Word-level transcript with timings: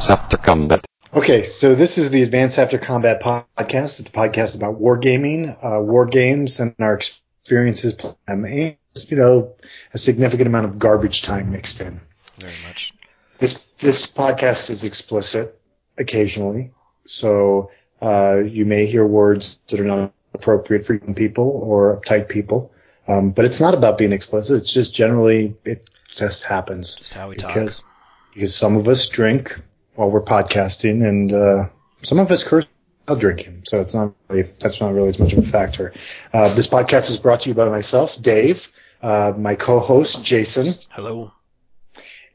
Advance 0.00 0.18
After 0.18 0.36
Combat. 0.38 0.86
Okay, 1.12 1.42
so 1.42 1.74
this 1.74 1.98
is 1.98 2.08
the 2.08 2.22
Advance 2.22 2.58
After 2.58 2.78
Combat 2.78 3.20
podcast. 3.20 4.00
It's 4.00 4.08
a 4.08 4.12
podcast 4.12 4.56
about 4.56 4.80
wargaming, 4.80 5.54
uh, 5.62 5.82
war 5.82 6.06
games, 6.06 6.58
and 6.58 6.74
our 6.80 6.94
experiences 6.94 7.92
playing 7.92 8.16
them, 8.26 8.44
and 8.46 8.76
you 9.08 9.18
know, 9.18 9.54
a 9.92 9.98
significant 9.98 10.46
amount 10.46 10.64
of 10.64 10.78
garbage 10.78 11.20
time 11.20 11.52
mixed 11.52 11.82
in. 11.82 12.00
Very 12.38 12.54
much. 12.66 12.94
This 13.38 13.64
this 13.80 14.10
podcast 14.10 14.70
is 14.70 14.84
explicit 14.84 15.60
occasionally, 15.98 16.72
so 17.04 17.70
uh, 18.00 18.38
you 18.42 18.64
may 18.64 18.86
hear 18.86 19.06
words 19.06 19.58
that 19.68 19.80
are 19.80 19.84
not 19.84 20.14
appropriate 20.32 20.86
for 20.86 20.94
young 20.94 21.14
people 21.14 21.60
or 21.62 22.00
uptight 22.00 22.30
people. 22.30 22.72
Um, 23.06 23.32
but 23.32 23.44
it's 23.44 23.60
not 23.60 23.74
about 23.74 23.98
being 23.98 24.12
explicit. 24.12 24.62
It's 24.62 24.72
just 24.72 24.94
generally 24.94 25.56
it 25.66 25.90
just 26.16 26.44
happens 26.44 26.94
Just 26.94 27.12
how 27.12 27.28
we 27.28 27.36
talk. 27.36 27.52
because 27.52 27.84
because 28.32 28.54
some 28.54 28.76
of 28.78 28.88
us 28.88 29.06
drink 29.06 29.60
while 30.00 30.10
we're 30.10 30.22
podcasting 30.22 31.06
and 31.06 31.32
uh, 31.34 31.68
some 32.02 32.18
of 32.18 32.30
us 32.30 32.42
curse 32.42 32.66
while 33.06 33.18
drinking. 33.18 33.62
So 33.64 33.80
it's 33.80 33.94
not 33.94 34.14
really 34.30 34.48
that's 34.58 34.80
not 34.80 34.94
really 34.94 35.08
as 35.08 35.18
much 35.18 35.32
of 35.34 35.40
a 35.40 35.42
factor. 35.42 35.92
Uh, 36.32 36.52
this 36.54 36.66
podcast 36.66 37.10
is 37.10 37.18
brought 37.18 37.42
to 37.42 37.50
you 37.50 37.54
by 37.54 37.68
myself, 37.68 38.20
Dave, 38.22 38.68
uh, 39.02 39.34
my 39.36 39.54
co-host 39.54 40.24
Jason, 40.24 40.72
Hello. 40.90 41.32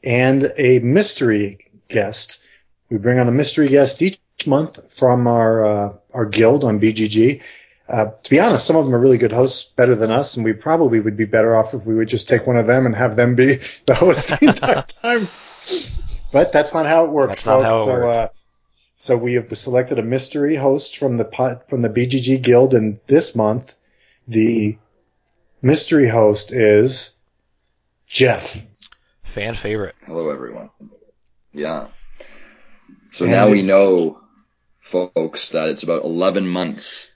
and 0.04 0.52
a 0.56 0.78
mystery 0.78 1.58
guest. 1.88 2.40
We 2.88 2.98
bring 2.98 3.18
on 3.18 3.26
a 3.28 3.32
mystery 3.32 3.68
guest 3.68 4.00
each 4.00 4.20
month 4.46 4.92
from 4.92 5.26
our 5.26 5.64
uh, 5.64 5.92
our 6.14 6.24
guild 6.26 6.62
on 6.64 6.78
BGG. 6.80 7.42
Uh, 7.88 8.06
to 8.22 8.30
be 8.30 8.38
honest, 8.40 8.64
some 8.66 8.76
of 8.76 8.84
them 8.84 8.94
are 8.94 8.98
really 9.00 9.18
good 9.18 9.32
hosts, 9.32 9.72
better 9.76 9.94
than 9.96 10.10
us, 10.10 10.36
and 10.36 10.44
we 10.44 10.52
probably 10.52 11.00
would 11.00 11.16
be 11.16 11.24
better 11.24 11.56
off 11.56 11.74
if 11.74 11.84
we 11.86 11.94
would 11.94 12.08
just 12.08 12.28
take 12.28 12.46
one 12.46 12.56
of 12.56 12.66
them 12.66 12.86
and 12.86 12.94
have 12.94 13.16
them 13.16 13.34
be 13.34 13.60
the 13.86 13.94
host 13.94 14.28
the 14.28 14.38
entire 14.46 14.82
time. 14.82 15.26
But 16.32 16.52
that's 16.52 16.74
not 16.74 16.86
how 16.86 17.04
it 17.04 17.10
works, 17.12 17.28
That's 17.28 17.46
not 17.46 17.62
folks. 17.62 17.74
how 17.74 17.80
it 17.80 17.84
so, 17.84 18.00
works. 18.00 18.16
Uh, 18.16 18.28
so 18.96 19.16
we 19.16 19.34
have 19.34 19.56
selected 19.56 19.98
a 19.98 20.02
mystery 20.02 20.56
host 20.56 20.96
from 20.96 21.16
the 21.16 21.24
pod, 21.24 21.62
from 21.68 21.82
the 21.82 21.88
BGG 21.88 22.42
guild, 22.42 22.74
and 22.74 22.98
this 23.06 23.34
month 23.34 23.74
the 24.26 24.78
mystery 25.62 26.08
host 26.08 26.52
is 26.52 27.14
Jeff. 28.06 28.62
Fan 29.22 29.54
favorite. 29.54 29.94
Hello, 30.06 30.30
everyone. 30.30 30.70
Yeah. 31.52 31.88
So 33.12 33.24
And 33.24 33.32
now 33.32 33.48
we 33.50 33.62
know, 33.62 34.20
folks, 34.80 35.50
that 35.50 35.68
it's 35.68 35.82
about 35.82 36.04
11 36.04 36.46
months 36.46 37.12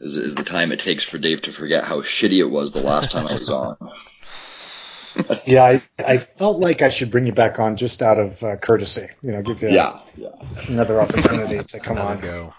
is, 0.00 0.16
is 0.16 0.34
the 0.34 0.44
time 0.44 0.72
it 0.72 0.80
takes 0.80 1.04
for 1.04 1.18
Dave 1.18 1.42
to 1.42 1.52
forget 1.52 1.84
how 1.84 2.00
shitty 2.00 2.38
it 2.38 2.50
was 2.50 2.72
the 2.72 2.80
last 2.80 3.10
time 3.12 3.26
I 3.26 3.32
was 3.32 3.48
on. 3.48 3.76
Yeah, 5.46 5.64
I, 5.64 5.82
I 5.98 6.18
felt 6.18 6.58
like 6.58 6.82
I 6.82 6.88
should 6.88 7.10
bring 7.10 7.26
you 7.26 7.32
back 7.32 7.58
on 7.58 7.76
just 7.76 8.02
out 8.02 8.18
of 8.18 8.42
uh, 8.42 8.56
courtesy. 8.56 9.06
You 9.22 9.32
know, 9.32 9.42
give 9.42 9.62
you 9.62 9.68
Yeah, 9.68 10.00
yeah. 10.16 10.28
another 10.68 11.00
opportunity 11.00 11.58
to 11.58 11.80
come 11.80 11.98
on. 11.98 12.20
go. 12.20 12.52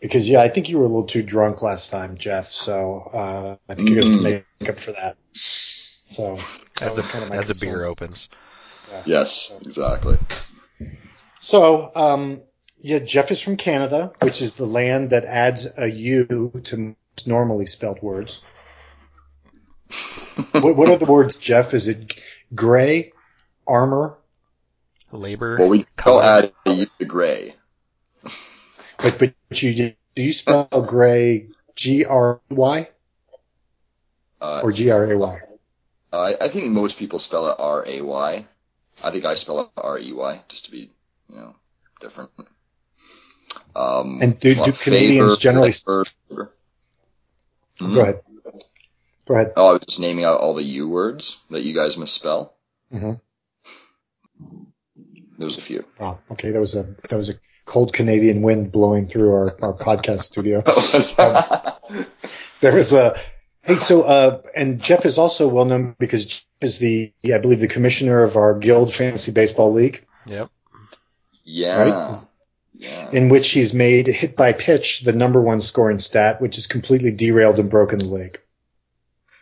Because 0.00 0.28
yeah, 0.28 0.40
I 0.40 0.48
think 0.48 0.68
you 0.68 0.78
were 0.78 0.84
a 0.84 0.88
little 0.88 1.06
too 1.06 1.22
drunk 1.22 1.62
last 1.62 1.90
time, 1.90 2.16
Jeff. 2.16 2.46
So 2.46 3.10
uh, 3.12 3.56
I 3.68 3.74
think 3.74 3.90
you're 3.90 4.00
going 4.02 4.12
to 4.12 4.18
Mhm. 4.18 4.44
make 4.60 4.70
up 4.70 4.78
for 4.78 4.92
that. 4.92 5.16
So 5.32 6.36
that 6.36 6.82
As 6.82 6.96
was 6.96 7.04
the 7.04 7.10
kind 7.10 7.22
of 7.24 7.30
my 7.30 7.36
as 7.36 7.46
the 7.48 7.52
concern. 7.54 7.68
beer 7.70 7.84
opens. 7.84 8.28
Yes, 9.04 9.52
exactly. 9.62 10.18
So 11.38 11.90
um, 11.94 12.42
yeah, 12.80 12.98
Jeff 13.00 13.30
is 13.30 13.40
from 13.40 13.56
Canada, 13.56 14.12
which 14.20 14.40
is 14.42 14.54
the 14.54 14.66
land 14.66 15.10
that 15.10 15.24
adds 15.24 15.68
a 15.76 15.86
U 15.86 16.52
to 16.64 16.96
normally 17.26 17.66
spelled 17.66 18.02
words. 18.02 18.40
what, 20.52 20.76
what 20.76 20.88
are 20.88 20.98
the 20.98 21.06
words, 21.06 21.36
Jeff? 21.36 21.74
Is 21.74 21.88
it 21.88 22.14
gray, 22.54 23.12
armor? 23.66 24.16
Labor. 25.12 25.56
Well, 25.58 25.68
we 25.68 25.84
call 25.96 26.20
color. 26.20 26.22
add 26.22 26.52
a 26.66 26.72
U 26.72 26.86
to 26.98 27.04
gray. 27.04 27.54
But 28.98 29.18
but 29.18 29.62
you 29.62 29.94
do 30.14 30.22
you 30.22 30.32
spell 30.32 30.68
gray 30.86 31.48
G 31.74 32.04
R 32.04 32.40
Y 32.50 32.88
Uh, 34.40 34.60
or 34.62 34.70
G 34.72 34.90
R 34.90 35.10
A 35.10 35.16
Y? 35.18 35.40
I, 36.12 36.36
I 36.40 36.48
think 36.48 36.66
most 36.68 36.98
people 36.98 37.18
spell 37.18 37.48
it 37.48 37.56
R 37.58 37.84
A 37.86 38.00
Y. 38.02 38.46
I 39.02 39.10
think 39.10 39.24
I 39.24 39.34
spell 39.34 39.60
it 39.60 39.68
R 39.76 39.98
E 39.98 40.12
Y, 40.12 40.40
just 40.48 40.66
to 40.66 40.70
be, 40.70 40.90
you 41.28 41.36
know, 41.36 41.56
different. 42.00 42.30
Um, 43.74 44.18
And 44.22 44.38
do- 44.38 44.54
do 44.54 44.72
Canadians 44.72 45.36
favor, 45.38 45.40
generally- 45.40 45.72
labor- 46.28 46.50
Hmm? 47.78 47.94
Go 47.94 48.00
ahead. 48.00 48.20
Go 49.30 49.36
ahead. 49.36 49.52
Oh, 49.56 49.68
I 49.68 49.72
was 49.74 49.82
just 49.86 50.00
naming 50.00 50.24
out 50.24 50.40
all 50.40 50.54
the 50.54 50.64
U 50.64 50.88
words 50.88 51.38
that 51.50 51.62
you 51.62 51.72
guys 51.72 51.96
misspell. 51.96 52.56
Mm-hmm. 52.92 53.12
There's 55.38 55.56
a 55.56 55.60
few. 55.60 55.84
Wow. 56.00 56.18
Okay, 56.32 56.50
that 56.50 56.58
was 56.58 56.74
a 56.74 56.82
that 57.08 57.14
was 57.16 57.28
a 57.30 57.34
cold 57.64 57.92
Canadian 57.92 58.42
wind 58.42 58.72
blowing 58.72 59.06
through 59.06 59.30
our, 59.32 59.56
our 59.62 59.72
podcast 59.74 60.22
studio. 60.22 60.64
There 62.60 62.74
was 62.74 62.92
a 62.92 63.16
hey, 63.62 63.76
so 63.76 64.02
uh, 64.02 64.42
and 64.56 64.82
Jeff 64.82 65.06
is 65.06 65.16
also 65.16 65.46
well 65.48 65.64
known 65.64 65.94
because 66.00 66.26
Jeff 66.26 66.44
is 66.60 66.78
the 66.78 67.12
I 67.32 67.38
believe 67.38 67.60
the 67.60 67.68
commissioner 67.68 68.22
of 68.24 68.36
our 68.36 68.58
guild 68.58 68.92
fantasy 68.92 69.30
baseball 69.32 69.72
league, 69.72 70.04
Yep. 70.26 70.50
yeah. 71.44 71.82
Right? 71.82 72.12
Yeah. 72.74 73.10
in 73.12 73.28
which 73.28 73.50
he's 73.50 73.72
made 73.74 74.08
hit 74.08 74.36
by 74.36 74.52
pitch 74.54 75.02
the 75.02 75.12
number 75.12 75.40
one 75.40 75.60
scoring 75.60 75.98
stat, 75.98 76.40
which 76.42 76.56
has 76.56 76.66
completely 76.66 77.12
derailed 77.12 77.58
and 77.60 77.70
broken 77.70 77.98
the 78.00 78.06
league. 78.06 78.40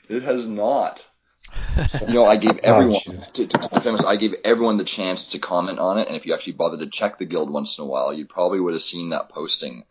It 0.08 0.22
has 0.22 0.46
not. 0.46 1.04
You 2.08 2.14
know, 2.14 2.24
I 2.24 2.36
gave 2.36 2.58
everyone 2.58 2.96
Oh, 3.08 3.12
to, 3.34 3.46
to, 3.46 3.80
famous. 3.80 4.04
I 4.04 4.16
gave 4.16 4.34
everyone 4.44 4.76
the 4.76 4.84
chance 4.84 5.28
to 5.28 5.38
comment 5.38 5.78
on 5.78 5.98
it, 5.98 6.08
and 6.08 6.16
if 6.16 6.26
you 6.26 6.34
actually 6.34 6.54
bothered 6.54 6.80
to 6.80 6.88
check 6.88 7.18
the 7.18 7.24
guild 7.24 7.50
once 7.50 7.78
in 7.78 7.84
a 7.84 7.86
while, 7.86 8.12
you 8.12 8.26
probably 8.26 8.60
would 8.60 8.74
have 8.74 8.82
seen 8.82 9.10
that 9.10 9.28
posting 9.30 9.84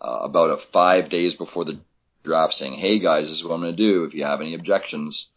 uh, 0.00 0.20
about 0.22 0.50
a 0.50 0.56
five 0.56 1.08
days 1.08 1.34
before 1.34 1.64
the 1.64 1.78
draft, 2.24 2.54
saying, 2.54 2.72
"Hey 2.74 2.98
guys, 2.98 3.26
this 3.28 3.36
is 3.36 3.44
what 3.44 3.54
I'm 3.54 3.60
going 3.60 3.76
to 3.76 3.82
do. 3.82 4.04
If 4.04 4.14
you 4.14 4.24
have 4.24 4.40
any 4.40 4.54
objections." 4.54 5.30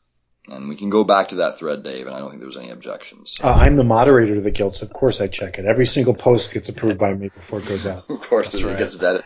And 0.48 0.70
we 0.70 0.78
can 0.78 0.90
go 0.90 1.04
back 1.04 1.30
to 1.30 1.36
that 1.36 1.60
thread, 1.60 1.84
Dave, 1.84 2.08
and 2.08 2.16
I 2.16 2.20
don't 2.20 2.30
think 2.30 2.40
there 2.42 2.48
was 2.48 2.58
any 2.58 2.72
objections. 2.72 3.38
Uh, 3.44 3.52
I'm 3.54 3.76
the 3.76 3.84
moderator 3.84 4.36
of 4.38 4.44
the 4.44 4.52
guild, 4.52 4.76
so 4.76 4.86
of 4.86 4.94
course 4.94 5.22
I 5.22 5.28
check 5.28 5.60
it. 5.60 5.66
Every 5.66 5.86
single 5.86 6.16
post 6.16 6.54
gets 6.54 6.70
approved 6.70 6.98
by 6.98 7.14
me 7.14 7.28
before 7.30 7.60
it 7.60 7.68
goes 7.68 7.86
out. 7.86 8.06
Of 8.10 8.22
course, 8.22 8.54
That's 8.54 8.64
it 8.64 8.68
right. 8.68 8.78
gets 8.78 8.96
vetted. 8.96 9.24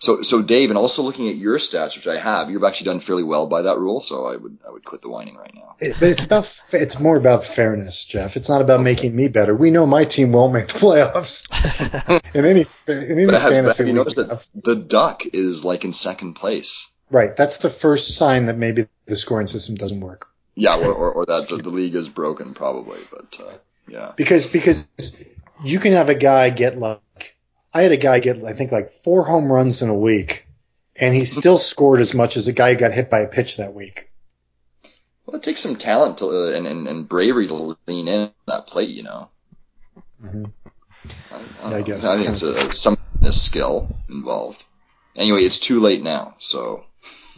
So, 0.00 0.22
so 0.22 0.42
Dave, 0.42 0.70
and 0.70 0.78
also 0.78 1.02
looking 1.02 1.28
at 1.28 1.34
your 1.36 1.58
stats, 1.58 1.96
which 1.96 2.06
I 2.06 2.18
have, 2.18 2.50
you've 2.50 2.62
actually 2.64 2.86
done 2.86 3.00
fairly 3.00 3.24
well 3.24 3.46
by 3.48 3.62
that 3.62 3.78
rule. 3.78 4.00
So 4.00 4.26
I 4.26 4.36
would, 4.36 4.58
I 4.66 4.70
would 4.70 4.84
quit 4.84 5.02
the 5.02 5.08
whining 5.08 5.36
right 5.36 5.52
now. 5.54 5.74
It, 5.80 5.96
but 5.98 6.08
it's 6.10 6.24
about 6.24 6.64
it's 6.72 7.00
more 7.00 7.16
about 7.16 7.44
fairness, 7.44 8.04
Jeff. 8.04 8.36
It's 8.36 8.48
not 8.48 8.60
about 8.60 8.82
making 8.82 9.14
me 9.14 9.28
better. 9.28 9.54
We 9.54 9.70
know 9.70 9.86
my 9.86 10.04
team 10.04 10.32
won't 10.32 10.52
make 10.52 10.68
the 10.68 10.78
playoffs 10.78 11.46
in 12.34 12.44
any 12.44 12.66
in 12.86 13.10
any 13.10 13.26
But 13.26 13.40
have, 13.40 13.50
fantasy 13.50 13.84
have 13.86 13.94
you 13.94 14.02
league. 14.02 14.14
that 14.16 14.46
the 14.54 14.76
duck 14.76 15.22
is 15.32 15.64
like 15.64 15.84
in 15.84 15.92
second 15.92 16.34
place? 16.34 16.86
Right, 17.10 17.34
that's 17.36 17.58
the 17.58 17.70
first 17.70 18.16
sign 18.16 18.46
that 18.46 18.56
maybe 18.58 18.86
the 19.06 19.16
scoring 19.16 19.46
system 19.46 19.76
doesn't 19.76 20.00
work. 20.00 20.28
Yeah, 20.54 20.76
or, 20.76 20.92
or, 20.92 21.12
or 21.12 21.26
that 21.26 21.46
the, 21.48 21.56
the 21.56 21.70
league 21.70 21.94
is 21.94 22.08
broken, 22.08 22.52
probably. 22.54 22.98
But 23.10 23.38
uh, 23.40 23.52
yeah, 23.88 24.12
Because 24.16 24.46
because 24.46 24.88
you 25.64 25.78
can 25.78 25.92
have 25.92 26.08
a 26.08 26.14
guy 26.14 26.50
get 26.50 26.76
like 26.76 27.36
I 27.78 27.82
had 27.82 27.92
a 27.92 27.96
guy 27.96 28.18
get 28.18 28.42
I 28.42 28.54
think 28.54 28.72
like 28.72 28.90
four 28.90 29.24
home 29.24 29.52
runs 29.52 29.82
in 29.82 29.88
a 29.88 29.94
week, 29.94 30.48
and 30.96 31.14
he 31.14 31.24
still 31.24 31.58
scored 31.58 32.00
as 32.00 32.12
much 32.12 32.36
as 32.36 32.48
a 32.48 32.52
guy 32.52 32.72
who 32.72 32.80
got 32.80 32.92
hit 32.92 33.08
by 33.08 33.20
a 33.20 33.28
pitch 33.28 33.58
that 33.58 33.72
week. 33.72 34.10
well, 35.24 35.36
it 35.36 35.44
takes 35.44 35.60
some 35.60 35.76
talent 35.76 36.18
to, 36.18 36.26
uh, 36.26 36.56
and, 36.56 36.66
and 36.66 36.88
and 36.88 37.08
bravery 37.08 37.46
to 37.46 37.76
lean 37.86 38.08
in 38.08 38.32
that 38.48 38.66
plate. 38.66 38.88
You 38.88 39.04
know, 39.04 39.30
hmm 40.20 40.46
I, 41.30 41.36
I, 41.62 41.70
Yeah, 41.70 41.76
I 41.76 41.82
guess 41.82 42.04
I 42.04 42.16
think 42.16 42.30
it's 42.30 42.42
a, 42.42 42.72
some 42.72 42.98
a 43.22 43.32
skill 43.32 43.96
involved. 44.08 44.64
Anyway, 45.14 45.44
it's 45.44 45.60
too 45.60 45.78
late 45.78 46.02
now, 46.02 46.34
so 46.40 46.84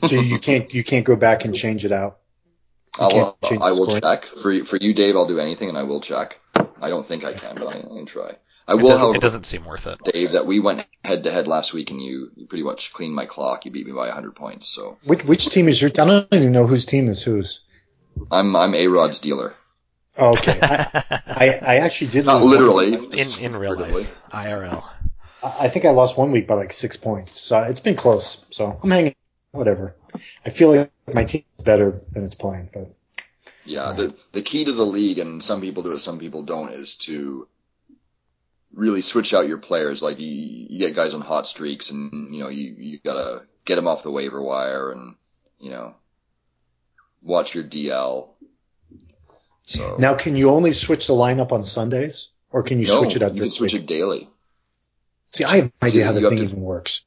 So 0.07 0.15
you 0.15 0.39
can't 0.39 0.73
you 0.73 0.83
can't 0.83 1.05
go 1.05 1.17
back 1.17 1.45
and 1.45 1.55
change 1.55 1.85
it 1.85 1.93
out. 1.93 2.17
You 2.99 3.05
I'll, 3.05 3.39
I 3.43 3.73
will 3.73 4.01
check 4.01 4.25
for 4.25 4.53
you, 4.53 4.65
for 4.65 4.79
you, 4.79 4.95
Dave. 4.95 5.17
I'll 5.17 5.29
do 5.29 5.39
anything, 5.39 5.69
and 5.69 5.77
I 5.77 5.83
will 5.83 6.01
check. 6.01 6.39
I 6.81 6.89
don't 6.89 7.07
think 7.07 7.25
I 7.25 7.35
can, 7.35 7.57
but 7.57 7.69
I, 7.69 7.79
I 7.81 7.83
can 7.83 8.07
try. 8.07 8.37
I 8.71 8.75
It, 8.75 8.87
doesn't, 8.87 8.99
however, 9.01 9.17
it 9.17 9.21
doesn't 9.21 9.47
seem 9.47 9.65
worth 9.65 9.87
it. 9.87 9.99
Dave, 10.05 10.33
that 10.33 10.47
we 10.47 10.61
went 10.61 10.87
head 11.05 11.25
to 11.25 11.31
head 11.31 11.47
last 11.47 11.73
week, 11.75 11.91
and 11.91 12.01
you, 12.01 12.31
you 12.37 12.47
pretty 12.47 12.63
much 12.65 12.93
cleaned 12.93 13.15
my 13.15 13.27
clock. 13.27 13.65
You 13.65 13.71
beat 13.71 13.87
me 13.87 13.93
by 13.93 14.07
100 14.07 14.35
points, 14.37 14.69
so 14.69 14.99
Which 15.05 15.25
which 15.25 15.47
team 15.49 15.69
is 15.69 15.81
your? 15.81 15.91
I 15.91 16.05
don't 16.07 16.29
even 16.33 16.53
know 16.53 16.67
whose 16.67 16.87
team 16.87 17.09
is 17.09 17.23
whose. 17.23 17.61
I'm 18.31 18.55
I'm 18.57 18.75
a 18.75 18.87
Rod's 18.87 19.19
dealer. 19.19 19.55
Oh, 20.17 20.33
okay, 20.33 20.59
I, 20.63 20.89
I 21.27 21.49
I 21.63 21.77
actually 21.77 22.09
did 22.09 22.27
Not 22.27 22.43
literally, 22.43 22.95
in 22.95 23.39
in 23.39 23.57
real 23.57 23.73
figuratively. 23.73 24.05
life, 24.05 24.15
IRL. 24.33 24.85
I 25.43 25.67
I 25.67 25.69
think 25.69 25.85
I 25.85 25.91
lost 25.91 26.17
one 26.19 26.33
week 26.33 26.47
by 26.47 26.55
like 26.55 26.73
six 26.73 26.97
points, 26.97 27.41
so 27.41 27.59
it's 27.63 27.81
been 27.81 27.97
close. 27.97 28.45
So 28.51 28.79
I'm 28.83 28.91
hanging. 28.91 29.15
Whatever. 29.53 29.97
I 30.47 30.51
feel 30.51 30.75
like 30.75 30.93
my 31.13 31.25
team 31.25 31.45
is 31.59 31.65
better 31.65 32.01
than 32.11 32.25
it's 32.25 32.37
playing, 32.37 32.71
but 32.73 32.95
Yeah, 33.65 33.93
the 33.93 34.15
the 34.33 34.43
key 34.43 34.65
to 34.67 34.73
the 34.73 34.85
league, 34.87 35.19
and 35.19 35.43
some 35.43 35.61
people 35.63 35.83
do 35.83 35.93
it, 35.93 36.01
some 36.01 36.19
people 36.19 36.43
don't, 36.45 36.73
is 36.73 36.97
to 37.07 37.49
really 38.75 39.03
switch 39.03 39.35
out 39.35 39.49
your 39.49 39.59
players. 39.59 40.03
Like 40.03 40.19
you, 40.19 40.29
you 40.29 40.79
get 40.79 40.95
guys 40.95 41.15
on 41.15 41.21
hot 41.21 41.47
streaks, 41.47 41.91
and 41.91 42.35
you 42.35 42.43
know 42.43 42.49
you 42.49 42.75
you 42.79 42.99
gotta 43.05 43.43
get 43.65 43.77
them 43.77 43.87
off 43.87 44.03
the 44.03 44.11
waiver 44.11 44.43
wire, 44.43 44.93
and 44.93 45.15
you 45.59 45.71
know 45.71 45.95
watch 47.23 47.55
your 47.55 47.65
DL. 47.65 48.31
So 49.65 49.97
now 49.99 50.15
can 50.15 50.37
you 50.37 50.51
only 50.51 50.73
switch 50.73 51.07
the 51.07 51.15
lineup 51.15 51.53
on 51.53 51.65
Sundays, 51.65 52.31
or 52.51 52.63
can 52.63 52.81
you 52.81 52.87
no, 52.87 53.03
switch 53.03 53.17
it 53.17 53.23
up? 53.23 53.35
you 53.35 53.43
can 53.43 53.51
switch 53.51 53.75
it 53.75 53.87
daily. 53.87 54.29
See, 55.31 55.45
I 55.45 55.57
have 55.57 55.65
no 55.65 55.89
idea 55.89 56.03
See, 56.03 56.07
how 56.07 56.13
the 56.13 56.29
thing 56.29 56.39
to- 56.39 56.45
even 56.45 56.61
works. 56.61 57.03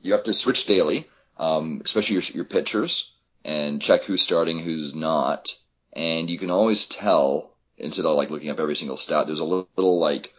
You 0.00 0.12
have 0.12 0.24
to 0.24 0.34
switch 0.34 0.66
daily, 0.66 1.08
um, 1.38 1.80
especially 1.82 2.14
your, 2.14 2.22
your 2.34 2.44
pitchers, 2.44 3.10
and 3.42 3.80
check 3.80 4.02
who's 4.02 4.20
starting, 4.20 4.58
who's 4.58 4.94
not. 4.94 5.56
And 5.94 6.28
you 6.28 6.38
can 6.38 6.50
always 6.50 6.84
tell, 6.84 7.54
instead 7.78 8.04
of 8.04 8.14
like 8.16 8.28
looking 8.28 8.50
up 8.50 8.58
every 8.58 8.76
single 8.76 8.98
stat, 8.98 9.26
there's 9.26 9.38
a 9.38 9.44
little, 9.44 9.68
little 9.76 9.98
like, 9.98 10.33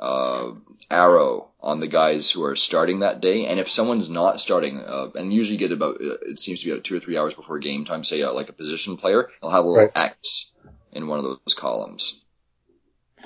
uh, 0.00 0.52
arrow 0.90 1.48
on 1.60 1.80
the 1.80 1.88
guys 1.88 2.30
who 2.30 2.44
are 2.44 2.56
starting 2.56 3.00
that 3.00 3.20
day. 3.20 3.46
And 3.46 3.58
if 3.58 3.68
someone's 3.70 4.08
not 4.08 4.38
starting, 4.40 4.80
uh, 4.80 5.08
and 5.14 5.32
usually 5.32 5.56
get 5.56 5.72
about, 5.72 5.96
uh, 5.96 6.18
it 6.22 6.38
seems 6.38 6.60
to 6.60 6.66
be 6.66 6.72
about 6.72 6.84
two 6.84 6.96
or 6.96 7.00
three 7.00 7.16
hours 7.18 7.34
before 7.34 7.58
game 7.58 7.84
time, 7.84 8.04
say 8.04 8.22
uh, 8.22 8.32
like 8.32 8.48
a 8.48 8.52
position 8.52 8.96
player, 8.96 9.28
they'll 9.40 9.50
have 9.50 9.64
a 9.64 9.68
little 9.68 9.84
Right. 9.94 9.96
X 9.96 10.52
in 10.92 11.08
one 11.08 11.18
of 11.18 11.24
those 11.24 11.54
columns. 11.54 12.22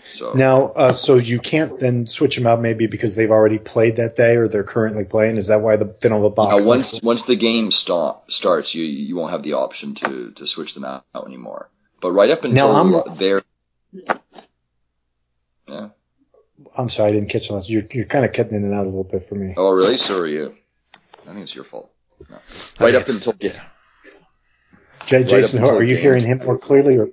So. 0.04 0.32
Now, 0.34 0.66
uh, 0.68 0.92
so 0.92 1.16
you 1.16 1.40
can't 1.40 1.78
then 1.78 2.06
switch 2.06 2.36
them 2.36 2.46
out 2.46 2.60
maybe 2.60 2.86
because 2.86 3.14
they've 3.16 3.30
already 3.30 3.58
played 3.58 3.96
that 3.96 4.16
day 4.16 4.36
or 4.36 4.48
they're 4.48 4.64
currently 4.64 5.04
playing. 5.04 5.36
Is 5.36 5.48
that 5.48 5.60
why 5.60 5.76
the, 5.76 5.84
they 5.84 6.08
don't 6.08 6.22
have 6.22 6.24
a 6.24 6.30
box? 6.30 6.62
Now, 6.64 6.68
once 6.68 7.02
once 7.02 7.24
the 7.24 7.36
game 7.36 7.70
stop 7.70 8.30
starts, 8.30 8.74
you 8.74 8.84
you 8.84 9.16
won't 9.16 9.32
have 9.32 9.42
the 9.42 9.54
option 9.54 9.94
to 9.96 10.30
to 10.30 10.46
switch 10.46 10.74
them 10.74 10.84
out 10.84 11.04
anymore. 11.26 11.68
But 12.00 12.12
right 12.12 12.30
up 12.30 12.44
until 12.44 12.72
Now, 12.72 13.00
I'm- 13.02 13.16
they're. 13.18 13.42
I'm 16.80 16.88
sorry, 16.90 17.10
I 17.10 17.12
didn't 17.12 17.28
catch 17.28 17.48
that. 17.48 17.68
You're, 17.68 17.84
you're 17.92 18.04
kind 18.06 18.24
of 18.24 18.32
cutting 18.32 18.54
in 18.54 18.64
and 18.64 18.74
out 18.74 18.82
a 18.84 18.88
little 18.88 19.04
bit 19.04 19.24
for 19.24 19.34
me. 19.34 19.54
Oh, 19.56 19.70
really? 19.70 19.96
So 19.96 20.18
are 20.20 20.26
you? 20.26 20.54
I 21.26 21.32
think 21.32 21.42
it's 21.44 21.54
your 21.54 21.64
fault. 21.64 21.92
No. 22.28 22.38
Right 22.80 22.94
up 22.94 23.08
until 23.08 23.34
yeah. 23.40 23.50
J- 25.06 25.24
Jason, 25.24 25.60
until 25.60 25.76
are 25.78 25.82
you 25.82 25.94
game. 25.94 26.02
hearing 26.02 26.24
him 26.26 26.38
more 26.44 26.58
clearly? 26.58 26.98
Or 26.98 27.08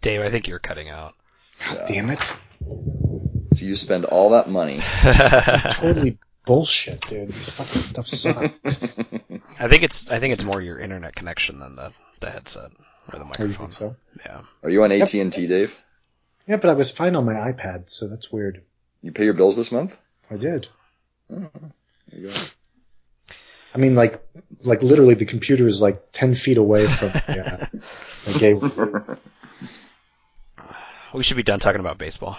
Dave, 0.00 0.20
I 0.22 0.30
think 0.30 0.48
you're 0.48 0.58
cutting 0.58 0.88
out. 0.88 1.14
God 1.68 1.84
damn 1.88 2.10
it! 2.10 2.20
So 3.54 3.64
you 3.64 3.76
spend 3.76 4.04
all 4.06 4.30
that 4.30 4.48
money. 4.48 4.80
Totally 5.74 6.18
bullshit, 6.46 7.02
dude. 7.06 7.28
This 7.28 7.48
fucking 7.50 7.82
stuff 7.82 8.06
sucks. 8.06 8.82
I 9.60 9.68
think 9.68 9.82
it's 9.82 10.10
I 10.10 10.18
think 10.18 10.32
it's 10.34 10.42
more 10.44 10.60
your 10.60 10.78
internet 10.78 11.14
connection 11.14 11.58
than 11.60 11.76
the 11.76 11.92
the 12.20 12.30
headset 12.30 12.70
or 13.12 13.18
the 13.18 13.18
Or 13.18 13.18
you 13.20 13.24
microphone. 13.26 13.54
think 13.56 13.72
so? 13.72 13.96
Yeah. 14.24 14.40
Are 14.62 14.70
you 14.70 14.82
on 14.82 14.92
AT 14.92 15.12
and 15.14 15.32
T, 15.32 15.46
Dave? 15.46 15.78
Yeah, 16.46 16.56
but 16.56 16.70
I 16.70 16.74
was 16.74 16.90
fine 16.90 17.16
on 17.16 17.24
my 17.24 17.34
iPad, 17.34 17.88
so 17.88 18.08
that's 18.08 18.32
weird. 18.32 18.62
You 19.02 19.12
pay 19.12 19.24
your 19.24 19.34
bills 19.34 19.56
this 19.56 19.72
month? 19.72 19.96
I 20.30 20.36
did. 20.36 20.68
Oh, 21.32 21.48
there 22.08 22.20
you 22.20 22.28
go. 22.28 22.34
I 23.74 23.78
mean, 23.78 23.94
like, 23.94 24.22
like 24.62 24.82
literally, 24.82 25.14
the 25.14 25.24
computer 25.24 25.66
is 25.66 25.80
like 25.80 26.12
ten 26.12 26.34
feet 26.34 26.58
away 26.58 26.88
from 26.88 27.08
the, 27.26 27.44
uh, 27.46 27.66
the 28.24 28.38
gateway. 28.38 29.16
We 31.14 31.22
should 31.22 31.36
be 31.36 31.42
done 31.42 31.60
talking 31.60 31.80
about 31.80 31.98
baseball. 31.98 32.38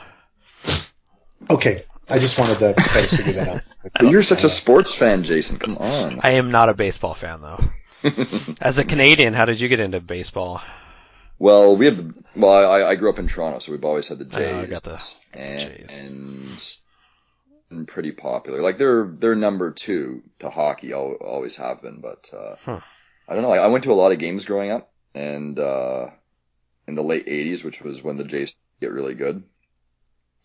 Okay, 1.49 1.83
I 2.09 2.19
just 2.19 2.39
wanted 2.39 2.59
to 2.59 2.73
to 2.73 2.81
figure 2.81 3.33
that 3.33 3.47
out. 3.47 3.61
But 3.99 4.11
you're 4.11 4.23
such 4.23 4.45
a 4.45 4.49
sports 4.49 4.95
fan, 4.95 5.23
Jason. 5.23 5.59
Come 5.59 5.77
on. 5.77 6.19
I 6.21 6.33
am 6.33 6.51
not 6.51 6.69
a 6.69 6.73
baseball 6.73 7.13
fan 7.13 7.41
though. 7.41 7.63
As 8.61 8.77
a 8.77 8.85
Canadian, 8.85 9.33
how 9.33 9.45
did 9.45 9.59
you 9.59 9.67
get 9.67 9.79
into 9.79 9.99
baseball? 9.99 10.61
Well, 11.43 11.75
we 11.75 11.87
have 11.87 11.97
the, 11.97 12.13
well, 12.37 12.71
I, 12.71 12.83
I 12.91 12.95
grew 12.95 13.09
up 13.09 13.19
in 13.19 13.27
Toronto, 13.27 13.59
so 13.59 13.73
we've 13.73 13.83
always 13.83 14.07
had 14.07 14.17
the 14.17 14.25
Oh, 14.25 14.29
Jays. 14.39 14.63
I 14.63 14.65
got 14.65 14.83
the- 14.83 15.13
and, 15.33 15.59
Jays. 15.59 15.99
and 15.99 16.73
and 17.69 17.87
pretty 17.87 18.13
popular. 18.13 18.61
Like 18.61 18.77
they're 18.77 19.05
they're 19.05 19.35
number 19.35 19.71
two 19.71 20.23
to 20.39 20.49
hockey, 20.49 20.93
al- 20.93 21.17
always 21.19 21.57
have 21.57 21.81
been. 21.81 21.99
But 21.99 22.29
uh, 22.33 22.55
Huh. 22.63 22.79
I 23.27 23.33
don't 23.33 23.43
know. 23.43 23.51
I, 23.51 23.57
I 23.57 23.67
went 23.67 23.83
to 23.83 23.91
a 23.91 23.99
lot 24.01 24.13
of 24.13 24.19
games 24.19 24.45
growing 24.45 24.71
up, 24.71 24.91
and 25.13 25.59
uh, 25.59 26.07
in 26.87 26.95
the 26.95 27.03
late 27.03 27.25
'80s, 27.25 27.63
which 27.65 27.81
was 27.81 28.01
when 28.01 28.15
the 28.15 28.23
Jays 28.23 28.55
get 28.79 28.91
really 28.93 29.15
good. 29.15 29.43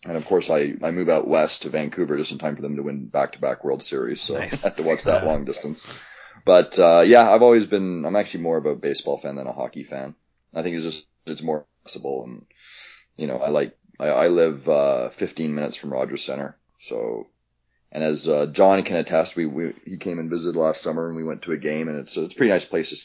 And 0.05 0.17
of 0.17 0.25
course, 0.25 0.49
I 0.49 0.73
I 0.83 0.91
move 0.91 1.07
out 1.07 1.29
west 1.29 1.61
to 1.61 1.69
Vancouver 1.69 2.17
just 2.17 2.33
in 2.33 2.39
time 2.39 2.57
for 2.57 2.61
them 2.61 2.75
to 2.75 2.83
win 2.83 3.05
back-to-back 3.07 3.63
World 3.63 3.83
Series, 3.83 4.21
so 4.21 4.33
Nice. 4.37 4.65
I 4.65 4.69
had 4.69 4.77
to 4.77 4.83
watch 4.83 5.03
that 5.03 5.23
long 5.29 5.45
distance. 5.45 5.85
But 6.45 6.77
uh, 6.77 7.03
yeah, 7.05 7.29
I've 7.31 7.41
always 7.41 7.67
been. 7.67 8.03
I'm 8.05 8.17
actually 8.17 8.43
more 8.43 8.57
of 8.57 8.65
a 8.65 8.75
baseball 8.75 9.17
fan 9.17 9.35
than 9.37 9.47
a 9.47 9.53
hockey 9.53 9.83
fan. 9.85 10.15
I 10.53 10.63
think 10.63 10.75
it's 10.75 10.85
just 10.85 11.05
it's 11.25 11.43
more 11.43 11.65
accessible, 11.85 12.23
and 12.25 12.45
you 13.17 13.27
know, 13.27 13.37
I 13.37 13.49
like 13.49 13.77
I, 13.99 14.07
I 14.07 14.27
live 14.27 14.67
uh, 14.67 15.09
15 15.09 15.53
minutes 15.53 15.75
from 15.75 15.93
Rogers 15.93 16.23
Center, 16.23 16.57
so. 16.79 17.27
And 17.91 18.03
as 18.03 18.29
uh, 18.29 18.45
John 18.45 18.83
can 18.83 18.97
attest, 18.97 19.35
we, 19.35 19.47
we 19.47 19.73
he 19.83 19.97
came 19.97 20.19
and 20.19 20.29
visited 20.29 20.55
last 20.55 20.83
summer, 20.83 21.07
and 21.07 21.15
we 21.15 21.23
went 21.23 21.41
to 21.41 21.53
a 21.53 21.57
game, 21.57 21.87
and 21.87 21.97
it's 21.97 22.15
it's 22.17 22.35
a 22.35 22.37
pretty 22.37 22.51
nice 22.51 22.63
place 22.63 22.91
to 22.91 22.95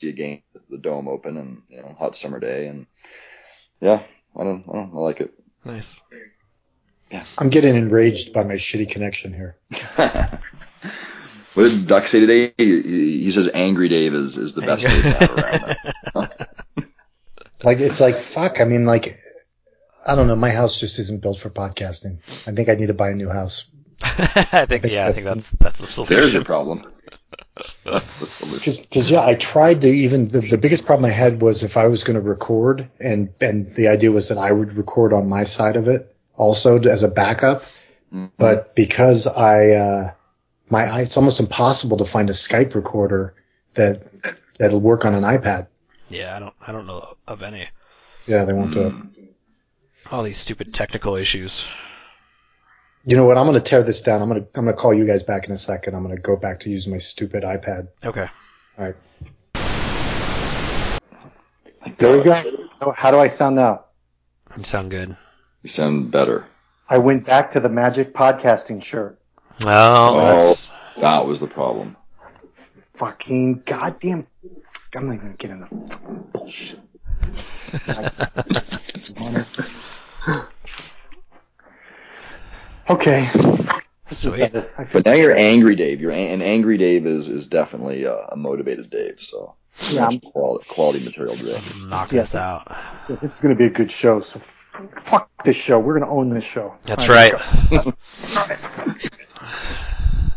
see 0.00 0.08
a 0.08 0.12
game, 0.12 0.42
the 0.70 0.78
dome 0.78 1.06
open, 1.06 1.36
and 1.36 1.60
you 1.68 1.76
know, 1.76 1.94
hot 1.98 2.16
summer 2.16 2.40
day, 2.40 2.66
and 2.68 2.86
yeah, 3.82 4.02
I 4.34 4.44
don't, 4.44 4.64
I 4.68 4.72
don't, 4.72 4.94
I 4.94 4.98
like 4.98 5.20
it. 5.20 5.34
Nice. 5.64 6.00
Yeah. 7.10 7.24
I'm 7.36 7.50
getting 7.50 7.76
enraged 7.76 8.32
by 8.32 8.44
my 8.44 8.54
shitty 8.54 8.88
connection 8.90 9.34
here. 9.34 9.58
what 9.96 11.64
did 11.64 11.86
Duck 11.86 12.04
say 12.04 12.20
today? 12.20 12.54
He, 12.56 12.80
he 12.80 13.22
he 13.24 13.30
says 13.30 13.50
Angry 13.52 13.88
Dave 13.88 14.14
is, 14.14 14.38
is 14.38 14.54
the 14.54 14.62
best 14.62 14.86
Dave 14.86 15.04
around. 16.16 16.34
Like, 17.62 17.78
it's 17.80 18.00
like 18.00 18.16
fuck. 18.16 18.60
I 18.60 18.64
mean, 18.64 18.86
like, 18.86 19.20
I 20.06 20.14
don't 20.14 20.26
know. 20.28 20.36
My 20.36 20.50
house 20.50 20.78
just 20.78 20.98
isn't 20.98 21.22
built 21.22 21.38
for 21.38 21.50
podcasting. 21.50 22.18
I 22.46 22.52
think 22.52 22.68
I 22.68 22.74
need 22.74 22.88
to 22.88 22.94
buy 22.94 23.10
a 23.10 23.14
new 23.14 23.28
house. 23.28 23.66
I 24.02 24.66
think 24.66 24.84
yeah, 24.84 25.06
I 25.06 25.12
think 25.12 25.24
that's 25.26 25.48
that's 25.50 25.78
the 25.78 25.86
solution. 25.86 26.16
There's 26.16 26.34
your 26.34 26.44
problem. 26.44 26.76
That's 27.84 28.18
the 28.18 28.26
solution. 28.26 28.84
Because 28.88 29.10
yeah, 29.10 29.24
I 29.24 29.34
tried 29.34 29.82
to 29.82 29.88
even 29.88 30.26
the, 30.26 30.40
the 30.40 30.58
biggest 30.58 30.86
problem 30.86 31.08
I 31.08 31.14
had 31.14 31.40
was 31.42 31.62
if 31.62 31.76
I 31.76 31.86
was 31.86 32.02
going 32.02 32.16
to 32.16 32.22
record, 32.22 32.90
and 32.98 33.32
and 33.40 33.72
the 33.74 33.88
idea 33.88 34.10
was 34.10 34.28
that 34.28 34.38
I 34.38 34.50
would 34.50 34.72
record 34.72 35.12
on 35.12 35.28
my 35.28 35.44
side 35.44 35.76
of 35.76 35.86
it 35.86 36.16
also 36.34 36.78
as 36.78 37.02
a 37.04 37.08
backup. 37.08 37.62
But 38.38 38.74
because 38.74 39.26
I 39.26 39.70
uh, 39.70 40.12
my 40.68 40.84
I- 40.86 41.00
it's 41.02 41.16
almost 41.16 41.38
impossible 41.40 41.98
to 41.98 42.04
find 42.04 42.28
a 42.28 42.32
Skype 42.34 42.74
recorder 42.74 43.34
that 43.74 44.02
that'll 44.58 44.80
work 44.80 45.04
on 45.04 45.14
an 45.14 45.22
iPad. 45.22 45.68
Yeah, 46.12 46.36
I 46.36 46.38
don't 46.38 46.54
I 46.66 46.72
don't 46.72 46.86
know 46.86 47.14
of 47.26 47.42
any. 47.42 47.66
Yeah, 48.26 48.44
they 48.44 48.52
won't 48.52 48.72
do 48.72 48.86
it. 48.86 48.94
All 50.10 50.22
these 50.22 50.38
stupid 50.38 50.72
technical 50.74 51.16
issues. 51.16 51.66
You 53.04 53.16
know 53.16 53.24
what? 53.24 53.36
I'm 53.38 53.46
going 53.46 53.58
to 53.58 53.64
tear 53.64 53.82
this 53.82 54.00
down. 54.02 54.22
I'm 54.22 54.28
going 54.28 54.42
to 54.42 54.48
I'm 54.54 54.64
going 54.64 54.76
to 54.76 54.80
call 54.80 54.94
you 54.94 55.06
guys 55.06 55.22
back 55.22 55.46
in 55.46 55.52
a 55.52 55.58
second. 55.58 55.94
I'm 55.94 56.04
going 56.04 56.14
to 56.14 56.22
go 56.22 56.36
back 56.36 56.60
to 56.60 56.70
using 56.70 56.92
my 56.92 56.98
stupid 56.98 57.42
iPad. 57.42 57.88
Okay. 58.04 58.28
All 58.78 58.84
right. 58.84 58.94
There 61.98 62.16
we 62.18 62.22
go. 62.24 62.92
How 62.94 63.10
do 63.10 63.18
I 63.18 63.26
sound 63.26 63.56
now? 63.56 63.84
You 64.56 64.64
sound 64.64 64.90
good. 64.90 65.16
You 65.62 65.68
sound 65.68 66.10
better. 66.10 66.46
I 66.88 66.98
went 66.98 67.24
back 67.26 67.52
to 67.52 67.60
the 67.60 67.68
Magic 67.68 68.12
podcasting 68.14 68.82
shirt. 68.82 69.18
Oh, 69.64 69.68
Oh. 69.68 70.16
that's 70.38 70.70
That 70.98 71.24
was 71.24 71.40
the 71.40 71.46
problem. 71.46 71.96
Fucking 72.94 73.62
goddamn. 73.64 74.26
I'm 74.94 75.06
not 75.06 75.14
even 75.14 75.34
getting 75.36 75.60
the 75.60 75.66
fucking 75.66 76.28
bullshit. 76.32 76.78
okay. 82.90 83.28
Sweet. 84.10 84.52
better. 84.52 84.70
I 84.76 84.84
feel 84.84 85.00
But 85.02 85.06
now 85.10 85.16
you're 85.16 85.34
angry, 85.36 85.74
Dave. 85.74 86.00
You're 86.00 86.10
a- 86.10 86.14
and 86.32 86.42
angry 86.42 86.76
Dave 86.76 87.06
is 87.06 87.28
is 87.28 87.46
definitely 87.46 88.06
uh, 88.06 88.26
a 88.30 88.36
motivated 88.36 88.90
Dave. 88.90 89.20
So 89.20 89.54
Yeah, 89.90 90.06
I'm- 90.08 90.20
quality, 90.20 90.66
quality 90.68 91.04
material 91.04 91.34
today. 91.36 91.60
knock 91.86 92.12
Yes. 92.12 92.32
this 92.32 92.40
out. 92.40 92.76
this 93.08 93.34
is 93.34 93.40
going 93.40 93.54
to 93.54 93.58
be 93.58 93.64
a 93.66 93.70
good 93.70 93.90
show. 93.90 94.20
So 94.20 94.38
f- 94.38 94.70
fuck 94.98 95.30
this 95.44 95.56
show. 95.56 95.78
We're 95.78 95.98
going 95.98 96.04
to 96.08 96.14
own 96.14 96.28
this 96.30 96.44
show. 96.44 96.74
That's 96.84 97.08
All 97.08 97.14
right. 97.14 97.32
let's. 97.70 97.88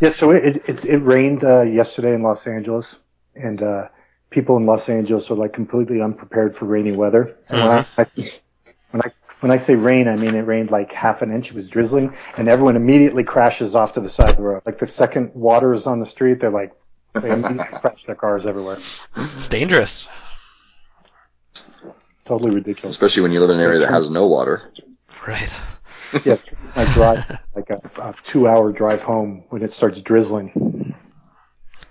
Yeah, 0.02 0.10
so 0.10 0.32
it 0.32 0.58
it, 0.70 0.86
it 0.86 0.98
rained 1.00 1.44
uh, 1.44 1.62
yesterday 1.64 2.14
in 2.16 2.22
Los 2.22 2.48
Angeles, 2.48 3.00
and 3.36 3.62
uh, 3.62 3.88
people 4.36 4.58
in 4.58 4.66
Los 4.66 4.90
Angeles 4.90 5.32
are 5.32 5.36
like 5.36 5.54
completely 5.54 6.02
unprepared 6.02 6.54
for 6.54 6.66
rainy 6.66 6.92
weather. 6.92 7.38
And 7.48 7.60
when, 7.60 7.72
I, 7.72 7.82
mm-hmm. 7.82 8.68
when 8.92 9.02
I 9.02 9.12
when 9.40 9.52
I 9.52 9.58
say 9.58 9.76
rain, 9.76 10.08
I 10.08 10.18
mean 10.18 10.36
it 10.36 10.42
rained 10.42 10.70
like 10.70 10.92
half 10.92 11.24
an 11.24 11.32
inch. 11.32 11.50
It 11.50 11.56
was 11.56 11.70
drizzling, 11.70 12.14
and 12.38 12.50
everyone 12.50 12.76
immediately 12.76 13.24
crashes 13.24 13.74
off 13.74 13.94
to 13.94 14.02
the 14.02 14.10
side 14.10 14.30
of 14.30 14.36
the 14.36 14.44
road. 14.44 14.62
Like 14.66 14.78
the 14.78 14.88
second 14.88 15.34
water 15.34 15.74
is 15.74 15.88
on 15.88 16.00
the 16.00 16.06
street, 16.06 16.42
they're 16.42 16.52
like 16.52 16.74
they 17.14 17.32
immediately 17.32 17.64
crash 17.80 18.04
their 18.04 18.16
cars 18.16 18.46
everywhere. 18.46 18.78
It's 19.16 19.48
dangerous. 19.48 20.08
Totally 22.26 22.52
ridiculous. 22.52 22.96
Especially 22.96 23.24
when 23.24 23.32
you 23.32 23.40
live 23.40 23.52
in 23.52 23.58
an 23.58 23.62
area 23.62 23.80
that 23.80 23.90
has 23.90 24.12
no 24.12 24.28
water. 24.28 24.60
Right. 25.26 25.50
Yes, 26.24 26.72
I 26.78 26.86
drive 26.94 27.40
like 27.56 27.70
a, 27.72 27.80
a 27.98 28.16
two-hour 28.24 28.72
drive 28.72 29.02
home 29.02 29.44
when 29.50 29.64
it 29.64 29.74
starts 29.74 30.00
drizzling. 30.00 30.96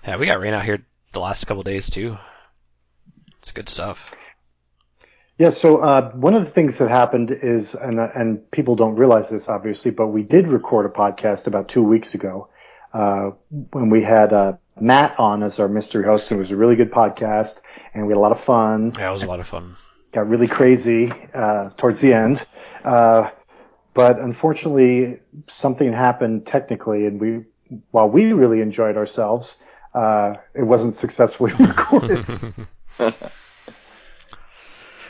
Yeah, 0.07 0.17
we 0.17 0.25
got 0.25 0.39
rain 0.39 0.53
out 0.53 0.63
here 0.63 0.83
the 1.11 1.19
last 1.19 1.45
couple 1.45 1.61
days 1.61 1.89
too. 1.89 2.17
It's 3.45 3.51
good 3.51 3.69
stuff. 3.69 4.15
Yeah, 5.37 5.51
so 5.51 5.77
uh, 5.77 6.09
one 6.13 6.33
of 6.33 6.43
the 6.43 6.49
things 6.49 6.79
that 6.79 6.89
happened 6.89 7.29
is, 7.29 7.75
and, 7.75 7.99
and 7.99 8.49
people 8.49 8.75
don't 8.75 8.95
realize 8.95 9.29
this 9.29 9.47
obviously, 9.47 9.91
but 9.91 10.07
we 10.07 10.23
did 10.23 10.47
record 10.47 10.87
a 10.87 10.89
podcast 10.89 11.45
about 11.45 11.67
two 11.69 11.83
weeks 11.83 12.15
ago 12.15 12.49
uh, 12.91 13.33
when 13.69 13.91
we 13.91 14.01
had 14.01 14.33
uh, 14.33 14.53
Matt 14.79 15.19
on 15.19 15.43
as 15.43 15.59
our 15.59 15.67
mystery 15.67 16.03
host. 16.03 16.31
and 16.31 16.39
It 16.39 16.41
was 16.41 16.49
a 16.49 16.57
really 16.57 16.75
good 16.75 16.91
podcast, 16.91 17.61
and 17.93 18.07
we 18.07 18.13
had 18.13 18.17
a 18.17 18.19
lot 18.19 18.31
of 18.31 18.39
fun. 18.39 18.93
Yeah, 18.97 19.09
it 19.09 19.13
was 19.13 19.21
a 19.21 19.27
lot 19.27 19.39
of 19.39 19.47
fun. 19.47 19.75
got 20.11 20.27
really 20.27 20.47
crazy 20.47 21.13
uh, 21.31 21.69
towards 21.77 21.99
the 21.99 22.15
end. 22.15 22.43
Uh, 22.83 23.29
but 23.93 24.17
unfortunately, 24.17 25.19
something 25.47 25.93
happened 25.93 26.47
technically, 26.47 27.05
and 27.05 27.21
we, 27.21 27.43
while 27.91 28.09
we 28.09 28.33
really 28.33 28.61
enjoyed 28.61 28.97
ourselves, 28.97 29.57
uh, 29.93 30.37
it 30.55 30.63
wasn't 30.63 30.95
successfully 30.95 31.53
recorded. 31.59 32.25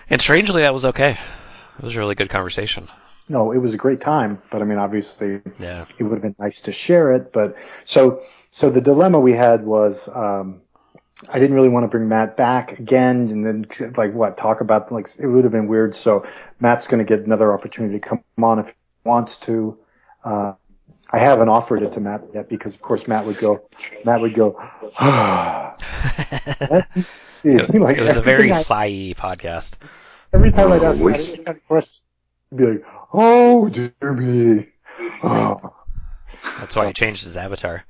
and 0.10 0.22
strangely, 0.22 0.62
that 0.64 0.74
was 0.74 0.86
okay. 0.86 1.18
It 1.78 1.84
was 1.84 1.96
a 1.96 2.00
really 2.00 2.16
good 2.16 2.30
conversation. 2.30 2.88
No, 3.28 3.52
it 3.52 3.58
was 3.58 3.74
a 3.74 3.78
great 3.78 4.02
time, 4.02 4.40
but 4.52 4.62
I 4.62 4.66
mean, 4.66 4.78
obviously, 4.78 5.42
Yeah. 5.60 5.86
it 5.98 6.04
would 6.04 6.14
have 6.14 6.22
been 6.22 6.36
nice 6.40 6.62
to 6.62 6.72
share 6.72 7.12
it. 7.14 7.34
But 7.34 7.56
so, 7.84 8.22
so 8.52 8.70
the 8.70 8.82
dilemma 8.82 9.20
we 9.20 9.34
had 9.34 9.66
was, 9.66 10.08
um, 10.14 10.62
I 11.30 11.40
didn't 11.40 11.56
really 11.56 11.70
want 11.70 11.86
to 11.86 11.88
bring 11.88 12.08
Matt 12.08 12.38
back 12.38 12.78
again 12.78 13.30
and 13.30 13.46
then 13.46 13.66
like 13.96 14.14
what 14.14 14.38
talk 14.38 14.62
about 14.62 14.92
like 14.92 15.08
it 15.18 15.26
would 15.26 15.44
have 15.44 15.54
been 15.54 15.68
weird. 15.68 15.96
So 15.96 16.26
Matt's 16.60 16.88
going 16.88 17.04
to 17.04 17.08
get 17.18 17.26
another 17.26 17.54
opportunity 17.54 18.00
to 18.00 18.08
come 18.08 18.24
on 18.38 18.60
if 18.60 18.68
he 18.68 18.74
wants 19.06 19.38
to. 19.40 19.78
Uh, 20.24 20.54
I 21.12 21.20
haven't 21.20 21.50
offered 21.50 21.82
it 21.84 21.94
to 21.94 22.00
Matt 22.00 22.24
yet 22.34 22.50
because 22.50 22.76
of 22.76 22.82
course 22.82 23.08
Matt 23.08 23.26
would 23.26 23.38
go, 23.38 23.68
Matt 24.04 24.22
would 24.22 24.34
go, 24.34 24.58
let 25.02 26.96
me 26.96 27.02
see. 27.02 27.50
It, 27.50 27.76
Like, 27.76 27.98
it 27.98 28.04
was 28.04 28.18
a 28.18 28.22
very 28.22 28.52
everything 28.52 28.54
I- 28.54 28.62
sigh 28.62 29.14
podcast. 29.16 29.78
Every 30.34 30.52
time 30.52 30.72
I'd 30.72 30.84
ask 30.84 31.00
Oh, 31.00 31.06
Matt 31.10 31.20
any 31.30 31.38
kind 31.38 31.58
of 31.58 31.68
question, 31.68 32.04
he'd 32.50 32.58
be 32.58 32.66
like, 32.66 32.86
oh 33.14 33.70
dear 33.70 33.94
me. 34.02 34.68
Oh. 35.24 35.74
That's 36.60 36.76
why 36.76 36.88
he 36.88 36.94
changed 36.94 37.24
his 37.24 37.38
avatar. 37.38 37.86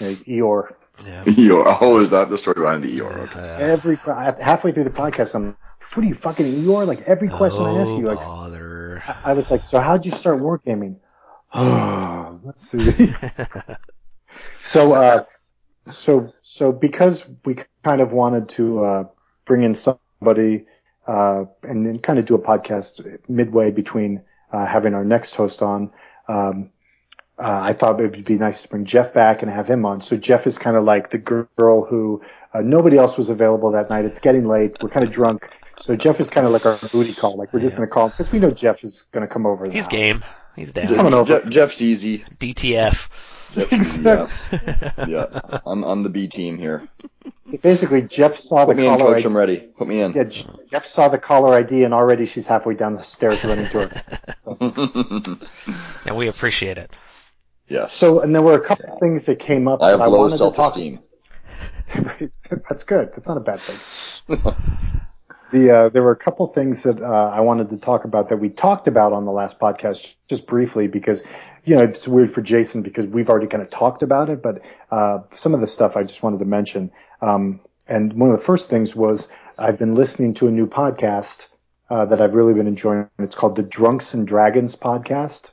Yeah, 0.00 0.08
he's 0.08 0.22
Eeyore. 0.24 0.74
Yeah. 1.04 1.24
Eeyore. 1.24 1.78
Oh, 1.80 2.00
is 2.00 2.10
that 2.10 2.30
the 2.30 2.38
story 2.38 2.60
behind 2.60 2.82
the 2.82 2.98
Eeyore? 2.98 3.16
Okay. 3.30 3.40
Uh, 3.40 3.58
Every 3.58 3.96
halfway 3.96 4.72
through 4.72 4.84
the 4.84 4.90
podcast, 4.90 5.34
I'm, 5.34 5.56
what 5.92 6.04
are 6.04 6.08
you 6.08 6.14
fucking 6.14 6.46
Eeyore? 6.46 6.86
Like 6.86 7.02
every 7.02 7.28
question 7.28 7.66
I 7.66 7.78
ask 7.78 7.90
oh, 7.90 7.98
you, 7.98 8.06
like 8.06 8.18
bother. 8.18 9.02
I 9.24 9.34
was 9.34 9.50
like, 9.50 9.62
so 9.62 9.80
how'd 9.80 10.06
you 10.06 10.12
start 10.12 10.40
wargaming? 10.40 10.96
Let's 12.44 12.68
see. 12.68 13.14
so, 14.60 14.92
uh, 14.92 15.24
so, 15.90 16.28
so 16.42 16.72
because 16.72 17.24
we 17.44 17.56
kind 17.82 18.00
of 18.00 18.12
wanted 18.12 18.50
to, 18.50 18.84
uh, 18.84 19.04
bring 19.46 19.62
in 19.62 19.74
somebody, 19.74 20.66
uh, 21.06 21.44
and 21.62 21.86
then 21.86 21.98
kind 21.98 22.18
of 22.18 22.26
do 22.26 22.34
a 22.34 22.38
podcast 22.38 23.18
midway 23.28 23.70
between, 23.70 24.22
uh, 24.52 24.66
having 24.66 24.92
our 24.94 25.04
next 25.04 25.34
host 25.34 25.62
on, 25.62 25.90
um, 26.28 26.70
uh, 27.38 27.60
I 27.62 27.72
thought 27.72 28.00
it 28.00 28.10
would 28.10 28.24
be 28.24 28.36
nice 28.38 28.62
to 28.62 28.68
bring 28.68 28.84
Jeff 28.84 29.12
back 29.12 29.42
and 29.42 29.50
have 29.50 29.68
him 29.68 29.84
on. 29.84 30.00
So 30.02 30.16
Jeff 30.16 30.46
is 30.46 30.56
kind 30.56 30.76
of 30.76 30.84
like 30.84 31.10
the 31.10 31.18
girl 31.18 31.84
who, 31.84 32.22
uh, 32.52 32.60
nobody 32.60 32.96
else 32.96 33.16
was 33.16 33.28
available 33.28 33.72
that 33.72 33.90
night. 33.90 34.04
It's 34.04 34.20
getting 34.20 34.46
late. 34.46 34.76
We're 34.82 34.90
kind 34.90 35.04
of 35.04 35.10
drunk. 35.10 35.50
So 35.76 35.96
Jeff 35.96 36.20
is 36.20 36.30
kind 36.30 36.46
of 36.46 36.52
like 36.52 36.66
our 36.66 36.76
booty 36.92 37.12
call. 37.14 37.36
Like 37.36 37.52
we're 37.52 37.60
just 37.60 37.74
Yeah. 37.74 37.78
going 37.78 37.88
to 37.88 37.92
call 37.94 38.04
him 38.06 38.10
because 38.10 38.30
we 38.32 38.38
know 38.38 38.50
Jeff 38.50 38.84
is 38.84 39.02
going 39.12 39.26
to 39.26 39.32
come 39.32 39.46
over. 39.46 39.64
to 39.64 39.70
the 39.70 39.74
He's 39.76 39.84
house. 39.84 39.92
game. 39.92 40.24
He's 40.56 40.72
down. 40.72 40.86
coming 40.94 41.14
over. 41.14 41.40
Jeff, 41.40 41.48
Jeff's 41.50 41.82
easy. 41.82 42.18
DTF. 42.38 43.08
Jeff's 43.54 43.72
easy. 43.72 44.00
Yeah, 44.02 44.28
yeah. 45.06 45.58
I'm 45.66 45.82
I'm 45.84 46.02
the 46.02 46.10
B 46.10 46.28
team 46.28 46.58
here. 46.58 46.88
Basically, 47.62 48.02
Jeff 48.02 48.34
saw 48.36 48.64
Put 48.66 48.76
the 48.76 48.82
me 48.82 48.88
in, 48.88 48.98
coach. 48.98 49.18
ID. 49.18 49.26
I'm 49.26 49.36
ready. 49.36 49.56
Put 49.58 49.86
me 49.88 50.00
in. 50.00 50.12
Yeah, 50.12 50.24
Jeff 50.70 50.86
saw 50.86 51.08
the 51.08 51.18
caller 51.18 51.54
ID, 51.54 51.84
and 51.84 51.92
already 51.94 52.26
she's 52.26 52.46
halfway 52.46 52.74
down 52.74 52.94
the 52.96 53.02
stairs 53.02 53.44
running 53.44 53.66
to 53.66 53.88
her. 53.88 55.38
and 56.06 56.16
we 56.16 56.28
appreciate 56.28 56.78
it. 56.78 56.90
Yeah. 57.68 57.86
So, 57.88 58.20
and 58.20 58.34
there 58.34 58.42
were 58.42 58.54
a 58.54 58.60
couple 58.60 58.92
of 58.92 58.98
things 59.00 59.26
that 59.26 59.38
came 59.38 59.68
up 59.68 59.82
I 59.82 59.90
have 59.90 59.98
that 60.00 60.04
I 60.04 60.08
low 60.08 60.18
wanted 60.20 60.32
to 60.32 60.38
talk. 60.38 60.54
self-esteem. 60.54 61.00
That's 62.68 62.84
good. 62.84 63.10
That's 63.10 63.28
not 63.28 63.36
a 63.36 63.40
bad 63.40 63.60
thing. 63.60 64.38
The 65.52 65.70
uh, 65.70 65.88
there 65.90 66.02
were 66.02 66.10
a 66.10 66.16
couple 66.16 66.46
things 66.48 66.82
that 66.82 67.00
uh, 67.00 67.30
I 67.34 67.40
wanted 67.40 67.68
to 67.70 67.76
talk 67.78 68.04
about 68.04 68.28
that 68.30 68.38
we 68.38 68.48
talked 68.48 68.88
about 68.88 69.12
on 69.12 69.24
the 69.24 69.32
last 69.32 69.58
podcast 69.58 70.14
just 70.28 70.46
briefly 70.46 70.88
because 70.88 71.22
you 71.64 71.76
know 71.76 71.84
it's 71.84 72.08
weird 72.08 72.30
for 72.30 72.42
Jason 72.42 72.82
because 72.82 73.06
we've 73.06 73.28
already 73.30 73.46
kind 73.46 73.62
of 73.62 73.70
talked 73.70 74.02
about 74.02 74.30
it, 74.30 74.42
but 74.42 74.62
uh, 74.90 75.18
some 75.34 75.54
of 75.54 75.60
the 75.60 75.66
stuff 75.66 75.96
I 75.96 76.02
just 76.02 76.22
wanted 76.22 76.38
to 76.38 76.44
mention. 76.46 76.90
Um, 77.20 77.60
and 77.86 78.12
one 78.14 78.30
of 78.30 78.38
the 78.38 78.44
first 78.44 78.70
things 78.70 78.96
was 78.96 79.28
I've 79.58 79.78
been 79.78 79.94
listening 79.94 80.34
to 80.34 80.48
a 80.48 80.50
new 80.50 80.66
podcast 80.66 81.48
uh, 81.90 82.06
that 82.06 82.20
I've 82.20 82.34
really 82.34 82.54
been 82.54 82.66
enjoying. 82.66 83.08
It's 83.18 83.34
called 83.34 83.56
the 83.56 83.62
Drunks 83.62 84.14
and 84.14 84.26
Dragons 84.26 84.74
podcast 84.74 85.50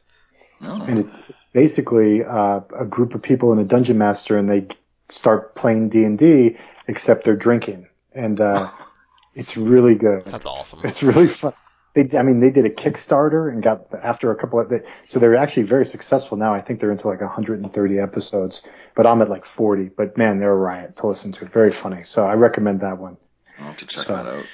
No. 0.62 0.82
and 0.82 1.00
it's, 1.00 1.18
it's 1.28 1.44
basically 1.54 2.24
uh, 2.24 2.62
a 2.78 2.86
group 2.86 3.16
of 3.16 3.22
people 3.22 3.52
in 3.52 3.60
a 3.60 3.66
dungeon 3.66 3.98
master, 3.98 4.38
and 4.38 4.50
they 4.50 4.68
start 5.10 5.56
playing 5.56 5.90
D 5.90 6.04
and 6.06 6.18
D, 6.18 6.58
except 6.88 7.26
they're 7.26 7.36
drinking, 7.36 7.88
and 8.14 8.40
uh, 8.40 8.70
it's 9.36 9.56
really 9.58 9.96
good. 9.96 10.26
That's 10.26 10.46
awesome. 10.46 10.82
It's 10.84 11.02
really 11.04 11.28
fun. 11.28 11.54
They, 11.94 12.18
I 12.18 12.24
mean, 12.24 12.40
they 12.40 12.50
did 12.52 12.66
a 12.66 12.70
Kickstarter 12.70 13.52
and 13.52 13.62
got 13.62 13.82
after 14.02 14.32
a 14.32 14.36
couple 14.36 14.60
of, 14.62 14.70
they, 14.70 14.82
so 15.06 15.20
they're 15.20 15.36
actually 15.36 15.64
very 15.64 15.86
successful 15.86 16.38
now. 16.38 16.54
I 16.54 16.62
think 16.62 16.80
they're 16.80 16.92
into 16.92 17.08
like 17.08 17.20
130 17.20 18.00
episodes, 18.00 18.62
but 18.96 19.06
I'm 19.06 19.22
at 19.22 19.28
like 19.30 19.44
40. 19.44 19.90
But 19.90 20.18
man, 20.18 20.40
they're 20.40 20.54
a 20.54 20.56
riot 20.56 20.96
to 20.98 21.08
listen 21.08 21.34
to. 21.34 21.46
Very 21.46 21.72
funny. 21.72 22.04
So 22.04 22.26
I 22.26 22.36
recommend 22.36 22.80
that 22.82 22.98
one. 22.98 23.18
I'll 23.60 23.66
have 23.68 23.78
to 23.78 23.86
check 23.86 24.06
So- 24.06 24.16
that 24.16 24.26
out. 24.26 24.46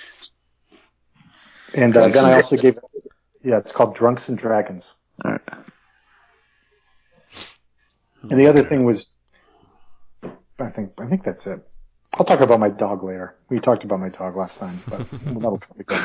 And 1.76 1.96
uh, 1.96 2.08
then 2.08 2.18
and 2.18 2.28
I 2.28 2.34
also 2.36 2.56
gave, 2.56 2.80
yeah, 3.44 3.58
it's 3.58 3.74
called 3.74 3.94
Drunks 3.94 4.30
and 4.30 4.38
Dragons. 4.38 4.94
All 5.26 5.32
right. 5.32 5.42
And 8.24 8.40
the 8.40 8.48
other 8.48 8.64
thing 8.64 8.84
was, 8.84 9.08
I 10.60 10.70
think 10.70 10.94
I 11.00 11.08
think 11.08 11.24
that's 11.24 11.46
it. 11.46 11.62
I'll 12.14 12.26
talk 12.26 12.40
about 12.40 12.60
my 12.60 12.70
dog 12.70 13.04
later. 13.04 13.36
We 13.50 13.60
talked 13.60 13.84
about 13.84 14.00
my 14.00 14.10
dog 14.10 14.36
last 14.36 14.58
time, 14.60 14.80
but 14.88 15.08
that'll 15.12 15.58
probably 15.58 15.84
go. 15.86 15.98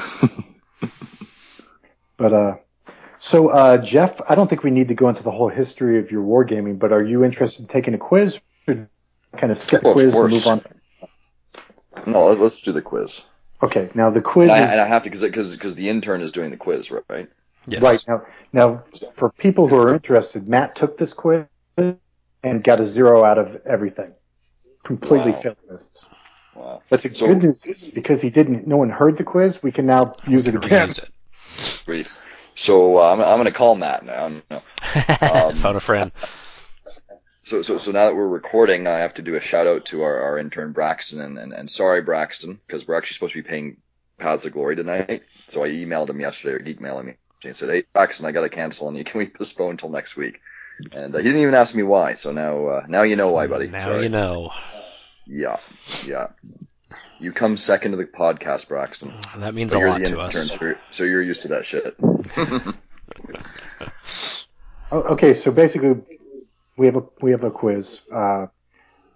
But 2.16 2.32
uh, 2.32 2.56
so 3.18 3.48
uh, 3.48 3.78
Jeff, 3.78 4.20
I 4.28 4.34
don't 4.34 4.48
think 4.48 4.62
we 4.62 4.70
need 4.70 4.88
to 4.88 4.94
go 4.94 5.08
into 5.08 5.22
the 5.22 5.30
whole 5.30 5.48
history 5.48 5.98
of 5.98 6.10
your 6.10 6.22
wargaming, 6.22 6.78
but 6.78 6.92
are 6.92 7.02
you 7.02 7.24
interested 7.24 7.62
in 7.62 7.68
taking 7.68 7.94
a 7.94 7.98
quiz? 7.98 8.40
Or 8.68 8.88
kind 9.36 9.50
of 9.50 9.58
skip 9.58 9.82
Well, 9.82 9.92
of 9.92 9.96
quiz 9.96 10.14
and 10.14 10.30
move 10.30 10.46
on. 10.46 10.58
No, 12.06 12.26
let- 12.26 12.38
let's 12.38 12.60
do 12.60 12.72
the 12.72 12.82
quiz. 12.82 13.22
Okay, 13.62 13.90
now 13.94 14.10
the 14.10 14.20
quiz 14.20 14.50
And 14.50 14.60
I, 14.60 14.64
is 14.64 14.70
and 14.72 14.80
I 14.80 14.88
have 14.88 15.04
to 15.04 15.10
because 15.10 15.52
because 15.52 15.74
the 15.76 15.88
intern 15.88 16.20
is 16.20 16.32
doing 16.32 16.50
the 16.50 16.56
quiz, 16.56 16.90
right? 16.90 17.28
Yes. 17.66 17.80
right 17.80 18.04
now. 18.08 18.22
Now, 18.52 18.82
for 19.12 19.30
people 19.30 19.68
who 19.68 19.76
are 19.76 19.94
interested, 19.94 20.48
Matt 20.48 20.74
took 20.74 20.98
this 20.98 21.12
quiz 21.14 21.46
and 21.76 22.64
got 22.64 22.80
a 22.80 22.84
zero 22.84 23.24
out 23.24 23.38
of 23.38 23.56
everything. 23.64 24.14
Completely 24.82 25.32
Wow. 25.32 25.38
failed 25.40 25.56
this. 25.70 25.90
Wow. 26.54 26.82
But 26.90 27.02
the 27.02 27.14
So- 27.14 27.26
good 27.28 27.42
news 27.42 27.64
is 27.64 27.88
because 27.88 28.20
he 28.20 28.30
didn't, 28.30 28.66
no 28.66 28.76
one 28.76 28.90
heard 28.90 29.16
the 29.16 29.24
quiz, 29.24 29.62
we 29.62 29.72
can 29.72 29.86
now 29.86 30.14
use 30.26 30.46
it 30.46 30.54
again. 30.54 30.88
Reuse 30.88 31.02
it. 31.02 31.82
Great. 31.86 32.20
So 32.54 32.98
uh, 33.00 33.10
I'm 33.12 33.20
I'm 33.20 33.38
gonna 33.38 33.50
call 33.52 33.74
Matt 33.74 34.04
now. 34.04 34.28
No. 34.50 34.62
Um, 35.22 35.54
Phone 35.56 35.76
a 35.76 35.80
friend. 35.80 36.12
So, 37.44 37.62
so, 37.62 37.78
so 37.78 37.90
now 37.92 38.06
that 38.06 38.14
we're 38.14 38.26
recording, 38.28 38.86
I 38.86 38.98
have 38.98 39.14
to 39.14 39.22
do 39.22 39.34
a 39.36 39.40
shout 39.40 39.66
out 39.66 39.86
to 39.86 40.02
our, 40.02 40.20
our 40.20 40.38
intern 40.38 40.72
Braxton, 40.72 41.20
and, 41.20 41.38
and, 41.38 41.52
and 41.52 41.70
sorry 41.70 42.02
Braxton, 42.02 42.60
because 42.66 42.86
we're 42.86 42.96
actually 42.96 43.14
supposed 43.14 43.32
to 43.34 43.42
be 43.42 43.48
paying 43.48 43.76
Paths 44.18 44.44
of 44.44 44.52
Glory 44.52 44.76
tonight. 44.76 45.22
So 45.48 45.64
I 45.64 45.68
emailed 45.70 46.10
him 46.10 46.20
yesterday, 46.20 46.54
or 46.54 46.58
geek 46.58 46.80
mailing 46.80 47.06
me, 47.06 47.14
and 47.44 47.56
said, 47.56 47.70
"Hey 47.70 47.84
Braxton, 47.94 48.26
I 48.26 48.32
got 48.32 48.42
to 48.42 48.48
cancel 48.50 48.88
on 48.88 48.96
you. 48.96 49.04
Can 49.04 49.18
we 49.18 49.26
postpone 49.28 49.70
until 49.72 49.88
next 49.88 50.16
week?" 50.16 50.40
And 50.92 51.14
uh, 51.14 51.18
he 51.18 51.24
didn't 51.24 51.40
even 51.42 51.54
ask 51.54 51.74
me 51.74 51.82
why. 51.82 52.14
So 52.14 52.32
now, 52.32 52.66
uh, 52.66 52.86
now 52.88 53.02
you 53.02 53.16
know 53.16 53.30
why, 53.30 53.46
buddy. 53.46 53.68
Now 53.68 53.86
Sorry. 53.86 54.02
you 54.04 54.08
know. 54.08 54.52
Yeah, 55.26 55.58
yeah. 56.04 56.28
You 57.20 57.32
come 57.32 57.56
second 57.56 57.92
to 57.92 57.96
the 57.96 58.04
podcast, 58.04 58.68
Braxton. 58.68 59.12
That 59.36 59.54
means 59.54 59.72
But 59.72 59.76
a 59.76 59.80
you're 59.80 59.88
lot 59.90 60.04
to 60.04 60.20
us. 60.20 60.48
so 60.48 60.56
you're, 60.60 60.76
so 60.90 61.04
you're 61.04 61.22
used 61.22 61.42
to 61.42 61.48
that 61.48 61.64
shit. 61.64 61.94
Oh, 64.92 65.14
okay, 65.14 65.32
so 65.32 65.50
basically, 65.50 66.02
we 66.76 66.84
have 66.84 66.96
a 66.96 67.02
we 67.22 67.30
have 67.30 67.44
a 67.44 67.50
quiz. 67.50 68.00
Uh, 68.12 68.48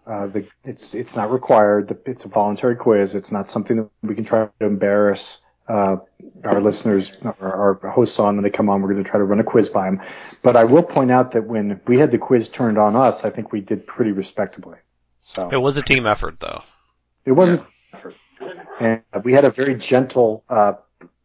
uh, 0.06 0.26
the 0.28 0.48
it's 0.64 0.94
it's 0.94 1.14
not 1.14 1.30
required. 1.30 1.88
The, 1.88 1.98
it's 2.10 2.24
a 2.24 2.28
voluntary 2.28 2.76
quiz. 2.76 3.14
It's 3.14 3.30
not 3.30 3.50
something 3.50 3.76
that 3.76 3.90
we 4.02 4.14
can 4.14 4.24
try 4.24 4.48
to 4.58 4.66
embarrass 4.66 5.42
uh, 5.68 5.96
our 6.44 6.60
listeners 6.60 7.12
or 7.22 7.80
our 7.82 7.90
hosts 7.90 8.18
on 8.18 8.36
when 8.36 8.44
they 8.44 8.50
come 8.50 8.68
on. 8.68 8.82
We're 8.82 8.92
going 8.92 9.04
to 9.04 9.10
try 9.10 9.18
to 9.18 9.24
run 9.24 9.40
a 9.40 9.44
quiz 9.44 9.68
by 9.68 9.86
them. 9.86 10.00
But 10.42 10.56
I 10.56 10.64
will 10.64 10.82
point 10.82 11.10
out 11.10 11.32
that 11.32 11.46
when 11.46 11.80
we 11.86 11.98
had 11.98 12.12
the 12.12 12.18
quiz 12.18 12.48
turned 12.48 12.78
on 12.78 12.96
us, 12.96 13.24
I 13.24 13.30
think 13.30 13.52
we 13.52 13.60
did 13.60 13.86
pretty 13.86 14.12
respectably. 14.12 14.78
So 15.22 15.48
It 15.50 15.58
was 15.58 15.76
a 15.76 15.82
team 15.82 16.06
effort, 16.06 16.38
though. 16.38 16.62
It 17.24 17.32
wasn't, 17.32 17.66
and 18.78 19.02
we 19.24 19.32
had 19.32 19.44
a 19.44 19.50
very 19.50 19.74
gentle 19.74 20.44
uh, 20.48 20.74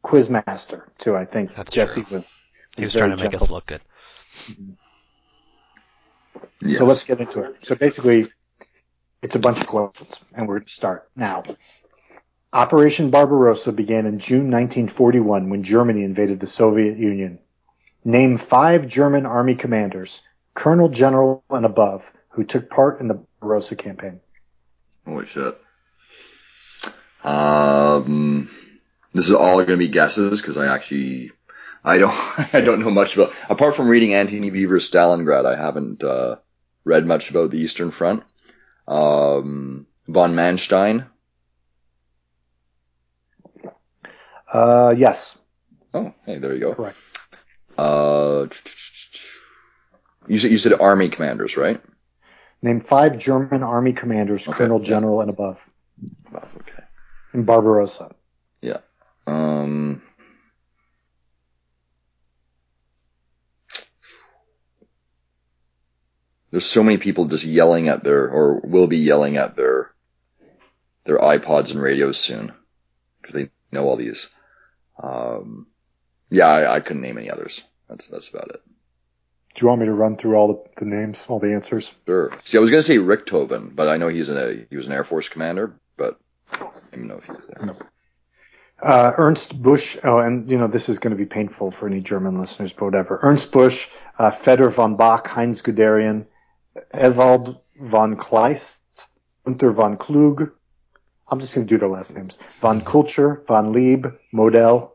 quiz 0.01 0.29
master 0.29 0.91
too. 0.97 1.15
I 1.15 1.25
think 1.25 1.53
That's 1.53 1.71
Jesse 1.71 2.03
true. 2.03 2.17
was. 2.17 2.35
He 2.75 2.85
was 2.85 2.93
trying 2.93 3.15
to 3.15 3.23
make 3.23 3.33
us 3.33 3.49
look 3.49 3.65
good. 3.67 3.81
Yes. 6.61 6.77
So 6.77 6.85
let's 6.85 7.03
get 7.03 7.19
into 7.19 7.41
it. 7.41 7.59
So 7.63 7.75
basically, 7.75 8.27
it's 9.21 9.35
a 9.35 9.39
bunch 9.39 9.59
of 9.59 9.67
questions, 9.67 10.19
and 10.33 10.47
we're 10.47 10.59
going 10.59 10.65
to 10.65 10.73
start 10.73 11.09
now. 11.15 11.43
Operation 12.53 13.11
Barbarossa 13.11 13.71
began 13.71 14.05
in 14.05 14.19
June 14.19 14.51
1941 14.51 15.49
when 15.49 15.63
Germany 15.63 16.03
invaded 16.03 16.39
the 16.39 16.47
Soviet 16.47 16.97
Union. 16.97 17.39
Name 18.03 18.37
five 18.37 18.87
German 18.87 19.25
army 19.25 19.55
commanders, 19.55 20.21
colonel, 20.53 20.89
general, 20.89 21.43
and 21.49 21.65
above, 21.65 22.11
who 22.29 22.43
took 22.43 22.69
part 22.69 22.99
in 22.99 23.07
the 23.07 23.23
Barbarossa 23.39 23.75
campaign. 23.75 24.19
Holy 25.05 25.25
shit. 25.25 25.57
Um, 27.23 28.49
This 29.13 29.27
is 29.27 29.35
all 29.35 29.55
going 29.55 29.67
to 29.67 29.77
be 29.77 29.87
guesses 29.89 30.41
because 30.41 30.57
I 30.57 30.73
actually 30.73 31.31
I 31.83 31.97
don't 31.97 32.13
I 32.53 32.61
don't 32.61 32.81
know 32.81 32.91
much 32.91 33.15
about 33.15 33.33
apart 33.49 33.75
from 33.75 33.87
reading 33.87 34.13
Antony 34.13 34.49
Beevor's 34.49 34.89
Stalingrad. 34.89 35.45
I 35.45 35.55
haven't 35.55 36.03
uh, 36.03 36.37
read 36.83 37.05
much 37.05 37.29
about 37.29 37.51
the 37.51 37.59
Eastern 37.59 37.91
Front. 37.91 38.23
Um, 38.87 39.85
von 40.07 40.33
Manstein. 40.33 41.07
Uh, 44.51 44.93
yes, 44.97 45.37
Oh, 45.93 46.13
hey, 46.25 46.37
there 46.39 46.53
you 46.53 46.59
go. 46.59 46.73
correct. 46.73 46.97
Uh, 47.77 48.47
you 50.27 50.37
said 50.37 50.51
you 50.51 50.57
said 50.57 50.73
army 50.79 51.09
commanders, 51.09 51.57
right? 51.57 51.81
Name 52.61 52.79
five 52.79 53.17
German 53.17 53.63
army 53.63 53.93
commanders, 53.93 54.47
Okay, 54.47 54.57
colonel, 54.57 54.79
yeah. 54.79 54.85
general, 54.87 55.21
and 55.21 55.29
above. 55.29 55.69
Oh, 56.33 56.37
okay. 56.37 56.83
And 57.33 57.45
Barbarossa. 57.45 58.13
Yeah. 58.61 58.77
Um, 59.25 60.01
there's 66.51 66.65
so 66.65 66.83
many 66.83 66.97
people 66.97 67.25
just 67.25 67.43
yelling 67.45 67.87
at 67.87 68.03
their, 68.03 68.29
or 68.29 68.59
will 68.59 68.87
be 68.87 68.97
yelling 68.97 69.37
at 69.37 69.55
their, 69.55 69.91
their 71.05 71.17
iPods 71.17 71.71
and 71.71 71.81
radios 71.81 72.17
soon 72.19 72.51
because 73.21 73.33
they 73.33 73.49
know 73.71 73.85
all 73.85 73.95
these. 73.97 74.29
Um, 75.01 75.67
yeah, 76.29 76.47
I, 76.47 76.75
I 76.75 76.79
couldn't 76.79 77.01
name 77.01 77.17
any 77.17 77.29
others. 77.29 77.63
That's 77.89 78.07
that's 78.07 78.29
about 78.29 78.49
it. 78.49 78.61
Do 79.53 79.61
you 79.61 79.67
want 79.67 79.81
me 79.81 79.87
to 79.87 79.93
run 79.93 80.15
through 80.15 80.35
all 80.35 80.47
the, 80.47 80.63
the 80.79 80.85
names, 80.85 81.25
all 81.27 81.39
the 81.39 81.53
answers? 81.53 81.93
Sure. 82.07 82.31
See, 82.43 82.57
I 82.57 82.61
was 82.61 82.69
gonna 82.69 82.81
say 82.81 82.97
Richthofen, 82.97 83.75
but 83.75 83.89
I 83.89 83.97
know 83.97 84.07
he's 84.07 84.29
in 84.29 84.37
a 84.37 84.65
he 84.69 84.77
was 84.77 84.87
an 84.87 84.93
Air 84.93 85.03
Force 85.03 85.27
commander, 85.27 85.73
but 85.97 86.17
I 86.53 86.57
don't 86.59 86.73
even 86.93 87.07
know 87.07 87.17
if 87.17 87.25
he 87.25 87.31
was 87.31 87.47
there. 87.47 87.75
Uh, 88.81 89.13
Ernst 89.17 89.61
Busch, 89.61 89.97
oh, 90.03 90.17
and 90.17 90.49
you 90.49 90.57
know, 90.57 90.67
this 90.67 90.89
is 90.89 90.97
going 90.97 91.11
to 91.11 91.17
be 91.17 91.25
painful 91.25 91.69
for 91.69 91.87
any 91.87 91.99
German 91.99 92.39
listeners, 92.39 92.73
but 92.73 92.85
whatever. 92.85 93.19
Ernst 93.21 93.51
Busch, 93.51 93.87
uh, 94.17 94.31
Fedor 94.31 94.71
von 94.71 94.95
Bock, 94.95 95.27
Heinz 95.27 95.61
Guderian, 95.61 96.25
Ewald 96.91 97.61
von 97.79 98.17
Kleist, 98.17 98.79
Unter 99.45 99.71
von 99.71 99.97
Klug. 99.97 100.53
I'm 101.27 101.39
just 101.39 101.53
going 101.53 101.67
to 101.67 101.69
do 101.73 101.77
their 101.77 101.89
last 101.89 102.15
names. 102.15 102.39
Von 102.59 102.81
Kulcher, 102.81 103.45
von 103.45 103.71
Lieb, 103.71 104.07
Modell, 104.33 104.90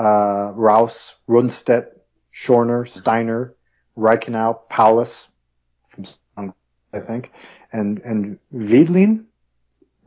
uh, 0.00 0.52
Raus, 0.56 1.14
Rundstedt, 1.28 1.88
Schorner, 2.32 2.88
Steiner, 2.88 3.54
Reichenau, 3.96 4.60
Paulus, 4.70 5.28
from 5.90 6.54
I 6.92 7.00
think, 7.00 7.32
and, 7.72 7.98
and 8.00 8.38
Wiedlin. 8.52 9.26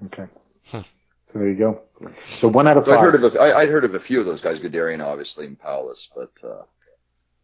Okay. 0.06 0.26
Hmm. 0.72 0.80
So 1.28 1.40
there 1.40 1.50
you 1.50 1.56
go. 1.56 1.82
So 2.26 2.48
one 2.48 2.68
out 2.68 2.78
of 2.78 2.86
So 2.86 2.92
five. 2.92 3.00
I'd 3.00 3.04
heard 3.04 3.24
of 3.24 3.36
a, 3.36 3.40
I, 3.40 3.60
I'd 3.62 3.70
heard 3.70 3.86
of 3.86 3.96
a 3.96 4.00
few 4.00 4.20
of 4.20 4.26
those 4.26 4.42
guys, 4.42 4.60
Guderian 4.60 5.06
obviously 5.06 5.46
and 5.46 5.58
Paulus, 5.58 6.10
but 6.14 6.32
uh, 6.44 6.64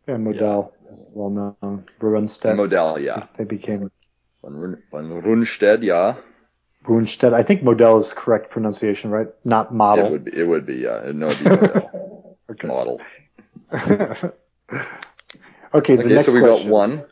Yeah, 0.07 0.15
Modell 0.15 0.71
is 0.89 1.05
well 1.13 1.29
known. 1.29 1.85
Brunstedt. 1.99 2.55
Modell, 2.57 3.01
yeah. 3.01 3.23
They 3.37 3.45
became 3.45 3.91
Von, 4.41 4.55
Run, 4.55 4.83
von 4.91 5.21
Rundstedt, 5.21 5.83
yeah. 5.83 6.15
Brunstedt. 6.83 7.33
I 7.33 7.43
think 7.43 7.61
Modell 7.61 8.01
is 8.01 8.09
the 8.09 8.15
correct 8.15 8.49
pronunciation, 8.49 9.11
right? 9.11 9.27
Not 9.45 9.73
model. 9.73 10.07
It 10.07 10.11
would 10.11 10.25
be, 10.25 10.37
it 10.37 10.47
would 10.47 10.65
be, 10.65 10.75
yeah. 10.77 11.11
No, 11.13 11.29
it'd 11.29 11.43
be 11.43 11.49
Modell. 11.51 12.05
Okay. 12.49 12.67
Model. 12.67 12.99
okay, 13.73 14.31
the 14.71 14.83
Okay, 15.73 16.03
next 16.03 16.25
so 16.25 16.33
we 16.33 16.39
question. 16.39 16.69
got 16.69 16.73
one. 16.73 17.05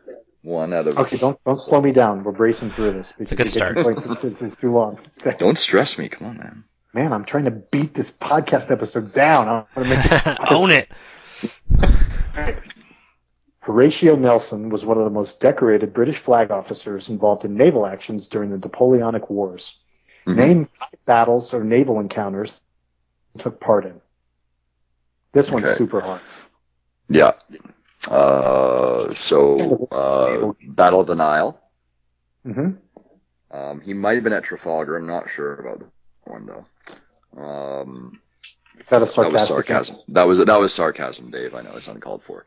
One 0.44 0.74
out 0.74 0.88
of. 0.88 0.98
Okay, 0.98 1.18
don't 1.18 1.38
don't 1.44 1.60
slow 1.60 1.82
me 1.82 1.92
down. 1.92 2.24
We're 2.24 2.32
bracing 2.32 2.70
through 2.72 2.92
this. 2.94 3.14
It's 3.20 3.32
a 3.32 3.36
good 3.36 3.46
because 3.46 3.56
you 3.56 3.62
get 3.62 3.72
start. 3.72 3.98
complaints 3.98 4.22
This 4.22 4.42
is 4.42 4.56
too 4.56 4.72
long. 4.72 4.98
Don't 5.40 5.58
stress 5.58 5.98
me. 6.00 6.08
Come 6.10 6.28
on, 6.28 6.38
man. 6.38 6.64
Man, 6.94 7.12
I'm 7.12 7.26
trying 7.26 7.46
to 7.46 7.52
beat 7.52 7.94
this 7.94 8.10
podcast 8.10 8.72
episode 8.72 9.14
down. 9.14 9.48
I'm 9.50 9.66
gonna 9.84 9.90
make 9.90 10.06
it 10.06 10.38
Own 10.52 10.72
it. 10.72 10.90
Horatio 13.60 14.16
Nelson 14.16 14.70
was 14.70 14.86
one 14.86 14.98
of 14.98 15.04
the 15.04 15.10
most 15.10 15.42
decorated 15.42 15.94
British 15.94 16.18
flag 16.18 16.52
officers 16.52 17.10
involved 17.10 17.44
in 17.44 17.56
naval 17.56 17.86
actions 17.86 18.28
during 18.28 18.50
the 18.50 18.58
Napoleonic 18.58 19.30
Wars. 19.30 19.78
Mhm. 20.26 20.36
Name 20.36 20.66
five 20.66 20.96
battles 21.06 21.54
or 21.54 21.64
naval 21.64 22.00
encounters 22.00 22.62
he 23.34 23.40
took 23.40 23.60
part 23.60 23.86
in. 23.86 24.00
This 25.38 25.52
one's 25.52 25.68
Okay. 25.68 25.76
super 25.76 26.02
hard. 26.02 26.22
Yeah. 27.10 27.34
Uh, 28.10 29.14
so, 29.14 29.88
uh, 29.92 30.52
Battle 30.74 31.02
of 31.02 31.08
the 31.08 31.16
Nile. 31.16 31.60
hmm 32.44 32.72
Um, 33.52 33.82
he 33.82 33.94
might 33.94 34.16
have 34.16 34.24
been 34.24 34.34
at 34.34 34.44
Trafalgar. 34.44 34.98
I'm 34.98 35.06
not 35.06 35.30
sure 35.30 35.54
about 35.54 35.80
that 35.80 35.92
one 36.32 36.48
though. 36.48 36.66
Um, 37.40 38.20
Is 38.80 38.90
that 38.90 38.98
a 38.98 39.00
that 39.02 39.08
was 39.08 39.14
sarcastic? 39.14 39.66
sarcasm. 39.68 39.98
That 40.10 40.24
was 40.28 40.40
that 40.44 40.60
was 40.60 40.74
sarcasm, 40.74 41.30
Dave. 41.30 41.54
I 41.54 41.62
know 41.62 41.76
it's 41.76 41.88
uncalled 41.88 42.24
for. 42.24 42.46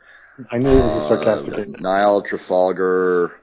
I 0.51 0.59
knew 0.59 0.81
it 0.81 0.83
was 0.83 0.97
a 0.97 1.01
sarcastic. 1.07 1.69
Uh, 1.69 1.81
Nile, 1.81 2.23
Trafalgar. 2.23 3.41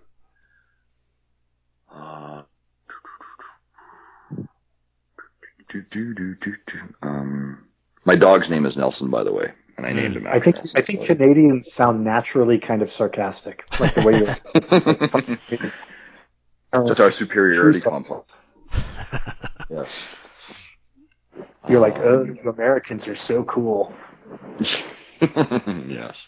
Uh, 1.90 2.42
do, 5.70 5.82
do, 5.92 6.36
do. 6.36 6.54
Um, 7.02 7.67
my 8.08 8.16
dog's 8.16 8.50
name 8.50 8.66
is 8.66 8.78
Nelson, 8.78 9.10
by 9.12 9.24
the 9.24 9.34
way, 9.34 9.52
and 9.76 9.86
I 9.86 9.92
named 9.92 10.16
him 10.16 10.26
I 10.28 10.40
think 10.40 10.56
Nelson, 10.56 10.72
I 10.80 10.82
think 10.82 11.02
so- 11.02 11.08
Canadians 11.08 11.72
sound 11.72 12.04
naturally 12.04 12.58
kind 12.58 12.82
of 12.82 12.90
sarcastic, 12.90 13.66
like 13.80 13.94
the 13.94 14.02
way 14.02 14.20
you. 14.20 14.26
That's 16.72 17.00
our 17.00 17.12
superiority 17.12 17.82
complex. 17.82 18.34
Yes. 19.70 20.08
You're 21.68 21.82
like, 21.82 21.98
oh, 21.98 22.22
Um, 22.22 22.40
you 22.42 22.50
Americans 22.50 23.10
are 23.10 23.16
so 23.16 23.44
cool. 23.44 23.94
yes. 25.20 26.28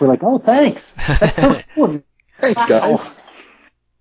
We're 0.00 0.08
like, 0.08 0.24
oh, 0.24 0.38
thanks. 0.38 0.90
That's 1.20 1.36
so 1.36 1.60
cool. 1.76 2.02
Thanks, 2.40 2.66
guys. 2.66 3.14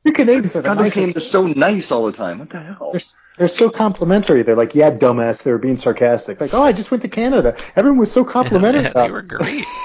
You 0.03 0.13
Canadians 0.13 0.55
are 0.55 0.63
God, 0.63 0.77
nicest. 0.79 0.97
names 0.97 1.15
are 1.15 1.19
so 1.19 1.45
nice 1.45 1.91
all 1.91 2.07
the 2.07 2.11
time. 2.11 2.39
What 2.39 2.49
the 2.49 2.59
hell? 2.59 2.89
They're, 2.91 3.01
they're 3.37 3.47
so 3.47 3.69
complimentary. 3.69 4.43
They're 4.43 4.55
like, 4.55 4.75
yeah, 4.75 4.91
dumbass. 4.91 5.43
They 5.43 5.51
were 5.51 5.57
being 5.57 5.77
sarcastic. 5.77 6.39
Like, 6.41 6.53
oh, 6.53 6.63
I 6.63 6.71
just 6.73 6.91
went 6.91 7.01
to 7.03 7.09
Canada. 7.09 7.55
Everyone 7.75 7.99
was 7.99 8.11
so 8.11 8.23
complimentary. 8.23 8.83
Yeah, 8.83 8.93
they 8.93 9.11
were 9.11 9.21
great. 9.21 9.65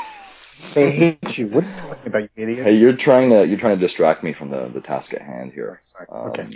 They 0.74 0.90
hate 0.90 1.38
you. 1.38 1.46
What 1.48 1.64
are 1.64 1.66
you 1.68 1.74
talking 1.74 2.06
about, 2.06 2.22
you 2.22 2.28
idiot? 2.37 2.64
Hey, 2.64 2.74
you're 2.76 2.92
trying 2.92 3.30
to 3.30 3.46
you're 3.46 3.59
trying 3.59 3.76
to 3.76 3.80
distract 3.80 4.22
me 4.22 4.32
from 4.35 4.50
the 4.50 4.66
the 4.68 4.80
task 4.80 5.14
at 5.14 5.22
hand 5.22 5.52
here. 5.52 5.80
Um, 6.11 6.28
Okay. 6.28 6.48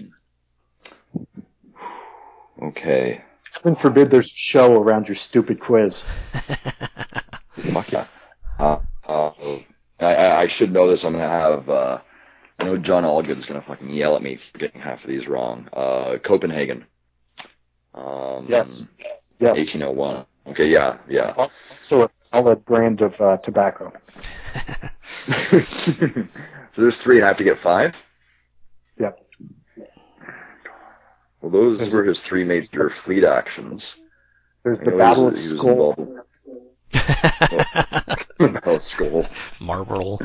Okay. 2.63 3.25
Heaven 3.55 3.75
forbid 3.75 4.11
there's 4.11 4.31
a 4.31 4.37
show 4.37 4.81
around 4.81 5.09
your 5.09 5.15
stupid 5.15 5.61
quiz. 5.61 6.03
Fuck 7.73 7.93
yeah. 7.93 8.07
Uh, 8.59 8.81
uh, 9.07 9.31
I, 10.01 10.15
I 10.15 10.41
I 10.43 10.47
should 10.49 10.73
know 10.73 10.87
this. 10.87 11.05
I'm 11.05 11.13
gonna 11.13 11.29
have. 11.29 11.69
Uh, 11.69 12.01
I 12.61 12.65
know 12.65 12.77
John 12.77 13.05
Allgood's 13.05 13.47
gonna 13.47 13.63
fucking 13.63 13.91
yell 13.91 14.17
at 14.17 14.23
me 14.23 14.37
for 14.37 14.59
getting 14.59 14.81
half 14.81 15.03
of 15.05 15.09
these 15.11 15.27
wrong. 15.27 15.69
Uh, 15.73 16.19
Copenhagen. 16.23 16.85
Um, 17.95 18.47
Yes. 18.49 18.89
1801. 19.41 20.27
Okay. 20.49 20.69
Yeah. 20.69 20.99
Yeah. 21.09 21.33
Also 21.37 22.03
a 22.05 22.09
solid 22.09 22.65
brand 22.65 23.01
of 23.01 23.19
uh, 23.21 23.39
tobacco. 23.39 23.93
so 25.63 26.83
there's 26.83 26.97
three. 26.99 27.23
I 27.23 27.29
have 27.29 27.37
to 27.39 27.45
get 27.45 27.59
five. 27.59 27.97
Yep. 28.99 29.21
Well, 31.41 31.51
those 31.51 31.79
There's- 31.79 31.93
were 31.93 32.05
his 32.05 32.21
three 32.21 32.45
major 32.45 32.91
fleet 32.91 33.25
actions. 33.25 33.97
There's 34.63 34.81
I 34.81 34.85
the 34.85 34.91
Battle 34.93 35.25
he 35.25 35.29
of 35.29 35.33
was, 35.33 35.45
he 35.45 35.53
was 35.53 35.59
Skull. 35.61 35.95
involved- 35.97 36.17
Oh, 38.67 38.79
skull. 38.79 39.27
Marlboro. 39.61 40.19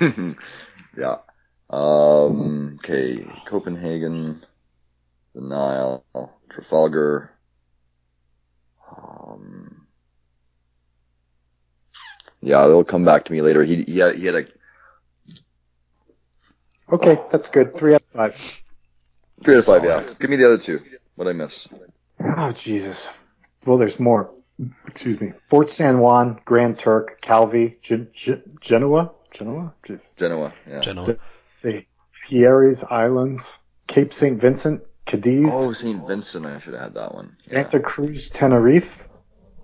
yeah. 0.96 1.16
Um, 1.70 2.76
okay, 2.78 3.24
Copenhagen, 3.46 4.40
the 5.34 5.40
Nile, 5.40 6.04
Trafalgar. 6.48 7.30
Um, 8.96 9.86
yeah, 12.40 12.66
they'll 12.66 12.84
come 12.84 13.04
back 13.04 13.24
to 13.24 13.32
me 13.32 13.42
later. 13.42 13.64
He 13.64 13.82
he 13.82 13.98
had, 13.98 14.16
he 14.16 14.26
had 14.26 14.34
a 14.36 14.46
Okay, 16.90 17.20
that's 17.30 17.48
good. 17.48 17.76
Three 17.76 17.94
out 17.94 18.00
of 18.00 18.08
five. 18.08 18.62
three 19.44 19.54
out 19.54 19.58
of 19.58 19.64
five. 19.66 19.84
Yeah, 19.84 20.02
give 20.18 20.30
me 20.30 20.36
the 20.36 20.46
other 20.46 20.58
two. 20.58 20.78
What 21.16 21.28
I 21.28 21.32
miss? 21.32 21.68
Oh, 22.20 22.52
Jesus. 22.52 23.08
Well, 23.66 23.76
there's 23.78 24.00
more. 24.00 24.32
Excuse 24.86 25.20
me. 25.20 25.32
Fort 25.48 25.70
San 25.70 26.00
Juan, 26.00 26.40
Grand 26.44 26.78
Turk, 26.78 27.20
Calvi, 27.20 27.78
Gen- 27.82 28.10
Gen- 28.12 28.56
Genoa? 28.60 29.12
Genoa? 29.38 29.72
Jeez. 29.86 30.16
Genoa. 30.16 30.52
Yeah. 30.68 30.80
Gentlemen. 30.80 31.18
The 31.62 31.84
Hyères 32.28 32.84
Islands, 32.90 33.56
Cape 33.86 34.12
St. 34.12 34.40
Vincent, 34.40 34.82
Cadiz, 35.06 35.48
Oh, 35.52 35.72
St. 35.72 36.06
Vincent. 36.06 36.44
I 36.46 36.58
should 36.58 36.74
have 36.74 36.82
had 36.82 36.94
that 36.94 37.14
one. 37.14 37.30
Yeah. 37.50 37.62
Santa 37.62 37.80
Cruz, 37.80 38.30
Tenerife, 38.30 39.08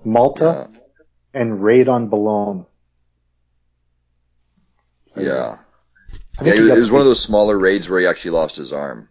Malta, 0.04 0.68
and 1.32 1.62
Raid 1.62 1.88
on 1.88 2.08
Boulogne. 2.08 2.66
Yeah. 5.16 5.22
Yeah. 5.22 5.56
I 6.38 6.44
Yeah, 6.44 6.54
it 6.54 6.60
was, 6.60 6.70
it 6.70 6.80
was 6.80 6.90
one 6.90 7.00
of 7.00 7.06
those 7.06 7.22
smaller 7.22 7.58
raids 7.58 7.88
where 7.88 8.00
he 8.00 8.06
actually 8.06 8.32
lost 8.32 8.56
his 8.56 8.72
arm. 8.72 9.08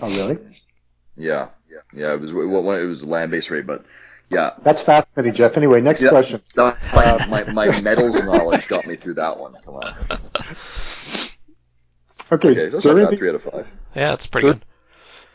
Oh, 0.00 0.08
really? 0.08 0.38
Yeah, 1.16 1.48
yeah, 1.70 1.78
yeah. 1.92 2.12
It 2.14 2.20
was 2.20 2.30
it 2.30 2.86
was 2.86 3.04
land 3.04 3.30
based 3.30 3.50
raid, 3.50 3.66
but 3.66 3.84
yeah. 4.30 4.50
That's 4.62 4.82
fascinating, 4.82 5.34
Jeff. 5.34 5.56
Anyway, 5.56 5.80
next 5.80 6.00
Yeah. 6.02 6.10
question. 6.10 6.40
That- 6.54 6.76
my, 6.94 7.44
my 7.44 7.52
my 7.52 7.80
medals 7.80 8.22
knowledge 8.22 8.68
got 8.68 8.86
me 8.86 8.96
through 8.96 9.14
that 9.14 9.38
one. 9.38 9.54
Come 9.64 9.74
on. 9.76 9.94
Okay, 12.32 12.48
Okay, 12.50 12.70
so 12.70 12.70
that's 12.70 12.84
not 12.84 12.92
during, 12.94 13.10
the, 13.10 13.16
Three 13.16 13.28
out 13.28 13.34
of 13.36 13.42
five. 13.42 13.70
Yeah, 13.94 14.12
it's 14.14 14.26
pretty 14.26 14.48
Sure. 14.48 14.54
good. 14.54 14.64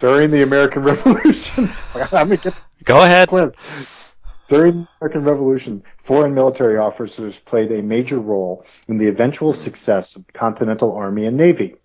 during 0.02 0.30
the 0.32 0.42
American 0.44 0.84
Revolution, 0.84 1.70
I'm 1.96 2.10
gonna 2.10 2.36
get 2.38 2.62
Go 2.84 3.02
ahead. 3.02 3.30
quiz. 3.30 3.56
During 4.50 4.74
the 4.82 4.88
American 5.00 5.24
Revolution, 5.24 5.84
foreign 6.04 6.34
military 6.34 6.78
officers 6.78 7.40
played 7.40 7.72
a 7.72 7.82
major 7.82 8.20
role 8.20 8.66
in 8.90 8.98
the 8.98 9.08
eventual 9.08 9.54
success 9.54 10.18
of 10.18 10.26
the 10.26 10.34
Continental 10.34 10.94
Army 10.94 11.26
and 11.28 11.38
Navy. 11.38 11.76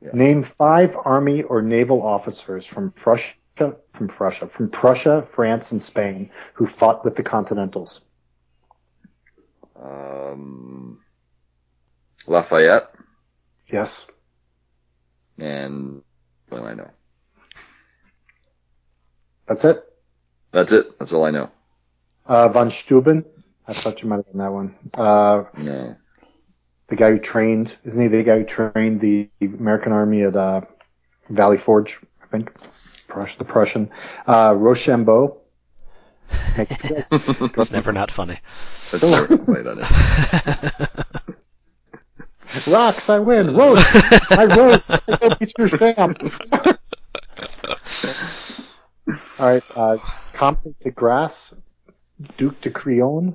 Yeah. 0.00 0.10
Name 0.14 0.44
five 0.44 0.96
army 1.04 1.42
or 1.42 1.60
naval 1.60 2.00
officers 2.02 2.64
from 2.64 2.90
Prussia, 3.70 3.76
from 3.92 4.08
Prussia, 4.08 4.48
from 4.48 4.68
Prussia, 4.70 5.22
France, 5.22 5.72
and 5.72 5.82
Spain 5.82 6.30
who 6.54 6.66
fought 6.66 7.04
with 7.04 7.14
the 7.14 7.22
Continentals. 7.22 8.00
Um, 9.80 11.00
Lafayette 12.26 12.90
Yes. 13.66 14.06
and 15.38 16.02
well, 16.50 16.66
I 16.66 16.74
know. 16.74 16.90
That's 19.46 19.64
it. 19.64 19.82
That's 20.52 20.72
it. 20.72 20.98
That's 20.98 21.12
all 21.12 21.24
I 21.24 21.30
know. 21.30 21.50
Uh, 22.26 22.48
von 22.48 22.70
Steuben. 22.70 23.24
I 23.66 23.72
thought 23.72 24.02
you 24.02 24.08
might 24.08 24.16
have 24.16 24.26
done 24.26 24.38
that 24.38 24.52
one. 24.52 24.74
Uh, 24.94 25.44
No. 25.56 25.96
the 26.88 26.96
guy 26.96 27.10
who 27.12 27.18
trained, 27.18 27.74
isn't 27.84 28.00
he 28.00 28.08
the 28.08 28.22
guy 28.22 28.38
who 28.38 28.44
trained 28.44 29.00
the 29.00 29.30
American 29.40 29.92
army 29.92 30.22
at 30.22 30.36
uh, 30.36 30.60
Valley 31.30 31.56
Forge, 31.56 31.98
I 32.22 32.26
think? 32.26 32.52
Prus- 33.12 33.34
the 33.34 33.44
Prussian. 33.44 33.90
Uh, 34.26 34.54
Rochambeau. 34.56 35.38
It's 37.12 37.72
never 37.72 37.92
not 37.92 38.10
funny. 38.10 38.38
That's 38.90 39.02
never 39.02 39.36
played 39.36 39.66
on 39.66 39.80
it. 39.82 40.88
Rocks, 42.66 43.10
I 43.10 43.18
win. 43.18 43.54
Roach, 43.54 43.80
I 44.30 44.46
wrote. 44.46 44.82
I 44.88 45.16
go 45.16 45.34
beat 45.38 45.52
your 45.58 45.68
Sam. 45.68 46.14
All 49.38 49.46
right. 49.46 49.62
Uh, 49.74 49.98
Comte 50.32 50.78
de 50.80 50.90
Grasse, 50.90 51.54
Duke 52.38 52.58
de 52.62 52.70
Crillon, 52.70 53.34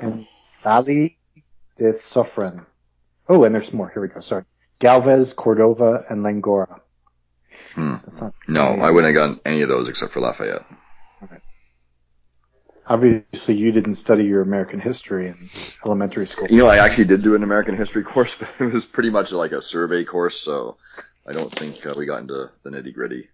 and 0.00 0.26
Bailli 0.64 1.16
de 1.76 1.92
Suffren. 1.92 2.64
Oh, 3.28 3.44
and 3.44 3.54
there's 3.54 3.72
more. 3.72 3.90
Here 3.90 4.02
we 4.02 4.08
go. 4.08 4.18
Sorry. 4.20 4.44
Galvez, 4.80 5.34
Cordova, 5.34 6.04
and 6.08 6.24
Lángara. 6.24 6.80
Hmm. 7.74 7.92
That's 7.92 8.20
not 8.20 8.34
No, 8.46 8.62
I 8.62 8.90
wouldn't 8.90 9.14
have 9.14 9.28
gotten 9.28 9.40
any 9.44 9.62
of 9.62 9.68
those 9.68 9.88
except 9.88 10.12
for 10.12 10.20
Lafayette. 10.20 10.64
Obviously, 12.86 13.54
you 13.54 13.70
didn't 13.70 13.96
study 13.96 14.24
your 14.24 14.40
American 14.40 14.80
history 14.80 15.28
in 15.28 15.50
elementary 15.84 16.26
school. 16.26 16.46
You 16.48 16.56
know, 16.56 16.66
I 16.66 16.78
actually 16.78 17.04
did 17.04 17.22
do 17.22 17.34
an 17.34 17.42
American 17.42 17.76
history 17.76 18.02
course, 18.14 18.36
but 18.36 18.50
it 18.58 18.72
was 18.72 18.86
pretty 18.86 19.10
much 19.10 19.30
like 19.30 19.52
a 19.52 19.60
survey 19.60 20.04
course, 20.04 20.40
so 20.40 20.78
I 21.26 21.32
don't 21.32 21.52
think 21.52 21.84
uh, 21.84 21.92
we 21.98 22.06
got 22.06 22.22
into 22.22 22.50
the 22.62 22.70
nitty 22.70 22.94
gritty. 22.94 23.28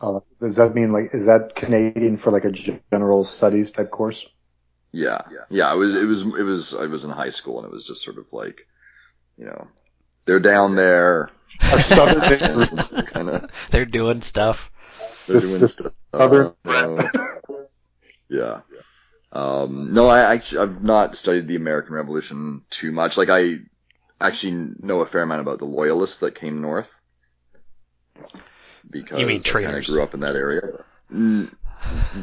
Uh, 0.00 0.20
does 0.40 0.56
that 0.56 0.74
mean 0.74 0.92
like 0.92 1.10
is 1.12 1.26
that 1.26 1.54
Canadian 1.54 2.16
for 2.16 2.30
like 2.30 2.44
a 2.44 2.52
general 2.90 3.24
studies 3.24 3.70
type 3.70 3.90
course? 3.90 4.26
Yeah, 4.92 5.22
yeah. 5.50 5.72
It 5.72 5.76
was, 5.76 5.94
it 5.94 6.06
was, 6.06 6.22
it 6.22 6.44
was. 6.44 6.74
I 6.74 6.86
was 6.86 7.04
in 7.04 7.10
high 7.10 7.30
school, 7.30 7.58
and 7.58 7.66
it 7.66 7.72
was 7.72 7.86
just 7.86 8.02
sort 8.02 8.16
of 8.16 8.26
like, 8.32 8.66
you 9.36 9.44
know, 9.44 9.66
they're 10.24 10.40
down 10.40 10.76
there, 10.76 11.30
Our 11.72 11.80
southern 11.80 12.20
neighbors. 12.40 12.76
kind 13.06 13.28
of. 13.30 13.50
They're 13.70 13.84
doing 13.84 14.22
stuff. 14.22 14.70
They're 15.26 15.34
This- 15.40 15.48
doing 15.48 15.60
this 15.60 15.76
stuff. 15.78 15.92
southern- 16.14 16.52
Uh, 16.64 17.08
yeah. 18.28 18.60
Um, 19.32 19.92
no, 19.94 20.06
I 20.08 20.34
actually 20.34 20.58
I've 20.60 20.84
not 20.84 21.16
studied 21.16 21.48
the 21.48 21.56
American 21.56 21.94
Revolution 21.94 22.62
too 22.70 22.92
much. 22.92 23.16
Like 23.16 23.30
I 23.30 23.58
actually 24.20 24.74
know 24.80 25.00
a 25.00 25.06
fair 25.06 25.22
amount 25.22 25.40
about 25.40 25.58
the 25.58 25.64
Loyalists 25.64 26.18
that 26.18 26.36
came 26.36 26.60
north. 26.60 26.88
Because 28.88 29.18
You 29.18 29.26
mean 29.26 29.40
I 29.40 29.42
kinda 29.42 29.50
traitors. 29.50 29.86
grew 29.88 30.02
up 30.02 30.14
in 30.14 30.20
that 30.20 30.36
area. 30.36 30.60
Mm, 31.12 31.52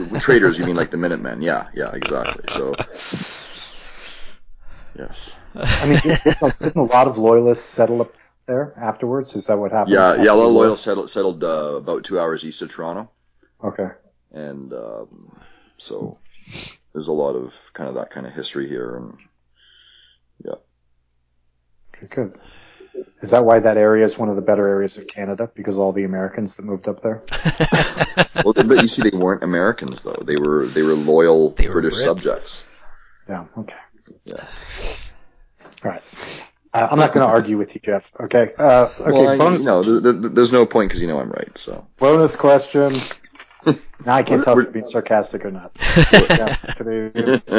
with 0.09 0.21
traders, 0.21 0.57
you 0.57 0.65
mean 0.65 0.75
like 0.77 0.91
the 0.91 0.97
Minutemen? 0.97 1.41
Yeah, 1.41 1.67
yeah, 1.73 1.91
exactly. 1.93 2.45
So, 2.53 2.75
yes, 4.97 5.35
I 5.55 5.85
mean, 5.87 5.99
didn't, 5.99 6.25
didn't 6.61 6.75
a 6.77 6.83
lot 6.83 7.07
of 7.07 7.17
loyalists 7.17 7.65
settle 7.65 8.01
up 8.01 8.13
there 8.47 8.73
afterwards? 8.77 9.35
Is 9.35 9.47
that 9.47 9.57
what 9.57 9.71
happened? 9.71 9.93
yeah, 9.95 10.15
After 10.15 10.23
yeah. 10.23 10.33
A 10.33 10.35
lot 10.35 10.47
the 10.47 10.49
of? 10.49 10.53
Loyalists 10.53 10.85
settled 10.85 11.09
settled 11.09 11.43
uh, 11.43 11.75
about 11.77 12.03
two 12.03 12.19
hours 12.19 12.43
east 12.45 12.61
of 12.61 12.69
Toronto. 12.71 13.09
Okay. 13.63 13.89
and 14.31 14.73
um, 14.73 15.35
so 15.77 16.17
there's 16.93 17.07
a 17.07 17.11
lot 17.13 17.35
of 17.35 17.55
kind 17.73 17.89
of 17.89 17.95
that 17.95 18.09
kind 18.11 18.25
of 18.25 18.33
history 18.33 18.67
here 18.67 18.95
and 18.97 19.17
yeah. 20.43 20.55
Okay, 21.95 22.07
good. 22.09 22.33
Is 23.21 23.29
that 23.31 23.45
why 23.45 23.59
that 23.59 23.77
area 23.77 24.05
is 24.05 24.17
one 24.17 24.29
of 24.29 24.35
the 24.35 24.41
better 24.41 24.67
areas 24.67 24.97
of 24.97 25.07
Canada? 25.07 25.49
Because 25.53 25.77
all 25.77 25.93
the 25.93 26.03
Americans 26.03 26.55
that 26.55 26.63
moved 26.63 26.87
up 26.87 27.01
there? 27.01 27.23
well 28.43 28.53
but 28.53 28.81
you 28.81 28.87
see 28.87 29.09
they 29.09 29.15
weren't 29.17 29.43
Americans 29.43 30.01
though 30.03 30.21
they 30.25 30.37
were 30.37 30.65
they 30.67 30.81
were 30.81 30.93
loyal 30.93 31.51
They 31.51 31.67
were 31.67 31.81
British 31.81 31.99
Brits. 31.99 32.03
subjects 32.03 32.65
Yeah, 33.29 33.45
okay. 33.57 33.75
Yeah. 34.25 34.43
All 35.83 35.91
right. 35.91 36.01
Uh, 36.73 36.87
I'm 36.89 36.99
not 36.99 37.13
going 37.13 37.25
to 37.25 37.31
argue 37.31 37.57
with 37.57 37.75
you, 37.75 37.81
Jeff. 37.83 38.13
Okay. 38.19 38.51
Uh, 38.57 38.89
okay. 38.99 39.11
well 39.11 39.27
I, 39.27 39.37
bonus, 39.37 39.63
know 39.63 39.83
th- 39.83 40.01
th- 40.03 40.33
there's 40.33 40.51
no 40.53 40.65
point 40.65 40.89
because 40.89 41.01
you 41.01 41.07
know 41.07 41.19
I'm 41.19 41.29
right 41.29 41.57
so 41.57 41.85
bonus 41.97 42.35
question. 42.35 42.93
Now 44.03 44.15
I 44.15 44.23
can't 44.23 44.43
tell 44.43 44.57
if 44.57 44.63
you're 44.63 44.71
being 44.73 44.87
sarcastic 44.87 45.45
or 45.45 45.51
not. 45.51 45.75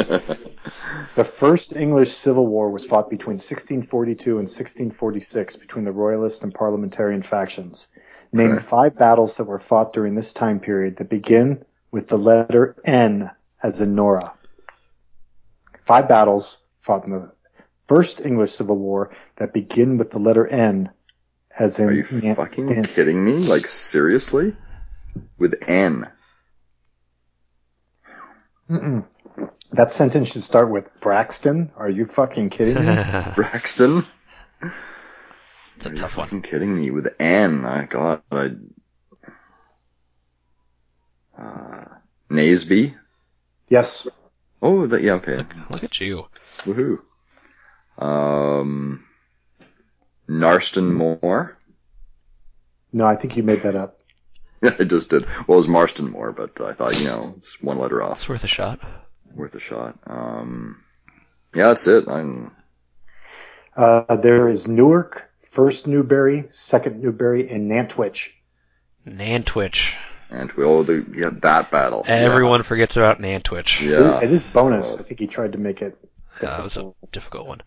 The 1.15 1.23
first 1.23 1.75
English 1.75 2.11
Civil 2.11 2.49
War 2.49 2.69
was 2.71 2.85
fought 2.85 3.09
between 3.09 3.35
1642 3.35 4.31
and 4.31 4.49
1646 4.49 5.55
between 5.57 5.85
the 5.85 5.91
Royalist 5.91 6.43
and 6.43 6.53
Parliamentarian 6.53 7.21
factions. 7.21 7.87
Name 8.31 8.53
Okay. 8.53 8.63
five 8.63 8.97
battles 8.97 9.37
that 9.37 9.45
were 9.45 9.59
fought 9.59 9.93
during 9.93 10.15
this 10.15 10.33
time 10.33 10.59
period 10.59 10.97
that 10.97 11.09
begin 11.09 11.63
with 11.91 12.07
the 12.07 12.17
letter 12.17 12.75
N 12.83 13.31
as 13.61 13.79
in 13.79 13.95
Nora. 13.95 14.33
Five 15.83 16.07
battles 16.09 16.57
fought 16.81 17.05
in 17.05 17.11
the 17.11 17.31
first 17.87 18.21
English 18.21 18.51
Civil 18.51 18.77
War 18.77 19.15
that 19.37 19.53
begin 19.53 19.97
with 19.97 20.11
the 20.11 20.19
letter 20.19 20.47
N 20.47 20.91
as 21.57 21.79
in 21.79 21.89
are 21.89 21.93
you 21.93 22.05
Nan- 22.11 22.35
fucking 22.35 22.67
Nancy. 22.67 22.93
kidding 22.95 23.23
me 23.23 23.33
like 23.33 23.67
seriously 23.67 24.55
with 25.37 25.55
N 25.67 26.09
Mm-mm. 28.69 29.05
That 29.71 29.91
sentence 29.91 30.29
should 30.31 30.43
start 30.43 30.71
with 30.71 30.87
Braxton. 31.01 31.71
Are 31.75 31.89
you 31.89 32.05
fucking 32.05 32.49
kidding 32.49 32.75
me? 32.79 33.03
Braxton 33.35 34.03
It's 35.75 35.85
a 35.85 35.89
are 35.89 35.91
you 35.91 35.95
tough 35.97 36.17
one. 36.17 36.27
fucking 36.27 36.41
kidding 36.43 36.73
me 36.75 36.91
with 36.91 37.07
N 37.19 37.65
I 37.65 37.85
God 37.85 38.21
I 38.31 38.51
uh, 41.37 41.85
Naseby 42.31 42.95
yes. 43.67 44.07
oh 44.61 44.85
that 44.87 45.01
yeah 45.01 45.13
okay 45.13 45.37
Look, 45.37 45.69
look 45.69 45.83
at 45.83 45.99
you. 45.99 46.25
Woohoo. 46.65 46.99
Um, 47.97 49.03
Narston 50.29 50.91
Moor. 50.91 51.57
No, 52.91 53.05
I 53.05 53.15
think 53.15 53.35
you 53.37 53.43
made 53.43 53.61
that 53.61 53.75
up. 53.75 53.99
Yeah, 54.61 54.75
I 54.79 54.83
just 54.83 55.09
did. 55.09 55.25
Well, 55.47 55.55
it 55.55 55.61
was 55.61 55.67
Marston 55.67 56.11
Moor, 56.11 56.31
but 56.31 56.59
I 56.61 56.73
thought, 56.73 56.99
you 56.99 57.05
know, 57.07 57.21
it's 57.37 57.61
one 57.61 57.77
letter 57.79 58.01
off. 58.01 58.13
It's 58.19 58.29
worth 58.29 58.43
a 58.43 58.47
shot. 58.47 58.79
Worth 59.35 59.55
a 59.55 59.59
shot. 59.59 59.97
Um, 60.05 60.83
yeah, 61.55 61.67
that's 61.69 61.87
it. 61.87 62.07
I'm, 62.07 62.51
Uh, 63.75 64.15
there 64.15 64.49
is 64.49 64.67
Newark, 64.67 65.29
first 65.41 65.87
Newbury, 65.87 66.45
second 66.49 67.01
Newbury, 67.01 67.49
and 67.49 67.67
Nantwich. 67.69 68.31
Nantwich. 69.05 69.95
and 70.29 70.51
we 70.53 70.63
all 70.63 70.83
the, 70.83 71.05
yeah, 71.13 71.29
that 71.41 71.69
battle. 71.71 72.03
Everyone 72.07 72.63
forgets 72.63 72.95
about 72.95 73.19
Nantwich. 73.19 73.81
Yeah. 73.81 73.99
yeah. 73.99 74.21
It 74.21 74.31
is 74.31 74.43
bonus. 74.43 74.95
I 74.97 75.03
think 75.03 75.19
he 75.19 75.27
tried 75.27 75.51
to 75.53 75.57
make 75.57 75.81
it. 75.81 75.97
Uh, 76.37 76.45
that 76.45 76.63
was 76.63 76.77
a 76.77 76.93
difficult 77.11 77.47
one. 77.47 77.61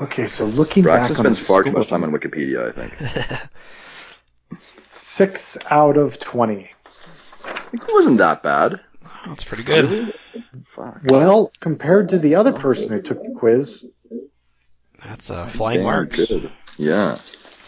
Okay, 0.00 0.26
so 0.28 0.46
looking 0.46 0.84
Braxton 0.84 1.14
back 1.14 1.18
on 1.18 1.24
spends 1.34 1.38
the 1.40 1.44
far 1.44 1.62
too 1.64 1.72
much 1.72 1.88
time 1.88 2.04
on 2.04 2.12
Wikipedia, 2.12 2.68
I 2.68 2.72
think. 2.72 3.50
six 4.90 5.58
out 5.70 5.96
of 5.96 6.20
twenty. 6.20 6.70
It 7.72 7.80
wasn't 7.92 8.18
that 8.18 8.42
bad. 8.42 8.80
That's 9.26 9.44
pretty 9.44 9.64
good. 9.64 10.14
Fuck. 10.66 11.00
Well, 11.04 11.50
compared 11.60 12.10
to 12.10 12.18
the 12.18 12.36
other 12.36 12.52
person 12.52 12.90
who 12.90 13.02
took 13.02 13.22
the 13.22 13.34
quiz, 13.36 13.86
That's 15.02 15.30
a 15.30 15.48
flying 15.48 15.82
mark. 15.82 16.12
good. 16.12 16.52
Yeah. 16.76 17.18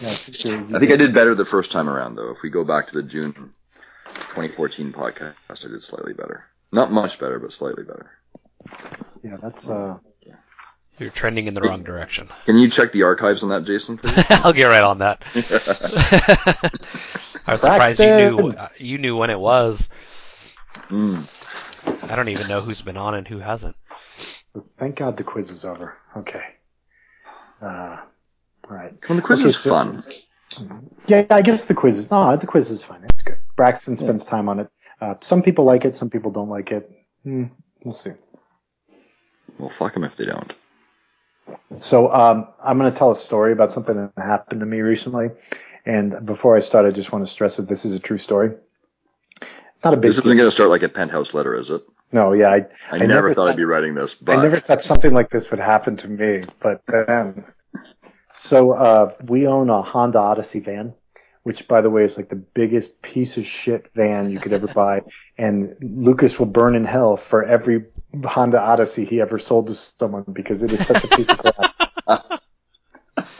yeah, 0.00 0.08
I 0.08 0.14
think, 0.14 0.74
I 0.74 0.78
think 0.78 0.92
I 0.92 0.96
did 0.96 1.12
better 1.12 1.34
the 1.34 1.44
first 1.44 1.72
time 1.72 1.90
around, 1.90 2.14
though. 2.14 2.30
If 2.30 2.38
we 2.42 2.50
go 2.50 2.62
back 2.62 2.86
to 2.88 2.94
the 2.94 3.02
June 3.02 3.32
2014 3.34 4.92
podcast, 4.92 5.34
I 5.48 5.68
did 5.68 5.82
slightly 5.82 6.14
better. 6.14 6.44
Not 6.72 6.92
much 6.92 7.18
better, 7.18 7.40
but 7.40 7.52
slightly 7.52 7.82
better. 7.82 8.10
Yeah, 9.22 9.36
that's 9.40 9.68
uh. 9.68 9.98
You're 10.98 11.08
trending 11.10 11.46
in 11.46 11.54
the 11.54 11.62
wrong 11.62 11.82
direction. 11.82 12.28
Can 12.44 12.58
you 12.58 12.68
check 12.68 12.92
the 12.92 13.04
archives 13.04 13.42
on 13.42 13.48
that, 13.48 13.64
Jason, 13.64 13.96
please? 13.96 14.22
I'll 14.30 14.52
get 14.52 14.64
right 14.66 14.84
on 14.84 14.98
that. 14.98 15.22
I 17.46 17.52
was 17.52 17.60
surprised 17.62 18.00
you 18.00 18.06
knew 18.16 18.48
uh, 18.50 18.68
you 18.76 18.98
knew 18.98 19.16
when 19.16 19.30
it 19.30 19.40
was. 19.40 19.88
Mm. 20.88 22.10
I 22.12 22.16
don't 22.16 22.28
even 22.28 22.48
know 22.48 22.60
who's 22.60 22.82
been 22.82 22.98
on 22.98 23.14
and 23.14 23.26
who 23.26 23.38
hasn't. 23.38 23.76
Thank 24.76 24.96
God 24.96 25.16
the 25.16 25.24
quiz 25.24 25.50
is 25.50 25.64
over. 25.64 25.96
Okay. 26.18 26.44
Uh, 27.62 28.00
all 28.68 28.76
right. 28.76 28.92
Well, 29.08 29.16
the 29.16 29.22
quiz 29.22 29.40
Okay, 29.40 29.48
is 29.48 29.58
so- 29.58 29.70
fun. 29.70 30.02
Yeah, 31.06 31.24
I 31.30 31.40
guess 31.40 31.64
the 31.64 31.74
quiz 31.74 31.96
is 31.98 32.10
no, 32.10 32.36
the 32.36 32.46
quiz 32.46 32.70
is 32.70 32.82
fun. 32.82 33.04
It's 33.04 33.22
good. 33.22 33.38
Braxton 33.56 33.96
spends 33.96 34.24
time 34.26 34.48
on 34.50 34.60
it. 34.60 34.70
Uh, 35.00 35.14
some 35.22 35.42
people 35.42 35.64
like 35.64 35.84
it, 35.86 35.96
some 35.96 36.10
people 36.10 36.30
don't 36.30 36.48
like 36.50 36.72
it. 36.72 36.90
Hmm, 37.22 37.44
we'll 37.84 37.94
see. 37.94 38.10
Well, 39.60 39.70
fuck 39.70 39.94
them 39.94 40.04
if 40.04 40.16
they 40.16 40.24
don't. 40.24 40.52
So 41.78 42.12
um, 42.12 42.48
I'm 42.62 42.78
going 42.78 42.90
to 42.90 42.98
tell 42.98 43.10
a 43.10 43.16
story 43.16 43.52
about 43.52 43.72
something 43.72 43.96
that 43.96 44.22
happened 44.22 44.60
to 44.60 44.66
me 44.66 44.80
recently. 44.80 45.30
And 45.84 46.24
before 46.24 46.56
I 46.56 46.60
start, 46.60 46.86
I 46.86 46.90
just 46.90 47.12
want 47.12 47.26
to 47.26 47.30
stress 47.30 47.56
that 47.56 47.68
this 47.68 47.84
is 47.84 47.94
a 47.94 47.98
true 47.98 48.18
story. 48.18 48.52
Not 49.84 49.94
a 49.94 49.96
big 49.96 50.10
This 50.10 50.18
isn't 50.18 50.36
going 50.36 50.46
to 50.46 50.50
start 50.50 50.70
like 50.70 50.82
a 50.82 50.88
penthouse 50.88 51.32
letter, 51.34 51.54
is 51.54 51.70
it? 51.70 51.82
no, 52.12 52.32
yeah, 52.32 52.50
I, 52.50 52.56
I, 52.56 52.66
I 52.90 52.98
never, 52.98 53.06
never 53.06 53.34
thought 53.34 53.48
I'd 53.48 53.56
be 53.56 53.64
writing 53.64 53.94
this, 53.94 54.14
but 54.14 54.38
I 54.38 54.42
never 54.42 54.58
thought 54.58 54.82
something 54.82 55.14
like 55.14 55.30
this 55.30 55.50
would 55.50 55.60
happen 55.60 55.96
to 55.98 56.08
me, 56.08 56.42
but 56.60 56.82
then. 56.86 57.44
So 58.34 58.72
uh, 58.72 59.14
we 59.26 59.46
own 59.46 59.70
a 59.70 59.80
Honda 59.82 60.18
Odyssey 60.18 60.60
van, 60.60 60.94
which, 61.44 61.68
by 61.68 61.82
the 61.82 61.90
way, 61.90 62.04
is 62.04 62.16
like 62.16 62.28
the 62.28 62.36
biggest 62.36 63.00
piece 63.02 63.36
of 63.36 63.46
shit 63.46 63.90
van 63.94 64.30
you 64.30 64.40
could 64.40 64.52
ever 64.52 64.66
buy. 64.66 65.02
And 65.38 65.76
Lucas 65.80 66.38
will 66.38 66.46
burn 66.46 66.74
in 66.74 66.84
hell 66.84 67.16
for 67.16 67.44
every 67.44 67.84
Honda 68.24 68.60
Odyssey 68.60 69.04
he 69.04 69.20
ever 69.20 69.38
sold 69.38 69.68
to 69.68 69.74
someone 69.74 70.24
because 70.32 70.62
it 70.62 70.72
is 70.72 70.84
such 70.86 71.04
a 71.04 71.08
piece 71.08 71.28
of 71.30 71.38
crap. 71.38 71.74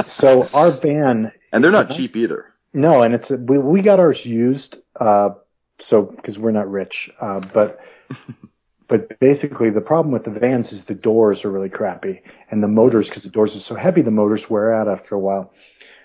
So 0.07 0.49
our 0.53 0.71
van 0.71 1.33
and 1.53 1.65
they're 1.65 1.71
not 1.73 1.91
cheap 1.91 2.17
either. 2.17 2.53
no, 2.73 3.03
and 3.03 3.15
it's 3.15 3.31
we 3.31 3.59
we 3.59 3.83
got 3.83 4.01
ours 4.01 4.25
used, 4.25 4.79
uh, 4.99 5.31
so 5.79 6.03
because 6.03 6.39
we're 6.39 6.53
not 6.53 6.71
rich, 6.71 7.11
uh, 7.21 7.41
but 7.41 7.81
but 8.89 9.19
basically 9.21 9.71
the 9.71 9.81
problem 9.81 10.13
with 10.13 10.25
the 10.25 10.31
vans 10.31 10.73
is 10.73 10.85
the 10.85 10.95
doors 10.95 11.45
are 11.45 11.51
really 11.51 11.69
crappy, 11.71 12.23
and 12.51 12.63
the 12.63 12.69
motors 12.69 13.09
because 13.09 13.23
the 13.25 13.31
doors 13.31 13.57
are 13.57 13.61
so 13.61 13.75
heavy, 13.75 14.03
the 14.03 14.11
motors 14.11 14.49
wear 14.51 14.73
out 14.73 14.89
after 14.89 15.15
a 15.15 15.19
while. 15.19 15.53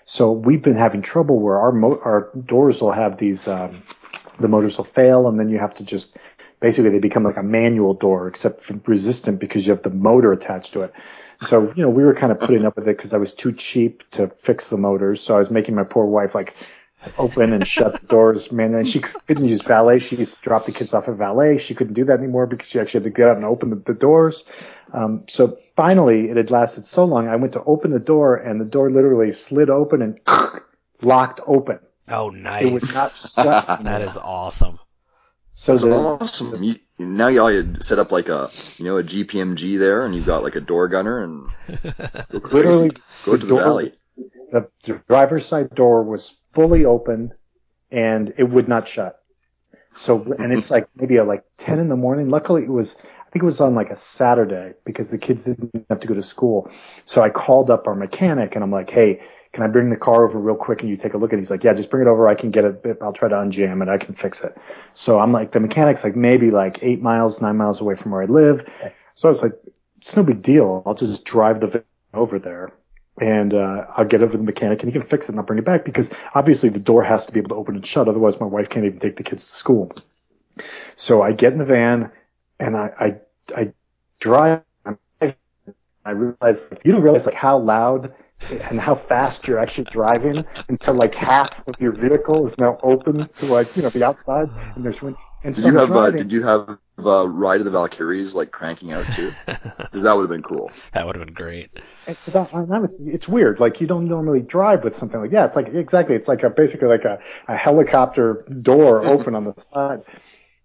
So 0.04 0.30
we've 0.32 0.62
been 0.62 0.76
having 0.76 1.02
trouble 1.02 1.38
where 1.40 1.58
our 1.58 1.72
mo- 1.72 2.00
our 2.04 2.30
doors 2.46 2.80
will 2.80 2.92
have 2.92 3.18
these, 3.18 3.48
um, 3.48 3.82
the 4.38 4.48
motors 4.48 4.76
will 4.76 4.84
fail, 4.84 5.26
and 5.28 5.38
then 5.38 5.48
you 5.48 5.58
have 5.58 5.74
to 5.74 5.84
just 5.84 6.16
basically 6.66 6.90
they 6.90 6.98
become 6.98 7.22
like 7.22 7.36
a 7.36 7.44
manual 7.44 7.94
door, 7.94 8.26
except 8.26 8.60
for 8.60 8.74
resistant 8.86 9.38
because 9.38 9.64
you 9.64 9.72
have 9.72 9.82
the 9.84 9.90
motor 10.08 10.32
attached 10.32 10.72
to 10.72 10.80
it. 10.82 10.92
So, 11.48 11.72
you 11.76 11.82
know, 11.84 11.90
we 11.90 12.02
were 12.02 12.12
kind 12.14 12.32
of 12.32 12.40
putting 12.40 12.64
up 12.66 12.74
with 12.74 12.88
it 12.88 12.96
because 12.96 13.12
I 13.14 13.18
was 13.18 13.32
too 13.32 13.52
cheap 13.52 14.02
to 14.12 14.28
fix 14.40 14.68
the 14.68 14.76
motors. 14.76 15.20
So 15.20 15.36
I 15.36 15.38
was 15.38 15.48
making 15.48 15.76
my 15.76 15.84
poor 15.84 16.06
wife 16.06 16.34
like 16.34 16.56
open 17.18 17.52
and 17.52 17.64
shut 17.64 18.00
the 18.00 18.06
doors, 18.08 18.50
man. 18.50 18.74
And 18.74 18.88
she 18.88 18.98
couldn't 18.98 19.44
use 19.44 19.62
valet. 19.62 20.00
She 20.00 20.16
used 20.16 20.34
to 20.38 20.40
drop 20.42 20.66
the 20.66 20.72
kids 20.72 20.92
off 20.92 21.06
at 21.08 21.14
valet. 21.14 21.58
She 21.58 21.72
couldn't 21.76 21.94
do 21.94 22.04
that 22.06 22.18
anymore 22.18 22.46
because 22.48 22.68
she 22.68 22.80
actually 22.80 23.04
had 23.04 23.14
to 23.14 23.16
get 23.20 23.28
out 23.28 23.36
and 23.36 23.44
open 23.44 23.70
the, 23.70 23.76
the 23.76 23.94
doors. 23.94 24.44
Um, 24.92 25.24
so 25.28 25.56
finally 25.76 26.30
it 26.30 26.36
had 26.36 26.50
lasted 26.50 26.84
so 26.84 27.04
long. 27.04 27.28
I 27.28 27.36
went 27.36 27.52
to 27.52 27.62
open 27.62 27.92
the 27.92 28.00
door 28.00 28.34
and 28.34 28.60
the 28.60 28.64
door 28.64 28.90
literally 28.90 29.30
slid 29.30 29.70
open 29.70 30.02
and 30.02 30.18
locked 31.02 31.40
open. 31.46 31.78
Oh, 32.08 32.30
It 32.30 32.72
was 32.72 32.82
nice. 32.94 32.94
not 32.94 33.44
shut. 33.44 33.80
That 33.84 34.02
is 34.02 34.16
awesome. 34.16 34.80
So 35.56 35.72
That's 35.72 35.84
the, 35.84 35.90
awesome. 35.90 36.62
You, 36.62 36.76
now 36.98 37.28
you 37.28 37.40
all 37.40 37.50
you 37.50 37.76
set 37.80 37.98
up 37.98 38.12
like 38.12 38.28
a 38.28 38.50
you 38.76 38.84
know 38.84 38.98
a 38.98 39.02
GPMG 39.02 39.78
there, 39.78 40.04
and 40.04 40.14
you've 40.14 40.26
got 40.26 40.42
like 40.42 40.54
a 40.54 40.60
door 40.60 40.86
gunner, 40.86 41.24
and 41.24 41.48
literally 42.30 42.90
go 43.24 43.32
to 43.32 43.38
the 43.38 43.48
door 43.48 43.60
valley. 43.60 43.84
was- 43.84 44.04
the 44.52 44.70
driver's 45.08 45.44
side 45.44 45.70
door 45.74 46.04
was 46.04 46.42
fully 46.52 46.84
open 46.84 47.32
and 47.90 48.32
it 48.38 48.44
would 48.44 48.68
not 48.68 48.86
shut. 48.86 49.18
So, 49.94 50.22
and 50.38 50.52
it's 50.52 50.70
like 50.70 50.88
maybe 50.94 51.18
at 51.18 51.26
like 51.26 51.44
10 51.58 51.78
in 51.78 51.88
the 51.88 51.96
morning. 51.96 52.28
Luckily 52.28 52.62
it 52.62 52.70
was, 52.70 52.96
I 52.98 53.30
think 53.30 53.42
it 53.42 53.46
was 53.46 53.60
on 53.60 53.74
like 53.74 53.90
a 53.90 53.96
Saturday 53.96 54.74
because 54.84 55.10
the 55.10 55.18
kids 55.18 55.44
didn't 55.44 55.86
have 55.90 56.00
to 56.00 56.06
go 56.06 56.14
to 56.14 56.22
school. 56.22 56.70
So 57.06 57.22
I 57.22 57.30
called 57.30 57.70
up 57.70 57.86
our 57.86 57.96
mechanic 57.96 58.54
and 58.54 58.62
I'm 58.62 58.70
like, 58.70 58.90
Hey, 58.90 59.20
can 59.56 59.64
I 59.64 59.68
bring 59.68 59.88
the 59.88 59.96
car 59.96 60.22
over 60.22 60.38
real 60.38 60.54
quick 60.54 60.82
and 60.82 60.90
you 60.90 60.98
take 60.98 61.14
a 61.14 61.16
look 61.16 61.32
at 61.32 61.38
it? 61.38 61.40
He's 61.40 61.50
like, 61.50 61.64
yeah, 61.64 61.72
just 61.72 61.88
bring 61.88 62.06
it 62.06 62.10
over. 62.10 62.28
I 62.28 62.34
can 62.34 62.50
get 62.50 62.66
it. 62.66 62.98
I'll 63.00 63.14
try 63.14 63.26
to 63.26 63.34
unjam 63.36 63.80
it. 63.80 63.88
I 63.88 63.96
can 63.96 64.12
fix 64.12 64.44
it. 64.44 64.54
So 64.92 65.18
I'm 65.18 65.32
like, 65.32 65.52
the 65.52 65.60
mechanic's 65.60 66.04
like 66.04 66.14
maybe 66.14 66.50
like 66.50 66.78
eight 66.82 67.00
miles, 67.00 67.40
nine 67.40 67.56
miles 67.56 67.80
away 67.80 67.94
from 67.94 68.12
where 68.12 68.20
I 68.20 68.26
live. 68.26 68.68
So 69.14 69.28
I 69.28 69.30
was 69.30 69.42
like, 69.42 69.54
it's 69.96 70.14
no 70.14 70.22
big 70.22 70.42
deal. 70.42 70.82
I'll 70.84 70.94
just 70.94 71.24
drive 71.24 71.60
the 71.60 71.68
van 71.68 71.84
over 72.12 72.38
there 72.38 72.70
and 73.18 73.54
uh, 73.54 73.86
I'll 73.96 74.04
get 74.04 74.22
over 74.22 74.36
the 74.36 74.42
mechanic 74.42 74.82
and 74.82 74.92
he 74.92 74.98
can 74.98 75.08
fix 75.08 75.24
it 75.24 75.30
and 75.30 75.38
I'll 75.38 75.46
bring 75.46 75.58
it 75.58 75.64
back 75.64 75.86
because 75.86 76.10
obviously 76.34 76.68
the 76.68 76.78
door 76.78 77.02
has 77.02 77.24
to 77.24 77.32
be 77.32 77.38
able 77.40 77.48
to 77.48 77.54
open 77.54 77.76
and 77.76 77.86
shut. 77.86 78.08
Otherwise, 78.08 78.38
my 78.38 78.46
wife 78.46 78.68
can't 78.68 78.84
even 78.84 78.98
take 78.98 79.16
the 79.16 79.22
kids 79.22 79.48
to 79.48 79.56
school. 79.56 79.90
So 80.96 81.22
I 81.22 81.32
get 81.32 81.54
in 81.54 81.58
the 81.58 81.64
van 81.64 82.12
and 82.60 82.76
I 82.76 82.90
I, 83.00 83.20
I 83.56 83.72
drive. 84.20 84.60
I 86.04 86.10
realize 86.10 86.70
you 86.84 86.92
don't 86.92 87.02
realize 87.02 87.24
like 87.24 87.34
how 87.34 87.56
loud 87.56 88.14
and 88.50 88.80
how 88.80 88.94
fast 88.94 89.46
you're 89.48 89.58
actually 89.58 89.84
driving 89.84 90.44
until 90.68 90.94
like 90.94 91.14
half 91.14 91.66
of 91.66 91.80
your 91.80 91.92
vehicle 91.92 92.46
is 92.46 92.56
now 92.58 92.78
open 92.82 93.28
to 93.38 93.46
like 93.46 93.74
you 93.76 93.82
know 93.82 93.90
the 93.90 94.04
outside 94.04 94.48
and 94.74 94.84
there's 94.84 95.02
wind. 95.02 95.16
And 95.44 95.54
Did 95.54 95.62
so 95.62 95.68
you 95.68 95.68
I'm 95.68 95.76
have 95.78 95.96
uh, 95.96 96.10
did 96.10 96.32
you 96.32 96.42
have 96.42 96.78
uh, 96.98 97.28
Ride 97.28 97.60
of 97.60 97.64
the 97.64 97.70
Valkyries 97.70 98.34
like 98.34 98.50
cranking 98.50 98.92
out 98.92 99.10
too? 99.10 99.32
Because 99.46 100.02
that 100.02 100.14
would 100.16 100.22
have 100.22 100.30
been 100.30 100.42
cool. 100.42 100.70
that 100.92 101.06
would 101.06 101.16
have 101.16 101.24
been 101.24 101.34
great. 101.34 101.70
Because 102.06 102.36
I, 102.36 102.42
I 102.52 102.60
honestly, 102.70 103.12
it's 103.12 103.26
weird. 103.26 103.58
Like 103.58 103.80
you 103.80 103.86
don't 103.86 104.06
normally 104.06 104.40
drive 104.40 104.84
with 104.84 104.94
something 104.94 105.20
like 105.20 105.32
that. 105.32 105.46
It's 105.46 105.56
like 105.56 105.68
exactly. 105.68 106.14
It's 106.14 106.28
like 106.28 106.42
a 106.44 106.50
basically 106.50 106.88
like 106.88 107.04
a, 107.04 107.18
a 107.48 107.56
helicopter 107.56 108.44
door 108.62 109.04
open 109.06 109.34
on 109.34 109.44
the 109.44 109.54
side. 109.60 110.04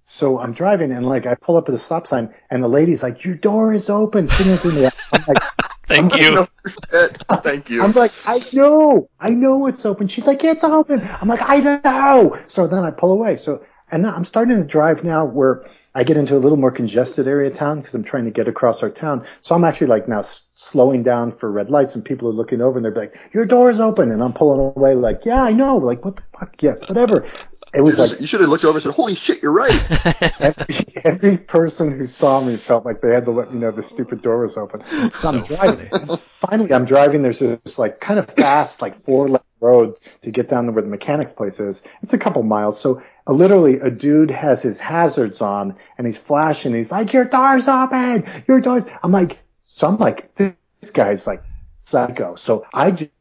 So 0.05 0.39
I'm 0.39 0.53
driving 0.53 0.91
and 0.91 1.05
like 1.07 1.25
I 1.25 1.35
pull 1.35 1.57
up 1.57 1.69
at 1.69 1.75
a 1.75 1.79
stop 1.79 2.07
sign 2.07 2.33
and 2.51 2.63
the 2.63 2.67
lady's 2.67 3.03
like, 3.03 3.23
"Your 3.25 3.35
door 3.35 3.73
is 3.73 3.89
open." 3.89 4.27
Sitting 4.27 4.57
to 4.59 4.71
me. 4.71 4.85
I'm 4.85 5.23
like, 5.27 5.37
Thank 5.91 6.15
you. 6.15 6.47
Thank 7.43 7.69
you. 7.69 7.81
I'm 7.83 7.91
like, 7.93 8.11
I 8.25 8.41
know, 8.53 9.09
I 9.19 9.29
know 9.31 9.67
it's 9.67 9.85
open. 9.85 10.07
She's 10.07 10.25
like, 10.25 10.43
it's 10.43 10.63
open. 10.63 11.01
I'm 11.19 11.27
like, 11.27 11.41
I 11.41 11.59
know. 11.59 12.39
So 12.47 12.67
then 12.67 12.83
I 12.83 12.91
pull 12.91 13.11
away. 13.11 13.35
So, 13.35 13.63
and 13.91 14.03
now 14.03 14.13
I'm 14.13 14.25
starting 14.25 14.57
to 14.57 14.63
drive 14.63 15.03
now 15.03 15.25
where 15.25 15.65
I 15.93 16.05
get 16.05 16.15
into 16.15 16.37
a 16.37 16.39
little 16.39 16.57
more 16.57 16.71
congested 16.71 17.27
area 17.27 17.49
of 17.51 17.57
town 17.57 17.79
because 17.79 17.93
I'm 17.93 18.03
trying 18.03 18.23
to 18.23 18.31
get 18.31 18.47
across 18.47 18.81
our 18.81 18.89
town. 18.89 19.25
So 19.41 19.53
I'm 19.55 19.65
actually 19.65 19.87
like 19.87 20.07
now 20.07 20.19
s- 20.19 20.47
slowing 20.55 21.03
down 21.03 21.33
for 21.33 21.51
red 21.51 21.69
lights 21.69 21.95
and 21.95 22.05
people 22.05 22.29
are 22.29 22.33
looking 22.33 22.61
over 22.61 22.77
and 22.77 22.85
they're 22.85 22.95
like, 22.95 23.19
your 23.33 23.45
door's 23.45 23.79
open. 23.79 24.11
And 24.11 24.23
I'm 24.23 24.31
pulling 24.31 24.73
away 24.77 24.95
like, 24.95 25.25
yeah, 25.25 25.43
I 25.43 25.51
know. 25.51 25.75
Like, 25.77 26.05
what 26.05 26.15
the 26.15 26.23
fuck? 26.39 26.63
Yeah, 26.63 26.75
whatever. 26.87 27.25
It 27.73 27.81
was 27.81 27.97
like 27.97 28.19
you 28.19 28.27
should 28.27 28.41
have 28.41 28.49
looked 28.49 28.65
over 28.65 28.77
and 28.77 28.83
said, 28.83 28.93
"Holy 28.93 29.15
shit, 29.15 29.41
you're 29.41 29.53
right." 29.53 29.71
every, 30.41 30.75
every 31.05 31.37
person 31.37 31.97
who 31.97 32.05
saw 32.05 32.41
me 32.41 32.57
felt 32.57 32.85
like 32.85 33.01
they 33.01 33.13
had 33.13 33.25
to 33.25 33.31
let 33.31 33.53
me 33.53 33.59
know 33.59 33.71
the 33.71 33.81
stupid 33.81 34.21
door 34.21 34.41
was 34.41 34.57
open. 34.57 34.83
So, 35.11 35.29
I'm 35.29 35.43
driving. 35.43 36.17
Finally, 36.39 36.73
I'm 36.73 36.85
driving. 36.85 37.21
There's 37.21 37.39
this 37.39 37.79
like 37.79 38.01
kind 38.01 38.19
of 38.19 38.29
fast, 38.29 38.81
like 38.81 39.01
four 39.05 39.29
lane 39.29 39.39
road 39.61 39.95
to 40.23 40.31
get 40.31 40.49
down 40.49 40.65
to 40.65 40.71
where 40.73 40.81
the 40.81 40.89
mechanic's 40.89 41.31
place 41.31 41.59
is. 41.61 41.81
It's 42.01 42.13
a 42.13 42.17
couple 42.17 42.43
miles. 42.43 42.79
So 42.79 43.01
uh, 43.27 43.31
literally, 43.31 43.79
a 43.79 43.89
dude 43.89 44.31
has 44.31 44.61
his 44.61 44.79
hazards 44.79 45.39
on 45.39 45.77
and 45.97 46.05
he's 46.05 46.17
flashing. 46.17 46.73
He's 46.73 46.91
like, 46.91 47.13
"Your 47.13 47.25
door's 47.25 47.67
open. 47.69 48.25
Your 48.47 48.59
door's." 48.59 48.83
I'm 49.01 49.11
like, 49.11 49.39
so 49.67 49.87
I'm 49.87 49.97
like, 49.97 50.35
this 50.35 50.91
guy's 50.91 51.25
like 51.25 51.43
psycho. 51.85 52.35
So 52.35 52.65
I 52.73 52.91
just, 52.91 53.11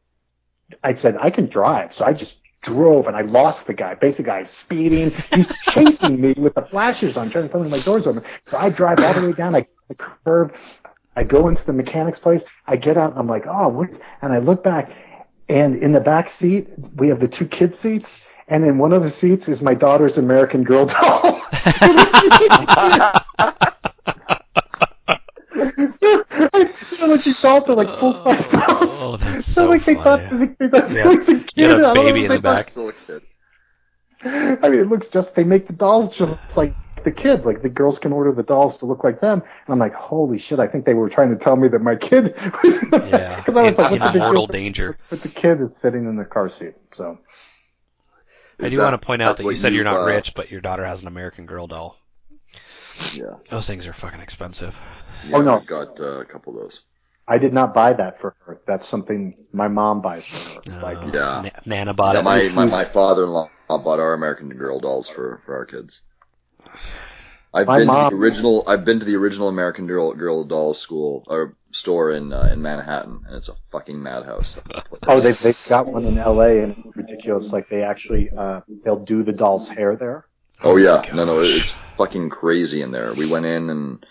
I 0.83 0.95
said 0.95 1.15
I 1.17 1.29
can 1.29 1.45
drive. 1.45 1.93
So 1.93 2.03
I 2.03 2.11
just 2.11 2.37
drove 2.61 3.07
and 3.07 3.15
I 3.15 3.21
lost 3.21 3.67
the 3.67 3.73
guy. 3.73 3.95
Basically, 3.95 4.31
I 4.31 4.39
was 4.39 4.49
speeding. 4.49 5.11
He's 5.33 5.47
chasing 5.63 6.21
me 6.21 6.33
with 6.37 6.55
the 6.55 6.61
flashers 6.61 7.17
on, 7.17 7.29
trying 7.29 7.45
to 7.45 7.49
tell 7.49 7.63
me 7.63 7.69
my 7.69 7.79
door's 7.79 8.07
open. 8.07 8.23
So 8.45 8.57
I 8.57 8.69
drive 8.69 8.99
all 8.99 9.13
the 9.13 9.27
way 9.27 9.33
down. 9.33 9.55
I 9.55 9.67
the 9.87 9.95
curb. 9.95 10.55
I 11.15 11.23
go 11.23 11.49
into 11.49 11.65
the 11.65 11.73
mechanic's 11.73 12.19
place. 12.19 12.45
I 12.67 12.77
get 12.77 12.97
out 12.97 13.13
I'm 13.17 13.27
like, 13.27 13.45
oh, 13.45 13.67
what's? 13.67 13.99
And 14.21 14.31
I 14.31 14.39
look 14.39 14.63
back, 14.63 14.91
and 15.49 15.75
in 15.75 15.91
the 15.91 15.99
back 15.99 16.29
seat 16.29 16.69
we 16.95 17.09
have 17.09 17.19
the 17.19 17.27
two 17.27 17.45
kid 17.45 17.73
seats, 17.73 18.25
and 18.47 18.63
in 18.63 18.77
one 18.77 18.93
of 18.93 19.03
the 19.03 19.09
seats 19.09 19.49
is 19.49 19.61
my 19.61 19.73
daughter's 19.73 20.17
American 20.17 20.63
Girl 20.63 20.85
doll. 20.85 21.41
so, 25.89 26.23
you 26.31 26.97
know, 26.99 27.07
like 27.07 27.23
these 27.23 27.41
dolls 27.41 27.69
are 27.69 27.75
like 27.75 27.97
full 27.99 28.13
price 28.21 28.47
dolls. 28.49 28.89
Oh, 29.01 29.17
that's 29.17 29.45
So, 29.45 29.63
so 29.63 29.69
like 29.69 29.83
they 29.85 29.95
thought, 29.95 30.19
they 30.29 30.67
thought 30.67 30.91
Yeah. 30.91 31.09
it 31.09 31.15
was 31.15 31.29
a 31.29 31.35
kid. 31.39 31.51
You 31.55 31.67
had 31.69 31.79
a 31.81 31.87
I 31.87 31.93
baby 31.93 32.25
if 32.25 32.31
in 32.31 32.35
the 32.37 32.41
back. 32.41 32.71
Still 32.71 32.89
a 32.89 32.93
kid. 32.93 33.21
I 34.23 34.69
mean, 34.69 34.79
it 34.81 34.87
looks 34.87 35.07
just, 35.07 35.35
they 35.35 35.43
make 35.43 35.67
the 35.67 35.73
dolls 35.73 36.15
just 36.15 36.55
like 36.55 36.75
the 37.03 37.11
kids. 37.11 37.45
Like 37.45 37.61
the 37.63 37.69
girls 37.69 37.97
can 37.97 38.13
order 38.13 38.31
the 38.31 38.43
dolls 38.43 38.77
to 38.79 38.85
look 38.85 39.03
like 39.03 39.19
them. 39.19 39.41
And 39.41 39.73
I'm 39.73 39.79
like, 39.79 39.93
holy 39.93 40.37
shit, 40.37 40.59
I 40.59 40.67
think 40.67 40.85
they 40.85 40.93
were 40.93 41.09
trying 41.09 41.31
to 41.31 41.37
tell 41.37 41.55
me 41.55 41.67
that 41.69 41.79
my 41.81 41.95
kid 41.95 42.35
was, 42.63 42.75
Yeah. 42.91 43.35
because 43.37 43.55
I 43.57 43.63
was 43.63 43.77
In- 43.77 43.83
like, 43.83 43.91
what's 43.93 44.05
in 44.05 44.13
the 44.13 44.19
mortal 44.19 44.45
deal? 44.47 44.61
danger. 44.61 44.97
But 45.09 45.21
the 45.21 45.29
kid 45.29 45.59
is 45.61 45.75
sitting 45.75 46.05
in 46.05 46.15
the 46.17 46.25
car 46.25 46.49
seat. 46.49 46.75
So, 46.93 47.17
I 48.59 48.65
Is 48.65 48.71
do 48.71 48.77
that- 48.77 48.83
want 48.91 49.01
to 49.01 49.05
point 49.05 49.21
out 49.23 49.37
that 49.37 49.43
you 49.43 49.47
what 49.47 49.57
said 49.57 49.73
you're 49.73 49.83
not 49.83 50.01
uh, 50.01 50.05
rich, 50.05 50.35
but 50.35 50.51
your 50.51 50.61
daughter 50.61 50.85
has 50.85 51.01
an 51.01 51.07
American 51.07 51.47
Girl 51.47 51.65
doll. 51.65 51.97
Yeah. 53.13 53.37
Those 53.49 53.65
things 53.65 53.87
are 53.87 53.93
fucking 53.93 54.19
expensive. 54.19 54.79
Yeah 55.23 55.37
Oh, 55.37 55.41
no. 55.41 55.57
we 55.59 55.65
got 55.65 55.99
uh, 55.99 56.19
a 56.19 56.25
couple 56.25 56.55
of 56.55 56.63
those. 56.63 56.81
I 57.27 57.37
did 57.37 57.53
not 57.53 57.73
buy 57.73 57.93
that 57.93 58.19
for 58.19 58.35
her. 58.45 58.59
That's 58.67 58.87
something 58.87 59.37
my 59.53 59.67
mom 59.67 60.01
buys 60.01 60.25
for 60.25 60.37
her. 60.71 60.77
Uh, 60.79 60.83
Like, 60.83 61.13
Yeah. 61.13 61.41
Na- 61.43 61.61
Nana 61.65 61.93
bought 61.93 62.15
Yeah, 62.15 62.21
it. 62.21 62.23
my, 62.23 62.49
my 62.49 62.65
my 62.65 62.83
father-in-law 62.83 63.51
bought 63.69 63.99
our 63.99 64.13
American 64.13 64.49
Girl 64.49 64.79
dolls 64.79 65.07
for 65.07 65.41
for 65.45 65.55
our 65.55 65.65
kids. 65.65 66.01
I've 67.53 67.67
My 67.67 67.77
been 67.79 67.87
to 67.87 67.93
mom- 67.93 68.09
the 68.09 68.15
original. 68.15 68.63
I've 68.67 68.85
been 68.85 68.99
to 68.99 69.05
the 69.05 69.15
original 69.17 69.49
American 69.49 69.85
Girl 69.87 70.13
Girl 70.13 70.45
doll 70.45 70.73
school 70.73 71.23
or 71.27 71.57
store 71.71 72.11
in 72.11 72.31
uh, 72.31 72.49
in 72.51 72.61
Manhattan, 72.61 73.23
and 73.27 73.35
it's 73.35 73.49
a 73.49 73.55
fucking 73.71 74.01
madhouse. 74.01 74.57
Oh, 75.07 75.19
they 75.19 75.31
they've 75.33 75.67
got 75.67 75.85
one 75.87 76.05
in 76.05 76.17
L.A. 76.17 76.63
and 76.63 76.75
it's 76.85 76.95
ridiculous. 76.97 77.51
Like 77.51 77.67
they 77.69 77.83
actually 77.83 78.29
uh, 78.35 78.61
they'll 78.83 79.03
do 79.03 79.23
the 79.23 79.33
doll's 79.33 79.67
hair 79.67 79.95
there. 79.95 80.25
Oh 80.63 80.77
yeah, 80.77 81.03
no, 81.13 81.25
no, 81.25 81.39
it's 81.41 81.71
fucking 81.97 82.29
crazy 82.29 82.81
in 82.81 82.91
there. 82.91 83.13
We 83.13 83.27
went 83.29 83.45
in 83.45 83.69
and 83.69 84.05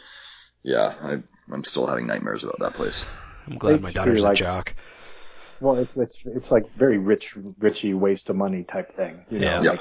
yeah, 0.63 0.95
I, 1.03 1.19
I'm 1.53 1.65
still 1.65 1.87
having 1.87 2.07
nightmares 2.07 2.45
about 2.45 2.59
that 2.61 2.75
place. 2.75 3.07
I'm 3.47 3.59
glad 3.59 3.75
It's 3.75 3.83
my 3.83 3.89
pretty 3.93 3.95
daughter's 3.95 4.21
a 4.21 4.25
like- 4.25 4.37
jock. 4.39 4.75
Well, 5.61 5.77
it's 5.77 5.99
it's 5.99 6.25
it's 6.25 6.51
like 6.51 6.71
very 6.73 6.97
rich, 6.97 7.35
richy 7.37 7.95
waste 7.95 8.31
of 8.31 8.37
money 8.37 8.63
type 8.65 8.93
thing. 8.93 9.25
You 9.31 9.41
know, 9.41 9.47
Yeah. 9.47 9.63
Yeah. 9.63 9.71
like 9.73 9.81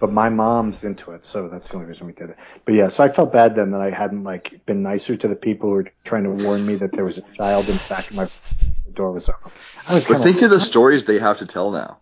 but 0.00 0.10
my 0.10 0.30
mom's 0.30 0.82
into 0.82 1.10
it, 1.10 1.26
so 1.26 1.48
that's 1.50 1.68
the 1.68 1.74
only 1.74 1.88
reason 1.88 2.06
we 2.06 2.14
did 2.14 2.30
it. 2.30 2.36
But 2.64 2.72
yeah, 2.72 2.88
so 2.88 3.04
I 3.04 3.10
felt 3.10 3.34
bad 3.34 3.54
then 3.54 3.72
that 3.72 3.82
I 3.82 3.90
hadn't 3.90 4.24
like 4.24 4.64
been 4.64 4.82
nicer 4.82 5.18
to 5.18 5.28
the 5.28 5.36
people 5.36 5.68
who 5.68 5.74
were 5.74 5.92
trying 6.04 6.24
to 6.24 6.30
warn 6.30 6.64
me 6.64 6.76
that 6.76 6.92
there 6.92 7.04
was 7.04 7.18
a 7.18 7.22
child 7.34 7.68
in 7.68 7.74
the 7.74 7.86
back 7.90 8.08
of 8.10 8.16
my 8.16 8.24
the 8.86 8.92
door 8.94 9.12
was 9.12 9.28
open. 9.28 9.52
I 9.86 9.96
was 9.96 10.06
But 10.06 10.12
kind 10.14 10.24
think 10.24 10.40
of 10.42 10.48
the 10.48 10.58
stories 10.58 11.04
they 11.04 11.18
have 11.18 11.36
to 11.40 11.46
tell 11.46 11.70
now. 11.70 11.98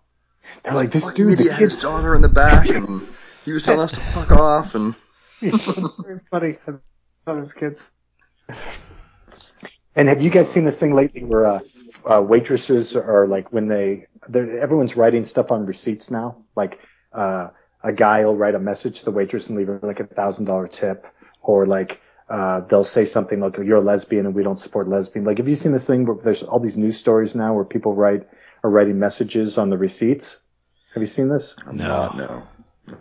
they're 0.62 0.74
like 0.74 0.92
this 0.92 1.02
Fucking 1.02 1.26
dude, 1.30 1.38
the 1.40 1.48
had 1.50 1.58
his 1.60 1.80
daughter 1.80 2.14
in 2.14 2.22
the 2.22 2.28
back, 2.28 2.68
and 2.68 3.04
he 3.44 3.50
was 3.52 3.64
telling 3.64 3.80
us 3.80 3.90
to 3.92 4.00
fuck 4.00 4.30
off, 4.30 4.76
and 4.76 4.94
very 5.40 6.20
funny. 6.30 6.56
I 6.68 6.72
thought 7.24 7.36
it 7.36 7.40
was 7.40 7.52
good. 7.52 7.78
And 9.94 10.08
have 10.08 10.22
you 10.22 10.30
guys 10.30 10.50
seen 10.50 10.64
this 10.64 10.78
thing 10.78 10.94
lately 10.94 11.24
where 11.24 11.46
uh, 11.46 11.60
uh, 12.04 12.22
waitresses 12.22 12.96
are 12.96 13.26
like 13.26 13.52
when 13.52 13.68
they 13.68 14.06
everyone's 14.32 14.96
writing 14.96 15.24
stuff 15.24 15.50
on 15.50 15.66
receipts 15.66 16.10
now, 16.10 16.36
like 16.54 16.78
uh, 17.12 17.48
a 17.82 17.92
guy 17.92 18.24
will 18.24 18.36
write 18.36 18.54
a 18.54 18.58
message 18.60 19.00
to 19.00 19.04
the 19.04 19.10
waitress 19.10 19.48
and 19.48 19.58
leave 19.58 19.66
her 19.66 19.80
like 19.82 20.00
a 20.00 20.06
thousand 20.06 20.44
dollar 20.44 20.68
tip, 20.68 21.06
or 21.42 21.66
like 21.66 22.00
uh, 22.28 22.60
they'll 22.60 22.84
say 22.84 23.04
something 23.04 23.40
like 23.40 23.56
you're 23.56 23.78
a 23.78 23.80
lesbian 23.80 24.26
and 24.26 24.34
we 24.34 24.42
don't 24.42 24.58
support 24.58 24.88
lesbian. 24.88 25.24
Like, 25.24 25.38
have 25.38 25.48
you 25.48 25.56
seen 25.56 25.72
this 25.72 25.86
thing 25.86 26.04
where 26.04 26.16
there's 26.22 26.42
all 26.42 26.60
these 26.60 26.76
news 26.76 26.96
stories 26.96 27.34
now 27.34 27.54
where 27.54 27.64
people 27.64 27.94
write 27.94 28.28
are 28.62 28.70
writing 28.70 28.98
messages 28.98 29.58
on 29.58 29.70
the 29.70 29.78
receipts? 29.78 30.38
Have 30.94 31.02
you 31.02 31.06
seen 31.06 31.28
this? 31.28 31.54
I'm 31.66 31.76
No. 31.76 31.88
not, 31.88 32.16
no, 32.16 32.42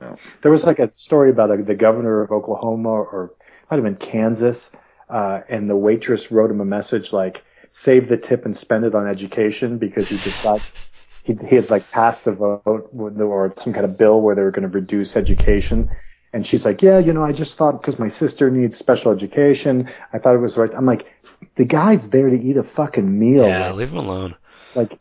no. 0.01 0.15
There 0.41 0.51
was 0.51 0.65
like 0.65 0.79
a 0.79 0.89
story 0.89 1.29
about 1.29 1.49
the, 1.49 1.63
the 1.63 1.75
governor 1.75 2.21
of 2.21 2.31
Oklahoma 2.31 2.89
or 2.89 3.33
might 3.69 3.77
have 3.77 3.83
been 3.83 3.95
Kansas, 3.95 4.71
uh, 5.10 5.41
and 5.50 5.67
the 5.67 5.76
waitress 5.76 6.32
wrote 6.32 6.52
him 6.52 6.62
a 6.62 6.65
message 6.65 7.13
like, 7.13 7.43
save 7.70 8.08
the 8.08 8.17
tip 8.17 8.46
and 8.46 8.56
spend 8.56 8.86
it 8.86 8.96
on 8.96 9.08
education 9.08 9.78
because 9.78 10.10
he 10.10 10.15
decided 10.15 10.63
he, 11.24 11.34
he 11.48 11.56
had 11.56 11.70
like 11.70 11.89
passed 11.91 12.28
a 12.28 12.32
vote 12.32 12.89
or 12.93 13.52
some 13.56 13.74
kind 13.74 13.86
of 13.86 13.98
bill 13.98 14.22
where 14.22 14.36
they 14.36 14.41
were 14.41 14.52
going 14.52 14.70
to 14.70 14.74
reduce 14.74 15.15
education. 15.15 15.89
And 16.34 16.46
she's 16.46 16.65
like, 16.65 16.82
yeah, 16.82 17.00
you 17.00 17.13
know, 17.13 17.24
I 17.24 17.32
just 17.32 17.58
thought 17.58 17.82
because 17.82 18.00
my 18.00 18.10
sister 18.10 18.50
needs 18.50 18.78
special 18.78 19.12
education, 19.12 19.89
I 20.13 20.20
thought 20.20 20.36
it 20.36 20.39
was 20.39 20.58
right. 20.58 20.70
I'm 20.74 20.86
like, 20.86 21.12
the 21.56 21.65
guy's 21.65 22.10
there 22.10 22.30
to 22.30 22.39
eat 22.39 22.58
a 22.58 22.63
fucking 22.63 23.20
meal. 23.20 23.48
Yeah, 23.48 23.72
leave 23.74 23.91
him 23.91 23.98
alone. 23.98 24.36
Like, 24.76 25.00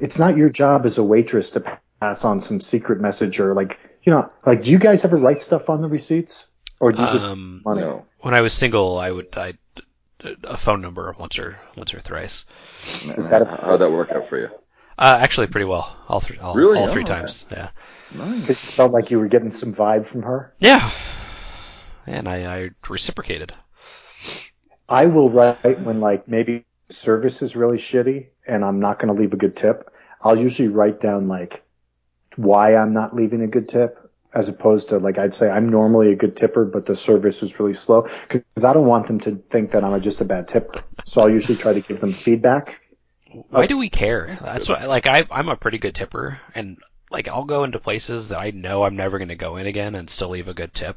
it's 0.00 0.18
not 0.18 0.36
your 0.36 0.50
job 0.50 0.84
as 0.84 0.98
a 0.98 1.04
waitress 1.04 1.50
to 1.50 1.78
pass 2.00 2.24
on 2.24 2.40
some 2.40 2.60
secret 2.60 3.00
message 3.00 3.40
or 3.40 3.54
like, 3.54 3.78
you 4.02 4.12
know, 4.12 4.30
like, 4.46 4.64
do 4.64 4.70
you 4.70 4.78
guys 4.78 5.04
ever 5.04 5.16
write 5.16 5.42
stuff 5.42 5.70
on 5.70 5.80
the 5.80 5.88
receipts? 5.88 6.48
Or 6.80 6.92
do 6.92 7.02
you 7.02 7.08
just 7.08 7.26
Um, 7.26 7.62
money? 7.64 7.80
No. 7.80 8.04
When 8.20 8.34
I 8.34 8.40
was 8.40 8.52
single, 8.52 8.98
I 8.98 9.10
would 9.10 9.28
I 9.36 9.54
a 10.44 10.56
phone 10.56 10.80
number 10.80 11.14
once 11.18 11.38
or 11.38 11.56
once 11.76 11.94
or 11.94 12.00
thrice. 12.00 12.44
And 13.16 13.28
that- 13.30 13.46
How'd 13.60 13.80
that 13.80 13.90
work 13.92 14.10
out 14.10 14.26
for 14.26 14.38
you? 14.38 14.50
Uh, 14.98 15.16
actually, 15.20 15.46
pretty 15.46 15.64
well. 15.66 15.96
All 16.08 16.18
three, 16.18 16.38
all, 16.38 16.54
Really? 16.56 16.76
all 16.78 16.88
three 16.88 17.02
Oh, 17.02 17.04
okay. 17.04 17.14
times. 17.20 17.46
Yeah. 17.52 17.70
Nice. 18.16 18.40
Because 18.40 18.64
you 18.64 18.70
felt 18.72 18.90
like 18.92 19.12
you 19.12 19.20
were 19.20 19.28
getting 19.28 19.50
some 19.52 19.72
vibe 19.72 20.06
from 20.06 20.22
her. 20.22 20.54
Yeah. 20.58 20.90
And 22.06 22.28
I, 22.28 22.56
I 22.62 22.70
reciprocated. 22.88 23.52
I 24.88 25.06
will 25.06 25.30
write 25.30 25.80
when 25.82 26.00
like 26.00 26.26
maybe 26.26 26.64
service 26.88 27.42
is 27.42 27.54
really 27.54 27.76
shitty 27.78 28.28
and 28.46 28.64
I'm 28.64 28.80
not 28.80 28.98
going 28.98 29.14
to 29.14 29.20
leave 29.20 29.34
a 29.34 29.36
good 29.36 29.54
tip. 29.54 29.92
I'll 30.22 30.36
usually 30.38 30.68
write 30.68 31.00
down 31.00 31.28
like 31.28 31.62
why 32.34 32.74
I'm 32.74 32.90
not 32.90 33.14
leaving 33.14 33.42
a 33.42 33.46
good 33.46 33.68
tip 33.68 34.07
as 34.38 34.48
opposed 34.48 34.90
to 34.90 34.98
like 34.98 35.18
I'd 35.18 35.34
say 35.34 35.50
I'm 35.50 35.68
normally 35.68 36.12
a 36.12 36.16
good 36.16 36.36
tipper, 36.36 36.64
but 36.64 36.86
the 36.86 36.94
service 36.94 37.42
is 37.42 37.58
really 37.58 37.74
slow 37.74 38.08
because 38.28 38.64
I 38.64 38.72
don't 38.72 38.86
want 38.86 39.08
them 39.08 39.18
to 39.20 39.34
think 39.50 39.72
that 39.72 39.82
I'm 39.82 40.00
just 40.00 40.20
a 40.20 40.24
bad 40.24 40.46
tipper. 40.46 40.80
So 41.04 41.20
I'll 41.20 41.30
usually 41.30 41.58
try 41.58 41.74
to 41.74 41.80
give 41.80 42.00
them 42.00 42.12
feedback. 42.12 42.80
Why 43.50 43.66
do 43.66 43.76
we 43.76 43.90
care? 43.90 44.26
That's 44.40 44.68
what 44.68 44.86
like 44.86 45.08
I 45.08 45.26
I'm 45.32 45.48
a 45.48 45.56
pretty 45.56 45.78
good 45.78 45.96
tipper 45.96 46.38
and 46.54 46.78
like 47.10 47.26
I'll 47.26 47.44
go 47.44 47.64
into 47.64 47.80
places 47.80 48.28
that 48.28 48.38
I 48.38 48.50
know 48.50 48.84
I'm 48.84 48.94
never 48.94 49.18
going 49.18 49.28
to 49.28 49.34
go 49.34 49.56
in 49.56 49.66
again 49.66 49.96
and 49.96 50.08
still 50.08 50.28
leave 50.28 50.46
a 50.46 50.54
good 50.54 50.72
tip. 50.72 50.96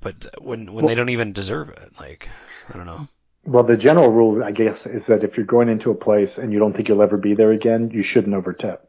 But 0.00 0.40
when 0.40 0.72
when 0.72 0.86
they 0.86 0.94
don't 0.94 1.10
even 1.10 1.32
deserve 1.32 1.70
it, 1.70 1.98
like 1.98 2.28
I 2.72 2.76
don't 2.76 2.86
know. 2.86 3.08
Well, 3.44 3.64
the 3.64 3.76
general 3.76 4.10
rule, 4.10 4.44
I 4.44 4.52
guess, 4.52 4.86
is 4.86 5.06
that 5.06 5.24
if 5.24 5.36
you're 5.36 5.46
going 5.46 5.70
into 5.70 5.90
a 5.90 5.94
place 5.94 6.38
and 6.38 6.52
you 6.52 6.60
don't 6.60 6.74
think 6.74 6.88
you'll 6.88 7.02
ever 7.02 7.16
be 7.16 7.34
there 7.34 7.50
again, 7.50 7.90
you 7.90 8.02
shouldn't 8.02 8.36
overtip. 8.36 8.80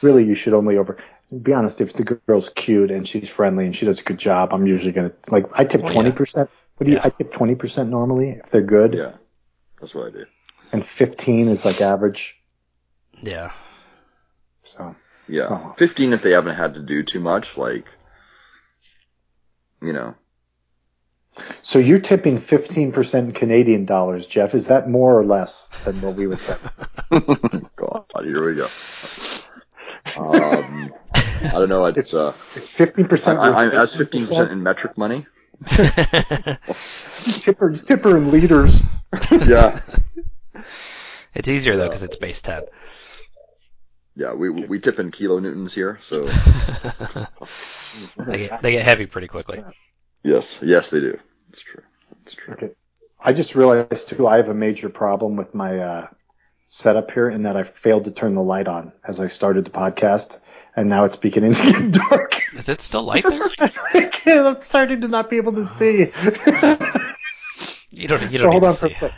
Really, 0.00 0.24
you 0.24 0.34
should 0.34 0.54
only 0.54 0.78
over. 0.78 0.98
Be 1.40 1.52
honest, 1.54 1.80
if 1.80 1.94
the 1.94 2.04
girl's 2.04 2.50
cute 2.50 2.90
and 2.90 3.08
she's 3.08 3.28
friendly 3.30 3.64
and 3.64 3.74
she 3.74 3.86
does 3.86 4.00
a 4.00 4.04
good 4.04 4.18
job, 4.18 4.52
I'm 4.52 4.66
usually 4.66 4.92
gonna 4.92 5.12
like 5.28 5.46
I 5.54 5.64
tip 5.64 5.82
Oh, 5.82 5.86
yeah. 5.86 5.92
twenty 5.92 6.12
percent. 6.12 6.50
What 6.76 6.84
do 6.84 6.90
you? 6.90 6.98
Yeah. 6.98 7.04
I 7.04 7.10
tip 7.10 7.32
twenty 7.32 7.54
percent 7.54 7.88
normally 7.90 8.30
if 8.30 8.50
they're 8.50 8.60
good, 8.62 8.92
Yeah, 8.94 9.12
that's 9.80 9.94
what 9.94 10.08
I 10.08 10.10
do. 10.10 10.26
and 10.72 10.84
fifteen 10.84 11.48
is 11.48 11.64
like 11.64 11.80
average. 11.80 12.36
Yeah. 13.22 13.52
So 14.64 14.94
Yeah, 15.28 15.46
Oh. 15.50 15.74
15 15.78 16.12
if 16.12 16.22
they 16.22 16.32
haven't 16.32 16.56
had 16.56 16.74
to 16.74 16.80
do 16.80 17.02
too 17.02 17.20
much, 17.20 17.56
like, 17.56 17.86
you 19.80 19.92
know. 19.92 20.14
So 21.62 21.78
you're 21.78 22.00
tipping 22.00 22.38
15% 22.38 23.34
Canadian 23.34 23.84
dollars, 23.86 24.26
Jeff. 24.26 24.54
Is 24.54 24.66
that 24.66 24.88
more 24.90 25.16
or 25.18 25.24
less 25.24 25.68
than 25.84 26.00
what 26.00 26.14
we 26.16 26.26
would 26.26 26.40
tip? 26.40 26.60
God, 27.76 28.04
here 28.24 28.44
we 28.44 28.54
go. 28.56 28.66
Um, 30.18 30.71
I 31.44 31.52
don't 31.52 31.68
know. 31.68 31.86
It's 31.86 32.14
uh, 32.14 32.32
Is 32.54 32.68
15% 32.68 33.38
I, 33.38 33.64
I, 33.64 33.68
that's 33.68 33.94
15 33.94 34.26
percent 34.26 34.50
in 34.50 34.62
metric 34.62 34.96
money. 34.96 35.26
Tipper, 35.66 36.56
tipper 37.76 38.16
and 38.16 38.32
liters. 38.32 38.80
Yeah, 39.30 39.80
it's 41.34 41.48
easier 41.48 41.76
though 41.76 41.86
because 41.86 42.02
it's 42.02 42.16
base 42.16 42.42
ten. 42.42 42.62
yeah. 44.16 44.34
We 44.34 44.50
we 44.50 44.80
tip 44.80 44.98
in 44.98 45.12
kilo 45.12 45.38
newtons 45.38 45.72
here, 45.72 45.98
so 46.00 46.24
they 48.26 48.48
get 48.48 48.62
they 48.62 48.72
get 48.72 48.84
heavy 48.84 49.06
pretty 49.06 49.28
quickly. 49.28 49.62
yes, 50.24 50.58
yes, 50.62 50.90
they 50.90 51.00
do. 51.00 51.18
It's 51.50 51.60
true. 51.60 51.82
It's 52.22 52.34
true. 52.34 52.54
Okay. 52.54 52.70
I 53.20 53.32
just 53.32 53.54
realized 53.54 54.08
too, 54.08 54.26
I 54.26 54.38
have 54.38 54.48
a 54.48 54.54
major 54.54 54.88
problem 54.88 55.36
with 55.36 55.54
my 55.54 55.78
uh, 55.78 56.06
setup 56.64 57.12
here 57.12 57.28
in 57.28 57.44
that 57.44 57.56
I 57.56 57.62
failed 57.62 58.06
to 58.06 58.10
turn 58.10 58.34
the 58.34 58.42
light 58.42 58.66
on 58.66 58.92
as 59.06 59.20
I 59.20 59.28
started 59.28 59.64
the 59.64 59.70
podcast, 59.70 60.40
and 60.76 60.88
now 60.88 61.04
it's 61.04 61.16
beginning 61.16 61.54
to 61.54 61.62
get 61.72 61.92
dark. 61.92 62.40
Is 62.54 62.68
it 62.68 62.80
still 62.80 63.02
light 63.04 63.24
there? 63.24 63.42
I 63.58 64.08
can't- 64.10 64.46
I'm 64.46 64.62
starting 64.62 65.00
to 65.02 65.08
not 65.08 65.28
be 65.30 65.36
able 65.36 65.52
to 65.54 65.66
see. 65.66 66.10
You 67.90 68.08
don't 68.08 68.30
you 68.32 68.38
don't 68.38 68.50
hold 68.52 68.62
need 68.62 68.68
on 68.68 68.74
to 68.74 68.78
for 68.80 68.86
a 68.86 68.90
see. 68.90 68.94
sec. 68.94 69.12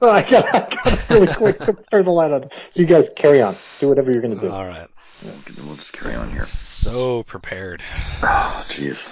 So 0.00 0.08
oh, 0.08 0.10
I 0.10 0.22
got, 0.22 0.54
I 0.54 0.60
got 0.84 1.08
really 1.10 1.32
quick 1.34 1.58
to 1.60 1.72
turn 1.90 2.04
the 2.04 2.10
light 2.10 2.30
on. 2.32 2.50
So 2.70 2.80
you 2.80 2.86
guys 2.86 3.08
carry 3.16 3.40
on. 3.42 3.54
Do 3.80 3.88
whatever 3.88 4.10
you're 4.12 4.22
going 4.22 4.34
to 4.34 4.40
do. 4.40 4.50
All 4.50 4.66
right. 4.66 4.88
Yeah, 5.24 5.30
we'll 5.64 5.76
just 5.76 5.92
carry 5.92 6.14
on 6.14 6.30
here. 6.32 6.46
So 6.46 7.22
prepared. 7.22 7.82
Oh, 8.22 8.64
jeez. 8.68 9.08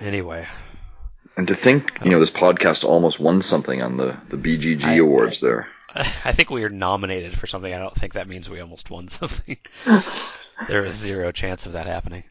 Anyway, 0.00 0.46
And 1.36 1.48
to 1.48 1.54
think, 1.54 1.90
you 2.04 2.10
know, 2.10 2.18
this 2.20 2.30
podcast 2.30 2.84
almost 2.84 3.20
won 3.20 3.42
something 3.42 3.82
on 3.82 3.96
the 3.96 4.16
the 4.28 4.36
BGG 4.36 4.84
I- 4.84 4.94
awards 4.96 5.40
there. 5.40 5.68
I 6.24 6.32
think 6.32 6.50
we 6.50 6.62
were 6.62 6.68
nominated 6.68 7.38
for 7.38 7.46
something. 7.46 7.72
I 7.72 7.78
don't 7.78 7.94
think 7.94 8.14
that 8.14 8.28
means 8.28 8.48
we 8.48 8.60
almost 8.60 8.90
won 8.90 9.08
something. 9.08 9.58
there 10.68 10.84
is 10.84 10.94
zero 10.96 11.32
chance 11.32 11.66
of 11.66 11.72
that 11.72 11.86
happening. 11.86 12.24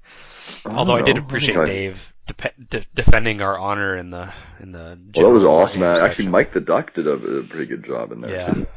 Although 0.66 0.96
I 0.96 1.02
did 1.02 1.18
appreciate 1.18 1.58
I- 1.58 1.66
Dave 1.66 2.14
de- 2.28 2.52
de- 2.70 2.86
defending 2.94 3.42
our 3.42 3.58
honor 3.58 3.96
in 3.96 4.10
the 4.10 4.32
in 4.60 4.72
the. 4.72 5.00
Well, 5.16 5.28
that 5.28 5.34
was 5.34 5.44
awesome. 5.44 5.84
Actually. 5.84 6.28
Mike 6.28 6.52
the 6.52 6.62
Duck 6.62 6.94
did 6.94 7.08
a, 7.08 7.14
a 7.14 7.44
pretty 7.44 7.66
good 7.66 7.84
job 7.84 8.12
in 8.12 8.22
there. 8.22 8.32
Yeah, 8.32 8.54
too. 8.54 8.68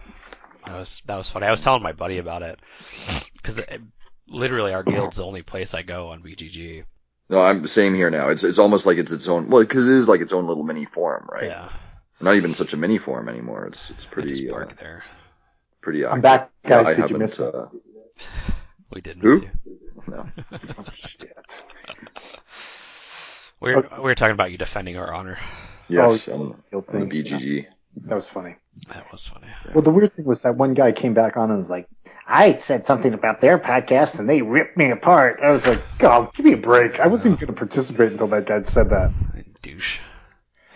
that 0.66 0.76
was 0.76 1.02
that 1.06 1.16
was 1.16 1.30
funny. 1.30 1.46
I 1.46 1.50
was 1.50 1.62
telling 1.62 1.82
my 1.82 1.92
buddy 1.92 2.18
about 2.18 2.42
it 2.42 2.58
because 3.34 3.60
literally 4.26 4.72
our 4.72 4.82
guild's 4.82 5.18
the 5.18 5.24
only 5.24 5.42
place 5.42 5.74
I 5.74 5.82
go 5.82 6.08
on 6.08 6.22
BGG. 6.22 6.84
No, 7.28 7.40
I'm 7.40 7.62
the 7.62 7.68
same 7.68 7.94
here 7.94 8.10
now. 8.10 8.28
It's 8.28 8.44
it's 8.44 8.58
almost 8.58 8.86
like 8.86 8.98
it's 8.98 9.12
its 9.12 9.28
own. 9.28 9.48
Well, 9.48 9.62
because 9.62 9.86
it 9.86 9.94
is 9.94 10.08
like 10.08 10.20
its 10.20 10.32
own 10.32 10.46
little 10.46 10.64
mini 10.64 10.84
forum, 10.84 11.28
right? 11.30 11.44
Yeah, 11.44 11.70
Not 12.22 12.36
even 12.36 12.54
such 12.54 12.72
a 12.72 12.76
mini 12.76 12.98
forum 12.98 13.28
anymore. 13.28 13.66
It's 13.66 13.90
it's 13.90 14.00
I 14.00 14.02
just 14.02 14.10
pretty 14.12 14.50
uh, 14.50 14.64
there. 14.78 15.02
pretty. 15.80 16.06
I'm 16.06 16.20
back, 16.20 16.50
guys. 16.64 16.86
I 16.86 16.94
Did 16.94 17.10
you 17.10 17.18
miss 17.18 17.38
it? 17.38 17.54
uh, 17.54 17.66
We 18.90 19.00
did 19.00 19.18
Who? 19.18 19.40
miss 19.40 19.42
you. 19.42 19.50
no. 20.08 20.28
Oh, 20.52 20.84
shit. 20.92 21.36
We 23.60 23.74
were, 23.74 23.86
we 23.96 24.00
were 24.02 24.14
talking 24.14 24.32
about 24.34 24.50
you 24.50 24.58
defending 24.58 24.96
our 24.96 25.12
honor. 25.12 25.38
Yes, 25.88 26.28
Oh, 26.28 26.34
on, 26.34 26.62
You'll 26.72 26.84
on 26.88 27.00
the 27.00 27.06
think. 27.06 27.26
BGG. 27.26 27.66
That 28.06 28.14
was 28.14 28.28
funny. 28.28 28.56
That 28.88 29.10
was 29.12 29.26
funny. 29.26 29.46
Well, 29.74 29.82
the 29.82 29.90
weird 29.90 30.14
thing 30.14 30.24
was 30.24 30.42
that 30.42 30.56
one 30.56 30.74
guy 30.74 30.92
came 30.92 31.12
back 31.14 31.36
on 31.36 31.50
and 31.50 31.58
was 31.58 31.68
like, 31.70 31.86
I 32.26 32.58
said 32.58 32.86
something 32.86 33.12
about 33.14 33.40
their 33.40 33.58
podcast 33.58 34.18
and 34.18 34.28
they 34.28 34.40
ripped 34.42 34.76
me 34.78 34.90
apart. 34.90 35.40
I 35.42 35.50
was 35.50 35.66
like, 35.66 35.80
oh, 36.00 36.30
give 36.34 36.46
me 36.46 36.54
a 36.54 36.56
break. 36.56 36.98
I 36.98 37.06
wasn't 37.08 37.34
even 37.34 37.46
going 37.46 37.54
to 37.54 37.58
participate 37.58 38.12
until 38.12 38.28
that 38.28 38.46
guy 38.46 38.62
said 38.62 38.90
that. 38.90 39.12
Douche. 39.60 39.98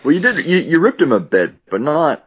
Well, 0.07 0.15
you 0.15 0.21
did. 0.21 0.45
You, 0.45 0.59
you 0.59 0.79
ripped 0.79 1.01
him 1.01 1.11
a 1.11 1.19
bit, 1.19 1.51
but 1.69 1.81
not. 1.81 2.25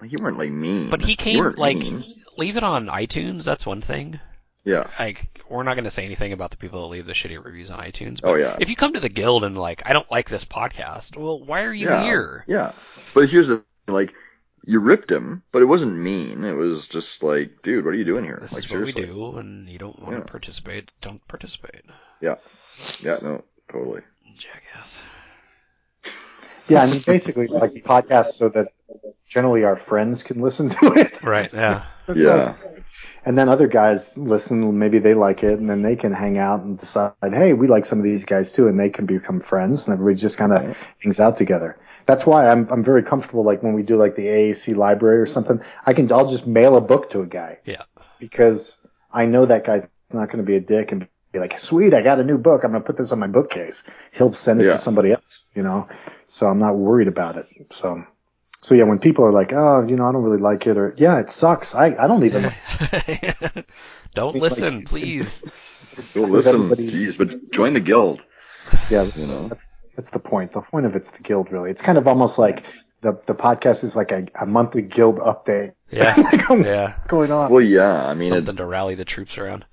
Like, 0.00 0.10
you 0.10 0.16
weren't 0.22 0.38
like 0.38 0.48
mean. 0.48 0.88
But 0.88 1.02
he 1.02 1.16
came 1.16 1.52
like 1.52 1.76
mean. 1.76 2.02
leave 2.38 2.56
it 2.56 2.64
on 2.64 2.86
iTunes. 2.86 3.44
That's 3.44 3.66
one 3.66 3.82
thing. 3.82 4.18
Yeah. 4.64 4.88
Like 4.98 5.38
we're 5.50 5.64
not 5.64 5.74
going 5.74 5.84
to 5.84 5.90
say 5.90 6.06
anything 6.06 6.32
about 6.32 6.50
the 6.50 6.56
people 6.56 6.80
that 6.80 6.86
leave 6.86 7.04
the 7.04 7.12
shitty 7.12 7.44
reviews 7.44 7.70
on 7.70 7.78
iTunes. 7.78 8.20
Oh 8.22 8.36
yeah. 8.36 8.56
If 8.58 8.70
you 8.70 8.74
come 8.76 8.94
to 8.94 9.00
the 9.00 9.10
guild 9.10 9.44
and 9.44 9.58
like 9.58 9.82
I 9.84 9.92
don't 9.92 10.10
like 10.10 10.30
this 10.30 10.46
podcast, 10.46 11.14
well, 11.14 11.44
why 11.44 11.64
are 11.64 11.74
you 11.74 11.88
yeah. 11.88 12.04
here? 12.04 12.44
Yeah. 12.48 12.72
But 13.12 13.28
here's 13.28 13.48
the 13.48 13.62
thing, 13.84 13.94
like 13.94 14.14
you 14.64 14.80
ripped 14.80 15.12
him, 15.12 15.42
but 15.52 15.60
it 15.60 15.66
wasn't 15.66 15.94
mean. 15.94 16.42
It 16.42 16.54
was 16.54 16.88
just 16.88 17.22
like, 17.22 17.60
dude, 17.62 17.84
what 17.84 17.90
are 17.90 17.98
you 17.98 18.04
doing 18.04 18.24
here? 18.24 18.38
This 18.40 18.54
like 18.54 18.64
is 18.64 18.70
what 18.70 18.80
we 18.80 18.92
seriously. 18.92 19.14
do, 19.14 19.36
and 19.36 19.68
you 19.68 19.76
don't 19.76 20.00
want 20.00 20.14
Yeah. 20.14 20.20
to 20.20 20.24
participate. 20.24 20.90
Don't 21.02 21.20
participate, 21.28 21.82
Yeah. 22.22 22.36
Yeah. 23.00 23.18
No. 23.20 23.44
Totally. 23.70 24.00
jackass. 24.38 24.96
Yeah, 26.68 26.82
I 26.82 26.86
mean, 26.90 27.02
basically, 27.06 27.46
like 27.48 27.72
the 27.72 27.82
podcast 27.82 28.32
so 28.32 28.48
that 28.50 28.68
generally 29.26 29.64
our 29.64 29.76
friends 29.76 30.22
can 30.22 30.40
listen 30.40 30.68
to 30.70 30.92
it. 30.94 31.22
Right? 31.22 31.52
Yeah. 31.52 31.84
Yeah. 32.14 32.54
all. 32.62 32.72
And 33.26 33.36
then 33.36 33.50
other 33.50 33.66
guys 33.66 34.16
listen, 34.16 34.78
maybe 34.78 34.98
they 34.98 35.12
like 35.12 35.42
it, 35.44 35.58
and 35.58 35.68
then 35.68 35.82
they 35.82 35.94
can 35.96 36.14
hang 36.14 36.38
out 36.38 36.62
and 36.62 36.78
decide, 36.78 37.12
hey, 37.22 37.52
we 37.52 37.68
like 37.68 37.84
some 37.84 37.98
of 37.98 38.04
these 38.04 38.24
guys 38.24 38.50
too, 38.52 38.66
and 38.68 38.80
they 38.80 38.88
can 38.88 39.04
become 39.04 39.40
friends, 39.40 39.86
and 39.86 39.92
everybody 39.94 40.18
just 40.18 40.38
kind 40.38 40.52
of 40.52 40.76
hangs 41.02 41.20
out 41.20 41.36
together. 41.36 41.76
That's 42.06 42.24
why 42.24 42.48
I'm 42.48 42.66
I'm 42.70 42.82
very 42.82 43.02
comfortable. 43.02 43.44
Like 43.44 43.62
when 43.62 43.74
we 43.74 43.82
do 43.82 43.96
like 43.96 44.14
the 44.14 44.26
AAC 44.26 44.74
library 44.76 45.18
or 45.18 45.26
something, 45.26 45.60
I 45.84 45.92
can 45.92 46.10
I'll 46.10 46.30
just 46.30 46.46
mail 46.46 46.76
a 46.76 46.80
book 46.80 47.10
to 47.10 47.20
a 47.20 47.26
guy. 47.26 47.58
Yeah. 47.66 47.82
Because 48.18 48.78
I 49.12 49.26
know 49.26 49.44
that 49.44 49.64
guy's 49.64 49.90
not 50.12 50.28
going 50.28 50.38
to 50.38 50.44
be 50.44 50.56
a 50.56 50.60
dick 50.60 50.92
and 50.92 51.06
be 51.32 51.38
like, 51.38 51.58
sweet, 51.58 51.92
I 51.92 52.00
got 52.00 52.18
a 52.20 52.24
new 52.24 52.38
book. 52.38 52.64
I'm 52.64 52.70
going 52.70 52.82
to 52.82 52.86
put 52.86 52.96
this 52.96 53.12
on 53.12 53.18
my 53.18 53.26
bookcase. 53.26 53.82
He'll 54.12 54.32
send 54.32 54.62
it 54.62 54.64
Yeah. 54.66 54.72
to 54.72 54.78
somebody 54.78 55.12
else, 55.12 55.44
you 55.54 55.62
know. 55.62 55.86
So 56.28 56.46
I'm 56.46 56.58
not 56.60 56.76
worried 56.76 57.08
about 57.08 57.36
it. 57.36 57.46
So. 57.70 58.04
So 58.60 58.74
yeah, 58.74 58.84
when 58.84 58.98
people 58.98 59.24
are 59.24 59.30
like, 59.30 59.52
"Oh, 59.52 59.86
you 59.86 59.94
know, 59.94 60.04
I 60.04 60.10
don't 60.12 60.22
really 60.24 60.38
like 60.42 60.66
it," 60.66 60.76
or 60.76 60.92
"Yeah, 60.96 61.20
it 61.20 61.30
sucks," 61.30 61.76
I 61.76 61.94
I 61.96 62.08
don't 62.08 62.24
even 62.24 62.42
don't 64.14 64.34
Like- 64.34 64.42
listen, 64.42 64.84
please. 64.92 65.44
don't 66.14 66.30
listen, 66.30 66.68
please, 66.68 67.16
but 67.16 67.50
join 67.52 67.72
the 67.72 67.80
guild. 67.80 68.22
Yeah, 68.90 69.04
You 69.14 69.26
know. 69.26 69.48
that's, 69.48 69.68
that's 69.96 70.10
the 70.10 70.18
point. 70.18 70.52
The 70.52 70.60
point 70.60 70.86
of 70.86 70.96
it's 70.96 71.10
the 71.12 71.22
guild, 71.22 71.50
really. 71.52 71.70
It's 71.70 71.82
kind 71.82 71.98
of 71.98 72.08
almost 72.08 72.38
like 72.38 72.64
the 73.00 73.12
the 73.26 73.34
podcast 73.34 73.84
is 73.84 73.94
like 73.96 74.10
a, 74.12 74.26
a 74.34 74.44
monthly 74.46 74.82
guild 74.82 75.18
update. 75.20 75.74
Yeah. 75.90 76.14
Like, 76.20 76.48
what's 76.50 76.64
Yeah. 76.64 76.98
going 77.06 77.30
on? 77.30 77.50
Well, 77.50 77.60
yeah. 77.62 78.06
I 78.08 78.14
mean, 78.14 78.28
Something 78.28 78.54
it, 78.54 78.58
to 78.58 78.66
rally 78.66 78.94
the 78.96 79.04
troops 79.04 79.38
around. 79.38 79.64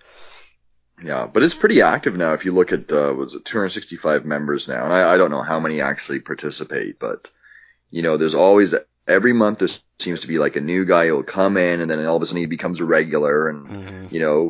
Yeah, 1.03 1.27
but 1.27 1.43
it's 1.43 1.53
pretty 1.53 1.81
active 1.81 2.15
now. 2.15 2.33
If 2.33 2.45
you 2.45 2.53
look 2.53 2.71
at 2.71 2.91
uh, 2.91 3.13
was 3.15 3.35
it 3.35 3.45
265 3.45 4.25
members 4.25 4.67
now, 4.67 4.85
and 4.85 4.93
I, 4.93 5.13
I 5.13 5.17
don't 5.17 5.31
know 5.31 5.41
how 5.41 5.59
many 5.59 5.81
actually 5.81 6.19
participate, 6.19 6.99
but 6.99 7.29
you 7.89 8.01
know, 8.01 8.17
there's 8.17 8.35
always 8.35 8.73
every 9.07 9.33
month 9.33 9.59
there 9.59 9.69
seems 9.99 10.21
to 10.21 10.27
be 10.27 10.39
like 10.39 10.55
a 10.55 10.61
new 10.61 10.85
guy 10.85 11.07
who'll 11.07 11.23
come 11.23 11.57
in, 11.57 11.81
and 11.81 11.89
then 11.89 12.05
all 12.05 12.17
of 12.17 12.21
a 12.21 12.25
sudden 12.25 12.41
he 12.41 12.45
becomes 12.47 12.79
a 12.79 12.85
regular, 12.85 13.49
and 13.49 13.67
hmm 13.67 14.07
you 14.09 14.19
know, 14.21 14.49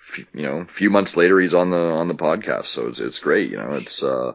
f- 0.00 0.26
you 0.34 0.42
know, 0.42 0.58
a 0.58 0.64
few 0.66 0.90
months 0.90 1.16
later 1.16 1.38
he's 1.40 1.54
on 1.54 1.70
the 1.70 1.76
on 1.76 2.08
the 2.08 2.14
podcast, 2.14 2.66
so 2.66 2.88
it's 2.88 2.98
it's 2.98 3.18
great. 3.18 3.50
You 3.50 3.58
know, 3.58 3.74
it's 3.74 4.02
uh, 4.02 4.32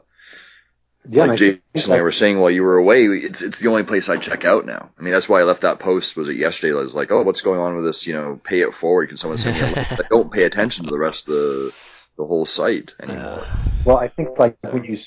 yeah, 1.10 1.26
like 1.26 1.40
Jason 1.40 1.62
and 1.76 1.94
I 1.94 2.02
were 2.02 2.12
saying 2.12 2.40
while 2.40 2.52
you 2.52 2.64
were 2.64 2.78
away, 2.78 3.06
it's 3.06 3.42
it's 3.42 3.60
the 3.60 3.70
only 3.70 3.84
place 3.84 4.08
I 4.10 4.18
check 4.18 4.46
out 4.46 4.66
now. 4.66 4.90
I 4.98 5.02
mean, 5.02 5.12
that's 5.14 5.28
why 5.28 5.40
I 5.40 5.44
left 5.44 5.62
that 5.62 5.80
post. 5.80 6.16
Was 6.16 6.30
it 6.30 6.38
yesterday? 6.38 6.74
I 6.78 6.82
was 6.82 6.94
like, 6.96 7.12
oh, 7.12 7.24
what's 7.24 7.42
going 7.42 7.60
on 7.60 7.76
with 7.76 7.86
this? 7.86 8.06
You 8.06 8.14
know, 8.14 8.40
pay 8.44 8.62
it 8.62 8.74
forward. 8.74 9.10
Can 9.10 9.18
someone 9.18 9.38
send 9.40 9.56
me 9.58 9.62
a 9.64 9.66
link? 9.76 9.92
I 9.92 10.08
don't 10.10 10.32
pay 10.32 10.44
attention 10.44 10.86
to 10.86 10.92
the 10.92 11.00
rest 11.00 11.28
of 11.28 11.34
the 11.34 11.76
the 12.18 12.26
whole 12.26 12.46
site 12.46 12.94
anymore. 13.02 13.44
Well, 13.86 13.98
I 13.98 14.08
think 14.10 14.38
like 14.38 14.58
when 14.62 14.84
you 14.84 14.98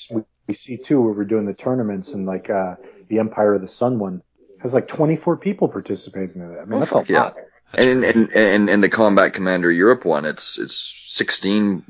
we 0.47 0.55
see 0.55 0.77
too 0.79 1.01
where 1.01 1.13
we're 1.13 1.25
doing 1.25 1.47
the 1.47 1.55
tournaments 1.55 2.13
and 2.13 2.27
like 2.27 2.51
uh 2.51 2.75
the 3.09 3.19
Empire 3.21 3.55
of 3.55 3.61
the 3.63 3.69
Sun 3.69 3.99
one 3.99 4.23
has 4.61 4.75
like 4.75 4.89
24 4.89 5.37
people 5.37 5.69
participating 5.69 6.43
in 6.43 6.53
it. 6.55 6.59
I 6.61 6.65
mean, 6.65 6.83
Oh, 6.83 6.85
that's 6.85 7.09
a 7.09 7.13
yeah. 7.13 7.23
lot. 7.25 7.37
and, 7.75 8.05
and 8.05 8.33
and 8.33 8.71
and 8.71 8.83
the 8.83 8.89
Combat 8.89 9.33
Commander 9.35 9.71
Europe 9.71 10.05
one, 10.05 10.25
it's 10.25 10.59
it's 10.59 11.05
16. 11.07 11.85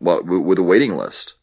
Well, 0.00 0.22
with 0.24 0.58
a 0.58 0.62
waiting 0.62 0.96
list. 0.96 1.34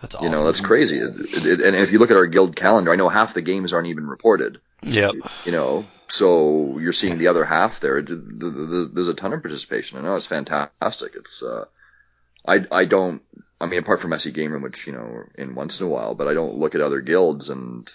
That's 0.00 0.14
awesome. 0.14 0.26
You 0.26 0.32
know, 0.32 0.44
that's 0.44 0.60
crazy. 0.60 0.98
It, 0.98 1.12
it, 1.18 1.46
it- 1.46 1.60
and 1.60 1.76
if 1.76 1.92
you 1.92 1.98
look 1.98 2.10
at 2.10 2.16
our 2.16 2.26
guild 2.26 2.56
calendar, 2.56 2.92
I 2.92 2.96
know 2.96 3.08
half 3.08 3.34
the 3.34 3.42
games 3.42 3.72
aren't 3.72 3.88
even 3.88 4.06
reported. 4.06 4.60
Yep. 4.82 5.14
you 5.46 5.52
know, 5.52 5.84
so 6.08 6.78
you're 6.78 6.92
seeing 6.92 7.18
the 7.18 7.28
other 7.28 7.44
half 7.44 7.80
there. 7.80 8.02
Th- 8.02 8.18
th- 8.18 8.52
th- 8.54 8.88
There's 8.92 9.08
a 9.08 9.14
ton 9.14 9.32
of 9.32 9.42
participation. 9.42 9.98
I 9.98 10.02
know 10.02 10.14
it's 10.16 10.26
fantastic. 10.26 11.14
It's, 11.16 11.42
uh, 11.42 11.64
I, 12.46 12.64
I 12.70 12.84
don't, 12.84 13.22
I 13.60 13.66
mean, 13.66 13.80
apart 13.80 14.00
from 14.00 14.10
Messy 14.10 14.30
game 14.30 14.52
room, 14.52 14.62
which, 14.62 14.86
you 14.86 14.92
know, 14.92 15.24
in 15.36 15.54
once 15.54 15.80
in 15.80 15.86
a 15.86 15.88
while, 15.88 16.14
but 16.14 16.28
I 16.28 16.34
don't 16.34 16.58
look 16.58 16.74
at 16.74 16.80
other 16.82 17.00
guilds 17.00 17.48
and 17.48 17.90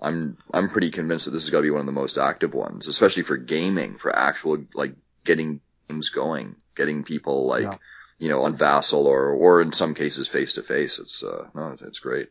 I'm, 0.00 0.36
I'm 0.52 0.68
pretty 0.70 0.90
convinced 0.90 1.24
that 1.24 1.32
this 1.32 1.44
is 1.44 1.50
going 1.50 1.62
to 1.62 1.66
be 1.66 1.70
one 1.72 1.80
of 1.80 1.86
the 1.86 1.92
most 1.92 2.18
active 2.18 2.54
ones, 2.54 2.86
especially 2.86 3.22
for 3.24 3.36
gaming, 3.38 3.96
for 3.96 4.14
actual, 4.14 4.58
like, 4.74 4.94
getting 5.24 5.60
games 5.88 6.10
going, 6.10 6.56
getting 6.76 7.02
people, 7.04 7.46
like, 7.46 7.62
Yeah. 7.64 7.78
You 8.18 8.28
know, 8.28 8.42
on 8.42 8.56
Vassal 8.56 9.06
or, 9.06 9.28
or 9.30 9.60
in 9.62 9.72
some 9.72 9.94
cases 9.94 10.28
face 10.28 10.54
to 10.54 10.62
face. 10.62 10.98
It's, 10.98 11.22
uh, 11.22 11.46
no, 11.54 11.72
it's- 11.72 11.86
it's 11.86 11.98
great. 11.98 12.28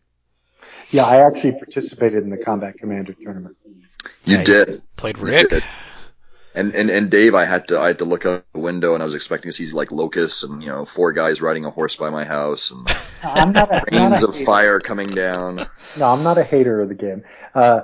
Yeah, 0.89 1.03
I 1.05 1.25
actually 1.25 1.53
participated 1.53 2.23
in 2.23 2.29
the 2.29 2.37
Combat 2.37 2.77
Commander 2.77 3.13
tournament. 3.13 3.55
You 4.25 4.37
Yeah, 4.37 4.43
did. 4.43 4.81
Played 4.97 5.17
Rick. 5.19 5.49
did. 5.49 5.63
And, 6.55 6.73
and 6.73 6.89
and 6.89 7.11
Dave, 7.11 7.35
I 7.35 7.45
had 7.45 7.67
to 7.67 7.79
I 7.79 7.87
had 7.87 7.99
to 7.99 8.05
look 8.05 8.25
out 8.25 8.43
the 8.51 8.59
window 8.59 8.95
and 8.95 9.03
I 9.03 9.05
was 9.05 9.13
expecting 9.13 9.51
to 9.51 9.55
see 9.55 9.69
like 9.71 9.91
locusts 9.91 10.41
and 10.41 10.61
you 10.63 10.69
know 10.69 10.85
four 10.85 11.13
guys 11.13 11.39
riding 11.39 11.65
a 11.65 11.69
horse 11.69 11.95
by 11.95 12.09
my 12.09 12.25
house 12.25 12.71
and 12.71 12.87
I'm 13.23 13.53
not 13.53 13.69
a, 13.69 13.73
not 13.75 13.91
rains 14.11 14.23
a 14.23 14.27
of 14.29 14.33
hater. 14.33 14.45
fire 14.45 14.79
coming 14.79 15.09
down. 15.13 15.69
No, 15.97 16.05
I'm 16.09 16.23
not 16.23 16.39
a 16.39 16.43
hater 16.43 16.81
of 16.81 16.89
the 16.89 16.95
game. 16.95 17.23
Uh, 17.53 17.83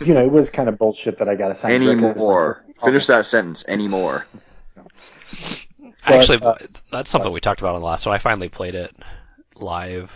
you 0.00 0.14
know, 0.14 0.24
it 0.24 0.32
was 0.32 0.50
kind 0.50 0.68
of 0.68 0.78
bullshit 0.78 1.18
that 1.18 1.28
I 1.28 1.36
got 1.36 1.52
assigned. 1.52 1.84
Rick 1.86 1.98
as 1.98 2.02
my 2.02 2.08
Anymore. 2.10 2.64
Finish 2.82 3.06
that 3.06 3.24
sentence. 3.24 3.64
Anymore. 3.68 4.26
Actually, 6.06 6.42
uh, 6.42 6.54
that's 6.90 7.10
something 7.10 7.32
we 7.32 7.40
talked 7.40 7.60
about 7.60 7.74
on 7.74 7.80
the 7.80 7.86
last 7.86 8.06
one. 8.06 8.14
I 8.14 8.18
finally 8.18 8.48
played 8.48 8.74
it 8.74 8.94
live 9.56 10.10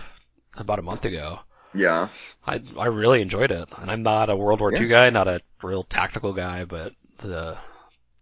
about 0.57 0.79
a 0.79 0.83
month 0.83 1.05
ago. 1.05 1.41
Yeah. 1.75 2.09
I 2.47 2.63
I 2.79 2.87
really 2.87 3.23
enjoyed 3.23 3.51
it, 3.51 3.69
and 3.79 3.91
I'm 3.91 4.03
not 4.03 4.31
a 4.31 4.37
World 4.37 4.61
War 4.61 4.75
II 4.75 4.89
guy, 4.89 5.11
not 5.11 5.29
a 5.29 5.41
real 5.63 5.85
tactical 5.85 6.33
guy, 6.33 6.65
but 6.65 6.93
the 7.19 7.57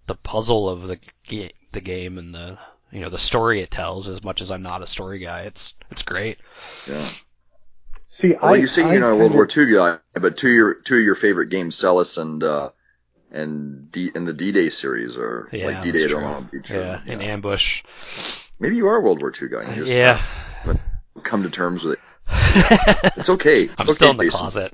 the 0.07 0.15
puzzle 0.15 0.69
of 0.69 0.87
the 0.87 0.99
ga- 1.27 1.53
the 1.73 1.81
game 1.81 2.19
and 2.19 2.35
the 2.35 2.59
you 2.91 3.01
know 3.01 3.11
the 3.11 3.19
story 3.19 3.61
it 3.61 3.71
tells. 3.71 4.09
As 4.09 4.25
much 4.25 4.41
as 4.41 4.51
I'm 4.51 4.63
not 4.63 4.83
a 4.83 4.87
story 4.87 5.19
guy, 5.19 5.43
it's 5.43 5.75
it's 5.91 6.03
great. 6.03 6.39
Yeah. 6.89 7.07
See, 8.11 8.35
Well, 8.35 8.55
I, 8.55 8.57
you 8.57 8.67
say 8.67 8.83
I 8.83 8.93
you're 8.93 9.01
not 9.01 9.13
a 9.13 9.17
World 9.17 9.35
War 9.35 9.49
II 9.55 9.73
guy, 9.75 9.99
but 10.15 10.37
two 10.37 10.49
of 10.49 10.55
your 10.55 10.75
two 10.75 10.97
of 10.97 11.03
your 11.03 11.15
favorite 11.15 11.51
games, 11.51 11.77
Celis 11.77 12.17
and 12.17 12.43
uh 12.43 12.71
and 13.33 13.91
D 13.93 14.11
and 14.15 14.27
the 14.27 14.33
D-Day 14.33 14.71
series 14.71 15.17
are 15.17 15.49
Yeah, 15.53 15.67
like 15.67 15.83
D-Day. 15.83 15.99
that's 15.99 16.05
I 16.05 16.09
don't 16.09 16.23
true. 16.23 16.25
want 16.25 16.51
to 16.51 16.57
be 16.57 16.63
true. 16.63 16.81
Yeah, 16.81 17.01
in 17.07 17.21
ambush. 17.21 17.83
Maybe 18.61 18.77
you 18.77 18.87
are 18.89 18.97
a 18.97 19.01
World 19.01 19.21
War 19.21 19.31
II 19.31 19.49
guy. 19.49 19.63
You 19.65 19.75
just 19.75 19.93
Yeah, 19.93 20.21
Come 21.25 21.43
to 21.43 21.51
terms 21.51 21.85
with 21.85 21.95
it. 21.95 22.01
It's 23.17 23.29
okay. 23.29 23.69
I'm 23.79 23.87
It's 23.87 23.97
still 23.97 24.11
in 24.11 24.17
the 24.17 24.25
Jason. 24.25 24.31
closet. 24.31 24.73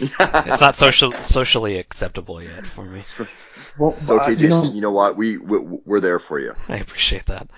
It's 0.46 0.60
not 0.60 0.74
social 0.74 1.12
socially 1.12 1.78
acceptable 1.78 2.42
yet 2.42 2.66
for 2.66 2.84
me. 2.84 3.02
Well, 3.76 3.96
It's 4.00 4.10
okay, 4.10 4.32
uh, 4.32 4.34
you 4.36 4.48
know, 4.48 4.62
Jason. 4.62 4.74
You 4.74 4.80
know 4.80 4.90
what? 4.90 5.16
We, 5.16 5.36
we 5.38 5.58
we're 5.58 6.00
there 6.00 6.18
for 6.18 6.38
you. 6.38 6.54
I 6.68 6.76
appreciate 6.78 7.26
that. 7.26 7.48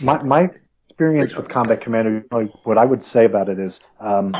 my 0.00 0.22
my 0.22 0.42
experience 0.42 1.36
with 1.36 1.48
Combat 1.48 1.80
Commander, 1.80 2.24
what 2.64 2.78
I 2.78 2.84
would 2.84 3.02
say 3.02 3.24
about 3.24 3.48
it 3.48 3.58
is, 3.58 3.80
um, 4.00 4.34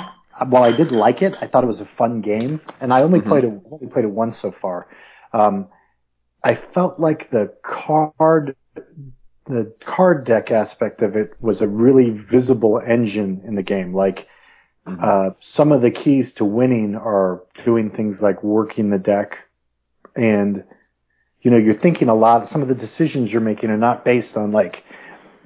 while 0.49 0.63
I 0.65 0.73
did 0.73 0.93
like 0.93 1.23
it, 1.23 1.37
I 1.41 1.47
thought 1.47 1.65
it 1.65 1.69
was 1.69 1.81
a 1.81 1.85
fun 1.87 2.21
game, 2.21 2.61
and 2.81 2.93
I 2.93 3.03
only 3.03 3.21
Mhm. 3.21 3.29
played 3.29 3.45
it 3.45 3.53
only 3.71 3.87
played 3.87 4.05
it 4.05 4.11
once 4.11 4.37
so 4.37 4.51
far. 4.51 4.89
Um, 5.33 5.69
I 6.43 6.55
felt 6.55 6.99
like 6.99 7.31
the 7.31 7.55
card 7.63 8.57
the 9.47 9.75
card 9.85 10.25
deck 10.25 10.51
aspect 10.51 11.03
of 11.03 11.17
it 11.17 11.35
was 11.41 11.63
a 11.63 11.69
really 11.69 12.11
visible 12.11 12.81
engine 12.85 13.43
in 13.45 13.55
the 13.55 13.63
game. 13.63 13.93
Like 13.95 14.29
uh, 14.87 15.31
some 15.41 15.73
of 15.73 15.81
the 15.81 15.91
keys 15.91 16.33
to 16.35 16.45
winning 16.45 16.97
are 16.97 17.43
doing 17.65 17.91
things 17.91 18.23
like 18.23 18.43
working 18.43 18.91
the 18.91 18.99
deck, 18.99 19.49
and 20.17 20.65
you 21.41 21.51
know 21.51 21.57
you're 21.57 21.75
thinking 21.75 22.09
a 22.09 22.15
lot. 22.15 22.47
Some 22.47 22.63
of 22.63 22.69
the 22.69 22.75
decisions 22.75 23.33
you're 23.33 23.43
making 23.43 23.71
are 23.71 23.77
not 23.77 24.05
based 24.05 24.37
on 24.37 24.53
like 24.53 24.85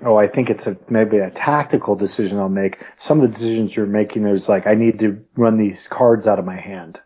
oh, 0.03 0.16
I 0.16 0.26
think 0.26 0.51
it's 0.51 0.66
a 0.66 0.76
maybe 0.89 1.18
a 1.18 1.30
tactical 1.30 1.97
decision 1.97 2.39
I'll 2.39 2.49
make. 2.49 2.78
Some 2.97 3.20
of 3.20 3.30
the 3.30 3.39
decisions 3.39 3.74
you're 3.74 3.87
making 3.87 4.26
is 4.26 4.49
like 4.49 4.66
I 4.66 4.74
need 4.74 4.99
to 5.01 5.24
run 5.37 5.59
these 5.59 5.89
cards 5.89 6.26
out 6.26 6.39
of 6.39 6.45
my 6.45 6.57
hand, 6.57 7.01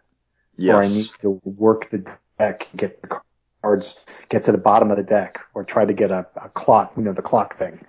or 0.76 0.82
I 0.82 0.88
need 0.88 1.08
to 1.22 1.40
work 1.44 1.90
the 1.90 2.16
deck, 2.40 2.68
get 2.74 3.02
the 3.02 3.20
cards, 3.62 3.96
get 4.28 4.44
to 4.44 4.52
the 4.52 4.58
bottom 4.58 4.90
of 4.90 4.96
the 4.96 5.02
deck, 5.02 5.40
or 5.54 5.64
try 5.64 5.84
to 5.84 5.92
get 5.92 6.10
a, 6.10 6.26
a 6.36 6.48
clock, 6.48 6.92
you 6.96 7.02
know, 7.02 7.12
the 7.12 7.22
clock 7.22 7.54
thing. 7.54 7.84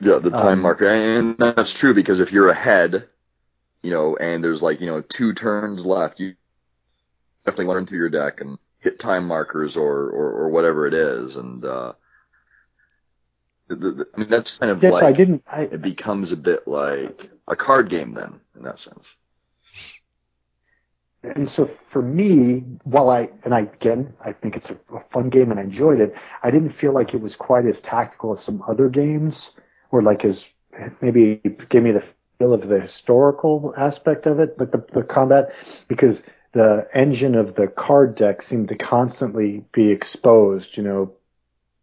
Yeah, 0.00 0.18
the 0.18 0.30
time 0.30 0.58
Um, 0.58 0.60
marker, 0.62 0.86
and 0.86 1.36
that's 1.36 1.72
true 1.72 1.92
because 1.92 2.20
if 2.20 2.32
you're 2.32 2.48
ahead, 2.48 3.08
you 3.82 3.90
know, 3.90 4.16
and 4.16 4.42
there's 4.42 4.62
like 4.62 4.80
you 4.80 4.86
know 4.86 5.00
two 5.02 5.34
turns 5.34 5.84
left, 5.84 6.20
you 6.20 6.34
definitely 7.44 7.66
want 7.66 7.76
to 7.76 7.78
run 7.78 7.86
through 7.86 7.98
your 7.98 8.08
deck 8.10 8.40
and 8.40 8.58
hit 8.78 8.98
time 8.98 9.26
markers 9.26 9.76
or, 9.76 10.08
or, 10.08 10.32
or 10.42 10.48
whatever 10.50 10.86
it 10.86 10.94
is. 10.94 11.36
And, 11.36 11.64
uh, 11.64 11.92
the, 13.66 13.74
the, 13.76 14.06
I 14.14 14.20
mean, 14.20 14.28
that's 14.28 14.58
kind 14.58 14.70
of 14.70 14.82
yes, 14.82 14.94
like, 14.94 15.02
I 15.02 15.12
didn't. 15.12 15.42
I, 15.50 15.62
it 15.62 15.82
becomes 15.82 16.32
a 16.32 16.36
bit 16.36 16.68
like 16.68 17.30
a 17.46 17.56
card 17.56 17.90
game 17.90 18.12
then, 18.12 18.40
in 18.56 18.62
that 18.62 18.78
sense. 18.78 19.14
And 21.22 21.48
so 21.48 21.66
for 21.66 22.02
me, 22.02 22.60
while 22.84 23.10
I 23.10 23.28
and 23.44 23.54
I 23.54 23.60
again, 23.60 24.14
I 24.24 24.32
think 24.32 24.56
it's 24.56 24.70
a, 24.70 24.78
a 24.94 25.00
fun 25.00 25.30
game 25.30 25.50
and 25.50 25.58
I 25.58 25.64
enjoyed 25.64 26.00
it. 26.00 26.14
I 26.42 26.50
didn't 26.50 26.70
feel 26.70 26.92
like 26.92 27.12
it 27.12 27.20
was 27.20 27.34
quite 27.34 27.66
as 27.66 27.80
tactical 27.80 28.32
as 28.32 28.42
some 28.42 28.62
other 28.68 28.88
games, 28.88 29.50
or 29.90 30.02
like 30.02 30.24
as 30.24 30.44
maybe 31.00 31.36
gave 31.68 31.82
me 31.82 31.90
the 31.90 32.04
feel 32.38 32.54
of 32.54 32.68
the 32.68 32.80
historical 32.80 33.74
aspect 33.76 34.26
of 34.26 34.38
it, 34.38 34.58
like 34.58 34.70
the, 34.70 34.84
the 34.92 35.02
combat, 35.02 35.52
because 35.88 36.22
the 36.52 36.88
engine 36.94 37.34
of 37.34 37.54
the 37.54 37.66
card 37.66 38.14
deck 38.14 38.40
seemed 38.40 38.68
to 38.68 38.76
constantly 38.76 39.64
be 39.72 39.90
exposed, 39.90 40.76
you 40.76 40.84
know, 40.84 41.12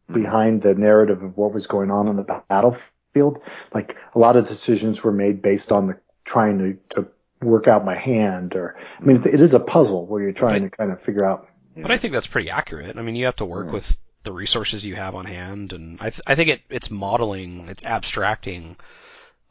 hmm. 0.07 0.13
behind 0.13 0.61
the 0.61 0.75
narrative 0.75 1.23
of 1.23 1.38
what 1.38 1.53
was 1.53 1.67
going 1.67 1.91
on 1.91 2.07
on 2.07 2.15
the 2.15 2.41
battlefield. 2.47 3.43
Like 3.73 3.97
a 4.13 4.19
lot 4.19 4.38
of 4.38 4.47
decisions 4.47 5.03
were 5.03 5.11
made 5.11 5.41
based 5.41 5.73
on 5.73 5.88
the 5.88 5.99
trying 6.23 6.57
to, 6.59 6.95
to 6.95 7.07
work 7.41 7.67
out 7.67 7.86
my 7.86 7.95
hand 7.95 8.55
or, 8.55 8.75
I 8.99 9.03
mean, 9.03 9.17
it 9.17 9.41
is 9.41 9.53
a 9.53 9.59
puzzle 9.59 10.05
where 10.05 10.21
you're 10.21 10.31
trying 10.33 10.63
to 10.63 10.69
kind 10.69 10.91
of 10.91 11.01
figure 11.01 11.25
out. 11.25 11.49
But 11.77 11.91
I 11.91 11.97
think 11.97 12.13
that's 12.13 12.27
pretty 12.27 12.49
accurate. 12.49 12.97
I 12.97 13.01
mean, 13.01 13.15
you 13.15 13.25
have 13.25 13.36
to 13.38 13.45
work 13.45 13.67
Yeah. 13.67 13.73
with 13.73 13.97
the 14.23 14.31
resources 14.31 14.83
you 14.86 14.95
have 14.95 15.13
on 15.13 15.25
hand, 15.25 15.73
and 15.73 15.99
I, 16.01 16.09
th- 16.09 16.21
I 16.25 16.36
think 16.36 16.49
it, 16.49 16.61
it's 16.69 16.89
modeling, 16.89 17.67
it's 17.67 17.86
abstracting 17.86 18.77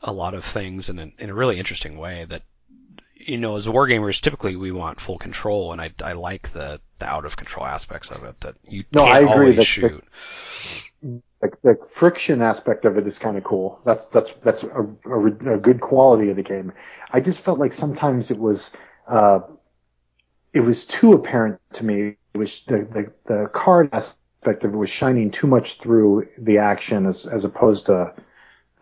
a 0.03 0.12
lot 0.12 0.35
of 0.35 0.45
things 0.45 0.89
in 0.89 0.99
a, 0.99 1.12
in 1.18 1.30
a 1.30 1.35
really 1.35 1.59
interesting 1.59 1.97
way 1.99 2.24
that, 2.28 2.43
you 3.14 3.39
know, 3.39 3.57
as 3.57 3.66
wargamers, 3.66 4.20
typically 4.20 4.57
we 4.57 4.72
want 4.72 5.01
full 5.01 5.18
control, 5.18 5.72
and 5.72 5.80
I, 5.80 5.93
I 6.03 6.14
like 6.14 6.53
the, 6.53 6.80
the 6.99 7.07
out 7.07 7.24
of 7.24 7.37
control 7.37 7.66
aspects 7.66 8.11
of 8.11 8.24
it, 8.24 8.41
that 8.41 8.55
you 8.68 8.85
No, 8.93 9.05
can't 9.05 9.14
I 9.14 9.18
agree 9.20 9.30
always 9.32 9.57
that 9.57 9.64
shoot. 9.64 10.05
The, 11.45 11.75
the 11.75 11.85
friction 11.85 12.43
aspect 12.43 12.85
of 12.85 12.97
it 12.97 13.07
is 13.07 13.19
kind 13.19 13.37
of 13.37 13.45
cool. 13.45 13.81
That's 13.85 14.09
that's 14.09 14.33
that's 14.43 14.63
a, 14.63 14.89
a, 15.07 15.55
a 15.55 15.59
good 15.59 15.81
quality 15.81 16.31
of 16.31 16.37
the 16.37 16.43
game. 16.43 16.73
I 17.13 17.21
just 17.21 17.41
felt 17.41 17.59
like 17.59 17.73
sometimes 17.73 18.31
it 18.31 18.39
was 18.39 18.71
uh, 19.07 19.41
it 20.53 20.61
was 20.61 20.85
too 20.85 21.13
apparent 21.13 21.61
to 21.75 21.85
me. 21.85 22.17
It 22.35 22.39
was 22.39 22.65
the, 22.65 22.79
the 22.79 23.13
the 23.25 23.49
card 23.49 23.91
aspect 23.93 24.65
of 24.65 24.73
it 24.73 24.77
was 24.77 24.91
shining 24.91 25.31
too 25.31 25.47
much 25.47 25.79
through 25.79 26.29
the 26.39 26.59
action 26.59 27.07
as 27.07 27.27
as 27.27 27.45
opposed 27.45 27.87
to 27.87 28.15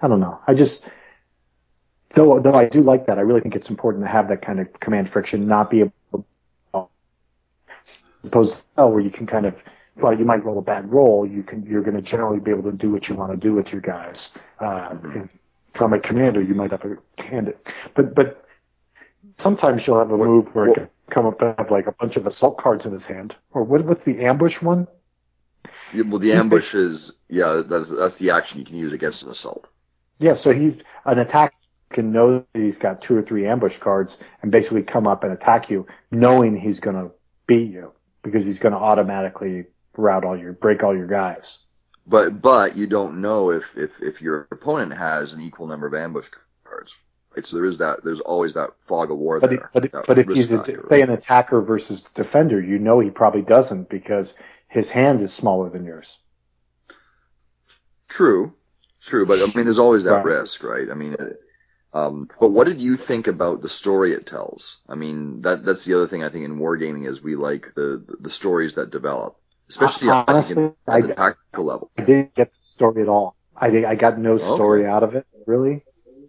I 0.00 0.08
don't 0.08 0.20
know. 0.20 0.38
I 0.46 0.54
just 0.54 0.88
though 2.10 2.38
though 2.40 2.54
I 2.54 2.68
do 2.68 2.82
like 2.82 3.06
that. 3.06 3.18
I 3.18 3.22
really 3.22 3.40
think 3.40 3.56
it's 3.56 3.70
important 3.70 4.04
to 4.04 4.08
have 4.08 4.28
that 4.28 4.42
kind 4.42 4.60
of 4.60 4.72
command 4.78 5.10
friction, 5.10 5.46
not 5.46 5.70
be 5.70 5.80
able 5.80 6.26
opposed 8.24 8.62
to 8.76 8.86
where 8.86 9.00
you 9.00 9.10
can 9.10 9.26
kind 9.26 9.46
of 9.46 9.64
well, 9.96 10.18
you 10.18 10.24
might 10.24 10.44
roll 10.44 10.58
a 10.58 10.62
bad 10.62 10.90
roll. 10.90 11.26
You 11.26 11.42
can 11.42 11.64
you're 11.66 11.82
going 11.82 11.96
to 11.96 12.02
generally 12.02 12.40
be 12.40 12.50
able 12.50 12.70
to 12.70 12.72
do 12.72 12.90
what 12.90 13.08
you 13.08 13.14
want 13.14 13.32
to 13.32 13.36
do 13.36 13.54
with 13.54 13.72
your 13.72 13.80
guys. 13.80 14.32
Uh, 14.58 14.96
and 15.14 15.28
from 15.74 15.92
a 15.92 16.00
commander, 16.00 16.42
you 16.42 16.54
might 16.54 16.70
have 16.70 16.82
to 16.82 16.98
hand 17.18 17.48
it, 17.48 17.66
but 17.94 18.14
but 18.14 18.44
sometimes 19.38 19.86
you'll 19.86 19.98
have 19.98 20.10
a 20.10 20.16
move 20.16 20.54
where 20.54 20.68
it 20.68 20.74
can 20.74 20.88
come 21.10 21.26
up 21.26 21.40
and 21.42 21.54
have 21.58 21.70
like 21.70 21.86
a 21.86 21.92
bunch 21.92 22.16
of 22.16 22.26
assault 22.26 22.58
cards 22.58 22.86
in 22.86 22.92
his 22.92 23.04
hand, 23.04 23.36
or 23.52 23.62
what, 23.62 23.84
what's 23.84 24.04
the 24.04 24.24
ambush 24.24 24.60
one? 24.62 24.88
Yeah, 25.92 26.02
well, 26.08 26.18
the 26.18 26.30
He's 26.30 26.40
ambush 26.40 26.74
is, 26.74 27.12
yeah, 27.28 27.62
that's, 27.66 27.90
that's 27.90 28.16
the 28.18 28.30
action 28.30 28.58
you 28.58 28.64
can 28.64 28.76
use 28.76 28.92
against 28.92 29.22
an 29.22 29.30
assault. 29.30 29.66
Yeah, 30.18 30.34
so 30.34 30.52
he's 30.52 30.78
an 31.04 31.18
attack 31.18 31.54
can 31.90 32.10
know 32.10 32.38
that 32.38 32.46
he's 32.54 32.78
got 32.78 33.02
two 33.02 33.14
or 33.16 33.22
three 33.22 33.46
ambush 33.46 33.76
cards 33.76 34.18
and 34.40 34.50
basically 34.50 34.82
come 34.82 35.06
up 35.06 35.24
and 35.24 35.32
attack 35.32 35.68
you, 35.68 35.86
knowing 36.10 36.56
he's 36.56 36.80
going 36.80 36.96
to 36.96 37.12
beat 37.46 37.70
you 37.70 37.92
because 38.22 38.46
he's 38.46 38.58
going 38.58 38.72
to 38.72 38.78
automatically 38.78 39.66
route 39.96 40.24
all 40.24 40.36
your 40.36 40.52
break 40.52 40.82
all 40.82 40.96
your 40.96 41.06
guys. 41.06 41.58
But, 42.06 42.42
but 42.42 42.76
you 42.76 42.86
don't 42.86 43.20
know 43.20 43.50
if, 43.50 43.64
if, 43.76 43.90
if 44.00 44.20
your 44.20 44.48
opponent 44.50 44.92
has 44.92 45.32
an 45.32 45.40
equal 45.40 45.66
number 45.68 45.86
of 45.86 45.94
ambush 45.94 46.26
cards. 46.64 46.94
Right? 47.34 47.46
So 47.46 47.56
there 47.56 47.64
is 47.64 47.78
that, 47.78 48.04
there's 48.04 48.20
always 48.20 48.54
that 48.54 48.70
fog 48.86 49.10
of 49.10 49.18
war 49.18 49.40
But 49.40 49.50
there. 49.50 49.70
but 49.72 50.06
but 50.06 50.18
if 50.18 50.32
he's 50.32 50.52
a, 50.52 50.78
say 50.78 51.00
an 51.00 51.10
attacker 51.10 51.60
versus 51.60 52.02
defender, 52.14 52.60
you 52.60 52.78
know 52.78 53.00
he 53.00 53.10
probably 53.10 53.42
doesn't 53.42 53.88
because 53.88 54.34
his 54.68 54.90
hand 54.90 55.20
is 55.20 55.32
smaller 55.32 55.70
than 55.70 55.84
yours. 55.84 56.18
True, 58.08 58.52
true, 59.00 59.26
but 59.26 59.38
I 59.40 59.46
mean, 59.54 59.64
there's 59.64 59.78
always 59.78 60.04
that 60.04 60.24
Right. 60.24 60.24
risk, 60.24 60.62
right? 60.62 60.90
I 60.90 60.94
mean, 60.94 61.16
uh, 61.18 61.98
um, 61.98 62.28
but 62.40 62.50
what 62.50 62.66
did 62.66 62.80
you 62.80 62.96
think 62.96 63.26
about 63.26 63.62
the 63.62 63.68
story 63.68 64.12
it 64.12 64.26
tells? 64.26 64.78
I 64.88 64.94
mean, 64.94 65.42
that 65.42 65.64
that's 65.64 65.84
the 65.84 65.94
other 65.94 66.08
thing 66.08 66.22
I 66.24 66.28
think 66.28 66.44
in 66.44 66.58
wargaming 66.58 67.06
is 67.06 67.22
we 67.22 67.36
like 67.36 67.74
the 67.74 68.04
the 68.20 68.30
stories 68.30 68.74
that 68.74 68.90
develop, 68.90 69.38
especially 69.72 70.10
Honestly, 70.10 70.72
I- 70.86 70.98
at 70.98 71.08
the 71.08 71.14
tactical 71.14 71.64
level. 71.64 71.90
I 71.96 72.02
didn't 72.04 72.34
get 72.34 72.52
the 72.52 72.60
story 72.60 73.02
at 73.02 73.08
all. 73.08 73.36
I 73.56 73.70
did, 73.70 73.84
I 73.84 73.94
got 73.94 74.18
no 74.18 74.38
story 74.38 74.86
out 74.86 75.02
of 75.02 75.14
it 75.14 75.26
really. 75.46 75.84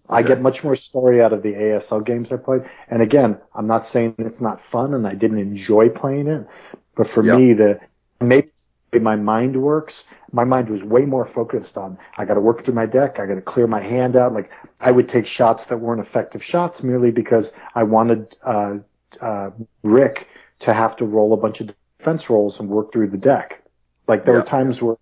I 0.10 0.22
get 0.22 0.42
much 0.42 0.64
more 0.64 0.76
story 0.76 1.24
out 1.24 1.34
of 1.34 1.42
the 1.44 1.54
ASL 1.56 2.02
games 2.06 2.32
I 2.32 2.38
played. 2.38 2.64
And 2.90 3.02
again, 3.02 3.40
I'm 3.56 3.68
not 3.68 3.86
saying 3.86 4.16
it's 4.20 4.42
not 4.42 4.62
fun 4.62 4.94
and 4.94 5.08
I 5.08 5.16
didn't 5.16 5.40
enjoy 5.40 5.90
playing 5.90 6.28
it, 6.28 6.48
but 6.96 7.08
for 7.08 7.24
Yeah. 7.24 7.36
me, 7.38 7.54
the 7.54 7.80
maybe 8.22 8.50
way 8.94 9.00
my 9.00 9.16
mind 9.16 9.56
works, 9.62 10.04
my 10.32 10.44
mind 10.44 10.70
was 10.70 10.84
way 10.84 11.06
more 11.06 11.26
focused 11.26 11.78
on 11.78 11.98
I 12.18 12.26
got 12.26 12.36
to 12.36 12.42
work 12.42 12.64
through 12.64 12.76
my 12.76 12.86
deck, 12.86 13.20
I 13.20 13.26
got 13.26 13.36
to 13.36 13.42
clear 13.42 13.66
my 13.68 13.80
hand 13.82 14.16
out. 14.16 14.34
Like 14.34 14.52
I 14.80 14.92
would 14.92 15.10
take 15.10 15.26
shots 15.26 15.66
that 15.66 15.78
weren't 15.78 16.02
effective 16.02 16.44
shots 16.44 16.84
merely 16.84 17.12
because 17.12 17.52
I 17.74 17.84
wanted 17.84 18.36
uh, 18.44 18.78
uh, 19.22 19.50
Rick 19.84 20.28
to 20.60 20.74
have 20.74 20.96
to 20.98 21.06
roll 21.06 21.34
a 21.34 21.38
bunch 21.38 21.62
of 21.62 21.74
defense 22.04 22.30
rolls 22.30 22.60
and 22.60 22.70
work 22.70 22.92
through 22.92 23.08
the 23.08 23.18
deck. 23.18 23.64
Like 24.08 24.26
there 24.26 24.34
Yeah. 24.34 24.42
were 24.42 24.46
times 24.46 24.82
where 24.82 24.98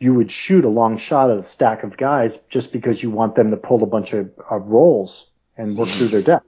you 0.00 0.14
would 0.14 0.30
shoot 0.30 0.64
a 0.64 0.68
long 0.68 0.96
shot 0.96 1.30
at 1.30 1.38
a 1.38 1.42
stack 1.44 1.84
of 1.84 1.96
guys 1.96 2.38
just 2.48 2.72
because 2.72 3.02
you 3.02 3.10
want 3.10 3.36
them 3.36 3.50
to 3.52 3.56
pull 3.56 3.82
a 3.84 3.86
bunch 3.86 4.12
of, 4.14 4.30
of 4.50 4.70
rolls 4.72 5.30
and 5.56 5.76
work 5.76 5.88
through 5.88 6.08
their 6.08 6.22
deck. 6.22 6.42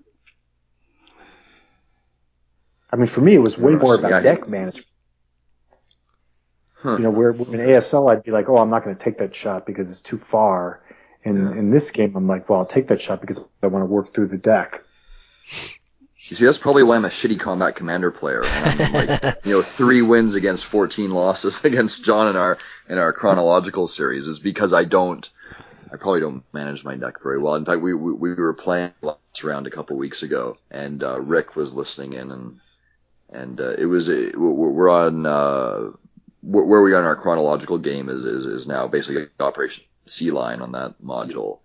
I 2.91 2.97
mean, 2.97 3.07
for 3.07 3.21
me, 3.21 3.35
it 3.35 3.39
was 3.39 3.57
way 3.57 3.75
more 3.77 3.95
about 3.95 4.23
deck 4.23 4.49
management. 4.49 4.87
Huh. 6.75 6.97
You 6.97 7.05
know, 7.05 7.11
where 7.11 7.31
in 7.31 7.61
ASL, 7.61 8.11
I'd 8.11 8.25
be 8.25 8.33
like, 8.33 8.49
oh, 8.49 8.57
I'm 8.57 8.71
not 8.71 8.85
going 8.85 8.97
to 8.97 9.03
take 9.03 9.19
that 9.19 9.35
shot 9.35 9.67
because 9.67 9.89
it's 9.89 10.03
too 10.03 10.19
far. 10.19 10.83
And 11.25 11.39
Yeah. 11.39 11.59
in 11.61 11.71
this 11.71 11.93
game, 11.93 12.17
I'm 12.17 12.27
like, 12.27 12.49
well, 12.49 12.59
I'll 12.59 12.67
take 12.67 12.89
that 12.89 13.01
shot 13.01 13.21
because 13.21 13.39
I 13.63 13.69
want 13.69 13.83
to 13.83 13.87
work 13.87 14.13
through 14.13 14.27
the 14.27 14.39
deck. 14.39 14.83
You 16.25 16.37
see, 16.37 16.45
that's 16.45 16.59
probably 16.59 16.85
why 16.85 16.95
I'm 16.95 17.05
a 17.05 17.09
shitty 17.09 17.41
combat 17.41 17.75
commander 17.75 18.13
player. 18.13 18.43
I'm 18.45 18.93
like, 18.93 19.39
you 19.45 19.53
know, 19.53 19.63
three 19.63 20.03
wins 20.03 20.37
against 20.37 20.65
14 20.67 21.11
losses 21.11 21.65
against 21.65 22.05
John 22.05 22.29
in 22.29 22.37
our 22.37 22.59
in 22.89 22.99
our 22.99 23.13
chronological 23.13 23.89
series 23.89 24.29
is 24.29 24.39
because 24.39 24.73
I 24.73 24.85
don't, 24.85 25.29
I 25.93 25.97
probably 25.97 26.21
don't 26.21 26.45
manage 26.53 26.85
my 26.85 26.95
deck 26.95 27.21
very 27.23 27.39
well. 27.39 27.57
In 27.57 27.65
fact, 27.65 27.81
we 27.81 27.93
we, 27.93 28.13
we 28.13 28.35
were 28.35 28.55
playing 28.55 28.93
last 29.03 29.43
round 29.43 29.67
a 29.67 29.71
couple 29.71 29.97
weeks 29.97 30.23
ago, 30.23 30.57
and 30.71 31.03
uh, 31.03 31.21
Rick 31.21 31.57
was 31.57 31.75
listening 31.75 32.13
in, 32.13 32.31
and 32.31 32.61
and 33.31 33.61
uh, 33.61 33.73
it 33.73 33.87
was 33.87 34.09
a, 34.09 34.31
we're 34.37 34.91
on 34.91 35.27
uh, 35.27 35.91
where 36.41 36.65
where 36.65 36.83
we 36.83 36.93
are 36.93 37.01
in 37.01 37.05
our 37.05 37.17
chronological 37.17 37.79
game 37.79 38.09
is 38.09 38.25
is 38.25 38.45
is 38.45 38.69
now 38.69 38.87
basically 38.87 39.27
Operation 39.41 39.85
Sea 40.07 40.31
Lion 40.31 40.63
on 40.63 40.73
that 40.73 41.03
module 41.03 41.59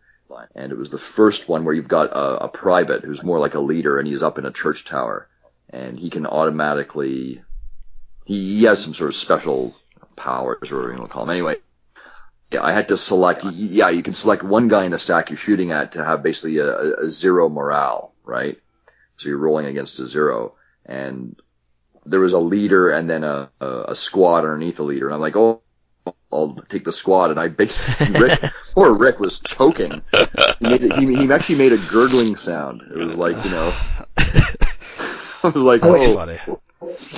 And 0.55 0.71
it 0.71 0.77
was 0.77 0.89
the 0.91 0.97
first 0.97 1.47
one 1.49 1.65
where 1.65 1.73
you've 1.75 1.87
got 1.87 2.11
a, 2.11 2.45
a 2.45 2.49
private 2.49 3.03
who's 3.03 3.23
more 3.23 3.39
like 3.39 3.55
a 3.55 3.59
leader 3.59 3.99
and 3.99 4.07
he's 4.07 4.23
up 4.23 4.37
in 4.37 4.45
a 4.45 4.51
church 4.51 4.85
tower 4.85 5.27
and 5.69 5.99
he 5.99 6.09
can 6.09 6.25
automatically, 6.25 7.41
he, 8.25 8.57
he 8.59 8.63
has 8.65 8.83
some 8.83 8.93
sort 8.93 9.09
of 9.09 9.15
special 9.15 9.75
powers 10.15 10.71
or 10.71 10.77
whatever 10.77 10.93
you 10.93 10.99
want 10.99 11.09
to 11.09 11.13
call 11.13 11.25
them. 11.25 11.31
Anyway, 11.33 11.55
yeah, 12.51 12.63
I 12.63 12.71
had 12.71 12.87
to 12.89 12.97
select, 12.97 13.43
yeah, 13.45 13.89
you 13.89 14.03
can 14.03 14.13
select 14.13 14.43
one 14.43 14.67
guy 14.67 14.85
in 14.85 14.91
the 14.91 14.99
stack 14.99 15.29
you're 15.29 15.37
shooting 15.37 15.71
at 15.71 15.93
to 15.93 16.03
have 16.03 16.23
basically 16.23 16.57
a, 16.57 16.67
a- 16.67 17.05
a 17.05 17.09
zero 17.09 17.49
morale, 17.49 18.13
right? 18.23 18.57
So 19.17 19.29
you're 19.29 19.37
rolling 19.37 19.65
against 19.65 19.99
a 19.99 20.07
zero 20.07 20.55
and 20.85 21.35
there 22.05 22.19
was 22.21 22.33
a 22.33 22.39
leader 22.39 22.89
and 22.89 23.09
then 23.09 23.23
a, 23.23 23.49
a, 23.59 23.67
a 23.89 23.95
squad 23.95 24.39
underneath 24.45 24.77
the 24.77 24.83
leader. 24.83 25.07
And 25.07 25.15
I'm 25.15 25.21
like, 25.21 25.35
oh, 25.35 25.61
I'll 26.31 26.55
take 26.69 26.83
the 26.83 26.91
squad. 26.91 27.31
And 27.31 27.39
I 27.39 27.47
basically, 27.47 28.19
Rick, 28.19 28.39
poor 28.73 28.93
Rick 28.97 29.19
was 29.19 29.39
choking. 29.39 30.01
He, 30.59 30.67
made, 30.67 30.81
he, 30.93 31.15
he 31.15 31.31
actually 31.31 31.57
made 31.57 31.73
a 31.73 31.77
gurgling 31.77 32.35
sound. 32.35 32.81
It 32.81 32.97
was 32.97 33.15
like, 33.15 33.43
you 33.45 33.51
know, 33.51 33.73
I 34.17 35.47
was 35.49 35.55
like, 35.63 35.81
That's 35.81 36.03
oh, 36.03 36.15
funny. 36.15 36.37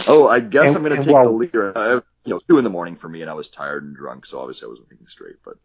oh, 0.07 0.27
I 0.27 0.39
guess 0.39 0.69
And- 0.69 0.77
I'm 0.77 0.83
going 0.83 0.99
to 0.99 1.05
take 1.05 1.13
while- 1.13 1.25
the 1.25 1.31
leader. 1.31 1.77
Uh, 1.77 2.01
you 2.25 2.33
know, 2.33 2.39
two 2.47 2.57
in 2.57 2.63
the 2.63 2.69
morning 2.69 2.95
for 2.97 3.07
me, 3.09 3.21
and 3.21 3.29
I 3.29 3.33
was 3.33 3.47
tired 3.49 3.83
and 3.83 3.95
drunk, 3.95 4.25
so 4.25 4.39
obviously 4.39 4.65
I 4.67 4.69
wasn't 4.69 4.89
thinking 4.89 5.07
straight. 5.07 5.37
But 5.43 5.55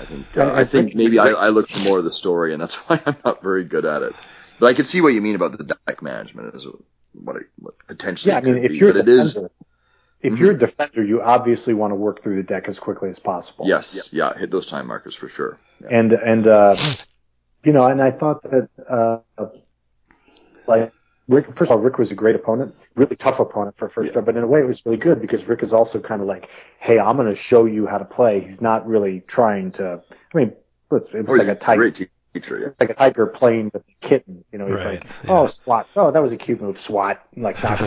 I 0.00 0.04
think 0.04 0.26
uh, 0.36 0.42
And- 0.42 0.50
I 0.52 0.64
think 0.64 0.94
maybe 0.94 1.18
I, 1.18 1.28
I 1.30 1.48
looked 1.48 1.72
for 1.72 1.82
more 1.88 1.98
of 1.98 2.04
the 2.04 2.14
story, 2.14 2.52
and 2.52 2.60
that's 2.62 2.74
why 2.88 3.00
I'm 3.04 3.16
not 3.24 3.42
very 3.42 3.64
good 3.64 3.84
at 3.84 4.02
it. 4.02 4.14
But 4.60 4.66
I 4.66 4.74
can 4.74 4.84
see 4.84 5.00
what 5.00 5.08
you 5.08 5.20
mean 5.20 5.34
about 5.34 5.56
the 5.56 5.64
deck 5.86 6.02
management 6.02 6.54
is 6.54 6.66
what 7.14 7.36
it 7.36 7.46
what 7.58 7.74
potentially. 7.86 8.32
Yeah, 8.32 8.38
I 8.38 8.40
mean, 8.42 8.54
could 8.54 8.64
if 8.64 8.72
be, 8.72 8.78
you're 8.78 8.92
but 8.92 9.00
it 9.00 9.08
is 9.08 9.34
defender, 9.34 9.50
if 10.20 10.34
Mhm. 10.34 10.38
you're 10.38 10.50
a 10.52 10.58
defender, 10.58 11.02
you 11.02 11.22
obviously 11.22 11.74
want 11.74 11.92
to 11.92 11.94
work 11.96 12.22
through 12.22 12.36
the 12.36 12.42
deck 12.42 12.68
as 12.68 12.78
quickly 12.78 13.08
as 13.10 13.18
possible. 13.18 13.66
yes, 13.66 14.08
yeah, 14.12 14.36
hit 14.36 14.50
those 14.50 14.66
time 14.66 14.86
markers 14.86 15.14
for 15.14 15.28
sure. 15.28 15.58
Yeah. 15.80 15.88
and 15.90 16.12
and 16.12 16.46
uh, 16.46 16.76
you 17.64 17.72
know, 17.72 17.86
and 17.86 18.02
I 18.02 18.10
thought 18.10 18.42
that 18.42 18.68
uh, 18.88 19.18
like 20.66 20.92
Rick, 21.28 21.46
first 21.56 21.70
of 21.70 21.76
all, 21.76 21.82
Rick 21.82 21.98
was 21.98 22.10
a 22.10 22.14
great 22.14 22.36
opponent, 22.36 22.74
really 22.94 23.14
tough 23.16 23.38
opponent 23.38 23.76
for 23.76 23.88
first 23.88 24.08
Yeah. 24.10 24.14
round, 24.16 24.26
but 24.26 24.36
in 24.36 24.42
a 24.42 24.46
way 24.46 24.60
it 24.60 24.66
was 24.66 24.84
really 24.86 24.96
good 24.98 25.20
because 25.20 25.46
Rick 25.46 25.62
is 25.62 25.72
also 25.72 26.00
kind 26.00 26.22
of 26.22 26.26
like, 26.26 26.48
hey, 26.78 26.98
I'm 26.98 27.16
going 27.16 27.28
to 27.28 27.34
show 27.34 27.66
you 27.66 27.86
how 27.86 27.98
to 27.98 28.04
play. 28.04 28.40
He's 28.40 28.60
not 28.62 28.86
really 28.86 29.20
trying 29.20 29.72
to. 29.72 30.02
I 30.10 30.36
mean, 30.36 30.52
let's, 30.90 31.10
it 31.10 31.18
Oh, 31.18 31.22
was 31.32 31.40
he's 31.40 31.46
like 31.48 31.56
a 31.56 31.60
tiger, 31.60 31.82
great 31.90 32.08
teacher. 32.34 32.74
like 32.80 32.90
a 32.90 32.94
tiger 32.94 33.26
playing 33.26 33.70
with 33.74 33.82
a 33.82 33.94
kitten. 34.06 34.44
You 34.52 34.58
know, 34.58 34.66
he's 34.68 34.76
Right, 34.84 35.00
like, 35.00 35.04
yeah. 35.24 35.30
oh, 35.38 35.46
SWAT. 35.48 35.86
Oh, 35.96 36.10
that 36.10 36.22
was 36.22 36.32
a 36.32 36.36
cute 36.38 36.60
move, 36.62 36.78
SWAT. 36.78 37.20
Like, 37.36 37.62
knock 37.62 37.78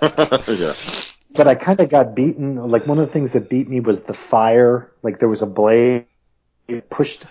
Yeah. 0.48 0.74
Yeah. 1.38 1.44
but 1.44 1.48
I 1.50 1.54
kind 1.54 1.80
of 1.80 1.88
got 1.88 2.14
beaten. 2.14 2.56
Like 2.56 2.86
one 2.86 2.98
of 2.98 3.06
the 3.06 3.12
things 3.12 3.32
that 3.32 3.48
beat 3.48 3.68
me 3.68 3.80
was 3.80 4.02
the 4.02 4.14
fire. 4.14 4.90
Like 5.02 5.18
there 5.18 5.28
was 5.28 5.42
a 5.42 5.46
blade. 5.46 6.06
It 6.66 6.90
pushed. 6.90 7.24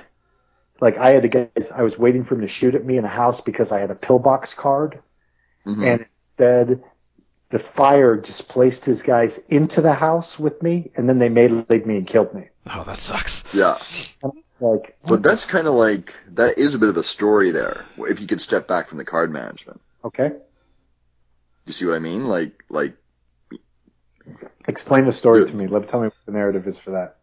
Like 0.80 0.98
I 0.98 1.12
had 1.12 1.24
to 1.24 1.30
guys. 1.30 1.72
I 1.72 1.82
was 1.84 1.98
waiting 1.98 2.24
for 2.24 2.36
him 2.36 2.42
to 2.42 2.48
shoot 2.48 2.76
at 2.76 2.86
me 2.86 2.98
in 2.98 3.06
a 3.06 3.10
house 3.10 3.42
because 3.42 3.72
I 3.72 3.80
had 3.80 3.92
a 3.92 3.96
pillbox 3.96 4.54
card, 4.54 5.00
Mhm. 5.66 5.86
and 5.86 6.02
instead, 6.02 6.84
the 7.50 7.60
fire 7.60 8.16
displaced 8.16 8.86
his 8.86 9.02
guys 9.04 9.38
into 9.50 9.82
the 9.82 9.94
house 9.94 10.38
with 10.38 10.62
me, 10.62 10.92
and 10.96 11.08
then 11.10 11.18
they 11.20 11.30
meleeed 11.30 11.86
me 11.86 11.98
and 11.98 12.06
killed 12.08 12.34
me. 12.34 12.50
Oh, 12.70 12.84
that 12.84 12.98
sucks. 12.98 13.44
yeah. 13.54 13.78
And 14.22 14.34
it's 14.38 14.62
like, 14.62 14.98
But 15.08 15.24
that's 15.24 15.46
kind 15.46 15.68
of 15.68 15.74
like 15.76 16.14
that 16.34 16.58
is 16.58 16.76
a 16.76 16.80
bit 16.80 16.90
of 16.90 16.98
a 16.98 17.04
story 17.04 17.52
there. 17.52 17.86
If 17.98 18.20
you 18.20 18.28
could 18.28 18.42
step 18.42 18.68
back 18.68 18.90
from 18.90 18.98
the 18.98 19.06
card 19.06 19.32
management, 19.32 19.80
okay, 20.04 20.34
you 21.66 21.74
see 21.74 21.86
what 21.86 21.96
I 21.96 22.00
mean? 22.00 22.28
Like, 22.28 22.64
like 22.70 22.96
explain 24.68 25.06
the 25.06 25.12
story 25.12 25.46
to 25.46 25.56
me. 25.56 25.68
Let 25.68 25.88
tell 25.88 26.02
me 26.02 26.08
what 26.08 26.26
the 26.26 26.32
narrative 26.32 26.68
is 26.68 26.78
for 26.80 26.92
that. 26.92 27.18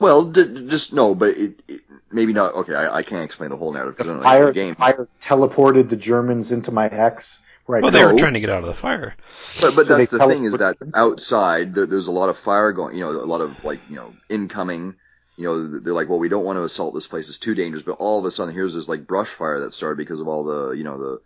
well, 0.00 0.24
d- 0.24 0.44
d- 0.46 0.68
just 0.68 0.92
no, 0.92 1.14
but 1.14 1.36
it, 1.36 1.62
it 1.68 1.80
maybe 2.10 2.32
not. 2.32 2.54
Okay, 2.54 2.74
I, 2.74 2.98
I 2.98 3.02
can't 3.02 3.24
explain 3.24 3.50
the 3.50 3.56
whole 3.56 3.72
narrative 3.72 3.96
The 3.96 4.04
I 4.04 4.06
don't 4.06 4.16
know 4.16 4.22
fire, 4.22 4.46
the 4.46 4.52
game. 4.52 4.74
fire 4.74 5.08
teleported 5.22 5.88
the 5.88 5.96
Germans 5.96 6.50
into 6.50 6.70
my 6.70 6.88
hex. 6.88 7.40
Where 7.66 7.78
I 7.78 7.80
Well, 7.80 7.90
they 7.90 8.04
were 8.04 8.18
trying 8.18 8.34
to 8.34 8.40
get 8.40 8.50
out 8.50 8.60
of 8.60 8.66
the 8.66 8.74
fire. 8.74 9.14
But 9.60 9.74
but 9.74 9.86
So 9.86 9.96
that's 9.96 10.10
they 10.10 10.18
the 10.18 10.26
thing 10.26 10.44
is 10.44 10.54
that 10.58 10.76
outside 10.94 11.74
there, 11.74 11.86
there's 11.86 12.08
a 12.08 12.12
lot 12.12 12.28
of 12.28 12.36
fire 12.36 12.72
going. 12.72 12.94
You 12.94 13.00
know, 13.00 13.10
a 13.10 13.24
lot 13.24 13.40
of 13.40 13.64
like 13.64 13.80
you 13.88 13.96
know 13.96 14.16
incoming. 14.28 14.96
You 15.36 15.46
know, 15.46 15.80
they're 15.80 15.94
like, 15.94 16.08
well, 16.08 16.20
we 16.20 16.28
don't 16.28 16.44
want 16.44 16.58
to 16.58 16.62
assault 16.62 16.94
this 16.94 17.08
place; 17.08 17.28
it's 17.28 17.38
too 17.38 17.54
dangerous. 17.54 17.82
But 17.82 17.96
all 17.98 18.18
of 18.18 18.24
a 18.24 18.30
sudden, 18.30 18.54
here's 18.54 18.74
this 18.74 18.88
like 18.88 19.06
brush 19.06 19.28
fire 19.28 19.60
that 19.60 19.74
started 19.74 19.96
because 19.96 20.20
of 20.20 20.28
all 20.28 20.44
the 20.44 20.70
you 20.72 20.84
know 20.84 20.98
the 20.98 21.20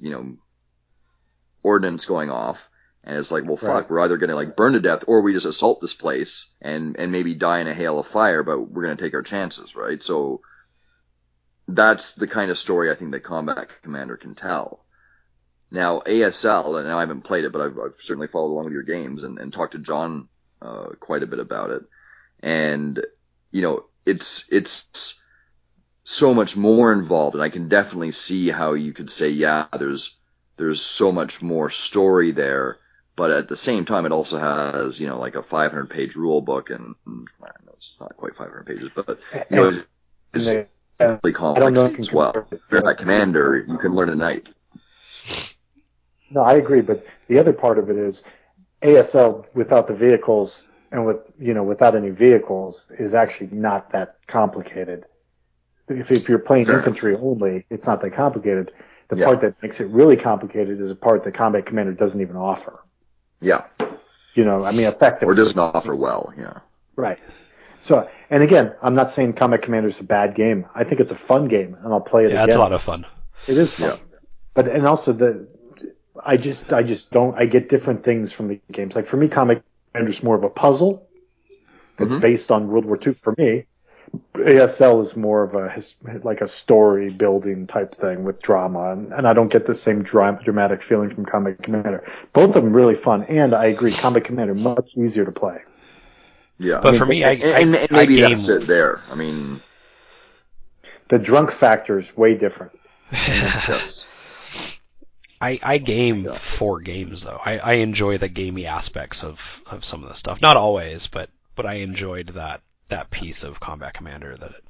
you 0.00 0.10
know 0.10 0.36
ordnance 1.62 2.04
going 2.04 2.30
off. 2.30 2.68
And 3.04 3.18
it's 3.18 3.30
like, 3.32 3.44
well, 3.46 3.56
fuck, 3.56 3.68
Right. 3.68 3.90
we're 3.90 4.00
either 4.00 4.16
going 4.16 4.30
to 4.30 4.36
like 4.36 4.54
burn 4.56 4.74
to 4.74 4.80
death 4.80 5.04
or 5.08 5.22
we 5.22 5.32
just 5.32 5.46
assault 5.46 5.80
this 5.80 5.94
place 5.94 6.52
and, 6.60 6.96
and 6.98 7.10
maybe 7.10 7.34
die 7.34 7.58
in 7.60 7.66
a 7.66 7.74
hail 7.74 7.98
of 7.98 8.06
fire, 8.06 8.42
but 8.44 8.60
we're 8.60 8.84
going 8.84 8.96
to 8.96 9.02
take 9.02 9.14
our 9.14 9.22
chances, 9.22 9.74
right? 9.74 10.00
So 10.02 10.40
that's 11.66 12.14
the 12.14 12.26
kind 12.28 12.50
of 12.50 12.58
story 12.58 12.90
I 12.90 12.94
think 12.94 13.12
that 13.12 13.20
Combat 13.24 13.68
Commander 13.82 14.16
can 14.16 14.34
tell. 14.34 14.84
Now, 15.70 16.00
ASL, 16.00 16.78
and 16.78 16.88
I 16.88 17.00
haven't 17.00 17.22
played 17.22 17.44
it, 17.44 17.52
but 17.52 17.62
I've, 17.62 17.78
I've 17.78 17.96
certainly 18.02 18.28
followed 18.28 18.52
along 18.52 18.64
with 18.66 18.74
your 18.74 18.82
games 18.82 19.24
and, 19.24 19.38
and 19.38 19.52
talked 19.52 19.72
to 19.72 19.78
John, 19.78 20.28
uh, 20.60 20.90
quite 21.00 21.22
a 21.22 21.26
bit 21.26 21.38
about 21.40 21.70
it. 21.70 21.82
And, 22.40 23.04
you 23.50 23.62
know, 23.62 23.84
it's, 24.04 24.52
it's 24.52 25.20
so 26.04 26.34
much 26.34 26.56
more 26.56 26.92
involved 26.92 27.34
and 27.34 27.42
I 27.42 27.48
can 27.48 27.68
definitely 27.68 28.12
see 28.12 28.48
how 28.50 28.74
you 28.74 28.92
could 28.92 29.10
say, 29.10 29.30
yeah, 29.30 29.66
there's, 29.76 30.18
there's 30.56 30.82
so 30.82 31.10
much 31.10 31.40
more 31.42 31.70
story 31.70 32.32
there. 32.32 32.78
But 33.14 33.30
at 33.30 33.48
the 33.48 33.56
same 33.56 33.84
time, 33.84 34.06
it 34.06 34.12
also 34.12 34.38
has, 34.38 34.98
you 34.98 35.06
know, 35.06 35.18
like 35.18 35.34
a 35.34 35.42
500 35.42 35.90
page 35.90 36.16
rule 36.16 36.40
book 36.40 36.70
and, 36.70 36.94
and 37.06 37.28
know, 37.40 37.72
it's 37.76 37.96
not 38.00 38.16
quite 38.16 38.36
500 38.36 38.66
pages, 38.66 38.90
but, 38.94 39.18
you 39.50 39.56
know, 39.56 39.68
it's, 39.68 39.84
it's 40.34 40.46
And 40.48 40.66
they- 40.98 41.06
really 41.06 41.34
I 41.34 41.38
complex 41.38 41.78
don't 41.78 41.92
know 41.92 42.00
as 42.00 42.12
well. 42.12 42.46
If 42.50 42.60
you're 42.70 42.82
not 42.82 42.98
commander, 42.98 43.64
you 43.68 43.76
can 43.76 43.94
learn 43.94 44.08
a 44.08 44.14
night. 44.14 44.48
No, 46.30 46.40
I 46.42 46.54
agree, 46.54 46.80
but 46.80 47.04
the 47.28 47.38
other 47.38 47.52
part 47.52 47.78
of 47.78 47.90
it 47.90 47.96
is 47.96 48.22
ASL 48.82 49.46
without 49.54 49.86
the 49.86 49.94
vehicles 49.94 50.62
and 50.90 51.04
with 51.06 51.32
you 51.38 51.54
know 51.54 51.62
without 51.62 51.94
any 51.94 52.10
vehicles 52.10 52.90
is 52.98 53.14
actually 53.14 53.48
not 53.52 53.90
that 53.90 54.16
complicated. 54.26 55.04
If, 55.88 56.10
if 56.12 56.28
you're 56.28 56.38
playing 56.38 56.66
Fair 56.66 56.76
infantry 56.76 57.16
only, 57.16 57.66
it's 57.68 57.86
not 57.86 58.00
that 58.02 58.12
complicated. 58.12 58.72
The 59.08 59.16
Yeah. 59.16 59.26
part 59.26 59.40
that 59.42 59.60
makes 59.62 59.80
it 59.80 59.90
really 59.90 60.16
complicated 60.16 60.80
is 60.80 60.90
a 60.90 60.94
part 60.94 61.24
that 61.24 61.34
Combat 61.34 61.66
Commander 61.66 61.92
doesn't 61.92 62.20
even 62.20 62.36
offer. 62.36 62.81
Yeah. 63.42 63.64
You 64.34 64.44
know, 64.44 64.64
I 64.64 64.70
mean, 64.72 64.86
effectively. 64.86 65.32
Or 65.32 65.34
doesn't 65.34 65.58
offer 65.58 65.94
well. 65.94 66.32
Yeah. 66.38 66.60
Right. 66.96 67.18
So, 67.82 68.08
and 68.30 68.42
again, 68.42 68.74
I'm 68.80 68.94
not 68.94 69.10
saying 69.10 69.34
Combat 69.34 69.60
Commander 69.60 69.88
is 69.88 70.00
a 70.00 70.04
bad 70.04 70.34
game. 70.34 70.66
I 70.74 70.84
think 70.84 71.00
it's 71.00 71.10
a 71.10 71.16
fun 71.16 71.48
game, 71.48 71.76
and 71.82 71.92
I'll 71.92 72.00
play 72.00 72.24
it 72.24 72.30
Yeah, 72.30 72.36
again. 72.44 72.48
it's 72.48 72.56
a 72.56 72.60
lot 72.60 72.72
of 72.72 72.80
fun. 72.80 73.04
It 73.48 73.58
is 73.58 73.74
fun. 73.74 73.88
Yeah. 73.90 73.96
But 74.54 74.68
and 74.68 74.86
also 74.86 75.12
the 75.12 75.48
I 76.24 76.36
just 76.36 76.72
I 76.72 76.82
just 76.82 77.10
don't 77.10 77.36
I 77.36 77.46
get 77.46 77.68
different 77.68 78.04
things 78.04 78.32
from 78.32 78.48
the 78.48 78.60
games. 78.70 78.94
Like 78.94 79.06
for 79.06 79.16
me, 79.16 79.28
Combat 79.28 79.62
Commander 79.92 80.10
is 80.10 80.22
more 80.22 80.36
of 80.36 80.44
a 80.44 80.50
puzzle 80.50 81.08
that's 81.98 82.14
Mhm. 82.14 82.20
based 82.20 82.50
on 82.52 82.68
World 82.68 82.84
War 82.84 82.98
II. 83.04 83.12
For 83.14 83.34
me, 83.36 83.66
ASL 84.34 85.00
is 85.02 85.16
more 85.16 85.42
of 85.42 85.54
a 85.54 85.68
his, 85.70 85.94
like 86.22 86.40
a 86.42 86.48
story 86.48 87.08
building 87.10 87.66
type 87.66 87.94
thing 87.94 88.24
with 88.24 88.42
drama, 88.42 88.92
and, 88.92 89.12
and 89.12 89.26
I 89.26 89.32
don't 89.32 89.50
get 89.50 89.64
the 89.66 89.74
same 89.74 90.02
dra- 90.02 90.38
dramatic 90.42 90.82
feeling 90.82 91.08
from 91.10 91.24
Combat 91.24 91.62
Commander. 91.62 92.04
Both 92.32 92.56
of 92.56 92.62
them 92.64 92.72
really 92.74 92.94
fun, 92.94 93.22
and 93.24 93.54
I 93.54 93.66
agree, 93.66 93.92
Combat 93.92 94.24
Commander 94.24 94.54
much 94.54 94.96
easier 94.96 95.24
to 95.24 95.32
play. 95.32 95.60
Yeah. 96.58 96.80
But 96.82 96.88
I 96.88 96.90
mean, 96.92 96.98
for 96.98 97.06
me, 97.06 97.24
I- 97.24 97.30
and, 97.32 97.42
and, 97.42 97.76
I- 97.76 97.78
and 97.80 97.92
maybe 97.92 98.24
I 98.24 98.28
that's 98.30 98.48
it 98.48 98.66
there. 98.66 99.00
I 99.10 99.14
mean, 99.14 99.60
The 101.08 101.18
drunk 101.18 101.50
factor 101.50 101.98
is 101.98 102.14
way 102.16 102.34
different. 102.34 102.72
I, 105.40 105.58
I 105.62 105.78
game 105.78 106.24
Yeah. 106.24 106.34
for 106.34 106.80
games 106.80 107.24
though. 107.24 107.40
I, 107.44 107.58
I 107.58 107.72
enjoy 107.74 108.18
the 108.18 108.28
gamey 108.28 108.66
aspects 108.66 109.24
of, 109.24 109.62
of 109.70 109.84
some 109.84 110.02
of 110.02 110.08
the 110.08 110.14
stuff. 110.14 110.40
Not 110.40 110.56
always, 110.56 111.08
but 111.08 111.28
but 111.56 111.66
I 111.66 111.74
enjoyed 111.74 112.28
that 112.28 112.60
that 112.92 113.10
piece 113.10 113.42
of 113.42 113.58
Combat 113.58 113.94
Commander 113.94 114.36
that 114.36 114.50
it, 114.50 114.64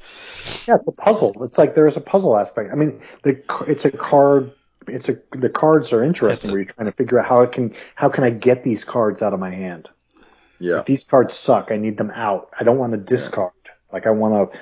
Yeah, 0.69 0.77
it's 0.77 0.87
a 0.87 0.93
puzzle. 0.93 1.43
It's 1.45 1.59
like 1.59 1.75
there's 1.75 1.97
a 1.97 2.01
puzzle 2.01 2.39
aspect. 2.39 2.71
I 2.73 2.77
mean, 2.77 3.03
the 3.23 3.43
it's 3.67 3.85
a 3.85 3.91
card. 3.91 4.53
It's 4.87 5.09
a 5.09 5.19
the 5.33 5.51
cards 5.51 5.93
are 5.93 6.03
interesting 6.05 6.51
a- 6.51 6.53
where 6.53 6.63
you're 6.63 6.73
trying 6.73 6.87
to 6.87 6.93
figure 6.93 7.19
out 7.19 7.27
how 7.27 7.41
it 7.41 7.53
can 7.53 7.75
how 7.95 8.09
can 8.09 8.25
I 8.25 8.31
get 8.31 8.63
these 8.63 8.85
cards 8.85 9.23
out 9.23 9.35
of 9.35 9.41
my 9.41 9.51
hand. 9.51 9.89
Yeah. 10.61 10.79
If 10.81 10.87
these 10.87 11.03
cards 11.03 11.35
suck, 11.35 11.73
I 11.73 11.77
need 11.77 11.97
them 11.97 12.13
out. 12.15 12.51
I 12.59 12.63
don't 12.63 12.79
want 12.79 12.93
to 12.93 12.99
discard. 12.99 13.53
Like 13.93 14.07
I 14.07 14.11
want 14.11 14.53
to 14.53 14.59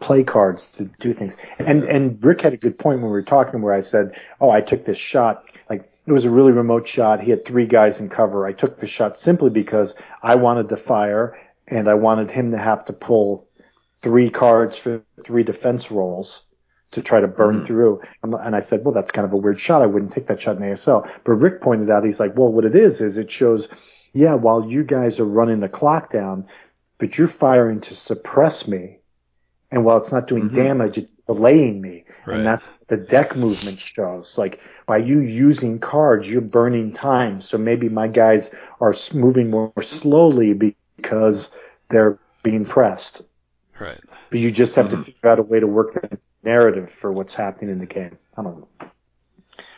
play 0.00 0.24
cards 0.24 0.72
to 0.72 0.86
do 0.98 1.12
things. 1.12 1.36
And 1.58 1.84
and 1.84 2.22
Rick 2.24 2.40
had 2.40 2.52
a 2.54 2.56
good 2.56 2.76
point 2.76 2.98
when 3.00 3.06
we 3.06 3.12
were 3.12 3.22
talking 3.22 3.62
where 3.62 3.72
I 3.72 3.82
said, 3.82 4.20
"Oh, 4.40 4.50
I 4.50 4.60
took 4.60 4.84
this 4.84 4.98
shot. 4.98 5.44
Like 5.70 5.90
it 6.06 6.12
was 6.12 6.24
a 6.24 6.30
really 6.30 6.52
remote 6.52 6.88
shot. 6.88 7.20
He 7.20 7.30
had 7.30 7.44
three 7.44 7.66
guys 7.66 8.00
in 8.00 8.08
cover. 8.08 8.46
I 8.46 8.52
took 8.52 8.80
the 8.80 8.86
shot 8.88 9.16
simply 9.16 9.50
because 9.50 9.94
I 10.22 10.34
wanted 10.34 10.68
to 10.70 10.76
fire 10.76 11.38
and 11.68 11.88
I 11.88 11.94
wanted 11.94 12.30
him 12.30 12.52
to 12.52 12.58
have 12.58 12.84
to 12.86 12.92
pull 12.92 13.48
three 14.02 14.30
cards 14.30 14.76
for 14.78 15.02
three 15.24 15.42
defense 15.42 15.90
rolls." 15.90 16.42
To 16.92 17.02
try 17.02 17.20
to 17.20 17.26
burn 17.26 17.60
Mhm. 17.62 17.66
through, 17.66 18.00
And- 18.22 18.56
I 18.56 18.60
said, 18.60 18.84
"Well, 18.84 18.94
that's 18.94 19.10
kind 19.10 19.26
of 19.26 19.32
a 19.32 19.36
weird 19.36 19.58
shot. 19.58 19.82
I 19.82 19.86
wouldn't 19.86 20.12
take 20.12 20.28
that 20.28 20.40
shot 20.40 20.56
in 20.56 20.62
ASL." 20.62 21.06
But 21.24 21.32
Rick 21.32 21.60
pointed 21.60 21.90
out, 21.90 22.04
he's 22.04 22.20
like, 22.20 22.38
"Well, 22.38 22.50
what 22.52 22.64
it 22.64 22.76
is 22.76 23.00
is 23.00 23.18
it 23.18 23.30
shows 23.30 23.68
yeah, 24.16 24.32
while 24.32 24.64
you 24.64 24.82
guys 24.82 25.20
are 25.20 25.26
running 25.26 25.60
the 25.60 25.68
clock 25.68 26.10
down, 26.10 26.46
but 26.96 27.18
you're 27.18 27.26
firing 27.26 27.80
to 27.80 27.94
suppress 27.94 28.66
me. 28.66 28.98
And 29.70 29.84
while 29.84 29.98
it's 29.98 30.10
not 30.10 30.26
doing 30.26 30.48
Mhm. 30.48 30.54
damage, 30.54 30.96
it's 30.96 31.20
delaying 31.20 31.82
me. 31.82 32.04
Right. 32.26 32.38
And 32.38 32.46
that's 32.46 32.72
the 32.88 32.96
deck 32.96 33.36
movement 33.36 33.78
shows. 33.78 34.38
Like 34.38 34.60
by 34.86 34.98
you 34.98 35.20
using 35.20 35.80
cards, 35.80 36.32
you're 36.32 36.40
burning 36.40 36.92
time. 36.92 37.42
So 37.42 37.58
maybe 37.58 37.90
my 37.90 38.08
guys 38.08 38.54
are 38.80 38.94
moving 39.12 39.50
more 39.50 39.72
slowly 39.82 40.54
because 40.96 41.50
they're 41.90 42.18
being 42.42 42.64
pressed. 42.64 43.22
right. 43.78 44.00
But 44.30 44.38
you 44.40 44.50
just 44.50 44.74
have 44.76 44.86
Mhm. 44.86 44.90
to 44.90 44.96
figure 44.98 45.28
out 45.30 45.38
a 45.38 45.42
way 45.42 45.60
to 45.60 45.66
work 45.66 45.92
the 45.94 46.18
narrative 46.42 46.90
for 46.90 47.12
what's 47.12 47.34
happening 47.34 47.70
in 47.70 47.78
the 47.78 47.86
game. 47.86 48.18
I 48.36 48.42
don't 48.42 48.60
know. 48.60 48.88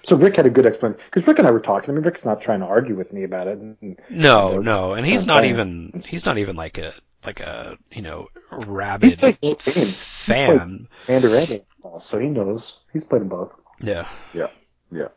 So 0.05 0.17
Rick 0.17 0.37
had 0.37 0.47
a 0.47 0.51
good 0.51 0.67
explanation 0.67 1.01
because 1.05 1.27
Rick 1.27 1.39
and 1.41 1.49
I 1.49 1.51
were 1.51 1.61
talking. 1.61 1.91
I 1.91 1.95
mean, 1.95 2.05
Rick's 2.05 2.25
not 2.25 2.41
trying 2.41 2.61
to 2.61 2.67
argue 2.67 2.95
with 2.95 3.13
me 3.13 3.25
about 3.25 3.49
it. 3.49 3.59
And, 3.59 4.01
No, 4.09 4.53
Yeah. 4.55 4.59
no, 4.61 4.93
and 4.95 5.05
he's 5.07 5.27
not 5.27 5.45
even 5.45 6.01
he's 6.05 6.25
not 6.25 6.39
even 6.39 6.57
like 6.57 6.79
a 6.79 6.93
like 7.27 7.41
a 7.41 7.77
you 7.91 8.03
know 8.03 8.29
rabid 8.53 9.19
played 9.19 9.41
games. 9.41 10.01
fan. 10.03 10.89
Commander 11.07 11.29
and 11.35 11.49
ASL, 11.85 12.01
so 12.01 12.19
he 12.19 12.29
knows. 12.29 12.81
He's 12.93 13.05
played 13.05 13.23
them 13.23 13.29
both. 13.29 13.53
Yeah. 13.81 14.07
Yeah, 14.33 14.49
yeah. 14.93 15.09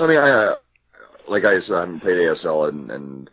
I 0.00 0.06
mean, 0.06 0.18
I, 0.18 0.30
uh, 0.30 0.54
like 1.28 1.44
I 1.44 1.60
said, 1.60 1.76
I 1.76 1.80
haven't 1.80 2.00
played 2.00 2.18
ASL 2.18 2.68
and, 2.68 2.90
and 2.90 3.30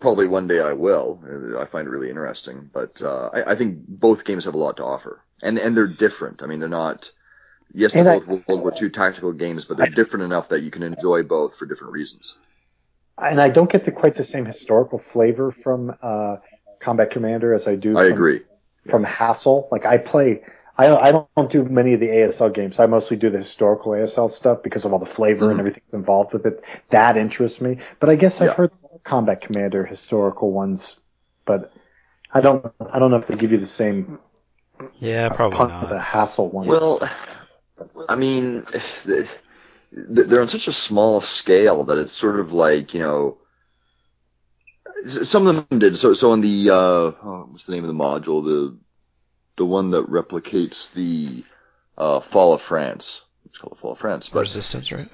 probably 0.00 0.26
one 0.28 0.46
day 0.46 0.60
I 0.60 0.72
will. 0.72 1.20
I 1.58 1.64
find 1.66 1.86
it 1.86 1.90
really 1.90 2.10
interesting, 2.10 2.70
but, 2.72 3.00
uh, 3.02 3.30
I, 3.32 3.52
I 3.52 3.54
think 3.56 3.78
both 3.86 4.24
games 4.24 4.44
have 4.44 4.54
a 4.54 4.58
lot 4.58 4.76
to 4.78 4.84
offer 4.84 5.22
and, 5.42 5.58
and 5.58 5.76
they're 5.76 5.86
different. 5.86 6.42
I 6.42 6.46
mean, 6.46 6.60
they're 6.60 6.68
not, 6.68 7.10
yes, 7.72 7.92
they're 7.92 8.02
And 8.02 8.08
I- 8.08 8.18
both 8.20 8.28
World 8.48 8.62
War 8.62 8.72
II 8.72 8.90
tactical 8.90 9.32
games, 9.32 9.64
but 9.64 9.76
they're 9.76 9.86
different 9.86 10.24
enough 10.24 10.48
that 10.50 10.62
you 10.62 10.70
can 10.70 10.82
enjoy 10.82 11.22
both 11.22 11.56
for 11.56 11.66
different 11.66 11.92
reasons. 11.92 12.36
And 13.18 13.40
I 13.40 13.48
don't 13.48 13.70
get 13.70 13.84
the 13.84 13.92
quite 13.92 14.14
the 14.14 14.24
same 14.24 14.44
historical 14.44 14.98
flavor 14.98 15.50
from 15.50 15.94
uh, 16.02 16.36
Combat 16.80 17.10
Commander 17.10 17.54
as 17.54 17.66
I 17.66 17.76
do 17.76 17.96
I 17.96 18.04
from, 18.06 18.12
agree. 18.12 18.40
from 18.86 19.04
Hassel. 19.04 19.68
Like 19.72 19.86
I 19.86 19.98
play, 19.98 20.44
I 20.76 20.88
I 20.94 21.12
don't 21.12 21.50
do 21.50 21.64
many 21.64 21.94
of 21.94 22.00
the 22.00 22.10
ASL 22.10 22.50
games. 22.50 22.78
I 22.78 22.86
mostly 22.86 23.16
do 23.16 23.30
the 23.30 23.38
historical 23.38 23.92
ASL 23.94 24.28
stuff 24.28 24.62
because 24.62 24.84
of 24.84 24.92
all 24.92 24.98
the 24.98 25.06
flavor 25.06 25.46
Mhm. 25.46 25.50
and 25.52 25.60
everything 25.60 25.82
that's 25.86 25.94
involved 25.94 26.34
with 26.34 26.44
it. 26.46 26.62
That 26.90 27.16
interests 27.16 27.60
me. 27.60 27.78
But 28.00 28.10
I 28.10 28.16
guess 28.16 28.40
I've 28.42 28.48
Yeah. 28.48 28.54
heard 28.54 28.72
Combat 29.06 29.40
Commander 29.40 29.84
historical 29.84 30.50
ones, 30.52 30.98
but 31.44 31.72
I 32.32 32.40
don't 32.40 32.66
I 32.80 32.98
don't 32.98 33.10
know 33.10 33.18
if 33.18 33.26
they 33.26 33.36
give 33.36 33.52
you 33.52 33.58
the 33.58 33.66
same 33.66 34.18
Yeah, 34.98 35.28
probably 35.28 35.56
punch 35.56 35.80
with 35.80 35.90
the 35.90 36.00
hassle 36.00 36.50
one. 36.50 36.66
Well, 36.66 37.08
I 38.08 38.16
mean, 38.16 38.64
th- 39.04 39.28
th- 39.94 40.26
they're 40.26 40.40
on 40.40 40.48
such 40.48 40.66
a 40.68 40.72
small 40.72 41.20
scale 41.20 41.84
that 41.84 41.98
it's 41.98 42.12
sort 42.12 42.40
of 42.40 42.52
like 42.52 42.94
you 42.94 43.00
know. 43.00 43.38
Some 45.06 45.46
of 45.46 45.68
them 45.68 45.78
did. 45.78 45.96
So, 45.98 46.14
so 46.14 46.32
on 46.32 46.40
the 46.40 46.70
uh, 46.70 46.74
oh, 46.74 47.48
what's 47.50 47.66
the 47.66 47.74
name 47.74 47.84
of 47.84 47.88
the 47.88 47.94
module? 47.94 48.44
The 48.44 48.76
the 49.56 49.66
one 49.66 49.92
that 49.92 50.10
replicates 50.10 50.92
the 50.92 51.44
uh, 51.96 52.20
Fall 52.20 52.54
of 52.54 52.60
France. 52.62 53.22
It's 53.44 53.58
called 53.58 53.76
the 53.76 53.80
Fall 53.80 53.92
of 53.92 53.98
France, 53.98 54.28
but 54.28 54.40
Resistance, 54.40 54.90
right? 54.90 55.12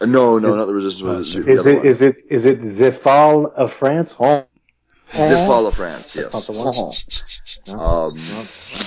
Uh, 0.00 0.06
no, 0.06 0.38
no, 0.38 0.48
Is- 0.48 0.56
not 0.56 0.66
the 0.66 0.74
Resistance. 0.74 1.32
Sorry. 1.32 1.44
the 1.44 1.52
is 1.52 1.66
it 1.66 1.84
is 1.84 2.02
it 2.02 2.16
is 2.30 2.46
it 2.46 2.60
Zifal 2.60 3.52
of 3.52 3.72
France? 3.72 4.14
Oh, 4.18 4.44
Fall 5.46 5.66
of 5.66 5.74
France? 5.74 6.16
Yes. 6.16 6.46
the 6.46 7.72
Um, 7.72 8.16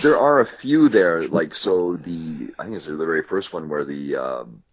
there 0.02 0.18
are 0.18 0.40
a 0.40 0.46
few 0.46 0.90
there, 0.90 1.28
like 1.28 1.56
so 1.56 1.96
the 1.96 2.54
I 2.58 2.64
think 2.64 2.76
it's 2.76 2.86
the 2.86 2.96
very 2.96 3.24
first 3.24 3.54
one 3.54 3.70
where 3.70 3.86
the 3.86 4.16
um, 4.16 4.64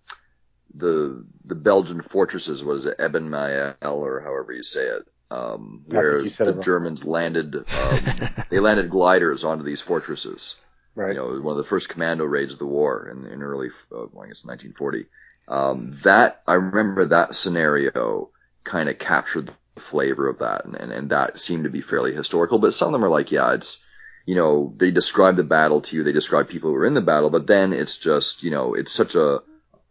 the 0.74 1.24
the 1.45 1.55
Belgian 1.55 2.03
fortresses 2.03 2.62
was 2.62 2.86
it 2.86 2.97
Eben-Emael 2.99 3.76
or 3.82 4.20
however 4.20 4.53
you 4.53 4.62
say 4.62 4.86
it, 4.86 5.09
um, 5.30 5.84
where 5.86 6.22
the 6.22 6.59
it. 6.59 6.62
Germans 6.62 7.05
landed 7.05 7.57
um, 7.57 8.01
they 8.51 8.61
landed 8.61 8.91
gliders 8.91 9.45
onto 9.45 9.64
these 9.64 9.80
fortresses. 9.80 10.57
Right. 10.95 11.14
You 11.14 11.20
know, 11.20 11.41
one 11.41 11.53
of 11.53 11.59
the 11.59 11.64
first 11.64 11.89
commando 11.89 12.24
raids 12.24 12.53
of 12.55 12.59
the 12.59 12.66
war 12.66 13.09
in, 13.09 13.24
in 13.30 13.41
early, 13.43 13.68
uh, 13.93 14.03
I 14.03 14.26
guess 14.26 14.45
1940. 14.45 15.07
Um, 15.49 15.94
that 16.05 16.42
I 16.46 16.55
remember 16.55 17.07
that 17.07 17.34
scenario 17.34 18.30
kind 18.64 18.88
of 18.88 18.99
captured 18.99 19.51
the 19.74 19.80
flavor 19.80 20.28
of 20.28 20.40
that, 20.40 20.66
and, 20.66 20.74
and 20.74 20.92
and 20.92 21.11
that 21.11 21.40
seemed 21.40 21.64
to 21.64 21.70
be 21.70 21.80
fairly 21.80 22.14
historical. 22.14 22.59
But 22.59 22.74
some 22.74 22.88
of 22.88 22.92
them 22.92 23.05
are 23.05 23.09
like, 23.09 23.32
yeah, 23.32 23.55
it's 23.55 23.82
you 24.26 24.34
know, 24.34 24.74
they 24.76 24.90
describe 24.90 25.36
the 25.36 25.42
battle 25.42 25.80
to 25.80 25.96
you, 25.96 26.05
they 26.05 26.12
describe 26.12 26.51
people 26.51 26.68
who 26.68 26.74
were 26.74 26.84
in 26.84 26.92
the 26.92 27.01
battle, 27.01 27.30
but 27.30 27.46
then 27.46 27.72
it's 27.72 27.96
just 27.96 28.42
you 28.42 28.51
know, 28.51 28.74
it's 28.74 28.92
such 28.92 29.14
a, 29.14 29.40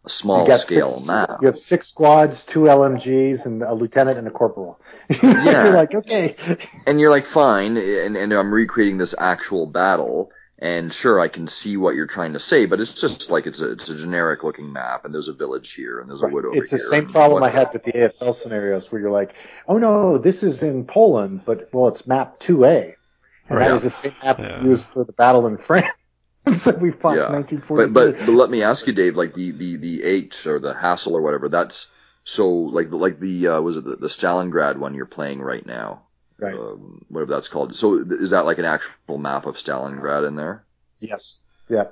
a 0.04 0.08
small 0.08 0.46
scale 0.56 0.88
six, 0.90 1.06
map. 1.08 1.38
You 1.40 1.46
have 1.48 1.58
six 1.58 1.88
squads, 1.88 2.44
two 2.44 2.60
LMGs, 2.60 3.46
and 3.46 3.62
a 3.64 3.74
lieutenant 3.74 4.16
and 4.16 4.28
a 4.28 4.30
corporal. 4.30 4.80
Yeah. 5.22 5.64
You're 5.64 5.72
like, 5.72 5.94
okay. 5.94 6.36
and 6.86 7.00
you're 7.00 7.10
like, 7.10 7.24
fine, 7.24 7.76
and, 7.76 8.16
and 8.16 8.32
I'm 8.32 8.54
recreating 8.54 8.96
this 8.96 9.14
actual 9.18 9.66
battle, 9.66 10.30
and 10.58 10.92
sure, 10.92 11.20
I 11.20 11.28
can 11.28 11.46
see 11.46 11.76
what 11.76 11.94
you're 11.94 12.06
trying 12.06 12.32
to 12.34 12.40
say, 12.40 12.66
but 12.66 12.80
it's 12.80 12.94
just 12.94 13.30
like 13.30 13.46
it's 13.46 13.60
a 13.60 13.72
it's 13.72 13.88
a 13.88 13.96
generic 13.96 14.42
looking 14.42 14.72
map, 14.72 15.04
and 15.04 15.14
there's 15.14 15.28
a 15.28 15.32
village 15.32 15.72
here, 15.72 16.00
and 16.00 16.08
there's 16.10 16.22
a 16.22 16.26
wood 16.26 16.44
over 16.44 16.56
It's 16.56 16.70
the 16.70 16.78
here. 16.78 16.90
same 16.90 17.04
and 17.04 17.12
problem 17.12 17.42
I 17.42 17.48
had 17.50 17.72
with 17.72 17.84
the 17.84 17.92
ASL 17.92 18.32
scenarios 18.32 18.90
where 18.90 19.00
you're 19.00 19.10
like, 19.10 19.34
oh 19.68 19.78
no, 19.78 20.18
this 20.18 20.42
is 20.42 20.62
in 20.62 20.84
Poland, 20.86 21.42
but 21.44 21.68
well, 21.72 21.88
it's 21.88 22.06
map 22.06 22.40
2A. 22.40 22.96
And 23.48 23.58
Right. 23.58 23.66
that 23.66 23.72
was 23.72 23.82
the 23.82 23.90
same 23.90 24.14
map 24.22 24.38
Yeah. 24.38 24.56
used 24.56 24.86
for 24.86 25.04
the 25.04 25.12
battle 25.12 25.46
in 25.46 25.58
France. 25.68 25.88
so 26.56 26.72
we 26.72 26.90
fought 26.90 27.18
Yeah. 27.18 27.26
in 27.26 27.32
1943. 27.32 28.12
But 28.14 28.16
but 28.18 28.26
but 28.26 28.32
let 28.32 28.50
me 28.50 28.62
ask 28.62 28.86
you, 28.86 28.92
Dave, 28.92 29.16
like 29.16 29.34
the 29.34 29.50
the 29.52 29.76
the 29.76 30.02
eight 30.04 30.46
or 30.46 30.58
the 30.58 30.74
hassle 30.74 31.14
or 31.16 31.22
whatever. 31.22 31.48
That's 31.48 31.90
so 32.24 32.50
like 32.50 32.90
the 32.90 32.96
like 32.96 33.18
the 33.20 33.48
uh, 33.48 33.60
was 33.60 33.76
it 33.76 33.84
the, 33.84 33.96
the 33.96 34.08
Stalingrad 34.08 34.76
one 34.78 34.94
you're 34.94 35.06
playing 35.06 35.40
right 35.40 35.64
now? 35.64 36.07
Right. 36.38 36.54
Um, 36.54 37.04
whatever 37.08 37.32
that's 37.32 37.48
called. 37.48 37.76
So 37.76 37.94
is 37.94 38.30
that 38.30 38.44
like 38.46 38.58
an 38.58 38.64
actual 38.64 39.18
map 39.18 39.46
of 39.46 39.56
Stalingrad 39.56 40.26
in 40.26 40.36
there? 40.36 40.64
yes. 41.00 41.42
Yeah. 41.68 41.84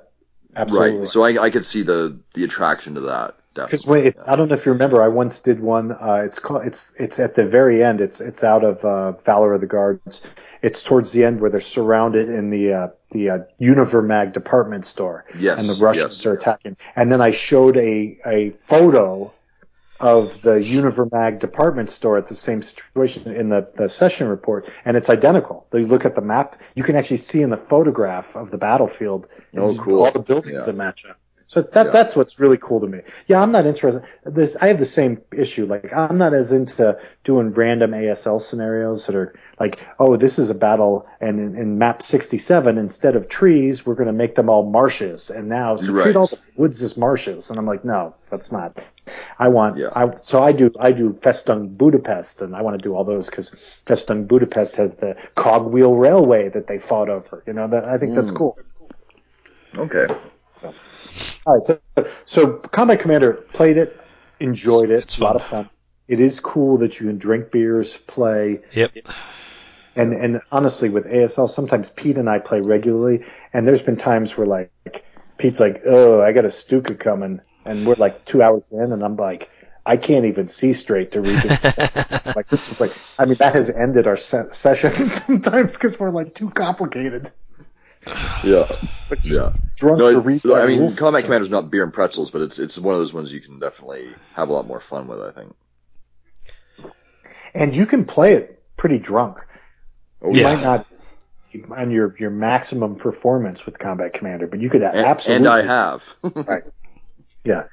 Absolutely. 0.55 0.99
Right. 0.99 1.09
So 1.09 1.23
I 1.23 1.43
I 1.43 1.49
could 1.49 1.65
see 1.65 1.83
the 1.83 2.19
the 2.33 2.43
attraction 2.43 2.95
to 2.95 3.01
that. 3.01 3.35
Because 3.53 3.87
when 3.87 4.05
it's, 4.05 4.21
I 4.25 4.35
don't 4.35 4.49
know 4.49 4.53
if 4.53 4.65
you 4.65 4.73
remember, 4.73 5.01
I 5.01 5.07
once 5.07 5.39
did 5.39 5.59
one. 5.59 5.91
Uh, 5.91 6.21
it's 6.25 6.39
called. 6.39 6.65
It's 6.65 6.93
it's 6.99 7.19
at 7.19 7.35
the 7.35 7.47
very 7.47 7.83
end. 7.83 8.01
It's 8.01 8.21
it's 8.21 8.43
out 8.43 8.63
of 8.63 8.85
uh, 8.85 9.13
Valor 9.23 9.53
of 9.53 9.61
the 9.61 9.67
Guards. 9.67 10.21
It's 10.61 10.83
towards 10.83 11.11
the 11.11 11.23
end 11.23 11.41
where 11.41 11.49
they're 11.49 11.61
surrounded 11.61 12.29
in 12.29 12.49
the 12.49 12.73
uh, 12.73 12.87
the 13.11 13.29
uh, 13.29 13.39
Univermag 13.59 14.33
department 14.33 14.85
store, 14.85 15.25
yes. 15.37 15.59
and 15.59 15.67
the 15.67 15.83
Russians 15.83 16.17
yes. 16.17 16.25
are 16.27 16.33
attacking. 16.33 16.77
And 16.95 17.11
then 17.11 17.21
I 17.21 17.31
showed 17.31 17.77
a 17.77 18.19
a 18.25 18.51
photo 18.65 19.33
of 19.99 20.41
the 20.41 20.55
Univermag 20.59 21.39
department 21.39 21.89
store 21.89 22.17
at 22.17 22.27
the 22.27 22.35
same 22.35 22.61
situation 22.61 23.31
in 23.31 23.49
the, 23.49 23.67
the 23.75 23.89
session 23.89 24.27
report, 24.27 24.69
and 24.85 24.95
it's 24.95 25.09
identical. 25.09 25.65
You 25.73 25.87
look 25.87 26.05
at 26.05 26.15
the 26.15 26.21
map, 26.21 26.61
you 26.75 26.83
can 26.83 26.95
actually 26.95 27.17
see 27.17 27.41
in 27.41 27.49
the 27.49 27.57
photograph 27.57 28.35
of 28.35 28.51
the 28.51 28.57
battlefield 28.57 29.27
Oh, 29.55 29.75
cool. 29.75 30.05
all 30.05 30.11
the 30.11 30.19
buildings 30.19 30.53
Yeah. 30.53 30.65
that 30.65 30.75
match 30.75 31.05
up. 31.07 31.17
So 31.49 31.61
that 31.61 31.85
Yeah. 31.87 31.91
that's 31.91 32.15
what's 32.15 32.39
really 32.39 32.57
cool 32.57 32.81
to 32.81 32.87
me. 32.87 32.99
Yeah, 33.27 33.41
I'm 33.41 33.51
not 33.53 33.65
interested. 33.65 34.03
This 34.25 34.57
I 34.57 34.67
have 34.67 34.79
the 34.79 34.85
same 34.85 35.21
issue. 35.31 35.65
Like 35.65 35.93
I'm 35.93 36.17
not 36.17 36.33
as 36.33 36.51
into 36.51 36.99
doing 37.23 37.51
random 37.53 37.93
ASL 37.93 38.39
scenarios 38.41 39.05
that 39.05 39.15
are 39.15 39.33
like, 39.59 39.79
oh, 39.97 40.17
this 40.17 40.39
is 40.39 40.49
a 40.49 40.53
battle, 40.55 41.07
and 41.21 41.39
in, 41.39 41.55
in 41.55 41.77
map 41.77 42.01
67, 42.01 42.77
instead 42.77 43.15
of 43.15 43.29
trees, 43.29 43.85
we're 43.85 43.95
going 43.95 44.07
to 44.07 44.13
make 44.13 44.35
them 44.35 44.49
all 44.49 44.69
marshes, 44.69 45.29
and 45.29 45.47
now 45.47 45.77
so 45.77 45.93
Right. 45.93 46.03
treat 46.03 46.15
all 46.17 46.27
the 46.27 46.37
woods 46.57 46.83
as 46.83 46.97
marshes. 46.97 47.49
And 47.49 47.57
I'm 47.57 47.65
like, 47.65 47.85
no, 47.85 48.13
that's 48.29 48.51
not. 48.51 48.77
I 49.39 49.47
want. 49.47 49.77
Yeah. 49.77 49.89
I 49.95 50.11
so 50.21 50.43
I 50.43 50.51
do 50.51 50.69
I 50.79 50.91
do 50.91 51.13
Festung 51.13 51.77
Budapest, 51.77 52.41
and 52.41 52.55
I 52.55 52.61
want 52.61 52.77
to 52.77 52.83
do 52.83 52.93
all 52.93 53.05
those 53.05 53.29
because 53.29 53.51
Festung 53.85 54.27
Budapest 54.27 54.75
has 54.75 54.95
the 54.95 55.15
cogwheel 55.35 55.95
railway 55.95 56.49
that 56.49 56.67
they 56.67 56.77
fought 56.77 57.09
over. 57.09 57.41
You 57.47 57.53
know, 57.53 57.67
that 57.69 57.85
I 57.85 57.97
think 57.97 58.15
that's 58.15 58.31
Mm. 58.31 58.35
cool. 58.35 58.57
Okay. 59.77 60.07
All 61.45 61.57
right, 61.57 61.65
so, 61.65 61.79
so 62.25 62.53
Combat 62.53 62.99
Commander 62.99 63.33
played 63.33 63.77
it, 63.77 63.99
enjoyed 64.39 64.89
it, 64.89 65.03
It's 65.03 65.17
a 65.17 65.23
lot 65.23 65.35
of 65.35 65.43
fun. 65.43 65.69
It 66.07 66.19
is 66.19 66.39
cool 66.39 66.77
that 66.79 66.99
you 66.99 67.07
can 67.07 67.17
drink 67.17 67.51
beers, 67.51 67.95
play, 67.97 68.61
Yep. 68.73 68.93
and 69.95 70.13
and 70.13 70.41
honestly, 70.51 70.89
with 70.89 71.05
ASL, 71.05 71.49
sometimes 71.49 71.89
Pete 71.89 72.17
and 72.17 72.29
I 72.29 72.39
play 72.39 72.61
regularly, 72.61 73.25
and 73.53 73.67
there's 73.67 73.81
been 73.81 73.97
times 73.97 74.37
where 74.37 74.47
like 74.47 74.71
Pete's 75.37 75.59
like, 75.59 75.81
"Oh, 75.85 76.21
I 76.21 76.31
got 76.31 76.45
a 76.45 76.51
Stuka 76.51 76.95
coming," 76.95 77.41
and 77.65 77.85
we're 77.85 77.95
like 77.95 78.23
two 78.25 78.41
hours 78.41 78.71
in, 78.71 78.91
and 78.93 79.03
I'm 79.03 79.17
like, 79.17 79.49
"I 79.85 79.97
can't 79.97 80.25
even 80.25 80.47
see 80.47 80.73
straight 80.73 81.11
to 81.13 81.21
read 81.21 81.41
it." 81.43 82.35
like 82.35 82.47
this 82.49 82.71
is 82.71 82.79
like, 82.79 82.91
I 83.19 83.25
mean, 83.25 83.35
that 83.35 83.55
has 83.55 83.69
ended 83.69 84.07
our 84.07 84.17
se- 84.17 84.49
sessions 84.53 85.13
sometimes 85.25 85.73
because 85.73 85.99
we're 85.99 86.11
like 86.11 86.33
too 86.35 86.49
complicated, 86.51 87.29
Yeah. 88.43 88.65
but 89.09 89.21
just 89.21 89.41
Yeah. 89.41 89.49
drunk 89.77 89.99
No, 89.99 90.13
to. 90.43 90.55
I 90.55 90.65
mean, 90.67 90.79
rules. 90.79 90.95
Combat 90.95 91.23
Commander's 91.23 91.49
not 91.49 91.69
beer 91.71 91.83
and 91.83 91.93
pretzels, 91.93 92.31
but 92.31 92.41
it's 92.41 92.59
it's 92.59 92.77
one 92.77 92.93
of 92.95 92.99
those 92.99 93.13
ones 93.13 93.31
you 93.31 93.41
can 93.41 93.59
definitely 93.59 94.15
have 94.33 94.49
a 94.49 94.53
lot 94.53 94.67
more 94.67 94.79
fun 94.79 95.07
with. 95.07 95.21
I 95.21 95.31
think. 95.31 95.55
and 97.53 97.75
you 97.75 97.85
can 97.85 98.05
play 98.05 98.33
it 98.33 98.63
pretty 98.77 98.99
drunk. 98.99 99.39
Oh, 100.21 100.33
You 100.33 100.41
Yeah. 100.41 100.43
might 100.43 100.61
not 100.61 100.87
on 101.71 101.91
your 101.91 102.15
your 102.19 102.29
maximum 102.29 102.95
performance 102.95 103.65
with 103.65 103.79
Combat 103.79 104.13
Commander, 104.13 104.47
but 104.47 104.59
you 104.59 104.69
could 104.69 104.83
And, 104.83 105.05
absolutely. 105.05 105.47
and 105.47 105.47
I 105.47 105.61
have. 105.63 106.03
right. 106.45 106.63
Yeah, 107.45 107.65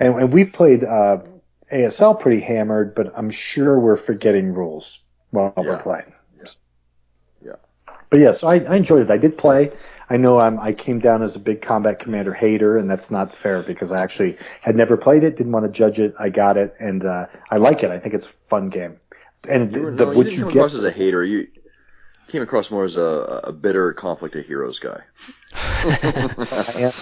and 0.00 0.16
and 0.16 0.32
we 0.32 0.46
played 0.46 0.84
uh, 0.84 1.24
ASL 1.72 2.14
pretty 2.16 2.40
hammered, 2.42 2.94
but 2.96 3.12
I'm 3.16 3.30
sure 3.30 3.78
we're 3.80 3.98
forgetting 3.98 4.54
rules 4.54 5.00
while 5.30 5.54
we're 5.56 5.78
playing. 5.78 6.13
Yeah. 8.18 8.22
Yeah. 8.22 8.30
But 8.32 8.32
yeah, 8.32 8.32
so 8.32 8.48
I, 8.48 8.72
I 8.72 8.76
enjoyed 8.76 9.02
it. 9.02 9.10
I 9.10 9.18
did 9.18 9.38
play. 9.38 9.72
I 10.10 10.16
know 10.16 10.38
I'm, 10.38 10.60
I 10.60 10.72
came 10.72 10.98
down 10.98 11.22
as 11.22 11.34
a 11.34 11.38
big 11.40 11.62
Combat 11.62 11.98
Commander 11.98 12.34
hater, 12.34 12.76
and 12.76 12.90
that's 12.90 13.10
not 13.10 13.34
fair 13.34 13.62
because 13.62 13.90
I 13.90 14.02
actually 14.02 14.36
had 14.62 14.76
never 14.76 14.96
played 14.96 15.24
it, 15.24 15.36
didn't 15.36 15.52
want 15.52 15.66
to 15.66 15.72
judge 15.72 15.98
it. 15.98 16.14
I 16.18 16.28
got 16.28 16.56
it, 16.56 16.74
and 16.78 17.04
uh, 17.04 17.26
I 17.50 17.56
like 17.56 17.82
it. 17.82 17.90
I 17.90 17.98
think 17.98 18.14
it's 18.14 18.26
a 18.26 18.30
fun 18.48 18.68
game. 18.68 19.00
And 19.48 19.74
You 19.74 19.82
were, 19.82 19.90
the, 19.90 20.04
no, 20.04 20.10
you 20.12 20.16
what 20.16 20.24
didn't 20.24 20.38
you 20.38 20.44
come 20.44 20.52
get 20.52 20.58
across 20.60 20.74
as 20.74 20.84
a 20.84 20.92
hater. 20.92 21.24
You 21.24 21.48
came 22.28 22.42
across 22.42 22.70
more 22.70 22.84
as 22.84 22.96
a, 22.96 23.40
a 23.44 23.52
bitter 23.52 23.92
conflict 23.92 24.36
of 24.36 24.46
heroes 24.46 24.78
guy. 24.78 25.00
I 25.54 26.92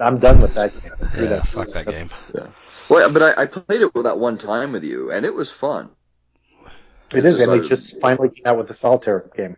am, 0.00 0.18
done 0.18 0.40
with 0.40 0.54
that 0.54 0.72
game. 0.80 0.92
Screw 1.10 1.22
Yeah, 1.24 1.28
that. 1.28 1.46
fuck 1.46 1.68
that 1.68 1.86
game. 1.86 2.10
Well, 2.88 3.12
but 3.12 3.38
I, 3.38 3.42
I 3.42 3.46
played 3.46 3.82
it 3.82 3.94
with 3.94 4.04
that 4.04 4.18
one 4.18 4.38
time 4.38 4.72
with 4.72 4.84
you, 4.84 5.10
and 5.10 5.26
it 5.26 5.34
was 5.34 5.50
fun. 5.50 5.90
It 7.12 7.24
is, 7.24 7.40
and 7.40 7.52
they 7.52 7.60
just 7.60 8.00
finally 8.00 8.28
came 8.30 8.46
out 8.46 8.58
with 8.58 8.68
the 8.68 8.74
solitaire 8.74 9.22
game. 9.34 9.56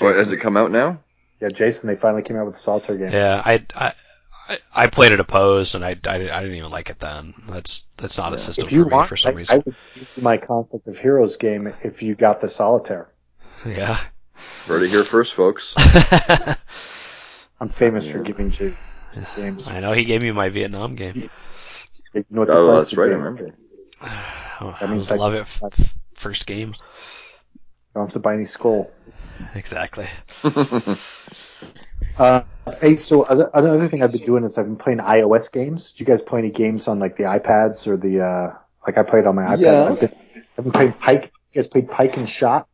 Oh, 0.00 0.12
has 0.12 0.32
it 0.32 0.38
come 0.38 0.56
out 0.56 0.70
now? 0.70 0.98
Yeah, 1.40 1.48
Jason, 1.50 1.88
they 1.88 1.96
finally 1.96 2.22
came 2.22 2.36
out 2.36 2.46
with 2.46 2.54
the 2.54 2.60
solitaire 2.60 2.96
game. 2.96 3.10
Yeah, 3.12 3.42
I, 3.44 3.54
I, 3.74 3.86
I- 3.86 3.94
I 4.74 4.86
played 4.88 5.12
it 5.12 5.20
opposed, 5.20 5.74
and 5.76 5.84
I, 5.84 5.90
I, 6.04 6.14
I 6.16 6.42
didn't 6.42 6.56
even 6.56 6.70
like 6.70 6.90
it 6.90 6.98
then. 6.98 7.32
That's 7.48 7.84
that's 7.96 8.18
not 8.18 8.34
a 8.34 8.38
system 8.38 8.66
If 8.66 8.72
you 8.72 8.84
for 8.84 8.90
me 8.96 9.02
for 9.04 9.16
some 9.16 9.34
I, 9.48 9.54
I 9.54 9.56
reason. 9.56 9.62
would 9.64 9.76
give 9.94 10.22
my 10.22 10.36
Conflict 10.36 10.88
of 10.88 10.98
Heroes 10.98 11.36
game 11.36 11.72
if 11.82 12.02
you 12.02 12.14
got 12.14 12.40
the 12.40 12.48
solitaire. 12.48 13.08
Yeah. 13.66 13.96
Heard 14.66 14.82
it 14.82 14.90
here 14.90 15.04
first, 15.04 15.34
folks. 15.34 15.74
I'm 17.60 17.68
famous 17.68 18.08
for 18.10 18.18
giving 18.18 18.50
Jason 18.50 18.76
games. 19.36 19.68
I 19.68 19.80
know 19.80 19.92
he 19.92 20.04
gave 20.04 20.22
me 20.22 20.32
my 20.32 20.48
Vietnam 20.48 20.96
game. 20.96 21.30
You 22.14 22.24
know 22.30 22.40
what 22.40 22.48
the 22.48 22.54
Oh, 22.58 22.76
that's 22.76 22.92
of 22.92 22.98
right. 22.98 23.10
I 23.10 23.14
remember. 23.14 23.54
That 24.60 24.88
I 24.88 24.92
means 24.92 25.10
love 25.10 25.34
it 25.34 25.40
f- 25.40 25.62
f- 25.64 25.94
first 26.14 26.46
game. 26.46 26.74
Don't 27.94 28.04
have 28.04 28.12
to 28.12 28.18
buy 28.20 28.34
any 28.34 28.44
skull. 28.44 28.90
Exactly. 29.54 30.06
Uh, 32.18 32.42
hey, 32.80 32.96
so 32.96 33.22
other, 33.22 33.50
another 33.54 33.88
thing 33.88 34.02
I've 34.02 34.12
been 34.12 34.24
doing 34.24 34.44
is 34.44 34.58
I've 34.58 34.66
been 34.66 34.76
playing 34.76 34.98
iOS 34.98 35.50
games. 35.50 35.92
Do 35.92 36.02
you 36.02 36.06
guys 36.06 36.22
play 36.22 36.40
any 36.40 36.50
games 36.50 36.88
on 36.88 36.98
like 36.98 37.16
the 37.16 37.24
iPads 37.24 37.86
or 37.86 37.96
the 37.96 38.20
uh, 38.20 38.54
like 38.86 38.98
I 38.98 39.02
played 39.02 39.26
on 39.26 39.34
my 39.34 39.42
iPad? 39.42 39.58
Yeah. 39.60 39.84
I've 39.84 39.98
been, 40.00 40.12
I've 40.58 40.64
been 40.64 40.72
playing 40.72 40.92
Pike. 40.92 41.32
You 41.52 41.58
guys 41.62 41.66
played 41.66 41.90
Pike 41.90 42.16
and 42.16 42.28
Shot? 42.28 42.66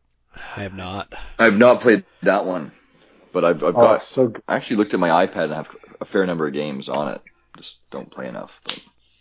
I 0.57 0.61
have 0.63 0.73
not. 0.75 1.13
I've 1.37 1.57
not 1.57 1.81
played 1.81 2.05
that 2.21 2.45
one, 2.45 2.71
but 3.33 3.45
I've, 3.45 3.63
I've 3.63 3.75
Oh, 3.75 3.81
got. 3.81 4.01
so 4.01 4.27
good. 4.27 4.43
I 4.47 4.55
actually 4.55 4.77
looked 4.77 4.93
at 4.93 4.99
my 4.99 5.25
iPad 5.25 5.45
and 5.45 5.53
have 5.53 5.75
a 6.01 6.05
fair 6.05 6.25
number 6.25 6.47
of 6.47 6.53
games 6.53 6.89
on 6.89 7.13
it. 7.13 7.21
Just 7.57 7.81
don't 7.91 8.11
play 8.11 8.27
enough. 8.27 8.61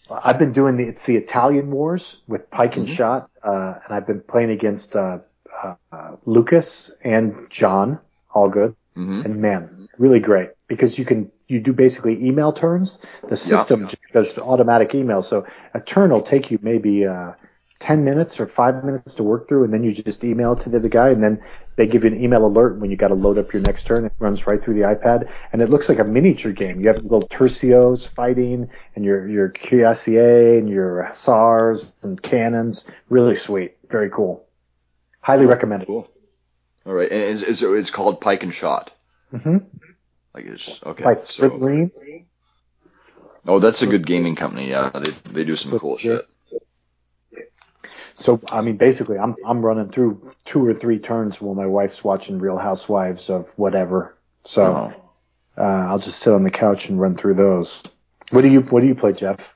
But 0.09 0.22
I've 0.24 0.39
been 0.39 0.53
doing 0.53 0.76
the 0.76 0.84
it's 0.84 1.05
the 1.05 1.16
Italian 1.16 1.70
Wars 1.70 2.22
with 2.26 2.51
Pike 2.51 2.76
and 2.76 2.86
Mhm. 2.86 2.95
Shot, 2.95 3.30
uh, 3.43 3.74
and 3.84 3.95
I've 3.95 4.07
been 4.07 4.20
playing 4.20 4.51
against 4.51 4.95
uh, 4.97 5.18
uh, 5.93 6.17
Lucas 6.25 6.91
and 7.03 7.47
John. 7.51 8.01
All 8.33 8.49
good. 8.49 8.75
hmm 8.95 9.23
and 9.25 9.37
man, 9.37 9.89
really 9.99 10.21
great 10.21 10.51
because 10.69 10.99
you 10.99 11.05
can 11.05 11.31
you 11.49 11.61
do 11.61 11.73
basically 11.73 12.25
email 12.27 12.53
turns. 12.53 12.99
The 13.29 13.37
system 13.37 13.87
just 13.89 14.13
does 14.13 14.39
automatic 14.39 14.95
email, 14.95 15.23
so 15.23 15.47
a 15.75 15.81
turn 15.81 16.11
will 16.11 16.21
take 16.21 16.51
you 16.51 16.59
maybe 16.63 17.07
uh, 17.07 17.33
ten 17.81 18.05
minutes 18.05 18.39
or 18.41 18.47
five 18.47 18.85
minutes 18.85 19.15
to 19.15 19.23
work 19.23 19.49
through, 19.49 19.65
and 19.65 19.73
then 19.73 19.83
you 19.85 19.93
just 19.93 20.25
email 20.25 20.53
it 20.53 20.61
to 20.61 20.69
the 20.69 20.77
other 20.79 20.89
guy, 20.89 21.09
and 21.11 21.23
then 21.23 21.41
they 21.77 21.87
give 21.87 22.05
you 22.05 22.11
an 22.11 22.21
email 22.23 22.45
alert 22.45 22.79
when 22.81 22.91
you 22.91 22.97
got 22.97 23.09
to 23.09 23.15
load 23.15 23.39
up 23.39 23.53
your 23.53 23.63
next 23.63 23.87
turn. 23.87 24.05
It 24.05 24.13
runs 24.19 24.47
right 24.47 24.63
through 24.63 24.75
the 24.75 24.83
iPad, 24.83 25.31
and 25.53 25.63
it 25.63 25.71
looks 25.71 25.89
like 25.89 25.99
a 26.01 26.05
miniature 26.05 26.53
game. 26.53 26.81
You 26.81 26.89
have 26.89 27.03
little 27.03 27.23
tercios 27.23 28.07
fighting, 28.09 28.71
and 28.95 29.05
your 29.05 29.29
your 29.29 29.49
cuirassier 29.51 30.59
and 30.59 30.69
your 30.69 31.03
hussars 31.03 31.95
and 32.03 32.21
cannons. 32.21 32.85
Really 33.09 33.37
sweet, 33.37 33.77
very 33.89 34.11
cool. 34.11 34.45
Highly 35.29 35.45
recommended. 35.45 35.87
Cool. 35.87 36.11
All 36.87 36.95
right, 36.95 37.11
and 37.12 37.20
it's, 37.20 37.43
it's, 37.43 37.61
it's 37.61 37.91
called 37.91 38.18
Pike 38.18 38.45
and 38.45 38.55
Shot. 38.55 38.91
Mm-hmm. 39.31 39.59
Like 40.33 40.47
it's 40.47 40.83
okay. 40.83 41.05
By 41.05 41.14
so- 41.16 41.91
oh, 43.47 43.59
that's 43.59 43.83
a 43.83 43.87
good 43.87 44.07
gaming 44.07 44.37
company. 44.37 44.70
Yeah, 44.70 44.89
they 44.89 45.11
they 45.33 45.45
do 45.45 45.55
some 45.55 45.79
cool 45.79 45.99
shit. 45.99 46.26
So 48.14 48.41
I 48.51 48.62
mean, 48.62 48.79
basically, 48.79 49.18
I'm 49.18 49.37
I'm 49.45 49.61
running 49.62 49.91
through 49.91 50.33
two 50.47 50.64
or 50.64 50.72
three 50.72 50.99
turns 50.99 51.43
while 51.43 51.55
my 51.55 51.66
wife's 51.66 52.03
watching 52.03 52.39
Real 52.39 52.57
Housewives 52.57 53.29
of 53.29 53.53
whatever. 53.59 54.16
So 54.45 54.64
Oh. 54.64 55.62
uh, 55.62 55.87
I'll 55.91 55.99
just 55.99 56.20
sit 56.20 56.33
on 56.33 56.43
the 56.43 56.51
couch 56.51 56.89
and 56.89 56.99
run 56.99 57.16
through 57.16 57.35
those. 57.35 57.83
What 58.31 58.41
do 58.41 58.49
you 58.49 58.62
What 58.62 58.81
do 58.81 58.87
you 58.87 58.95
play, 58.95 59.12
Jeff? 59.12 59.55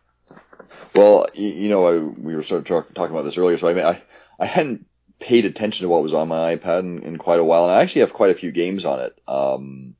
Well, 0.95 1.29
you, 1.33 1.49
you 1.49 1.69
know, 1.71 1.87
I, 1.87 1.99
we 1.99 2.37
were 2.37 2.43
sort 2.43 2.59
of 2.59 2.67
talk, 2.67 2.93
talking 2.93 3.15
about 3.15 3.25
this 3.25 3.39
earlier, 3.39 3.57
so 3.57 3.69
I 3.69 3.73
mean, 3.73 3.87
I 3.87 4.03
I 4.39 4.45
hadn't 4.45 4.85
paid 5.23 5.45
attention 5.45 5.85
to 5.85 5.89
what 5.89 6.03
was 6.03 6.15
on 6.15 6.29
my 6.29 6.57
iPad 6.57 6.81
in, 6.81 7.03
in 7.05 7.17
quite 7.17 7.39
a 7.39 7.45
while, 7.45 7.65
and 7.65 7.73
I 7.73 7.81
actually 7.81 8.01
have 8.01 8.13
quite 8.13 8.31
a 8.31 8.35
few 8.35 8.51
games 8.51 8.85
on 8.85 9.01
it. 9.01 9.17
Um, 9.29 9.95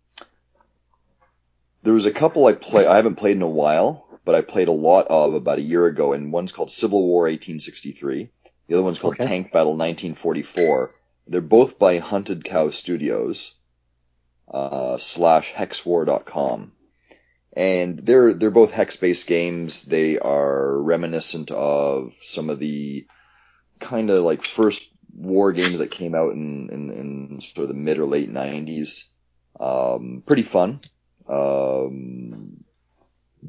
there 1.85 1.95
was 1.95 2.07
a 2.07 2.11
couple 2.11 2.47
I 2.47 2.55
play 2.55 2.87
I 2.87 2.97
haven't 2.97 3.15
played 3.15 3.37
in 3.37 3.43
a 3.43 3.49
while, 3.49 4.07
but 4.25 4.35
I 4.35 4.41
played 4.41 4.69
a 4.69 4.73
lot 4.73 5.07
of 5.09 5.35
about 5.35 5.59
a 5.59 5.63
year 5.63 5.87
ago, 5.87 6.13
and 6.13 6.33
one's 6.33 6.53
called 6.53 6.71
Civil 6.71 7.07
War 7.07 7.23
1863. 7.23 8.31
The 8.67 8.75
other 8.75 8.83
one's 8.83 8.99
called 8.99 9.15
Okay. 9.15 9.27
Tank 9.27 9.53
Battle 9.53 9.77
1944. 9.77 10.91
They're 11.29 11.41
both 11.41 11.79
by 11.79 11.99
Hunted 11.99 12.45
Cow 12.45 12.71
Studios 12.71 13.55
uh, 14.53 14.99
slash 14.99 15.53
hexwar.com. 15.53 16.73
And 17.55 17.99
they're 17.99 18.33
they're 18.33 18.51
both 18.51 18.73
hex-based 18.73 19.27
games. 19.27 19.85
They 19.85 20.19
are 20.19 20.81
reminiscent 20.81 21.51
of 21.51 22.17
some 22.23 22.49
of 22.49 22.59
the 22.59 23.07
kind 23.79 24.09
of 24.11 24.25
like 24.25 24.43
first 24.43 24.92
war 25.23 25.53
games 25.53 25.79
that 25.79 25.91
came 25.91 26.15
out 26.15 26.33
in, 26.33 26.69
in, 26.71 26.91
in 26.91 27.41
sort 27.41 27.65
of 27.65 27.69
the 27.69 27.75
mid 27.75 27.99
or 27.99 28.07
late 28.07 28.33
90s. 28.33 29.05
Um, 29.59 30.23
pretty 30.27 30.43
fun. 30.43 30.81
Um, 31.29 32.65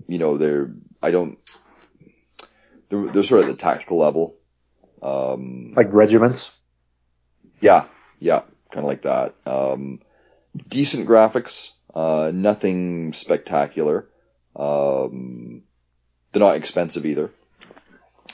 you 0.08 0.20
know, 0.20 0.38
they're 0.38 0.74
I 1.02 1.12
don't 1.12 1.38
they're, 2.90 3.08
they're 3.08 3.24
sort 3.24 3.42
of 3.42 3.48
the 3.48 3.56
tactical 3.56 3.98
level. 3.98 4.36
Um, 5.02 5.74
Like 5.76 5.92
regiments? 5.92 6.52
yeah, 7.62 7.86
yeah, 8.20 8.42
kind 8.72 8.80
of 8.80 8.86
like 8.86 9.02
that. 9.04 9.36
Um, 9.46 10.00
decent 10.68 11.08
graphics, 11.08 11.72
uh, 11.94 12.32
nothing 12.34 13.14
spectacular. 13.14 14.08
Um, 14.56 15.64
they're 16.32 16.40
not 16.42 16.56
expensive 16.56 17.06
either. 17.06 17.32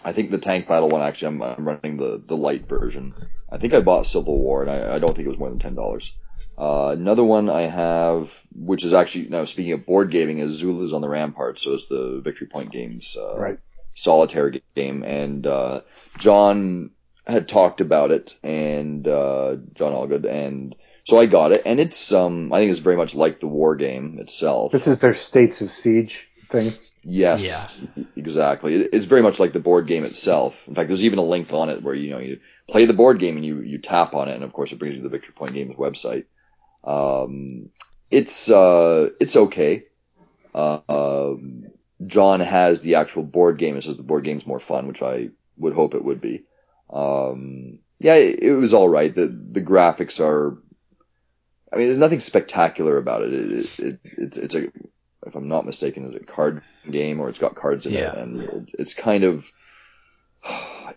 I 0.03 0.13
think 0.13 0.31
the 0.31 0.37
tank 0.37 0.67
battle 0.67 0.89
one 0.89 1.01
actually, 1.01 1.27
I'm, 1.29 1.41
I'm 1.41 1.67
running 1.67 1.97
the 1.97 2.21
the 2.25 2.37
light 2.37 2.67
version. 2.67 3.13
I 3.49 3.57
think 3.57 3.73
I 3.73 3.81
bought 3.81 4.07
Civil 4.07 4.39
War, 4.39 4.61
and 4.61 4.71
I, 4.71 4.95
I 4.95 4.99
don't 4.99 5.15
think 5.15 5.25
it 5.25 5.29
was 5.29 5.39
more 5.39 5.49
than 5.49 5.59
ten 5.59 5.75
dollars. 5.75 6.15
Uh, 6.57 6.89
another 6.97 7.23
one 7.23 7.49
I 7.49 7.61
have, 7.61 8.33
which 8.53 8.83
is 8.83 8.93
actually 8.93 9.29
now 9.29 9.45
speaking 9.45 9.73
of 9.73 9.85
board 9.85 10.11
gaming, 10.11 10.39
is 10.39 10.51
Zulus 10.51 10.93
on 10.93 11.01
the 11.01 11.09
Ramparts. 11.09 11.61
So 11.63 11.73
it's 11.73 11.87
the 11.87 12.21
Victory 12.23 12.47
Point 12.47 12.71
Games 12.71 13.15
uh, 13.17 13.37
Right. 13.37 13.59
solitaire 13.95 14.53
game, 14.75 15.03
and 15.03 15.45
uh, 15.47 15.81
John 16.17 16.91
had 17.25 17.47
talked 17.47 17.81
about 17.81 18.11
it, 18.11 18.37
and 18.43 19.07
uh, 19.07 19.57
John 19.73 19.93
Allgood, 19.93 20.25
and 20.25 20.75
so 21.05 21.17
I 21.17 21.25
got 21.25 21.51
it, 21.53 21.63
and 21.65 21.79
it's 21.79 22.11
um 22.11 22.51
I 22.53 22.59
think 22.59 22.71
it's 22.71 22.79
very 22.79 22.97
much 22.97 23.15
like 23.15 23.39
the 23.39 23.47
war 23.47 23.75
game 23.75 24.19
itself. 24.19 24.71
This 24.71 24.87
is 24.87 24.99
their 24.99 25.13
States 25.13 25.61
of 25.61 25.71
Siege 25.71 26.27
thing. 26.49 26.73
Yes, 27.09 27.83
exactly. 28.15 28.75
It's 28.75 29.05
very 29.05 29.21
much 29.21 29.39
like 29.39 29.51
the 29.51 29.59
board 29.59 29.87
game 29.87 30.03
itself. 30.03 30.67
In 30.67 30.75
fact, 30.75 30.87
there's 30.87 31.03
even 31.03 31.19
a 31.19 31.23
link 31.23 31.51
on 31.51 31.69
it 31.69 31.81
where 31.81 31.95
you 31.95 32.11
know 32.11 32.19
you 32.19 32.39
play 32.67 32.85
the 32.85 32.93
board 32.93 33.19
game 33.19 33.35
and 33.35 33.45
you 33.45 33.61
you 33.61 33.79
tap 33.79 34.13
on 34.13 34.29
it, 34.29 34.35
and 34.35 34.43
of 34.43 34.53
course 34.53 34.71
it 34.71 34.79
brings 34.79 34.95
you 34.95 35.01
to 35.01 35.09
the 35.09 35.17
Victory 35.17 35.33
Point 35.33 35.53
Games 35.53 35.75
website. 35.75 36.25
Um, 36.83 37.69
it's 38.11 38.49
uh 38.49 39.09
it's 39.19 39.35
okay. 39.35 39.85
Uh, 40.53 40.79
um, 40.87 41.65
John 42.05 42.39
has 42.39 42.81
the 42.81 42.95
actual 42.95 43.23
board 43.23 43.57
game 43.57 43.75
and 43.75 43.83
says 43.83 43.97
the 43.97 44.03
board 44.03 44.23
game's 44.23 44.47
more 44.47 44.59
fun, 44.59 44.87
which 44.87 45.01
I 45.01 45.29
would 45.57 45.73
hope 45.73 45.93
it 45.93 46.03
would 46.03 46.21
be. 46.21 46.43
Um, 46.91 47.79
yeah, 47.99 48.15
it, 48.15 48.39
it 48.41 48.53
was 48.53 48.73
all 48.73 48.89
right. 48.89 49.13
The 49.13 49.27
the 49.27 49.61
graphics 49.61 50.19
are. 50.19 50.57
I 51.71 51.77
mean, 51.77 51.87
there's 51.87 51.99
nothing 51.99 52.19
spectacular 52.19 52.97
about 52.97 53.21
it. 53.23 53.33
It, 53.33 53.51
it, 53.51 53.79
it 53.79 53.99
it's 54.17 54.37
it's 54.37 54.55
a 54.55 54.71
if 55.25 55.35
I'm 55.35 55.47
not 55.47 55.65
mistaken, 55.65 56.05
it's 56.05 56.15
a 56.15 56.19
card 56.19 56.61
game 56.89 57.19
or 57.19 57.29
it's 57.29 57.39
got 57.39 57.55
cards 57.55 57.85
in 57.85 57.93
Yeah. 57.93 58.11
it, 58.13 58.17
and 58.17 58.41
it, 58.41 58.71
it's 58.79 58.93
kind 58.93 59.23
of 59.23 59.51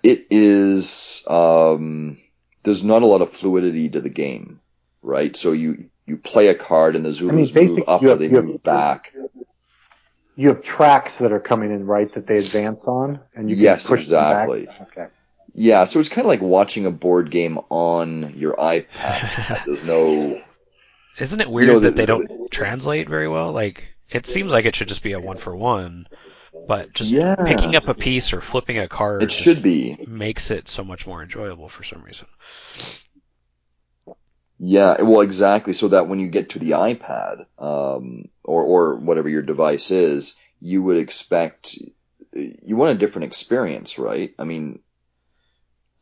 it 0.02 0.26
is. 0.30 1.24
Um, 1.28 2.18
there's 2.62 2.84
not 2.84 3.02
a 3.02 3.06
lot 3.06 3.22
of 3.22 3.30
fluidity 3.30 3.88
to 3.90 4.00
the 4.00 4.10
game, 4.10 4.60
right? 5.02 5.34
So 5.36 5.52
you 5.52 5.90
you 6.06 6.16
play 6.16 6.48
a 6.48 6.54
card 6.54 6.96
and 6.96 7.04
the 7.04 7.12
Zulus 7.12 7.32
move 7.34 7.54
basically, 7.54 7.84
up 7.86 8.02
you 8.02 8.08
or 8.08 8.10
have- 8.10 8.18
they 8.20 8.28
you 8.28 8.36
have- 8.36 8.44
move 8.46 8.62
back. 8.62 9.12
You 10.34 10.48
have 10.48 10.62
tracks 10.64 11.18
that 11.18 11.30
are 11.30 11.40
coming 11.40 11.70
in 11.72 11.84
right 11.84 12.10
that 12.12 12.26
they 12.26 12.38
advance 12.38 12.88
on, 12.88 13.20
and 13.34 13.50
you 13.50 13.56
can 13.56 13.64
Yes, 13.64 13.86
push 13.86 14.00
exactly. 14.00 14.64
them 14.64 14.74
back. 14.78 14.88
Okay. 14.98 15.06
Yeah, 15.54 15.84
so 15.84 16.00
it's 16.00 16.08
kind 16.08 16.24
of 16.24 16.28
like 16.30 16.40
watching 16.40 16.86
a 16.86 16.90
board 16.90 17.30
game 17.30 17.58
on 17.68 18.32
your 18.36 18.54
iPad. 18.56 19.64
There's 19.66 19.84
no 19.84 20.40
Isn't 21.20 21.40
it 21.42 21.50
weird 21.50 21.68
know, 21.68 21.78
that 21.80 21.90
the- 21.90 21.96
they 21.96 22.06
don't 22.06 22.50
translate 22.50 23.10
very 23.10 23.28
well? 23.28 23.52
Like, 23.52 23.84
it 24.12 24.26
seems 24.26 24.52
like 24.52 24.64
it 24.64 24.76
should 24.76 24.88
just 24.88 25.02
be 25.02 25.12
a 25.12 25.20
one 25.20 25.36
for 25.38 25.56
one, 25.56 26.06
but 26.66 26.92
just 26.92 27.14
Yeah. 27.14 27.34
picking 27.44 27.76
up 27.76 27.88
a 27.88 27.94
piece 27.94 28.32
or 28.32 28.40
flipping 28.40 28.78
a 28.78 28.88
card 28.88 29.22
It 29.22 29.32
should 29.32 29.62
be. 29.62 29.96
makes 30.06 30.50
it 30.50 30.68
so 30.68 30.84
much 30.84 31.06
more 31.06 31.22
enjoyable 31.22 31.68
for 31.68 31.84
some 31.84 32.02
reason. 32.02 32.26
Yeah, 34.58 35.02
well, 35.02 35.20
exactly. 35.22 35.72
So 35.72 35.88
that 35.88 36.08
when 36.08 36.20
you 36.20 36.28
get 36.28 36.50
to 36.50 36.58
the 36.58 36.70
iPad, 36.72 37.46
um, 37.58 38.26
or 38.44 38.62
or 38.62 38.96
whatever 38.96 39.28
your 39.28 39.42
device 39.42 39.90
is, 39.90 40.36
you 40.60 40.82
would 40.82 40.98
expect 40.98 41.76
you 42.34 42.76
want 42.76 42.92
a 42.96 42.98
different 42.98 43.26
experience, 43.26 43.98
right? 43.98 44.34
I 44.38 44.44
mean, 44.44 44.80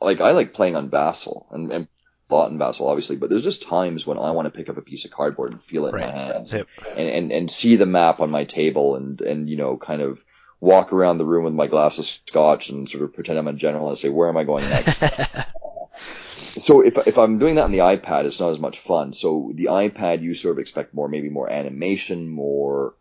like 0.01 0.21
I 0.21 0.33
like 0.33 0.53
playing 0.53 0.77
on 0.77 0.91
Vassal 0.91 1.47
and, 1.51 1.73
and 1.73 1.89
bought 2.31 2.51
in 2.51 2.59
Vassal, 2.59 2.89
obviously, 2.89 3.16
but 3.16 3.28
there's 3.28 3.45
just 3.45 3.62
times 3.62 4.07
when 4.07 4.18
I 4.18 4.31
want 4.31 4.47
to 4.47 4.57
pick 4.57 4.68
up 4.68 4.76
a 4.78 4.83
piece 4.83 5.05
of 5.05 5.11
cardboard 5.11 5.51
and 5.53 5.62
feel 5.62 5.87
it 5.87 5.95
in 5.95 6.01
my 6.01 6.11
hands. 6.11 6.53
Yep. 6.53 6.68
and, 6.97 7.09
and, 7.09 7.33
and 7.33 7.51
see 7.51 7.76
the 7.76 7.87
map 7.87 8.20
on 8.20 8.31
my 8.31 8.45
table 8.45 8.97
and, 8.97 9.20
and, 9.20 9.51
you 9.51 9.57
know, 9.57 9.76
kind 9.76 10.01
of 10.01 10.24
walk 10.61 10.93
around 10.93 11.18
the 11.18 11.24
room 11.24 11.45
with 11.45 11.55
my 11.55 11.66
glass 11.66 11.99
of 11.99 12.05
scotch 12.05 12.70
and 12.70 12.89
sort 12.89 13.03
of 13.05 13.12
pretend 13.14 13.39
I'm 13.39 13.49
a 13.49 13.53
general 13.53 13.89
and 13.89 13.99
say, 13.99 14.09
where 14.09 14.28
am 14.28 14.37
I 14.37 14.45
going 14.45 14.68
next? 14.68 14.99
so 16.62 16.83
if, 16.83 16.99
if 17.07 17.18
I'm 17.18 17.39
doing 17.39 17.57
that 17.57 17.64
on 17.64 17.72
the 17.72 17.78
iPad, 17.78 18.24
it's 18.24 18.41
not 18.41 18.51
as 18.51 18.61
much 18.61 18.78
fun. 18.78 19.12
So 19.12 19.53
the 19.55 19.66
iPad, 19.66 20.22
you 20.22 20.35
sort 20.35 20.53
of 20.53 20.59
expect 20.59 20.95
more, 20.95 21.09
maybe 21.09 21.28
more 21.31 21.51
animation, 21.51 22.28
more 22.28 22.95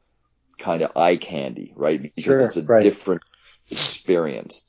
kind 0.58 0.82
of 0.82 0.96
eye 0.96 1.18
candy, 1.18 1.74
right? 1.76 2.02
Because 2.02 2.24
Sure, 2.24 2.40
it's 2.42 2.58
a 2.58 2.64
right. 2.64 2.84
different 2.84 3.22
experience. 3.70 4.64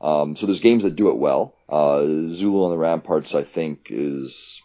Um, 0.00 0.36
so 0.36 0.46
there's 0.46 0.60
games 0.60 0.84
that 0.84 0.96
do 0.96 1.08
it 1.10 1.16
well. 1.16 1.54
Uh, 1.68 2.04
Zulu 2.30 2.64
on 2.64 2.70
the 2.70 2.78
Ramparts, 2.78 3.34
I 3.34 3.42
think, 3.42 3.88
is, 3.90 4.62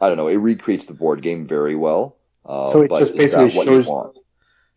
I 0.00 0.08
don't 0.08 0.16
know, 0.16 0.28
it 0.28 0.36
recreates 0.36 0.86
the 0.86 0.94
board 0.94 1.20
game 1.22 1.46
very 1.46 1.74
well. 1.76 2.16
Uh, 2.46 2.72
So 2.72 2.82
it 2.82 2.88
but 2.88 2.98
just 3.00 3.16
basically 3.16 3.50
what 3.50 3.66
shows- 3.66 3.84
you 3.84 3.90
want? 3.90 4.18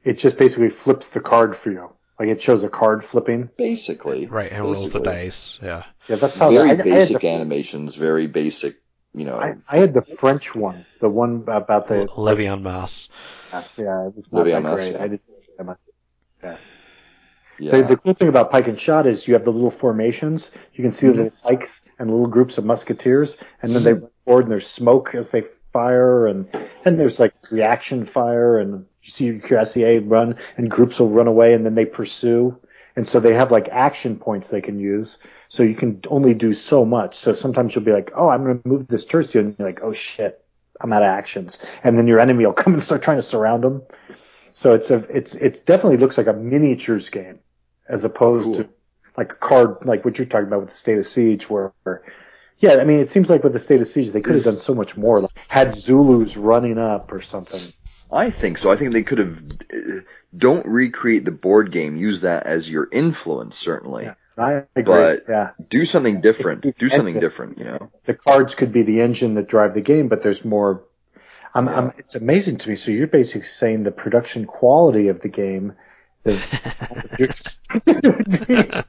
It 0.03 0.19
just 0.19 0.37
basically 0.37 0.69
flips 0.69 1.09
the 1.09 1.19
card 1.19 1.55
for 1.55 1.71
you. 1.71 1.89
Like 2.19 2.29
it 2.29 2.41
shows 2.41 2.63
a 2.63 2.69
card 2.69 3.03
flipping. 3.03 3.49
Basically. 3.57 4.25
right, 4.25 4.51
and 4.51 4.63
rolls 4.63 4.91
the 4.91 4.99
Basically. 4.99 5.05
dice. 5.05 5.59
Yeah. 5.61 5.83
Yeah, 6.07 6.15
that's 6.15 6.37
how 6.37 6.49
Very 6.49 6.69
I, 6.69 6.73
I 6.73 6.75
had 6.75 6.83
basic 6.83 7.23
animations, 7.23 7.95
very 7.95 8.27
basic 8.27 8.75
you 9.13 9.25
know. 9.25 9.35
I, 9.35 9.55
I 9.69 9.77
had 9.77 9.93
the 9.93 10.01
French 10.01 10.55
one, 10.55 10.85
the 11.01 11.09
one 11.09 11.43
about 11.47 11.87
the 11.87 12.07
Levée 12.15 12.49
en 12.51 12.63
Masse. 12.63 13.09
Yeah, 13.51 14.09
it's 14.15 14.31
not 14.31 14.45
Levian 14.45 14.51
that 14.51 14.63
Mass, 14.63 14.75
great. 14.75 14.91
yeah. 14.93 15.03
I 15.03 15.07
didn't. 15.07 15.21
Yeah. 16.43 16.57
Yeah. 17.59 17.71
The, 17.71 17.83
the 17.83 17.97
cool 17.97 18.13
thing 18.13 18.27
about 18.27 18.51
pike 18.51 18.67
and 18.67 18.79
shot 18.79 19.07
is 19.07 19.27
you 19.27 19.33
have 19.33 19.43
the 19.43 19.51
little 19.51 19.71
formations. 19.71 20.51
You 20.73 20.83
can 20.83 20.91
see 20.91 21.07
the 21.07 21.13
mm-hmm. 21.13 21.23
little 21.23 21.57
pikes 21.57 21.81
and 21.99 22.11
little 22.11 22.27
groups 22.27 22.57
of 22.57 22.65
musketeers, 22.65 23.37
and 23.61 23.73
then 23.73 23.83
they 23.83 23.91
mm-hmm. 23.91 24.03
run 24.03 24.11
forward 24.25 24.43
and 24.43 24.51
there's 24.51 24.67
smoke 24.67 25.15
as 25.15 25.31
they 25.31 25.43
fire, 25.73 26.27
and 26.27 26.49
then 26.83 26.97
there's 26.97 27.19
like 27.19 27.33
reaction 27.51 28.05
fire, 28.05 28.59
and 28.59 28.85
you 29.01 29.11
see 29.11 29.25
your 29.25 29.65
SEA 29.65 29.99
run, 29.99 30.37
and 30.57 30.69
groups 30.69 30.99
will 30.99 31.09
run 31.09 31.27
away, 31.27 31.53
and 31.53 31.65
then 31.65 31.75
they 31.75 31.85
pursue. 31.85 32.57
And 32.95 33.07
so 33.07 33.19
they 33.19 33.33
have 33.33 33.51
like 33.51 33.69
action 33.69 34.17
points 34.17 34.49
they 34.49 34.61
can 34.61 34.79
use. 34.79 35.19
So 35.49 35.61
you 35.61 35.75
can 35.75 36.01
only 36.09 36.33
do 36.33 36.53
so 36.53 36.83
much. 36.83 37.15
So 37.15 37.33
sometimes 37.33 37.75
you'll 37.75 37.85
be 37.85 37.91
like, 37.91 38.11
oh, 38.15 38.27
I'm 38.27 38.43
going 38.43 38.59
to 38.59 38.67
move 38.67 38.87
this 38.87 39.05
tercio, 39.05 39.41
and 39.41 39.55
you're 39.57 39.67
like, 39.67 39.81
oh 39.83 39.93
shit, 39.93 40.43
I'm 40.81 40.93
out 40.93 41.03
of 41.03 41.09
actions. 41.09 41.59
And 41.83 41.97
then 41.97 42.07
your 42.07 42.19
enemy 42.19 42.45
will 42.45 42.53
come 42.61 42.73
and 42.73 42.83
start 42.83 43.01
trying 43.03 43.17
to 43.17 43.23
surround 43.23 43.63
them. 43.63 43.83
So 44.53 44.73
it's 44.73 44.89
a, 44.89 44.97
it's, 45.15 45.35
it 45.35 45.63
definitely 45.67 45.97
looks 45.97 46.17
like 46.17 46.25
a 46.25 46.33
miniatures 46.33 47.09
game 47.09 47.39
as 47.88 48.03
opposed 48.03 48.45
Cool. 48.45 48.55
to 48.55 48.69
like 49.15 49.31
a 49.33 49.35
card, 49.35 49.77
like 49.85 50.05
what 50.05 50.17
you're 50.17 50.27
talking 50.27 50.47
about 50.47 50.59
with 50.61 50.69
the 50.69 50.75
State 50.75 50.97
of 50.99 51.05
Siege, 51.05 51.49
where, 51.49 51.73
yeah, 52.59 52.75
I 52.75 52.83
mean, 52.83 52.99
it 52.99 53.09
seems 53.09 53.29
like 53.29 53.43
with 53.43 53.53
the 53.53 53.59
State 53.59 53.81
of 53.81 53.88
Siege, 53.88 54.11
they 54.11 54.21
could 54.21 54.35
have 54.35 54.43
done 54.43 54.57
so 54.57 54.73
much 54.75 54.95
more. 54.97 55.21
Like 55.21 55.31
had 55.47 55.75
Zulus 55.75 56.38
running 56.38 56.77
up 56.77 57.11
or 57.11 57.21
something. 57.21 57.61
I 58.11 58.29
think 58.29 58.57
so. 58.57 58.71
I 58.71 58.75
think 58.77 58.93
they 58.93 59.03
could 59.03 59.17
have. 59.17 59.41
uh, 59.73 60.01
Don't 60.38 60.65
recreate 60.65 61.25
the 61.25 61.31
board 61.31 61.71
game. 61.71 61.97
Use 61.97 62.21
that 62.21 62.45
as 62.45 62.69
your 62.69 62.88
influence, 62.91 63.57
certainly. 63.57 64.03
Yeah, 64.05 64.13
I 64.38 64.51
agree. 64.75 64.83
But- 64.85 65.23
yeah, 65.27 65.51
Do 65.69 65.83
something 65.85 66.21
different. 66.21 66.77
Do 66.77 66.89
something 66.89 67.19
different. 67.19 67.57
You 67.57 67.65
know. 67.65 67.91
the 68.05 68.13
cards 68.13 68.55
could 68.55 68.71
be 68.71 68.83
the 68.83 69.01
engine 69.01 69.33
that 69.35 69.47
drive 69.49 69.73
the 69.73 69.81
game, 69.81 70.07
but 70.09 70.21
there's 70.21 70.45
more. 70.45 70.83
I'm, 71.53 71.65
Yeah. 71.65 71.77
I'm, 71.77 71.93
it's 71.97 72.15
amazing 72.15 72.57
to 72.59 72.69
me. 72.69 72.75
So 72.75 72.91
you're 72.91 73.07
basically 73.07 73.47
saying 73.47 73.83
the 73.83 73.91
production 73.91 74.45
quality 74.45 75.07
of 75.09 75.19
the 75.21 75.29
game, 75.29 75.73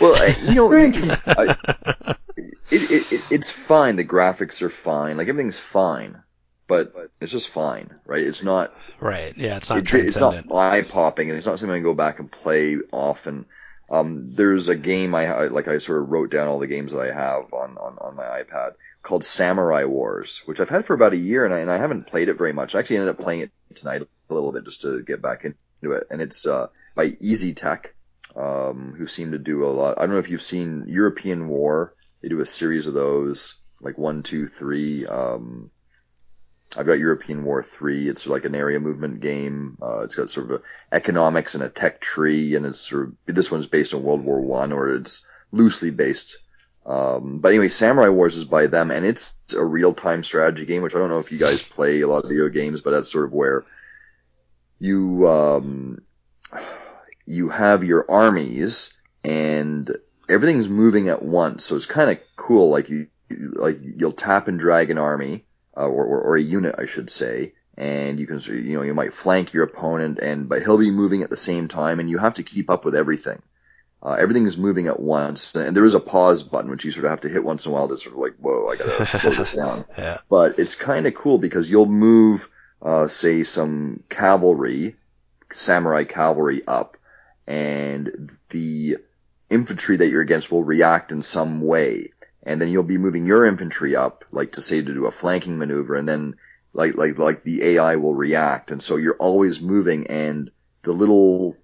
Well, 0.00 0.14
you 0.46 0.54
know, 0.54 0.72
I, 1.26 1.56
it, 2.36 2.54
it, 2.70 3.12
it, 3.12 3.20
it's 3.30 3.50
fine. 3.50 3.96
The 3.96 4.04
graphics 4.04 4.62
are 4.62 4.70
fine. 4.70 5.16
Like 5.16 5.28
everything's 5.28 5.58
fine, 5.58 6.22
but 6.68 6.92
it's 7.20 7.32
just 7.32 7.48
fine, 7.48 7.90
right? 8.06 8.22
It's 8.22 8.44
not. 8.44 8.72
Right. 9.00 9.36
Yeah, 9.36 9.56
it's 9.56 9.70
not 9.70 9.78
It, 9.78 9.94
it's 9.94 10.16
not 10.16 10.50
eye 10.52 10.82
popping, 10.82 11.30
and 11.30 11.36
it's 11.36 11.46
not 11.46 11.58
something 11.58 11.76
I 11.76 11.82
go 11.82 11.94
back 11.94 12.20
and 12.20 12.30
play 12.30 12.76
often. 12.92 13.46
Um, 13.90 14.34
there's 14.34 14.68
a 14.68 14.76
game 14.76 15.14
I 15.14 15.26
I- 15.26 15.46
like. 15.48 15.66
I 15.66 15.78
sort 15.78 16.02
of 16.02 16.10
wrote 16.10 16.30
down 16.30 16.46
all 16.46 16.58
the 16.60 16.66
games 16.66 16.92
that 16.92 17.00
I 17.00 17.12
have 17.12 17.52
on 17.52 17.76
on, 17.78 17.98
on 17.98 18.14
my 18.16 18.24
iPad 18.24 18.72
called 19.02 19.24
Samurai 19.24 19.84
Wars, 19.84 20.42
which 20.44 20.60
I've 20.60 20.68
had 20.68 20.84
for 20.84 20.94
about 20.94 21.14
a 21.14 21.16
year, 21.16 21.44
and 21.44 21.54
I 21.54 21.60
and 21.60 21.70
I 21.70 21.78
haven't 21.78 22.06
played 22.06 22.28
it 22.28 22.38
very 22.38 22.52
much. 22.52 22.74
I 22.74 22.80
actually 22.80 22.98
ended 22.98 23.16
up 23.16 23.18
playing 23.18 23.40
it 23.40 23.50
tonight 23.74 24.02
a 24.02 24.34
little 24.34 24.52
bit 24.52 24.64
just 24.64 24.82
to 24.82 25.02
get 25.02 25.22
back 25.22 25.44
into 25.82 25.94
it, 25.94 26.06
and 26.10 26.20
it's 26.20 26.46
uh, 26.46 26.68
by 26.94 27.16
Easy 27.20 27.54
Tech, 27.54 27.94
um, 28.36 28.94
who 28.96 29.06
seem 29.06 29.32
to 29.32 29.38
do 29.38 29.64
a 29.64 29.68
lot. 29.68 29.98
I 29.98 30.02
don't 30.02 30.12
know 30.12 30.18
if 30.18 30.30
you've 30.30 30.42
seen 30.42 30.86
European 30.88 31.48
War. 31.48 31.94
They 32.22 32.28
do 32.28 32.40
a 32.40 32.46
series 32.46 32.86
of 32.86 32.94
those, 32.94 33.54
like 33.80 33.98
one, 33.98 34.22
two, 34.22 34.48
three. 34.48 35.06
Um, 35.06 35.70
I've 36.76 36.86
got 36.86 36.98
European 36.98 37.44
War 37.44 37.62
3. 37.62 38.08
It's 38.08 38.26
like 38.26 38.44
an 38.44 38.54
area 38.54 38.78
movement 38.78 39.20
game. 39.20 39.78
Uh, 39.80 40.00
it's 40.00 40.14
got 40.14 40.28
sort 40.28 40.50
of 40.50 40.62
economics 40.92 41.54
and 41.54 41.64
a 41.64 41.68
tech 41.70 42.00
tree, 42.00 42.56
and 42.56 42.66
it's 42.66 42.80
sort 42.80 43.06
of, 43.06 43.14
this 43.26 43.50
one's 43.50 43.66
based 43.66 43.94
on 43.94 44.02
World 44.02 44.22
War 44.22 44.40
One, 44.40 44.72
or 44.72 44.94
it's 44.94 45.24
loosely 45.50 45.90
based. 45.90 46.38
Um, 46.84 47.38
but 47.38 47.50
anyway, 47.50 47.68
Samurai 47.68 48.08
Wars 48.08 48.36
is 48.36 48.44
by 48.44 48.66
them, 48.66 48.90
and 48.90 49.04
it's 49.04 49.34
a 49.56 49.64
real-time 49.64 50.24
strategy 50.24 50.66
game, 50.66 50.82
which 50.82 50.94
I 50.94 50.98
don't 50.98 51.10
know 51.10 51.20
if 51.20 51.32
you 51.32 51.38
guys 51.38 51.66
play 51.66 52.00
a 52.00 52.08
lot 52.08 52.24
of 52.24 52.30
video 52.30 52.48
games, 52.48 52.80
but 52.80 52.90
that's 52.90 53.10
sort 53.10 53.26
of 53.26 53.32
where 53.32 53.64
you, 54.78 55.28
um, 55.28 55.98
you 57.26 57.48
have 57.48 57.84
your 57.84 58.10
armies, 58.10 58.92
and 59.24 59.96
everything's 60.28 60.68
moving 60.68 61.08
at 61.08 61.22
once, 61.22 61.64
so 61.64 61.76
it's 61.76 61.86
kind 61.86 62.10
of 62.10 62.18
cool, 62.36 62.70
like 62.70 62.88
you, 62.88 63.08
like 63.30 63.76
you'll 63.80 64.12
tap 64.12 64.48
and 64.48 64.58
drag 64.58 64.90
an 64.90 64.98
army, 64.98 65.44
uh, 65.76 65.86
or, 65.86 66.04
or, 66.04 66.20
or 66.22 66.36
a 66.36 66.42
unit, 66.42 66.74
I 66.78 66.86
should 66.86 67.10
say, 67.10 67.54
and 67.76 68.18
you 68.18 68.26
can, 68.26 68.40
you 68.40 68.76
know, 68.76 68.82
you 68.82 68.94
might 68.94 69.12
flank 69.12 69.52
your 69.52 69.64
opponent, 69.64 70.18
and 70.18 70.48
but 70.48 70.62
he'll 70.62 70.78
be 70.78 70.90
moving 70.90 71.22
at 71.22 71.30
the 71.30 71.36
same 71.36 71.68
time, 71.68 72.00
and 72.00 72.10
you 72.10 72.18
have 72.18 72.34
to 72.34 72.42
keep 72.42 72.70
up 72.70 72.84
with 72.84 72.94
everything. 72.94 73.40
Uh, 74.00 74.12
everything 74.12 74.46
is 74.46 74.56
moving 74.56 74.86
at 74.86 75.00
once, 75.00 75.54
and 75.54 75.76
there 75.76 75.84
is 75.84 75.94
a 75.94 76.00
pause 76.00 76.44
button 76.44 76.70
which 76.70 76.84
you 76.84 76.90
sort 76.90 77.04
of 77.04 77.10
have 77.10 77.20
to 77.22 77.28
hit 77.28 77.42
once 77.42 77.66
in 77.66 77.72
a 77.72 77.74
while 77.74 77.88
to 77.88 77.98
sort 77.98 78.14
of 78.14 78.20
like, 78.20 78.34
whoa, 78.36 78.68
I 78.68 78.76
gotta 78.76 79.06
slow 79.18 79.30
this 79.30 79.52
down. 79.52 79.84
Yeah. 79.98 80.18
But 80.30 80.58
it's 80.58 80.76
kind 80.76 81.06
of 81.06 81.14
cool 81.14 81.38
because 81.38 81.68
you'll 81.68 81.86
move, 81.86 82.48
uh, 82.82 83.08
say, 83.08 83.44
some 83.44 84.02
cavalry, 84.08 84.96
samurai 85.52 86.04
cavalry 86.04 86.62
up, 86.66 86.96
and 87.46 88.30
the 88.50 88.98
infantry 89.50 89.96
that 89.96 90.08
you're 90.08 90.22
against 90.22 90.50
will 90.50 90.64
react 90.64 91.12
in 91.12 91.22
some 91.22 91.60
way. 91.60 92.10
And 92.42 92.60
then 92.60 92.68
you'll 92.68 92.82
be 92.82 92.98
moving 92.98 93.26
your 93.26 93.44
infantry 93.46 93.96
up, 93.96 94.24
like 94.30 94.52
to 94.52 94.62
say 94.62 94.80
to 94.80 94.94
do 94.94 95.06
a 95.06 95.10
flanking 95.10 95.58
maneuver, 95.58 95.94
and 95.94 96.08
then 96.08 96.36
like 96.72 96.94
like 96.94 97.18
like 97.18 97.42
the 97.42 97.62
AI 97.62 97.96
will 97.96 98.14
react, 98.14 98.70
and 98.70 98.82
so 98.82 98.96
you're 98.96 99.16
always 99.16 99.60
moving, 99.60 100.06
and 100.06 100.50
the 100.82 100.92
little 100.92 101.56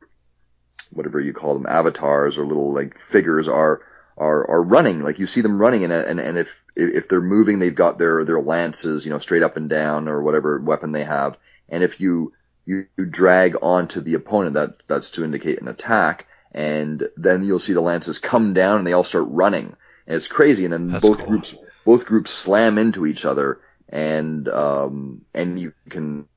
whatever 0.90 1.20
you 1.20 1.32
call 1.32 1.54
them 1.54 1.66
avatars 1.66 2.38
or 2.38 2.46
little 2.46 2.72
like 2.72 3.00
figures 3.00 3.48
are 3.48 3.82
are 4.16 4.48
are 4.48 4.62
running. 4.62 5.00
Like 5.00 5.18
you 5.18 5.26
see 5.26 5.40
them 5.40 5.58
running 5.58 5.84
and 5.84 5.92
and 5.92 6.20
and 6.20 6.38
if 6.38 6.62
if 6.76 7.08
they're 7.08 7.20
moving 7.20 7.58
they've 7.58 7.74
got 7.74 7.98
their 7.98 8.24
their 8.24 8.40
lances 8.40 9.04
you 9.04 9.10
know 9.10 9.18
straight 9.18 9.42
up 9.42 9.56
and 9.56 9.68
down 9.68 10.08
or 10.08 10.22
whatever 10.22 10.60
weapon 10.60 10.92
they 10.92 11.04
have. 11.04 11.38
And 11.68 11.82
if 11.82 12.00
you 12.00 12.32
you, 12.66 12.86
you 12.96 13.06
drag 13.06 13.56
onto 13.62 14.00
the 14.00 14.14
opponent 14.14 14.54
that 14.54 14.86
that's 14.88 15.12
to 15.12 15.24
indicate 15.24 15.60
an 15.60 15.68
attack. 15.68 16.26
And 16.52 17.08
then 17.16 17.42
you'll 17.42 17.58
see 17.58 17.72
the 17.72 17.80
lances 17.80 18.18
come 18.20 18.54
down 18.54 18.78
and 18.78 18.86
they 18.86 18.92
all 18.92 19.04
start 19.04 19.26
running. 19.28 19.76
And 20.06 20.16
it's 20.16 20.28
crazy. 20.28 20.64
And 20.64 20.72
then 20.72 20.88
That's 20.88 21.06
both 21.06 21.18
cool. 21.18 21.26
groups 21.26 21.56
both 21.84 22.06
groups 22.06 22.30
slam 22.30 22.78
into 22.78 23.06
each 23.06 23.24
other. 23.24 23.60
And 23.88 24.48
um 24.48 25.24
and 25.34 25.58
you 25.58 25.72
can 25.88 26.28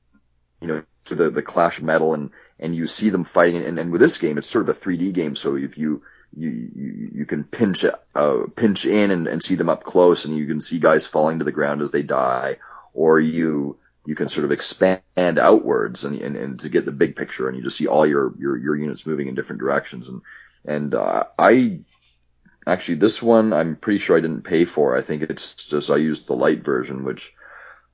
you 0.60 0.68
know 0.68 0.82
to 1.04 1.14
the 1.14 1.30
the 1.30 1.42
clash 1.42 1.78
of 1.78 1.84
metal 1.84 2.14
and 2.14 2.30
and 2.58 2.74
you 2.74 2.88
see 2.88 3.10
them 3.10 3.24
fighting. 3.24 3.64
And, 3.64 3.78
and 3.78 3.92
with 3.92 4.00
this 4.00 4.18
game 4.18 4.36
it's 4.36 4.50
sort 4.50 4.68
of 4.68 4.76
a 4.76 4.78
3D 4.78 5.12
game. 5.12 5.36
So 5.36 5.56
if 5.56 5.78
you 5.78 6.02
you 6.36 7.10
you, 7.14 7.26
can 7.26 7.44
pinch 7.44 7.84
uh 8.14 8.42
pinch 8.54 8.86
in 8.86 9.10
and, 9.10 9.26
and 9.26 9.42
see 9.42 9.54
them 9.54 9.68
up 9.68 9.82
close 9.82 10.24
and 10.24 10.36
you 10.36 10.46
can 10.46 10.60
see 10.60 10.78
guys 10.78 11.06
falling 11.06 11.38
to 11.38 11.44
the 11.44 11.52
ground 11.52 11.82
as 11.82 11.90
they 11.90 12.02
die 12.02 12.56
or 12.94 13.18
you 13.18 13.76
you 14.06 14.14
can 14.14 14.28
sort 14.28 14.44
of 14.44 14.52
expand 14.52 15.02
outwards 15.38 16.04
and, 16.04 16.20
and, 16.20 16.36
and 16.36 16.60
to 16.60 16.68
get 16.68 16.84
the 16.84 16.92
big 16.92 17.16
picture 17.16 17.48
and 17.48 17.56
you 17.56 17.62
just 17.62 17.76
see 17.76 17.86
all 17.86 18.06
your, 18.06 18.32
your, 18.38 18.56
your 18.56 18.74
units 18.74 19.04
moving 19.04 19.28
in 19.28 19.34
different 19.34 19.60
directions 19.60 20.08
and 20.08 20.22
and 20.64 20.94
uh, 20.94 21.24
I 21.38 21.80
actually 22.66 22.96
this 22.96 23.22
one 23.22 23.52
I'm 23.52 23.76
pretty 23.76 23.98
sure 23.98 24.16
I 24.16 24.20
didn't 24.20 24.42
pay 24.42 24.64
for 24.64 24.96
I 24.96 25.02
think 25.02 25.22
it's 25.22 25.54
just 25.66 25.90
I 25.90 25.96
used 25.96 26.26
the 26.26 26.36
light 26.36 26.64
version 26.64 27.04
which 27.04 27.34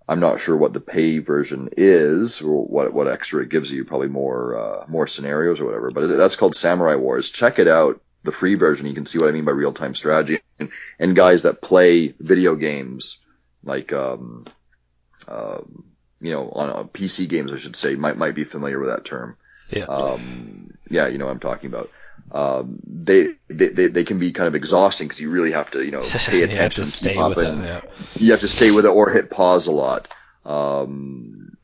I'm 0.06 0.20
not 0.20 0.40
sure 0.40 0.56
what 0.56 0.72
the 0.72 0.80
pay 0.80 1.18
version 1.18 1.70
is 1.76 2.42
or 2.42 2.64
what 2.66 2.92
what 2.92 3.08
extra 3.08 3.42
it 3.42 3.48
gives 3.48 3.72
you. 3.72 3.84
Probably 3.84 4.08
more 4.08 4.58
uh, 4.58 4.84
more 4.86 5.06
scenarios 5.06 5.60
or 5.60 5.64
whatever. 5.64 5.90
But 5.90 6.08
that's 6.08 6.36
called 6.36 6.54
Samurai 6.54 6.96
Wars. 6.96 7.30
Check 7.30 7.58
it 7.58 7.68
out. 7.68 8.02
The 8.24 8.32
free 8.32 8.54
version. 8.56 8.86
You 8.86 8.94
can 8.94 9.06
see 9.06 9.18
what 9.18 9.28
I 9.28 9.32
mean 9.32 9.44
by 9.44 9.52
real 9.52 9.72
time 9.72 9.94
strategy. 9.94 10.40
And, 10.58 10.70
and 10.98 11.14
guys 11.16 11.42
that 11.42 11.60
play 11.62 12.08
video 12.18 12.54
games 12.56 13.18
like 13.62 13.92
um, 13.92 14.44
um, 15.28 15.84
you 16.20 16.32
know 16.32 16.50
on 16.50 16.70
uh, 16.70 16.84
PC 16.84 17.28
games, 17.28 17.52
I 17.52 17.56
should 17.58 17.76
say, 17.76 17.94
might 17.96 18.16
might 18.16 18.34
be 18.34 18.44
familiar 18.44 18.78
with 18.80 18.88
that 18.88 19.04
term. 19.04 19.36
Yeah. 19.70 19.84
Um, 19.84 20.74
yeah, 20.90 21.08
you 21.08 21.18
know 21.18 21.26
what 21.26 21.32
I'm 21.32 21.40
talking 21.40 21.72
about. 21.72 21.88
Um, 22.32 22.80
they, 22.86 23.28
they, 23.48 23.68
they, 23.68 23.86
they 23.88 24.04
can 24.04 24.18
be 24.18 24.32
kind 24.32 24.48
of 24.48 24.54
exhausting 24.54 25.06
because 25.08 25.20
you 25.20 25.30
really 25.30 25.52
have 25.52 25.70
to, 25.72 25.84
you 25.84 25.90
know, 25.90 26.02
pay 26.26 26.42
attention, 26.42 26.84
keep 26.84 26.92
stay 26.92 27.16
up, 27.16 27.30
with 27.30 27.38
it. 27.38 27.46
and 27.46 27.62
Yeah. 27.62 27.80
you 28.16 28.30
have 28.32 28.40
to 28.40 28.48
stay 28.48 28.70
with 28.70 28.84
it 28.84 28.88
or 28.88 29.10
hit 29.10 29.30
pause 29.30 29.66
a 29.66 29.72
lot. 29.72 30.08
Um, 30.44 31.56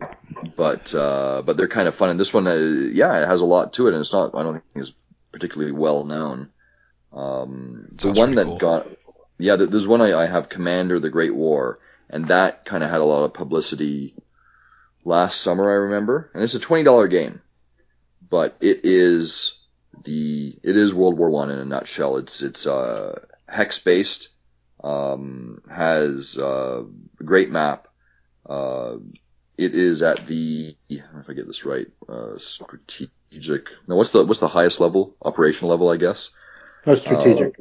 but 0.57 0.95
uh, 0.95 1.43
but 1.45 1.57
they're 1.57 1.69
kind 1.69 1.89
of 1.89 1.95
fun, 1.95 2.11
and 2.11 2.19
this 2.21 2.33
one, 2.33 2.47
uh, 2.47 2.55
yeah, 2.55 3.23
it 3.23 3.27
has 3.27 3.41
a 3.41 3.45
lot 3.45 3.73
to 3.75 3.89
it, 3.89 3.93
and 3.95 4.01
it's 4.01 4.13
not. 4.13 4.35
I 4.35 4.43
don't 4.43 4.55
think 4.55 4.65
it's 4.77 4.93
particularly 5.33 5.72
well 5.72 6.05
known. 6.05 6.51
Um, 7.12 7.89
the 7.93 8.03
Sounds 8.03 8.18
one 8.18 8.35
that 8.37 8.47
cool. 8.47 8.59
got, 8.59 8.87
yeah, 9.39 9.57
there's 9.57 9.89
one 9.89 10.01
I, 10.01 10.12
I 10.22 10.26
have, 10.26 10.49
Commander: 10.49 11.01
The 11.01 11.11
Great 11.11 11.35
War, 11.35 11.78
and 12.09 12.26
that 12.28 12.64
kind 12.64 12.85
of 12.85 12.91
had 12.91 13.01
a 13.01 13.05
lot 13.05 13.24
of 13.24 13.35
publicity 13.35 14.14
last 15.05 15.41
summer. 15.41 15.70
I 15.70 15.74
remember, 15.74 16.31
and 16.35 16.43
it's 16.43 16.55
a 16.55 16.61
twenty 16.61 16.85
dollar 16.85 17.09
game, 17.09 17.41
but 18.28 18.57
it 18.61 18.81
is 18.85 19.59
the 20.05 20.57
it 20.62 20.76
is 20.76 20.95
World 20.95 21.18
War 21.18 21.31
One 21.31 21.51
in 21.51 21.59
a 21.59 21.64
nutshell. 21.64 22.18
It's 22.18 22.43
it's 22.43 22.66
uh, 22.66 23.20
hex 23.49 23.78
based, 23.81 24.31
um, 24.83 25.62
has 25.70 26.39
uh, 26.39 26.85
a 27.18 27.24
great 27.24 27.51
map. 27.51 27.89
Uh, 28.49 28.97
it 29.59 29.74
is 29.74 30.03
at 30.03 30.26
the 30.26 30.76
I 30.91 30.95
don't 30.95 31.14
know 31.14 31.20
if 31.20 31.31
I 31.31 31.35
get 31.35 31.47
this 31.47 31.64
right. 31.64 31.87
Uh, 32.09 32.39
strategic. 32.39 33.11
No, 33.87 33.97
what's 33.97 34.11
the 34.11 34.24
what's 34.24 34.41
the 34.41 34.49
highest 34.49 34.81
level? 34.81 35.14
Operational 35.22 35.70
level, 35.70 35.91
I 35.91 35.97
guess. 35.97 36.31
No 36.87 36.95
strategic. 36.95 37.55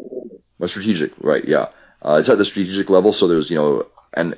Well, 0.58 0.70
strategic, 0.70 1.14
right? 1.20 1.44
Yeah. 1.44 1.70
Uh, 2.02 2.18
it's 2.20 2.30
at 2.30 2.38
the 2.38 2.46
strategic 2.46 2.90
level, 2.90 3.14
so 3.14 3.28
there's 3.28 3.50
you 3.50 3.58
know 3.58 3.86
an 4.14 4.36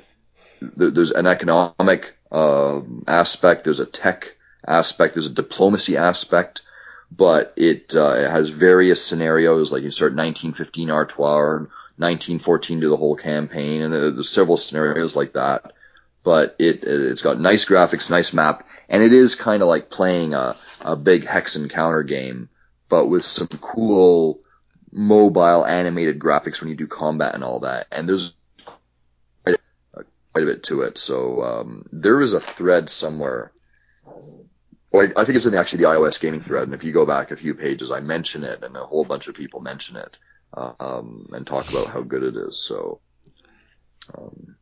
there's 0.60 1.10
an 1.10 1.26
economic 1.26 2.14
uh, 2.30 2.80
aspect, 3.06 3.64
there's 3.64 3.80
a 3.80 3.86
tech 3.86 4.36
aspect, 4.66 5.14
there's 5.14 5.26
a 5.26 5.30
diplomacy 5.30 5.96
aspect, 5.96 6.62
but 7.10 7.52
it, 7.56 7.94
uh, 7.94 8.14
it 8.16 8.30
has 8.30 8.48
various 8.48 9.04
scenarios 9.04 9.72
like 9.72 9.82
you 9.82 9.90
start 9.90 10.12
1915 10.12 10.90
Artois, 10.90 11.66
1914 11.98 12.80
do 12.80 12.88
the 12.88 12.96
whole 12.96 13.16
campaign, 13.16 13.82
and 13.82 13.92
there's 13.92 14.28
several 14.28 14.56
scenarios 14.56 15.14
like 15.16 15.34
that. 15.34 15.72
But 16.24 16.56
it 16.58 16.84
it's 16.84 17.22
got 17.22 17.40
nice 17.40 17.64
graphics, 17.64 18.10
nice 18.10 18.32
map, 18.32 18.68
and 18.88 19.02
it 19.02 19.12
is 19.12 19.34
kind 19.34 19.62
of 19.62 19.68
like 19.68 19.90
playing 19.90 20.34
a 20.34 20.56
a 20.80 20.96
big 20.96 21.26
hex 21.26 21.56
and 21.56 21.70
counter 21.70 22.02
game, 22.02 22.48
but 22.88 23.06
with 23.06 23.24
some 23.24 23.48
cool 23.48 24.40
mobile 24.92 25.64
animated 25.64 26.18
graphics 26.18 26.60
when 26.60 26.70
you 26.70 26.76
do 26.76 26.86
combat 26.86 27.34
and 27.34 27.42
all 27.42 27.60
that. 27.60 27.86
And 27.90 28.08
there's 28.08 28.34
quite 29.42 29.56
a, 29.94 30.04
quite 30.32 30.44
a 30.44 30.46
bit 30.46 30.62
to 30.64 30.82
it. 30.82 30.98
So 30.98 31.42
um, 31.42 31.86
there 31.90 32.20
is 32.20 32.34
a 32.34 32.40
thread 32.40 32.90
somewhere. 32.90 33.52
Well, 34.92 35.08
I 35.16 35.24
think 35.24 35.36
it's 35.36 35.46
in 35.46 35.54
actually 35.54 35.84
the 35.84 35.90
iOS 35.90 36.20
gaming 36.20 36.42
thread, 36.42 36.64
and 36.64 36.74
if 36.74 36.84
you 36.84 36.92
go 36.92 37.06
back 37.06 37.30
a 37.30 37.36
few 37.36 37.54
pages, 37.54 37.90
I 37.90 38.00
mention 38.00 38.44
it, 38.44 38.62
and 38.62 38.76
a 38.76 38.84
whole 38.84 39.06
bunch 39.06 39.26
of 39.26 39.34
people 39.34 39.60
mention 39.60 39.96
it 39.96 40.18
um, 40.54 41.30
and 41.32 41.46
talk 41.46 41.70
about 41.70 41.86
how 41.86 42.02
good 42.02 42.22
it 42.22 42.36
is. 42.36 42.58
So, 42.58 43.00
um, 44.14 44.56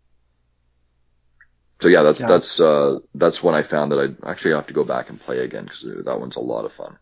so 1.80 1.88
yeah, 1.88 2.02
that's 2.02 2.20
yeah. 2.20 2.28
that's 2.28 2.60
uh, 2.60 2.98
that's 3.14 3.42
when 3.42 3.54
I 3.54 3.62
found 3.62 3.92
that 3.92 3.98
I 4.24 4.30
actually 4.30 4.54
have 4.54 4.66
to 4.68 4.74
go 4.74 4.84
back 4.84 5.10
and 5.10 5.20
play 5.20 5.40
again 5.40 5.64
because 5.64 5.82
that 5.82 6.20
one's 6.20 6.36
a 6.36 6.40
lot 6.40 6.64
of 6.64 6.72
fun. 6.72 6.98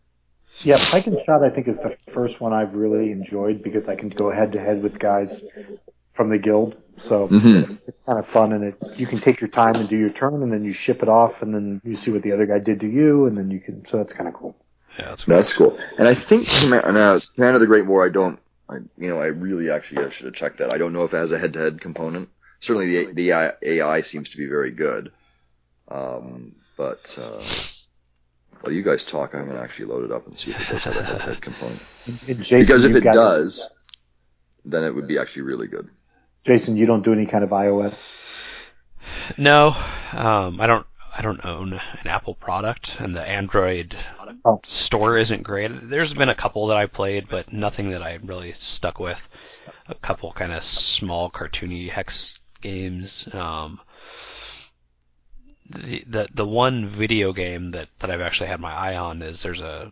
Yeah, 0.61 0.77
Pike 0.79 1.07
and 1.07 1.19
Shot 1.21 1.43
I 1.43 1.49
think 1.49 1.67
is 1.67 1.81
the 1.81 1.95
first 2.07 2.41
one 2.41 2.53
I've 2.53 2.75
really 2.75 3.11
enjoyed 3.11 3.63
because 3.63 3.87
I 3.87 3.95
can 3.95 4.09
go 4.09 4.29
head 4.29 4.53
to 4.53 4.59
head 4.59 4.81
with 4.83 4.99
guys 4.99 5.41
from 6.13 6.29
the 6.29 6.37
guild. 6.37 6.75
So 6.97 7.29
mm-hmm. 7.29 7.75
it's 7.87 8.01
kind 8.01 8.19
of 8.19 8.27
fun 8.27 8.51
and 8.51 8.63
it, 8.65 8.75
you 8.97 9.07
can 9.07 9.19
take 9.19 9.39
your 9.39 9.47
time 9.47 9.75
and 9.75 9.87
do 9.87 9.97
your 9.97 10.09
turn 10.09 10.43
and 10.43 10.51
then 10.51 10.65
you 10.65 10.73
ship 10.73 11.01
it 11.01 11.07
off 11.07 11.41
and 11.41 11.55
then 11.55 11.81
you 11.85 11.95
see 11.95 12.11
what 12.11 12.23
the 12.23 12.33
other 12.33 12.45
guy 12.45 12.59
did 12.59 12.81
to 12.81 12.87
you 12.87 13.25
and 13.25 13.37
then 13.37 13.49
you 13.49 13.61
can, 13.61 13.85
so 13.85 13.95
that's 13.95 14.11
kind 14.11 14.27
of 14.27 14.33
cool. 14.33 14.53
Yeah, 14.97 15.05
that's 15.05 15.23
cool. 15.23 15.35
That's 15.35 15.53
cool. 15.53 15.77
And 15.97 16.07
I 16.07 16.13
think 16.13 16.49
Command, 16.49 16.97
uh, 16.97 17.19
Command 17.35 17.55
of 17.55 17.61
the 17.61 17.67
Great 17.67 17.85
War, 17.85 18.05
I 18.05 18.09
don't, 18.09 18.37
I, 18.69 18.79
you 18.97 19.09
know, 19.09 19.21
I 19.21 19.27
really 19.27 19.71
actually 19.71 20.05
I 20.05 20.09
should 20.09 20.25
have 20.25 20.35
checked 20.35 20.57
that. 20.57 20.73
I 20.73 20.77
don't 20.77 20.91
know 20.91 21.03
if 21.03 21.13
it 21.13 21.17
has 21.17 21.31
a 21.31 21.39
head 21.39 21.53
to 21.53 21.59
head 21.59 21.79
component. 21.79 22.29
Certainly 22.59 23.13
the, 23.13 23.13
the 23.13 23.55
AI 23.63 24.01
seems 24.01 24.31
to 24.31 24.37
be 24.37 24.47
very 24.47 24.71
good. 24.71 25.11
Um, 25.87 26.55
but, 26.77 27.17
uh, 27.21 27.43
while 28.61 28.73
you 28.73 28.83
guys 28.83 29.05
talk, 29.05 29.33
I'm 29.33 29.47
gonna 29.47 29.61
actually 29.61 29.85
load 29.85 30.03
it 30.03 30.11
up 30.11 30.27
and 30.27 30.37
see 30.37 30.51
if 30.51 30.69
it 30.69 30.73
does 30.73 30.83
have 30.83 30.97
a 30.97 31.03
head-to-head 31.03 31.41
component. 31.41 31.81
Jason, 32.25 32.59
because 32.59 32.83
if 32.83 32.95
it 32.95 33.03
does, 33.03 33.69
then 34.65 34.83
it 34.83 34.93
would 34.93 35.07
be 35.07 35.17
actually 35.17 35.43
really 35.43 35.67
good. 35.67 35.89
Jason, 36.43 36.77
you 36.77 36.85
don't 36.85 37.03
do 37.03 37.13
any 37.13 37.25
kind 37.25 37.43
of 37.43 37.51
iOS? 37.51 38.11
No, 39.37 39.75
um, 40.13 40.59
I 40.59 40.67
don't. 40.67 40.85
I 41.15 41.21
don't 41.21 41.43
own 41.43 41.73
an 41.73 42.07
Apple 42.07 42.35
product, 42.35 42.99
and 42.99 43.15
the 43.15 43.27
Android 43.27 43.95
oh. 44.45 44.61
store 44.63 45.17
isn't 45.17 45.43
great. 45.43 45.71
There's 45.73 46.13
been 46.13 46.29
a 46.29 46.35
couple 46.35 46.67
that 46.67 46.77
I 46.77 46.85
played, 46.85 47.27
but 47.27 47.51
nothing 47.51 47.89
that 47.89 48.03
I 48.03 48.19
really 48.23 48.53
stuck 48.53 48.99
with. 48.99 49.27
A 49.87 49.95
couple 49.95 50.31
kind 50.31 50.53
of 50.53 50.63
small 50.63 51.29
cartoony 51.29 51.89
hex 51.89 52.38
games. 52.61 53.27
Um, 53.33 53.79
the, 55.69 56.03
the 56.07 56.27
the 56.33 56.47
one 56.47 56.85
video 56.85 57.31
game 57.31 57.71
that, 57.71 57.89
that 57.99 58.09
I've 58.09 58.21
actually 58.21 58.49
had 58.49 58.59
my 58.59 58.71
eye 58.71 58.97
on 58.97 59.21
is 59.21 59.41
there's 59.41 59.61
a 59.61 59.91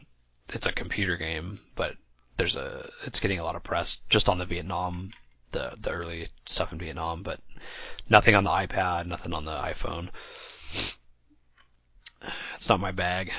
it's 0.53 0.68
a 0.68 0.72
computer 0.72 1.18
game, 1.18 1.59
but 1.76 1.95
there's 2.38 2.55
a 2.55 2.89
it's 3.05 3.20
getting 3.20 3.39
a 3.39 3.43
lot 3.43 3.55
of 3.55 3.63
press 3.63 3.97
just 4.09 4.30
on 4.30 4.38
the 4.38 4.45
Vietnam 4.45 5.11
the 5.51 5.74
the 5.80 5.91
early 5.91 6.28
stuff 6.45 6.72
in 6.72 6.80
Vietnam, 6.80 7.24
but 7.24 7.39
nothing 8.09 8.36
on 8.36 8.43
the 8.43 8.49
iPad, 8.49 9.05
nothing 9.05 9.34
on 9.34 9.45
the 9.45 9.51
iPhone. 9.51 10.09
It's 12.55 12.70
not 12.70 12.80
my 12.80 12.91
bag. 12.91 13.32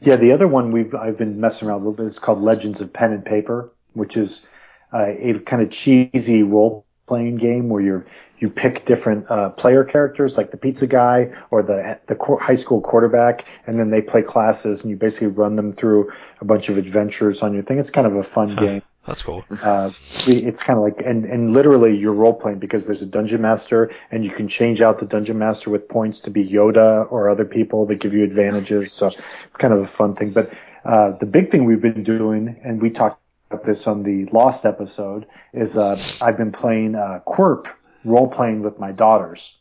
Yeah, 0.00 0.16
the 0.16 0.32
other 0.32 0.48
one 0.48 0.70
we've 0.70 0.94
I've 0.94 1.18
been 1.18 1.40
messing 1.40 1.68
around 1.68 1.76
a 1.76 1.78
little 1.78 1.92
bit 1.92 2.06
is 2.06 2.18
called 2.18 2.40
Legends 2.40 2.80
of 2.80 2.92
Pen 2.92 3.12
and 3.12 3.24
Paper, 3.24 3.72
which 3.94 4.16
is 4.16 4.46
uh, 4.92 5.12
a 5.18 5.38
kind 5.40 5.62
of 5.62 5.70
cheesy 5.70 6.42
role 6.42 6.86
playing 7.06 7.36
game 7.36 7.68
where 7.68 7.82
you're 7.82 8.06
you 8.38 8.50
pick 8.50 8.84
different 8.84 9.30
uh, 9.30 9.50
player 9.50 9.84
characters 9.84 10.36
like 10.36 10.50
the 10.50 10.56
pizza 10.56 10.86
guy 10.86 11.32
or 11.50 11.62
the 11.62 12.00
the 12.08 12.38
high 12.40 12.56
school 12.56 12.80
quarterback, 12.80 13.44
and 13.66 13.78
then 13.78 13.90
they 13.90 14.02
play 14.02 14.22
classes, 14.22 14.82
and 14.82 14.90
you 14.90 14.96
basically 14.96 15.28
run 15.28 15.54
them 15.54 15.72
through 15.72 16.12
a 16.40 16.44
bunch 16.44 16.68
of 16.68 16.76
adventures 16.76 17.42
on 17.42 17.54
your 17.54 17.62
thing. 17.62 17.78
It's 17.78 17.90
kind 17.90 18.06
of 18.06 18.16
a 18.16 18.22
fun 18.24 18.50
huh, 18.50 18.60
game. 18.60 18.82
That's 19.06 19.22
cool. 19.22 19.44
Uh, 19.50 19.90
it's 20.26 20.62
kind 20.62 20.76
of 20.76 20.84
like 20.84 21.06
and 21.06 21.24
and 21.24 21.52
literally 21.52 21.96
you're 21.96 22.12
role 22.12 22.34
playing 22.34 22.58
because 22.58 22.86
there's 22.86 23.02
a 23.02 23.06
dungeon 23.06 23.42
master, 23.42 23.92
and 24.10 24.24
you 24.24 24.30
can 24.30 24.48
change 24.48 24.80
out 24.80 24.98
the 24.98 25.06
dungeon 25.06 25.38
master 25.38 25.70
with 25.70 25.88
points 25.88 26.20
to 26.20 26.30
be 26.30 26.44
Yoda 26.44 27.10
or 27.12 27.28
other 27.28 27.44
people 27.44 27.86
that 27.86 27.96
give 27.96 28.12
you 28.12 28.24
advantages. 28.24 28.92
So 28.92 29.06
it's 29.08 29.56
kind 29.56 29.72
of 29.72 29.80
a 29.80 29.86
fun 29.86 30.14
thing, 30.14 30.30
but. 30.30 30.52
Uh, 30.84 31.16
the 31.18 31.26
big 31.26 31.52
thing 31.52 31.64
we've 31.64 31.80
been 31.80 32.02
doing, 32.02 32.58
and 32.64 32.82
we 32.82 32.90
talked 32.90 33.21
this 33.64 33.86
on 33.86 34.02
the 34.02 34.26
Lost 34.26 34.64
episode, 34.64 35.26
is 35.52 35.76
uh, 35.76 35.98
I've 36.20 36.36
been 36.36 36.52
playing 36.52 36.94
uh, 36.94 37.20
Quirp 37.24 37.68
role 38.04 38.28
playing 38.28 38.62
with 38.62 38.78
my 38.78 38.92
daughters. 38.92 39.58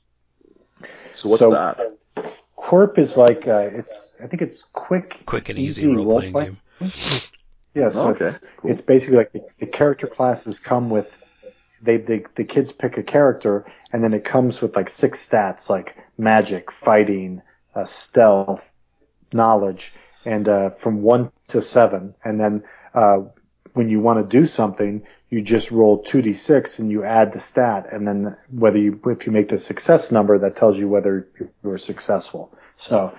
So 1.15 1.29
what's 1.29 1.39
so, 1.39 1.51
that? 1.51 1.97
Quirp 2.55 2.97
is 2.97 3.17
like 3.17 3.47
uh, 3.47 3.69
it's 3.71 4.13
I 4.21 4.27
think 4.27 4.41
it's 4.41 4.63
quick, 4.73 5.23
quick 5.25 5.49
and 5.49 5.57
easy, 5.57 5.83
easy 5.83 5.95
role 5.95 6.21
playing 6.21 6.33
game. 6.33 6.89
Yeah, 7.73 7.89
so 7.89 8.01
oh, 8.01 8.09
okay. 8.09 8.31
Cool. 8.57 8.71
it's 8.71 8.81
basically 8.81 9.17
like 9.17 9.31
the, 9.31 9.45
the, 9.59 9.65
character 9.65 10.05
classes 10.05 10.59
come 10.59 10.89
with 10.89 11.17
they, 11.81 11.97
they 11.97 12.25
the 12.35 12.43
kids 12.43 12.71
pick 12.73 12.97
a 12.97 13.03
character 13.03 13.65
and 13.93 14.03
then 14.03 14.13
it 14.13 14.25
comes 14.25 14.61
with 14.61 14.75
like 14.75 14.89
six 14.89 15.25
stats 15.25 15.69
like 15.69 15.95
magic, 16.17 16.69
fighting, 16.69 17.41
uh, 17.73 17.85
stealth, 17.85 18.71
knowledge, 19.33 19.93
and 20.25 20.47
uh, 20.47 20.69
from 20.69 21.01
one 21.01 21.31
to 21.47 21.61
seven, 21.61 22.15
and 22.23 22.39
then 22.39 22.63
uh, 22.93 23.21
when 23.74 23.89
you 23.89 23.99
want 23.99 24.19
to 24.19 24.39
do 24.39 24.45
something, 24.45 25.03
you 25.30 25.41
just 25.41 25.72
roll 25.72 26.03
2d6 26.03 26.80
and 26.80 26.91
you 26.91 27.03
add 27.03 27.34
the 27.34 27.39
stat 27.39 27.88
and 27.91 28.07
then 28.07 28.38
whether 28.49 28.78
you 28.78 28.99
if 29.05 29.26
you 29.26 29.32
make 29.32 29.47
the 29.47 29.57
success 29.57 30.11
number 30.11 30.39
that 30.39 30.55
tells 30.55 30.78
you 30.78 30.89
whether 30.89 31.28
you're 31.63 31.78
successful. 31.78 32.53
So 32.78 33.13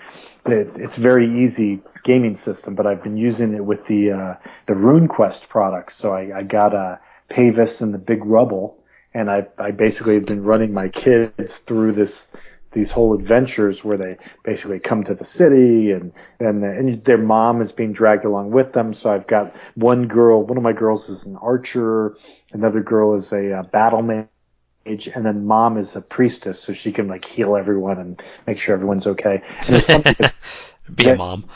it's, 0.47 0.77
it's 0.77 0.97
very 0.97 1.43
easy 1.43 1.81
gaming 2.03 2.35
system 2.35 2.75
but 2.75 2.87
i've 2.87 3.03
been 3.03 3.17
using 3.17 3.55
it 3.55 3.65
with 3.65 3.87
the 3.87 4.11
uh, 4.11 4.35
the 4.67 4.75
runequest 4.75 5.49
products 5.49 5.95
so 5.95 6.13
i, 6.13 6.39
I 6.39 6.43
got 6.43 6.75
a 6.75 7.01
pavis 7.29 7.81
and 7.81 7.95
the 7.95 7.99
big 7.99 8.25
rubble 8.25 8.83
and 9.15 9.31
i 9.31 9.47
i 9.59 9.71
basically 9.71 10.15
have 10.15 10.27
been 10.27 10.43
running 10.43 10.73
my 10.73 10.89
kids 10.89 11.59
through 11.59 11.93
this 11.93 12.29
these 12.73 12.91
whole 12.91 13.15
adventures 13.15 13.85
where 13.85 13.97
they 13.97 14.17
basically 14.45 14.81
come 14.81 15.05
to 15.05 15.15
the 15.15 15.25
city 15.25 15.93
and 15.93 16.13
and, 16.41 16.65
and 16.65 17.05
their 17.05 17.19
mom 17.19 17.61
is 17.61 17.73
being 17.73 17.93
dragged 17.93 18.25
along 18.25 18.51
with 18.51 18.73
them. 18.73 18.95
So 18.95 19.11
I've 19.11 19.27
got 19.27 19.55
one 19.75 20.09
girl, 20.09 20.43
one 20.43 20.57
of 20.57 20.65
my 20.65 20.73
girls 20.73 21.09
is 21.09 21.25
an 21.25 21.37
archer, 21.37 22.17
another 22.53 22.83
girl 22.83 23.15
is 23.15 23.33
a, 23.33 23.61
a 23.61 23.63
battle 23.63 24.03
mage, 24.03 25.07
and 25.15 25.25
then 25.25 25.47
mom 25.47 25.79
is 25.79 25.97
a 25.97 26.01
priestess, 26.01 26.61
so 26.61 26.73
she 26.73 26.93
can 26.93 27.09
like 27.09 27.25
heal 27.25 27.57
everyone 27.57 27.99
and 27.99 28.23
make 28.47 28.59
sure 28.59 28.75
everyone's 28.75 29.07
okay. 29.07 29.43
And 29.67 29.77
it's 29.77 29.87
fun 29.87 30.03
because, 30.03 30.35
Be 30.95 31.09
a 31.09 31.17
mom. 31.17 31.47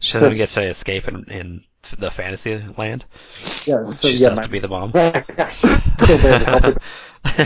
She 0.00 0.12
doesn't 0.14 0.30
so, 0.30 0.36
get 0.36 0.48
to 0.50 0.62
escape 0.62 1.08
in, 1.08 1.24
in 1.30 1.64
the 1.98 2.10
fantasy 2.10 2.58
land. 2.76 3.04
Yeah, 3.64 3.84
so 3.84 4.08
she 4.08 4.16
yeah, 4.16 4.30
has 4.30 4.38
my, 4.38 4.42
to 4.42 4.50
be 4.50 4.58
the 4.58 4.68
mom. 4.68 4.92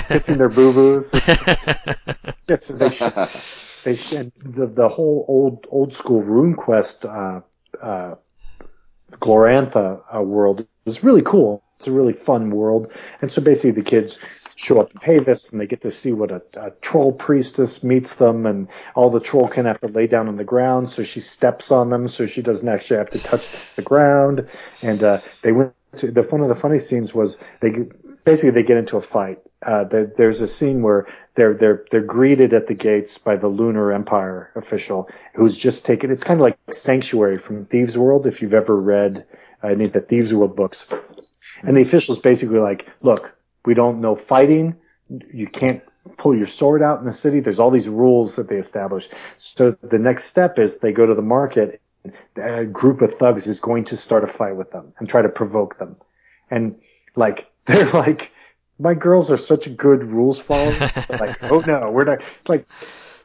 kissing 0.09 0.39
their 0.39 0.49
boo 0.57 0.73
boos. 0.73 1.12
yes, 2.49 2.69
they, 2.69 2.89
they 3.85 3.95
the 4.45 4.66
the 4.66 4.89
whole 4.89 5.24
old 5.28 5.66
old 5.70 5.93
school 5.93 6.23
RuneQuest 6.23 7.05
uh, 7.05 7.41
uh, 7.82 8.15
Glorantha 9.12 10.03
uh, 10.15 10.23
world 10.23 10.66
is 10.87 11.03
really 11.03 11.23
cool. 11.23 11.62
It's 11.78 11.87
a 11.89 11.93
really 11.93 12.12
fun 12.12 12.51
world, 12.51 12.93
and 13.23 13.32
so 13.32 13.41
basically 13.41 13.70
the 13.70 13.82
kids 13.82 14.19
show 14.57 14.78
up 14.78 14.93
in 14.93 15.01
Pavis 15.01 15.53
and 15.53 15.61
they 15.61 15.66
get 15.66 15.81
to 15.81 15.91
see 15.91 16.12
what 16.12 16.31
a, 16.31 16.43
a 16.55 16.70
troll 16.82 17.12
priestess 17.12 17.82
meets 17.82 18.16
them, 18.16 18.45
and 18.45 18.69
all 18.95 19.09
the 19.09 19.20
troll 19.20 19.49
can 19.49 19.65
have 19.65 19.81
to 19.81 19.89
lay 19.89 20.07
down 20.07 20.28
on 20.28 20.37
the 20.37 20.45
ground, 20.45 20.91
so 20.91 21.03
she 21.03 21.20
steps 21.20 21.70
on 21.70 21.89
them, 21.89 22.07
so 22.09 22.27
she 22.27 22.43
doesn't 22.43 22.69
actually 22.69 22.99
have 22.99 23.11
to 23.11 23.19
touch 23.19 23.74
the 23.77 23.82
ground. 23.82 24.47
And 24.82 25.03
uh, 25.03 25.20
they 25.41 25.53
went 25.53 25.73
to 25.97 26.11
the 26.11 26.23
one 26.23 26.43
of 26.43 26.49
the 26.49 26.55
funny 26.55 26.78
scenes 26.78 27.15
was 27.15 27.39
they 27.61 27.87
basically 28.24 28.51
they 28.51 28.62
get 28.62 28.76
into 28.76 28.97
a 28.97 29.01
fight. 29.01 29.38
Uh, 29.62 29.84
there, 29.84 30.06
there's 30.06 30.40
a 30.40 30.48
scene 30.48 30.82
where 30.82 31.06
they're 31.34 31.55
they're 31.55 31.84
they're 31.90 32.01
greeted 32.01 32.55
at 32.55 32.66
the 32.66 32.74
gates 32.74 33.18
by 33.18 33.36
the 33.36 33.48
Lunar 33.48 33.92
Empire 33.92 34.51
official 34.56 35.09
who's 35.34 35.56
just 35.56 35.84
taken. 35.84 36.10
It's 36.10 36.24
kind 36.24 36.40
of 36.40 36.42
like 36.42 36.59
Sanctuary 36.70 37.38
from 37.38 37.66
Thieves 37.66 37.97
World 37.97 38.26
if 38.26 38.40
you've 38.42 38.55
ever 38.55 38.78
read 38.80 39.26
any 39.62 39.84
of 39.84 39.92
the 39.92 40.01
Thieves 40.01 40.34
World 40.34 40.56
books. 40.56 40.86
And 41.62 41.76
the 41.76 41.82
official's 41.82 42.18
basically 42.18 42.59
like, 42.59 42.88
look, 43.02 43.36
we 43.64 43.74
don't 43.74 44.01
know 44.01 44.16
fighting. 44.16 44.76
You 45.32 45.47
can't 45.47 45.82
pull 46.16 46.36
your 46.36 46.47
sword 46.47 46.82
out 46.82 47.01
in 47.01 47.05
the 47.05 47.12
city. 47.12 47.40
There's 47.40 47.59
all 47.59 47.70
these 47.70 47.88
rules 47.88 48.36
that 48.36 48.48
they 48.48 48.56
establish. 48.56 49.09
So 49.38 49.72
the 49.82 49.98
next 49.98 50.24
step 50.24 50.59
is 50.59 50.78
they 50.78 50.92
go 50.92 51.06
to 51.06 51.14
the 51.14 51.22
market. 51.22 51.80
A 52.36 52.64
group 52.64 53.02
of 53.02 53.14
thugs 53.14 53.47
is 53.47 53.60
going 53.60 53.84
to 53.86 53.97
start 53.97 54.24
a 54.24 54.26
fight 54.26 54.56
with 54.56 54.70
them 54.70 54.94
and 54.98 55.09
try 55.09 55.20
to 55.20 55.28
provoke 55.28 55.76
them. 55.76 55.97
And 56.51 56.80
like, 57.14 57.49
they're 57.76 57.90
like, 57.90 58.32
my 58.78 58.94
girls 58.94 59.30
are 59.30 59.38
such 59.38 59.76
good 59.76 60.05
rules 60.05 60.40
followers. 60.40 60.80
like, 61.09 61.42
oh 61.51 61.62
no, 61.66 61.90
we're 61.90 62.05
not 62.05 62.22
like 62.48 62.66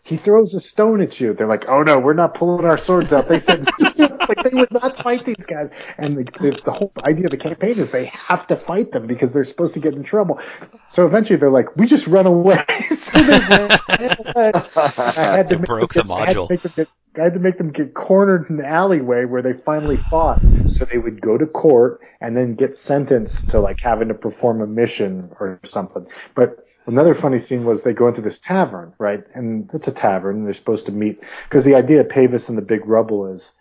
he 0.03 0.17
throws 0.17 0.53
a 0.53 0.59
stone 0.59 1.01
at 1.01 1.19
you. 1.19 1.33
They're 1.33 1.47
like, 1.47 1.67
oh 1.67 1.81
no, 1.81 1.97
we're 1.99 2.13
not 2.13 2.35
pulling 2.35 2.65
our 2.65 2.77
swords 2.77 3.11
out. 3.11 3.27
They 3.27 3.39
said 3.39 3.67
like 3.79 4.43
they 4.43 4.53
would 4.53 4.71
not 4.71 4.97
fight 4.97 5.25
these 5.25 5.45
guys. 5.47 5.71
And 5.97 6.17
the, 6.17 6.23
the, 6.25 6.61
the, 6.63 6.71
whole 6.71 6.91
idea 7.03 7.25
of 7.25 7.31
the 7.31 7.37
campaign 7.37 7.79
is 7.79 7.89
they 7.89 8.05
have 8.05 8.45
to 8.47 8.55
fight 8.55 8.91
them 8.91 9.07
because 9.07 9.33
they're 9.33 9.43
supposed 9.43 9.73
to 9.73 9.79
get 9.79 9.95
in 9.95 10.03
trouble. 10.03 10.39
So 10.87 11.07
eventually 11.07 11.37
they're 11.37 11.49
like, 11.49 11.75
we 11.75 11.87
just 11.87 12.05
run 12.05 12.27
away. 12.27 12.63
so 12.95 13.19
they 13.19 13.39
ran 13.39 13.71
away. 13.71 14.51
I 14.75 15.37
had 15.37 15.49
to 15.49 15.57
broke 15.57 15.93
the 15.93 16.01
module. 16.01 16.87
I 17.19 17.23
had 17.23 17.33
to 17.35 17.39
make 17.39 17.57
them 17.57 17.71
get 17.71 17.93
cornered 17.93 18.49
in 18.49 18.57
the 18.57 18.67
alleyway 18.67 19.25
where 19.25 19.41
they 19.41 19.53
finally 19.53 19.97
fought. 19.97 20.43
So 20.65 20.85
they 20.85 20.97
would 20.97 21.21
go 21.21 21.37
to 21.37 21.45
court 21.47 22.01
and 22.21 22.35
then 22.35 22.55
get 22.55 22.77
sentenced 22.77 23.51
to 23.51 23.59
like 23.59 23.79
having 23.81 24.09
to 24.09 24.13
perform 24.13 24.61
a 24.61 24.67
mission 24.67 25.31
or 25.39 25.59
something. 25.63 26.07
But 26.35 26.65
another 26.87 27.13
funny 27.15 27.39
scene 27.39 27.65
was 27.65 27.83
they 27.83 27.93
go 27.93 28.07
into 28.07 28.21
this 28.21 28.39
tavern, 28.39 28.93
right? 28.99 29.23
And 29.33 29.69
it's 29.73 29.87
a 29.87 29.91
tavern. 29.91 30.37
And 30.37 30.45
they're 30.45 30.53
supposed 30.53 30.87
to 30.87 30.91
meet 30.91 31.21
because 31.43 31.63
the 31.65 31.75
idea 31.75 32.01
of 32.01 32.09
Pavis 32.09 32.49
and 32.49 32.57
the 32.57 32.61
Big 32.63 32.85
Rubble 32.85 33.27
is 33.27 33.53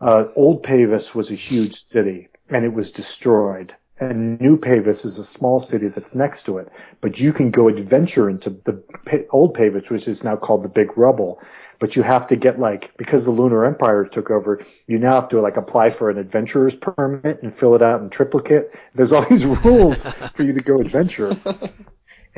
uh, 0.00 0.26
old 0.36 0.62
Pavis 0.62 1.14
was 1.14 1.30
a 1.30 1.34
huge 1.34 1.74
city 1.74 2.28
and 2.50 2.64
it 2.64 2.72
was 2.72 2.90
destroyed. 2.90 3.74
And 4.00 4.40
New 4.40 4.56
Pavis 4.56 5.04
is 5.04 5.18
a 5.18 5.24
small 5.24 5.58
city 5.58 5.88
that's 5.88 6.14
next 6.14 6.44
to 6.44 6.58
it, 6.58 6.68
but 7.00 7.18
you 7.18 7.32
can 7.32 7.50
go 7.50 7.66
adventure 7.68 8.30
into 8.30 8.50
the 8.50 8.84
old 9.30 9.54
Pavis, 9.54 9.90
which 9.90 10.06
is 10.06 10.22
now 10.22 10.36
called 10.36 10.62
the 10.62 10.68
Big 10.68 10.96
Rubble. 10.96 11.40
But 11.78 11.94
you 11.94 12.02
have 12.02 12.26
to 12.28 12.36
get 12.36 12.58
like 12.58 12.96
because 12.96 13.24
the 13.24 13.30
Lunar 13.30 13.64
Empire 13.64 14.04
took 14.04 14.30
over, 14.30 14.60
you 14.86 14.98
now 14.98 15.14
have 15.14 15.28
to 15.28 15.40
like 15.40 15.56
apply 15.56 15.90
for 15.90 16.10
an 16.10 16.18
adventurer's 16.18 16.74
permit 16.74 17.42
and 17.42 17.54
fill 17.54 17.74
it 17.74 17.82
out 17.82 18.02
in 18.02 18.10
triplicate. 18.10 18.74
There's 18.94 19.12
all 19.12 19.24
these 19.24 19.44
rules 19.64 20.04
for 20.04 20.42
you 20.42 20.52
to 20.54 20.60
go 20.60 20.80
adventure. 20.80 21.36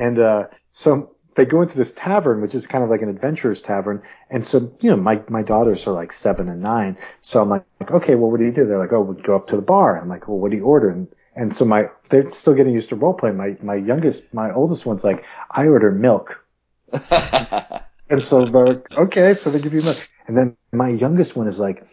And 0.01 0.19
uh, 0.19 0.49
so 0.71 1.15
they 1.35 1.45
go 1.45 1.63
into 1.63 1.77
this 1.77 1.93
tavern, 1.93 2.41
which 2.41 2.55
is 2.55 2.67
kind 2.67 2.83
of 2.83 2.91
like 2.91 3.03
an 3.03 3.09
adventurer's 3.11 3.61
tavern. 3.61 4.03
And 4.31 4.45
so, 4.45 4.73
you 4.81 4.91
know, 4.91 4.97
my, 4.97 5.23
my 5.29 5.43
daughters 5.43 5.87
are 5.87 5.93
like 5.93 6.13
seven 6.13 6.49
and 6.49 6.63
nine. 6.63 6.97
So 7.21 7.41
I'm 7.41 7.51
like, 7.51 7.65
okay, 7.91 8.15
well, 8.15 8.31
what 8.31 8.41
do 8.41 8.47
you 8.47 8.53
do? 8.53 8.65
They're 8.65 8.79
like, 8.79 8.93
oh, 8.93 9.03
we 9.03 9.23
go 9.23 9.37
up 9.37 9.49
to 9.49 9.57
the 9.57 9.63
bar. 9.63 10.01
I'm 10.01 10.09
like, 10.09 10.27
well, 10.27 10.39
what 10.39 10.51
do 10.51 10.57
you 10.57 10.65
order? 10.65 10.89
And, 10.89 11.09
and 11.37 11.55
so 11.55 11.65
my, 11.65 11.91
they're 12.09 12.31
still 12.31 12.55
getting 12.55 12.73
used 12.75 12.89
to 12.89 12.97
role 12.97 13.15
playing. 13.15 13.37
My, 13.37 13.57
my 13.63 13.75
youngest, 13.75 14.33
my 14.33 14.53
oldest 14.53 14.87
one's 14.87 15.05
like, 15.05 15.25
I 15.51 15.69
order 15.69 15.93
milk. 15.93 16.45
And 18.11 18.25
so 18.25 18.47
they're 18.47 18.67
like, 18.67 18.99
okay, 18.99 19.35
so 19.35 19.51
they 19.51 19.61
give 19.61 19.75
you 19.75 19.83
milk. 19.83 20.09
And 20.29 20.37
then 20.37 20.57
my 20.73 20.89
youngest 20.91 21.37
one 21.37 21.49
is 21.49 21.61
like, 21.61 21.85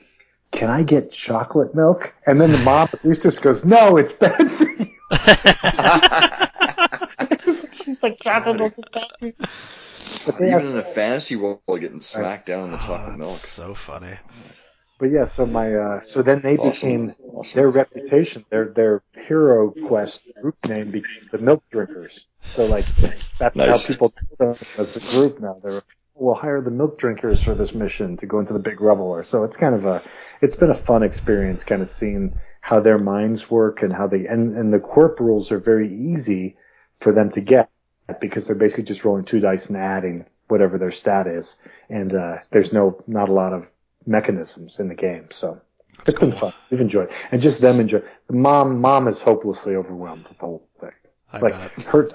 can 0.51 0.69
I 0.69 0.83
get 0.83 1.11
chocolate 1.11 1.75
milk? 1.75 2.13
And 2.27 2.39
then 2.41 2.51
the 2.51 2.59
mom 2.59 2.89
at 2.93 3.03
Eustace 3.03 3.39
goes, 3.39 3.65
no, 3.65 3.97
it's 3.97 4.13
bad 4.13 4.51
for 4.51 4.69
you. 4.71 4.91
She's 7.73 8.03
like, 8.03 8.19
chocolate 8.19 8.57
milk 8.57 8.73
is 8.77 8.85
bad 8.93 9.07
for 9.19 9.27
you. 9.27 9.33
But, 10.25 10.39
they 10.39 10.51
Even 10.51 10.71
in 10.71 10.77
a 10.77 10.83
fantasy 10.83 11.35
world, 11.35 11.61
getting 11.67 12.01
smacked 12.01 12.47
down 12.47 12.65
in 12.65 12.71
the 12.71 12.77
Oh, 12.77 12.77
chocolate 12.77 13.07
that's 13.11 13.17
milk. 13.17 13.27
so 13.27 13.75
funny. 13.75 14.15
but 14.99 15.11
yeah, 15.11 15.25
so 15.25 15.45
my, 15.45 15.73
uh, 15.73 16.01
so 16.01 16.21
then 16.21 16.41
they 16.41 16.57
Awesome. 16.57 16.71
became, 16.71 17.15
Awesome. 17.35 17.53
their 17.53 17.69
reputation, 17.69 18.45
their, 18.49 18.71
their 18.73 19.03
hero 19.27 19.71
quest 19.71 20.21
group 20.41 20.55
name 20.67 20.91
became 20.91 21.27
the 21.31 21.37
Milk 21.39 21.63
Drinkers. 21.71 22.27
So 22.47 22.65
like, 22.65 22.85
that's 23.39 23.63
how 23.63 23.77
people 23.79 24.13
know 24.39 24.53
them 24.53 24.57
as 24.77 24.95
a 24.95 24.99
group 25.01 25.39
now. 25.39 25.59
They're, 25.63 25.83
we'll 26.19 26.35
hire 26.35 26.61
the 26.61 26.71
Milk 26.71 26.97
Drinkers 26.97 27.41
for 27.41 27.53
this 27.53 27.73
mission 27.73 28.17
to 28.17 28.25
go 28.25 28.39
into 28.39 28.53
the 28.53 28.59
Big 28.59 28.81
Rubble. 28.81 29.05
Or 29.05 29.23
so 29.23 29.43
it's 29.43 29.57
kind 29.57 29.75
of 29.75 29.85
a, 29.85 30.01
it's 30.41 30.55
been 30.55 30.69
a 30.69 30.75
fun 30.75 31.03
experience 31.03 31.63
kind 31.63 31.81
of 31.81 31.87
seeing 31.87 32.37
how 32.61 32.79
their 32.79 32.97
minds 32.97 33.49
work 33.49 33.81
and 33.81 33.93
how 33.93 34.07
they, 34.07 34.25
and, 34.25 34.51
and 34.53 34.73
the 34.73 34.79
Quirp 34.79 35.19
rules 35.19 35.51
are 35.51 35.59
very 35.59 35.93
easy 35.93 36.57
for 36.99 37.11
them 37.11 37.31
to 37.31 37.41
get 37.41 37.69
because 38.19 38.47
they're 38.47 38.55
basically 38.55 38.83
just 38.83 39.05
rolling 39.05 39.25
two 39.25 39.39
dice 39.39 39.67
and 39.67 39.77
adding 39.77 40.25
whatever 40.47 40.77
their 40.77 40.91
stat 40.91 41.27
is. 41.27 41.57
And, 41.89 42.13
uh, 42.13 42.39
there's 42.51 42.73
no, 42.73 43.03
not 43.07 43.29
a 43.29 43.33
lot 43.33 43.53
of 43.53 43.71
mechanisms 44.05 44.79
in 44.79 44.87
the 44.87 44.95
game. 44.95 45.27
So 45.31 45.61
it's 46.05 46.17
been 46.17 46.31
fun. 46.31 46.53
We've 46.69 46.81
enjoyed, 46.81 47.09
it. 47.09 47.15
and 47.31 47.41
just 47.41 47.61
them 47.61 47.79
enjoy. 47.79 48.01
Mom, 48.29 48.81
mom 48.81 49.07
is 49.07 49.21
hopelessly 49.21 49.75
overwhelmed 49.75 50.27
with 50.27 50.37
the 50.37 50.45
whole 50.45 50.67
thing. 50.77 50.91
I 51.31 51.39
like 51.39 51.53
bet. 51.53 51.85
her, 51.85 52.09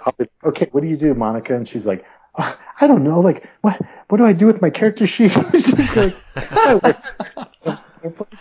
okay, 0.44 0.68
what 0.72 0.82
do 0.82 0.88
you 0.88 0.96
do, 0.96 1.14
Monica? 1.14 1.54
And 1.54 1.68
she's 1.68 1.86
like, 1.86 2.04
"Uh, 2.34 2.54
I 2.80 2.86
don't 2.86 3.04
know. 3.04 3.20
Like, 3.20 3.48
what, 3.60 3.80
what 4.09 4.18
do 4.18 4.24
I 4.24 4.32
do 4.32 4.46
with 4.46 4.60
my 4.60 4.70
character 4.70 5.06
sheet? 5.06 5.36
Like, 5.96 6.16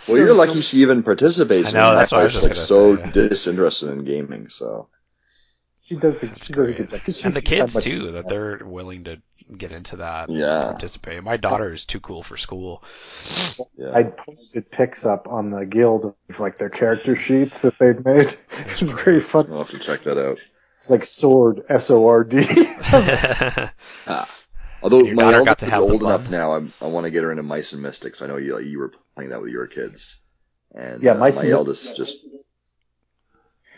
Well, 0.08 0.18
you're 0.18 0.34
lucky 0.34 0.60
she 0.60 0.78
even 0.78 1.04
participates. 1.04 1.68
I 1.68 1.78
know, 1.78 1.90
in 1.92 1.96
that's 1.98 2.10
why 2.10 2.20
I 2.20 2.24
was 2.24 2.32
She's, 2.32 2.42
just 2.42 2.56
like 2.58 2.66
so 2.66 2.96
say. 2.96 3.10
disinterested 3.12 3.90
in 3.90 4.04
gaming. 4.04 4.48
So 4.48 4.88
She 5.84 5.94
does. 5.94 6.20
A, 6.24 6.34
she 6.34 6.52
does 6.52 6.70
a 6.70 6.72
good 6.72 6.90
job. 6.90 7.00
'cause 7.04 7.16
she 7.18 7.24
and 7.26 7.34
the 7.34 7.42
kids 7.42 7.74
much- 7.76 7.84
too 7.84 8.10
that 8.12 8.28
they're 8.28 8.58
willing 8.64 9.04
to 9.04 9.22
get 9.56 9.70
into 9.70 9.96
that 9.96 10.28
and 10.28 10.38
Yeah. 10.38 10.62
participate 10.64 11.22
my 11.22 11.36
daughter 11.36 11.72
is 11.72 11.84
too 11.84 12.00
cool 12.00 12.22
for 12.24 12.36
school 12.36 12.82
yeah, 13.76 13.92
I 13.94 14.04
posted 14.04 14.70
pics 14.70 15.04
up 15.06 15.28
on 15.28 15.50
the 15.50 15.64
guild 15.66 16.06
of 16.06 16.40
like 16.40 16.58
their 16.58 16.68
character 16.70 17.14
sheets 17.14 17.62
that 17.62 17.78
they'd 17.78 18.04
made. 18.04 18.26
It 18.26 18.80
was 18.80 18.90
very 18.90 19.20
fun. 19.20 19.46
I'll 19.52 19.58
have 19.58 19.70
to 19.70 19.78
check 19.78 20.00
that 20.02 20.18
out. 20.18 20.40
It's 20.82 20.90
like 20.90 21.04
sword, 21.04 21.62
S 21.68 21.92
O 21.92 22.08
R 22.08 22.24
D. 22.24 22.38
Although 24.82 25.04
your 25.04 25.14
my 25.14 25.22
daughter 25.22 25.36
eldest 25.36 25.46
got 25.46 25.58
to 25.60 25.66
is 25.66 25.70
have 25.70 25.80
old 25.80 26.02
fun. 26.02 26.10
enough 26.10 26.28
now, 26.28 26.54
I'm, 26.56 26.72
I 26.80 26.88
want 26.88 27.04
to 27.04 27.12
get 27.12 27.22
her 27.22 27.30
into 27.30 27.44
Mice 27.44 27.72
and 27.72 27.80
Mystics. 27.80 28.20
I 28.20 28.26
know 28.26 28.36
you 28.36 28.56
like, 28.56 28.64
you 28.64 28.80
were 28.80 28.92
playing 29.14 29.30
that 29.30 29.40
with 29.40 29.52
your 29.52 29.68
kids, 29.68 30.18
and 30.74 31.00
Yeah, 31.00 31.12
uh, 31.12 31.18
Mice 31.18 31.36
my 31.36 31.44
and 31.44 31.52
eldest 31.52 31.96
just 31.96 32.26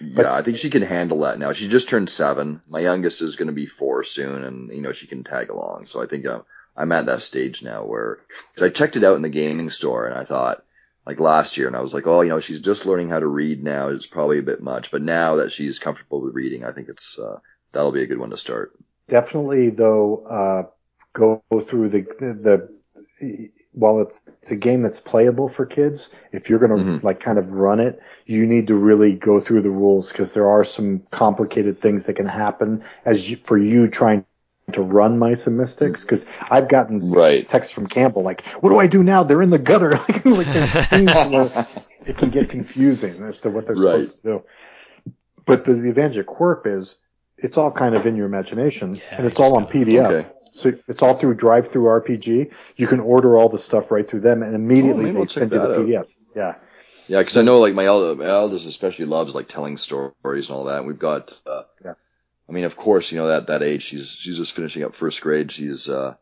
yeah, 0.00 0.32
I 0.32 0.40
think 0.40 0.56
she 0.56 0.70
can 0.70 0.80
handle 0.80 1.20
that 1.20 1.38
now. 1.38 1.52
She 1.52 1.68
just 1.68 1.90
turned 1.90 2.08
seven. 2.08 2.62
My 2.66 2.80
youngest 2.80 3.20
is 3.20 3.36
going 3.36 3.48
to 3.48 3.52
be 3.52 3.66
four 3.66 4.02
soon, 4.02 4.42
and 4.42 4.70
you 4.70 4.80
know 4.80 4.92
she 4.92 5.06
can 5.06 5.24
tag 5.24 5.50
along. 5.50 5.84
So 5.84 6.02
I 6.02 6.06
think 6.06 6.26
I'm 6.26 6.42
I'm 6.74 6.92
at 6.92 7.04
that 7.04 7.20
stage 7.20 7.62
now 7.62 7.84
where 7.84 8.20
cause 8.56 8.62
I 8.62 8.70
checked 8.70 8.96
it 8.96 9.04
out 9.04 9.16
in 9.16 9.22
the 9.22 9.28
gaming 9.28 9.68
store, 9.68 10.06
and 10.06 10.18
I 10.18 10.24
thought 10.24 10.64
like 11.06 11.20
last 11.20 11.56
year, 11.56 11.66
and 11.66 11.76
I 11.76 11.80
was 11.80 11.94
like, 11.94 12.06
oh, 12.06 12.22
you 12.22 12.30
know, 12.30 12.40
she's 12.40 12.60
just 12.60 12.86
learning 12.86 13.10
how 13.10 13.20
to 13.20 13.26
read 13.26 13.62
now. 13.62 13.88
It's 13.88 14.06
probably 14.06 14.38
a 14.38 14.42
bit 14.42 14.62
much, 14.62 14.90
but 14.90 15.02
now 15.02 15.36
that 15.36 15.52
she's 15.52 15.78
comfortable 15.78 16.20
with 16.22 16.34
reading, 16.34 16.64
I 16.64 16.72
think 16.72 16.88
it's 16.88 17.18
uh, 17.18 17.38
that'll 17.72 17.92
be 17.92 18.02
a 18.02 18.06
good 18.06 18.18
one 18.18 18.30
to 18.30 18.36
start. 18.38 18.72
definitely 19.08 19.70
though 19.70 20.24
uh, 20.26 20.62
go 21.12 21.42
through 21.62 21.88
the, 21.90 22.02
the 22.20 22.34
the 23.20 23.50
while 23.72 24.00
it's 24.00 24.22
it's 24.40 24.50
a 24.50 24.56
game 24.56 24.82
that's 24.82 25.00
playable 25.00 25.48
for 25.48 25.66
kids 25.66 26.10
if 26.32 26.48
you're 26.48 26.58
going 26.58 26.70
to 26.70 26.90
Mhm. 26.90 27.02
like 27.04 27.20
kind 27.20 27.38
of 27.38 27.50
run 27.52 27.80
it 27.80 28.00
you 28.26 28.46
need 28.46 28.68
to 28.68 28.76
really 28.76 29.14
go 29.14 29.40
through 29.40 29.62
the 29.62 29.70
rules 29.70 30.10
because 30.10 30.32
there 30.34 30.48
are 30.48 30.64
some 30.64 31.00
complicated 31.10 31.80
things 31.80 32.06
that 32.06 32.14
can 32.14 32.26
happen 32.26 32.84
as 33.04 33.30
you, 33.30 33.36
for 33.36 33.56
you 33.58 33.88
trying 33.88 34.24
to 34.72 34.82
run 34.82 35.18
my 35.18 35.34
and 35.46 35.56
mystics 35.58 36.02
because 36.02 36.24
i've 36.50 36.68
gotten 36.68 37.10
Right. 37.10 37.46
texts 37.48 37.72
from 37.72 37.86
campbell 37.86 38.22
like 38.22 38.42
what 38.60 38.70
do 38.70 38.78
i 38.78 38.86
do 38.86 39.02
now 39.02 39.22
they're 39.22 39.42
in 39.42 39.50
the 39.50 39.58
gutter 39.58 39.90
like, 40.08 40.24
like 40.24 40.52
there's 40.52 40.70
scenes 40.88 41.10
where 41.12 41.46
it's- 41.46 41.66
it 42.06 42.16
can 42.18 42.30
get 42.30 42.50
confusing 42.50 43.22
as 43.22 43.40
to 43.42 43.50
what 43.50 43.66
they're 43.66 43.76
Right. 43.76 44.04
supposed 44.04 44.22
to 44.22 44.28
do 44.38 44.40
but 45.46 45.64
the, 45.64 45.74
the 45.74 45.88
advantage 45.90 46.16
of 46.16 46.26
quirp 46.26 46.66
is 46.66 46.96
it's 47.36 47.58
all 47.58 47.70
kind 47.70 47.94
of 47.94 48.06
in 48.06 48.16
your 48.16 48.26
imagination 48.26 48.96
Yeah, 48.96 49.02
and 49.18 49.26
it's 49.26 49.38
all 49.40 49.56
on 49.56 49.66
pdf 49.66 50.10
Okay. 50.10 50.28
so 50.52 50.72
it's 50.88 51.02
all 51.02 51.14
through 51.14 51.36
DriveThruRPG 51.36 52.52
you 52.76 52.86
can 52.86 53.00
order 53.00 53.36
all 53.36 53.48
the 53.48 53.58
stuff 53.58 53.90
right 53.90 54.08
through 54.08 54.20
them 54.20 54.42
and 54.42 54.54
immediately 54.54 55.04
maybe 55.04 55.12
they 55.12 55.18
we'll 55.18 55.26
send 55.26 55.52
you 55.52 55.58
the 55.58 55.66
that 55.66 55.78
out. 55.78 55.86
pdf 55.86 56.14
yeah 56.34 56.54
Yeah, 57.06 57.18
because 57.18 57.36
I 57.36 57.42
know 57.42 57.60
like 57.60 57.74
my, 57.74 57.84
eld- 57.84 58.18
my 58.18 58.24
eldest 58.24 58.66
especially 58.66 59.04
loves 59.04 59.34
like 59.34 59.46
telling 59.48 59.76
stories 59.76 60.14
and 60.48 60.50
all 60.50 60.64
that. 60.64 60.78
And 60.78 60.86
we've 60.86 60.98
got, 60.98 61.34
uh, 61.46 61.64
Yeah. 61.84 61.94
I 62.48 62.52
mean, 62.52 62.64
of 62.64 62.76
course, 62.76 63.10
you 63.12 63.18
know 63.18 63.28
that 63.28 63.46
that 63.48 63.62
age 63.62 63.82
she's 63.84 64.10
she's 64.10 64.36
just 64.36 64.52
finishing 64.52 64.84
up 64.84 64.94
first 64.94 65.20
grade. 65.20 65.50
She's 65.52 65.88
uh, 65.88 66.14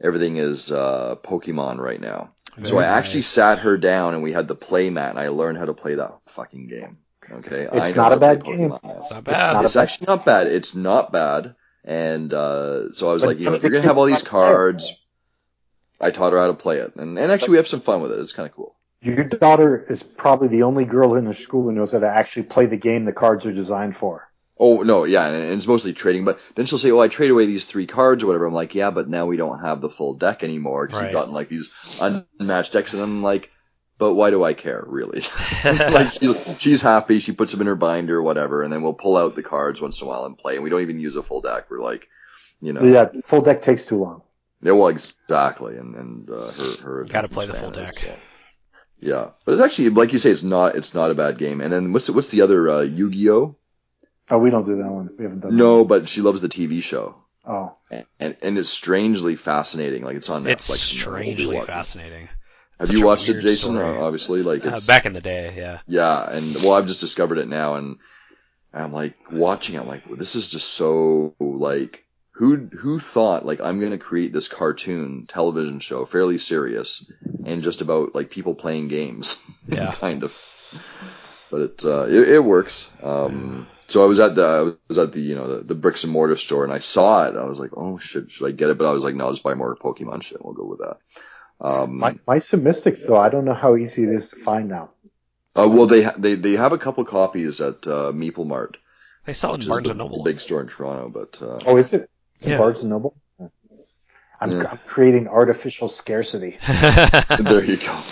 everything 0.00 0.36
is 0.36 0.72
uh, 0.72 1.16
Pokemon 1.22 1.78
right 1.78 2.00
now. 2.00 2.30
so 2.64 2.78
I 2.78 2.82
Very 2.82 2.84
actually 2.84 3.22
sat 3.22 3.58
her 3.60 3.76
down 3.76 4.14
and 4.14 4.22
we 4.22 4.32
had 4.32 4.48
the 4.48 4.54
play 4.54 4.90
mat, 4.90 5.10
and 5.10 5.18
I 5.18 5.28
learned 5.28 5.58
how 5.58 5.66
to 5.66 5.74
play 5.74 5.94
that 5.96 6.18
fucking 6.28 6.68
game. 6.68 6.98
Okay, 7.30 7.68
It's 7.72 7.94
know 7.96 8.02
not 8.02 8.12
a 8.12 8.16
bad 8.16 8.44
game. 8.44 8.70
Pokemon 8.70 8.82
now. 8.82 8.90
it's 8.98 9.10
not 9.10 9.18
It's 9.18 9.26
bad 9.26 9.52
not 9.52 9.64
It's 9.64 9.76
a- 9.76 9.80
actually 9.80 10.06
not 10.08 10.24
bad. 10.24 10.46
It's 10.48 10.74
not 10.74 11.12
bad. 11.12 11.54
And 11.84 12.32
uh, 12.34 12.92
so 12.92 13.10
I 13.10 13.12
was 13.14 13.22
But 13.22 13.28
like, 13.28 13.38
you 13.38 13.46
know, 13.46 13.54
if 13.54 13.62
you're 13.62 13.70
gonna 13.72 13.84
have 13.84 13.98
all 13.98 14.04
these 14.06 14.16
like 14.16 14.24
to 14.24 14.28
cards, 14.30 14.92
I 16.00 16.10
taught 16.10 16.32
her 16.32 16.38
how 16.38 16.48
to 16.48 16.54
play 16.54 16.78
it, 16.78 16.96
and 16.96 17.18
and 17.18 17.30
actually 17.32 17.50
we 17.52 17.56
have 17.58 17.68
some 17.68 17.80
fun 17.80 18.02
with 18.02 18.12
it. 18.12 18.20
It's 18.20 18.32
kind 18.32 18.48
of 18.48 18.54
cool. 18.54 18.74
your 19.02 19.24
daughter 19.24 19.84
is 19.88 20.02
probably 20.02 20.48
the 20.48 20.62
only 20.64 20.84
girl 20.84 21.14
in 21.14 21.24
the 21.24 21.34
school 21.34 21.62
who 21.62 21.72
knows 21.72 21.92
how 21.92 22.00
to 22.00 22.08
actually 22.08 22.44
play 22.44 22.66
the 22.66 22.76
game 22.76 23.04
the 23.04 23.12
cards 23.12 23.46
are 23.46 23.52
designed 23.52 23.96
for 23.96 24.29
Oh 24.62 24.82
no, 24.82 25.04
yeah, 25.04 25.26
and 25.26 25.42
and 25.44 25.52
it's 25.54 25.66
mostly 25.66 25.94
trading. 25.94 26.24
But 26.24 26.38
then 26.54 26.66
she'll 26.66 26.78
say, 26.78 26.90
"Oh, 26.90 27.00
I 27.00 27.08
trade 27.08 27.30
away 27.30 27.46
these 27.46 27.64
three 27.64 27.86
cards 27.86 28.22
or 28.22 28.26
whatever." 28.26 28.44
I'm 28.46 28.52
like, 28.52 28.74
"Yeah, 28.74 28.90
but 28.90 29.08
now 29.08 29.24
we 29.24 29.38
don't 29.38 29.60
have 29.60 29.80
the 29.80 29.88
full 29.88 30.14
deck 30.14 30.44
anymore 30.44 30.86
because 30.86 31.00
Right. 31.00 31.06
we've 31.06 31.14
gotten 31.14 31.32
like 31.32 31.48
these 31.48 31.70
unmatched 32.00 32.74
decks." 32.74 32.92
And 32.92 33.02
I'm 33.02 33.22
like, 33.22 33.50
"But 33.98 34.14
why 34.14 34.28
do 34.30 34.44
I 34.44 34.52
care, 34.52 34.84
really?" 34.86 35.22
like 35.64 36.12
she, 36.12 36.34
she's 36.58 36.82
happy, 36.82 37.20
she 37.20 37.32
puts 37.32 37.52
them 37.52 37.62
in 37.62 37.68
her 37.68 37.74
binder 37.74 38.18
or 38.18 38.22
whatever, 38.22 38.62
and 38.62 38.70
then 38.72 38.82
we'll 38.82 38.92
pull 38.92 39.16
out 39.16 39.34
the 39.34 39.42
cards 39.42 39.80
once 39.80 40.00
in 40.00 40.06
a 40.06 40.08
while 40.10 40.26
and 40.26 40.36
play. 40.36 40.56
And 40.56 40.62
we 40.62 40.68
don't 40.68 40.82
even 40.82 41.00
use 41.00 41.16
a 41.16 41.22
full 41.22 41.40
deck. 41.40 41.70
We're 41.70 41.80
like, 41.80 42.06
you 42.60 42.74
know, 42.74 42.84
yeah 42.84 43.08
full 43.24 43.40
deck 43.40 43.62
takes 43.62 43.86
too 43.86 43.96
long 43.96 44.22
yeah, 44.62 44.72
well, 44.72 44.88
exactly. 44.88 45.76
And 45.76 45.94
and 45.94 46.30
uh, 46.30 46.50
her 46.52 46.82
her 46.82 47.04
Gotta 47.04 47.28
play 47.28 47.46
the 47.46 47.54
full 47.54 47.70
deck. 47.70 47.94
span 47.94 48.12
is, 48.12 48.20
uh, 48.20 48.20
yeah, 49.00 49.30
but 49.44 49.52
it's 49.52 49.62
actually 49.62 49.88
like 49.90 50.12
you 50.12 50.18
say, 50.18 50.30
it's 50.30 50.42
not 50.42 50.74
it's 50.76 50.94
not 50.94 51.10
a 51.10 51.14
bad 51.14 51.38
game. 51.38 51.60
And 51.60 51.72
then 51.72 51.92
what's 51.92 52.06
the, 52.06 52.12
what's 52.12 52.30
the 52.30 52.42
other 52.42 52.68
uh, 52.68 52.80
Yu-Gi-Oh? 52.82 53.56
Oh, 54.30 54.38
we 54.38 54.50
don't 54.50 54.64
do 54.64 54.76
that 54.76 54.88
one. 54.90 55.10
We 55.18 55.24
haven't 55.24 55.40
done. 55.40 55.56
No, 55.56 55.84
but 55.84 56.08
she 56.08 56.20
loves 56.20 56.40
the 56.40 56.48
TV 56.48 56.82
show. 56.82 57.16
Oh, 57.46 57.74
And 58.20 58.36
and 58.42 58.58
it's 58.58 58.68
strangely 58.70 59.34
fascinating. 59.34 60.04
Like 60.04 60.16
it's 60.16 60.28
on 60.28 60.44
Netflix. 60.44 60.52
It's 60.52 60.92
and 60.94 61.12
we'll 61.12 61.20
strangely 61.22 61.46
watching. 61.56 61.66
fascinating. 61.66 62.28
Have 62.78 62.88
Such 62.88 62.96
you 62.96 63.04
watched 63.04 63.28
it, 63.28 63.40
Jason? 63.40 63.72
story. 63.74 63.96
Uh, 63.98 64.00
obviously, 64.02 64.42
like 64.42 64.64
Uh, 64.64 64.80
back 64.86 65.04
in 65.06 65.12
the 65.12 65.20
day, 65.20 65.54
yeah. 65.56 65.80
yeah. 65.86 66.30
And 66.30 66.54
well, 66.56 66.72
I've 66.74 66.86
just 66.86 67.00
discovered 67.00 67.38
it 67.38 67.48
now, 67.48 67.74
and 67.74 67.96
I'm 68.72 68.92
like 68.92 69.14
watching. 69.32 69.74
it, 69.74 69.80
I'm 69.80 69.88
like, 69.88 70.04
this 70.16 70.34
is 70.36 70.48
just 70.48 70.68
so 70.68 71.34
like. 71.40 72.04
Who 72.34 72.56
who 72.56 73.00
thought 73.00 73.44
like 73.44 73.60
I'm 73.60 73.80
gonna 73.80 73.98
create 73.98 74.32
this 74.32 74.48
cartoon 74.48 75.26
television 75.28 75.80
show, 75.80 76.06
fairly 76.06 76.38
serious, 76.38 77.10
and 77.44 77.62
just 77.62 77.82
about 77.82 78.14
like 78.14 78.30
people 78.30 78.54
playing 78.54 78.88
games, 78.88 79.44
Yeah. 79.68 79.92
kind 79.98 80.22
of. 80.22 80.32
But 81.50 81.60
it 81.62 81.84
uh, 81.84 82.04
it, 82.04 82.28
it 82.28 82.44
works. 82.44 82.90
Um, 83.02 83.66
so 83.90 84.02
I 84.02 84.06
was 84.06 84.20
at 84.20 84.34
the 84.34 84.44
I 84.46 84.76
was 84.88 84.98
at 84.98 85.12
the 85.12 85.20
you 85.20 85.34
know 85.36 85.56
the, 85.56 85.64
the 85.64 85.74
bricks 85.74 86.04
and 86.04 86.12
mortar 86.12 86.36
store 86.36 86.64
and 86.64 86.72
I 86.72 86.78
saw 86.78 87.26
it. 87.28 87.36
I 87.36 87.44
was 87.44 87.58
like, 87.58 87.70
oh 87.76 87.98
shit, 87.98 88.30
should 88.30 88.46
I 88.46 88.52
get 88.52 88.70
it? 88.70 88.78
But 88.78 88.88
I 88.88 88.92
was 88.92 89.04
like, 89.04 89.14
no, 89.14 89.24
I'll 89.26 89.32
just 89.32 89.42
buy 89.42 89.54
more 89.54 89.76
Pokemon 89.76 90.22
shit. 90.22 90.44
We'll 90.44 90.54
go 90.54 90.64
with 90.66 90.80
that. 90.80 90.96
Um, 91.60 91.98
my 91.98 92.18
Mice 92.26 92.52
and 92.52 92.64
Mystics 92.64 93.04
though. 93.04 93.18
I 93.18 93.28
don't 93.28 93.44
know 93.44 93.54
how 93.54 93.76
easy 93.76 94.02
it 94.04 94.08
is 94.08 94.28
to 94.30 94.36
find 94.36 94.68
now. 94.68 94.90
uh, 95.56 95.68
well, 95.68 95.86
they 95.86 96.02
ha- 96.04 96.14
they 96.16 96.34
they 96.34 96.52
have 96.52 96.72
a 96.72 96.78
couple 96.78 97.04
copies 97.04 97.60
at 97.60 97.86
uh, 97.86 98.12
Meeple 98.12 98.46
Mart, 98.46 98.78
They 99.26 99.34
sell 99.34 99.50
it 99.54 99.58
which 99.58 99.66
in 99.66 99.68
Barnes 99.70 99.88
and 99.88 99.98
Noble. 99.98 100.24
big 100.24 100.40
store 100.40 100.62
in 100.62 100.68
Toronto. 100.68 101.08
But 101.10 101.42
uh, 101.46 101.58
Oh, 101.66 101.76
is 101.76 101.92
it? 101.92 102.08
It's 102.36 102.46
in 102.46 102.52
Yeah. 102.52 102.58
Barnes 102.58 102.80
and 102.80 102.90
Noble. 102.90 103.14
I'm, 104.42 104.50
Yeah. 104.50 104.70
I'm 104.70 104.78
creating 104.86 105.28
artificial 105.28 105.88
scarcity. 105.88 106.56
there 106.66 107.62
you 107.62 107.76
go. 107.76 108.02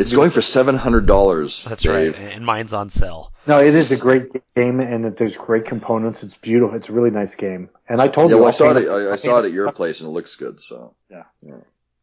It's 0.00 0.14
going 0.14 0.30
for 0.30 0.42
seven 0.42 0.76
hundred 0.76 1.06
dollars. 1.06 1.64
That's 1.64 1.86
right. 1.86 2.14
And 2.16 2.44
mine's 2.46 2.72
on 2.72 2.90
sale. 2.90 3.32
No, 3.46 3.58
it 3.58 3.74
is 3.74 3.90
a 3.92 3.96
great 3.96 4.30
game, 4.54 4.80
and 4.80 5.04
it, 5.06 5.16
there's 5.16 5.36
great 5.36 5.64
components. 5.64 6.22
It's 6.22 6.36
beautiful. 6.36 6.76
It's 6.76 6.88
a 6.88 6.92
really 6.92 7.10
nice 7.10 7.34
game. 7.34 7.70
And 7.88 8.00
I 8.00 8.08
told 8.08 8.30
Yeah, 8.30 8.36
you, 8.36 8.42
well, 8.42 8.46
I 8.46 8.48
I'll 8.48 8.52
saw 8.52 8.70
it. 8.72 8.74
paint- 8.74 8.88
I, 8.90 9.12
I 9.12 9.16
saw 9.16 9.38
it 9.40 9.46
at 9.46 9.52
your 9.52 9.66
stuff. 9.68 9.76
place, 9.76 10.00
and 10.00 10.08
it 10.08 10.12
looks 10.12 10.36
good. 10.36 10.60
So, 10.60 10.94
yeah. 11.10 11.24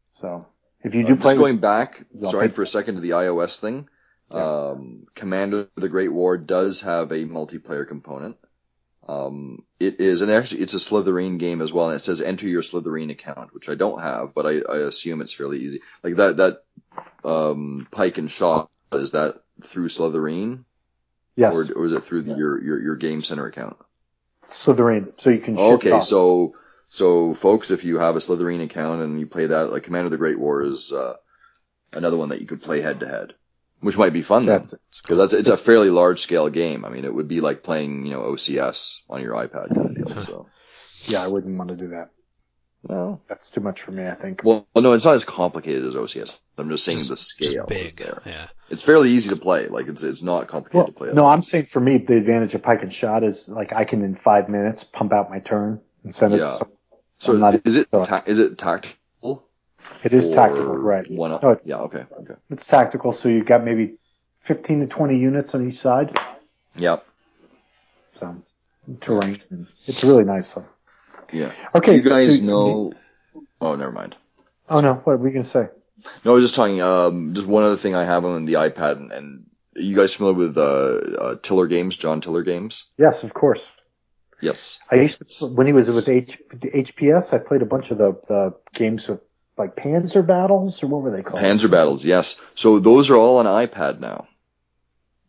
So 0.09 0.45
if 0.81 0.95
you 0.95 1.03
Uh, 1.03 1.07
do 1.07 1.13
just 1.13 1.21
play, 1.21 1.35
going 1.35 1.57
back, 1.59 2.05
sorry 2.17 2.47
for 2.49 2.63
a 2.63 2.67
second 2.67 2.95
to 2.95 3.01
the 3.01 3.11
iOS 3.11 3.59
thing. 3.59 3.87
Yeah. 4.33 4.69
Um, 4.71 5.05
Commander 5.13 5.59
of 5.61 5.69
the 5.75 5.89
Great 5.89 6.11
War 6.11 6.37
does 6.37 6.81
have 6.81 7.11
a 7.11 7.25
multiplayer 7.25 7.87
component. 7.87 8.37
Um, 9.07 9.63
it 9.79 9.99
is, 9.99 10.21
and 10.21 10.31
actually, 10.31 10.61
it's 10.61 10.73
a 10.73 10.77
Slitherine 10.77 11.37
game 11.37 11.61
as 11.61 11.71
well, 11.71 11.89
and 11.89 11.95
it 11.95 11.99
says 11.99 12.21
enter 12.21 12.47
your 12.47 12.63
Slitherine 12.63 13.11
account, 13.11 13.53
which 13.53 13.69
I 13.69 13.75
don't 13.75 14.01
have, 14.01 14.33
but 14.33 14.45
I, 14.45 14.61
I 14.67 14.77
assume 14.79 15.21
it's 15.21 15.33
fairly 15.33 15.59
easy. 15.59 15.81
Like 16.03 16.15
that, 16.15 16.37
that, 16.37 16.63
um, 17.23 17.87
pike 17.91 18.17
and 18.17 18.31
shot, 18.31 18.71
is 18.91 19.11
that 19.11 19.41
through 19.63 19.89
Slitherine? 19.89 20.63
yes, 21.35 21.53
Or, 21.53 21.79
or 21.79 21.85
is 21.85 21.91
it 21.91 22.03
through 22.03 22.23
the, 22.23 22.35
your, 22.35 22.63
your, 22.63 22.81
your 22.81 22.95
Game 22.95 23.21
Center 23.21 23.45
account? 23.45 23.77
Slitherine, 24.47 25.19
so 25.19 25.29
you 25.29 25.39
can. 25.39 25.57
Okay, 25.57 26.01
so 26.01 26.55
so 26.87 27.33
folks, 27.33 27.71
if 27.71 27.83
you 27.83 27.97
have 27.99 28.15
a 28.15 28.19
Slitherine 28.19 28.63
account 28.63 29.01
and 29.01 29.19
you 29.19 29.27
play 29.27 29.47
that, 29.47 29.71
like 29.71 29.83
Commander 29.83 30.07
of 30.07 30.11
the 30.11 30.17
Great 30.17 30.39
War 30.39 30.63
is 30.63 30.91
uh, 30.91 31.15
another 31.93 32.17
one 32.17 32.29
that 32.29 32.41
you 32.41 32.47
could 32.47 32.61
play 32.61 32.81
head 32.81 32.99
to 32.99 33.07
head, 33.07 33.33
which 33.85 33.97
might 33.97 34.13
be 34.13 34.21
fun 34.21 34.45
then, 34.45 34.57
that's 34.57 34.73
it. 34.73 34.79
because 35.01 35.17
that's 35.17 35.33
it's 35.33 35.49
a 35.49 35.57
fairly 35.57 35.89
large 35.89 36.21
scale 36.21 36.49
game. 36.49 36.83
I 36.85 36.89
mean, 36.89 37.05
it 37.05 37.13
would 37.13 37.27
be 37.27 37.39
like 37.41 37.63
playing 37.63 38.05
you 38.05 38.11
know 38.13 38.21
OCS 38.21 38.99
on 39.09 39.21
your 39.21 39.33
iPad 39.33 39.73
kind 39.73 39.97
of 39.97 40.13
deal. 40.13 40.23
So, 40.25 40.47
Yeah, 41.05 41.23
I 41.23 41.27
wouldn't 41.27 41.57
want 41.57 41.69
to 41.69 41.75
do 41.77 41.89
that. 41.89 42.09
well, 42.83 43.21
That's 43.27 43.49
too 43.49 43.61
much 43.61 43.81
for 43.81 43.91
me. 43.91 44.07
I 44.07 44.15
think. 44.15 44.41
well, 44.43 44.67
no, 44.75 44.93
it's 44.93 45.05
not 45.05 45.15
as 45.15 45.23
complicated 45.23 45.85
as 45.85 45.93
OCS. 45.95 46.31
I'm 46.57 46.69
just 46.69 46.83
saying 46.85 46.99
Just- 46.99 47.09
the 47.09 47.15
Just 47.15 47.35
scale 47.51 47.65
big. 47.67 47.85
is 47.87 47.95
there. 47.95 48.21
Yeah. 48.25 48.47
It's 48.69 48.81
fairly 48.81 49.11
easy 49.11 49.29
to 49.29 49.35
play. 49.35 49.67
Like 49.67 49.87
it's 49.87 50.03
it's 50.03 50.21
not 50.21 50.47
complicated 50.47 50.75
Well, 50.75 50.87
to 50.87 50.93
play. 50.93 51.11
no, 51.13 51.25
I'm 51.27 51.43
saying 51.43 51.65
for 51.65 51.79
me, 51.79 51.97
the 51.97 52.17
advantage 52.17 52.55
of 52.55 52.61
pike 52.63 52.81
and 52.83 52.93
shot 52.93 53.23
is 53.23 53.47
like 53.49 53.73
I 53.73 53.83
can 53.85 54.01
in 54.01 54.15
five 54.15 54.49
minutes 54.49 54.83
pump 54.83 55.13
out 55.13 55.29
my 55.29 55.39
turn 55.39 55.81
and 56.03 56.13
send 56.13 56.33
it. 56.33 56.37
Yeah. 56.37 56.43
To 56.45 56.51
some, 56.53 56.71
so 57.19 57.33
I'm 57.33 57.39
not- 57.39 57.61
is 57.67 57.75
it 57.75 57.87
so- 57.91 58.05
ta- 58.05 58.23
is 58.25 58.39
it 58.39 58.57
tactical? 58.57 58.95
It 60.03 60.13
is 60.13 60.29
tactical, 60.29 60.75
right? 60.75 61.09
One 61.09 61.31
up? 61.31 61.43
No, 61.43 61.49
it's 61.49 61.67
yeah. 61.67 61.77
Okay. 61.77 62.05
Okay. 62.21 62.35
it's 62.49 62.67
tactical. 62.67 63.13
So 63.13 63.29
you've 63.29 63.45
got 63.45 63.63
maybe 63.63 63.97
15 64.39 64.81
to 64.81 64.87
20 64.87 65.17
units 65.17 65.55
on 65.55 65.67
each 65.67 65.77
side. 65.77 66.15
Yep. 66.77 67.05
So 68.13 68.35
terrain. 69.01 69.37
It's 69.87 70.03
really 70.03 70.23
nice. 70.23 70.53
Though. 70.53 70.65
Yeah. 71.31 71.51
Okay, 71.73 71.95
you 71.95 72.01
guys 72.01 72.39
so- 72.39 72.45
know. 72.45 72.93
Oh, 73.61 73.75
never 73.75 73.91
mind. 73.91 74.15
Oh 74.69 74.81
no, 74.81 74.95
what 74.95 75.19
were 75.19 75.27
you 75.27 75.33
gonna 75.33 75.43
say? 75.43 75.67
No, 76.23 76.31
I 76.31 76.35
was 76.35 76.45
just 76.45 76.55
talking. 76.55 76.81
Um, 76.81 77.33
just 77.33 77.47
one 77.47 77.63
other 77.63 77.77
thing 77.77 77.95
I 77.95 78.03
have 78.05 78.25
on 78.25 78.45
the 78.45 78.53
iPad, 78.53 78.97
and, 78.97 79.11
and 79.11 79.45
are 79.75 79.81
you 79.81 79.95
guys 79.95 80.13
familiar 80.13 80.37
with 80.37 80.57
uh, 80.57 80.61
uh, 80.61 81.35
Tiller 81.41 81.67
Games, 81.67 81.97
John 81.97 82.21
Tiller 82.21 82.43
Games? 82.43 82.85
Yes, 82.97 83.23
of 83.23 83.33
course. 83.33 83.69
Yes. 84.41 84.79
I 84.91 84.95
used 84.95 85.37
to 85.39 85.45
when 85.47 85.67
he 85.67 85.73
was 85.73 85.87
with 85.89 86.07
H, 86.09 86.39
the 86.51 86.69
HPS. 86.69 87.33
I 87.33 87.39
played 87.39 87.61
a 87.61 87.65
bunch 87.65 87.91
of 87.91 87.97
the, 87.97 88.13
the 88.27 88.55
games 88.73 89.07
with 89.07 89.21
like 89.57 89.75
Panzer 89.75 90.25
battles 90.25 90.83
or 90.83 90.87
what 90.87 91.01
were 91.01 91.11
they 91.11 91.23
called? 91.23 91.41
Panzer 91.41 91.69
Battles. 91.69 92.05
Yes. 92.05 92.41
So 92.55 92.79
those 92.79 93.09
are 93.09 93.15
all 93.15 93.37
on 93.37 93.45
iPad 93.45 93.99
now. 93.99 94.27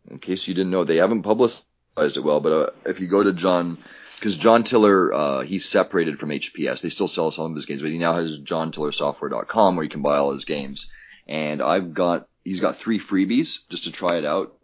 In 0.09 0.19
case 0.19 0.47
you 0.47 0.53
didn't 0.53 0.71
know, 0.71 0.83
they 0.83 0.97
haven't 0.97 1.23
publicized 1.23 1.65
it 1.97 2.23
well, 2.23 2.39
but 2.39 2.51
uh, 2.51 2.69
if 2.85 2.99
you 2.99 3.07
go 3.07 3.23
to 3.23 3.33
John, 3.33 3.77
because 4.15 4.37
John 4.37 4.63
Tiller, 4.63 5.13
uh, 5.13 5.41
he's 5.41 5.67
separated 5.67 6.17
from 6.17 6.29
HPS. 6.29 6.81
They 6.81 6.89
still 6.89 7.07
sell 7.09 7.29
some 7.31 7.51
of 7.51 7.55
his 7.55 7.65
games, 7.65 7.81
but 7.81 7.91
he 7.91 7.97
now 7.97 8.13
has 8.13 8.39
JohnTillerSoftware.com 8.39 9.75
where 9.75 9.83
you 9.83 9.89
can 9.89 10.01
buy 10.01 10.17
all 10.17 10.31
his 10.31 10.45
games. 10.45 10.89
And 11.27 11.61
I've 11.61 11.93
got, 11.93 12.27
he's 12.43 12.61
got 12.61 12.77
three 12.77 12.99
freebies 12.99 13.59
just 13.69 13.83
to 13.83 13.91
try 13.91 14.17
it 14.17 14.25
out. 14.25 14.57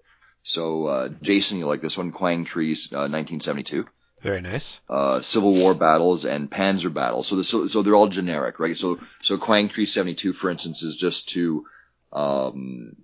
So, 0.44 0.88
uh, 0.88 1.10
Jason, 1.22 1.58
you 1.58 1.68
like 1.68 1.82
this 1.82 1.98
one, 1.98 2.12
Quang 2.12 2.46
Trees, 2.46 2.92
uh, 2.92 3.08
1972 3.12 3.86
Very 4.24 4.42
nice. 4.42 4.80
uh, 4.90 5.22
Civil 5.22 5.54
War 5.56 5.74
battles 5.76 6.24
and 6.26 6.50
Panzer 6.50 6.94
battles. 6.94 7.28
So, 7.28 7.36
the, 7.36 7.44
so, 7.44 7.68
so 7.68 7.82
they're 7.82 7.96
all 7.96 8.08
generic, 8.08 8.60
right? 8.60 8.78
So, 8.78 9.00
so 9.22 9.38
Quang 9.38 9.68
Tri 9.68 9.86
72, 9.86 10.34
for 10.34 10.50
instance, 10.50 10.82
is 10.82 10.96
just 10.96 11.30
to, 11.30 11.66
um, 12.14 12.96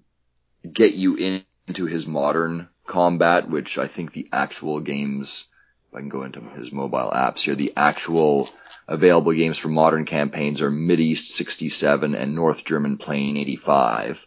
get 0.72 0.94
you 0.94 1.16
in, 1.16 1.44
into 1.68 1.86
his 1.86 2.08
modern 2.08 2.70
combat, 2.88 3.50
which 3.50 3.78
I 3.78 3.88
think 3.88 4.14
the 4.14 4.28
actual 4.32 4.80
games, 4.80 5.46
if 5.92 5.98
I 5.98 6.00
can 6.00 6.10
go 6.10 6.24
into 6.24 6.42
his 6.42 6.72
mobile 6.72 7.12
apps 7.14 7.42
here, 7.42 7.56
the 7.56 7.74
actual 7.76 8.50
available 8.88 9.34
games 9.34 9.58
for 9.58 9.70
modern 9.70 10.06
campaigns 10.06 10.62
are 10.62 10.72
Mideast 10.72 11.32
67 11.32 12.16
and 12.16 12.34
North 12.36 12.64
German 12.66 12.98
Plain 12.98 13.38
85. 13.38 14.26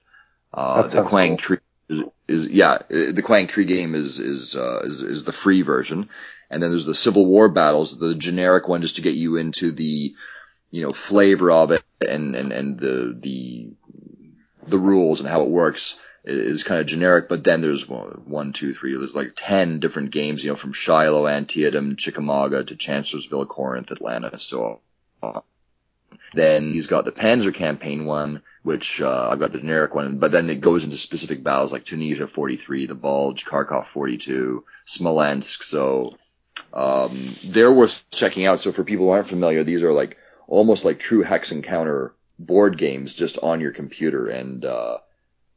Uh, 0.55 0.77
That 0.77 0.83
the 0.85 0.89
sounds 0.91 1.09
Quang 1.09 1.29
cool. 1.31 1.37
Tree 1.39 1.59
is, 1.89 2.03
is, 2.29 2.47
yeah, 2.49 2.73
uh, 2.73 3.13
the 3.13 3.23
Quang 3.25 3.47
Tri 3.47 3.65
game 3.65 3.95
is, 3.95 4.21
is, 4.21 4.55
uh, 4.57 4.83
is, 4.85 5.03
is 5.03 5.25
the 5.25 5.33
free 5.33 5.63
version. 5.63 6.09
And 6.53 6.63
then 6.63 6.71
there's 6.71 6.87
the 6.87 6.95
Civil 6.95 7.27
War 7.27 7.49
battles, 7.49 7.99
the 7.99 8.15
generic 8.15 8.69
one 8.69 8.83
just 8.83 8.97
to 8.97 9.03
get 9.03 9.15
you 9.15 9.37
into 9.37 9.73
the, 9.73 10.15
you 10.71 10.83
know, 10.83 10.91
flavor 10.91 11.51
of 11.51 11.73
it 11.73 11.83
and, 12.07 12.37
and, 12.37 12.53
and 12.53 12.79
the, 12.79 13.17
the, 13.19 13.71
the 14.67 14.79
rules 14.79 15.21
and 15.21 15.29
how 15.29 15.43
it 15.43 15.49
works 15.49 15.99
is 16.25 16.63
kind 16.63 16.81
of 16.81 16.87
generic, 16.87 17.29
but 17.29 17.43
then 17.43 17.61
there's 17.61 17.89
one, 17.89 18.53
two, 18.53 18.73
three, 18.75 18.97
there's 18.97 19.15
like 19.15 19.33
10 19.35 19.81
different 19.81 20.11
games, 20.11 20.45
you 20.45 20.51
know, 20.51 20.57
from 20.57 20.73
Shiloh, 20.73 21.27
Antietam, 21.27 21.97
Chickamauga 21.97 22.65
to 22.65 22.77
Chancellorsville, 22.77 23.47
Corinth, 23.47 23.91
Atlanta, 23.91 24.39
so. 24.39 24.81
Then 26.35 26.73
he's 26.73 26.87
got 26.87 27.05
the 27.05 27.13
Panzer 27.13 27.53
campaign 27.53 28.07
one, 28.07 28.43
which, 28.63 29.01
uh, 29.01 29.29
I've 29.31 29.41
got 29.41 29.53
the 29.53 29.59
generic 29.59 29.95
one, 29.95 30.19
but 30.19 30.31
then 30.31 30.49
it 30.49 30.61
goes 30.61 30.85
into 30.85 30.97
specific 30.97 31.43
battles 31.43 31.73
like 31.73 31.85
Tunisia 31.85 32.27
43, 32.27 32.87
the 32.87 32.95
Bulge, 32.95 33.45
Kharkov 33.45 33.87
42, 33.87 34.63
Smolensk, 34.87 35.63
so, 35.63 36.13
um, 36.73 37.19
they're 37.45 37.73
worth 37.73 38.05
checking 38.11 38.47
out. 38.47 38.61
So 38.61 38.73
for 38.73 38.85
people 38.85 39.07
who 39.07 39.13
aren't 39.13 39.29
familiar, 39.29 39.65
these 39.65 39.83
are 39.83 39.93
like 39.93 40.17
almost 40.47 40.85
like 40.85 40.99
true 40.99 41.23
hex 41.23 41.53
encounter 41.53 42.15
board 42.39 42.79
games 42.79 43.15
just 43.15 43.39
on 43.39 43.61
your 43.61 43.73
computer 43.73 44.29
and, 44.29 44.65
uh, 44.65 44.99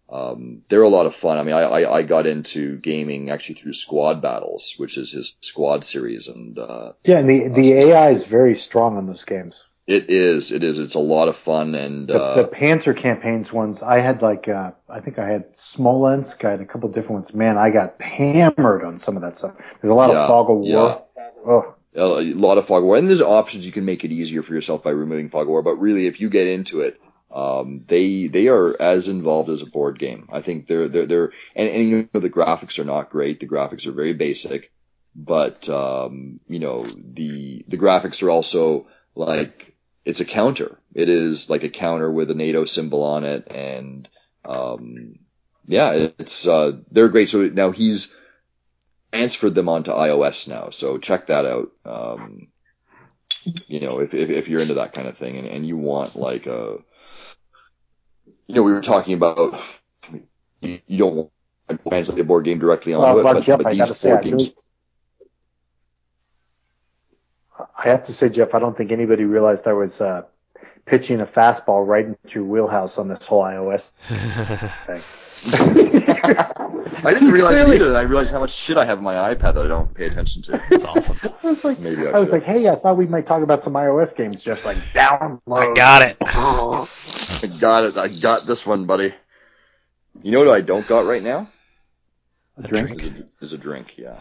um, 0.07 0.61
they're 0.69 0.83
a 0.83 0.89
lot 0.89 1.07
of 1.07 1.15
fun. 1.15 1.37
I 1.37 1.43
mean, 1.43 1.55
I, 1.55 1.61
I, 1.61 1.97
I 1.97 2.03
got 2.03 2.27
into 2.27 2.77
gaming 2.77 3.31
actually 3.31 3.55
through 3.55 3.73
Squad 3.73 4.21
Battles, 4.21 4.75
which 4.77 4.97
is 4.97 5.11
his 5.11 5.35
Squad 5.41 5.83
series, 5.83 6.27
and 6.27 6.59
uh, 6.59 6.91
Yeah, 7.03 7.19
and 7.19 7.29
the 7.29 7.47
the 7.47 7.73
AI 7.73 8.09
is 8.09 8.25
very 8.25 8.55
strong 8.55 8.97
on 8.97 9.07
those 9.07 9.23
games. 9.23 9.67
It 9.87 10.09
is, 10.09 10.51
it 10.51 10.63
is, 10.63 10.79
it's 10.79 10.95
a 10.95 10.99
lot 10.99 11.27
of 11.27 11.37
fun, 11.37 11.75
and 11.75 12.09
The, 12.11 12.19
uh, 12.19 12.43
the 12.43 12.45
Panzer 12.45 12.95
campaigns 12.95 13.51
ones, 13.51 13.81
I 13.81 13.99
had 13.99 14.21
like, 14.21 14.47
uh, 14.47 14.71
I 14.87 14.99
think 14.99 15.17
I 15.17 15.27
had 15.27 15.57
Smolensk, 15.57 16.45
I 16.45 16.51
had 16.51 16.61
a 16.61 16.65
couple 16.65 16.87
different 16.89 17.13
ones. 17.13 17.33
Man, 17.33 17.57
I 17.57 17.71
got 17.71 17.99
hammered 18.01 18.83
on 18.83 18.97
some 18.99 19.15
of 19.15 19.23
that 19.23 19.35
stuff. 19.37 19.57
There's 19.81 19.89
a 19.91 19.95
lot 19.95 20.09
Yeah, 20.09 20.11
of 20.11 20.27
fog 20.27 20.49
of 20.51 20.57
war. 20.57 21.01
Ugh. 21.47 21.75
a 21.95 22.33
lot 22.33 22.57
of 22.57 22.65
fog 22.65 22.79
of 22.79 22.85
war, 22.85 22.97
and 22.97 23.07
there's 23.07 23.21
options 23.21 23.65
you 23.65 23.71
can 23.71 23.85
make 23.85 24.03
it 24.03 24.11
easier 24.11 24.43
for 24.43 24.53
yourself 24.53 24.83
by 24.83 24.91
removing 24.91 25.29
fog 25.29 25.43
of 25.43 25.47
war. 25.49 25.61
But 25.61 25.75
really, 25.77 26.07
if 26.07 26.19
you 26.19 26.29
get 26.29 26.47
into 26.47 26.81
it, 26.81 26.99
um, 27.31 27.83
they 27.87 28.27
they 28.27 28.47
are 28.49 28.75
as 28.81 29.07
involved 29.07 29.49
as 29.49 29.61
a 29.61 29.65
board 29.67 29.99
game. 29.99 30.27
I 30.31 30.41
think 30.41 30.67
they're 30.67 30.87
they're 30.89 31.05
they're 31.05 31.31
and, 31.55 31.69
and 31.69 31.89
you 31.89 32.09
know 32.13 32.19
the 32.19 32.29
graphics 32.29 32.79
are 32.79 32.85
not 32.85 33.09
great. 33.09 33.39
The 33.39 33.47
graphics 33.47 33.87
are 33.87 33.91
very 33.93 34.13
basic, 34.13 34.71
but 35.15 35.69
um, 35.69 36.39
you 36.47 36.59
know 36.59 36.85
the 36.87 37.63
the 37.67 37.77
graphics 37.77 38.23
are 38.23 38.29
also 38.29 38.87
like 39.15 39.74
it's 40.05 40.19
a 40.19 40.25
counter. 40.25 40.77
It 40.93 41.09
is 41.09 41.49
like 41.49 41.63
a 41.63 41.69
counter 41.69 42.09
with 42.09 42.31
a 42.31 42.35
NATO 42.35 42.65
symbol 42.65 43.03
on 43.03 43.25
it, 43.25 43.51
and 43.51 44.07
um, 44.45 44.95
yeah, 45.65 46.09
it's 46.19 46.47
uh, 46.47 46.73
they're 46.91 47.09
great. 47.09 47.29
So 47.29 47.41
now 47.47 47.71
he's 47.71 48.15
transferred 49.11 49.55
them 49.55 49.67
onto 49.67 49.91
iOS 49.91 50.47
now, 50.47 50.69
so 50.69 50.99
check 50.99 51.27
that 51.27 51.45
out. 51.45 51.71
Um, 51.85 52.47
you 53.67 53.79
know, 53.79 53.99
if, 53.99 54.13
if 54.13 54.29
if 54.29 54.47
you're 54.47 54.61
into 54.61 54.75
that 54.75 54.93
kind 54.93 55.07
of 55.07 55.17
thing 55.17 55.37
and, 55.37 55.47
and 55.47 55.67
you 55.67 55.77
want 55.77 56.15
like 56.15 56.45
a, 56.45 56.77
you 58.47 58.55
know, 58.55 58.63
we 58.63 58.73
were 58.73 58.81
talking 58.81 59.15
about 59.15 59.59
you, 60.61 60.79
you 60.87 60.97
don't 60.97 61.15
want 61.15 61.31
to 61.69 61.77
translate 61.89 62.19
a 62.19 62.23
board 62.23 62.45
game 62.45 62.59
directly 62.59 62.93
onto 62.93 63.23
Well, 63.23 63.37
it, 63.37 63.45
but, 63.45 63.63
but 63.63 63.71
these 63.71 64.03
board 64.03 64.23
games. 64.23 64.53
Really- 67.57 67.69
I 67.77 67.89
have 67.89 68.05
to 68.05 68.13
say, 68.13 68.29
Jeff, 68.29 68.53
I 68.55 68.59
don't 68.59 68.75
think 68.75 68.91
anybody 68.91 69.23
realized 69.25 69.67
I 69.67 69.73
was 69.73 70.01
uh, 70.01 70.23
pitching 70.85 71.21
a 71.21 71.25
fastball 71.25 71.85
right 71.87 72.05
into 72.05 72.17
your 72.39 72.43
wheelhouse 72.43 72.97
on 72.97 73.07
this 73.07 73.25
whole 73.25 73.43
iOS 73.43 73.89
thing. 74.85 75.01
I 75.47 77.11
didn't 77.13 77.31
realize 77.31 77.55
Clearly- 77.63 77.75
it 77.77 77.81
either, 77.81 77.95
I 77.97 78.01
realized 78.01 78.31
how 78.31 78.39
much 78.39 78.51
shit 78.53 78.77
I 78.77 78.85
have 78.85 78.97
on 78.99 79.03
my 79.03 79.13
iPad 79.35 79.53
that 79.55 79.65
I 79.65 79.67
don't 79.67 79.93
pay 79.93 80.05
attention 80.07 80.41
to. 80.43 80.61
It's 80.71 80.83
awesome. 80.83 81.29
I 81.43 81.47
was 81.47 81.63
like, 81.63 81.79
Maybe 81.79 82.07
I 82.07 82.11
I 82.11 82.19
was 82.19 82.31
like, 82.31 82.43
hey, 82.43 82.67
I 82.67 82.75
thought 82.75 82.97
we 82.97 83.05
might 83.05 83.25
talk 83.27 83.43
about 83.43 83.61
some 83.63 83.73
iOS 83.73 84.15
games. 84.15 84.41
Jeff's 84.41 84.65
like, 84.65 84.77
download. 84.93 85.39
I 85.47 85.73
got 85.75 86.01
it. 86.01 86.17
I 86.21 87.57
got 87.59 87.83
it. 87.83 87.97
I 87.97 88.07
got 88.07 88.43
this 88.47 88.65
one, 88.65 88.85
buddy. 88.85 89.13
You 90.23 90.31
know 90.31 90.39
what 90.39 90.49
I 90.49 90.61
don't 90.61 90.87
got 90.87 91.05
right 91.05 91.21
now? 91.21 91.47
A 92.57 92.61
A 92.63 92.67
drink. 92.67 92.87
drink. 92.87 93.03
Is 93.03 93.19
a, 93.19 93.45
is 93.45 93.53
a 93.53 93.57
drink. 93.57 93.97
Yeah. 93.97 94.17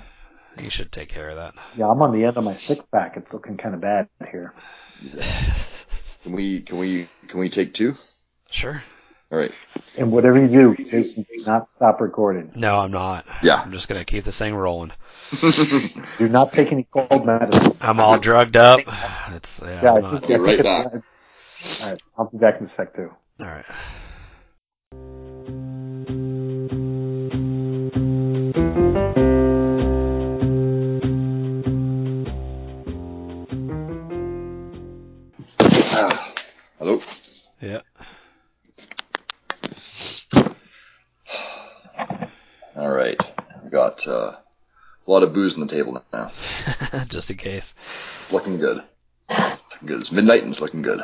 You 0.63 0.71
should 0.71 0.93
take 0.93 1.09
care 1.09 1.31
of 1.31 1.37
that. 1.37 1.55
Yeah, 1.77 1.89
I'm 1.91 2.01
on 2.03 2.13
the 2.13 2.25
end 2.25 2.37
of 2.37 2.45
my 2.45 2.55
six 2.55 2.87
pack. 2.87 3.17
It's 3.17 3.33
looking 3.35 3.57
kind 3.57 3.75
of 3.75 3.81
bad 3.81 4.09
here. 4.31 4.53
Can 6.23 6.33
we? 6.33 6.63
Can 6.63 6.79
we? 6.79 7.09
Can 7.29 7.41
we 7.41 7.49
take 7.49 7.75
two? 7.75 7.95
Sure. 8.51 8.83
All 9.33 9.39
right. 9.39 9.53
And 9.99 10.13
whatever 10.13 10.41
you 10.41 10.49
do, 10.49 10.77
Jason, 10.85 11.25
do 11.29 11.45
not 11.47 11.69
stop 11.69 12.01
recording. 12.01 12.53
No, 12.55 12.79
I'm 12.79 12.93
not. 12.93 13.27
Yeah. 13.43 13.57
I'm 13.61 13.73
just 13.73 13.89
gonna 13.89 14.05
keep 14.05 14.25
this 14.25 14.39
thing 14.39 14.55
rolling. 14.55 14.93
Do 16.19 16.29
not 16.29 16.53
take 16.53 16.71
any 16.73 16.85
cold 16.85 17.27
medicine. 17.27 17.77
I'm 17.81 17.99
all 17.99 18.19
drugged 18.19 18.57
up. 18.57 18.81
It's 19.35 19.61
yeah. 19.61 19.83
Yeah, 19.83 19.93
I'm 19.95 19.97
I 19.97 20.01
not. 20.01 20.13
think, 20.13 20.27
Be 20.29 20.35
I 20.35 20.37
think 20.37 20.47
right 20.47 20.59
it's- 20.61 20.85
back. 20.93 21.03
All 21.83 21.91
right, 21.91 22.03
I'll 22.19 22.31
be 22.31 22.39
back 22.39 22.59
in 22.59 22.65
a 22.65 22.69
sec 22.69 22.93
too. 22.95 23.11
All 23.41 23.47
right. 23.47 23.65
Yeah. 37.65 37.81
All 42.77 42.91
right. 42.91 43.19
We 43.62 43.70
got 43.70 44.07
uh, 44.07 44.36
a 45.07 45.11
lot 45.11 45.23
of 45.23 45.32
booze 45.32 45.55
on 45.55 45.61
the 45.61 45.66
table 45.66 46.05
now. 46.12 46.31
just 47.09 47.31
in 47.31 47.39
case. 47.39 47.74
It's 48.20 48.35
looking 48.35 48.59
good. 48.59 48.82
It's 49.31 49.73
looking 49.73 49.89
good. 49.89 50.01
It's 50.03 50.12
midnight 50.12 50.43
and 50.43 50.51
it's 50.51 50.61
looking 50.61 50.82
good. 50.82 51.03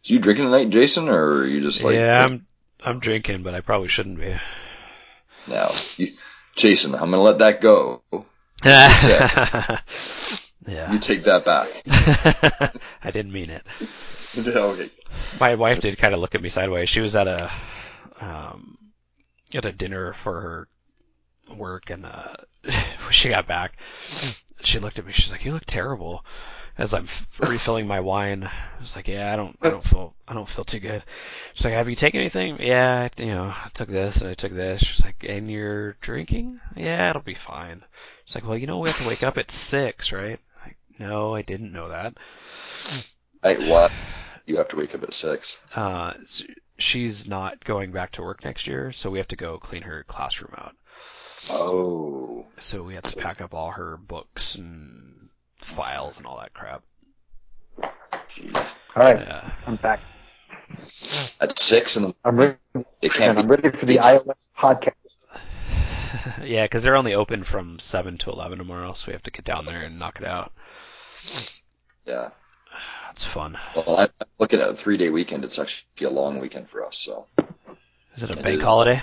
So 0.00 0.14
you 0.14 0.20
drinking 0.20 0.46
tonight, 0.46 0.70
Jason, 0.70 1.10
or 1.10 1.40
are 1.40 1.46
you 1.46 1.60
just 1.60 1.82
like 1.82 1.96
yeah, 1.96 2.24
I'm 2.24 2.46
I'm 2.84 2.98
drinking, 2.98 3.42
but 3.42 3.54
I 3.54 3.60
probably 3.60 3.88
shouldn't 3.88 4.18
be. 4.18 4.34
now? 5.48 5.70
You, 5.96 6.08
Jason, 6.56 6.94
I'm 6.94 7.10
gonna 7.10 7.20
let 7.20 7.38
that 7.38 7.60
go. 7.60 8.02
yeah. 8.64 9.78
You 10.92 10.98
take 10.98 11.24
that 11.24 11.44
back. 11.44 11.68
I 13.04 13.10
didn't 13.10 13.32
mean 13.32 13.50
it. 13.50 13.62
okay. 14.46 14.90
My 15.40 15.56
wife 15.56 15.80
did 15.80 15.98
kind 15.98 16.14
of 16.14 16.20
look 16.20 16.34
at 16.34 16.42
me 16.42 16.48
sideways. 16.48 16.88
She 16.88 17.00
was 17.00 17.16
at 17.16 17.26
a 17.26 17.50
um 18.20 18.76
at 19.54 19.64
a 19.64 19.72
dinner 19.72 20.12
for 20.12 20.40
her 20.40 20.68
work, 21.56 21.90
and 21.90 22.06
uh 22.06 22.34
when 22.64 23.12
she 23.12 23.28
got 23.28 23.46
back, 23.46 23.78
she 24.62 24.78
looked 24.78 24.98
at 24.98 25.06
me. 25.06 25.12
She's 25.12 25.32
like, 25.32 25.44
"You 25.44 25.52
look 25.52 25.66
terrible." 25.66 26.24
As 26.78 26.94
I'm 26.94 27.06
refilling 27.38 27.86
my 27.86 28.00
wine, 28.00 28.44
I 28.44 28.80
was 28.80 28.96
like, 28.96 29.08
"Yeah, 29.08 29.32
I 29.32 29.36
don't, 29.36 29.56
I 29.60 29.68
don't 29.68 29.84
feel, 29.84 30.14
I 30.26 30.32
don't 30.32 30.48
feel 30.48 30.64
too 30.64 30.80
good." 30.80 31.04
She's 31.52 31.64
like, 31.64 31.74
"Have 31.74 31.88
you 31.88 31.94
taken 31.94 32.20
anything?" 32.20 32.56
Yeah, 32.60 33.08
you 33.18 33.26
know, 33.26 33.44
I 33.44 33.68
took 33.74 33.88
this 33.88 34.22
and 34.22 34.30
I 34.30 34.34
took 34.34 34.52
this. 34.52 34.80
She's 34.80 35.04
like, 35.04 35.24
"And 35.28 35.50
you're 35.50 35.92
drinking?" 36.00 36.60
Yeah, 36.74 37.10
it'll 37.10 37.22
be 37.22 37.34
fine. 37.34 37.84
She's 38.24 38.34
like, 38.34 38.46
"Well, 38.46 38.56
you 38.56 38.66
know, 38.66 38.78
we 38.78 38.88
have 38.88 38.98
to 38.98 39.06
wake 39.06 39.22
up 39.22 39.36
at 39.36 39.50
six, 39.50 40.12
right?" 40.12 40.38
I'm 40.38 40.66
like, 40.68 40.78
no, 40.98 41.34
I 41.34 41.42
didn't 41.42 41.72
know 41.72 41.88
that. 41.88 42.14
Hey, 43.42 43.68
what? 43.68 43.92
You 44.46 44.56
have 44.56 44.68
to 44.68 44.76
wake 44.76 44.94
up 44.94 45.02
at 45.02 45.12
six. 45.12 45.58
Uh, 45.74 46.14
she's 46.78 47.28
not 47.28 47.64
going 47.64 47.92
back 47.92 48.12
to 48.12 48.22
work 48.22 48.44
next 48.44 48.66
year, 48.66 48.92
so 48.92 49.10
we 49.10 49.18
have 49.18 49.28
to 49.28 49.36
go 49.36 49.58
clean 49.58 49.82
her 49.82 50.04
classroom 50.04 50.54
out. 50.56 50.76
Oh. 51.50 52.46
So 52.58 52.82
we 52.82 52.94
have 52.94 53.04
to 53.04 53.16
pack 53.16 53.40
up 53.40 53.54
all 53.54 53.72
her 53.72 53.96
books 53.96 54.54
and 54.54 55.11
files 55.64 56.18
and 56.18 56.26
all 56.26 56.38
that 56.38 56.52
crap. 56.54 56.82
Jeez. 58.36 58.54
All 58.96 59.02
right, 59.02 59.18
Yeah. 59.18 59.50
I'm 59.66 59.76
back. 59.76 60.00
At 61.40 61.58
six 61.58 61.96
and 61.96 62.14
I'm 62.24 62.36
ready. 62.38 62.56
it 63.02 63.12
can't 63.12 63.38
I'm 63.38 63.48
ready 63.48 63.70
for 63.70 63.84
the 63.86 63.98
iOS 63.98 64.50
podcast. 64.58 65.24
yeah, 66.44 66.64
because 66.64 66.82
they're 66.82 66.96
only 66.96 67.14
open 67.14 67.44
from 67.44 67.78
7 67.78 68.16
to 68.18 68.30
11 68.30 68.58
tomorrow, 68.58 68.92
so 68.94 69.08
we 69.08 69.12
have 69.12 69.22
to 69.24 69.30
get 69.30 69.44
down 69.44 69.64
there 69.66 69.80
and 69.82 69.98
knock 69.98 70.18
it 70.20 70.26
out. 70.26 70.52
Yeah. 72.06 72.30
It's 73.10 73.24
fun. 73.24 73.58
Well, 73.76 73.96
I'm 73.98 74.08
looking 74.38 74.60
at 74.60 74.70
a 74.70 74.74
three 74.76 74.96
day 74.96 75.10
weekend. 75.10 75.44
It's 75.44 75.58
actually 75.58 76.06
a 76.06 76.10
long 76.10 76.40
weekend 76.40 76.70
for 76.70 76.84
us. 76.86 76.96
So 77.04 77.26
Is 78.16 78.22
it 78.22 78.30
a 78.30 78.38
It 78.38 78.42
bank 78.42 78.58
is. 78.58 78.62
holiday? 78.62 79.02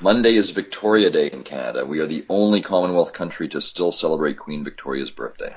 Monday 0.00 0.36
is 0.36 0.50
Victoria 0.50 1.10
Day 1.10 1.28
in 1.32 1.42
Canada. 1.44 1.84
We 1.86 1.98
are 2.00 2.06
the 2.08 2.24
only 2.28 2.62
Commonwealth 2.62 3.12
country 3.12 3.48
to 3.48 3.60
still 3.60 3.92
celebrate 3.92 4.38
Queen 4.38 4.62
Victoria's 4.64 5.10
birthday. 5.10 5.54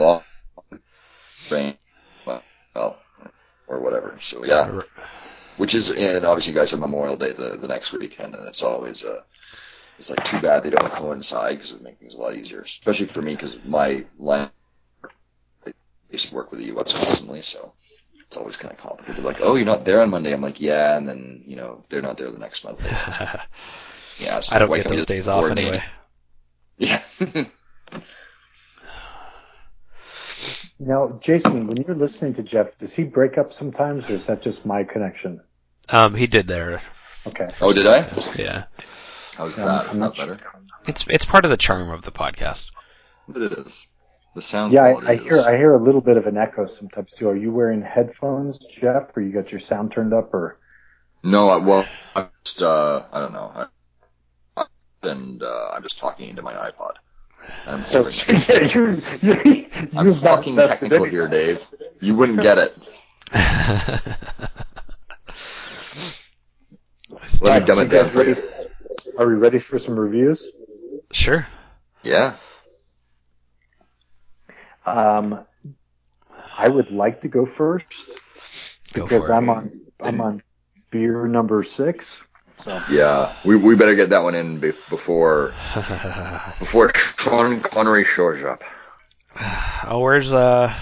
Long 0.00 0.22
reign, 1.50 1.76
well, 2.26 2.42
or 3.66 3.80
whatever. 3.80 4.18
So 4.20 4.44
yeah, 4.44 4.80
which 5.56 5.74
is 5.74 5.90
and 5.90 6.24
obviously 6.24 6.52
you 6.52 6.58
guys 6.58 6.70
have 6.70 6.80
Memorial 6.80 7.16
Day 7.16 7.32
the, 7.32 7.56
the 7.56 7.68
next 7.68 7.92
weekend, 7.92 8.34
and 8.34 8.48
it's 8.48 8.62
always 8.62 9.04
uh 9.04 9.20
it's 9.98 10.10
like 10.10 10.24
too 10.24 10.40
bad 10.40 10.62
they 10.62 10.70
don't 10.70 10.92
coincide 10.92 11.56
because 11.56 11.70
it 11.70 11.74
would 11.74 11.82
make 11.82 11.98
things 11.98 12.14
a 12.14 12.18
lot 12.18 12.34
easier, 12.34 12.62
especially 12.62 13.06
for 13.06 13.22
me 13.22 13.32
because 13.32 13.58
my 13.64 14.04
line 14.18 14.50
I 15.66 15.72
used 16.10 16.28
to 16.28 16.34
work 16.34 16.50
with 16.50 16.60
the 16.60 16.66
U.S. 16.66 16.92
constantly, 16.92 17.42
so 17.42 17.72
it's 18.26 18.36
always 18.36 18.56
kind 18.56 18.72
of 18.72 18.78
complicated. 18.80 19.16
They're 19.16 19.24
like, 19.24 19.42
oh, 19.42 19.56
you're 19.56 19.66
not 19.66 19.84
there 19.84 20.00
on 20.00 20.10
Monday. 20.10 20.32
I'm 20.32 20.40
like, 20.40 20.60
yeah, 20.60 20.96
and 20.96 21.06
then 21.06 21.42
you 21.46 21.56
know 21.56 21.84
they're 21.88 22.02
not 22.02 22.16
there 22.16 22.30
the 22.30 22.38
next 22.38 22.64
Monday. 22.64 22.90
Yeah, 24.18 24.36
it's 24.36 24.52
I 24.52 24.58
don't 24.58 24.74
get 24.74 24.86
those 24.86 25.06
days 25.06 25.28
off 25.28 25.50
anyway. 25.50 25.82
Yeah. 26.78 27.02
Now, 30.80 31.18
Jason, 31.20 31.66
when 31.66 31.76
you're 31.82 31.94
listening 31.94 32.34
to 32.34 32.42
Jeff, 32.42 32.76
does 32.78 32.94
he 32.94 33.04
break 33.04 33.36
up 33.38 33.52
sometimes, 33.52 34.08
or 34.08 34.14
is 34.14 34.26
that 34.26 34.40
just 34.42 34.64
my 34.64 34.82
connection? 34.82 35.42
Um, 35.90 36.14
he 36.14 36.26
did 36.26 36.46
there. 36.46 36.80
Okay. 37.26 37.48
oh, 37.60 37.72
did 37.72 37.86
I? 37.86 37.98
Yeah. 38.36 38.64
How's 39.36 39.56
Yeah, 39.56 39.64
that? 39.66 39.84
I'm 39.90 39.92
Is 39.92 39.98
not 39.98 40.16
that 40.16 40.28
better? 40.28 40.52
It's 40.88 41.06
it's 41.08 41.24
part 41.24 41.44
of 41.44 41.50
the 41.50 41.56
charm 41.56 41.90
of 41.90 42.02
the 42.02 42.12
podcast. 42.12 42.70
But 43.28 43.42
it 43.42 43.52
is. 43.52 43.86
The 44.34 44.42
sound 44.42 44.72
Yeah, 44.72 44.82
quality 44.82 45.06
I, 45.06 45.12
I 45.12 45.16
is. 45.16 45.22
hear 45.22 45.40
I 45.40 45.56
hear 45.56 45.74
a 45.74 45.82
little 45.82 46.00
bit 46.00 46.16
of 46.16 46.26
an 46.26 46.36
echo 46.36 46.66
sometimes 46.66 47.12
too. 47.12 47.28
Are 47.28 47.36
you 47.36 47.52
wearing 47.52 47.82
headphones, 47.82 48.58
Jeff, 48.58 49.16
or 49.16 49.20
you 49.22 49.32
got 49.32 49.52
your 49.52 49.60
sound 49.60 49.92
turned 49.92 50.14
up, 50.14 50.32
or? 50.32 50.58
No, 51.22 51.48
I, 51.50 51.56
well, 51.58 51.84
I 52.14 52.28
just, 52.44 52.62
uh, 52.62 53.04
I 53.12 53.20
don't 53.20 53.32
know. 53.32 53.68
I, 54.56 54.64
and, 55.02 55.42
uh, 55.42 55.70
I'm 55.72 55.82
just 55.82 55.98
talking 55.98 56.28
into 56.28 56.42
my 56.42 56.54
iPod. 56.54 56.92
I'm, 57.66 57.82
So 57.82 58.06
I'm 58.28 58.68
you're, 58.68 58.94
you're, 59.22 59.42
you're 59.42 59.66
I'm 59.96 60.14
fucking 60.14 60.56
technical 60.56 61.04
here, 61.04 61.28
Dave. 61.28 61.66
You 62.00 62.14
wouldn't 62.14 62.40
get 62.40 62.58
it. 62.58 62.76
Let 67.42 67.42
me 67.42 67.48
Right, 67.48 67.66
dumb 67.66 67.78
so 67.78 67.82
it 67.82 67.84
you 67.84 67.90
down 67.90 68.14
ready? 68.14 68.40
Are 69.18 69.26
we 69.26 69.34
ready 69.34 69.58
for 69.58 69.78
some 69.78 69.98
reviews? 69.98 70.50
sure. 71.12 71.46
Yeah. 72.02 72.34
Um, 74.86 75.46
I 76.56 76.68
would 76.68 76.90
like 76.90 77.22
to 77.22 77.28
go 77.28 77.44
first 77.46 78.18
Go 78.92 79.04
because 79.04 79.26
for 79.26 79.30
it. 79.30 79.36
I'm 79.36 79.48
on 79.50 79.80
I'm 80.00 80.20
on 80.20 80.42
beer 80.90 81.26
number 81.26 81.62
six. 81.62 82.22
So 82.64 82.80
Yeah. 82.90 83.32
We, 83.44 83.56
we 83.56 83.74
better 83.76 83.94
get 83.94 84.10
that 84.10 84.22
one 84.22 84.34
in 84.34 84.58
be- 84.58 84.72
before, 84.88 85.48
before 86.58 86.92
Sean 86.94 87.60
Connery 87.60 88.04
shows 88.04 88.42
up. 88.44 88.60
oh, 89.86 90.00
where's 90.00 90.32
uh 90.32 90.72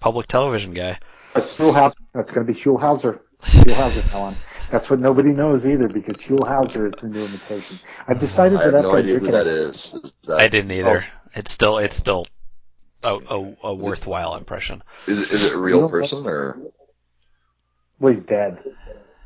public 0.00 0.26
television 0.26 0.74
guy? 0.74 0.98
it's 1.34 1.56
Huell 1.56 1.72
Howser. 1.72 1.94
That's 2.14 2.30
going 2.32 2.46
to 2.46 2.52
be 2.52 2.58
Huell 2.58 2.78
Howser. 2.80 3.20
Huelhauser 3.42 4.12
now 4.12 4.20
on. 4.20 4.36
That's 4.70 4.88
what 4.88 5.00
nobody 5.00 5.30
knows 5.30 5.66
either 5.66 5.88
because 5.88 6.18
Huell 6.18 6.46
Howser 6.46 6.86
is 6.86 6.94
the 7.00 7.08
new 7.08 7.24
imitation. 7.24 7.78
I've 8.06 8.18
decided 8.20 8.58
that 8.58 8.74
I 8.74 8.76
have 8.76 8.84
no 8.84 8.94
idea 8.96 9.14
who 9.14 9.20
drinking 9.20 9.32
that 9.32 9.46
it, 9.46 9.54
is. 9.54 9.94
Is 10.04 10.12
that- 10.26 10.40
I 10.40 10.48
didn't 10.48 10.70
either. 10.72 11.04
It's 11.34 11.50
still 11.50 11.78
it's 11.78 11.96
still 11.96 12.26
a, 13.02 13.14
a, 13.14 13.56
a 13.64 13.74
worthwhile 13.74 14.36
impression. 14.36 14.82
Is 15.06 15.22
it, 15.22 15.32
is 15.32 15.44
it 15.46 15.54
a 15.54 15.58
real 15.58 15.88
person 15.88 16.26
or? 16.26 16.58
Well, 17.98 18.12
he's 18.12 18.24
dead. 18.24 18.62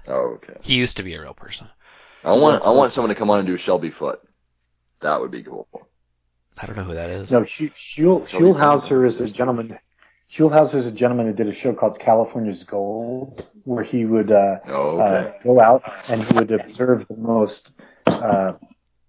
Oh, 0.08 0.34
okay. 0.36 0.54
He 0.62 0.74
used 0.74 0.96
to 0.98 1.02
be 1.02 1.14
a 1.14 1.20
real 1.20 1.34
person. 1.34 1.68
I 2.24 2.32
want 2.32 2.64
I 2.64 2.70
want 2.70 2.92
someone 2.92 3.10
to 3.10 3.14
come 3.14 3.30
on 3.30 3.38
and 3.38 3.46
do 3.46 3.54
a 3.54 3.58
Shelby 3.58 3.90
Foote. 3.90 4.20
That 5.00 5.20
would 5.20 5.30
be 5.30 5.42
cool. 5.42 5.68
I 6.60 6.66
don't 6.66 6.76
know 6.76 6.84
who 6.84 6.94
that 6.94 7.10
is. 7.10 7.30
No, 7.30 7.44
Sch- 7.44 7.72
Schul- 7.74 8.26
Shall 8.26 8.40
Schulhauser 8.40 9.04
is 9.04 9.20
a 9.20 9.28
gentleman. 9.30 9.78
Schulhauser 10.32 10.76
is 10.76 10.86
a 10.86 10.92
gentleman 10.92 11.26
who 11.26 11.32
did 11.34 11.46
a 11.48 11.52
show 11.52 11.72
called 11.72 12.00
California's 12.00 12.64
Gold, 12.64 13.48
where 13.64 13.84
he 13.84 14.04
would 14.04 14.32
uh, 14.32 14.58
Oh, 14.66 14.98
uh, 14.98 15.32
go 15.44 15.60
out 15.60 15.82
and 16.10 16.22
he 16.22 16.34
would 16.34 16.50
observe 16.50 17.06
the 17.06 17.16
most 17.16 17.70
uh, 18.06 18.54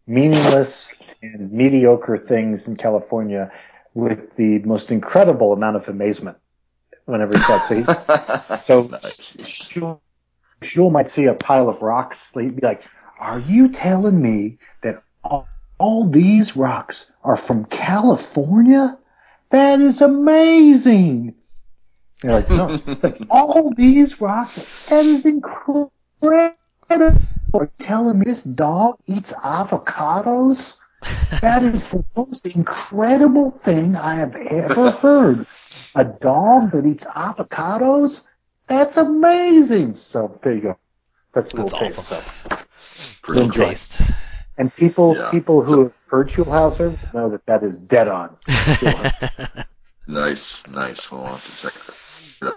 meaningless 0.05 0.93
and 1.21 1.51
mediocre 1.51 2.17
things 2.17 2.67
in 2.67 2.75
California 2.75 3.51
with 3.93 4.35
the 4.35 4.59
most 4.59 4.91
incredible 4.91 5.53
amount 5.53 5.75
of 5.75 5.89
amazement 5.89 6.37
whenever 7.05 7.35
he 7.35 7.43
saw 7.43 7.55
it. 7.55 7.61
So 7.61 7.75
he, 7.75 8.57
so 8.57 8.81
Nice. 8.83 9.67
Shul, 10.61 10.89
might 10.89 11.09
see 11.09 11.25
a 11.25 11.33
pile 11.33 11.69
of 11.69 11.81
rocks. 11.81 12.31
He'd 12.33 12.55
be 12.55 12.65
like, 12.65 12.83
"Are 13.19 13.39
you 13.39 13.69
telling 13.69 14.21
me 14.21 14.57
that 14.81 15.03
all, 15.23 15.47
all 15.77 16.09
these 16.09 16.55
rocks 16.55 17.11
are 17.23 17.37
from 17.37 17.65
California? 17.65 18.97
That 19.51 19.79
is 19.81 20.01
amazing!" 20.01 21.35
You're 22.23 22.33
like, 22.33 22.49
"No, 22.49 22.79
like, 23.03 23.17
all 23.29 23.71
these 23.75 24.19
rocks. 24.19 24.59
That 24.89 25.05
is 25.05 25.25
incredible." 25.25 25.91
Are 27.53 27.69
telling 27.79 28.19
me 28.19 28.25
this 28.25 28.43
dog 28.43 28.97
eats 29.05 29.33
avocados? 29.33 30.77
That 31.41 31.63
is 31.63 31.89
the 31.89 32.03
most 32.15 32.45
incredible 32.47 33.51
thing 33.51 33.95
I 33.95 34.15
have 34.15 34.35
ever 34.35 34.91
heard. 34.91 35.45
A 35.95 36.05
dog 36.05 36.71
that 36.71 36.85
eats 36.85 37.05
avocados? 37.05 38.23
That's 38.67 38.97
amazing. 38.97 39.95
So 39.95 40.39
there 40.43 40.53
you 40.53 40.61
go. 40.61 40.77
That's 41.33 41.53
a 41.53 41.57
That's 41.57 41.73
taste. 41.73 42.11
awesome. 42.11 42.23
So, 42.49 42.57
Little 43.27 43.43
enjoy. 43.45 43.69
taste. 43.69 44.01
and 44.57 44.73
people, 44.75 45.15
Yeah. 45.15 45.29
people 45.31 45.61
who 45.63 45.83
have 45.83 45.95
heard 46.09 46.29
Schulhauser 46.29 46.97
know 47.13 47.29
that 47.29 47.45
that 47.45 47.63
is 47.63 47.77
dead 47.77 48.07
on. 48.07 48.35
Nice, 50.09 50.65
nice. 50.67 51.11
We'll 51.11 51.25
have 51.25 51.43
to 51.43 51.61
check 51.63 51.73
that. 52.39 52.55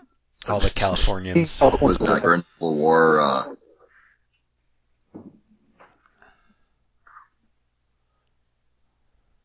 All 0.48 0.60
the 0.60 0.70
Californians. 0.70 1.58
What 1.58 1.82
was 1.82 1.98
that 1.98 2.22
during 2.22 2.44
the 2.60 2.66
war? 2.70 3.20
Uh, 3.20 3.54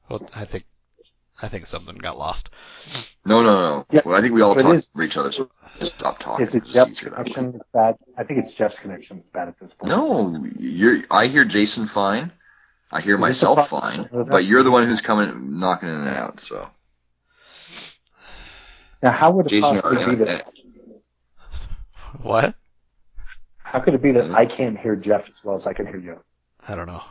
Well, 0.10 0.28
I 0.36 0.46
think 0.46 0.66
I 1.42 1.50
think 1.50 1.68
something 1.68 1.96
got 1.98 2.18
lost. 2.18 2.50
no, 3.26 3.42
no, 3.44 3.62
no. 3.62 3.86
Yes, 3.92 4.06
well, 4.06 4.16
I 4.16 4.22
think 4.22 4.34
we 4.34 4.42
all 4.42 4.56
but 4.56 4.64
talk 4.64 4.76
is- 4.76 4.88
for 4.94 5.04
each 5.04 5.18
other, 5.18 5.32
so 5.32 5.50
just 5.80 5.96
stop 5.96 6.20
talking. 6.20 6.46
Is 6.46 6.56
it 6.56 6.62
'cause 6.62 6.72
Jeff's 6.72 6.92
easier 6.92 7.10
that 7.10 7.18
way. 7.20 7.24
connection 7.26 7.52
that's 7.52 7.70
bad? 7.74 7.96
I 8.18 8.24
think 8.24 8.40
it's 8.40 8.54
Jeff's 8.54 8.80
connection 8.80 9.18
that's 9.18 9.30
bad 9.30 9.48
at 9.50 9.60
this 9.60 9.74
point. 9.74 9.90
No, 9.90 10.46
you're. 10.58 11.04
I 11.12 11.28
hear 11.28 11.44
Jason 11.44 11.88
fine. 11.88 12.32
I 12.92 13.02
hear 13.02 13.16
Is 13.16 13.22
myself 13.22 13.68
problem 13.68 14.08
fine, 14.10 14.24
but 14.26 14.46
you're 14.46 14.64
the 14.64 14.72
one 14.72 14.88
who's 14.88 15.02
coming 15.02 15.60
knocking 15.60 15.90
in 15.90 15.96
and 15.96 16.08
out. 16.10 16.40
So, 16.40 16.70
Now, 19.04 19.12
how 19.12 19.32
would 19.32 19.48
it 19.48 19.50
Jason, 19.50 19.82
possibly 19.82 20.16
be 20.16 20.22
uh, 20.22 20.26
that? 20.26 20.52
What? 22.22 22.56
How 23.58 23.80
could 23.82 23.94
it 23.94 24.02
be 24.02 24.12
that 24.14 24.32
I 24.32 24.46
can't 24.46 24.78
hear 24.80 24.96
Jeff 24.96 25.28
as 25.28 25.44
well 25.44 25.56
as 25.56 25.68
I 25.68 25.74
can 25.74 25.86
hear 25.88 25.98
you? 25.98 26.20
I 26.66 26.76
don't 26.76 26.88
know. 26.88 27.04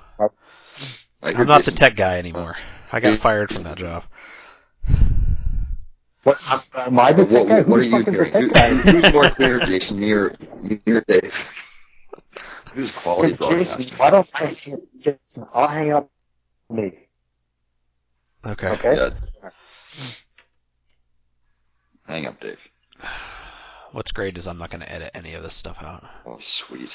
I 1.23 1.31
hear 1.33 1.41
I'm 1.41 1.47
not 1.47 1.65
the 1.65 1.73
tech 1.73 1.95
guy 1.97 2.19
anymore. 2.19 2.57
I 2.93 3.01
got 3.01 3.19
fired 3.19 3.53
from 3.53 3.65
that 3.65 3.77
job. 3.77 4.05
What? 6.25 6.39
Am, 6.51 6.61
am 6.75 6.99
I 6.99 7.13
the 7.13 7.23
What, 7.25 7.31
tech 7.31 7.47
guy? 7.49 7.55
what, 7.57 7.65
Who 7.65 7.71
what 7.71 7.77
are 7.77 7.81
the 7.81 7.87
you 7.87 7.91
fuck 7.91 8.01
is 8.01 8.07
the 8.07 8.11
hearing? 8.13 8.33
tech 8.33 8.43
Who, 8.43 8.49
guy? 8.51 8.69
who's 8.75 9.13
more 9.13 9.31
clear, 9.31 9.61
Jason? 9.61 10.01
Near, 10.01 10.33
near 10.87 11.05
Dave. 11.07 11.49
Who's 12.73 12.91
quality 12.97 13.33
Hey, 13.33 13.37
Jason, 13.57 13.77
broadcasting? 13.85 13.99
why 13.99 14.11
don't 14.11 14.29
I 14.35 14.45
hang 14.47 14.79
Jason? 15.01 15.47
I'll 15.55 15.69
hang 15.69 15.93
up 15.93 16.11
me. 16.71 16.93
Okay. 18.47 18.69
Okay. 18.69 18.97
Yeah. 18.97 19.51
Hang 22.07 22.27
up, 22.27 22.41
Dave. 22.41 22.59
What's 23.93 24.13
great 24.13 24.37
is 24.37 24.47
I'm 24.49 24.59
not 24.59 24.71
going 24.71 24.81
to 24.83 24.91
edit 24.93 25.11
any 25.15 25.35
of 25.35 25.43
this 25.43 25.55
stuff 25.55 25.83
out. 25.83 26.05
Oh, 26.27 26.39
sweet. 26.41 26.91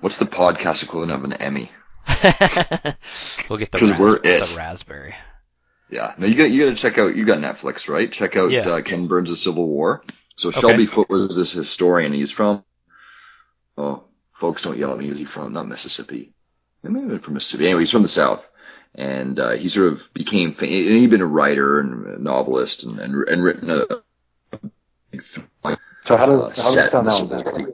What's 0.00 0.18
the 0.18 0.26
podcast 0.26 0.82
equivalent 0.82 1.12
of 1.12 1.24
an 1.24 1.32
Emmy? 1.34 1.70
we'll 3.48 3.58
get 3.58 3.72
the, 3.72 3.78
'Cause 3.80 3.98
we're 3.98 4.12
ras- 4.16 4.20
it. 4.24 4.48
the 4.48 4.56
raspberry. 4.56 5.14
Yeah. 5.90 6.14
No, 6.18 6.26
you 6.26 6.34
got 6.34 6.50
you 6.50 6.64
got 6.66 6.70
to 6.70 6.76
check 6.76 6.98
out. 6.98 7.14
You 7.16 7.24
got 7.24 7.38
Netflix, 7.38 7.88
right? 7.88 8.10
Check 8.10 8.36
out 8.36 8.50
Yeah. 8.50 8.68
uh, 8.68 8.80
Ken 8.82 9.06
Burns' 9.06 9.40
Civil 9.42 9.66
War. 9.68 10.02
So 10.36 10.48
Okay. 10.48 10.60
Shelby 10.60 10.86
Foote 10.86 11.08
was 11.08 11.36
this 11.36 11.52
historian. 11.52 12.12
He's 12.12 12.30
from. 12.30 12.64
Oh, 13.78 14.04
folks, 14.32 14.62
don't 14.62 14.76
yell 14.78 14.92
at 14.92 14.98
me. 14.98 15.08
Is 15.08 15.18
he 15.18 15.24
from 15.24 15.52
not 15.52 15.68
Mississippi? 15.68 16.32
He 16.82 16.88
may 16.88 17.00
have 17.00 17.08
been 17.08 17.18
from 17.20 17.34
Mississippi. 17.34 17.66
Anyway, 17.66 17.80
he's 17.82 17.90
from 17.90 18.02
the 18.02 18.08
South, 18.08 18.50
and 18.94 19.38
uh, 19.38 19.52
he 19.52 19.68
sort 19.68 19.92
of 19.92 20.12
became. 20.12 20.52
Fam- 20.52 20.68
and 20.68 20.98
he'd 20.98 21.10
been 21.10 21.20
a 21.20 21.26
writer 21.26 21.80
and 21.80 22.06
a 22.06 22.22
novelist, 22.22 22.84
and 22.84 22.98
and, 22.98 23.28
and 23.28 23.42
written 23.42 23.70
a. 23.70 23.84
So 25.22 26.16
how 26.16 26.26
does, 26.26 26.40
uh, 26.40 26.42
how 26.44 26.50
does 26.52 26.74
set 26.74 26.86
it 26.86 26.90
sound 26.90 27.08
in 27.08 27.28
the 27.28 27.44
now? 27.62 27.66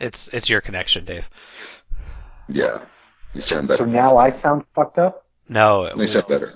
It's 0.00 0.28
it's 0.28 0.48
your 0.48 0.60
connection, 0.60 1.04
Dave. 1.04 1.28
Yeah, 2.48 2.80
you 3.34 3.40
sound 3.40 3.68
better. 3.68 3.84
So 3.84 3.90
now 3.90 4.16
I 4.16 4.30
sound 4.30 4.64
fucked 4.74 4.98
up? 4.98 5.26
No, 5.48 5.84
it 5.84 5.96
You 5.96 6.08
sound 6.08 6.28
better. 6.28 6.54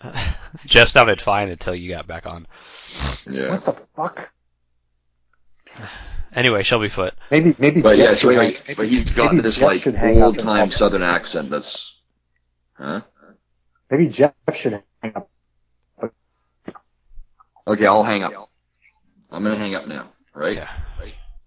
Jeff 0.66 0.88
sounded 0.88 1.20
fine 1.20 1.48
until 1.48 1.74
you 1.74 1.90
got 1.90 2.06
back 2.06 2.26
on. 2.26 2.46
Yeah. 3.28 3.50
What 3.50 3.64
the 3.64 3.72
fuck? 3.72 4.32
Anyway, 6.34 6.62
Shelby 6.62 6.88
Foote. 6.88 7.14
Maybe, 7.30 7.54
maybe 7.58 7.82
But 7.82 7.96
Jeff 7.96 7.98
yeah, 7.98 8.10
so 8.10 8.16
should 8.16 8.28
anyway, 8.38 8.58
hang- 8.66 8.76
but 8.76 8.88
he's 8.88 9.10
got 9.10 9.42
this 9.42 9.56
Jeff 9.56 9.64
like 9.64 9.80
should 9.80 9.94
hang 9.94 10.20
up 10.20 10.26
old 10.26 10.38
time 10.38 10.70
Southern 10.70 11.02
accent. 11.02 11.50
That's, 11.50 11.96
huh? 12.74 13.02
Maybe 13.90 14.08
Jeff 14.08 14.34
should 14.54 14.82
hang 15.02 15.12
up. 15.16 15.28
Okay, 17.66 17.86
I'll 17.86 18.02
hang 18.02 18.22
up. 18.22 18.32
I'm 19.30 19.42
gonna 19.42 19.56
hang 19.56 19.74
up 19.74 19.86
now. 19.86 20.04
Right? 20.34 20.56
Yeah. 20.56 20.70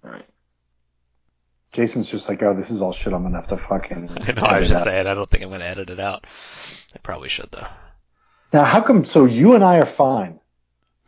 All 0.04 0.12
right. 0.12 0.26
Jason's 1.72 2.10
just 2.10 2.30
like, 2.30 2.44
oh, 2.44 2.54
this 2.54 2.70
is 2.70 2.82
all 2.82 2.94
shit. 2.94 3.14
I'm 3.14 3.24
gonna 3.24 3.36
have 3.36 3.48
to 3.48 3.58
fucking. 3.58 4.10
I 4.22 4.32
know. 4.34 4.44
I 4.44 4.60
was 4.60 4.70
just 4.70 4.82
out. 4.82 4.86
saying. 4.86 5.08
I 5.08 5.16
don't 5.16 5.30
think 5.30 5.44
I'm 5.44 5.50
going 5.50 5.62
to 5.62 5.68
edit 5.68 5.90
it 5.90 6.00
out. 6.00 6.26
I 6.94 7.00
probably 7.00 7.30
should 7.30 7.50
though. 7.52 7.66
Now, 8.54 8.64
how 8.64 8.82
come? 8.82 9.04
So 9.04 9.26
you 9.26 9.56
and 9.56 9.64
I 9.64 9.78
are 9.80 9.86
fine. 9.86 10.40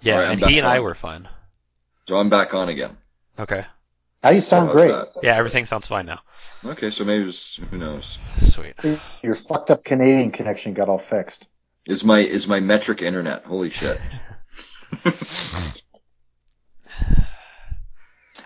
Yeah, 0.02 0.14
All 0.16 0.20
right, 0.20 0.26
I'm 0.32 0.44
and 0.44 0.52
he 0.52 0.58
and 0.58 0.68
I 0.68 0.80
were 0.80 0.96
fine. 0.96 1.30
So 2.08 2.18
I'm 2.18 2.30
back 2.30 2.54
on 2.54 2.70
again. 2.70 2.98
Okay. 3.40 3.64
Now 4.24 4.32
you 4.32 4.42
sound 4.42 4.72
great. 4.72 4.90
that? 4.92 5.10
Yeah, 5.22 5.36
everything 5.36 5.66
sounds 5.68 5.88
fine 5.88 6.08
now. 6.08 6.20
Okay, 6.66 6.90
so 6.90 7.04
maybe 7.06 7.26
it's, 7.30 7.58
who 7.70 7.78
knows? 7.78 8.18
Sweet. 8.42 8.74
Your 9.22 9.36
fucked 9.36 9.70
up 9.70 9.84
Canadian 9.84 10.32
connection 10.32 10.74
got 10.74 10.90
all 10.90 10.98
fixed. 10.98 11.46
Is 11.86 12.04
my 12.04 12.20
is 12.20 12.48
my 12.48 12.60
metric 12.60 13.04
internet? 13.04 13.46
Holy 13.46 13.70
shit! 13.70 14.00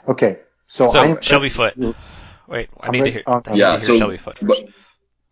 Okay, 0.08 0.40
so, 0.66 0.92
So 0.92 0.98
I'm 0.98 1.22
Shelby 1.22 1.50
Foote. 1.50 1.76
Wait, 2.48 2.70
I 2.80 2.88
I'm 2.88 2.92
need 2.94 3.06
to 3.06 3.12
hear. 3.12 3.24
I 3.28 3.36
need 3.52 3.58
Yeah, 3.60 3.74
to 3.74 3.78
hear 3.78 3.82
so- 3.88 3.98
Shelby 4.00 4.18
Foote 4.18 4.40
first. 4.40 4.48
But 4.48 4.70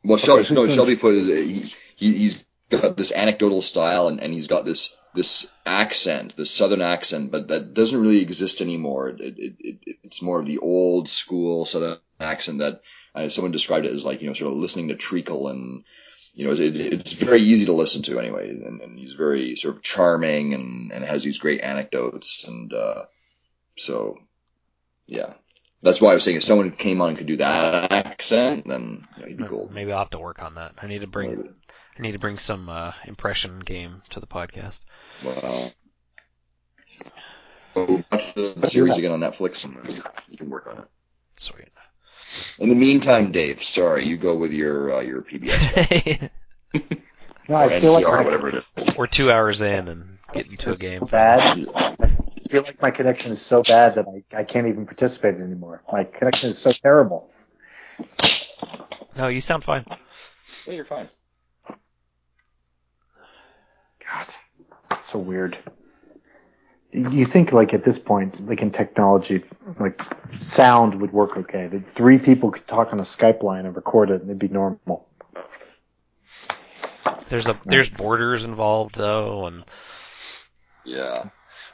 well, 0.03 0.18
Shelby, 0.19 0.44
who's 0.44 0.52
no, 0.52 0.68
Shelby 0.68 0.94
Foote 0.95 1.15
is 1.15 1.80
he, 1.95 2.11
he 2.11 2.18
he's 2.18 2.44
got 2.69 2.98
this 2.98 3.11
anecdotal 3.11 3.61
style 3.61 4.07
and, 4.07 4.19
and 4.19 4.34
he's 4.34 4.48
got 4.48 4.65
this 4.65 4.95
this 5.14 5.52
accent, 5.65 6.35
this 6.38 6.52
southern 6.52 6.81
accent, 6.81 7.31
but 7.31 7.48
that 7.48 7.73
doesn't 7.73 7.99
really 7.99 8.22
exist 8.22 8.61
anymore. 8.61 9.10
It, 9.10 9.19
it, 9.19 9.56
it, 9.60 9.98
it's 10.03 10.22
more 10.22 10.39
of 10.39 10.45
the 10.45 10.60
old 10.60 11.10
school 11.10 11.65
southern 11.65 11.98
accent 12.19 12.60
that 12.60 12.81
uh, 13.15 13.27
someone 13.30 13.52
described 13.52 13.85
it 13.85 13.94
as 13.94 14.06
like 14.06 14.22
you 14.22 14.27
know 14.27 14.34
sort 14.34 14.52
of 14.52 14.57
listening 14.57 14.89
to 14.89 14.95
treacle 14.95 15.48
and 15.48 15.84
you 16.34 16.45
know 16.45 16.53
it, 16.53 16.60
it's 16.60 17.14
very 17.14 17.41
easy 17.41 17.65
to 17.65 17.73
listen 17.73 18.03
to 18.03 18.19
anyway, 18.19 18.49
and, 18.49 18.81
and 18.81 18.99
he's 18.99 19.14
very 19.14 19.56
sort 19.56 19.76
of 19.76 19.81
charming 19.81 20.53
and, 20.53 20.91
and 20.91 21.03
has 21.03 21.23
these 21.23 21.39
great 21.39 21.61
anecdotes 21.61 22.45
and 22.48 22.73
uh, 22.73 23.06
so 23.76 24.18
yeah. 25.07 25.34
That's 25.84 26.02
why 26.02 26.11
I 26.11 26.14
was 26.15 26.23
saying 26.23 26.38
if 26.38 26.44
someone 26.44 26.72
came 26.72 27.02
on 27.02 27.10
and 27.10 27.18
could 27.18 27.27
do 27.27 27.38
that 27.38 27.91
accent, 27.91 28.68
then 28.68 29.07
you 29.15 29.22
know, 29.22 29.27
he'd 29.27 29.38
be 29.38 29.44
gold. 29.44 29.72
Maybe 29.72 29.91
I'll 29.91 29.99
have 29.99 30.10
to 30.10 30.19
work 30.19 30.41
on 30.41 30.56
that. 30.56 30.73
I 30.81 30.88
need 30.88 31.02
to 31.02 31.07
bring. 31.07 31.30
Maybe. 31.30 31.49
I 31.97 32.01
need 32.01 32.11
to 32.11 32.19
bring 32.19 32.37
some 32.37 32.69
uh, 32.69 32.91
impression 33.05 33.59
game 33.59 34.03
to 34.11 34.19
the 34.19 34.27
podcast. 34.27 34.81
Wow. 35.23 35.71
Well, 37.73 38.03
watch 38.11 38.33
the 38.33 38.55
series 38.65 38.97
again 38.97 39.11
on 39.11 39.19
Netflix 39.19 39.65
and 39.65 39.75
then 39.75 40.03
you 40.29 40.37
can 40.37 40.49
work 40.49 40.67
on 40.67 40.79
it. 40.79 40.85
Sweet. 41.35 41.75
In 42.59 42.69
the 42.69 42.75
meantime, 42.75 43.31
Dave, 43.31 43.63
sorry, 43.63 44.05
you 44.05 44.17
go 44.17 44.35
with 44.35 44.51
your 44.51 44.97
uh, 44.97 44.99
your 45.01 45.21
PBS 45.21 46.29
no, 47.47 47.55
or 47.55 47.57
I 47.57 47.79
feel 47.79 47.93
like 47.93 48.05
NPR, 48.05 48.17
my, 48.17 48.23
whatever 48.23 48.49
it 48.49 48.55
is. 48.55 48.95
We're 48.97 49.07
two 49.07 49.31
hours 49.31 49.61
in 49.61 49.87
and 49.87 50.17
getting 50.33 50.57
to 50.57 50.71
a 50.71 50.75
game. 50.75 50.99
so 51.01 51.05
bad. 51.05 51.67
I 51.75 52.49
feel 52.49 52.63
like 52.63 52.81
my 52.81 52.91
connection 52.91 53.31
is 53.31 53.41
so 53.41 53.63
bad 53.63 53.95
that 53.95 54.05
I, 54.07 54.39
I 54.39 54.43
can't 54.43 54.67
even 54.67 54.85
participate 54.85 55.35
anymore. 55.35 55.83
My 55.91 56.03
connection 56.03 56.49
is 56.49 56.57
so 56.57 56.71
terrible. 56.71 57.29
No, 59.17 59.27
you 59.27 59.41
sound 59.41 59.63
fine. 59.63 59.85
Yeah, 60.65 60.73
you're 60.73 60.85
fine. 60.85 61.09
God, 64.11 64.27
that's 64.89 65.11
so 65.11 65.19
weird. 65.19 65.57
You 66.91 67.25
think 67.25 67.51
like 67.51 67.73
at 67.73 67.84
this 67.84 67.99
point, 67.99 68.47
like 68.47 68.61
in 68.61 68.71
technology, 68.71 69.43
like 69.79 70.01
sound 70.34 70.95
would 71.01 71.11
work 71.11 71.38
okay. 71.38 71.67
That 71.67 71.93
three 71.93 72.17
people 72.17 72.51
could 72.51 72.65
talk 72.65 72.93
on 72.93 72.99
a 72.99 73.03
Skype 73.03 73.43
line 73.43 73.65
and 73.65 73.75
record 73.75 74.09
it, 74.09 74.21
and 74.21 74.29
it'd 74.29 74.39
be 74.39 74.47
normal. 74.47 75.07
There's 77.29 77.47
a 77.47 77.59
there's 77.65 77.89
borders 77.89 78.45
involved 78.45 78.95
though, 78.95 79.47
and 79.47 79.65
Yeah. 80.85 81.25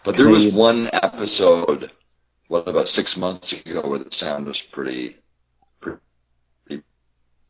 But 0.03 0.17
there 0.17 0.27
was 0.27 0.53
one 0.53 0.89
episode, 0.91 1.91
what 2.47 2.67
about 2.67 2.89
six 2.89 3.15
months 3.15 3.53
ago, 3.53 3.87
where 3.87 3.99
the 3.99 4.13
sound 4.13 4.47
was 4.47 4.61
pretty, 4.61 5.15
pretty, 5.79 5.99
pretty 6.65 6.83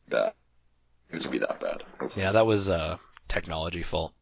bad. 0.08 0.34
It 1.10 1.16
was 1.16 1.26
be 1.26 1.38
that 1.38 1.60
bad. 1.60 1.82
yeah, 2.14 2.32
that 2.32 2.46
was 2.46 2.68
a 2.68 3.00
technology 3.26 3.82
fault. 3.82 4.12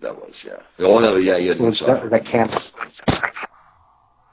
That 0.00 0.14
was, 0.16 0.44
yeah. 0.44 0.60
Oh 0.78 0.98
no, 1.00 1.16
yeah, 1.16 1.36
you 1.36 1.50
had 1.50 1.58
Well, 1.58 1.70
that, 1.70 1.76
software. 1.76 2.08
that 2.10 2.24
can't. 2.24 2.50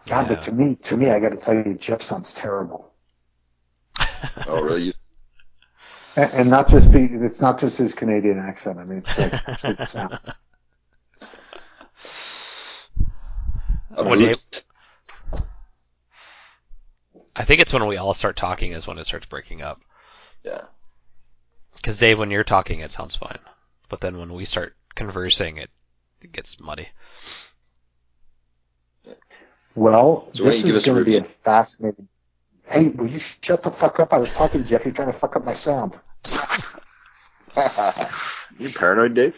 God, 0.08 0.28
Yeah. 0.30 0.36
but 0.36 0.44
to 0.44 0.52
me, 0.52 0.76
to 0.76 0.96
me, 0.98 1.10
I 1.10 1.20
got 1.20 1.30
to 1.30 1.38
tell 1.38 1.56
you, 1.56 1.74
Jeff 1.76 2.02
sounds 2.02 2.34
terrible. 2.34 2.92
Oh 4.48 4.62
really? 4.62 4.94
And, 6.16 6.32
and 6.34 6.50
not 6.50 6.70
just 6.70 6.92
be, 6.92 7.06
it's 7.06 7.42
not 7.42 7.60
just 7.60 7.78
his 7.78 7.94
Canadian 7.94 8.38
accent. 8.40 8.78
I 8.80 8.86
mean, 8.86 9.00
it's 9.00 9.18
like 9.18 9.34
it's 9.64 9.92
sound. 9.92 10.20
A 13.98 14.04
When 14.04 14.20
hoot? 14.20 14.64
I 17.36 17.44
think 17.44 17.60
it's 17.60 17.74
when 17.74 17.86
we 17.88 17.98
all 17.98 18.14
start 18.14 18.36
talking 18.36 18.72
is 18.72 18.88
when 18.88 18.98
it 18.98 19.06
starts 19.06 19.26
breaking 19.26 19.62
up. 19.62 19.82
Yeah. 20.44 20.62
Because 21.76 21.98
Dave, 21.98 22.20
when 22.20 22.32
you're 22.32 22.44
talking, 22.44 22.80
it 22.80 22.92
sounds 22.92 23.16
fine, 23.16 23.40
but 23.90 24.00
then 24.02 24.18
when 24.18 24.34
we 24.34 24.46
start 24.46 24.76
conversing, 24.96 25.58
it, 25.58 25.70
it 26.22 26.32
gets 26.32 26.60
muddy. 26.60 26.88
Well, 29.76 30.30
So 30.34 30.44
this 30.44 30.56
don't 30.62 30.68
you 30.68 30.74
give 30.74 30.76
is 30.78 30.86
going 30.86 30.98
to 31.00 31.06
be 31.06 31.18
a 31.18 31.24
fascinating. 31.24 32.08
Hey, 32.66 32.88
will 32.88 33.08
you 33.08 33.20
shut 33.20 33.62
the 33.62 33.70
fuck 33.72 34.00
up? 34.00 34.14
I 34.14 34.18
was 34.18 34.32
talking 34.34 34.64
to 34.64 34.68
Jeff. 34.70 34.86
You're 34.86 34.94
trying 34.94 35.12
to 35.12 35.18
fuck 35.18 35.36
up 35.36 35.46
my 35.46 35.54
sound. 35.54 36.00
You 38.58 38.70
paranoid, 38.74 39.16
Dave? 39.16 39.34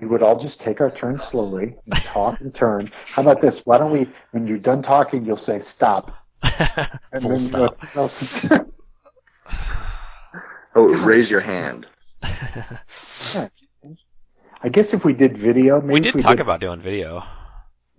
We 0.00 0.06
would 0.06 0.22
all 0.22 0.38
just 0.38 0.60
take 0.60 0.80
our 0.80 0.90
turn 0.90 1.18
slowly 1.18 1.76
and 1.84 1.94
talk 2.04 2.40
and 2.40 2.54
turn. 2.54 2.90
How 3.06 3.22
about 3.22 3.40
this? 3.40 3.60
Why 3.64 3.78
don't 3.78 3.90
we, 3.92 4.08
when 4.30 4.46
you're 4.46 4.58
done 4.58 4.82
talking, 4.82 5.24
you'll 5.24 5.36
say 5.36 5.58
stop. 5.60 6.12
And 7.12 7.22
Full 7.22 7.30
then 7.30 7.38
stop. 7.40 7.76
you'll- 7.94 8.08
no, 8.58 8.66
Oh, 10.74 10.86
raise 11.04 11.30
your 11.30 11.40
hand. 11.40 11.86
I 12.22 13.50
guess 14.70 14.92
if 14.94 15.04
we 15.04 15.12
did 15.12 15.36
video, 15.36 15.80
maybe 15.80 15.92
we 15.92 15.98
if 15.98 16.04
did 16.04 16.14
we 16.14 16.22
talk 16.22 16.38
about 16.38 16.60
doing 16.60 16.80
video. 16.80 17.22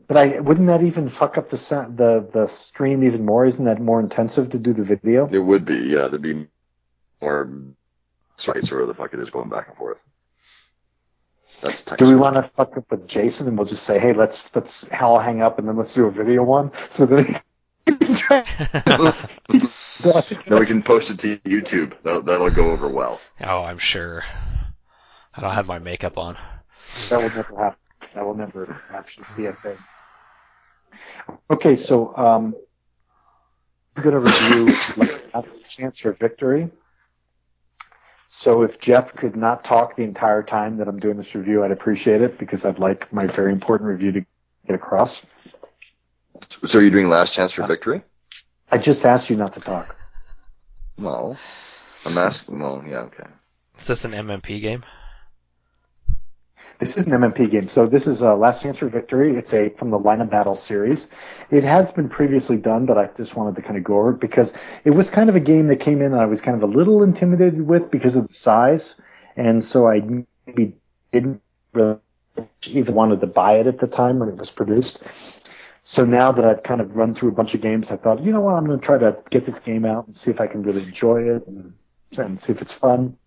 But 0.07 0.18
I 0.18 0.39
wouldn't 0.39 0.68
that 0.68 0.84
even 0.84 1.10
fuck 1.10 1.38
up 1.38 1.49
the 1.49 1.57
sound, 1.57 1.97
the 1.97 2.27
the 2.31 2.47
stream 2.47 3.03
even 3.03 3.26
more? 3.26 3.45
Isn't 3.45 3.65
that 3.65 3.80
more 3.80 3.99
intensive 3.99 4.49
to 4.52 4.60
do 4.60 4.73
the 4.73 4.84
video? 4.84 5.27
It 5.27 5.39
would 5.39 5.65
be, 5.65 5.76
yeah. 5.76 6.07
There'd 6.07 6.22
be 6.22 6.47
more 7.22 7.49
sites 8.38 8.72
or 8.72 8.76
whatever 8.76 8.85
the 8.88 8.93
fuck 8.95 9.14
it 9.14 9.19
is 9.19 9.30
going 9.30 9.49
back 9.49 9.69
and 9.69 9.77
forth. 9.77 9.97
That's 11.61 11.81
text. 11.81 11.99
Do 11.99 12.07
we 12.07 12.15
want 12.15 12.35
to 12.35 12.43
fuck 12.43 12.77
up 12.77 12.91
with 12.91 13.07
Jason 13.07 13.47
and 13.47 13.57
we'll 13.57 13.68
just 13.68 13.84
say, 13.84 13.97
hey, 13.97 14.14
let's 14.14 14.53
let's 14.56 14.88
all 14.99 15.19
hang 15.19 15.41
up 15.41 15.60
and 15.60 15.68
then 15.68 15.77
let's 15.77 15.93
do 15.93 16.06
a 16.06 16.11
video 16.11 16.43
one 16.43 16.72
so 16.89 17.06
that. 17.06 17.43
Then 20.45 20.59
we 20.59 20.65
can 20.65 20.83
post 20.83 21.09
it 21.11 21.19
to 21.19 21.37
YouTube. 21.39 21.93
That'll, 22.03 22.21
that'll 22.21 22.49
go 22.49 22.71
over 22.71 22.87
well. 22.87 23.19
oh, 23.43 23.63
I'm 23.63 23.77
sure. 23.77 24.23
I 25.33 25.41
don't 25.41 25.53
have 25.53 25.67
my 25.67 25.79
makeup 25.79 26.17
on. 26.17 26.35
That 27.09 27.21
will 27.21 27.29
never 27.29 27.55
happen. 27.57 27.79
That 28.13 28.25
will 28.25 28.35
never 28.35 28.81
actually 28.93 29.25
be 29.35 29.45
a 29.45 29.53
thing. 29.53 29.77
Okay, 31.49 31.75
so 31.75 32.15
um, 32.15 32.55
I'm 33.95 34.03
going 34.03 34.13
to 34.13 34.19
review 34.19 35.17
Last 35.33 35.69
Chance 35.69 35.99
for 35.99 36.13
Victory. 36.13 36.69
So 38.27 38.63
if 38.63 38.79
Jeff 38.79 39.13
could 39.15 39.35
not 39.35 39.63
talk 39.63 39.95
the 39.95 40.03
entire 40.03 40.43
time 40.43 40.77
that 40.77 40.87
I'm 40.87 40.99
doing 40.99 41.17
this 41.17 41.33
review, 41.35 41.63
I'd 41.63 41.71
appreciate 41.71 42.21
it 42.21 42.37
because 42.37 42.65
I'd 42.65 42.79
like 42.79 43.11
my 43.13 43.27
very 43.27 43.51
important 43.51 43.89
review 43.89 44.11
to 44.11 44.25
get 44.67 44.75
across. 44.75 45.21
So 46.67 46.79
are 46.79 46.81
you 46.81 46.89
doing 46.89 47.09
last 47.09 47.33
chance 47.33 47.53
for 47.53 47.65
victory? 47.65 48.01
I 48.71 48.77
just 48.77 49.05
asked 49.05 49.29
you 49.29 49.35
not 49.35 49.53
to 49.53 49.61
talk. 49.61 49.95
Well, 50.97 51.37
I'm 52.05 52.17
asking. 52.17 52.59
Well, 52.59 52.83
yeah, 52.87 52.99
okay. 52.99 53.27
Is 53.77 53.87
this 53.87 54.05
an 54.05 54.11
MMP 54.11 54.61
game? 54.61 54.83
This 56.79 56.97
is 56.97 57.05
an 57.05 57.13
MMP 57.13 57.49
game. 57.49 57.69
So 57.69 57.85
this 57.85 58.05
is 58.05 58.21
uh, 58.21 58.35
Last 58.35 58.61
Chance 58.61 58.79
for 58.79 58.87
Victory. 58.87 59.35
It's 59.35 59.53
a 59.53 59.69
from 59.69 59.91
the 59.91 59.99
Line 59.99 60.19
of 60.19 60.29
Battle 60.29 60.55
series. 60.55 61.09
It 61.49 61.63
has 61.63 61.91
been 61.91 62.09
previously 62.09 62.57
done, 62.57 62.85
but 62.85 62.97
I 62.97 63.09
just 63.15 63.35
wanted 63.35 63.55
to 63.55 63.61
kind 63.61 63.77
of 63.77 63.83
go 63.83 63.99
over 63.99 64.11
it 64.11 64.19
because 64.19 64.53
it 64.83 64.91
was 64.91 65.09
kind 65.09 65.29
of 65.29 65.35
a 65.37 65.39
game 65.39 65.67
that 65.67 65.77
came 65.77 66.01
in 66.01 66.11
and 66.11 66.21
I 66.21 66.25
was 66.25 66.41
kind 66.41 66.57
of 66.57 66.63
a 66.63 66.71
little 66.71 67.01
intimidated 67.03 67.65
with 67.65 67.91
because 67.91 68.17
of 68.17 68.27
the 68.27 68.33
size, 68.33 68.99
and 69.37 69.63
so 69.63 69.87
I 69.87 70.01
maybe 70.45 70.75
didn't 71.13 71.41
really 71.71 71.99
even 72.67 72.93
wanted 72.93 73.21
to 73.21 73.27
buy 73.27 73.59
it 73.59 73.67
at 73.67 73.79
the 73.79 73.87
time 73.87 74.19
when 74.19 74.27
it 74.27 74.35
was 74.35 74.51
produced. 74.51 75.01
So 75.87 76.03
now 76.03 76.31
that 76.31 76.43
I've 76.43 76.63
kind 76.63 76.81
of 76.81 76.97
run 76.97 77.13
through 77.13 77.29
a 77.29 77.33
bunch 77.33 77.53
of 77.53 77.61
games, 77.61 77.91
I 77.91 77.95
thought, 77.95 78.23
you 78.23 78.31
know 78.31 78.41
what, 78.41 78.55
I'm 78.55 78.65
going 78.65 78.79
to 78.79 78.85
try 78.85 78.97
to 78.97 79.19
get 79.29 79.45
this 79.45 79.59
game 79.59 79.85
out 79.85 80.07
and 80.07 80.15
see 80.15 80.31
if 80.31 80.41
I 80.41 80.47
can 80.47 80.63
really 80.63 80.81
enjoy 80.81 81.29
it 81.29 81.45
and, 81.45 81.73
and 82.17 82.39
see 82.39 82.51
if 82.51 82.61
it's 82.63 82.73
fun. 82.73 83.17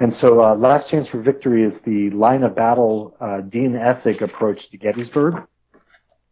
And 0.00 0.12
so, 0.12 0.40
uh, 0.40 0.54
Last 0.54 0.88
Chance 0.88 1.08
for 1.08 1.18
Victory 1.18 1.62
is 1.62 1.82
the 1.82 2.08
line 2.10 2.44
of 2.44 2.54
battle 2.54 3.14
uh, 3.20 3.42
Dean 3.42 3.74
Essig 3.74 4.22
approach 4.22 4.70
to 4.70 4.78
Gettysburg. 4.78 5.46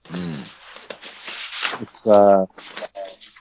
Mm. 0.07 0.49
It's 1.83 2.07
uh, 2.07 2.47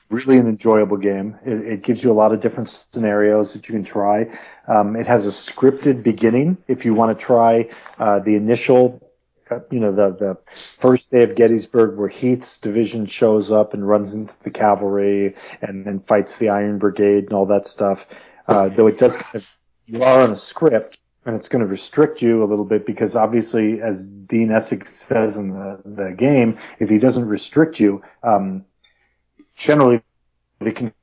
really 0.10 0.38
an 0.38 0.48
enjoyable 0.48 0.98
game. 0.98 1.40
It, 1.46 1.68
it 1.68 1.84
gives 1.84 2.04
you 2.04 2.12
a 2.12 2.14
lot 2.14 2.34
of 2.34 2.42
different 2.42 2.68
scenarios 2.68 3.54
that 3.54 3.70
you 3.70 3.74
can 3.74 3.86
try. 3.86 4.30
Um, 4.68 4.98
it 4.98 5.08
has 5.08 5.26
a 5.26 5.30
scripted 5.30 6.04
beginning 6.04 6.58
if 6.68 6.84
you 6.84 6.94
want 6.94 7.18
to 7.18 7.26
try 7.26 7.70
uh, 7.98 8.20
the 8.20 8.36
initial, 8.36 9.09
you 9.72 9.80
know, 9.80 9.92
the 9.92 10.12
the 10.12 10.38
first 10.54 11.12
day 11.12 11.24
of 11.24 11.36
Gettysburg 11.36 11.98
where 11.98 12.10
Heth's 12.10 12.58
division 12.58 13.06
shows 13.06 13.52
up 13.52 13.74
and 13.74 13.88
runs 13.88 14.14
into 14.14 14.34
the 14.44 14.52
cavalry 14.52 15.36
and 15.62 15.86
then 15.86 16.00
fights 16.00 16.38
the 16.38 16.50
Iron 16.50 16.78
Brigade 16.78 17.26
and 17.26 17.34
all 17.34 17.46
that 17.48 17.68
stuff. 17.68 18.08
Uh, 18.48 18.70
though 18.70 18.88
it 18.88 18.98
does 18.98 19.16
kind 19.16 19.36
of, 19.36 19.50
you 19.86 20.04
are 20.04 20.22
on 20.22 20.32
a 20.32 20.36
script 20.36 20.98
and 21.26 21.36
it's 21.36 21.48
going 21.48 21.62
to 21.62 21.68
restrict 21.68 22.22
you 22.22 22.44
a 22.44 22.46
little 22.46 22.66
bit 22.66 22.86
because 22.86 23.16
obviously, 23.16 23.82
as 23.82 24.06
Dean 24.06 24.50
Essig 24.50 24.86
says 24.86 25.38
in 25.38 25.50
the, 25.52 25.80
the 25.86 26.12
game, 26.12 26.58
if 26.80 26.90
he 26.90 26.98
doesn't 26.98 27.28
restrict 27.28 27.80
you, 27.80 28.02
um, 28.24 28.66
generally 29.56 30.02
they 30.60 30.72
can 30.72 30.94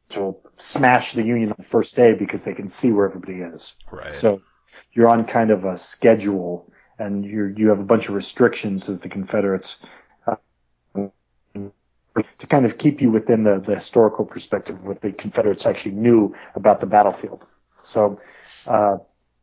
smash 0.54 1.12
the 1.12 1.22
Union 1.22 1.50
on 1.50 1.56
the 1.58 1.64
first 1.64 1.96
day 1.96 2.14
because 2.14 2.44
they 2.44 2.54
can 2.54 2.68
see 2.68 2.92
where 2.92 3.06
everybody 3.06 3.40
is. 3.40 3.74
Right. 3.90 4.12
So 4.12 4.40
you're 4.92 5.08
on 5.08 5.24
kind 5.24 5.50
of 5.50 5.64
a 5.64 5.76
schedule 5.78 6.70
and 6.98 7.24
you 7.24 7.54
you 7.56 7.68
have 7.68 7.80
a 7.80 7.84
bunch 7.84 8.08
of 8.08 8.14
restrictions 8.14 8.88
as 8.88 9.00
the 9.00 9.08
Confederates 9.08 9.78
uh, 10.26 10.36
to 10.94 12.46
kind 12.48 12.64
of 12.64 12.78
keep 12.78 13.00
you 13.00 13.10
within 13.10 13.44
the, 13.44 13.60
the 13.60 13.74
historical 13.74 14.24
perspective 14.24 14.76
of 14.76 14.84
what 14.84 15.00
the 15.00 15.12
Confederates 15.12 15.66
actually 15.66 15.92
knew 15.92 16.34
about 16.54 16.80
the 16.80 16.86
battlefield. 16.86 17.44
So 17.82 18.18
uh, 18.66 18.98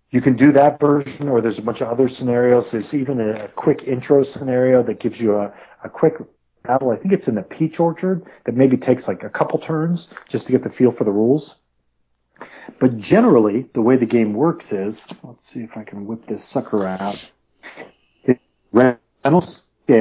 you 0.10 0.22
can 0.22 0.36
do 0.36 0.52
that 0.52 0.80
version, 0.80 1.30
or 1.30 1.42
there's 1.42 1.60
a 1.60 1.62
bunch 1.62 1.82
of 1.82 1.88
other 1.88 2.08
scenarios. 2.08 2.72
There's 2.72 2.94
even 2.94 3.20
a, 3.20 3.32
a 3.32 3.48
quick 3.50 3.84
intro 3.84 4.24
scenario 4.24 4.84
that 4.84 5.00
gives 5.00 5.20
you 5.20 5.38
a, 5.38 5.54
a 5.84 5.90
quick 5.90 6.16
battle. 6.64 6.92
I 6.92 6.96
think 6.96 7.14
it's 7.14 7.28
in 7.28 7.36
the 7.36 7.44
peach 7.44 7.80
orchard 7.80 8.26
that 8.46 8.56
maybe 8.56 8.78
takes 8.78 9.08
like 9.08 9.24
a 9.24 9.30
couple 9.30 9.60
turns 9.60 10.10
just 10.28 10.48
to 10.48 10.52
get 10.52 10.64
the 10.64 10.70
feel 10.70 10.92
for 10.92 11.04
the 11.04 11.12
rules. 11.12 11.56
But 12.80 12.98
generally, 12.98 13.70
the 13.74 13.82
way 13.82 13.98
the 13.98 14.06
game 14.06 14.34
works 14.34 14.72
is, 14.72 15.08
let's 15.24 15.46
see 15.46 15.62
if 15.62 15.78
I 15.78 15.84
can 15.84 16.06
whip 16.06 16.26
this 16.26 16.44
sucker 16.44 16.86
out. 16.86 17.32
Rental 18.74 19.10
scale, 19.14 19.94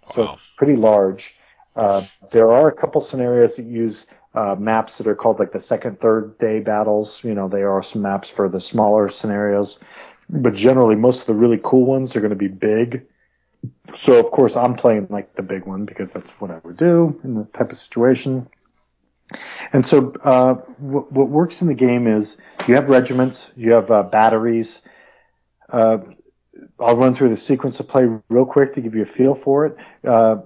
So 0.06 0.22
Wow. 0.22 0.38
pretty 0.56 0.76
large. 0.76 1.36
Uh, 1.76 2.02
there 2.30 2.50
are 2.52 2.68
a 2.68 2.72
couple 2.74 3.00
scenarios 3.00 3.56
that 3.56 3.66
use 3.66 4.06
uh, 4.34 4.56
maps 4.58 4.98
that 4.98 5.06
are 5.06 5.14
called 5.14 5.38
like 5.38 5.52
the 5.52 5.60
second, 5.60 6.00
third 6.00 6.38
day 6.38 6.60
battles. 6.60 7.22
You 7.24 7.34
know, 7.34 7.48
they 7.48 7.62
are 7.62 7.82
some 7.82 8.02
maps 8.02 8.28
for 8.28 8.48
the 8.48 8.60
smaller 8.60 9.08
scenarios, 9.08 9.78
but 10.30 10.54
generally 10.54 10.96
most 10.96 11.20
of 11.20 11.26
the 11.26 11.34
really 11.34 11.60
cool 11.62 11.84
ones 11.86 12.16
are 12.16 12.20
going 12.20 12.30
to 12.30 12.36
be 12.36 12.48
big. 12.48 13.06
So 13.96 14.18
of 14.18 14.30
course 14.30 14.56
I'm 14.56 14.74
playing 14.74 15.08
like 15.10 15.34
the 15.34 15.42
big 15.42 15.66
one 15.66 15.84
because 15.84 16.12
that's 16.12 16.30
what 16.40 16.50
I 16.50 16.60
would 16.64 16.76
do 16.76 17.20
in 17.24 17.34
this 17.36 17.48
type 17.48 17.70
of 17.70 17.78
situation. 17.78 18.48
And 19.72 19.84
so 19.84 20.12
uh, 20.22 20.54
what, 20.78 21.10
what 21.12 21.28
works 21.28 21.60
in 21.62 21.68
the 21.68 21.74
game 21.74 22.06
is 22.06 22.36
you 22.66 22.74
have 22.74 22.88
regiments, 22.88 23.52
you 23.56 23.72
have 23.72 23.90
uh, 23.90 24.02
batteries. 24.02 24.82
Uh, 25.68 25.98
I'll 26.78 26.96
run 26.96 27.14
through 27.14 27.30
the 27.30 27.36
sequence 27.36 27.80
of 27.80 27.88
play 27.88 28.06
real 28.28 28.46
quick 28.46 28.74
to 28.74 28.80
give 28.80 28.94
you 28.94 29.02
a 29.02 29.06
feel 29.06 29.34
for 29.34 29.66
it. 29.66 29.76
Uh, 30.06 30.38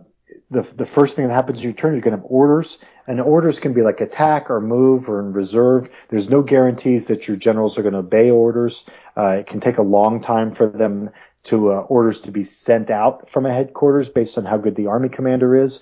the 0.51 0.63
the 0.63 0.87
first 0.87 1.17
thing 1.17 1.29
that 1.29 1.35
happens 1.35 1.59
in 1.59 1.65
your 1.65 1.73
turn, 1.75 1.93
you're 1.93 2.01
going 2.01 2.17
to 2.17 2.23
have 2.23 2.31
orders, 2.31 2.79
and 3.07 3.21
orders 3.21 3.61
can 3.61 3.75
be 3.75 3.83
like 3.83 4.01
attack 4.01 4.51
or 4.51 4.61
move 4.61 5.09
or 5.09 5.21
in 5.21 5.33
reserve. 5.33 5.89
There's 6.09 6.31
no 6.31 6.43
guarantees 6.43 7.09
that 7.09 7.29
your 7.29 7.37
generals 7.37 7.79
are 7.79 7.83
going 7.83 7.93
to 7.93 8.01
obey 8.01 8.31
orders. 8.31 8.85
Uh, 9.17 9.39
it 9.41 9.47
can 9.47 9.61
take 9.61 9.79
a 9.79 9.83
long 9.83 10.23
time 10.23 10.53
for 10.53 10.67
them 10.67 11.11
to 11.45 11.73
uh, 11.73 11.81
orders 11.81 12.21
to 12.23 12.31
be 12.31 12.45
sent 12.45 12.91
out 12.91 13.31
from 13.31 13.47
a 13.47 13.53
headquarters 13.53 14.09
based 14.09 14.39
on 14.39 14.45
how 14.45 14.57
good 14.57 14.75
the 14.75 14.87
army 14.87 15.09
commander 15.09 15.55
is, 15.55 15.81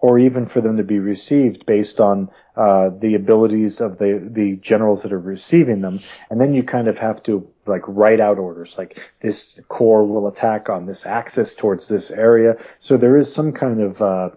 or 0.00 0.18
even 0.18 0.46
for 0.46 0.60
them 0.60 0.76
to 0.76 0.84
be 0.84 0.98
received 0.98 1.66
based 1.66 2.00
on 2.00 2.30
uh, 2.56 2.90
the 2.90 3.14
abilities 3.14 3.80
of 3.80 3.98
the 3.98 4.18
the 4.30 4.56
generals 4.56 5.02
that 5.02 5.12
are 5.12 5.18
receiving 5.18 5.80
them. 5.80 6.00
And 6.30 6.40
then 6.40 6.54
you 6.54 6.62
kind 6.62 6.88
of 6.88 6.98
have 6.98 7.22
to 7.24 7.48
like 7.66 7.82
write 7.86 8.20
out 8.20 8.38
orders 8.38 8.78
like 8.78 8.98
this 9.20 9.60
corps 9.68 10.04
will 10.04 10.28
attack 10.28 10.68
on 10.68 10.86
this 10.86 11.06
axis 11.06 11.54
towards 11.54 11.88
this 11.88 12.10
area. 12.10 12.56
So 12.78 12.96
there 12.96 13.16
is 13.16 13.32
some 13.32 13.52
kind 13.52 13.80
of 13.80 14.02
uh, 14.02 14.30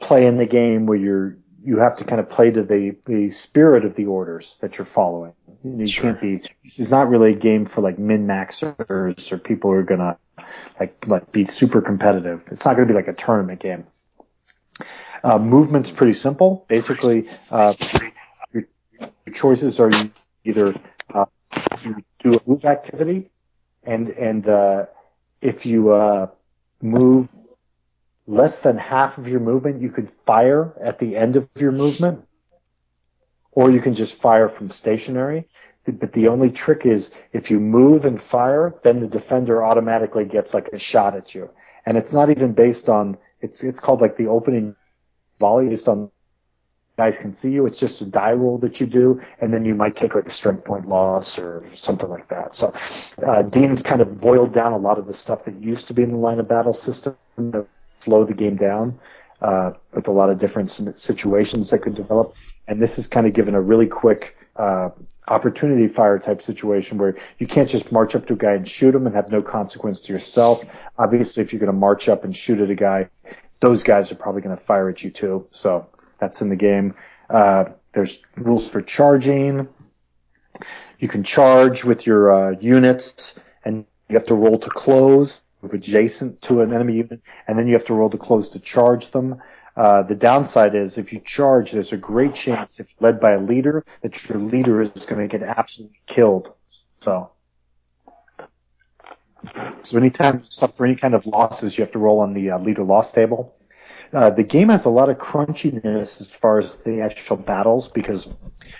play 0.00 0.26
in 0.26 0.38
the 0.38 0.46
game 0.46 0.86
where 0.86 0.98
you're 0.98 1.36
you 1.62 1.78
have 1.78 1.96
to 1.96 2.04
kind 2.04 2.20
of 2.20 2.28
play 2.28 2.50
to 2.50 2.62
the 2.62 2.96
the 3.06 3.30
spirit 3.30 3.84
of 3.84 3.96
the 3.96 4.06
orders 4.06 4.58
that 4.60 4.78
you're 4.78 4.84
following. 4.84 5.32
You 5.62 5.88
sure. 5.88 6.04
can't 6.04 6.20
be. 6.20 6.48
This 6.62 6.78
is 6.78 6.90
not 6.90 7.08
really 7.08 7.32
a 7.32 7.36
game 7.36 7.66
for 7.66 7.80
like 7.80 7.98
min 7.98 8.26
maxers 8.26 9.32
or 9.32 9.38
people 9.38 9.72
who 9.72 9.76
are 9.78 9.82
gonna 9.82 10.16
like 10.78 11.04
like 11.06 11.32
be 11.32 11.44
super 11.44 11.82
competitive. 11.82 12.44
It's 12.52 12.64
not 12.64 12.76
gonna 12.76 12.86
be 12.86 12.94
like 12.94 13.08
a 13.08 13.12
tournament 13.12 13.60
game. 13.60 13.86
Uh, 15.26 15.38
movement's 15.38 15.90
pretty 15.90 16.12
simple. 16.12 16.64
Basically, 16.68 17.28
uh, 17.50 17.74
your, 18.52 18.62
your, 19.00 19.10
choices 19.34 19.80
are 19.80 19.90
either 20.44 20.72
uh, 21.12 21.24
you 21.82 21.96
do 22.20 22.34
a 22.34 22.40
move 22.46 22.64
activity, 22.64 23.30
and 23.82 24.10
and 24.10 24.48
uh, 24.48 24.86
if 25.42 25.66
you 25.66 25.90
uh, 25.90 26.28
move 26.80 27.28
less 28.28 28.60
than 28.60 28.78
half 28.78 29.18
of 29.18 29.26
your 29.26 29.40
movement, 29.40 29.82
you 29.82 29.90
could 29.90 30.08
fire 30.08 30.72
at 30.80 31.00
the 31.00 31.16
end 31.16 31.34
of 31.34 31.48
your 31.58 31.72
movement, 31.72 32.24
or 33.50 33.68
you 33.68 33.80
can 33.80 33.96
just 33.96 34.14
fire 34.14 34.48
from 34.48 34.70
stationary. 34.70 35.48
But 35.86 36.12
the 36.12 36.28
only 36.28 36.52
trick 36.52 36.86
is 36.86 37.12
if 37.32 37.50
you 37.50 37.58
move 37.58 38.04
and 38.04 38.20
fire, 38.20 38.76
then 38.84 39.00
the 39.00 39.08
defender 39.08 39.64
automatically 39.64 40.24
gets 40.24 40.54
like 40.54 40.68
a 40.68 40.78
shot 40.78 41.16
at 41.16 41.34
you. 41.34 41.50
And 41.84 41.96
it's 41.96 42.12
not 42.12 42.30
even 42.30 42.52
based 42.52 42.88
on, 42.88 43.18
it's, 43.40 43.64
it's 43.64 43.80
called 43.80 44.00
like 44.00 44.16
the 44.16 44.28
opening 44.28 44.76
volley 45.38 45.68
based 45.68 45.88
on 45.88 46.10
guys 46.96 47.18
can 47.18 47.32
see 47.32 47.50
you. 47.50 47.66
It's 47.66 47.78
just 47.78 48.00
a 48.00 48.06
die 48.06 48.32
roll 48.32 48.58
that 48.58 48.80
you 48.80 48.86
do, 48.86 49.20
and 49.40 49.52
then 49.52 49.64
you 49.64 49.74
might 49.74 49.96
take 49.96 50.14
like 50.14 50.26
a 50.26 50.30
strength 50.30 50.64
point 50.64 50.88
loss 50.88 51.38
or 51.38 51.64
something 51.74 52.08
like 52.08 52.28
that. 52.28 52.54
So 52.54 52.72
uh, 53.24 53.42
Dean's 53.42 53.82
kind 53.82 54.00
of 54.00 54.20
boiled 54.20 54.52
down 54.52 54.72
a 54.72 54.78
lot 54.78 54.98
of 54.98 55.06
the 55.06 55.14
stuff 55.14 55.44
that 55.44 55.60
used 55.62 55.88
to 55.88 55.94
be 55.94 56.02
in 56.02 56.08
the 56.08 56.16
line 56.16 56.40
of 56.40 56.48
battle 56.48 56.72
system 56.72 57.16
to 57.36 57.66
slow 58.00 58.24
the 58.24 58.34
game 58.34 58.56
down 58.56 58.98
uh, 59.42 59.72
with 59.92 60.08
a 60.08 60.12
lot 60.12 60.30
of 60.30 60.38
different 60.38 60.70
situations 60.98 61.70
that 61.70 61.80
could 61.80 61.94
develop. 61.94 62.34
And 62.66 62.80
this 62.80 62.98
is 62.98 63.06
kind 63.06 63.26
of 63.26 63.32
given 63.34 63.54
a 63.54 63.60
really 63.60 63.86
quick 63.86 64.36
uh, 64.56 64.90
opportunity 65.28 65.88
fire 65.88 66.18
type 66.18 66.40
situation 66.40 66.98
where 66.98 67.16
you 67.38 67.46
can't 67.46 67.68
just 67.68 67.92
march 67.92 68.14
up 68.14 68.26
to 68.26 68.32
a 68.34 68.36
guy 68.36 68.52
and 68.52 68.66
shoot 68.66 68.94
him 68.94 69.06
and 69.06 69.14
have 69.14 69.30
no 69.30 69.42
consequence 69.42 70.00
to 70.00 70.12
yourself. 70.12 70.64
Obviously, 70.98 71.42
if 71.42 71.52
you're 71.52 71.60
going 71.60 71.72
to 71.72 71.78
march 71.78 72.08
up 72.08 72.24
and 72.24 72.34
shoot 72.34 72.60
at 72.60 72.70
a 72.70 72.74
guy, 72.74 73.10
those 73.60 73.82
guys 73.82 74.12
are 74.12 74.16
probably 74.16 74.42
going 74.42 74.56
to 74.56 74.62
fire 74.62 74.88
at 74.88 75.02
you 75.02 75.10
too. 75.10 75.46
So 75.50 75.88
that's 76.18 76.42
in 76.42 76.48
the 76.48 76.56
game. 76.56 76.94
Uh, 77.28 77.66
there's 77.92 78.22
rules 78.36 78.68
for 78.68 78.82
charging. 78.82 79.68
You 80.98 81.08
can 81.08 81.24
charge 81.24 81.84
with 81.84 82.06
your 82.06 82.32
uh, 82.32 82.50
units, 82.60 83.34
and 83.64 83.84
you 84.08 84.16
have 84.16 84.26
to 84.26 84.34
roll 84.34 84.58
to 84.58 84.70
close, 84.70 85.40
adjacent 85.62 86.40
to 86.42 86.60
an 86.60 86.72
enemy 86.72 86.94
unit, 86.94 87.20
and 87.46 87.58
then 87.58 87.66
you 87.66 87.74
have 87.74 87.84
to 87.86 87.94
roll 87.94 88.10
to 88.10 88.18
close 88.18 88.50
to 88.50 88.60
charge 88.60 89.10
them. 89.10 89.40
Uh, 89.76 90.02
the 90.02 90.14
downside 90.14 90.74
is 90.74 90.96
if 90.96 91.12
you 91.12 91.20
charge, 91.20 91.72
there's 91.72 91.92
a 91.92 91.98
great 91.98 92.34
chance, 92.34 92.80
if 92.80 92.94
led 93.00 93.20
by 93.20 93.32
a 93.32 93.40
leader, 93.40 93.84
that 94.00 94.28
your 94.28 94.38
leader 94.38 94.80
is 94.80 94.90
going 94.90 95.20
to 95.20 95.38
get 95.38 95.46
absolutely 95.46 96.00
killed. 96.06 96.52
So, 97.00 97.30
so 99.82 99.96
anytime 99.96 100.38
you 100.38 100.44
suffer 100.44 100.84
any 100.84 100.96
kind 100.96 101.14
of 101.14 101.26
losses, 101.26 101.76
you 101.76 101.82
have 101.84 101.92
to 101.92 101.98
roll 101.98 102.20
on 102.20 102.34
the 102.34 102.50
uh, 102.50 102.58
leader 102.58 102.82
loss 102.82 103.12
table. 103.12 103.56
Uh, 104.12 104.30
the 104.30 104.44
game 104.44 104.68
has 104.68 104.84
a 104.84 104.90
lot 104.90 105.08
of 105.08 105.18
crunchiness 105.18 106.20
as 106.20 106.34
far 106.34 106.58
as 106.58 106.74
the 106.76 107.00
actual 107.00 107.36
battles 107.36 107.88
because 107.88 108.26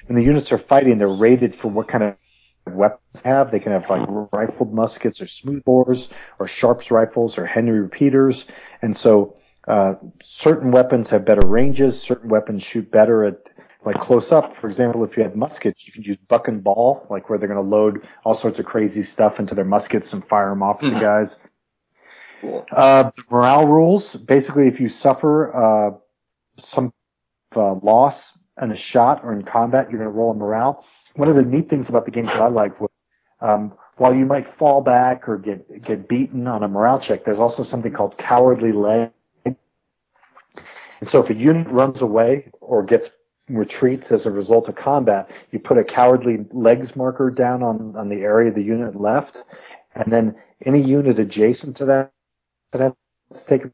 when 0.06 0.16
the 0.16 0.24
units 0.24 0.52
are 0.52 0.58
fighting, 0.58 0.98
they're 0.98 1.08
rated 1.08 1.54
for 1.54 1.68
what 1.68 1.88
kind 1.88 2.04
of 2.04 2.16
weapons 2.66 3.22
they 3.22 3.30
have. 3.30 3.50
They 3.50 3.60
can 3.60 3.72
have 3.72 3.90
like 3.90 4.06
rifled 4.32 4.72
muskets 4.72 5.20
or 5.20 5.24
smoothbores 5.24 6.08
or 6.38 6.46
Sharps 6.46 6.90
rifles 6.90 7.38
or 7.38 7.46
Henry 7.46 7.80
repeaters. 7.80 8.46
And 8.82 8.96
so, 8.96 9.36
uh, 9.66 9.94
certain 10.22 10.70
weapons 10.70 11.10
have 11.10 11.24
better 11.24 11.46
ranges. 11.46 12.00
Certain 12.00 12.28
weapons 12.28 12.62
shoot 12.62 12.90
better 12.90 13.24
at 13.24 13.48
like 13.86 13.98
close 14.00 14.32
up. 14.32 14.54
For 14.54 14.66
example, 14.66 15.04
if 15.04 15.16
you 15.16 15.22
had 15.22 15.36
muskets, 15.36 15.86
you 15.86 15.92
could 15.92 16.04
use 16.04 16.16
buck 16.28 16.48
and 16.48 16.62
ball, 16.62 17.06
like 17.08 17.30
where 17.30 17.38
they're 17.38 17.48
going 17.48 17.62
to 17.62 17.76
load 17.76 18.06
all 18.24 18.34
sorts 18.34 18.58
of 18.58 18.66
crazy 18.66 19.02
stuff 19.02 19.38
into 19.38 19.54
their 19.54 19.64
muskets 19.64 20.12
and 20.12 20.26
fire 20.26 20.50
them 20.50 20.62
off 20.62 20.82
at 20.82 20.88
mm-hmm. 20.88 20.98
the 20.98 21.00
guys. 21.00 21.38
Cool. 22.40 22.66
Uh, 22.72 23.04
the 23.16 23.22
morale 23.30 23.66
rules, 23.66 24.16
basically, 24.16 24.66
if 24.66 24.80
you 24.80 24.88
suffer 24.88 25.54
uh, 25.54 25.90
some 26.58 26.92
uh, 27.54 27.74
loss 27.74 28.36
in 28.60 28.72
a 28.72 28.76
shot 28.76 29.22
or 29.22 29.32
in 29.32 29.42
combat, 29.42 29.88
you're 29.88 30.00
going 30.00 30.10
to 30.10 30.16
roll 30.16 30.32
a 30.32 30.34
morale. 30.34 30.84
One 31.14 31.28
of 31.28 31.36
the 31.36 31.44
neat 31.44 31.68
things 31.68 31.88
about 31.88 32.04
the 32.04 32.10
games 32.10 32.28
that 32.28 32.40
I 32.40 32.48
like 32.48 32.80
was 32.80 33.08
um, 33.40 33.72
while 33.96 34.14
you 34.14 34.26
might 34.26 34.44
fall 34.44 34.82
back 34.82 35.28
or 35.28 35.38
get 35.38 35.82
get 35.82 36.08
beaten 36.08 36.46
on 36.46 36.62
a 36.62 36.68
morale 36.68 36.98
check, 36.98 37.24
there's 37.24 37.38
also 37.38 37.62
something 37.62 37.92
called 37.92 38.18
cowardly 38.18 38.72
leg. 38.72 39.12
And 39.44 41.08
so 41.08 41.20
if 41.20 41.30
a 41.30 41.34
unit 41.34 41.68
runs 41.68 42.00
away 42.00 42.50
or 42.60 42.82
gets 42.82 43.10
retreats 43.48 44.10
as 44.12 44.26
a 44.26 44.30
result 44.30 44.68
of 44.68 44.74
combat, 44.74 45.30
you 45.52 45.58
put 45.58 45.78
a 45.78 45.84
cowardly 45.84 46.46
legs 46.52 46.96
marker 46.96 47.30
down 47.30 47.62
on, 47.62 47.94
on 47.96 48.08
the 48.08 48.22
area 48.22 48.50
the 48.50 48.62
unit 48.62 49.00
left, 49.00 49.44
and 49.94 50.12
then 50.12 50.34
any 50.64 50.80
unit 50.80 51.18
adjacent 51.18 51.76
to 51.76 51.84
that 51.84 52.12
that 52.72 52.94
has 53.30 53.44
taken 53.44 53.72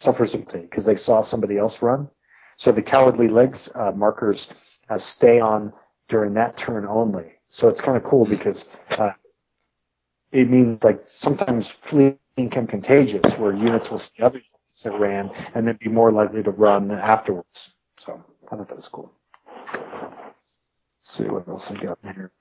suffers 0.00 0.34
because 0.34 0.84
they 0.84 0.96
saw 0.96 1.20
somebody 1.20 1.56
else 1.56 1.82
run. 1.82 2.08
So 2.56 2.72
the 2.72 2.82
cowardly 2.82 3.28
legs 3.28 3.70
uh, 3.74 3.92
markers 3.92 4.48
uh, 4.88 4.98
stay 4.98 5.38
on 5.40 5.72
during 6.08 6.34
that 6.34 6.56
turn 6.56 6.84
only. 6.86 7.32
So 7.48 7.68
it's 7.68 7.80
kind 7.80 7.96
of 7.96 8.04
cool 8.04 8.26
because 8.26 8.68
uh, 8.90 9.12
it 10.32 10.50
means 10.50 10.82
like 10.82 10.98
sometimes 11.04 11.72
fleeing 11.82 12.18
can 12.36 12.66
contagious, 12.66 13.32
where 13.38 13.54
units 13.54 13.90
will 13.90 13.98
see 13.98 14.22
other 14.22 14.38
units 14.38 14.82
that 14.82 14.98
ran 14.98 15.30
and 15.54 15.66
then 15.66 15.78
be 15.80 15.88
more 15.88 16.10
likely 16.10 16.42
to 16.42 16.50
run 16.50 16.90
afterwards. 16.90 17.74
I 18.50 18.56
thought 18.56 18.68
that 18.68 18.76
was 18.76 18.88
cool. 18.88 19.12
Let's 19.72 20.56
see 21.02 21.24
what 21.24 21.48
else 21.48 21.70
I 21.70 21.74
got 21.74 21.98
here. 22.02 22.32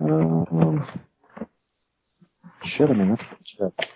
Um, 0.00 0.86
Shit, 2.64 2.90
I 2.90 2.94
mean, 2.94 3.08
that's 3.10 3.24
shit. 3.44 3.90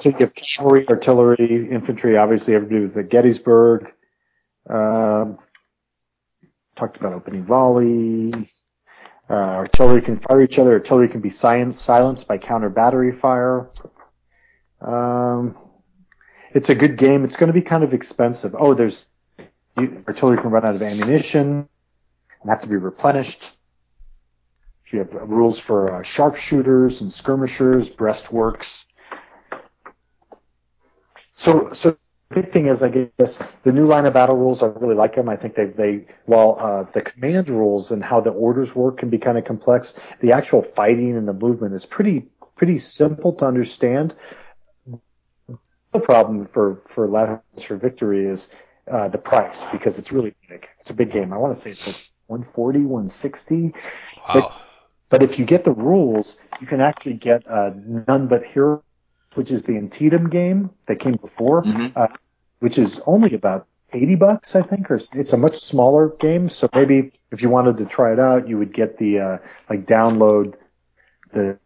So 0.00 0.08
you 0.08 0.16
have 0.18 0.34
cavalry, 0.34 0.86
artillery, 0.88 1.68
infantry. 1.70 2.16
Obviously, 2.16 2.54
everybody 2.54 2.80
was 2.80 2.96
at 2.96 3.08
Gettysburg. 3.08 3.92
Um, 4.68 5.38
talked 6.76 6.98
about 6.98 7.14
opening 7.14 7.44
volley. 7.44 8.52
Uh, 9.30 9.32
artillery 9.32 10.02
can 10.02 10.18
fire 10.18 10.42
each 10.42 10.58
other. 10.58 10.72
Artillery 10.72 11.08
can 11.08 11.20
be 11.20 11.30
silenced 11.30 12.28
by 12.28 12.38
counter 12.38 12.68
battery 12.68 13.12
fire. 13.12 13.70
Um, 14.80 15.56
it's 16.54 16.70
a 16.70 16.74
good 16.74 16.96
game. 16.96 17.24
It's 17.24 17.36
going 17.36 17.48
to 17.48 17.52
be 17.52 17.62
kind 17.62 17.84
of 17.84 17.94
expensive. 17.94 18.54
Oh, 18.58 18.74
there's 18.74 19.06
artillery 19.78 20.38
can 20.38 20.50
run 20.50 20.64
out 20.64 20.74
of 20.74 20.82
ammunition 20.82 21.68
and 22.40 22.50
have 22.50 22.62
to 22.62 22.68
be 22.68 22.76
replenished. 22.76 23.52
You 24.92 24.98
have 24.98 25.14
rules 25.14 25.58
for 25.58 25.90
uh, 25.90 26.02
sharpshooters 26.02 27.00
and 27.00 27.10
skirmishers, 27.10 27.88
breastworks. 27.88 28.84
So, 31.34 31.72
so 31.72 31.96
the 32.28 32.42
big 32.42 32.52
thing 32.52 32.66
is, 32.66 32.82
I 32.82 32.90
guess, 32.90 33.38
the 33.62 33.72
new 33.72 33.86
line 33.86 34.04
of 34.04 34.12
battle 34.12 34.36
rules. 34.36 34.62
I 34.62 34.66
really 34.66 34.94
like 34.94 35.14
them. 35.14 35.30
I 35.30 35.36
think 35.36 35.54
they, 35.54 35.64
they, 35.64 36.06
while 36.26 36.58
uh, 36.60 36.82
the 36.92 37.00
command 37.00 37.48
rules 37.48 37.90
and 37.90 38.04
how 38.04 38.20
the 38.20 38.32
orders 38.32 38.74
work 38.76 38.98
can 38.98 39.08
be 39.08 39.16
kind 39.16 39.38
of 39.38 39.46
complex, 39.46 39.94
the 40.20 40.32
actual 40.32 40.60
fighting 40.60 41.16
and 41.16 41.26
the 41.26 41.32
movement 41.32 41.72
is 41.72 41.86
pretty, 41.86 42.28
pretty 42.54 42.76
simple 42.76 43.32
to 43.36 43.46
understand. 43.46 44.14
The 45.92 46.00
problem 46.00 46.46
for 46.46 46.76
for 46.76 47.06
Last 47.08 47.42
for 47.66 47.76
Victory 47.76 48.26
is 48.26 48.48
uh, 48.90 49.08
the 49.08 49.18
price 49.18 49.64
because 49.72 49.98
it's 49.98 50.12
really 50.12 50.34
big. 50.48 50.68
It's 50.80 50.90
a 50.90 50.94
big 50.94 51.10
game. 51.10 51.32
I 51.32 51.36
want 51.36 51.54
to 51.54 51.60
say 51.60 51.70
it's 51.70 51.86
like 51.86 52.10
140, 52.26 52.80
160. 52.80 53.62
Wow. 53.62 53.72
But 54.32 54.52
but 55.12 55.22
if 55.22 55.38
you 55.38 55.44
get 55.44 55.64
the 55.64 55.72
rules, 55.72 56.38
you 56.60 56.66
can 56.66 56.80
actually 56.80 57.14
get 57.14 57.46
uh, 57.46 57.72
None 57.76 58.28
But 58.28 58.46
Hero, 58.46 58.82
which 59.34 59.50
is 59.50 59.62
the 59.64 59.76
Antietam 59.76 60.30
game 60.30 60.70
that 60.86 60.96
came 60.96 61.16
before, 61.16 61.62
mm-hmm. 61.62 61.88
uh, 61.94 62.08
which 62.60 62.78
is 62.78 62.98
only 63.06 63.34
about 63.34 63.66
80 63.92 64.14
bucks, 64.14 64.56
I 64.56 64.62
think, 64.62 64.90
or 64.90 64.94
it's 64.94 65.34
a 65.34 65.36
much 65.36 65.58
smaller 65.58 66.08
game. 66.08 66.48
So 66.48 66.66
maybe 66.74 67.12
if 67.30 67.42
you 67.42 67.50
wanted 67.50 67.76
to 67.76 67.84
try 67.84 68.14
it 68.14 68.18
out, 68.18 68.48
you 68.48 68.56
would 68.56 68.72
get 68.72 68.96
the, 68.96 69.20
uh, 69.20 69.38
like 69.68 69.84
download 69.84 70.54
the 71.32 71.58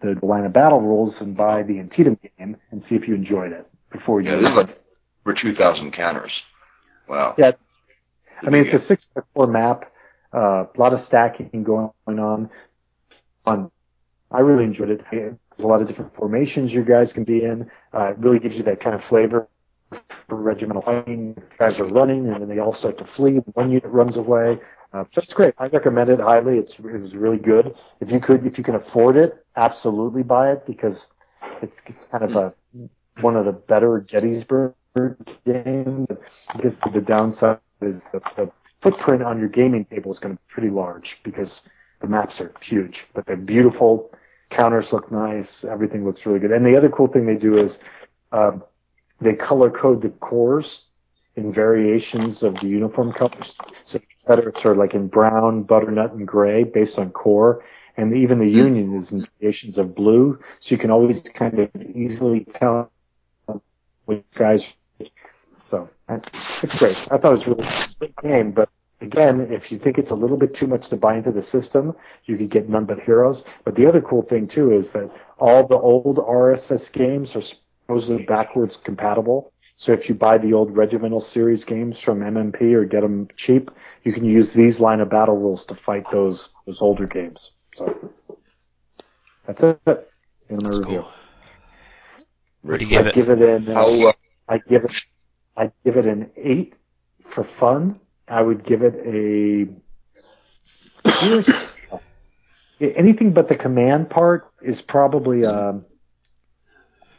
the 0.00 0.18
line 0.24 0.44
of 0.44 0.52
battle 0.52 0.80
rules 0.80 1.20
and 1.20 1.36
buy 1.36 1.62
the 1.62 1.78
Antietam 1.78 2.18
game 2.38 2.56
and 2.70 2.82
see 2.82 2.96
if 2.96 3.08
you 3.08 3.14
enjoyed 3.14 3.52
it 3.52 3.66
before 3.90 4.20
you. 4.20 4.30
Yeah, 4.30 4.36
this 4.36 4.50
is 4.50 4.56
like 4.56 4.80
for 5.24 5.34
2,000 5.34 5.92
counters. 5.92 6.44
Wow. 7.08 7.34
Yeah, 7.38 7.48
it's, 7.48 7.62
I 8.42 8.50
mean 8.50 8.62
it's 8.62 8.72
a 8.74 8.78
six 8.78 9.04
by 9.04 9.20
four 9.20 9.46
map. 9.46 9.92
Uh, 10.32 10.64
a 10.74 10.80
lot 10.80 10.92
of 10.92 11.00
stacking 11.00 11.62
going 11.62 11.90
on. 12.06 12.50
Fun. 13.44 13.70
I 14.30 14.40
really 14.40 14.64
enjoyed 14.64 14.90
it. 14.90 15.04
There's 15.10 15.36
a 15.60 15.66
lot 15.66 15.80
of 15.80 15.88
different 15.88 16.12
formations 16.12 16.74
you 16.74 16.84
guys 16.84 17.12
can 17.12 17.24
be 17.24 17.42
in. 17.44 17.70
Uh, 17.94 18.10
it 18.10 18.18
really 18.18 18.38
gives 18.38 18.56
you 18.56 18.64
that 18.64 18.80
kind 18.80 18.94
of 18.94 19.02
flavor 19.02 19.48
for 20.08 20.36
regimental 20.36 20.82
fighting. 20.82 21.40
Guys 21.58 21.80
are 21.80 21.84
running 21.84 22.28
and 22.28 22.42
then 22.42 22.48
they 22.48 22.58
all 22.58 22.72
start 22.72 22.98
to 22.98 23.04
flee. 23.04 23.36
One 23.54 23.70
unit 23.70 23.90
runs 23.90 24.16
away. 24.16 24.58
Uh, 24.92 25.04
so 25.12 25.20
it's 25.22 25.34
great. 25.34 25.54
I 25.58 25.66
recommend 25.68 26.10
it 26.10 26.20
highly. 26.20 26.58
It's, 26.58 26.74
it 26.78 27.00
was 27.00 27.14
really 27.14 27.38
good. 27.38 27.74
If 28.00 28.10
you 28.10 28.20
could, 28.20 28.46
if 28.46 28.58
you 28.58 28.64
can 28.64 28.74
afford 28.74 29.16
it, 29.16 29.45
absolutely 29.56 30.22
buy 30.22 30.52
it 30.52 30.66
because 30.66 31.06
it's, 31.62 31.80
it's 31.86 32.06
kind 32.06 32.24
of 32.24 32.36
a 32.36 32.54
one 33.20 33.36
of 33.36 33.46
the 33.46 33.52
better 33.52 34.00
Gettysburg 34.00 34.74
games. 35.44 36.08
The 36.56 37.02
downside 37.04 37.60
is 37.80 38.04
the, 38.04 38.50
footprint 38.80 39.22
on 39.22 39.38
your 39.38 39.48
gaming 39.48 39.84
table 39.84 40.10
is 40.10 40.18
going 40.18 40.36
to 40.36 40.40
be 40.40 40.46
pretty 40.48 40.68
large 40.68 41.18
because 41.22 41.62
the 42.00 42.06
maps 42.06 42.40
are 42.40 42.52
huge, 42.60 43.06
but 43.14 43.24
they're 43.26 43.34
beautiful. 43.34 44.12
Counters 44.50 44.92
look 44.92 45.10
nice. 45.10 45.64
Everything 45.64 46.04
looks 46.04 46.26
really 46.26 46.38
good. 46.38 46.52
And 46.52 46.64
the 46.64 46.76
other 46.76 46.90
cool 46.90 47.06
thing 47.06 47.26
they 47.26 47.36
do 47.36 47.56
is 47.56 47.80
um, 48.32 48.62
they 49.20 49.34
color 49.34 49.70
code 49.70 50.02
the 50.02 50.10
corps 50.10 50.82
in 51.36 51.52
variations 51.52 52.42
of 52.42 52.54
the 52.60 52.66
uniform 52.66 53.12
colors. 53.12 53.56
So 53.84 53.98
Confederates 53.98 54.64
are 54.64 54.76
like 54.76 54.94
in 54.94 55.08
brown, 55.08 55.62
butternut, 55.62 56.12
and 56.12 56.28
gray 56.28 56.64
based 56.64 56.98
on 56.98 57.10
corps. 57.10 57.64
And 57.96 58.14
even 58.14 58.38
the 58.38 58.50
hmm. 58.50 58.58
Union 58.58 58.94
is 58.94 59.12
in 59.12 59.26
variations 59.40 59.78
of 59.78 59.94
blue. 59.94 60.38
So 60.60 60.74
you 60.74 60.78
can 60.78 60.90
always 60.90 61.22
kind 61.22 61.58
of 61.58 61.70
easily 61.94 62.44
tell 62.44 62.90
which 64.04 64.24
guys. 64.34 64.74
So 65.62 65.88
it's 66.62 66.78
great. 66.78 66.96
I 67.10 67.18
thought 67.18 67.32
it 67.32 67.46
was 67.46 67.46
really 67.46 67.64
a 67.64 67.88
good 67.98 68.16
game, 68.22 68.52
but 68.52 68.68
again, 69.00 69.40
if 69.50 69.72
you 69.72 69.78
think 69.78 69.98
it's 69.98 70.10
a 70.10 70.14
little 70.14 70.36
bit 70.36 70.54
too 70.54 70.66
much 70.66 70.88
to 70.88 70.96
buy 70.96 71.16
into 71.16 71.32
the 71.32 71.42
system, 71.42 71.94
you 72.24 72.36
could 72.36 72.50
get 72.50 72.68
none 72.68 72.84
but 72.84 73.00
heroes. 73.00 73.44
But 73.64 73.74
the 73.74 73.86
other 73.86 74.00
cool 74.00 74.22
thing 74.22 74.46
too 74.46 74.72
is 74.72 74.92
that 74.92 75.10
all 75.38 75.66
the 75.66 75.76
old 75.76 76.16
RSS 76.16 76.92
games 76.92 77.34
are 77.34 77.42
supposedly 77.42 78.24
backwards 78.24 78.76
compatible. 78.76 79.52
So 79.76 79.92
if 79.92 80.08
you 80.08 80.14
buy 80.14 80.38
the 80.38 80.54
old 80.54 80.74
Regimental 80.74 81.20
series 81.20 81.64
games 81.64 82.00
from 82.00 82.20
MMP 82.20 82.72
or 82.72 82.84
get 82.86 83.02
them 83.02 83.28
cheap, 83.36 83.70
you 84.04 84.12
can 84.12 84.24
use 84.24 84.50
these 84.50 84.80
line 84.80 85.00
of 85.00 85.10
battle 85.10 85.36
rules 85.36 85.66
to 85.66 85.74
fight 85.74 86.10
those 86.10 86.48
those 86.64 86.80
older 86.80 87.06
games. 87.06 87.55
So 87.76 88.10
that's 89.46 89.62
it. 89.62 89.78
That's 89.84 90.06
the 90.48 90.54
end 90.54 90.58
of 90.60 90.64
my 90.64 90.70
That's 90.70 90.78
review. 90.78 91.00
cool. 91.02 91.12
What 92.62 92.78
do 92.78 92.86
you 92.86 92.90
give 92.90 93.06
I 93.06 93.10
it? 93.10 93.14
give 93.14 93.28
it 93.28 93.42
an. 93.42 93.68
Uh, 93.68 93.80
uh, 93.82 94.12
I 94.48 94.58
give 94.58 94.84
it. 94.84 94.90
I 95.58 95.72
give 95.84 95.98
it 95.98 96.06
an 96.06 96.30
eight 96.36 96.74
for 97.20 97.44
fun. 97.44 98.00
I 98.28 98.40
would 98.40 98.64
give 98.64 98.82
it 98.82 98.94
a. 99.04 99.68
Anything 102.80 103.32
but 103.32 103.48
the 103.48 103.56
command 103.56 104.08
part 104.08 104.50
is 104.62 104.80
probably. 104.80 105.44
Um, 105.44 105.84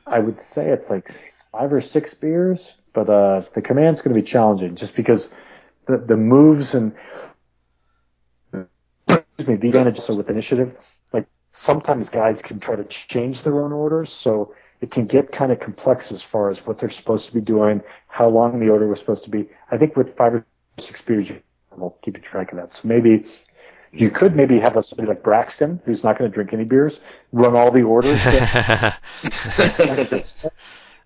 I 0.08 0.18
would 0.20 0.40
say 0.40 0.72
it's 0.72 0.90
like 0.90 1.10
five 1.52 1.72
or 1.72 1.82
six 1.82 2.16
beers, 2.16 2.82
but 2.94 3.10
uh, 3.12 3.42
the 3.54 3.62
command's 3.62 4.02
going 4.02 4.16
to 4.16 4.20
be 4.20 4.26
challenging 4.26 4.76
just 4.76 4.96
because 4.96 5.32
the 5.86 5.98
the 6.00 6.18
moves 6.18 6.74
and 6.74 6.96
excuse 9.38 9.48
me 9.48 9.56
the 9.62 9.68
advantages 9.68 10.10
are 10.10 10.16
with 10.16 10.30
initiative. 10.30 10.76
Like 11.14 11.28
sometimes 11.52 12.10
guys 12.10 12.42
can 12.42 12.60
try 12.60 12.76
to 12.76 12.84
change 12.86 13.44
their 13.44 13.62
own 13.64 13.72
orders, 13.72 14.12
so 14.12 14.54
it 14.82 14.90
can 14.92 15.06
get 15.06 15.32
kind 15.32 15.52
of 15.52 15.60
complex 15.60 16.12
as 16.12 16.24
far 16.24 16.50
as 16.50 16.66
what 16.66 16.80
they're 16.80 16.90
supposed 16.90 17.28
to 17.28 17.34
be 17.34 17.42
doing, 17.42 17.82
how 18.08 18.28
long 18.28 18.60
the 18.60 18.70
order 18.70 18.88
was 18.88 19.00
supposed 19.00 19.24
to 19.26 19.30
be. 19.30 19.48
I 19.72 19.78
think 19.78 19.96
with 19.96 20.16
five 20.18 20.34
or 20.34 20.46
six 20.80 21.02
beers, 21.02 21.30
you 21.30 21.40
will 21.76 21.98
keep 22.02 22.22
track 22.24 22.52
of 22.52 22.58
that. 22.58 22.74
So 22.74 22.82
maybe 22.84 23.26
you 23.92 24.10
could 24.10 24.36
maybe 24.36 24.60
have 24.60 24.76
a, 24.76 24.84
somebody 24.84 25.08
like 25.08 25.24
Braxton, 25.24 25.82
who's 25.86 26.04
not 26.04 26.18
going 26.18 26.30
to 26.30 26.34
drink 26.34 26.52
any 26.54 26.66
beers, 26.66 27.00
run 27.32 27.56
all 27.56 27.72
the 27.72 27.84
orders. 27.84 28.20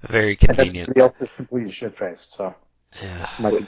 Very 0.03 0.31
and 0.31 0.39
then 0.39 0.55
convenient. 0.55 0.89
everybody 0.89 1.01
else 1.01 1.21
is 1.21 1.31
completely 1.33 1.71
shit 1.71 1.97
faced. 1.97 2.35
So 2.35 2.55
Yeah. 3.01 3.27
might 3.39 3.57
be 3.57 3.67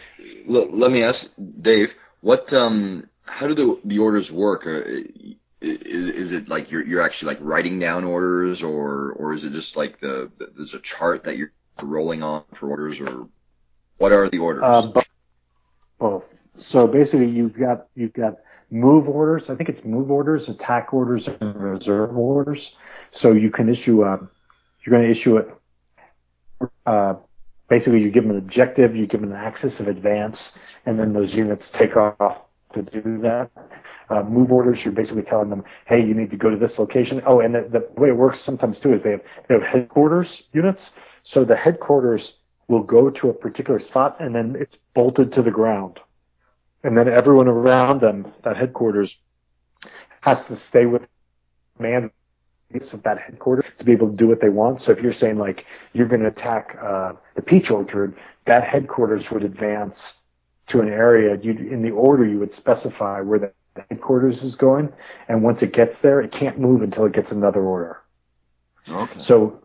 L- 0.49 0.69
let 0.72 0.91
me 0.91 1.03
ask 1.03 1.27
Dave, 1.61 1.94
what 2.22 2.52
um, 2.53 3.07
how 3.25 3.47
do 3.47 3.53
the 3.53 3.79
the 3.85 3.99
orders 3.99 4.31
work? 4.31 4.65
Uh, 4.65 4.81
is, 5.61 6.33
it 6.33 6.49
like 6.49 6.69
you're 6.71 6.85
you're 6.85 7.01
actually 7.01 7.33
like 7.33 7.39
writing 7.41 7.79
down 7.79 8.03
orders, 8.03 8.61
or 8.61 9.13
or 9.13 9.33
is 9.33 9.45
it 9.45 9.51
just 9.53 9.77
like 9.77 9.99
the, 9.99 10.31
the 10.37 10.51
there's 10.55 10.73
a 10.73 10.79
chart 10.79 11.23
that 11.23 11.37
you're 11.37 11.51
rolling 11.81 12.21
on 12.21 12.43
for 12.53 12.69
orders, 12.69 12.99
or 12.99 13.27
what 13.97 14.11
are 14.11 14.29
the 14.29 14.39
orders? 14.39 14.63
Uh, 14.63 14.87
bo- 14.87 15.01
both. 15.99 16.35
So 16.57 16.87
basically, 16.87 17.29
you've 17.29 17.57
got 17.57 17.87
you've 17.95 18.13
got 18.13 18.37
move 18.69 19.07
orders. 19.07 19.49
I 19.49 19.55
think 19.55 19.69
it's 19.69 19.85
move 19.85 20.11
orders, 20.11 20.49
attack 20.49 20.93
orders, 20.93 21.27
and 21.27 21.55
reserve 21.55 22.17
orders. 22.17 22.75
So 23.11 23.31
you 23.31 23.49
can 23.49 23.69
issue 23.69 24.03
a 24.03 24.19
you're 24.83 24.91
going 24.91 25.03
to 25.03 25.09
issue 25.09 25.37
it. 25.37 25.49
Uh, 26.85 27.15
basically, 27.69 28.01
you 28.01 28.11
give 28.11 28.23
them 28.23 28.31
an 28.31 28.37
objective, 28.37 28.95
you 28.95 29.07
give 29.07 29.21
them 29.21 29.31
an 29.31 29.37
axis 29.37 29.79
of 29.79 29.87
advance, 29.87 30.57
and 30.85 30.99
then 30.99 31.13
those 31.13 31.35
units 31.35 31.69
take 31.69 31.95
off 31.95 32.43
to 32.73 32.81
do 32.81 33.17
that. 33.19 33.51
Uh, 34.09 34.23
move 34.23 34.51
orders, 34.51 34.83
you're 34.83 34.93
basically 34.93 35.23
telling 35.23 35.49
them, 35.49 35.63
hey, 35.85 36.03
you 36.05 36.13
need 36.13 36.29
to 36.31 36.37
go 36.37 36.49
to 36.49 36.57
this 36.57 36.77
location. 36.77 37.21
Oh, 37.25 37.39
and 37.39 37.55
the, 37.55 37.61
the 37.63 37.89
way 37.99 38.09
it 38.09 38.17
works 38.17 38.39
sometimes 38.39 38.79
too 38.79 38.93
is 38.93 39.03
they 39.03 39.11
have 39.11 39.21
they 39.47 39.55
have 39.55 39.63
headquarters 39.63 40.43
units. 40.53 40.91
So 41.23 41.43
the 41.45 41.55
headquarters 41.55 42.37
will 42.67 42.83
go 42.83 43.09
to 43.09 43.29
a 43.29 43.33
particular 43.33 43.79
spot 43.79 44.19
and 44.19 44.35
then 44.35 44.55
it's 44.59 44.77
bolted 44.93 45.33
to 45.33 45.41
the 45.41 45.51
ground. 45.51 45.99
And 46.83 46.97
then 46.97 47.07
everyone 47.07 47.47
around 47.47 48.01
them, 48.01 48.33
that 48.43 48.57
headquarters, 48.57 49.17
has 50.21 50.47
to 50.47 50.55
stay 50.55 50.85
with 50.85 51.07
command 51.77 52.11
base 52.71 52.93
of 52.93 53.03
that 53.03 53.19
headquarters 53.19 53.65
to 53.77 53.85
be 53.85 53.91
able 53.91 54.09
to 54.09 54.15
do 54.15 54.27
what 54.27 54.39
they 54.39 54.49
want. 54.49 54.81
So 54.81 54.91
if 54.91 55.01
you're 55.01 55.13
saying 55.13 55.37
like 55.37 55.65
you're 55.93 56.07
going 56.07 56.21
to 56.21 56.27
attack 56.27 56.77
uh, 56.81 57.13
the 57.35 57.41
peach 57.41 57.71
orchard, 57.71 58.15
that 58.45 58.63
headquarters 58.63 59.31
would 59.31 59.43
advance 59.43 60.15
to 60.68 60.81
an 60.81 60.90
area. 60.90 61.38
You 61.38 61.52
in 61.52 61.81
the 61.81 61.91
order 61.91 62.26
you 62.26 62.40
would 62.40 62.53
specify 62.53 63.22
where 63.22 63.40
the 63.40 63.53
headquarters 63.90 64.44
is 64.44 64.56
going, 64.56 64.94
and 65.27 65.44
once 65.44 65.61
it 65.61 65.73
gets 65.73 65.99
there, 66.02 66.22
it 66.22 66.31
can't 66.31 66.60
move 66.60 66.81
until 66.81 67.06
it 67.06 67.14
gets 67.14 67.31
another 67.31 67.64
order. 67.64 68.02
okay. 68.88 69.19
So, 69.19 69.64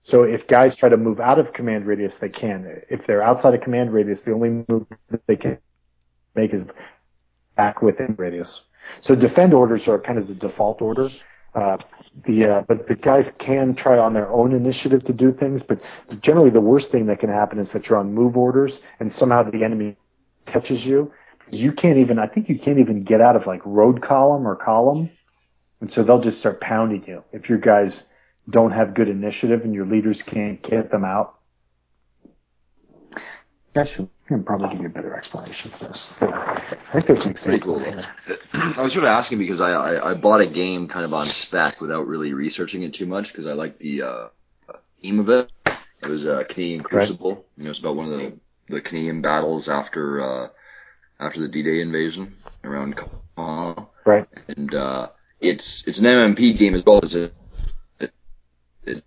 so 0.00 0.24
if 0.24 0.46
guys 0.46 0.76
try 0.76 0.88
to 0.88 0.96
move 0.96 1.20
out 1.20 1.38
of 1.38 1.52
command 1.52 1.86
radius, 1.86 2.18
they 2.18 2.28
can. 2.28 2.82
If 2.88 3.06
they're 3.06 3.22
outside 3.22 3.54
of 3.54 3.60
command 3.60 3.92
radius, 3.92 4.22
the 4.22 4.32
only 4.32 4.64
move 4.68 4.86
that 5.08 5.26
they 5.26 5.36
can 5.36 5.58
make 6.34 6.52
is 6.52 6.66
back 7.56 7.82
within 7.82 8.14
radius. 8.18 8.62
So 9.00 9.14
defend 9.14 9.54
orders 9.54 9.88
are 9.88 9.98
kind 9.98 10.18
of 10.18 10.28
the 10.28 10.34
default 10.34 10.80
order. 10.82 11.10
Uh, 11.54 11.78
the 12.24 12.44
uh, 12.44 12.62
but 12.68 12.86
the 12.86 12.94
guys 12.94 13.32
can 13.32 13.74
try 13.74 13.98
on 13.98 14.14
their 14.14 14.30
own 14.30 14.52
initiative 14.52 15.04
to 15.04 15.12
do 15.12 15.32
things, 15.32 15.62
but 15.62 15.82
generally 16.20 16.50
the 16.50 16.60
worst 16.60 16.90
thing 16.92 17.06
that 17.06 17.18
can 17.18 17.30
happen 17.30 17.58
is 17.58 17.72
that 17.72 17.88
you're 17.88 17.98
on 17.98 18.14
move 18.14 18.36
orders 18.36 18.80
and 19.00 19.12
somehow 19.12 19.42
the 19.42 19.64
enemy 19.64 19.96
catches 20.50 20.84
you. 20.84 21.12
You 21.50 21.72
can't 21.72 21.98
even. 21.98 22.18
I 22.18 22.26
think 22.26 22.48
you 22.48 22.58
can't 22.58 22.78
even 22.78 23.02
get 23.02 23.20
out 23.20 23.36
of 23.36 23.46
like 23.46 23.60
road 23.64 24.02
column 24.02 24.46
or 24.46 24.56
column, 24.56 25.08
and 25.80 25.90
so 25.90 26.02
they'll 26.02 26.20
just 26.20 26.38
start 26.38 26.60
pounding 26.60 27.04
you 27.06 27.24
if 27.32 27.48
your 27.48 27.58
guys 27.58 28.08
don't 28.48 28.70
have 28.72 28.94
good 28.94 29.08
initiative 29.08 29.64
and 29.64 29.74
your 29.74 29.86
leaders 29.86 30.22
can't 30.22 30.62
get 30.62 30.90
them 30.90 31.04
out. 31.04 31.36
I 33.76 33.84
should 33.84 34.08
can 34.26 34.44
probably 34.44 34.68
give 34.70 34.80
you 34.80 34.86
a 34.86 34.90
better 34.90 35.14
explanation 35.16 35.70
for 35.72 35.86
this. 35.86 36.14
I 36.20 36.60
think 36.92 37.06
there's 37.06 37.26
an 37.26 37.34
Pretty 37.34 37.56
example. 37.56 37.80
cool. 37.80 37.80
Though. 37.80 38.36
I 38.52 38.82
was 38.82 38.92
sort 38.92 39.04
of 39.04 39.08
asking 39.08 39.38
because 39.38 39.60
I, 39.60 39.70
I 39.70 40.10
I 40.10 40.14
bought 40.14 40.40
a 40.40 40.46
game 40.46 40.86
kind 40.86 41.04
of 41.04 41.12
on 41.12 41.26
spec 41.26 41.80
without 41.80 42.06
really 42.06 42.32
researching 42.32 42.82
it 42.84 42.94
too 42.94 43.06
much 43.06 43.28
because 43.32 43.46
I 43.46 43.52
like 43.54 43.78
the 43.78 44.02
uh, 44.02 44.28
theme 45.02 45.18
of 45.18 45.28
it. 45.30 45.52
It 45.66 46.08
was 46.08 46.26
uh, 46.26 46.44
Canadian 46.48 46.82
Crucible. 46.82 47.44
You 47.56 47.64
know, 47.64 47.70
it's 47.70 47.80
about 47.80 47.96
one 47.96 48.12
of 48.12 48.18
the 48.18 48.32
the 48.70 48.80
Canadian 48.80 49.20
battles 49.22 49.68
after 49.68 50.20
uh, 50.20 50.48
after 51.18 51.40
the 51.40 51.48
D-Day 51.48 51.80
invasion 51.80 52.32
around 52.64 52.96
Caen. 52.96 53.86
Right. 54.06 54.26
and 54.48 54.74
uh, 54.74 55.08
it's 55.40 55.86
it's 55.86 55.98
an 55.98 56.06
MMP 56.06 56.56
game 56.56 56.74
as 56.74 56.84
well 56.84 57.00
as 57.02 57.14
it, 57.14 57.34
it, 58.00 58.12
it, 58.84 59.02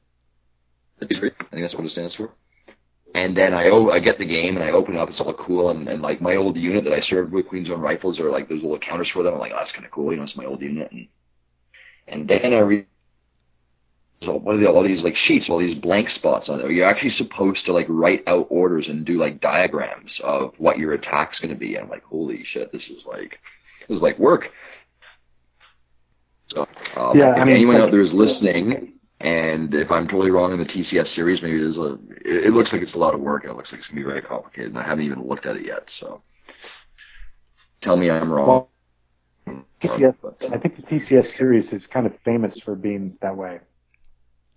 I 1.01 1.05
think 1.05 1.35
that's 1.51 1.75
what 1.75 1.85
it 1.85 1.89
stands 1.89 2.15
for. 2.15 2.31
And 3.15 3.35
then 3.35 3.53
I 3.53 3.69
o- 3.69 3.91
I 3.91 3.99
get 3.99 4.17
the 4.17 4.25
game 4.25 4.55
and 4.55 4.63
I 4.63 4.71
open 4.71 4.95
it 4.95 4.99
up. 4.99 5.09
It's 5.09 5.21
all 5.21 5.33
cool 5.33 5.69
and, 5.69 5.87
and 5.87 6.01
like 6.01 6.19
my 6.21 6.35
old 6.35 6.57
unit 6.57 6.83
that 6.85 6.93
I 6.93 6.99
served 6.99 7.31
with 7.31 7.47
Queen's 7.47 7.69
Own 7.69 7.79
Rifles 7.79 8.19
are 8.19 8.29
like 8.31 8.47
those 8.47 8.63
little 8.63 8.79
counters 8.79 9.09
for 9.09 9.21
them. 9.21 9.33
I'm 9.35 9.39
like, 9.39 9.51
oh, 9.53 9.57
that's 9.57 9.71
kind 9.71 9.85
of 9.85 9.91
cool. 9.91 10.11
You 10.11 10.17
know, 10.17 10.23
it's 10.23 10.35
my 10.37 10.45
old 10.45 10.61
unit. 10.61 10.91
And 10.91 11.07
and 12.07 12.27
then 12.27 12.53
I 12.53 12.59
read 12.59 12.87
what 14.27 14.55
are 14.55 14.65
all 14.67 14.83
these 14.83 15.03
like 15.03 15.15
sheets, 15.15 15.49
all 15.49 15.59
these 15.59 15.75
blank 15.75 16.09
spots 16.09 16.49
on 16.49 16.59
there. 16.59 16.71
You're 16.71 16.87
actually 16.87 17.11
supposed 17.11 17.65
to 17.65 17.73
like 17.73 17.85
write 17.89 18.23
out 18.27 18.47
orders 18.49 18.87
and 18.87 19.05
do 19.05 19.17
like 19.17 19.39
diagrams 19.39 20.19
of 20.23 20.53
what 20.57 20.77
your 20.77 20.93
attack's 20.93 21.39
going 21.39 21.53
to 21.53 21.59
be. 21.59 21.75
And 21.75 21.85
I'm 21.85 21.89
like, 21.89 22.03
holy 22.03 22.43
shit, 22.43 22.71
this 22.71 22.89
is 22.89 23.05
like 23.05 23.39
this 23.87 23.97
is 23.97 24.01
like 24.01 24.17
work. 24.19 24.51
So, 26.47 26.67
um, 26.95 27.17
Yeah, 27.17 27.31
if 27.33 27.37
I 27.41 27.45
mean, 27.45 27.55
anyone 27.55 27.75
like- 27.75 27.83
out 27.85 27.91
there 27.91 28.01
is 28.01 28.13
listening, 28.13 28.93
and 29.19 29.73
if 29.73 29.89
I'm 29.89 30.07
totally 30.07 30.31
wrong 30.31 30.51
in 30.51 30.59
the 30.59 30.65
TCS 30.65 31.07
series, 31.07 31.41
maybe 31.41 31.55
it 31.55 31.61
is 31.61 31.77
a. 31.77 31.93
It, 32.25 32.45
it 32.47 32.53
looks 32.53 32.73
like 32.73 32.81
it's 32.81 32.95
a 32.95 32.99
lot 32.99 33.13
of 33.13 33.21
work, 33.21 33.43
and 33.43 33.51
it 33.51 33.55
looks 33.55 33.71
like 33.71 33.79
it's 33.79 33.87
gonna 33.87 34.01
be 34.01 34.07
very 34.07 34.21
complicated, 34.21 34.71
and 34.71 34.77
I 34.77 34.83
haven't 34.83 35.05
even 35.05 35.23
looked 35.25 35.45
at 35.45 35.55
it 35.55 35.65
yet. 35.65 35.89
So, 35.89 36.21
tell 37.81 37.95
me 37.95 38.09
I'm 38.09 38.31
wrong. 38.31 38.67
TCS, 39.81 40.23
uh, 40.23 40.55
I 40.55 40.57
think 40.57 40.75
the 40.77 40.83
TCS 40.83 41.35
series 41.35 41.73
is 41.73 41.85
kind 41.87 42.05
of 42.05 42.13
famous 42.23 42.59
for 42.59 42.75
being 42.75 43.17
that 43.21 43.35
way. 43.35 43.59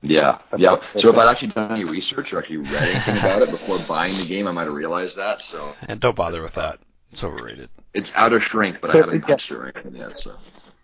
Yeah, 0.06 0.38
yeah. 0.56 0.76
So 0.96 1.10
if 1.10 1.16
I'd 1.16 1.28
actually 1.30 1.48
done 1.48 1.72
any 1.72 1.84
research 1.84 2.32
or 2.32 2.38
actually 2.38 2.58
read 2.58 2.82
anything 2.82 3.18
about 3.18 3.42
it 3.42 3.50
before 3.50 3.78
buying 3.88 4.14
the 4.16 4.26
game, 4.26 4.46
I 4.46 4.52
might 4.52 4.64
have 4.64 4.74
realized 4.74 5.16
that. 5.16 5.40
So 5.40 5.74
And 5.88 6.00
don't 6.00 6.16
bother 6.16 6.42
with 6.42 6.54
that. 6.54 6.78
It's 7.12 7.22
overrated. 7.22 7.68
it's 7.94 8.12
out 8.14 8.32
of 8.32 8.42
shrink, 8.42 8.80
but 8.80 8.90
So, 8.90 8.98
I 8.98 9.00
haven't 9.02 9.20
yeah. 9.20 9.26
touched 9.26 9.50
it 9.50 9.56
or 9.56 9.62
anything 9.64 9.96
yet. 9.96 10.18
So 10.18 10.36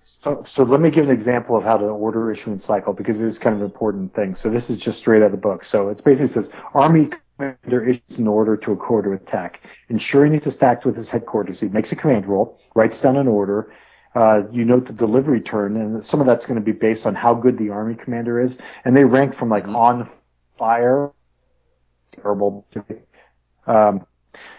So, 0.02 0.42
so 0.46 0.62
let 0.62 0.80
me 0.80 0.90
give 0.90 1.04
an 1.06 1.10
example 1.10 1.56
of 1.56 1.64
how 1.64 1.76
the 1.78 1.86
order 1.88 2.30
issuance 2.30 2.64
cycle, 2.64 2.92
because 2.92 3.20
it 3.20 3.26
is 3.26 3.38
kind 3.38 3.54
of 3.56 3.60
an 3.62 3.66
important 3.66 4.14
thing. 4.14 4.34
So 4.34 4.50
this 4.50 4.70
is 4.70 4.78
just 4.78 4.98
straight 4.98 5.20
out 5.22 5.26
of 5.26 5.32
the 5.32 5.38
book. 5.38 5.64
So 5.64 5.88
it 5.88 6.02
basically 6.04 6.28
says 6.28 6.50
Army 6.74 7.10
commander 7.36 7.84
issues 7.88 8.18
an 8.18 8.28
order 8.28 8.56
to 8.58 8.72
a 8.72 8.76
corps 8.76 9.02
to 9.02 9.12
attack, 9.12 9.62
ensuring 9.88 10.32
he's 10.32 10.50
stacked 10.52 10.84
with 10.84 10.94
his 10.96 11.08
headquarters. 11.10 11.58
He 11.60 11.68
makes 11.68 11.90
a 11.92 11.96
command 11.96 12.26
roll, 12.26 12.58
writes 12.74 13.00
down 13.00 13.16
an 13.16 13.26
order. 13.26 13.72
Uh, 14.14 14.42
you 14.52 14.64
note 14.64 14.84
the 14.86 14.92
delivery 14.92 15.40
turn, 15.40 15.76
and 15.76 16.04
some 16.04 16.20
of 16.20 16.26
that's 16.26 16.44
going 16.44 16.58
to 16.58 16.64
be 16.64 16.72
based 16.72 17.06
on 17.06 17.14
how 17.14 17.32
good 17.32 17.56
the 17.56 17.70
Army 17.70 17.94
commander 17.94 18.40
is, 18.40 18.58
and 18.84 18.96
they 18.96 19.04
rank 19.04 19.32
from 19.32 19.48
like 19.48 19.66
on 19.68 20.06
fire, 20.56 21.10
terrible. 22.14 22.66
Um, 23.66 24.06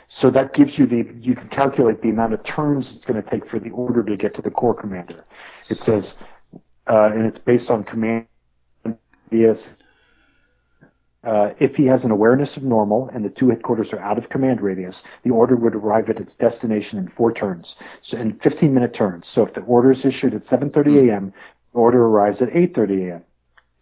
so 0.07 0.29
that 0.31 0.53
gives 0.53 0.77
you 0.77 0.85
the, 0.85 1.07
you 1.19 1.35
can 1.35 1.49
calculate 1.49 2.01
the 2.01 2.09
amount 2.09 2.33
of 2.33 2.43
turns 2.43 2.95
it's 2.95 3.05
going 3.05 3.21
to 3.21 3.27
take 3.27 3.45
for 3.45 3.59
the 3.59 3.69
order 3.71 4.03
to 4.03 4.17
get 4.17 4.33
to 4.35 4.41
the 4.41 4.51
corps 4.51 4.73
commander. 4.73 5.25
It 5.69 5.81
says, 5.81 6.15
uh, 6.87 7.11
and 7.13 7.25
it's 7.25 7.39
based 7.39 7.69
on 7.69 7.83
command 7.83 8.27
yes. 9.33 9.69
Uh, 11.23 11.53
if 11.59 11.75
he 11.75 11.85
has 11.85 12.03
an 12.03 12.11
awareness 12.11 12.57
of 12.57 12.63
normal 12.63 13.07
and 13.09 13.23
the 13.23 13.29
two 13.29 13.49
headquarters 13.49 13.93
are 13.93 13.99
out 13.99 14.17
of 14.17 14.27
command 14.27 14.59
radius, 14.61 15.05
the 15.23 15.29
order 15.29 15.55
would 15.55 15.73
arrive 15.73 16.09
at 16.09 16.19
its 16.19 16.35
destination 16.35 16.99
in 16.99 17.07
four 17.07 17.31
turns, 17.31 17.77
so 18.01 18.17
in 18.17 18.33
15 18.39 18.73
minute 18.73 18.93
turns. 18.93 19.25
So 19.27 19.43
if 19.43 19.53
the 19.53 19.61
order 19.61 19.91
is 19.91 20.03
issued 20.03 20.33
at 20.33 20.41
7:30 20.41 21.09
a.m., 21.09 21.33
the 21.71 21.79
order 21.79 22.05
arrives 22.05 22.41
at 22.41 22.49
8:30 22.49 23.09
a.m. 23.09 23.23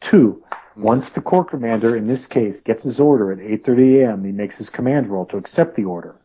Two, 0.02 0.44
once 0.76 1.10
the 1.10 1.22
corps 1.22 1.44
commander, 1.44 1.96
in 1.96 2.08
this 2.08 2.28
case, 2.28 2.62
gets 2.62 2.84
his 2.84 3.00
order 3.00 3.32
at 3.32 3.40
8:30 3.40 4.02
a.m., 4.02 4.24
he 4.24 4.32
makes 4.32 4.58
his 4.58 4.70
command 4.70 5.08
roll 5.08 5.26
to 5.26 5.38
accept 5.38 5.76
the 5.76 5.86
order. 5.86 6.16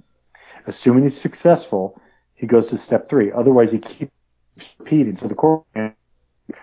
Assuming 0.67 1.05
he's 1.05 1.17
successful, 1.17 2.01
he 2.35 2.47
goes 2.47 2.67
to 2.67 2.77
step 2.77 3.09
three. 3.09 3.33
Otherwise, 3.33 3.73
he 3.73 3.79
keeps 3.79 4.13
repeating. 4.79 5.17
So 5.17 5.29
the 5.29 5.35
corps 5.35 5.65
commander, 5.73 5.97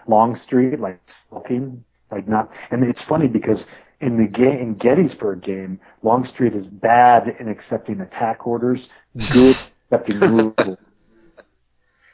Longstreet, 0.08 0.80
like 0.80 1.00
sulking, 1.08 1.84
like 2.12 2.28
not. 2.28 2.52
And 2.70 2.84
it's 2.84 3.02
funny 3.02 3.28
because 3.28 3.68
in 4.04 4.18
the 4.18 4.28
game, 4.28 4.58
in 4.60 4.74
Gettysburg 4.76 5.42
game, 5.42 5.80
Longstreet 6.02 6.56
is 6.56 6.68
bad 6.68 7.38
in 7.40 7.48
accepting 7.48 8.02
attack 8.02 8.46
orders, 8.46 8.90
good 9.32 9.56
accepting 9.92 10.20
removal. 10.20 10.78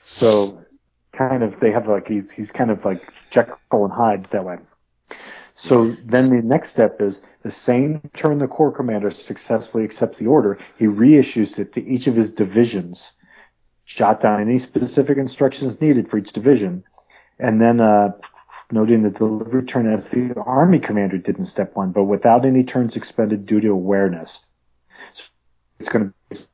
So, 0.03 0.63
kind 1.13 1.41
of, 1.43 1.59
they 1.59 1.71
have 1.71 1.87
like 1.87 2.07
he's 2.07 2.31
he's 2.31 2.51
kind 2.51 2.69
of 2.69 2.85
like 2.85 3.11
Jekyll 3.31 3.85
and 3.85 3.91
Hyde 3.91 4.25
that 4.25 4.45
way. 4.45 4.59
So 5.55 5.91
then 6.05 6.29
the 6.29 6.41
next 6.41 6.69
step 6.69 7.01
is 7.01 7.21
the 7.43 7.51
same 7.51 8.01
turn 8.13 8.37
the 8.37 8.47
corps 8.47 8.71
commander 8.71 9.11
successfully 9.11 9.83
accepts 9.83 10.17
the 10.17 10.27
order, 10.27 10.57
he 10.77 10.85
reissues 10.85 11.59
it 11.59 11.73
to 11.73 11.85
each 11.85 12.07
of 12.07 12.15
his 12.15 12.31
divisions, 12.31 13.11
jot 13.85 14.21
down 14.21 14.39
any 14.39 14.57
specific 14.59 15.17
instructions 15.17 15.81
needed 15.81 16.07
for 16.07 16.17
each 16.17 16.31
division, 16.31 16.83
and 17.39 17.59
then 17.61 17.81
uh, 17.81 18.11
noting 18.71 19.03
the 19.03 19.09
delivery 19.09 19.63
turn 19.63 19.87
as 19.87 20.09
the 20.09 20.33
army 20.39 20.79
commander 20.79 21.17
did 21.17 21.37
in 21.37 21.45
step 21.45 21.75
one, 21.75 21.91
but 21.91 22.03
without 22.03 22.45
any 22.45 22.63
turns 22.63 22.95
expended 22.95 23.45
due 23.45 23.59
to 23.61 23.69
awareness. 23.69 24.45
It's 25.79 25.89
going 25.89 26.13
to 26.31 26.47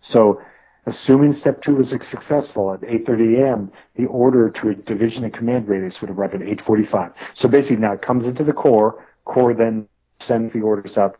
so 0.00 0.42
assuming 0.86 1.32
step 1.32 1.62
two 1.62 1.74
was 1.76 1.88
successful 1.88 2.74
at 2.74 2.82
8:30 2.82 3.38
a.m., 3.38 3.72
the 3.94 4.06
order 4.06 4.50
to 4.50 4.68
a 4.70 4.74
division 4.74 5.24
and 5.24 5.32
command 5.32 5.66
radius 5.66 6.00
would 6.00 6.10
arrive 6.10 6.34
at 6.34 6.42
8:45. 6.42 7.14
So 7.32 7.48
basically, 7.48 7.78
now 7.78 7.92
it 7.92 8.02
comes 8.02 8.26
into 8.26 8.44
the 8.44 8.52
corps. 8.52 9.02
Corps 9.24 9.54
then 9.54 9.88
sends 10.20 10.52
the 10.52 10.60
orders 10.60 10.98
out 10.98 11.16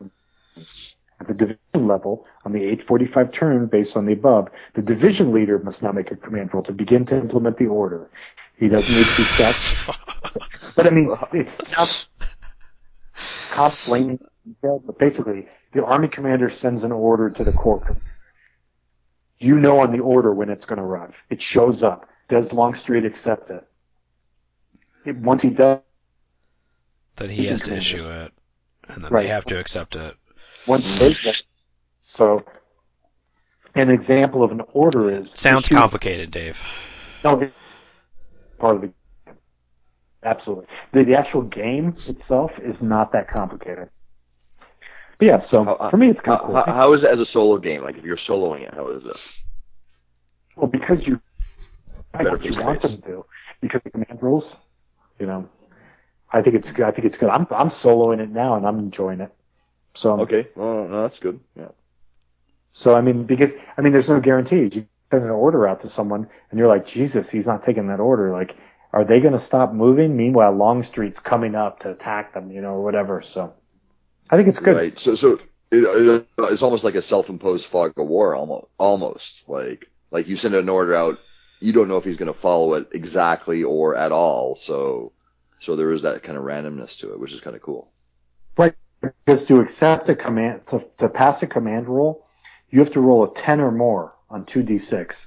at 1.20 1.28
the 1.28 1.34
division 1.34 1.86
level 1.88 2.26
on 2.44 2.52
the 2.52 2.60
8:45 2.60 3.32
turn 3.32 3.66
based 3.66 3.96
on 3.96 4.04
the 4.04 4.12
above. 4.12 4.48
The 4.74 4.82
division 4.82 5.32
leader 5.32 5.58
must 5.58 5.82
now 5.82 5.92
make 5.92 6.10
a 6.10 6.16
command 6.16 6.52
roll 6.52 6.62
to 6.64 6.72
begin 6.72 7.06
to 7.06 7.16
implement 7.16 7.56
the 7.56 7.66
order. 7.66 8.10
He 8.58 8.68
doesn't 8.68 8.94
need 8.94 9.04
to 9.06 9.16
be 9.16 9.24
stacked. 9.24 9.90
But 10.76 10.86
I 10.88 10.90
mean, 10.90 11.14
it's 11.32 11.70
not 11.76 12.08
complaint 13.52 14.20
detail, 14.44 14.82
but 14.84 14.98
basically, 14.98 15.46
the 15.72 15.84
army 15.84 16.08
commander 16.08 16.50
sends 16.50 16.82
an 16.82 16.90
order 16.90 17.30
to 17.30 17.44
the 17.44 17.52
corps. 17.52 17.78
commander. 17.80 18.02
You 19.38 19.56
know 19.60 19.78
on 19.80 19.92
the 19.92 20.00
order 20.00 20.34
when 20.34 20.50
it's 20.50 20.64
going 20.64 20.78
to 20.78 20.82
arrive. 20.84 21.14
It 21.30 21.40
shows 21.40 21.82
up. 21.84 22.08
Does 22.28 22.52
Longstreet 22.52 23.04
accept 23.04 23.50
it? 23.50 23.64
it 25.06 25.16
once 25.16 25.42
he 25.42 25.50
does, 25.50 25.80
Then 27.16 27.30
he 27.30 27.46
has 27.46 27.60
to 27.62 27.76
issue 27.76 28.08
it, 28.08 28.32
and 28.88 29.04
then 29.04 29.12
Right. 29.12 29.22
they 29.22 29.28
have 29.28 29.44
to 29.46 29.58
accept 29.60 29.94
it. 29.94 30.14
once 30.66 30.98
he 30.98 31.14
does 31.22 31.42
so 32.02 32.42
an 33.76 33.90
example 33.90 34.42
of 34.42 34.50
an 34.50 34.62
order 34.72 35.10
is 35.10 35.28
Sounds 35.34 35.66
issue- 35.66 35.76
complicated, 35.76 36.30
Dave. 36.30 36.58
No, 37.22 37.38
it's 37.40 37.54
part 38.58 38.76
of 38.76 38.82
the 38.82 38.92
absolutely. 40.24 40.66
The, 40.92 41.04
the 41.04 41.14
actual 41.14 41.42
game 41.42 41.96
itself 42.06 42.50
is 42.62 42.76
not 42.80 43.12
that 43.12 43.30
complicated. 43.30 43.88
But 45.18 45.26
yeah, 45.26 45.38
so 45.50 45.64
How- 45.64 45.74
uh, 45.74 45.90
for 45.90 45.96
me, 45.96 46.08
it's 46.08 46.20
kind 46.20 46.38
How, 46.40 46.46
cool. 46.46 46.62
how, 46.66 46.92
is 46.94 47.02
it 47.02 47.10
as 47.12 47.18
a 47.20 47.30
solo 47.32 47.58
game? 47.58 47.82
Like 47.82 47.96
if 47.96 48.04
you're 48.04 48.18
soloing 48.28 48.62
it, 48.66 48.74
how 48.74 48.88
is 48.90 49.04
it? 49.04 49.16
Well, 50.56 50.68
because 50.68 50.98
you, 51.06 51.20
Better 52.12 52.30
what 52.30 52.44
you 52.44 52.52
want 52.62 52.82
them 52.82 53.02
to, 53.02 53.24
because 53.60 53.80
the 53.84 53.90
command 53.90 54.18
rules, 54.22 54.44
you 55.18 55.26
know, 55.26 55.48
I 56.32 56.42
think 56.42 56.54
it's 56.56 56.70
good. 56.70 56.84
I 56.84 56.90
think 56.92 57.06
it's 57.06 57.16
good. 57.16 57.28
I'm 57.28 57.46
I'm 57.50 57.70
soloing 57.70 58.20
it 58.20 58.30
now 58.30 58.56
and 58.56 58.66
I'm 58.66 58.78
enjoying 58.78 59.20
it. 59.20 59.32
So 59.96 60.20
Okay, 60.20 60.48
well, 60.56 60.88
no, 60.88 61.02
that's 61.02 61.18
good. 61.20 61.40
Yeah. 61.56 61.68
so 62.72 62.94
I 62.94 63.00
mean, 63.00 63.24
because 63.24 63.50
I 63.76 63.82
mean, 63.82 63.92
there's 63.92 64.08
no 64.08 64.20
guarantees. 64.20 64.74
You 64.74 64.86
send 65.14 65.24
an 65.24 65.30
order 65.30 65.66
out 65.66 65.80
to 65.80 65.88
someone 65.88 66.28
and 66.50 66.58
you're 66.58 66.68
like, 66.68 66.86
Jesus, 66.86 67.30
he's 67.30 67.46
not 67.46 67.62
taking 67.62 67.88
that 67.88 68.00
order. 68.00 68.32
Like, 68.32 68.56
are 68.92 69.04
they 69.04 69.20
going 69.20 69.32
to 69.32 69.38
stop 69.38 69.72
moving? 69.72 70.16
Meanwhile, 70.16 70.52
Longstreet's 70.52 71.20
coming 71.20 71.54
up 71.54 71.80
to 71.80 71.90
attack 71.90 72.34
them, 72.34 72.50
you 72.50 72.60
know, 72.60 72.70
or 72.70 72.82
whatever. 72.82 73.22
So 73.22 73.54
I 74.30 74.36
think 74.36 74.48
it's 74.48 74.58
good. 74.58 74.76
Right. 74.76 74.98
So 74.98 75.14
so 75.14 75.38
it, 75.70 75.78
it, 75.84 76.26
uh, 76.38 76.44
it's 76.46 76.62
almost 76.62 76.84
like 76.84 76.94
a 76.94 77.02
self-imposed 77.02 77.66
fog 77.66 77.92
of 77.96 78.06
war. 78.06 78.34
Almost. 78.34 78.66
Almost 78.78 79.42
like 79.46 79.86
like 80.10 80.26
you 80.28 80.36
send 80.36 80.54
an 80.54 80.68
order 80.68 80.94
out, 80.94 81.18
you 81.60 81.72
don't 81.72 81.88
know 81.88 81.96
if 81.96 82.04
he's 82.04 82.16
going 82.16 82.32
to 82.32 82.38
follow 82.38 82.74
it 82.74 82.88
exactly 82.92 83.62
or 83.62 83.96
at 83.96 84.12
all. 84.12 84.56
So 84.56 85.12
so 85.60 85.76
there 85.76 85.92
is 85.92 86.02
that 86.02 86.22
kind 86.22 86.36
of 86.36 86.44
randomness 86.44 86.98
to 87.00 87.12
it, 87.12 87.20
which 87.20 87.32
is 87.32 87.40
kind 87.40 87.56
of 87.56 87.62
cool. 87.62 87.90
Right. 88.56 88.74
Because 89.00 89.44
to 89.46 89.60
accept 89.60 90.08
a 90.08 90.14
command, 90.14 90.66
to, 90.68 90.86
to 90.98 91.08
pass 91.08 91.42
a 91.42 91.46
command 91.46 91.88
roll, 91.88 92.26
you 92.70 92.80
have 92.80 92.92
to 92.92 93.00
roll 93.00 93.24
a 93.24 93.34
10 93.34 93.60
or 93.60 93.70
more 93.70 94.13
on 94.34 94.44
2d6. 94.44 95.26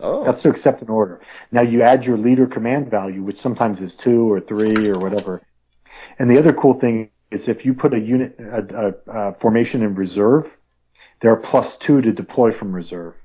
Oh. 0.00 0.24
That's 0.24 0.42
to 0.42 0.48
accept 0.50 0.82
an 0.82 0.88
order. 0.90 1.20
Now 1.50 1.62
you 1.62 1.82
add 1.82 2.04
your 2.04 2.18
leader 2.18 2.46
command 2.46 2.90
value, 2.90 3.22
which 3.22 3.38
sometimes 3.38 3.80
is 3.80 3.94
two 3.96 4.30
or 4.30 4.40
three 4.40 4.88
or 4.88 4.98
whatever. 4.98 5.42
And 6.18 6.30
the 6.30 6.38
other 6.38 6.52
cool 6.52 6.74
thing 6.74 7.10
is 7.30 7.48
if 7.48 7.64
you 7.64 7.74
put 7.74 7.94
a 7.94 8.00
unit, 8.00 8.36
a, 8.38 8.94
a, 9.06 9.10
a 9.30 9.34
formation 9.34 9.82
in 9.82 9.94
reserve, 9.94 10.56
there 11.20 11.32
are 11.32 11.36
plus 11.36 11.76
two 11.76 12.00
to 12.00 12.12
deploy 12.12 12.52
from 12.52 12.72
reserve. 12.72 13.24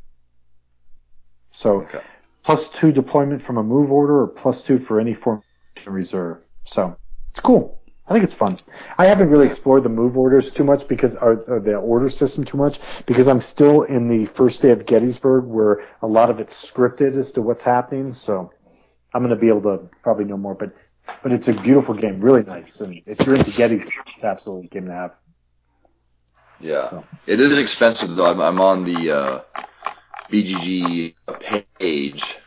So 1.52 1.82
Okay. 1.82 2.02
plus 2.44 2.70
two 2.70 2.92
deployment 2.92 3.42
from 3.42 3.58
a 3.58 3.64
move 3.64 3.92
order 3.92 4.22
or 4.22 4.28
plus 4.28 4.62
two 4.64 4.78
for 4.78 5.00
any 5.00 5.14
formation 5.14 5.46
in 5.86 5.94
reserve. 5.94 6.46
So 6.66 6.96
it's 7.32 7.40
cool. 7.40 7.83
I 8.14 8.18
think 8.18 8.26
it's 8.26 8.36
fun. 8.36 8.60
I 9.00 9.08
haven't 9.08 9.32
really 9.32 9.48
explored 9.48 9.82
the 9.82 9.90
move 9.90 10.20
orders 10.20 10.52
too 10.52 10.64
much 10.64 10.88
because, 10.88 11.16
or, 11.16 11.44
or 11.48 11.60
the 11.60 11.78
order 11.78 12.10
system 12.10 12.44
too 12.44 12.58
much 12.58 12.80
because 13.08 13.28
I'm 13.28 13.42
still 13.42 13.82
in 13.82 14.08
the 14.08 14.28
first 14.28 14.62
day 14.62 14.70
of 14.70 14.86
Gettysburg 14.86 15.46
where 15.46 15.84
a 16.04 16.06
lot 16.06 16.30
of 16.30 16.40
it's 16.40 16.54
scripted 16.54 17.16
as 17.16 17.32
to 17.32 17.42
what's 17.42 17.64
happening. 17.64 18.14
So 18.14 18.54
I'm 19.16 19.24
going 19.24 19.32
to 19.32 19.36
be 19.36 19.48
able 19.48 19.64
to 19.64 19.90
probably 20.04 20.26
know 20.26 20.38
more, 20.38 20.54
but, 20.54 20.74
but 21.24 21.32
it's 21.32 21.48
a 21.48 21.54
beautiful 21.54 21.96
game, 21.96 22.22
really 22.22 22.44
nice. 22.44 22.82
And 22.82 23.02
if 23.08 23.26
you're 23.26 23.34
into 23.34 23.52
Gettysburg, 23.52 24.04
it's 24.06 24.24
absolutely 24.24 24.68
a 24.68 24.70
game 24.70 24.86
to 24.86 24.94
have. 24.94 25.16
Yeah, 26.60 26.90
So. 26.92 27.06
it 27.26 27.40
is 27.40 27.58
expensive 27.58 28.16
though. 28.16 28.28
I'm, 28.28 28.40
I'm 28.40 28.62
on 28.62 28.84
the 28.84 29.12
uh, 29.12 29.42
BGG 30.30 31.16
page, 31.80 32.38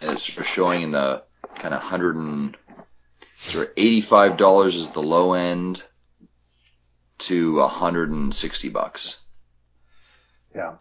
and 0.00 0.12
it's 0.12 0.22
showing 0.22 0.92
the 0.92 1.24
kind 1.56 1.74
of 1.74 1.80
hundred 1.82 2.14
and 2.14 2.56
sort 3.42 3.68
of 3.68 3.72
eighty-five 3.76 4.36
dollars 4.36 4.76
is 4.76 4.88
the 4.90 5.02
low 5.02 5.34
end 5.34 5.82
to 7.18 7.60
hundred 7.66 8.10
and 8.10 8.34
sixty 8.34 8.68
bucks. 8.68 9.20
Yeah. 10.54 10.76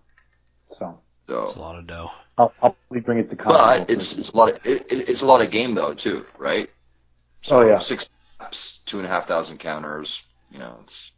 So 0.69 0.99
It's 1.27 1.56
a 1.56 1.60
lot 1.60 1.77
of 1.77 1.88
dough. 1.88 2.11
I'll, 2.38 2.53
I'll 2.61 2.76
probably 2.88 3.02
bring 3.02 3.18
it 3.19 3.30
to 3.30 3.36
Cosmo. 3.36 3.57
but 3.80 3.90
it's 3.90 4.18
it's 4.18 4.30
a 4.31 4.38
lot 4.38 4.49
of 4.56 4.65
it, 4.65 4.91
it- 4.91 5.10
it's 5.10 5.22
a 5.22 5.26
lot 5.26 5.41
of 5.41 5.52
game 5.52 5.76
though 5.76 5.94
too, 5.94 6.26
right? 6.38 6.69
So 7.41 7.60
Oh, 7.61 7.68
yeah. 7.68 7.80
six 7.80 8.10
maps, 8.40 8.80
two 8.86 8.98
and 8.98 9.06
a 9.06 9.10
half 9.10 9.27
thousand 9.27 9.57
counters. 9.60 10.22
You 10.52 10.60
know, 10.60 10.77
it's, 10.84 11.11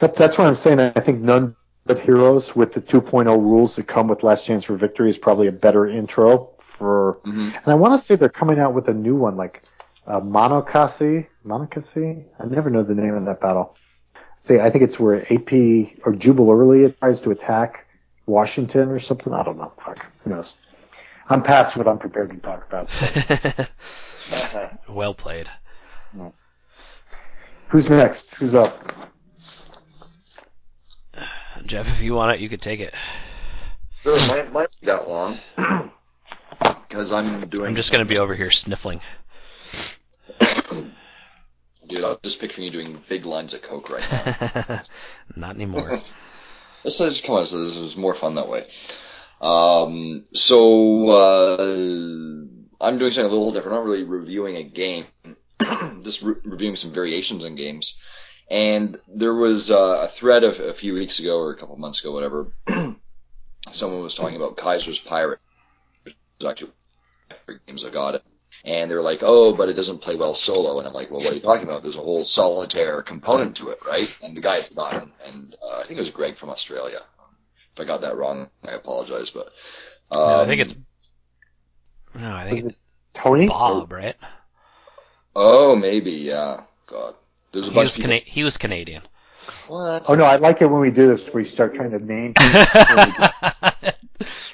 That, 0.00 0.14
that's 0.14 0.38
what 0.38 0.46
I'm 0.46 0.54
saying. 0.54 0.80
I 0.80 0.90
think 0.90 1.20
none 1.20 1.54
but 1.86 1.98
Heroes 1.98 2.56
with 2.56 2.72
the 2.72 2.80
2.0 2.80 3.26
rules 3.38 3.76
that 3.76 3.86
come 3.86 4.08
with 4.08 4.22
Last 4.22 4.46
Chance 4.46 4.64
for 4.64 4.74
Victory 4.74 5.10
is 5.10 5.18
probably 5.18 5.48
a 5.48 5.52
better 5.52 5.86
intro 5.86 6.52
for. 6.58 7.20
Mhm. 7.26 7.54
And 7.54 7.66
I 7.66 7.74
want 7.74 7.92
to 7.92 7.98
say 7.98 8.16
they're 8.16 8.30
coming 8.30 8.58
out 8.58 8.72
with 8.72 8.88
a 8.88 8.94
new 8.94 9.14
one, 9.14 9.36
like 9.36 9.62
uh, 10.06 10.20
Monocacy. 10.20 11.28
Monocacy? 11.44 12.24
I 12.38 12.46
never 12.46 12.70
know 12.70 12.82
the 12.82 12.94
name 12.94 13.14
of 13.14 13.24
that 13.26 13.40
battle. 13.40 13.76
See, 14.36 14.58
I 14.58 14.70
think 14.70 14.84
it's 14.84 14.98
where 14.98 15.22
AP 15.32 15.52
or 16.04 16.12
Jubal 16.12 16.50
Early 16.50 16.92
tries 16.92 17.20
to 17.20 17.30
attack 17.30 17.86
Washington 18.26 18.90
or 18.90 18.98
something. 18.98 19.32
I 19.32 19.42
don't 19.42 19.58
know. 19.58 19.72
Fuck. 19.78 20.06
Who 20.22 20.30
knows? 20.30 20.54
I'm 21.28 21.42
past 21.42 21.76
what 21.76 21.88
I'm 21.88 21.98
prepared 21.98 22.30
to 22.30 22.36
talk 22.36 22.66
about. 22.66 22.90
so. 22.90 24.78
well 24.88 25.14
played. 25.14 25.48
Who's 27.68 27.88
next? 27.90 28.34
Who's 28.36 28.54
up? 28.54 28.78
Jeff, 31.66 31.88
if 31.88 32.02
you 32.02 32.14
want 32.14 32.36
it, 32.36 32.40
you 32.40 32.48
could 32.48 32.60
take 32.60 32.80
it. 32.80 32.94
sure, 34.02 34.18
might 34.28 34.52
might 34.52 34.68
be 34.80 34.86
that 34.86 35.08
long 35.08 35.38
because 36.88 37.10
I'm 37.10 37.48
doing. 37.48 37.68
I'm 37.68 37.74
just 37.74 37.90
gonna 37.90 38.04
be 38.04 38.18
over 38.18 38.34
here 38.34 38.50
sniffling. 38.50 39.00
Dude, 41.88 42.04
I'm 42.04 42.16
just 42.22 42.40
picturing 42.40 42.64
you 42.64 42.70
doing 42.70 42.98
big 43.08 43.26
lines 43.26 43.54
of 43.54 43.62
coke 43.62 43.90
right 43.90 44.06
now. 44.10 44.80
Not 45.36 45.56
anymore. 45.56 46.02
Let's 46.84 46.98
just 46.98 47.24
come 47.24 47.36
on. 47.36 47.46
So 47.46 47.64
this 47.64 47.76
is 47.76 47.96
more 47.96 48.14
fun 48.14 48.34
that 48.34 48.48
way. 48.48 48.64
Um, 49.40 50.24
so 50.32 51.10
uh, 51.10 51.62
I'm 52.80 52.98
doing 52.98 53.12
something 53.12 53.30
a 53.30 53.34
little 53.34 53.52
different. 53.52 53.76
I'm 53.76 53.84
not 53.84 53.90
really 53.90 54.04
reviewing 54.04 54.56
a 54.56 54.62
game, 54.62 55.06
just 56.02 56.22
re- 56.22 56.34
reviewing 56.44 56.76
some 56.76 56.92
variations 56.92 57.44
in 57.44 57.56
games. 57.56 57.96
And 58.50 58.98
there 59.08 59.34
was 59.34 59.70
uh, 59.70 60.02
a 60.02 60.08
thread 60.08 60.44
of, 60.44 60.60
a 60.60 60.74
few 60.74 60.94
weeks 60.94 61.18
ago 61.18 61.38
or 61.38 61.50
a 61.52 61.56
couple 61.56 61.76
months 61.76 62.00
ago, 62.00 62.12
whatever. 62.12 62.52
someone 63.72 64.02
was 64.02 64.14
talking 64.14 64.36
about 64.36 64.56
Kaiser's 64.56 64.98
Pirate, 64.98 65.40
actually 66.46 66.68
one 66.68 66.74
of 66.74 67.30
my 67.30 67.36
favorite 67.36 67.66
games 67.66 67.84
I 67.84 67.90
got 67.90 68.14
it. 68.16 68.22
And 68.64 68.90
they're 68.90 69.02
like, 69.02 69.18
oh, 69.22 69.54
but 69.54 69.68
it 69.68 69.74
doesn't 69.74 69.98
play 69.98 70.16
well 70.16 70.34
solo. 70.34 70.78
And 70.78 70.88
I'm 70.88 70.94
like, 70.94 71.10
well, 71.10 71.20
what 71.20 71.32
are 71.32 71.34
you 71.34 71.40
talking 71.40 71.64
about? 71.64 71.82
There's 71.82 71.96
a 71.96 72.00
whole 72.00 72.24
solitaire 72.24 73.02
component 73.02 73.56
to 73.56 73.68
it, 73.68 73.78
right? 73.86 74.14
And 74.22 74.34
the 74.34 74.40
guy 74.40 74.56
had 74.56 74.68
forgotten. 74.68 75.12
And 75.26 75.54
uh, 75.62 75.80
I 75.80 75.84
think 75.84 75.98
it 75.98 76.02
was 76.02 76.10
Greg 76.10 76.36
from 76.36 76.48
Australia. 76.48 77.00
If 77.74 77.80
I 77.80 77.84
got 77.84 78.00
that 78.00 78.16
wrong, 78.16 78.48
I 78.66 78.72
apologize. 78.72 79.30
But 79.30 79.48
um, 80.10 80.20
no, 80.20 80.40
I 80.40 80.46
think 80.46 80.62
it's. 80.62 80.74
No, 82.14 82.32
I 82.32 82.48
think 82.48 82.64
it's 82.64 82.76
Tony? 83.12 83.48
Bob, 83.48 83.92
right? 83.92 84.16
Oh, 85.36 85.76
maybe, 85.76 86.12
yeah. 86.12 86.62
God. 86.86 87.16
There's 87.52 87.66
a 87.66 87.70
He 87.70 87.74
bunch 87.74 87.86
was, 87.86 87.96
of. 87.98 88.02
Cana- 88.04 88.22
he 88.24 88.44
was 88.44 88.56
Canadian. 88.56 89.02
What? 89.68 90.06
Oh 90.08 90.14
no, 90.14 90.24
I 90.24 90.36
like 90.36 90.62
it 90.62 90.70
when 90.70 90.80
we 90.80 90.90
do 90.90 91.08
this 91.08 91.28
where 91.28 91.42
you 91.42 91.48
start 91.48 91.74
trying 91.74 91.90
to 91.90 91.98
name. 91.98 92.32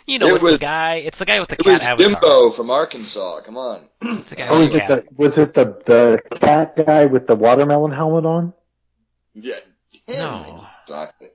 you 0.07 0.19
know, 0.19 0.29
It 0.29 0.35
it's 0.35 0.45
the 0.45 0.59
guy. 0.59 0.97
It's 0.97 1.19
the 1.19 1.25
guy 1.25 1.41
with 1.41 1.49
the 1.49 1.57
It 1.57 1.65
cat 1.65 1.73
was 1.97 2.07
avatar. 2.07 2.21
Dimbo 2.21 2.55
from 2.55 2.71
Arkansas. 2.71 3.41
Come 3.43 3.57
on. 3.57 3.85
It's 4.03 4.31
the 4.31 4.37
guy 4.37 4.49
Oh, 4.49 4.59
with 4.59 4.69
is 4.69 4.73
the 4.73 4.79
it 4.79 4.87
cat. 4.87 5.07
the 5.09 5.15
was 5.17 5.39
it 5.39 5.55
the 5.55 5.65
the 5.85 6.37
cat 6.39 6.77
guy 6.77 7.07
with 7.07 7.27
the 7.27 7.37
watermelon 7.37 7.93
helmet 7.93 8.25
on? 8.27 8.55
Yeah. 9.35 9.55
him. 10.07 10.17
No. 10.17 10.67
Exactly. 10.85 11.29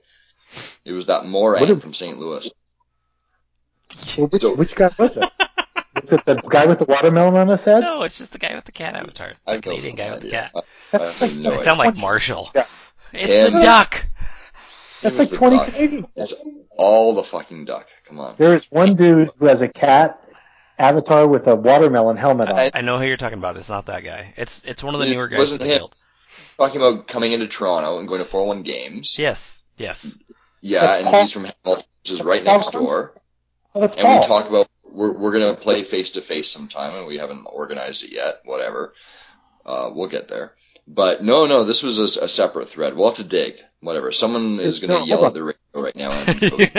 It 0.84 0.92
was 0.92 1.06
that 1.06 1.24
Moran 1.26 1.60
What 1.68 1.80
from 1.82 1.94
St. 1.94 2.18
Louis. 2.18 2.50
Well, 4.18 4.26
which, 4.28 4.42
So- 4.42 4.54
which 4.54 4.74
guy 4.74 4.90
was 4.98 5.16
it? 5.16 5.28
Was 5.94 6.12
it 6.12 6.24
the 6.26 6.34
guy 6.48 6.66
with 6.66 6.78
the 6.78 6.84
watermelon 6.84 7.36
on 7.36 7.48
his 7.48 7.64
head? 7.64 7.80
No, 7.80 8.02
it's 8.02 8.18
just 8.18 8.32
the 8.32 8.38
guy 8.38 8.54
with 8.54 8.64
the 8.64 8.72
cat 8.72 8.94
avatar. 8.94 9.32
The 9.46 9.52
I 9.52 9.58
Canadian 9.60 9.96
guy 9.96 10.10
with 10.12 10.20
the 10.22 10.30
cat. 10.30 10.52
I, 10.92 10.98
I 11.22 11.32
no 11.38 11.52
I 11.52 11.56
sound 11.56 11.78
like 11.78 11.96
Marshall. 11.96 12.50
Yeah. 12.54 12.66
It's 13.12 13.34
Him. 13.34 13.54
the 13.54 13.60
duck. 13.60 14.04
That's 15.14 15.30
like 15.30 15.38
twenty 15.38 15.56
duck. 15.58 15.68
Canadian. 15.68 16.06
It's 16.16 16.44
all 16.76 17.14
the 17.14 17.22
fucking 17.24 17.64
duck. 17.64 17.86
Come 18.06 18.20
on. 18.20 18.34
There 18.38 18.54
is 18.54 18.70
one 18.70 18.94
dude 18.96 19.30
who 19.38 19.46
has 19.46 19.62
a 19.62 19.68
cat 19.68 20.22
avatar 20.78 21.26
with 21.26 21.46
a 21.46 21.56
watermelon 21.56 22.16
helmet 22.16 22.48
on. 22.50 22.58
I- 22.58 22.70
I 22.74 22.80
know 22.82 22.98
who 22.98 23.06
you're 23.06 23.16
talking 23.16 23.38
about. 23.38 23.56
It's 23.56 23.70
not 23.70 23.86
that 23.86 24.04
guy. 24.04 24.34
It's 24.36 24.64
it's 24.64 24.82
one 24.82 24.94
of 24.94 25.00
the 25.00 25.06
It 25.06 25.10
newer 25.10 25.28
guys 25.28 25.38
wasn't 25.38 25.62
the 25.62 25.66
guild. 25.68 25.94
Talking 26.58 26.80
about 26.80 27.06
coming 27.08 27.32
into 27.32 27.46
Toronto 27.48 27.98
and 27.98 28.08
going 28.08 28.20
to 28.20 28.24
401 28.24 28.62
games. 28.62 29.18
Yes, 29.18 29.62
yes. 29.76 30.18
Yeah, 30.60 30.80
That's 30.80 30.96
and 30.98 31.06
Paul- 31.08 31.20
he's 31.22 31.32
from 31.32 31.44
Hamilton, 31.44 31.84
which 32.02 32.10
is 32.10 32.22
right 32.22 32.42
next 32.42 32.72
door. 32.72 33.12
oh, 33.74 33.80
that's 33.80 33.96
And 33.96 34.04
Paul. 34.06 34.20
we 34.20 34.26
talk 34.26 34.48
about 34.48 34.68
we're 34.84 35.12
we're 35.12 35.32
gonna 35.32 35.54
play 35.56 35.84
face 35.84 36.12
to 36.12 36.22
face 36.22 36.50
sometime, 36.50 36.94
and 36.96 37.06
we 37.06 37.18
haven't 37.18 37.44
organized 37.46 38.04
it 38.04 38.12
yet. 38.12 38.40
Whatever, 38.44 38.92
uh, 39.66 39.90
we'll 39.94 40.08
get 40.08 40.28
there. 40.28 40.52
But 40.88 41.22
no, 41.22 41.46
no, 41.46 41.64
this 41.64 41.82
was 41.82 41.98
a, 41.98 42.24
a 42.24 42.28
separate 42.28 42.70
thread. 42.70 42.94
We'll 42.96 43.08
have 43.08 43.16
to 43.16 43.24
dig. 43.24 43.54
Whatever. 43.86 44.10
Someone 44.12 44.58
is 44.60 44.80
gonna 44.80 44.98
No, 45.00 45.04
yell 45.04 45.24
at 45.26 45.32
the 45.34 45.44
radio 45.44 45.56
right 45.74 45.94
now. 45.96 46.10
And 46.12 46.40
go 46.50 46.56
dig. 46.58 46.72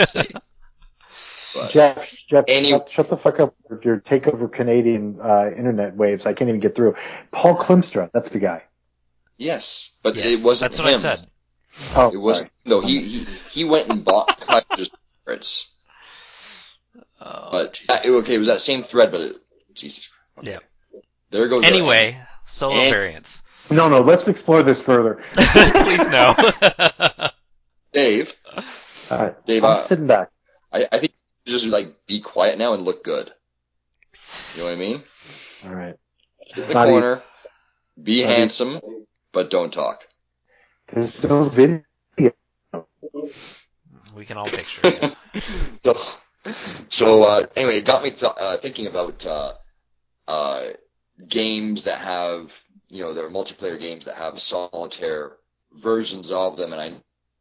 But 1.54 1.70
Jeff, 1.70 2.14
Jeff, 2.28 2.44
Any- 2.46 2.68
shut, 2.70 2.90
shut 2.90 3.08
the 3.08 3.16
fuck 3.16 3.40
up 3.40 3.54
with 3.70 3.84
your 3.84 3.98
takeover 3.98 4.52
Canadian 4.52 5.18
uh, 5.20 5.46
internet 5.56 5.96
waves. 5.96 6.26
I 6.26 6.34
can't 6.34 6.48
even 6.50 6.60
get 6.60 6.74
through. 6.74 6.94
Paul 7.32 7.56
Klimstra, 7.56 8.10
that's 8.12 8.28
the 8.28 8.38
guy. 8.38 8.64
yes, 9.38 9.92
but 10.02 10.14
yes. 10.16 10.26
it 10.42 10.46
wasn't 10.46 10.70
That's 10.72 10.78
what 10.82 10.88
him. 10.88 10.94
I 10.94 10.98
said. 10.98 11.26
Oh, 11.96 12.10
It 12.12 12.18
wasn't. 12.20 12.50
No, 12.66 12.80
he 12.82 13.02
he 13.02 13.24
he 13.52 13.64
went 13.64 13.88
and 13.90 14.04
bought 14.04 14.40
Kaiser's 14.68 14.90
Pirates. 15.24 15.72
Oh, 17.20 17.48
But 17.50 17.72
Jesus 17.74 18.06
uh, 18.06 18.10
okay, 18.18 18.34
it 18.34 18.38
was 18.38 18.46
that 18.48 18.60
same 18.60 18.82
thread, 18.82 19.10
but 19.10 19.20
it, 19.22 19.36
Jesus. 19.74 20.08
Okay. 20.38 20.52
Yeah. 20.52 20.58
There 21.30 21.48
goes. 21.48 21.64
Anyway, 21.64 22.16
solo 22.46 22.74
And- 22.74 22.90
variants. 22.90 23.42
No, 23.70 23.88
no, 23.88 24.00
let's 24.00 24.28
explore 24.28 24.62
this 24.62 24.80
further. 24.80 25.22
Please 25.34 26.08
no. 26.08 26.34
Dave. 27.92 28.34
All 29.10 29.18
right, 29.18 29.46
Dave, 29.46 29.64
I'm 29.64 29.70
uh, 29.76 29.82
sitting 29.84 30.06
back. 30.06 30.30
I 30.72 30.86
I 30.90 30.98
think 30.98 31.12
you 31.46 31.52
just 31.52 31.66
like 31.66 32.06
be 32.06 32.20
quiet 32.20 32.58
now 32.58 32.74
and 32.74 32.84
look 32.84 33.04
good. 33.04 33.30
You 34.54 34.60
know 34.60 34.64
what 34.66 34.72
I 34.74 34.76
mean? 34.76 35.02
All 35.64 35.74
right. 35.74 35.96
Sit 36.46 36.58
in 36.58 36.68
the 36.68 36.74
not 36.74 36.88
corner, 36.88 37.22
be 38.02 38.22
Not 38.22 38.30
easy. 38.30 38.34
handsome, 38.34 38.80
but 39.32 39.50
don't 39.50 39.72
talk. 39.72 40.06
There's 40.88 41.22
no 41.22 41.44
video. 41.44 41.84
we 44.16 44.24
can 44.24 44.36
all 44.36 44.46
picture 44.46 44.80
it. 44.84 45.16
So, 45.84 45.96
so 46.90 47.22
uh, 47.24 47.46
anyway, 47.56 47.78
it 47.78 47.84
got 47.84 48.02
me 48.02 48.10
th- 48.10 48.32
uh, 48.38 48.56
thinking 48.58 48.86
about 48.86 49.26
uh, 49.26 49.52
uh, 50.26 50.62
games 51.26 51.84
that 51.84 51.98
have, 51.98 52.52
you 52.88 53.02
know, 53.02 53.14
there 53.14 53.26
are 53.26 53.30
multiplayer 53.30 53.78
games 53.78 54.06
that 54.06 54.16
have 54.16 54.40
solitaire 54.40 55.32
versions 55.72 56.30
of 56.30 56.56
them, 56.56 56.72
and 56.72 56.80
I 56.80 56.94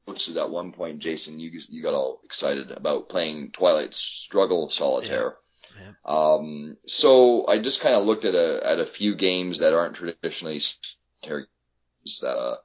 noticed 0.07 0.36
at 0.36 0.49
one 0.49 0.72
point, 0.72 0.99
Jason, 0.99 1.40
you 1.40 1.52
you 1.69 1.82
got 1.82 1.94
all 1.94 2.22
excited 2.24 2.72
about 2.72 3.10
playing 3.10 3.52
Twilight 3.52 3.94
Struggle 3.94 4.69
Solitaire. 4.69 5.36
Yeah. 5.80 5.91
Um, 6.06 6.78
so 6.86 7.48
I 7.48 7.60
just 7.60 7.82
kind 7.82 7.95
of 7.95 8.06
looked 8.06 8.26
at 8.26 8.36
a 8.36 8.65
at 8.65 8.80
a 8.80 8.86
few 8.86 9.15
games 9.15 9.60
that 9.60 9.74
aren't 9.74 9.95
traditionally 9.95 10.60
solitaire 10.60 11.48
games 11.48 12.19
that 12.22 12.36
uh, 12.36 12.56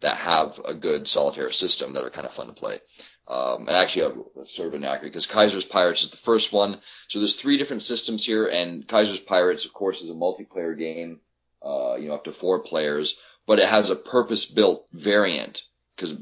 that 0.00 0.16
have 0.16 0.60
a 0.64 0.74
good 0.74 1.08
solitaire 1.08 1.52
system 1.52 1.92
that 1.94 2.04
are 2.04 2.10
kind 2.10 2.26
of 2.26 2.34
fun 2.34 2.46
to 2.46 2.52
play. 2.52 2.80
Um, 3.28 3.68
and 3.68 3.76
actually, 3.76 4.06
uh, 4.06 4.44
sort 4.44 4.68
of 4.68 4.74
inaccurate 4.74 5.10
because 5.10 5.26
Kaiser's 5.26 5.64
Pirates 5.64 6.02
is 6.02 6.10
the 6.10 6.16
first 6.16 6.52
one. 6.52 6.80
So 7.08 7.18
there's 7.20 7.36
three 7.36 7.58
different 7.58 7.84
systems 7.84 8.24
here, 8.24 8.46
and 8.46 8.86
Kaiser's 8.88 9.20
Pirates, 9.20 9.64
of 9.64 9.72
course, 9.72 10.02
is 10.02 10.10
a 10.10 10.14
multiplayer 10.14 10.76
game, 10.76 11.20
uh, 11.62 11.96
you 11.96 12.08
know, 12.08 12.14
up 12.14 12.24
to 12.24 12.32
four 12.32 12.60
players, 12.60 13.18
but 13.46 13.58
it 13.58 13.68
has 13.68 13.90
a 13.90 13.96
purpose-built 13.96 14.86
variant 14.92 15.62
because 15.96 16.16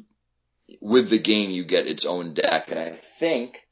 with 0.81 1.09
the 1.09 1.19
game 1.19 1.51
you 1.51 1.65
get 1.65 1.87
its 1.87 2.05
own 2.05 2.35
deck, 2.35 2.71
and 2.71 2.79
I 2.79 3.01
think 3.19 3.67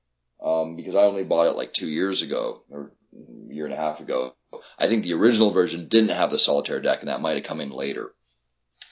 um, 0.44 0.76
because 0.76 0.94
I 0.94 1.02
only 1.02 1.24
bought 1.24 1.48
it 1.48 1.56
like 1.56 1.72
two 1.72 1.88
years 1.88 2.22
ago 2.22 2.62
or 2.70 2.92
a 3.12 3.54
year 3.54 3.64
and 3.64 3.74
a 3.74 3.78
half 3.78 4.00
ago, 4.00 4.34
I 4.78 4.88
think 4.88 5.02
the 5.02 5.14
original 5.14 5.50
version 5.50 5.88
didn't 5.88 6.10
have 6.10 6.30
the 6.30 6.38
solitaire 6.38 6.80
deck, 6.80 7.00
and 7.00 7.08
that 7.08 7.20
might 7.20 7.36
have 7.36 7.44
come 7.44 7.60
in 7.60 7.70
later. 7.70 8.12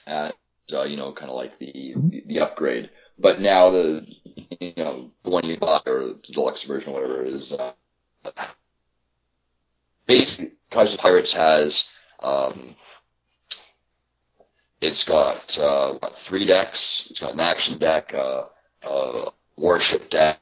At 0.07 0.35
uh, 0.73 0.83
you 0.83 0.97
know, 0.97 1.13
kind 1.13 1.29
of 1.29 1.35
like 1.35 1.57
the, 1.59 1.93
the 1.95 2.23
the 2.25 2.39
upgrade. 2.39 2.89
But 3.17 3.39
now 3.39 3.69
the 3.69 4.07
you 4.59 4.73
know 4.77 5.11
the 5.23 5.29
one 5.29 5.45
you 5.45 5.57
buy 5.57 5.81
or 5.85 6.07
the 6.07 6.19
deluxe 6.33 6.63
version 6.63 6.93
or 6.93 7.01
whatever 7.01 7.23
is 7.23 7.53
uh, 7.53 7.71
basically 10.05 10.53
Kaiser 10.71 10.97
Pirates 10.97 11.33
has 11.33 11.89
um, 12.21 12.75
it's 14.81 15.03
got 15.05 15.57
uh, 15.59 15.93
what, 15.99 16.17
three 16.17 16.45
decks. 16.45 17.07
It's 17.09 17.19
got 17.19 17.33
an 17.33 17.39
action 17.39 17.77
deck, 17.79 18.13
uh, 18.13 18.45
a 18.83 19.31
warship 19.57 20.09
deck, 20.09 20.39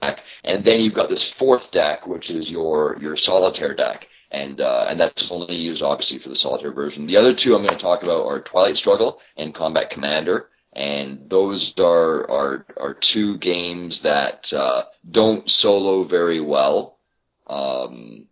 deck, 0.00 0.20
and 0.44 0.64
then 0.64 0.80
you've 0.80 0.94
got 0.94 1.08
this 1.08 1.32
fourth 1.38 1.70
deck, 1.70 2.06
which 2.06 2.30
is 2.30 2.50
your 2.50 2.96
your 3.00 3.16
solitaire 3.16 3.74
deck. 3.74 4.06
And 4.32 4.60
uh, 4.60 4.86
and 4.88 5.00
that's 5.00 5.28
only 5.30 5.56
used 5.56 5.82
obviously 5.82 6.18
for 6.18 6.28
the 6.28 6.36
solitaire 6.36 6.72
version. 6.72 7.06
The 7.06 7.16
other 7.16 7.34
two 7.34 7.54
I'm 7.54 7.62
going 7.64 7.76
to 7.76 7.82
talk 7.82 8.02
about 8.02 8.26
are 8.26 8.40
Twilight 8.42 8.76
Struggle 8.76 9.20
and 9.36 9.54
Combat 9.54 9.90
Commander. 9.90 10.48
and 10.72 11.28
those 11.28 11.72
are 11.78 12.30
are 12.30 12.66
are 12.76 12.94
two 12.94 13.38
games 13.38 14.02
that 14.02 14.52
uh, 14.52 14.84
don't 15.10 15.48
solo 15.50 16.04
very 16.04 16.40
well. 16.40 16.98
Um, 17.46 18.26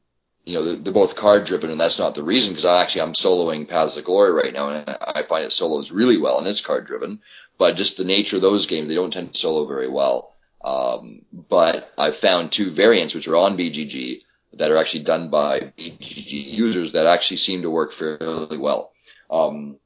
you 0.49 0.55
know, 0.55 0.77
they're, 0.77 0.95
both 0.95 1.15
card 1.15 1.45
driven, 1.45 1.71
and 1.71 1.79
that's 1.79 1.99
not 1.99 2.15
the 2.15 2.23
reason 2.23 2.53
because 2.53 2.65
I 2.65 2.81
actually 2.81 3.03
I'm 3.03 3.13
soloing 3.13 3.69
Paths 3.69 3.99
of 3.99 4.07
Glory 4.07 4.33
right 4.33 4.55
now, 4.55 4.71
and 4.71 4.89
I 4.89 5.23
find 5.29 5.45
it 5.45 5.53
solos 5.53 5.93
really 5.93 6.17
well, 6.17 6.39
and 6.39 6.47
it's 6.47 6.63
card 6.63 6.87
driven. 6.87 7.21
But 7.59 7.77
just 7.77 7.99
the 7.99 8.05
nature 8.05 8.37
of 8.37 8.43
those 8.43 8.65
games, 8.65 8.89
they 8.89 8.95
don't 8.95 9.13
tend 9.13 9.35
to 9.35 9.39
solo 9.39 9.67
very 9.67 9.91
well. 9.91 10.35
Um, 10.65 11.27
but 11.33 11.93
I've 11.99 12.17
found 12.17 12.51
two 12.51 12.71
variants 12.71 13.15
which 13.15 13.29
are 13.29 13.37
on 13.37 13.59
BGG 13.59 14.21
that 14.55 14.71
are 14.71 14.79
actually 14.79 15.05
done 15.05 15.29
by 15.29 15.73
BGG 15.79 16.33
users 16.33 16.93
that 16.93 17.07
actually 17.07 17.37
seem 17.37 17.61
to 17.63 17.71
work 17.71 17.93
fairly 17.93 18.57
well. 18.57 18.93
Um, 19.31 19.77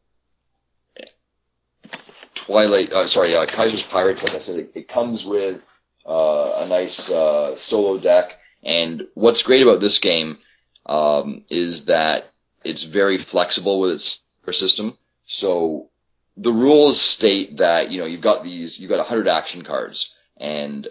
Twilight, 2.37 2.93
uh, 2.93 3.09
sorry, 3.09 3.35
uh, 3.35 3.47
Kaiser's 3.47 3.83
Pirates, 3.83 4.23
like 4.23 4.35
I 4.37 4.39
said, 4.39 4.61
it, 4.61 4.73
it 4.77 4.89
comes 4.89 5.27
with 5.27 5.61
uh, 6.07 6.63
a 6.65 6.69
nice 6.69 7.11
uh, 7.11 7.57
solo 7.57 7.99
deck. 7.99 8.39
And 8.63 9.09
what's 9.15 9.43
great 9.43 9.63
about 9.63 9.81
this 9.81 9.99
game 9.99 10.39
um, 10.87 11.45
is 11.51 11.87
that 11.87 12.25
it's 12.65 12.83
very 12.83 13.19
flexible 13.19 13.81
with 13.81 13.93
its 13.93 14.21
system. 14.53 14.97
So 15.27 15.89
the 16.37 16.53
rules 16.53 17.01
state 17.01 17.59
that 17.59 17.91
you 17.91 17.99
know 17.99 18.07
you've 18.07 18.21
got 18.21 18.43
these, 18.43 18.79
you've 18.79 18.91
got 18.91 18.99
100 18.99 19.29
action 19.29 19.63
cards, 19.63 20.15
and 20.37 20.87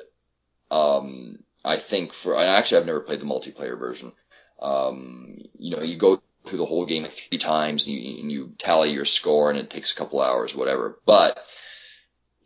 um, 0.69 1.39
I 1.63 1.77
think 1.77 2.13
for 2.13 2.37
actually 2.37 2.79
I've 2.79 2.85
never 2.85 3.01
played 3.01 3.19
the 3.19 3.25
multiplayer 3.25 3.77
version. 3.77 4.13
Um, 4.61 5.37
you 5.57 5.75
know, 5.75 5.81
you 5.81 5.97
go 5.97 6.21
through 6.45 6.59
the 6.59 6.65
whole 6.65 6.85
game 6.85 7.05
three 7.05 7.37
times 7.37 7.85
and 7.85 7.95
you, 7.95 8.21
and 8.21 8.31
you 8.31 8.53
tally 8.57 8.91
your 8.91 9.05
score 9.05 9.49
and 9.49 9.59
it 9.59 9.69
takes 9.69 9.93
a 9.93 9.95
couple 9.95 10.21
hours, 10.21 10.55
whatever. 10.55 10.99
But 11.05 11.39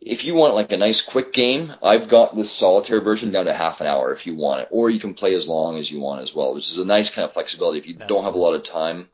if 0.00 0.24
you 0.24 0.34
want 0.34 0.54
like 0.54 0.72
a 0.72 0.76
nice 0.76 1.02
quick 1.02 1.32
game, 1.32 1.74
I've 1.82 2.08
got 2.08 2.36
this 2.36 2.50
solitaire 2.50 3.00
version 3.00 3.32
down 3.32 3.46
to 3.46 3.54
half 3.54 3.80
an 3.80 3.86
hour 3.86 4.12
if 4.12 4.26
you 4.26 4.34
want 4.34 4.60
it, 4.60 4.68
or 4.70 4.90
you 4.90 5.00
can 5.00 5.14
play 5.14 5.34
as 5.34 5.48
long 5.48 5.78
as 5.78 5.90
you 5.90 6.00
want 6.00 6.22
as 6.22 6.34
well, 6.34 6.54
which 6.54 6.70
is 6.70 6.78
a 6.78 6.84
nice 6.84 7.10
kind 7.10 7.24
of 7.24 7.32
flexibility 7.32 7.78
if 7.78 7.86
you 7.86 7.94
That's 7.94 8.08
don't 8.08 8.24
have 8.24 8.34
a 8.34 8.38
lot 8.38 8.54
of 8.54 8.62
time. 8.62 9.08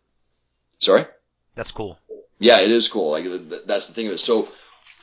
Sorry? 0.79 1.07
That's 1.55 1.71
cool. 1.71 1.99
Yeah, 2.39 2.61
it 2.61 2.71
is 2.71 2.89
cool. 2.89 3.13
Like 3.13 3.25
th- 3.25 3.49
th- 3.49 3.63
that's 3.67 3.87
the 3.89 3.95
thing 3.95 4.09
of 4.09 4.15
it. 4.15 4.19
So 4.19 4.49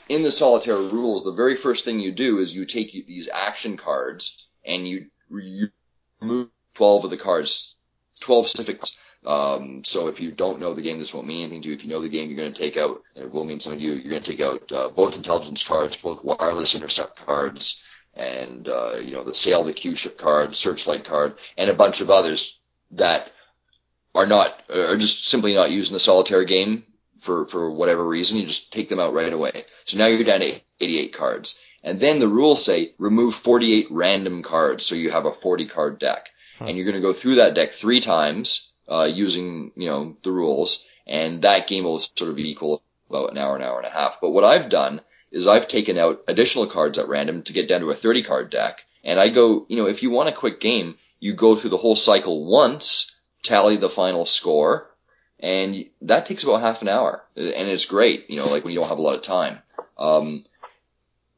in 0.10 0.23
the 0.23 0.31
solitaire 0.31 0.76
rules, 0.76 1.23
the 1.23 1.31
very 1.31 1.56
first 1.56 1.85
thing 1.85 1.99
you 1.99 2.11
do 2.11 2.39
is 2.39 2.53
you 2.53 2.65
take 2.65 2.91
these 2.91 3.30
action 3.30 3.77
cards 3.77 4.49
and 4.65 4.88
you, 4.88 5.07
you 5.31 5.69
remove 6.19 6.49
12 6.73 7.06
of 7.06 7.10
the 7.11 7.18
cards, 7.18 7.76
12 8.19 8.49
specific 8.49 8.80
cards. 8.80 8.97
Um, 9.26 9.84
so 9.84 10.08
if 10.08 10.20
you 10.20 10.32
don't 10.32 10.60
know 10.60 10.74
the 10.74 10.82
game, 10.82 10.98
this 10.98 11.14
won't 11.14 11.28
mean 11.28 11.41
anything 11.41 11.62
to 11.64 11.70
you. 11.70 11.76
If 11.76 11.84
you 11.84 11.90
know 11.90 12.02
the 12.02 12.10
game, 12.10 12.30
you're 12.30 12.38
going 12.38 12.54
to 12.54 12.58
take 12.60 12.78
out, 12.78 13.02
it 13.16 13.32
will 13.32 13.44
mean 13.44 13.60
something 13.60 13.80
to 13.80 13.86
you. 13.86 13.94
You're 13.94 14.12
going 14.12 14.24
to 14.24 14.32
take 14.32 14.41
out 14.41 14.72
uh, 14.72 14.90
both 14.90 15.18
intelligence 15.18 15.64
cards, 15.64 15.98
both 15.98 16.24
wireless 16.24 16.76
intercept 16.76 17.26
cards, 17.26 17.82
and 18.14 18.68
uh, 18.68 18.96
you 18.96 19.12
know 19.12 19.24
the 19.24 19.34
sail 19.34 19.64
the 19.64 19.74
Q 19.74 19.96
ship 19.96 20.18
card, 20.18 20.56
searchlight 20.56 21.06
card, 21.06 21.36
and 21.58 21.70
a 21.70 21.74
bunch 21.74 22.02
of 22.02 22.10
others 22.10 22.60
that 22.91 23.30
are 24.16 24.26
not 24.26 24.52
are 24.70 24.98
just 24.98 25.28
simply 25.30 25.54
not 25.54 25.72
used 25.72 25.91
in 25.91 25.94
the 25.94 26.00
solitaire 26.00 26.46
game 26.46 26.84
for 27.22 27.46
for 27.48 27.72
whatever 27.72 28.08
reason. 28.08 28.38
You 28.38 28.48
just 28.48 28.72
take 28.72 28.88
them 28.88 29.00
out 29.00 29.14
right 29.14 29.34
away. 29.34 29.66
So 29.86 29.98
now 29.98 30.08
you're 30.08 30.24
down 30.24 30.40
to 30.40 30.60
88 30.80 31.14
cards, 31.14 31.60
and 31.84 32.00
then 32.00 32.20
the 32.20 32.28
rules 32.28 32.64
say 32.64 32.94
remove 32.98 33.36
48 33.36 33.88
random 33.91 34.44
cards, 34.44 34.86
so 34.86 34.96
you 34.96 35.12
have 35.12 35.26
a 35.26 35.34
40 35.34 35.68
card 35.68 36.00
deck, 36.00 36.30
and 36.60 36.78
you're 36.78 36.86
going 36.86 36.96
to 36.96 37.02
go 37.02 37.14
through 37.14 37.36
that 37.36 37.54
deck 37.54 37.74
three 37.74 38.00
times 38.00 38.69
uh, 38.90 39.10
using 39.11 39.72
you 39.76 39.90
know 39.90 40.16
the 40.24 40.32
rules, 40.32 40.86
and 41.07 41.41
that 41.44 41.68
game 41.68 41.84
will 41.84 41.99
sort 41.99 42.32
of 42.32 42.40
equal 42.40 42.82
about 43.10 43.32
an 43.32 43.38
hour, 43.38 43.56
an 43.56 43.64
hour 43.64 43.78
and 43.78 43.88
a 43.88 43.91
half. 43.91 44.20
But 44.22 44.32
what 44.32 44.44
I've 44.44 44.70
done 44.70 45.02
is 45.32 45.48
I've 45.48 45.68
taken 45.68 45.98
out 45.98 46.24
additional 46.28 46.68
cards 46.68 46.98
at 46.98 47.07
random 47.07 47.44
to 47.44 47.53
get 47.53 47.68
down 47.68 47.82
to 47.82 47.90
a 47.90 47.95
30 47.95 48.24
card 48.24 48.49
deck, 48.49 48.86
and 49.03 49.20
I 49.20 49.30
go, 49.30 49.66
you 49.70 49.78
know, 49.78 49.88
if 49.88 50.03
you 50.03 50.10
want 50.10 50.30
a 50.30 50.34
quick 50.34 50.60
game, 50.60 50.95
you 51.20 51.34
go 51.34 51.56
through 51.56 51.70
the 51.72 51.78
whole 51.78 51.95
cycle 51.95 52.45
once, 52.45 53.16
tally 53.44 53.78
the 53.78 53.90
final 53.90 54.26
score, 54.26 54.90
and 55.40 55.86
that 56.02 56.26
takes 56.26 56.44
about 56.44 56.61
half 56.61 56.82
an 56.82 56.90
hour, 56.90 57.24
and 57.36 57.70
it's 57.70 57.86
great, 57.86 58.30
you 58.30 58.38
know, 58.38 58.45
like 58.45 58.64
when 58.64 58.74
you 58.74 58.80
don't 58.80 58.90
have 58.90 58.98
a 58.98 59.02
lot 59.02 59.16
of 59.16 59.22
time. 59.22 59.60
Um, 59.98 60.45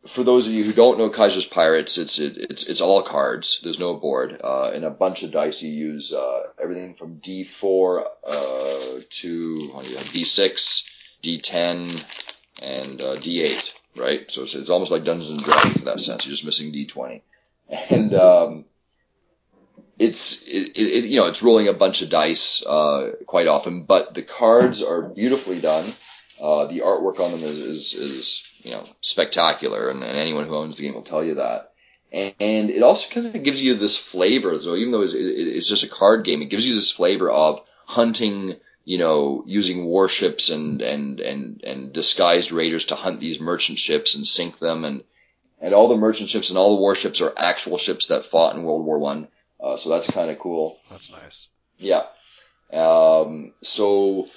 for 0.08 0.24
those 0.24 0.48
of 0.48 0.54
you 0.54 0.64
who 0.64 0.74
don't 0.74 0.98
know 0.98 1.10
Kaiser's 1.10 1.46
Pirates, 1.46 1.98
it's 1.98 2.18
it, 2.20 2.38
it's 2.38 2.66
it's 2.68 2.82
all 2.82 3.04
cards. 3.04 3.60
There's 3.64 3.80
no 3.80 3.96
board, 3.96 4.40
uh, 4.44 4.72
and 4.74 4.84
a 4.84 4.90
bunch 4.90 5.24
of 5.24 5.32
dice. 5.32 5.62
You 5.62 5.72
use 5.72 6.12
uh, 6.12 6.44
everything 6.62 6.96
from 6.96 7.20
D4 7.20 8.04
uh, 8.26 9.02
to 9.10 9.60
oh, 9.74 9.82
D6, 9.84 10.90
D10, 11.24 12.24
and 12.62 13.02
uh, 13.02 13.16
D8. 13.18 13.78
Right, 13.98 14.32
so 14.32 14.44
it's, 14.44 14.56
it's 14.56 14.70
almost 14.70 14.90
like 14.90 15.04
Dungeons 15.04 15.32
and 15.32 15.44
Dragons 15.44 15.76
in 15.76 15.86
that 15.86 16.00
sense. 16.00 16.26
You're 16.26 16.32
just 16.32 16.46
missing 16.46 16.72
D20, 16.72 17.22
and 17.90 18.14
um, 18.16 18.66
it's 20.00 20.48
it, 20.48 20.72
it, 20.76 21.06
you 21.06 21.18
know 21.18 21.28
it's 21.28 21.44
rolling 21.44 21.68
a 21.68 21.74
bunch 21.74 22.02
of 22.02 22.10
dice 22.10 22.66
uh, 22.66 23.12
quite 23.28 23.48
often, 23.48 23.84
but 23.84 24.16
the 24.16 24.24
cards 24.24 24.82
are 24.82 25.04
beautifully 25.04 25.60
done. 25.60 25.94
Uh, 26.42 26.66
the 26.66 26.80
artwork 26.80 27.20
on 27.20 27.30
them 27.32 27.44
is, 27.44 27.60
is, 27.60 27.94
is 27.94 28.51
you 28.64 28.72
know 28.72 28.86
spectacular, 29.02 29.90
and, 29.90 30.04
and 30.04 30.18
anyone 30.18 30.48
who 30.48 30.56
owns 30.56 30.78
the 30.78 30.84
game 30.84 30.94
will 30.94 31.04
tell 31.04 31.24
you 31.24 31.36
that. 31.36 31.74
And, 32.12 32.34
and 32.40 32.70
it 32.70 32.84
also 32.84 33.10
kind 33.14 33.36
of 33.36 33.44
gives 33.44 33.62
you 33.62 33.76
this 33.76 33.98
flavor. 33.98 34.60
So 34.60 34.76
even 34.76 34.92
though 34.92 35.02
it's, 35.02 35.14
it, 35.14 35.20
it's 35.20 35.70
just 35.70 35.84
a 35.84 35.90
card 35.90 36.26
game, 36.26 36.42
it 36.42 36.50
gives 36.50 36.68
you 36.68 36.76
this 36.76 36.92
flavor 36.92 37.30
of 37.30 37.62
hunting. 37.86 38.58
You 38.84 38.98
know, 38.98 39.44
using 39.46 39.86
warships 39.86 40.50
and 40.50 40.82
and 40.82 41.20
and 41.20 41.64
and 41.64 41.94
disguised 41.94 42.52
raiders 42.52 42.86
to 42.86 42.96
hunt 42.96 43.20
these 43.20 43.40
merchant 43.40 43.78
ships 43.78 44.16
and 44.16 44.26
sink 44.26 44.58
them, 44.58 44.86
and 44.86 45.04
and 45.62 45.76
all 45.76 45.88
the 45.88 45.96
merchant 45.96 46.30
ships 46.30 46.50
and 46.50 46.58
all 46.58 46.76
the 46.76 46.82
warships 46.82 47.22
are 47.22 47.32
actual 47.38 47.78
ships 47.78 48.08
that 48.08 48.26
fought 48.26 48.56
in 48.56 48.64
World 48.64 48.84
War 48.84 48.98
One. 48.98 49.28
Uh, 49.60 49.78
so 49.78 49.90
that's 49.90 50.10
kind 50.10 50.32
of 50.32 50.40
cool. 50.40 50.80
That's 50.90 51.12
nice. 51.12 51.48
Yeah. 51.78 52.04
Um, 52.74 53.54
so, 53.62 54.28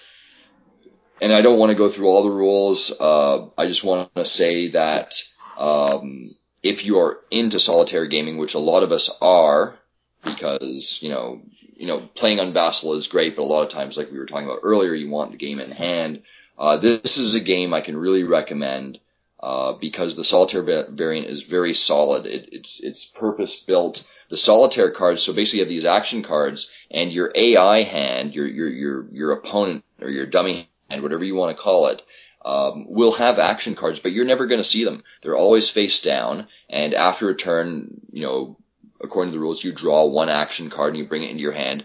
and 1.21 1.33
I 1.33 1.43
don't 1.43 1.59
want 1.59 1.71
to 1.71 1.77
go 1.77 1.89
through 1.89 2.09
all 2.09 2.25
the 2.25 2.31
rules. 2.31 2.93
Uh, 2.99 3.47
I 3.57 3.67
just 3.67 3.85
want 3.85 4.15
to 4.15 4.25
say 4.25 4.69
that 4.69 5.23
um, 5.57 6.29
if 6.63 6.85
you 6.85 6.99
are 6.99 7.21
into 7.31 7.61
solitaire 7.61 8.07
gaming, 8.07 8.39
which 8.39 8.55
a 8.55 8.59
lot 8.59 8.83
of 8.83 8.93
us 8.93 9.11
are, 9.21 9.77
because 10.25 10.99
you 11.03 11.11
know, 11.11 11.43
you 11.77 11.87
know, 11.87 12.01
playing 12.15 12.41
on 12.41 12.53
Vassal 12.53 12.95
is 12.95 13.09
great, 13.09 13.37
but 13.37 13.43
a 13.43 13.45
lot 13.45 13.63
of 13.63 13.71
times, 13.71 13.97
like 13.97 14.11
we 14.11 14.19
were 14.19 14.27
talking 14.27 14.47
about 14.47 14.61
earlier, 14.63 14.95
you 14.95 15.11
want 15.11 15.33
the 15.33 15.37
game 15.37 15.61
in 15.61 15.71
hand. 15.71 16.23
Uh, 16.59 16.77
this 16.77 17.17
is 17.17 17.35
a 17.35 17.41
game 17.41 17.75
I 17.75 17.81
can 17.81 17.97
really 17.97 18.25
recommend 18.25 19.01
uh, 19.41 19.75
because 19.81 20.17
the 20.17 20.25
solitaire 20.25 20.63
va- 20.63 20.87
variant 20.91 21.27
is 21.29 21.43
very 21.43 21.75
solid. 21.75 22.27
It, 22.27 22.49
it's 22.53 22.81
it's 22.81 23.05
purpose 23.05 23.63
built. 23.63 24.07
The 24.31 24.37
solitaire 24.39 24.91
cards, 24.91 25.23
so 25.23 25.35
basically 25.35 25.59
you 25.59 25.65
have 25.65 25.71
these 25.71 25.85
action 25.85 26.23
cards, 26.23 26.71
and 26.91 27.13
your 27.13 27.31
AI 27.35 27.83
hand, 27.83 28.35
your 28.35 28.47
your 28.47 28.69
your 28.69 29.07
your 29.13 29.33
opponent 29.33 29.85
or 30.01 30.09
your 30.09 30.27
dummy 30.27 30.69
hand, 30.95 31.03
whatever 31.03 31.25
you 31.25 31.35
want 31.35 31.57
to 31.57 31.63
call 31.63 31.89
it, 31.89 32.03
um, 32.45 32.87
will 32.89 33.13
have 33.13 33.39
action 33.39 33.75
cards, 33.75 34.01
but 34.01 34.13
you're 34.13 34.25
never 34.25 34.47
going 34.47 34.61
to 34.61 34.65
see 34.65 34.85
them. 34.85 35.03
They're 35.23 35.37
always 35.37 35.71
face 35.71 36.03
down, 36.03 36.47
and 36.69 36.95
after 36.95 37.29
a 37.31 37.37
turn, 37.37 38.01
you 38.13 38.23
know, 38.23 38.57
according 39.01 39.33
to 39.33 39.39
the 39.39 39.43
rules, 39.43 39.63
you 39.63 39.73
draw 39.73 40.07
one 40.07 40.29
action 40.29 40.71
card 40.71 40.91
and 40.91 40.99
you 40.99 41.09
bring 41.09 41.23
it 41.23 41.31
into 41.31 41.43
your 41.43 41.53
hand. 41.53 41.85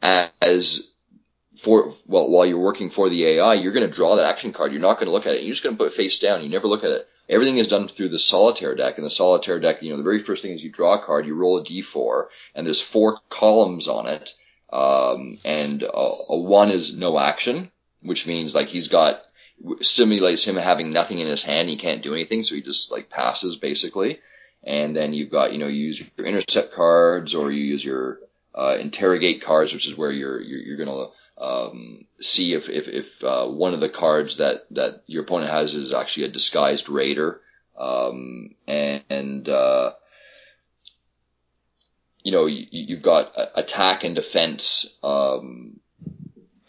As 0.00 0.92
for 1.56 1.92
well, 2.06 2.30
while 2.30 2.46
you're 2.46 2.58
working 2.58 2.88
for 2.88 3.08
the 3.08 3.26
AI, 3.26 3.54
you're 3.54 3.72
going 3.72 3.88
to 3.88 3.94
draw 3.94 4.16
that 4.16 4.26
action 4.26 4.52
card. 4.52 4.70
You're 4.70 4.80
not 4.80 4.94
going 4.94 5.06
to 5.06 5.12
look 5.12 5.26
at 5.26 5.34
it. 5.34 5.42
You're 5.42 5.54
just 5.54 5.64
going 5.64 5.76
to 5.76 5.78
put 5.78 5.92
it 5.92 5.96
face 5.96 6.20
down. 6.20 6.42
You 6.42 6.48
never 6.48 6.68
look 6.68 6.84
at 6.84 6.92
it. 6.92 7.10
Everything 7.28 7.58
is 7.58 7.66
done 7.66 7.88
through 7.88 8.08
the 8.08 8.18
solitaire 8.18 8.76
deck. 8.76 8.96
And 8.96 9.04
the 9.04 9.10
solitaire 9.10 9.58
deck, 9.58 9.82
you 9.82 9.90
know, 9.90 9.96
the 9.96 10.04
very 10.04 10.20
first 10.20 10.42
thing 10.42 10.52
is 10.52 10.62
you 10.62 10.70
draw 10.70 10.94
a 10.94 11.04
card, 11.04 11.26
you 11.26 11.34
roll 11.34 11.58
a 11.58 11.64
d4, 11.64 12.26
and 12.54 12.64
there's 12.64 12.80
four 12.80 13.18
columns 13.28 13.88
on 13.88 14.06
it. 14.06 14.34
Um, 14.72 15.38
and 15.44 15.82
a, 15.82 15.88
a 16.28 16.38
one 16.38 16.70
is 16.70 16.96
no 16.96 17.18
action, 17.18 17.72
which 18.02 18.26
means 18.26 18.54
like 18.54 18.68
he's 18.68 18.88
got 18.88 19.20
simulates 19.82 20.46
him 20.46 20.56
having 20.56 20.92
nothing 20.92 21.18
in 21.18 21.26
his 21.26 21.42
hand. 21.42 21.68
He 21.68 21.76
can't 21.76 22.02
do 22.02 22.14
anything, 22.14 22.42
so 22.42 22.54
he 22.54 22.62
just 22.62 22.92
like 22.92 23.10
passes 23.10 23.56
basically. 23.56 24.20
And 24.64 24.94
then 24.94 25.12
you've 25.12 25.30
got, 25.30 25.52
you 25.52 25.58
know, 25.58 25.66
you 25.66 25.86
use 25.86 26.00
your 26.00 26.26
intercept 26.26 26.72
cards 26.72 27.34
or 27.34 27.50
you 27.50 27.64
use 27.64 27.84
your 27.84 28.20
uh, 28.54 28.76
interrogate 28.80 29.42
cards, 29.42 29.72
which 29.72 29.86
is 29.86 29.96
where 29.96 30.10
you're 30.10 30.40
you're, 30.40 30.76
you're 30.76 30.86
to 30.86 31.42
um, 31.42 32.06
see 32.20 32.54
if 32.54 32.68
if, 32.68 32.88
if 32.88 33.24
uh, 33.24 33.46
one 33.46 33.74
of 33.74 33.80
the 33.80 33.88
cards 33.88 34.38
that 34.38 34.62
that 34.72 35.02
your 35.06 35.22
opponent 35.22 35.50
has 35.50 35.74
is 35.74 35.92
actually 35.92 36.24
a 36.24 36.28
disguised 36.28 36.88
raider. 36.88 37.40
Um, 37.78 38.56
and, 38.66 39.04
and 39.08 39.48
uh, 39.48 39.92
you 42.24 42.32
know, 42.32 42.46
you, 42.46 42.66
you've 42.70 43.02
got 43.02 43.32
attack 43.54 44.02
and 44.02 44.16
defense. 44.16 44.98
Um, 45.02 45.78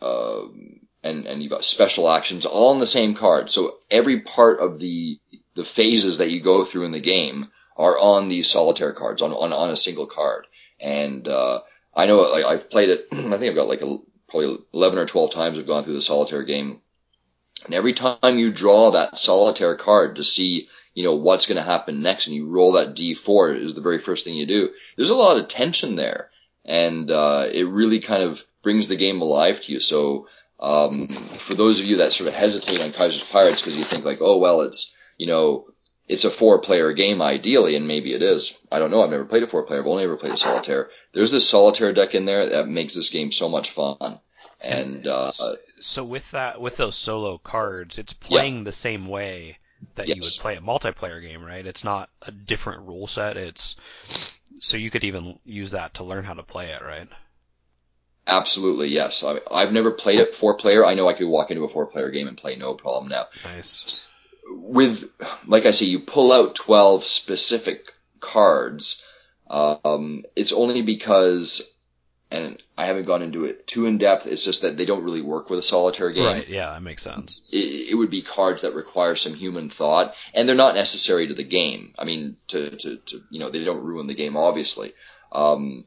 um, 0.01 0.78
and, 1.03 1.25
and 1.25 1.41
you've 1.41 1.51
got 1.51 1.65
special 1.65 2.09
actions 2.09 2.45
all 2.45 2.71
on 2.71 2.79
the 2.79 2.85
same 2.87 3.15
card. 3.15 3.49
So 3.49 3.77
every 3.89 4.21
part 4.21 4.59
of 4.59 4.79
the 4.79 5.19
the 5.55 5.63
phases 5.63 6.19
that 6.19 6.29
you 6.29 6.41
go 6.41 6.63
through 6.63 6.85
in 6.85 6.91
the 6.91 6.99
game 6.99 7.51
are 7.75 7.97
on 7.97 8.27
these 8.27 8.49
solitaire 8.49 8.93
cards 8.93 9.21
on 9.21 9.31
on, 9.31 9.53
on 9.53 9.69
a 9.69 9.77
single 9.77 10.07
card. 10.07 10.47
And 10.79 11.27
uh, 11.27 11.61
I 11.95 12.05
know 12.05 12.17
like 12.17 12.45
I've 12.45 12.69
played 12.69 12.89
it. 12.89 13.07
I 13.11 13.15
think 13.15 13.43
I've 13.43 13.55
got 13.55 13.67
like 13.67 13.81
a, 13.81 13.97
probably 14.29 14.57
eleven 14.73 14.99
or 14.99 15.05
twelve 15.05 15.31
times. 15.31 15.57
I've 15.57 15.67
gone 15.67 15.83
through 15.83 15.93
the 15.93 16.01
solitaire 16.01 16.43
game, 16.43 16.81
And 17.65 17.73
every 17.73 17.93
time 17.93 18.37
you 18.37 18.51
draw 18.51 18.91
that 18.91 19.17
solitaire 19.17 19.75
card 19.75 20.17
to 20.17 20.23
see, 20.23 20.67
you 20.93 21.03
know, 21.03 21.15
what's 21.15 21.45
going 21.45 21.57
to 21.57 21.63
happen 21.63 22.01
next 22.01 22.27
and 22.27 22.35
you 22.35 22.47
roll 22.47 22.73
that 22.73 22.95
D4 22.95 23.57
is 23.61 23.73
the 23.73 23.81
very 23.81 23.99
first 23.99 24.25
thing 24.25 24.35
you 24.35 24.45
do. 24.45 24.69
There's 24.95 25.09
a 25.11 25.15
lot 25.15 25.37
of 25.37 25.47
tension 25.47 25.95
there 25.95 26.29
and, 26.65 27.09
uh, 27.09 27.47
it 27.51 27.67
really 27.67 27.99
kind 27.99 28.23
of 28.23 28.43
brings 28.61 28.87
the 28.87 28.95
game 28.95 29.21
alive 29.21 29.61
to 29.61 29.73
you. 29.73 29.79
So, 29.79 30.27
um, 30.59 31.07
for 31.07 31.53
those 31.53 31.79
of 31.79 31.85
you 31.85 31.97
that 31.97 32.13
sort 32.13 32.27
of 32.27 32.33
hesitate 32.33 32.81
on 32.81 32.91
Kaiser's 32.91 33.29
Pirates 33.31 33.61
because 33.61 33.77
you 33.77 33.83
think 33.83 34.05
like, 34.05 34.19
oh, 34.21 34.37
well, 34.37 34.61
it's, 34.61 34.95
you 35.17 35.27
know, 35.27 35.67
it's 36.07 36.25
a 36.25 36.29
four 36.29 36.59
player 36.59 36.91
game 36.93 37.21
ideally, 37.21 37.75
and 37.75 37.87
maybe 37.87 38.13
it 38.13 38.21
is. 38.21 38.57
I 38.71 38.79
don't 38.79 38.91
know. 38.91 39.03
I've 39.03 39.11
never 39.11 39.25
played 39.25 39.43
a 39.43 39.47
four 39.47 39.63
player. 39.63 39.79
I've 39.79 39.87
only 39.87 40.03
ever 40.03 40.17
played 40.17 40.33
a 40.33 40.37
solitaire. 40.37 40.89
There's 41.13 41.31
this 41.31 41.47
solitaire 41.47 41.93
deck 41.93 42.15
in 42.15 42.25
there 42.25 42.49
that 42.49 42.67
makes 42.67 42.95
this 42.95 43.09
game 43.09 43.31
so 43.31 43.47
much 43.47 43.69
fun. 43.69 44.19
And, 44.65 45.05
uh, 45.05 45.31
So 45.79 46.03
with 46.03 46.29
that, 46.31 46.59
with 46.59 46.77
those 46.77 46.95
solo 46.95 47.37
cards, 47.37 47.97
it's 47.99 48.13
playing 48.13 48.63
the 48.63 48.71
same 48.71 49.07
way 49.07 49.59
that 49.95 50.07
you 50.07 50.21
would 50.21 50.31
play 50.39 50.55
a 50.55 50.61
multiplayer 50.61 51.21
game, 51.21 51.43
right? 51.43 51.65
It's 51.65 51.83
not 51.83 52.09
a 52.21 52.31
different 52.31 52.87
rule 52.87 53.07
set. 53.07 53.37
It's 53.37 53.75
so 54.59 54.77
you 54.77 54.91
could 54.91 55.03
even 55.03 55.39
use 55.45 55.71
that 55.71 55.93
to 55.95 56.03
learn 56.03 56.23
how 56.23 56.33
to 56.33 56.43
play 56.43 56.71
it, 56.71 56.81
right? 56.81 57.07
Absolutely, 58.29 58.89
yes. 58.89 59.23
I, 59.23 59.39
I've 59.51 59.73
never 59.73 59.91
played 59.91 60.19
it 60.19 60.35
four 60.35 60.55
player. 60.55 60.85
I 60.85 60.93
know 60.93 61.09
I 61.09 61.13
could 61.13 61.27
walk 61.27 61.51
into 61.51 61.63
a 61.63 61.69
four 61.69 61.87
player 61.87 62.09
game 62.11 62.27
and 62.27 62.37
play 62.37 62.55
no 62.55 62.75
problem 62.75 63.09
now. 63.09 63.25
Nice. 63.43 64.05
with, 64.49 65.09
like 65.45 65.65
I 65.65 65.71
say, 65.71 65.85
you 65.85 65.99
pull 65.99 66.31
out 66.31 66.55
12 66.55 67.03
specific 67.05 67.91
cards, 68.19 69.03
um, 69.49 70.23
it's 70.35 70.53
only 70.53 70.81
because, 70.81 71.73
and 72.31 72.61
I 72.77 72.85
haven't 72.85 73.05
gone 73.05 73.23
into 73.23 73.45
it 73.45 73.67
too 73.67 73.85
in 73.85 73.97
depth, 73.97 74.27
it's 74.27 74.45
just 74.45 74.61
that 74.61 74.77
they 74.77 74.85
don't 74.85 75.03
really 75.03 75.21
work 75.21 75.49
with 75.49 75.59
a 75.59 75.63
solitaire 75.63 76.11
game. 76.11 76.25
Right. 76.25 76.47
Yeah, 76.47 76.71
that 76.71 76.83
makes 76.83 77.03
sense. 77.03 77.41
It, 77.51 77.91
it 77.91 77.95
would 77.95 78.11
be 78.11 78.21
cards 78.21 78.61
that 78.61 78.75
require 78.75 79.15
some 79.15 79.33
human 79.33 79.69
thought, 79.69 80.13
and 80.33 80.47
they're 80.47 80.55
not 80.55 80.75
necessary 80.75 81.27
to 81.27 81.33
the 81.33 81.43
game. 81.43 81.93
I 81.97 82.05
mean, 82.05 82.37
to, 82.49 82.75
to, 82.77 82.97
to 82.97 83.21
you 83.31 83.39
know, 83.39 83.49
they 83.49 83.63
don't 83.63 83.85
ruin 83.85 84.07
the 84.07 84.15
game, 84.15 84.37
obviously. 84.37 84.93
Um, 85.31 85.85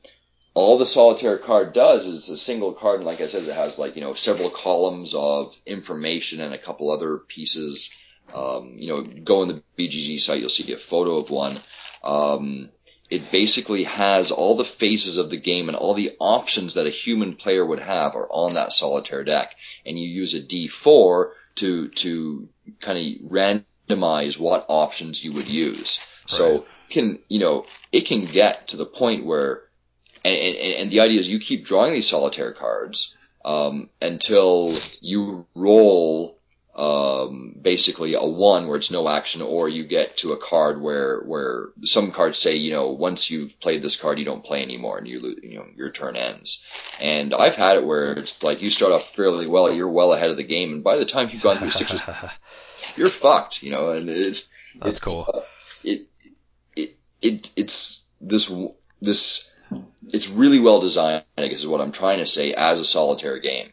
all 0.55 0.79
the 0.79 0.87
solitaire 0.87 1.39
card 1.39 1.73
does 1.73 2.07
is 2.07 2.19
it's 2.19 2.29
a 2.29 2.39
single 2.39 2.75
card, 2.75 3.01
and 3.01 3.07
like 3.07 3.21
I 3.21 3.27
said, 3.27 3.45
it 3.45 3.55
has 3.55 3.79
like, 3.79 3.97
you 3.97 4.03
know, 4.03 4.15
several 4.15 4.51
columns 4.51 5.15
of 5.15 5.59
information 5.67 6.41
and 6.41 6.53
a 6.53 6.59
couple 6.59 6.91
other 6.91 7.19
pieces 7.19 7.91
um, 8.35 8.77
you 8.79 8.89
know, 8.89 9.03
go 9.03 9.43
on 9.43 9.49
the 9.49 9.63
BGG 9.79 10.21
site, 10.21 10.41
you'll 10.41 10.49
see 10.49 10.73
a 10.73 10.79
photo 10.79 11.17
of 11.17 11.31
one. 11.31 11.59
Um, 12.03 12.71
it 13.11 13.31
basically 13.31 13.85
has 13.85 14.31
all 14.31 14.57
the 14.57 14.65
phases 14.65 15.19
of 15.19 15.29
the 15.29 15.37
game 15.37 15.69
and 15.69 15.77
all 15.77 15.95
the 15.95 16.13
options 16.19 16.75
that 16.75 16.87
a 16.87 16.91
human 16.91 17.37
player 17.37 17.65
would 17.65 17.81
have 17.81 18.17
are 18.17 18.29
on 18.31 18.55
that 18.55 18.73
solitaire 18.73 19.25
deck. 19.25 19.55
And 19.85 19.99
you 19.99 20.09
use 20.09 20.35
a 20.35 20.41
D4 20.41 21.27
to, 21.57 21.89
to 21.89 22.49
kind 22.81 22.99
of 22.99 23.31
randomize 23.31 24.39
what 24.39 24.65
options 24.69 25.23
you 25.23 25.33
would 25.35 25.49
use. 25.49 26.07
So 26.27 26.53
Right. 26.53 26.63
can, 26.91 27.19
you 27.29 27.41
know, 27.41 27.67
it 27.91 28.07
can 28.07 28.25
get 28.25 28.69
to 28.69 28.79
the 28.79 28.87
point 28.87 29.27
where, 29.27 29.63
and, 30.25 30.35
and, 30.35 30.75
and 30.75 30.91
the 30.91 31.01
idea 31.01 31.19
is 31.19 31.29
you 31.29 31.39
keep 31.39 31.65
drawing 31.65 31.93
these 31.93 32.09
solitaire 32.09 32.53
cards, 32.53 33.17
um, 33.45 33.91
until 34.01 34.75
you 35.01 35.47
roll, 35.55 36.39
um, 36.75 37.57
basically 37.61 38.15
a 38.15 38.25
one 38.25 38.67
where 38.67 38.77
it's 38.77 38.91
no 38.91 39.09
action, 39.09 39.43
or 39.43 39.69
you 39.69 39.85
get 39.85 40.17
to 40.19 40.33
a 40.33 40.39
card 40.39 40.81
where 40.81 41.21
where 41.23 41.67
some 41.83 42.13
cards 42.13 42.39
say, 42.39 42.57
you 42.57 42.73
know, 42.73 42.93
once 42.93 43.31
you've 43.31 43.59
played 43.61 43.83
this 43.83 43.97
card, 43.97 44.19
you 44.19 44.25
don't 44.25 44.45
play 44.45 44.63
anymore, 44.63 44.99
and 44.99 45.07
you 45.07 45.21
lo- 45.21 45.35
you 45.43 45.59
know 45.59 45.67
your 45.77 45.91
turn 45.91 46.17
ends. 46.17 46.63
And 47.01 47.35
I've 47.35 47.57
had 47.57 47.77
it 47.77 47.85
where 47.85 48.13
it's 48.13 48.43
like 48.43 48.63
you 48.63 48.71
start 48.71 48.93
off 48.93 49.15
fairly 49.15 49.47
well, 49.47 49.73
you're 49.73 49.91
well 49.91 50.15
ahead 50.15 50.31
of 50.31 50.37
the 50.37 50.45
game, 50.47 50.73
and 50.73 50.85
by 50.85 50.97
the 50.97 51.05
time 51.05 51.29
you've 51.31 51.43
gone 51.43 51.57
through 51.57 51.71
six, 51.71 51.93
you're 52.97 53.09
fucked, 53.09 53.63
you 53.63 53.71
know. 53.71 53.91
And 53.91 54.09
it's 54.09 54.49
That's 54.77 54.97
it's, 54.97 54.99
cool. 55.01 55.29
uh, 55.33 55.41
it 55.85 56.07
it 56.75 56.97
it 57.21 57.51
it's 57.55 58.03
this 58.21 58.51
this 59.03 59.52
it's 60.13 60.29
really 60.29 60.61
well 60.61 60.81
designed. 60.81 61.25
I 61.39 61.49
guess 61.49 61.61
is 61.61 61.67
what 61.67 61.81
I'm 61.81 61.93
trying 61.93 62.19
to 62.19 62.27
say 62.27 62.53
as 62.53 62.81
a 62.81 62.85
solitaire 62.85 63.39
game. 63.39 63.73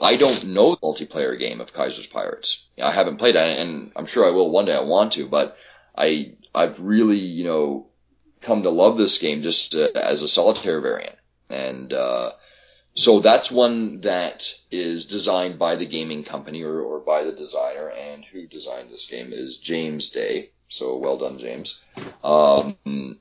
I 0.00 0.16
don't 0.16 0.46
know 0.46 0.74
the 0.74 0.80
multiplayer 0.80 1.38
game 1.38 1.60
of 1.60 1.72
Kaiser's 1.72 2.06
Pirates. 2.06 2.66
I 2.82 2.90
haven't 2.90 3.18
played 3.18 3.36
it, 3.36 3.58
and 3.58 3.92
I'm 3.94 4.06
sure 4.06 4.26
I 4.26 4.30
will 4.30 4.50
one 4.50 4.64
day. 4.64 4.74
I 4.74 4.80
want 4.80 5.12
to, 5.14 5.28
but 5.28 5.56
I 5.96 6.32
I've 6.54 6.80
really 6.80 7.18
you 7.18 7.44
know 7.44 7.86
come 8.42 8.62
to 8.64 8.70
love 8.70 8.98
this 8.98 9.18
game 9.18 9.42
just 9.42 9.74
uh, 9.74 9.88
as 9.94 10.22
a 10.22 10.28
solitaire 10.28 10.80
variant, 10.80 11.16
and 11.48 11.92
uh, 11.92 12.32
so 12.94 13.20
that's 13.20 13.50
one 13.50 14.00
that 14.02 14.52
is 14.70 15.06
designed 15.06 15.58
by 15.58 15.76
the 15.76 15.86
gaming 15.86 16.24
company 16.24 16.62
or, 16.62 16.80
or 16.80 17.00
by 17.00 17.24
the 17.24 17.32
designer, 17.32 17.88
and 17.88 18.24
who 18.24 18.46
designed 18.46 18.90
this 18.90 19.06
game 19.06 19.32
is 19.32 19.58
James 19.58 20.10
Day. 20.10 20.50
So 20.68 20.98
well 20.98 21.18
done, 21.18 21.38
James. 21.38 21.82
Um, 22.22 23.18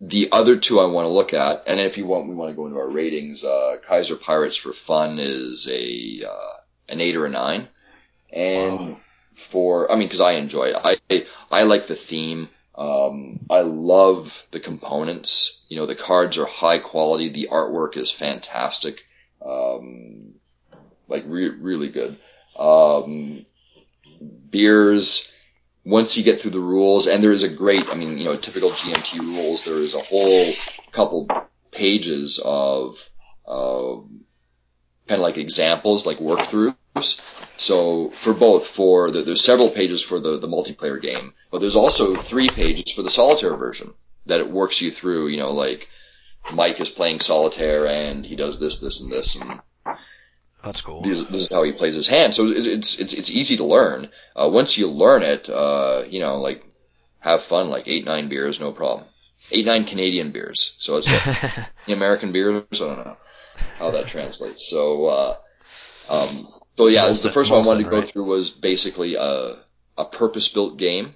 the 0.00 0.28
other 0.30 0.56
two 0.56 0.78
I 0.80 0.86
want 0.86 1.06
to 1.06 1.12
look 1.12 1.34
at, 1.34 1.64
and 1.66 1.80
if 1.80 1.98
you 1.98 2.06
want, 2.06 2.28
we 2.28 2.34
want 2.34 2.50
to 2.50 2.56
go 2.56 2.66
into 2.66 2.78
our 2.78 2.88
ratings. 2.90 3.42
Uh, 3.42 3.76
Kaiser 3.86 4.16
Pirates 4.16 4.56
for 4.56 4.72
Fun 4.72 5.18
is 5.18 5.68
a 5.70 6.22
uh, 6.28 6.56
an 6.88 7.00
eight 7.00 7.16
or 7.16 7.26
a 7.26 7.30
nine, 7.30 7.68
and 8.32 8.78
Wow. 8.78 9.00
for 9.34 9.90
I 9.90 9.96
mean, 9.96 10.06
because 10.08 10.20
I 10.20 10.32
enjoy 10.32 10.72
it. 10.74 11.00
I 11.10 11.26
I 11.50 11.62
like 11.64 11.86
the 11.86 11.96
theme. 11.96 12.48
Um, 12.76 13.40
I 13.50 13.62
love 13.62 14.46
the 14.52 14.60
components. 14.60 15.64
You 15.68 15.78
know, 15.78 15.86
the 15.86 15.96
cards 15.96 16.38
are 16.38 16.46
high 16.46 16.78
quality. 16.78 17.28
The 17.30 17.48
artwork 17.50 17.96
is 17.96 18.10
fantastic. 18.12 19.00
Um, 19.44 20.34
like 21.08 21.24
re- 21.26 21.58
really 21.58 21.88
good. 21.88 22.16
Um, 22.56 23.44
beers 24.50 25.32
once 25.88 26.18
you 26.18 26.22
get 26.22 26.38
through 26.38 26.50
the 26.50 26.60
rules, 26.60 27.06
and 27.06 27.24
there 27.24 27.32
is 27.32 27.42
a 27.42 27.48
great, 27.48 27.88
I 27.88 27.94
mean, 27.94 28.18
you 28.18 28.24
know, 28.24 28.36
typical 28.36 28.70
GMT 28.70 29.20
rules, 29.20 29.64
there 29.64 29.76
is 29.76 29.94
a 29.94 30.02
whole 30.02 30.52
couple 30.92 31.26
pages 31.72 32.38
of, 32.44 33.08
of 33.46 34.06
kind 35.06 35.18
of 35.18 35.22
like 35.22 35.38
examples, 35.38 36.04
like 36.04 36.20
work 36.20 36.40
throughs. 36.40 37.20
So 37.56 38.10
for 38.10 38.34
both, 38.34 38.66
for 38.66 39.10
the, 39.10 39.22
there's 39.22 39.42
several 39.42 39.70
pages 39.70 40.02
for 40.02 40.20
the, 40.20 40.38
the 40.38 40.46
multiplayer 40.46 41.00
game, 41.00 41.32
but 41.50 41.60
there's 41.60 41.76
also 41.76 42.14
three 42.14 42.48
pages 42.48 42.92
for 42.92 43.02
the 43.02 43.10
solitaire 43.10 43.56
version 43.56 43.94
that 44.26 44.40
it 44.40 44.50
works 44.50 44.82
you 44.82 44.90
through, 44.90 45.28
you 45.28 45.38
know, 45.38 45.52
like 45.52 45.88
Mike 46.52 46.80
is 46.80 46.90
playing 46.90 47.20
solitaire 47.20 47.86
and 47.86 48.26
he 48.26 48.36
does 48.36 48.60
this, 48.60 48.80
this, 48.80 49.00
and 49.00 49.10
this, 49.10 49.36
and 49.36 49.62
That's 50.62 50.80
cool. 50.80 51.02
this, 51.02 51.22
this 51.24 51.42
is 51.42 51.48
how 51.50 51.62
he 51.62 51.72
plays 51.72 51.94
his 51.94 52.08
hand. 52.08 52.34
So 52.34 52.46
it, 52.46 52.66
it's 52.66 52.98
it's 52.98 53.12
it's 53.12 53.30
easy 53.30 53.56
to 53.58 53.64
learn. 53.64 54.08
Uh, 54.34 54.48
once 54.52 54.76
you 54.76 54.88
learn 54.88 55.22
it, 55.22 55.48
uh, 55.48 56.04
you 56.08 56.20
know, 56.20 56.38
like 56.38 56.64
have 57.20 57.42
fun, 57.42 57.68
like 57.68 57.86
eight 57.86 58.04
nine 58.04 58.28
beers, 58.28 58.58
no 58.60 58.72
problem. 58.72 59.06
Eight 59.50 59.66
nine 59.66 59.84
Canadian 59.84 60.32
beers. 60.32 60.76
So 60.78 60.96
it's 60.96 61.08
like 61.08 61.68
the 61.86 61.92
American 61.92 62.32
beers. 62.32 62.64
I 62.74 62.78
don't 62.78 63.06
know 63.06 63.16
how 63.78 63.90
that 63.92 64.08
translates. 64.08 64.68
So 64.68 65.06
uh, 65.06 65.36
um, 66.08 66.48
so 66.76 66.88
yeah, 66.88 67.08
the 67.10 67.30
first 67.30 67.50
one 67.50 67.62
I 67.62 67.66
wanted 67.66 67.84
to 67.84 67.90
go 67.90 68.00
right? 68.00 68.08
through 68.08 68.24
was 68.24 68.50
basically 68.50 69.14
a 69.14 69.56
a 69.96 70.04
purpose 70.04 70.48
built 70.48 70.76
game. 70.76 71.14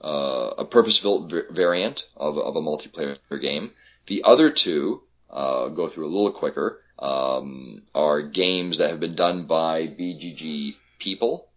Uh, 0.00 0.52
a 0.58 0.64
purpose-built 0.66 1.30
v- 1.30 1.40
variant 1.50 2.06
of, 2.14 2.36
of 2.36 2.56
a 2.56 2.60
multiplayer 2.60 3.16
game. 3.40 3.70
The 4.04 4.22
other 4.24 4.50
two 4.50 5.02
uh, 5.30 5.68
go 5.68 5.88
through 5.88 6.06
a 6.06 6.12
little 6.12 6.30
quicker. 6.30 6.78
Um, 6.98 7.82
are 7.94 8.22
games 8.22 8.78
that 8.78 8.90
have 8.90 9.00
been 9.00 9.16
done 9.16 9.46
by 9.46 9.88
BGG 9.88 10.76
people, 10.98 11.48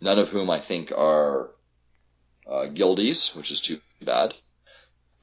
none 0.00 0.18
of 0.18 0.30
whom 0.30 0.48
I 0.50 0.60
think 0.60 0.92
are 0.96 1.50
uh, 2.50 2.66
guildies, 2.66 3.36
which 3.36 3.50
is 3.50 3.60
too 3.60 3.80
bad. 4.02 4.34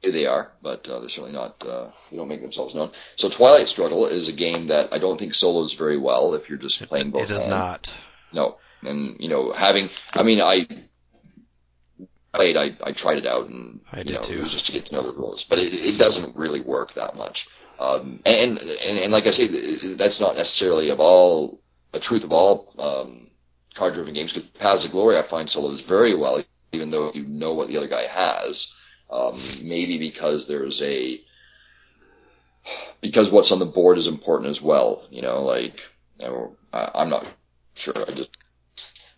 They 0.02 0.28
are, 0.28 0.52
but 0.62 0.88
uh, 0.88 1.00
they're 1.00 1.10
certainly 1.10 1.34
not. 1.34 1.62
Uh, 1.66 1.90
they 2.10 2.16
don't 2.18 2.30
make 2.30 2.42
themselves 2.42 2.74
known. 2.74 2.92
So 3.18 3.28
Twilight 3.30 3.68
Struggle 3.68 4.06
is 4.06 4.30
a 4.30 4.34
game 4.34 4.68
that 4.68 4.94
I 4.94 4.98
don't 4.98 5.18
think 5.18 5.36
solos 5.36 5.74
very 5.74 5.98
well 5.98 6.36
if 6.36 6.48
you're 6.48 6.58
just 6.58 6.88
playing 6.88 7.12
both. 7.12 7.24
it 7.24 7.28
does 7.28 7.48
not. 7.48 7.94
No, 8.32 8.58
and 8.82 9.18
you 9.20 9.28
know, 9.28 9.52
having, 9.52 9.90
I 10.14 10.24
mean, 10.24 10.40
I 10.40 10.68
played, 12.34 12.56
I, 12.56 12.78
I 12.82 12.92
tried 12.94 13.18
it 13.18 13.28
out, 13.28 13.50
and 13.50 13.82
I 13.92 14.00
you 14.00 14.04
did 14.06 14.14
know, 14.14 14.22
too. 14.22 14.38
it 14.38 14.42
was 14.42 14.52
just 14.52 14.68
to 14.68 14.72
get 14.72 14.86
to 14.86 14.94
know 14.94 15.04
the 15.04 15.18
rules, 15.18 15.44
but 15.44 15.60
it, 15.60 15.74
it 15.74 15.98
doesn't 15.98 16.36
really 16.36 16.62
work 16.62 16.94
that 16.94 17.16
much. 17.18 17.48
Um, 17.80 18.20
and, 18.26 18.58
and 18.58 18.70
and 18.70 19.12
like 19.12 19.26
I 19.26 19.32
say, 19.32 19.48
that's 19.96 20.20
not 20.20 20.36
necessarily 20.36 20.90
of 20.90 21.00
all 21.00 21.62
a 21.94 22.00
truth 22.00 22.26
of 22.26 22.34
all 22.34 22.74
um, 22.78 23.28
card-driven 23.74 24.14
games. 24.14 24.34
Because 24.34 24.50
Paths 24.50 24.86
of 24.86 24.92
Glory, 24.92 25.18
I 25.18 25.22
find 25.22 25.50
solos 25.50 25.80
very 25.80 26.14
well, 26.14 26.44
even 26.74 26.90
though 26.90 27.12
you 27.14 27.26
know 27.26 27.54
what 27.54 27.70
the 27.70 27.78
other 27.78 27.88
guy 27.88 28.06
has. 28.06 28.74
Um, 29.10 29.42
maybe 29.62 29.98
because 29.98 30.48
there's 30.48 30.82
a 30.82 31.20
because 33.02 33.32
what's 33.32 33.52
on 33.52 33.60
the 33.60 33.66
board 33.66 33.98
is 33.98 34.08
important 34.08 34.50
as 34.50 34.62
well. 34.62 35.08
You 35.10 35.22
know, 35.22 35.42
like 35.44 35.80
I, 36.74 36.92
I'm 36.96 37.10
not 37.10 37.26
sure. 37.76 37.94
I 37.96 38.12
just 38.12 38.30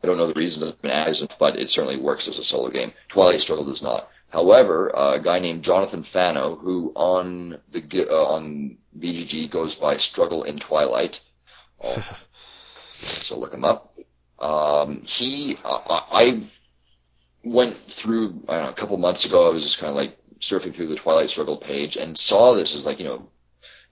I 0.04 0.08
don't 0.08 0.18
know 0.18 0.28
the 0.28 0.40
reason 0.40 0.68
it's 0.68 0.78
been 0.78 0.92
added, 0.92 1.34
but 1.40 1.58
it 1.58 1.70
certainly 1.70 1.98
works 1.98 2.28
as 2.28 2.38
a 2.38 2.44
solo 2.44 2.70
game. 2.70 2.94
Twilight 3.08 3.42
Struggle 3.42 3.66
does 3.66 3.82
not. 3.84 4.10
However, 4.32 4.96
uh, 4.96 5.16
a 5.16 5.20
guy 5.22 5.40
named 5.40 5.64
Jonathan 5.64 6.04
Fano, 6.04 6.56
who 6.56 6.94
on 6.96 7.60
the 7.70 8.08
uh, 8.10 8.26
on 8.34 8.78
BGG 8.98 9.52
goes 9.52 9.76
by 9.76 9.98
Struggle 9.98 10.44
in 10.44 10.58
Twilight, 10.58 11.20
uh, 11.84 12.02
so 12.88 13.38
look 13.38 13.54
him 13.54 13.66
up. 13.66 13.94
Um, 14.40 15.02
he, 15.02 15.58
uh, 15.66 15.82
I 16.12 16.44
went 17.44 17.78
through 17.90 18.42
I 18.48 18.56
don't 18.56 18.64
know, 18.64 18.70
a 18.70 18.74
couple 18.74 18.98
months 18.98 19.26
ago. 19.26 19.50
I 19.50 19.54
was 19.54 19.64
just 19.64 19.80
kind 19.80 19.90
of 19.90 19.98
like 19.98 20.18
surfing 20.40 20.74
through 20.74 20.88
the 20.88 20.96
Twilight 20.96 21.30
Struggle 21.30 21.58
page 21.58 21.98
and 21.98 22.18
saw 22.18 22.56
this 22.56 22.74
as 22.74 22.86
like 22.86 23.00
you 23.00 23.06
know 23.06 23.28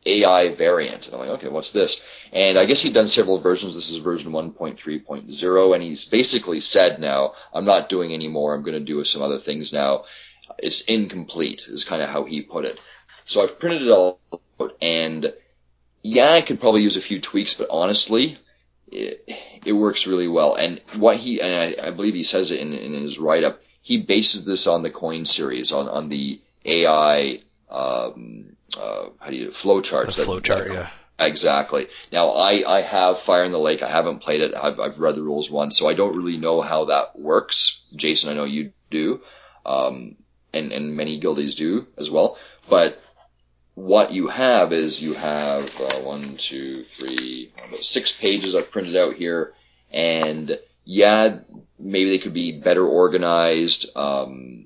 AI 0.06 0.56
variant, 0.56 1.06
and 1.06 1.16
I'm 1.16 1.20
like, 1.20 1.30
okay, 1.40 1.50
what's 1.50 1.74
this? 1.74 2.02
And 2.32 2.58
I 2.58 2.66
guess 2.66 2.82
he'd 2.82 2.94
done 2.94 3.10
several 3.10 3.42
versions. 3.42 3.76
This 3.76 3.90
is 3.90 3.98
version 3.98 4.32
1.3.0, 4.32 5.74
and 5.76 5.84
he's 5.84 6.06
basically 6.06 6.62
said 6.62 7.00
now, 7.00 7.34
I'm 7.54 7.66
not 7.66 7.90
doing 7.90 8.14
anymore. 8.14 8.56
I'm 8.56 8.64
going 8.64 8.80
to 8.80 8.80
do 8.80 9.04
some 9.04 9.22
other 9.22 9.40
things 9.40 9.74
now. 9.74 10.06
It's 10.62 10.82
incomplete, 10.82 11.64
is 11.68 11.86
kind 11.86 12.02
of 12.02 12.10
how 12.10 12.26
he 12.26 12.42
put 12.42 12.66
it. 12.66 12.80
So 13.26 13.44
I've 13.44 13.60
printed 13.60 13.84
it 13.84 13.92
all 13.92 14.20
out, 14.60 14.76
and 14.82 15.34
yeah, 16.02 16.32
I 16.32 16.42
could 16.42 16.60
probably 16.60 16.82
use 16.82 16.98
a 16.98 17.02
few 17.02 17.20
tweaks, 17.20 17.54
but 17.54 17.68
honestly, 17.70 18.38
it, 18.92 19.28
it 19.66 19.74
works 19.74 20.08
really 20.08 20.28
well. 20.28 20.56
And 20.56 20.82
what 20.98 21.18
he, 21.18 21.42
and 21.42 21.54
I, 21.54 21.88
I 21.88 21.92
believe 21.92 22.14
he 22.14 22.24
says 22.24 22.52
it 22.52 22.60
in, 22.60 22.74
in 22.74 22.94
his 22.94 23.20
write 23.20 23.44
up, 23.44 23.62
he 23.82 24.02
bases 24.02 24.46
this 24.46 24.68
on 24.68 24.84
the 24.84 24.92
COIN 24.92 25.26
series, 25.26 25.72
on, 25.72 25.88
on 25.88 26.10
the 26.10 26.42
AI, 26.66 27.40
um, 27.70 28.56
uh, 28.78 29.06
how 29.20 29.30
do 29.30 29.36
you, 29.36 29.48
flowcharts. 29.50 30.16
The 30.16 30.24
flowchart, 30.24 30.74
yeah. 30.74 30.90
Exactly. 31.20 31.88
Now, 32.14 32.30
I, 32.30 32.78
I 32.78 32.82
have 32.82 33.20
Fire 33.20 33.44
in 33.44 33.52
the 33.52 33.60
Lake. 33.60 33.84
I 33.84 33.90
haven't 33.90 34.20
played 34.20 34.42
it. 34.42 34.54
I've, 34.56 34.80
I've 34.80 35.00
read 35.00 35.16
the 35.16 35.22
rules 35.22 35.52
once, 35.52 35.78
so 35.78 35.88
I 35.88 35.94
don't 35.94 36.16
really 36.16 36.38
know 36.38 36.62
how 36.62 36.86
that 36.86 37.20
works. 37.20 37.84
Jason, 37.94 38.30
I 38.30 38.36
know 38.36 38.46
you 38.46 38.72
do. 38.90 39.22
Um, 39.66 40.16
and, 40.54 40.72
and 40.72 40.96
many 40.96 41.20
guildies 41.20 41.56
do 41.56 41.88
as 41.98 42.10
well. 42.10 42.38
But 42.70 43.02
what 43.76 44.12
you 44.12 44.28
have 44.28 44.74
is 44.74 45.02
you 45.02 45.14
have 45.14 45.64
uh, 45.80 46.00
one, 46.02 46.38
two, 46.38 46.84
three, 46.84 47.52
six 47.82 48.12
pages 48.12 48.56
I've 48.56 48.72
printed 48.72 48.96
out 48.96 49.14
here, 49.14 49.54
and 49.92 50.60
yeah, 50.84 51.40
maybe 51.78 52.10
they 52.10 52.20
could 52.20 52.34
be 52.34 52.60
better 52.60 52.86
organized. 52.86 53.96
Um, 53.96 54.66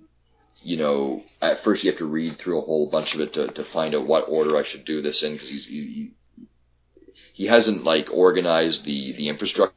you 0.63 0.77
know, 0.77 1.21
at 1.41 1.59
first 1.59 1.83
you 1.83 1.91
have 1.91 1.99
to 1.99 2.05
read 2.05 2.37
through 2.37 2.59
a 2.59 2.65
whole 2.65 2.89
bunch 2.89 3.13
of 3.13 3.21
it 3.21 3.33
to, 3.33 3.47
to 3.49 3.63
find 3.63 3.93
out 3.93 4.07
what 4.07 4.25
order 4.29 4.57
I 4.57 4.63
should 4.63 4.85
do 4.85 5.01
this 5.01 5.21
in 5.21 5.33
because 5.33 5.49
he's 5.49 5.67
he, 5.67 6.11
he 7.33 7.45
hasn't 7.45 7.83
like 7.83 8.07
organized 8.11 8.85
the 8.85 9.13
the 9.13 9.29
infrastructure 9.29 9.75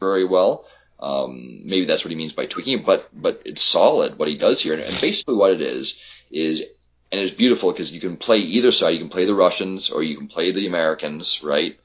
very 0.00 0.24
well. 0.24 0.66
Um, 1.02 1.62
maybe 1.64 1.84
that's 1.84 2.04
what 2.04 2.12
he 2.12 2.16
means 2.16 2.32
by 2.32 2.46
tweaking, 2.46 2.84
but 2.84 3.08
but 3.12 3.42
it's 3.44 3.60
solid 3.60 4.18
what 4.18 4.28
he 4.28 4.38
does 4.38 4.62
here, 4.62 4.74
and, 4.74 4.82
basically 5.00 5.34
what 5.34 5.50
it 5.50 5.60
is 5.60 6.00
is 6.30 6.62
and 7.10 7.20
it's 7.20 7.34
beautiful 7.34 7.72
because 7.72 7.92
you 7.92 8.00
can 8.00 8.16
play 8.16 8.38
either 8.38 8.72
side. 8.72 8.90
You 8.90 9.00
can 9.00 9.10
play 9.10 9.26
the 9.26 9.34
Russians 9.34 9.90
or 9.90 10.02
you 10.02 10.16
can 10.16 10.28
play 10.28 10.52
the 10.52 10.66
Americans, 10.66 11.42
right? 11.42 11.76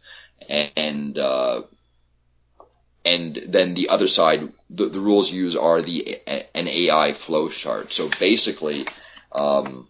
And 0.49 1.17
uh, 1.17 1.63
and 3.03 3.41
then 3.47 3.73
the 3.73 3.89
other 3.89 4.07
side, 4.07 4.47
the, 4.69 4.85
the 4.89 4.99
rules 4.99 5.31
used 5.31 5.57
are 5.57 5.81
the 5.81 6.19
an 6.53 6.67
AI 6.67 7.13
flow 7.13 7.49
chart. 7.49 7.91
So 7.91 8.09
basically, 8.19 8.85
um, 9.31 9.87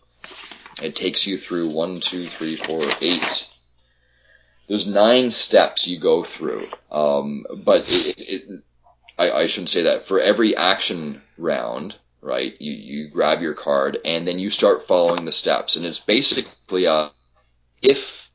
it 0.82 0.96
takes 0.96 1.28
you 1.28 1.38
through 1.38 1.70
one, 1.70 2.00
two, 2.00 2.24
three, 2.24 2.56
four, 2.56 2.82
eight. 3.02 3.50
There's 4.68 4.88
nine 4.88 5.32
steps 5.32 5.88
you 5.88 6.00
go 6.00 6.24
through, 6.24 6.68
um, 6.92 7.46
but 7.64 7.82
it, 7.88 8.30
it, 8.30 8.62
I, 9.18 9.32
I 9.32 9.48
shouldn't 9.48 9.70
say 9.70 9.84
that. 9.84 10.06
For 10.06 10.20
every 10.20 10.56
action 10.56 11.22
round, 11.38 11.96
right? 12.22 12.54
You, 12.60 12.74
you 12.74 13.10
grab 13.10 13.42
your 13.42 13.54
card 13.54 13.98
and 14.06 14.28
then 14.28 14.40
you 14.40 14.50
start 14.50 14.88
following 14.88 15.26
the 15.26 15.32
steps. 15.32 15.76
And 15.76 15.86
it's 15.86 16.00
basically 16.00 16.86
a 16.86 17.12
if, 17.82 18.30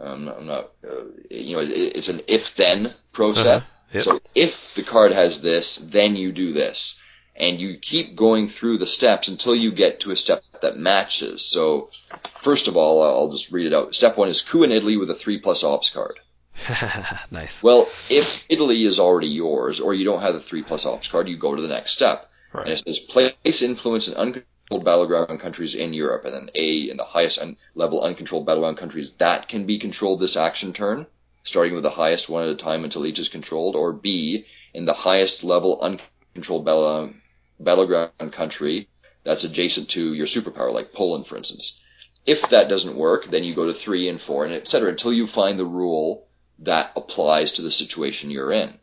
um, 0.00 0.28
I'm 0.28 0.46
not, 0.46 0.70
uh, 0.84 1.04
you 1.30 1.56
know, 1.56 1.62
it, 1.62 1.70
it's 1.70 2.08
an 2.08 2.20
if 2.28 2.54
then 2.56 2.94
process. 3.12 3.62
Uh-huh. 3.62 3.66
Yep. 3.92 4.02
So 4.02 4.20
if 4.34 4.74
the 4.74 4.82
card 4.82 5.12
has 5.12 5.40
this, 5.40 5.76
then 5.76 6.16
you 6.16 6.32
do 6.32 6.52
this. 6.52 7.00
And 7.36 7.60
you 7.60 7.78
keep 7.78 8.14
going 8.14 8.46
through 8.46 8.78
the 8.78 8.86
steps 8.86 9.26
until 9.26 9.56
you 9.56 9.72
get 9.72 10.00
to 10.00 10.12
a 10.12 10.16
step 10.16 10.44
that 10.62 10.76
matches. 10.76 11.44
So, 11.44 11.90
first 12.36 12.68
of 12.68 12.76
all, 12.76 13.02
I'll 13.02 13.32
just 13.32 13.50
read 13.50 13.66
it 13.66 13.74
out. 13.74 13.92
Step 13.92 14.16
one 14.16 14.28
is 14.28 14.40
coup 14.40 14.62
in 14.62 14.70
Italy 14.70 14.96
with 14.96 15.10
a 15.10 15.16
three 15.16 15.38
plus 15.40 15.64
ops 15.64 15.90
card. 15.90 16.20
nice. 17.30 17.62
Well, 17.62 17.88
if 18.08 18.46
Italy 18.48 18.84
is 18.84 18.98
already 18.98 19.28
yours, 19.28 19.80
or 19.80 19.94
you 19.94 20.04
don't 20.04 20.22
have 20.22 20.34
the 20.34 20.40
three 20.40 20.62
plus 20.62 20.86
ops 20.86 21.08
card, 21.08 21.28
you 21.28 21.36
go 21.36 21.54
to 21.54 21.62
the 21.62 21.68
next 21.68 21.92
step. 21.92 22.30
Right. 22.52 22.66
And 22.66 22.72
it 22.72 22.78
says 22.78 22.98
place 22.98 23.62
influence 23.62 24.08
in 24.08 24.14
uncontrolled 24.14 24.84
battleground 24.84 25.40
countries 25.40 25.74
in 25.74 25.92
Europe, 25.92 26.24
and 26.24 26.34
then 26.34 26.50
A 26.54 26.88
in 26.90 26.96
the 26.96 27.04
highest 27.04 27.38
un- 27.38 27.56
level 27.74 28.02
uncontrolled 28.02 28.46
battleground 28.46 28.78
countries 28.78 29.14
that 29.14 29.48
can 29.48 29.66
be 29.66 29.78
controlled 29.78 30.20
this 30.20 30.36
action 30.36 30.72
turn, 30.72 31.06
starting 31.42 31.74
with 31.74 31.82
the 31.82 31.90
highest 31.90 32.28
one 32.28 32.44
at 32.44 32.54
a 32.54 32.56
time 32.56 32.84
until 32.84 33.04
each 33.04 33.18
is 33.18 33.28
controlled, 33.28 33.76
or 33.76 33.92
B 33.92 34.46
in 34.72 34.84
the 34.84 34.92
highest 34.92 35.44
level 35.44 35.80
uncontrolled 35.80 36.64
battle- 36.64 37.12
battleground 37.60 38.32
country 38.32 38.88
that's 39.24 39.44
adjacent 39.44 39.88
to 39.90 40.14
your 40.14 40.26
superpower, 40.26 40.72
like 40.72 40.92
Poland, 40.92 41.26
for 41.26 41.36
instance. 41.36 41.80
If 42.26 42.48
that 42.50 42.68
doesn't 42.68 42.96
work, 42.96 43.30
then 43.30 43.44
you 43.44 43.54
go 43.54 43.66
to 43.66 43.74
three 43.74 44.08
and 44.08 44.20
four, 44.20 44.44
and 44.44 44.54
et 44.54 44.68
cetera 44.68 44.90
until 44.90 45.12
you 45.12 45.26
find 45.26 45.58
the 45.58 45.66
rule 45.66 46.26
that 46.60 46.92
applies 46.96 47.52
to 47.52 47.62
the 47.62 47.70
situation 47.70 48.30
you're 48.30 48.52
in. 48.52 48.78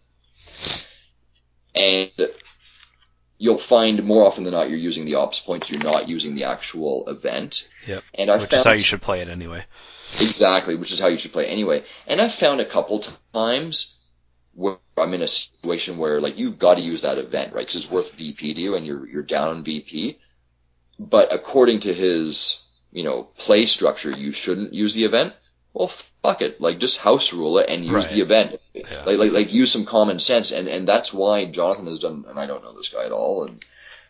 And 1.73 2.11
you'll 3.38 3.57
find 3.57 4.03
more 4.03 4.26
often 4.26 4.43
than 4.43 4.53
not 4.53 4.69
you're 4.69 4.77
using 4.77 5.06
the 5.06 5.15
ops 5.15 5.39
points, 5.39 5.69
you're 5.69 5.81
not 5.81 6.07
using 6.07 6.35
the 6.35 6.43
actual 6.43 7.10
event. 7.10 7.68
Yep. 7.88 8.03
And 8.14 8.30
I 8.30 8.38
which 8.38 8.52
found, 8.52 8.60
is 8.60 8.64
how 8.65 8.72
you 8.73 8.80
should 8.80 9.02
play 9.02 9.22
it 9.22 9.30
anyway. 9.30 9.65
Exactly, 10.19 10.76
which 10.76 10.91
is 10.91 10.99
how 10.99 11.07
you 11.07 11.18
should 11.18 11.31
play 11.31 11.48
it 11.48 11.52
anyway. 11.52 11.84
And 12.06 12.22
I've 12.22 12.34
found 12.34 12.61
a 12.61 12.65
couple 12.65 13.03
times 13.34 13.98
where 14.53 14.77
I'm 14.98 15.14
in 15.14 15.22
a 15.22 15.27
situation 15.27 15.98
where 15.98 16.22
like 16.22 16.38
you've 16.38 16.60
got 16.60 16.76
to 16.76 16.81
use 16.81 17.02
that 17.02 17.18
event, 17.18 17.53
right? 17.53 17.65
Because 17.65 17.77
it's 17.77 17.91
worth 17.91 18.14
VP 18.14 18.53
to 18.53 18.61
you, 18.61 18.76
and 18.76 18.85
you're 18.85 19.07
you're 19.07 19.23
down 19.23 19.64
VP. 19.64 20.19
But 20.99 21.34
according 21.34 21.81
to 21.81 21.93
his 21.93 22.64
you 22.91 23.03
know 23.03 23.23
play 23.23 23.65
structure, 23.65 24.11
you 24.11 24.31
shouldn't 24.31 24.73
use 24.73 24.93
the 24.93 25.06
event. 25.06 25.34
Well, 25.73 25.88
fuck 25.88 26.41
it. 26.41 26.60
Like 26.60 26.80
just 26.80 26.98
house 26.98 27.34
rule 27.34 27.60
it 27.60 27.69
and 27.69 27.85
use 27.85 28.06
right. 28.06 28.14
the 28.14 28.22
event. 28.22 28.56
Yeah. 28.73 29.03
Like, 29.06 29.18
like 29.18 29.31
like 29.31 29.53
use 29.53 29.72
some 29.72 29.85
common 29.85 30.19
sense 30.19 30.52
and 30.52 30.68
and 30.68 30.88
that's 30.88 31.14
why 31.14 31.45
Jonathan 31.45 31.88
has 31.88 31.99
done. 31.99 32.26
And 32.27 32.39
I 32.39 32.45
don't 32.45 32.64
know 32.64 32.76
this 32.76 32.89
guy 32.89 33.06
at 33.06 33.11
all. 33.11 33.45
And 33.45 33.64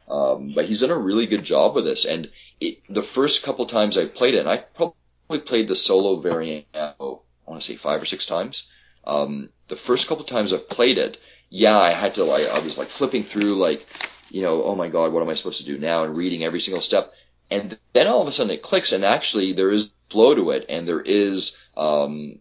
um, 0.09 0.51
but 0.53 0.65
he's 0.65 0.81
done 0.81 0.89
a 0.89 0.97
really 0.97 1.25
good 1.25 1.43
job 1.43 1.75
with 1.75 1.85
this. 1.85 2.05
And 2.05 2.31
it, 2.59 2.77
the 2.89 3.03
first 3.03 3.43
couple 3.43 3.65
times 3.65 3.97
I 3.97 4.05
played 4.05 4.35
it, 4.35 4.39
and 4.39 4.49
I 4.49 4.57
probably 4.57 5.39
played 5.39 5.67
the 5.67 5.75
solo 5.75 6.19
variant. 6.19 6.65
Oh, 6.75 7.21
I 7.47 7.49
want 7.49 7.61
to 7.61 7.67
say 7.67 7.75
five 7.75 8.01
or 8.01 8.05
six 8.05 8.25
times. 8.25 8.67
Um, 9.05 9.49
the 9.67 9.75
first 9.75 10.07
couple 10.07 10.25
times 10.25 10.53
I've 10.53 10.69
played 10.69 10.97
it, 10.97 11.17
yeah, 11.49 11.77
I 11.77 11.91
had 11.91 12.15
to 12.15 12.23
like 12.23 12.47
I 12.49 12.59
was 12.59 12.77
like 12.77 12.89
flipping 12.89 13.23
through 13.23 13.55
like 13.55 13.85
you 14.29 14.41
know 14.41 14.63
oh 14.63 14.75
my 14.75 14.87
god 14.87 15.11
what 15.11 15.23
am 15.23 15.29
I 15.29 15.35
supposed 15.35 15.59
to 15.59 15.65
do 15.65 15.77
now 15.77 16.03
and 16.03 16.15
reading 16.15 16.43
every 16.43 16.61
single 16.61 16.81
step. 16.81 17.13
And 17.49 17.77
then 17.93 18.07
all 18.07 18.21
of 18.21 18.27
a 18.27 18.31
sudden 18.31 18.51
it 18.51 18.61
clicks, 18.61 18.91
and 18.91 19.03
actually 19.03 19.53
there 19.53 19.71
is 19.71 19.91
flow 20.11 20.35
to 20.35 20.51
it, 20.51 20.65
and 20.69 20.87
there 20.87 21.01
is 21.01 21.57
um, 21.77 22.39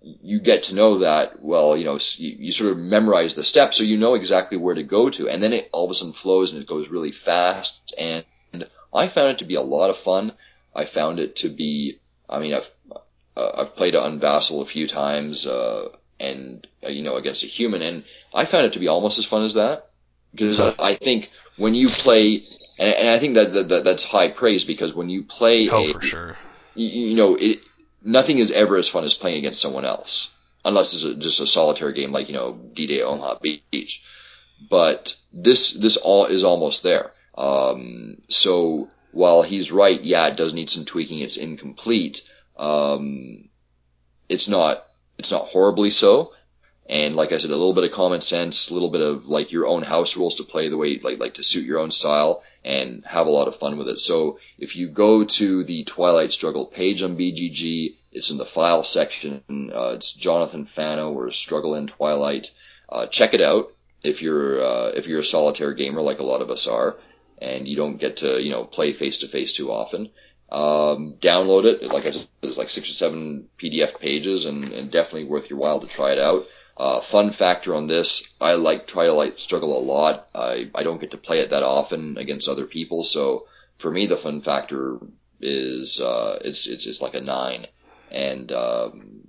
you 0.00 0.40
get 0.40 0.64
to 0.64 0.74
know 0.74 0.98
that 0.98 1.42
well, 1.42 1.76
you 1.76 1.84
know, 1.84 1.98
you, 2.16 2.36
you, 2.38 2.52
sort 2.52 2.70
of 2.70 2.78
memorize 2.78 3.34
the 3.34 3.44
steps, 3.44 3.76
so 3.76 3.82
you 3.82 3.98
know 3.98 4.14
exactly 4.14 4.56
where 4.56 4.74
to 4.74 4.82
go 4.82 5.10
to, 5.10 5.28
and 5.28 5.42
then 5.42 5.52
it 5.52 5.68
all 5.72 5.84
of 5.84 5.90
a 5.90 5.94
sudden 5.94 6.12
flows 6.12 6.52
and 6.52 6.62
it 6.62 6.68
goes 6.68 6.88
really 6.88 7.12
fast. 7.12 7.94
And, 7.98 8.24
and 8.52 8.68
I 8.94 9.08
found 9.08 9.30
it 9.30 9.38
to 9.38 9.44
be 9.44 9.56
a 9.56 9.60
lot 9.60 9.90
of 9.90 9.96
fun. 9.96 10.32
I 10.74 10.84
found 10.84 11.18
it 11.18 11.36
to 11.36 11.48
be, 11.48 11.98
I 12.28 12.38
mean, 12.38 12.54
I've 12.54 12.70
uh, 13.36 13.60
I've 13.60 13.76
played 13.76 13.94
on 13.94 14.20
Vassal 14.20 14.62
a 14.62 14.66
few 14.66 14.86
times, 14.86 15.46
uh, 15.46 15.88
and 16.20 16.66
uh, 16.84 16.88
you 16.88 17.02
know, 17.02 17.16
against 17.16 17.42
a 17.42 17.46
human, 17.46 17.82
and 17.82 18.04
I 18.32 18.44
found 18.44 18.66
it 18.66 18.74
to 18.74 18.78
be 18.78 18.88
almost 18.88 19.18
as 19.18 19.24
fun 19.24 19.44
as 19.44 19.54
that. 19.54 19.90
Because 20.32 20.60
I, 20.60 20.74
I 20.78 20.94
think 20.94 21.30
when 21.56 21.74
you 21.74 21.88
play, 21.88 22.46
and, 22.78 22.94
and 22.94 23.08
I 23.08 23.18
think 23.18 23.34
that, 23.34 23.68
that, 23.68 23.84
that's 23.84 24.04
high 24.04 24.30
praise 24.30 24.62
because 24.62 24.94
when 24.94 25.08
you 25.08 25.24
play 25.24 25.70
oh, 25.70 25.84
a, 25.84 25.92
for 25.94 26.02
sure 26.02 26.36
you, 26.78 27.08
you 27.10 27.14
know, 27.16 27.36
it, 27.36 27.60
nothing 28.02 28.38
is 28.38 28.50
ever 28.50 28.76
as 28.76 28.88
fun 28.88 29.04
as 29.04 29.14
playing 29.14 29.38
against 29.38 29.60
someone 29.60 29.84
else, 29.84 30.30
unless 30.64 30.94
it's 30.94 31.04
a, 31.04 31.14
just 31.14 31.40
a 31.40 31.46
solitary 31.46 31.92
game 31.92 32.12
like 32.12 32.28
you 32.28 32.34
know 32.34 32.58
D-Day 32.74 33.02
Omaha 33.02 33.38
Beach. 33.42 34.04
But 34.70 35.14
this 35.32 35.72
this 35.74 35.96
all 35.96 36.26
is 36.26 36.44
almost 36.44 36.82
there. 36.82 37.12
Um, 37.36 38.16
so 38.28 38.88
while 39.12 39.42
he's 39.42 39.70
right, 39.70 40.00
yeah, 40.00 40.26
it 40.28 40.36
does 40.36 40.54
need 40.54 40.70
some 40.70 40.84
tweaking. 40.84 41.20
It's 41.20 41.36
incomplete. 41.36 42.22
Um, 42.56 43.48
it's 44.28 44.48
not 44.48 44.84
it's 45.18 45.30
not 45.30 45.46
horribly 45.46 45.90
so. 45.90 46.32
And 46.88 47.14
like 47.14 47.32
I 47.32 47.38
said, 47.38 47.50
a 47.50 47.56
little 47.56 47.74
bit 47.74 47.84
of 47.84 47.92
common 47.92 48.22
sense, 48.22 48.70
a 48.70 48.74
little 48.74 48.90
bit 48.90 49.02
of 49.02 49.26
like 49.26 49.52
your 49.52 49.66
own 49.66 49.82
house 49.82 50.16
rules 50.16 50.36
to 50.36 50.44
play 50.44 50.68
the 50.68 50.76
way 50.76 50.98
like 50.98 51.18
like 51.18 51.34
to 51.34 51.44
suit 51.44 51.66
your 51.66 51.78
own 51.78 51.90
style 51.90 52.42
and 52.64 53.04
have 53.06 53.26
a 53.26 53.30
lot 53.30 53.48
of 53.48 53.56
fun 53.56 53.78
with 53.78 53.88
it. 53.88 53.98
So 53.98 54.38
if 54.58 54.76
you 54.76 54.88
go 54.88 55.24
to 55.24 55.64
the 55.64 55.84
Twilight 55.84 56.32
Struggle 56.32 56.66
page 56.66 57.02
on 57.02 57.16
BGG, 57.16 57.94
it's 58.12 58.30
in 58.30 58.38
the 58.38 58.46
file 58.46 58.84
section. 58.84 59.42
Uh, 59.50 59.92
it's 59.94 60.12
Jonathan 60.12 60.64
Fano 60.64 61.12
or 61.12 61.30
Struggle 61.30 61.74
in 61.76 61.86
Twilight. 61.86 62.50
Uh, 62.88 63.06
check 63.06 63.34
it 63.34 63.40
out 63.40 63.68
if 64.02 64.22
you're 64.22 64.62
uh, 64.64 64.88
if 64.90 65.06
you're 65.06 65.20
a 65.20 65.24
solitaire 65.24 65.74
gamer 65.74 66.00
like 66.00 66.18
a 66.20 66.24
lot 66.24 66.40
of 66.42 66.50
us 66.50 66.66
are, 66.66 66.96
and 67.40 67.68
you 67.68 67.76
don't 67.76 67.98
get 67.98 68.18
to 68.18 68.40
you 68.42 68.50
know 68.50 68.64
play 68.64 68.92
face 68.92 69.18
to 69.18 69.28
face 69.28 69.52
too 69.52 69.70
often. 69.70 70.10
um, 70.50 71.14
download 71.20 71.64
it. 71.66 71.82
Like 71.82 72.06
I 72.06 72.10
said, 72.10 72.26
there's 72.40 72.56
like 72.58 72.70
six 72.70 72.88
or 72.90 72.94
seven 72.94 73.48
PDF 73.60 73.98
pages, 74.00 74.46
and, 74.46 74.70
and 74.70 74.90
definitely 74.90 75.24
worth 75.28 75.50
your 75.50 75.58
while 75.58 75.80
to 75.80 75.86
try 75.86 76.12
it 76.12 76.18
out. 76.18 76.46
Uh, 76.78 77.00
fun 77.00 77.32
factor 77.32 77.74
on 77.74 77.88
this, 77.88 78.32
I 78.40 78.52
like 78.52 78.86
Twilight 78.86 79.40
Struggle 79.40 79.76
a 79.76 79.82
lot. 79.82 80.28
I, 80.32 80.70
I 80.72 80.84
don't 80.84 81.00
get 81.00 81.10
to 81.10 81.16
play 81.16 81.40
it 81.40 81.50
that 81.50 81.64
often 81.64 82.16
against 82.18 82.48
other 82.48 82.66
people, 82.66 83.02
so 83.02 83.48
for 83.78 83.90
me 83.90 84.06
the 84.06 84.16
fun 84.16 84.42
factor 84.42 84.98
is 85.40 86.00
uh, 86.00 86.38
it's 86.44 86.68
it's 86.68 86.86
it's 86.86 87.02
like 87.02 87.14
a 87.14 87.20
nine, 87.20 87.66
and 88.12 88.52
um, 88.52 89.28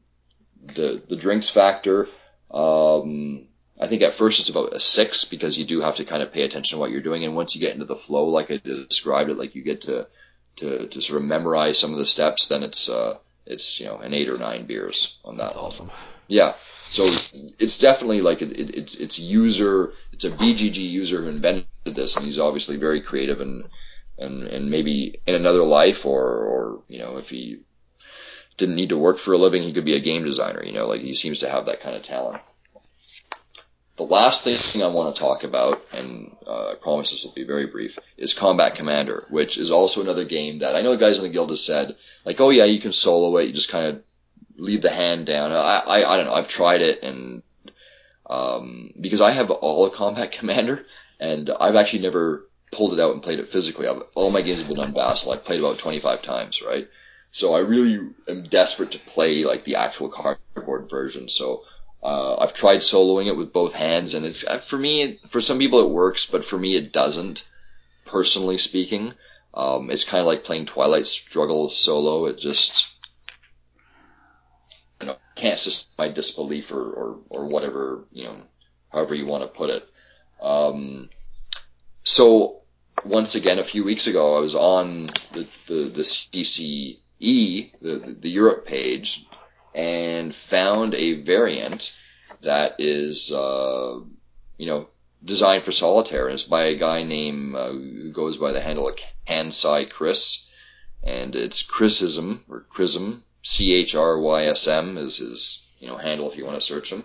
the 0.62 1.02
the 1.10 1.16
drinks 1.16 1.50
factor. 1.50 2.08
Um, 2.52 3.48
I 3.82 3.88
think 3.88 4.04
at 4.04 4.14
first 4.14 4.40
it's 4.40 4.50
about 4.50 4.74
a 4.74 4.80
six 4.80 5.26
because 5.26 5.58
you 5.58 5.66
do 5.66 5.82
have 5.82 5.96
to 5.96 6.06
kind 6.06 6.22
of 6.22 6.32
pay 6.32 6.44
attention 6.44 6.76
to 6.76 6.80
what 6.80 6.92
you're 6.92 7.02
doing, 7.02 7.24
and 7.24 7.36
once 7.36 7.56
you 7.56 7.62
get 7.62 7.74
into 7.74 7.86
the 7.86 7.96
flow, 7.96 8.26
like 8.26 8.52
I 8.52 8.58
described 8.58 9.32
it, 9.32 9.38
like 9.38 9.56
you 9.56 9.64
get 9.64 9.82
to 9.84 10.08
to 10.58 10.88
to 10.88 11.02
sort 11.02 11.22
of 11.22 11.28
memorize 11.28 11.80
some 11.80 11.94
of 11.94 11.98
the 11.98 12.06
steps, 12.06 12.48
then 12.48 12.62
it's 12.62 12.90
uh 12.90 13.18
it's 13.46 13.80
you 13.80 13.88
know 13.88 13.98
an 13.98 14.14
eight 14.14 14.30
or 14.30 14.38
nine 14.38 14.66
beers 14.66 15.18
on 15.26 15.38
that. 15.38 15.44
That's 15.44 15.56
one. 15.56 15.66
awesome. 15.66 15.92
Yeah. 16.28 16.54
So 16.92 17.04
it's 17.60 17.78
definitely 17.78 18.22
like 18.22 18.42
it, 18.42 18.52
it, 18.60 18.76
it's 18.76 18.96
it's 18.96 19.20
user 19.20 19.94
it's 20.12 20.26
a 20.26 20.32
BGG 20.32 20.78
user 20.78 21.22
who 21.22 21.30
invented 21.30 21.68
this, 21.86 22.16
and 22.16 22.26
he's 22.26 22.40
obviously 22.40 22.78
very 22.78 23.02
creative 23.02 23.42
and 23.42 23.64
and 24.18 24.44
and 24.44 24.72
maybe 24.72 25.20
in 25.28 25.36
another 25.36 25.64
life 25.64 26.06
or 26.06 26.26
or 26.26 26.84
you 26.88 27.00
know 27.00 27.18
if 27.18 27.30
he 27.30 27.60
didn't 28.58 28.76
need 28.76 28.90
to 28.90 28.98
work 28.98 29.18
for 29.18 29.34
a 29.34 29.38
living, 29.38 29.64
he 29.64 29.74
could 29.74 29.86
be 29.86 29.96
a 29.96 30.02
game 30.02 30.24
designer. 30.24 30.64
You 30.64 30.74
know, 30.74 30.88
like 30.88 31.02
he 31.02 31.14
seems 31.14 31.40
to 31.40 31.50
have 31.50 31.68
that 31.68 31.80
kind 31.80 31.96
of 31.96 32.04
talent. 32.04 32.42
The 33.96 34.04
last 34.04 34.44
thing 34.44 34.82
I 34.82 34.88
want 34.88 35.14
to 35.14 35.20
talk 35.20 35.44
about, 35.44 35.82
and 35.92 36.36
uh, 36.48 36.72
I 36.72 36.76
promise 36.76 37.12
this 37.12 37.26
will 37.26 37.34
be 37.34 37.44
very 37.44 37.68
brief, 37.68 38.00
is 38.18 38.34
Combat 38.34 38.76
Commander, 38.76 39.26
which 39.30 39.58
is 39.58 39.72
also 39.72 40.02
another 40.02 40.24
game 40.24 40.60
that 40.60 40.76
I 40.76 40.82
know 40.82 40.92
the 40.92 40.98
guys 40.98 41.18
in 41.20 41.26
the 41.26 41.30
guild 41.30 41.50
have 41.50 41.60
said, 41.60 41.96
like, 42.26 42.40
oh 42.40 42.50
yeah, 42.50 42.64
you 42.64 42.80
can 42.80 42.94
solo 42.94 43.38
it, 43.38 43.48
you 43.48 43.54
just 43.54 43.70
kind 43.70 43.88
of 43.88 44.04
leave 44.60 44.82
the 44.82 44.90
hand 44.90 45.26
down. 45.26 45.52
I, 45.52 45.80
I, 45.80 46.14
I 46.14 46.18
don't 46.18 46.26
know, 46.26 46.34
I've 46.34 46.48
tried 46.48 46.82
it, 46.82 47.02
and 47.02 47.42
um, 48.30 48.94
because 49.00 49.22
I 49.22 49.32
have 49.32 49.50
all 49.50 49.90
Combat 49.90 50.32
Commander, 50.40 50.86
and 51.20 51.50
I've 51.50 51.76
actually 51.76 52.04
never 52.04 52.46
pulled 52.72 52.94
it 52.94 53.00
out 53.00 53.14
and 53.14 53.24
played 53.24 53.40
it 53.40 53.50
physically. 53.50 53.88
I've, 53.88 54.04
all 54.14 54.32
my 54.32 54.42
games 54.42 54.60
have 54.60 54.68
been 54.68 54.80
on 54.80 54.94
Vassal. 54.94 55.32
I've 55.32 55.44
played 55.44 55.60
about 55.60 55.80
25 55.80 56.22
times, 56.22 56.62
right? 56.62 56.88
So 57.32 57.54
I 57.54 57.60
really 57.60 58.00
am 58.28 58.44
desperate 58.44 58.92
to 58.92 59.00
play 59.00 59.44
like 59.44 59.64
the 59.64 59.76
actual 59.76 60.10
cardboard 60.10 60.90
version. 60.90 61.30
So 61.30 61.64
uh, 62.02 62.38
I've 62.38 62.54
tried 62.54 62.80
soloing 62.80 63.28
it 63.28 63.38
with 63.38 63.54
both 63.54 63.74
hands, 63.74 64.14
and 64.14 64.26
it's 64.26 64.44
for 64.66 64.78
me. 64.78 65.20
For 65.28 65.42
some 65.42 65.60
people, 65.60 65.80
it 65.80 65.90
works, 65.90 66.26
but 66.26 66.46
for 66.46 66.58
me, 66.58 66.76
it 66.76 66.92
doesn't. 66.92 67.48
Personally 68.06 68.58
speaking, 68.58 69.14
um, 69.54 69.92
it's 69.92 70.06
kind 70.06 70.22
of 70.22 70.26
like 70.26 70.44
playing 70.44 70.66
Twilight 70.66 71.06
Struggle 71.06 71.70
solo. 71.70 72.26
It 72.26 72.40
just, 72.40 72.88
can't 75.40 75.86
my 75.98 76.10
disbelief 76.10 76.72
or, 76.72 76.92
or, 76.92 77.20
or 77.30 77.48
whatever, 77.48 78.06
you 78.12 78.26
know, 78.26 78.36
however 78.90 79.16
you 79.16 79.26
want 79.26 79.44
to 79.44 79.58
put 79.58 79.70
it. 79.70 79.84
Um, 80.42 81.10
so 82.04 82.62
once 83.06 83.36
again, 83.36 83.60
a 83.60 83.64
few 83.64 83.84
weeks 83.84 84.08
ago, 84.08 84.38
I 84.38 84.40
was 84.40 84.56
on 84.56 85.08
the 85.34 85.48
the, 85.68 85.90
the 85.90 86.02
CCE, 86.02 87.00
the 87.82 88.18
the 88.20 88.30
Europe 88.30 88.66
page, 88.66 89.26
and 89.74 90.34
found 90.34 90.94
a 90.94 91.24
variant 91.24 91.96
that 92.42 92.76
is, 92.80 93.32
uh, 93.32 94.00
you 94.58 94.66
know, 94.66 94.88
designed 95.24 95.64
for 95.64 95.72
solitaire. 95.72 96.28
And 96.28 96.36
it's 96.36 96.44
by 96.44 96.66
a 96.66 96.78
guy 96.78 97.04
named, 97.04 97.56
uh, 97.56 97.72
who 97.72 98.12
goes 98.12 98.38
by 98.38 98.52
the 98.52 98.62
handle 98.62 98.88
of 98.88 98.98
Kansai 99.28 99.90
Chris. 99.90 100.46
And 101.02 101.36
it's 101.36 101.64
Chrisism, 101.64 102.42
or 102.50 102.66
Chrism, 102.70 103.24
C-H-R-Y-S-M 103.44 104.98
is 104.98 105.18
his, 105.18 105.64
you 105.80 105.88
know, 105.88 105.98
handle 105.98 106.30
if 106.30 106.38
you 106.38 106.46
want 106.46 106.60
to 106.60 106.66
search 106.66 106.92
him. 106.92 107.04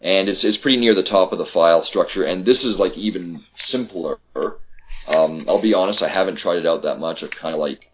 And 0.00 0.28
it's, 0.28 0.44
it's 0.44 0.56
pretty 0.56 0.78
near 0.78 0.94
the 0.94 1.02
top 1.02 1.32
of 1.32 1.38
the 1.38 1.46
file 1.46 1.84
structure. 1.84 2.24
And 2.24 2.44
this 2.44 2.64
is 2.64 2.78
like 2.78 2.96
even 2.96 3.42
simpler. 3.56 4.18
Um, 5.08 5.44
I'll 5.48 5.60
be 5.60 5.74
honest, 5.74 6.02
I 6.02 6.08
haven't 6.08 6.36
tried 6.36 6.58
it 6.58 6.66
out 6.66 6.82
that 6.82 7.00
much. 7.00 7.22
I've 7.22 7.30
kind 7.30 7.54
of 7.54 7.60
like 7.60 7.90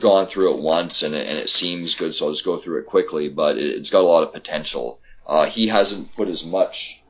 gone 0.00 0.26
through 0.26 0.54
it 0.54 0.62
once 0.62 1.02
and 1.02 1.14
it, 1.14 1.26
and 1.26 1.38
it 1.38 1.50
seems 1.50 1.94
good, 1.94 2.14
so 2.14 2.26
I'll 2.26 2.32
just 2.32 2.44
go 2.44 2.58
through 2.58 2.80
it 2.80 2.86
quickly. 2.86 3.28
But 3.28 3.56
it, 3.56 3.78
has 3.78 3.90
got 3.90 4.02
a 4.02 4.06
lot 4.06 4.24
of 4.24 4.32
potential. 4.32 5.00
Uh, 5.26 5.46
he 5.46 5.68
hasn't 5.68 6.14
put 6.14 6.28
as 6.28 6.44
much 6.44 7.02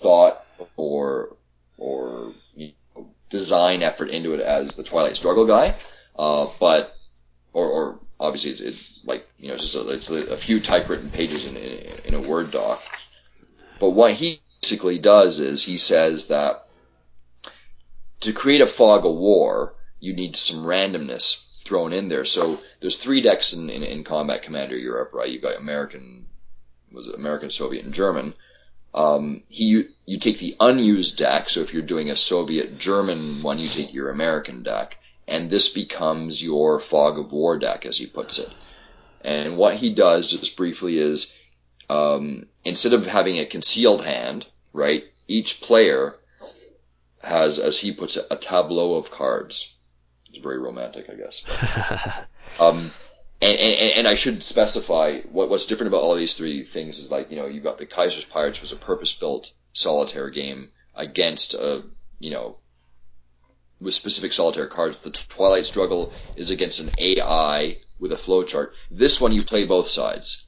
thought 0.00 0.44
or 0.76 1.36
or 1.76 2.32
you 2.54 2.72
know, 2.94 3.10
design 3.30 3.82
effort 3.82 4.08
into 4.08 4.34
it 4.34 4.40
as 4.40 4.76
the 4.76 4.82
Twilight 4.82 5.16
Struggle 5.16 5.46
guy, 5.46 5.74
uh, 6.18 6.48
but 6.58 6.94
or, 7.52 7.66
or 7.66 8.00
obviously 8.18 8.52
it's, 8.52 8.91
like 9.04 9.26
you 9.38 9.48
know 9.48 9.56
just 9.56 9.74
a, 9.74 9.88
it's 9.90 10.10
a, 10.10 10.36
few 10.36 10.60
typewritten 10.60 11.10
pages 11.10 11.46
in, 11.46 11.56
in, 11.56 11.98
in 12.04 12.14
a 12.14 12.20
Word 12.20 12.50
doc. 12.50 12.80
But 13.80 13.90
what 13.90 14.12
he 14.12 14.40
basically 14.60 14.98
does 14.98 15.40
is 15.40 15.64
he 15.64 15.78
says 15.78 16.28
that 16.28 16.66
to 18.20 18.32
create 18.32 18.60
a 18.60 18.66
fog 18.66 19.04
of 19.04 19.14
war, 19.14 19.74
you 19.98 20.14
need 20.14 20.36
some 20.36 20.64
randomness 20.64 21.44
thrown 21.64 21.92
in 21.92 22.08
there. 22.08 22.24
So 22.24 22.60
there's 22.80 22.96
three 22.96 23.20
decks 23.20 23.52
in, 23.52 23.70
in, 23.70 23.82
in 23.82 24.04
Combat 24.04 24.42
Commander 24.42 24.76
Europe, 24.76 25.10
right? 25.12 25.28
You've 25.28 25.42
got 25.42 25.58
American, 25.58 26.26
was 26.92 27.08
it 27.08 27.14
American, 27.14 27.50
Soviet, 27.50 27.84
and 27.84 27.94
German. 27.94 28.34
Um, 28.94 29.42
he, 29.48 29.88
you 30.06 30.18
take 30.18 30.38
the 30.38 30.56
unused 30.60 31.16
deck. 31.16 31.48
So 31.48 31.60
if 31.60 31.72
you're 31.72 31.82
doing 31.82 32.10
a 32.10 32.16
Soviet 32.16 32.78
German 32.78 33.42
one, 33.42 33.58
you 33.58 33.68
take 33.68 33.94
your 33.94 34.10
American 34.10 34.62
deck, 34.62 34.98
and 35.26 35.50
this 35.50 35.72
becomes 35.72 36.42
your 36.42 36.78
fog 36.78 37.18
of 37.18 37.32
war 37.32 37.58
deck, 37.58 37.86
as 37.86 37.96
he 37.96 38.06
puts 38.06 38.38
it. 38.38 38.52
And 39.24 39.56
what 39.56 39.76
he 39.76 39.94
does, 39.94 40.30
just 40.30 40.56
briefly, 40.56 40.98
is 40.98 41.38
um, 41.88 42.46
instead 42.64 42.92
of 42.92 43.06
having 43.06 43.38
a 43.38 43.46
concealed 43.46 44.04
hand, 44.04 44.46
right? 44.72 45.04
Each 45.26 45.60
player 45.60 46.16
has, 47.22 47.58
as 47.58 47.78
he 47.78 47.92
puts 47.92 48.16
it, 48.16 48.26
a 48.30 48.36
tableau 48.36 48.94
of 48.94 49.10
cards. 49.10 49.76
It's 50.28 50.38
very 50.38 50.58
romantic, 50.58 51.08
I 51.10 51.14
guess. 51.14 51.44
um, 52.60 52.90
and, 53.40 53.58
and, 53.58 53.92
and 53.92 54.08
I 54.08 54.14
should 54.14 54.42
specify 54.42 55.20
what, 55.22 55.50
what's 55.50 55.66
different 55.66 55.88
about 55.88 56.02
all 56.02 56.14
these 56.14 56.34
three 56.34 56.64
things 56.64 56.98
is 56.98 57.10
like, 57.10 57.30
you 57.30 57.36
know, 57.36 57.46
you've 57.46 57.64
got 57.64 57.78
the 57.78 57.86
Kaiser's 57.86 58.24
Pirates 58.24 58.60
was 58.60 58.72
a 58.72 58.76
purpose 58.76 59.12
built 59.12 59.52
solitaire 59.72 60.30
game 60.30 60.70
against 60.94 61.54
a, 61.54 61.82
you 62.18 62.30
know, 62.30 62.58
with 63.80 63.94
specific 63.94 64.32
solitaire 64.32 64.68
cards. 64.68 64.98
The 64.98 65.10
Twilight 65.10 65.66
Struggle 65.66 66.12
is 66.36 66.50
against 66.50 66.80
an 66.80 66.90
AI 66.98 67.78
with 68.02 68.12
a 68.12 68.16
flowchart. 68.16 68.74
This 68.90 69.20
one 69.20 69.32
you 69.32 69.42
play 69.42 69.64
both 69.64 69.88
sides. 69.88 70.44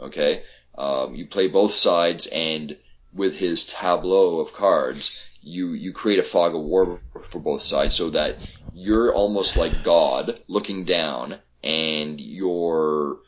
Okay? 0.00 0.42
Um, 0.76 1.14
you 1.14 1.26
play 1.26 1.46
both 1.46 1.74
sides 1.74 2.26
and 2.26 2.76
with 3.14 3.36
his 3.36 3.66
tableau 3.66 4.40
of 4.40 4.54
cards, 4.54 5.18
you, 5.42 5.74
you 5.74 5.92
create 5.92 6.18
a 6.18 6.24
fog 6.24 6.54
of 6.54 6.62
war 6.62 6.98
for 7.28 7.38
both 7.38 7.62
sides 7.62 7.94
so 7.94 8.10
that 8.10 8.36
you're 8.72 9.12
almost 9.12 9.58
like 9.58 9.84
God 9.84 10.42
looking 10.48 10.84
down 10.84 11.38
and 11.62 12.18
you're 12.20 13.18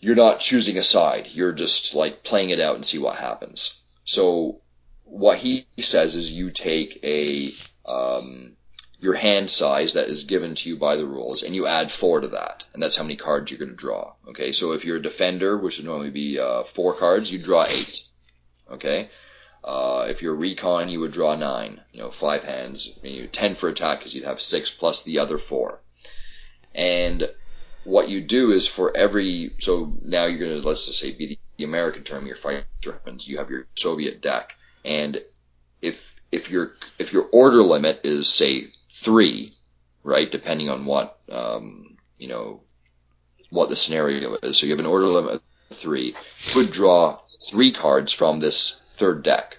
you're 0.00 0.14
not 0.14 0.38
choosing 0.38 0.78
a 0.78 0.82
side. 0.82 1.26
You're 1.32 1.52
just 1.52 1.94
like 1.94 2.22
playing 2.22 2.50
it 2.50 2.60
out 2.60 2.76
and 2.76 2.86
see 2.86 2.98
what 2.98 3.16
happens. 3.16 3.80
So 4.04 4.60
what 5.04 5.38
he 5.38 5.66
says 5.80 6.14
is 6.14 6.30
you 6.30 6.50
take 6.50 7.00
a 7.02 7.50
um, 7.84 8.57
your 9.00 9.14
hand 9.14 9.50
size 9.50 9.94
that 9.94 10.08
is 10.08 10.24
given 10.24 10.54
to 10.56 10.68
you 10.68 10.76
by 10.76 10.96
the 10.96 11.06
rules, 11.06 11.42
and 11.42 11.54
you 11.54 11.66
add 11.66 11.92
four 11.92 12.20
to 12.20 12.28
that, 12.28 12.64
and 12.74 12.82
that's 12.82 12.96
how 12.96 13.04
many 13.04 13.16
cards 13.16 13.50
you're 13.50 13.58
going 13.58 13.70
to 13.70 13.76
draw. 13.76 14.12
Okay, 14.28 14.52
so 14.52 14.72
if 14.72 14.84
you're 14.84 14.96
a 14.96 15.02
defender, 15.02 15.56
which 15.56 15.78
would 15.78 15.86
normally 15.86 16.10
be 16.10 16.38
uh, 16.38 16.64
four 16.64 16.94
cards, 16.94 17.30
you 17.30 17.38
draw 17.38 17.64
eight. 17.68 18.02
Okay, 18.70 19.08
uh, 19.62 20.06
if 20.08 20.20
you're 20.22 20.34
recon, 20.34 20.88
you 20.88 21.00
would 21.00 21.12
draw 21.12 21.36
nine. 21.36 21.80
You 21.92 22.00
know, 22.00 22.10
five 22.10 22.42
hands. 22.42 22.92
I 22.98 23.02
mean, 23.02 23.28
ten 23.28 23.54
for 23.54 23.68
attack 23.68 24.00
because 24.00 24.14
you'd 24.14 24.24
have 24.24 24.40
six 24.40 24.70
plus 24.70 25.04
the 25.04 25.20
other 25.20 25.38
four. 25.38 25.80
And 26.74 27.28
what 27.84 28.08
you 28.08 28.20
do 28.20 28.52
is 28.52 28.66
for 28.66 28.96
every 28.96 29.52
so 29.60 29.96
now 30.02 30.26
you're 30.26 30.44
going 30.44 30.60
to 30.60 30.66
let's 30.66 30.86
just 30.86 30.98
say 30.98 31.12
be 31.12 31.38
the 31.56 31.64
American 31.64 32.02
term, 32.02 32.26
you're 32.26 32.36
fighting 32.36 32.64
Germans. 32.80 33.28
You 33.28 33.38
have 33.38 33.50
your 33.50 33.66
Soviet 33.76 34.20
deck, 34.20 34.54
and 34.84 35.20
if 35.80 36.02
if 36.32 36.50
your 36.50 36.72
if 36.98 37.12
your 37.12 37.28
order 37.32 37.62
limit 37.62 38.00
is 38.04 38.28
say 38.28 38.68
three, 39.08 39.54
right, 40.04 40.30
depending 40.30 40.68
on 40.68 40.84
what 40.84 41.18
um, 41.32 41.96
you 42.18 42.28
know 42.28 42.60
what 43.48 43.70
the 43.70 43.76
scenario 43.76 44.34
is. 44.42 44.58
So 44.58 44.66
you 44.66 44.72
have 44.72 44.80
an 44.80 44.86
order 44.86 45.06
limit 45.06 45.40
of 45.70 45.76
three. 45.78 46.14
You 46.48 46.60
would 46.60 46.70
draw 46.70 47.18
three 47.48 47.72
cards 47.72 48.12
from 48.12 48.38
this 48.38 48.78
third 48.92 49.24
deck. 49.24 49.56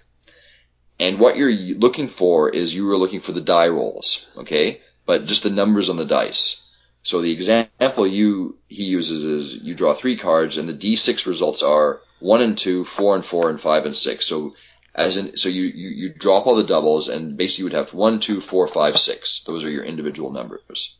And 1.00 1.20
what 1.20 1.36
you're 1.36 1.52
looking 1.52 2.10
for 2.10 2.50
is 2.50 2.76
you 2.76 2.86
were 2.86 2.98
looking 2.98 3.22
for 3.22 3.32
the 3.32 3.42
die 3.42 3.70
rolls, 3.70 4.28
okay? 4.38 4.82
But 5.08 5.26
just 5.26 5.42
the 5.42 5.50
numbers 5.50 5.90
on 5.90 5.98
the 5.98 6.06
dice. 6.06 6.62
So 7.02 7.22
the 7.22 7.32
example 7.32 8.06
you 8.06 8.58
he 8.68 8.84
uses 8.84 9.24
is 9.24 9.64
you 9.64 9.74
draw 9.74 9.96
three 9.96 10.18
cards 10.18 10.58
and 10.58 10.70
the 10.70 10.74
d6 10.74 11.26
results 11.26 11.64
are 11.64 12.02
one 12.20 12.42
and 12.42 12.56
two, 12.56 12.86
four 12.86 13.16
and 13.16 13.26
four, 13.26 13.50
and 13.50 13.60
five 13.60 13.86
and 13.86 13.98
six. 13.98 14.28
So 14.28 14.54
as 15.00 15.16
in, 15.16 15.38
so 15.38 15.48
you, 15.48 15.64
you, 15.64 15.90
you 15.90 16.10
drop 16.10 16.46
all 16.46 16.56
the 16.56 16.64
doubles 16.64 17.08
and 17.08 17.38
basically 17.38 17.62
you 17.62 17.66
would 17.68 17.74
have 17.74 17.94
one, 17.94 18.20
two, 18.20 18.42
four, 18.42 18.68
five, 18.68 19.00
six. 19.00 19.42
Those 19.46 19.64
are 19.64 19.70
your 19.70 19.86
individual 19.86 20.30
numbers. 20.30 20.98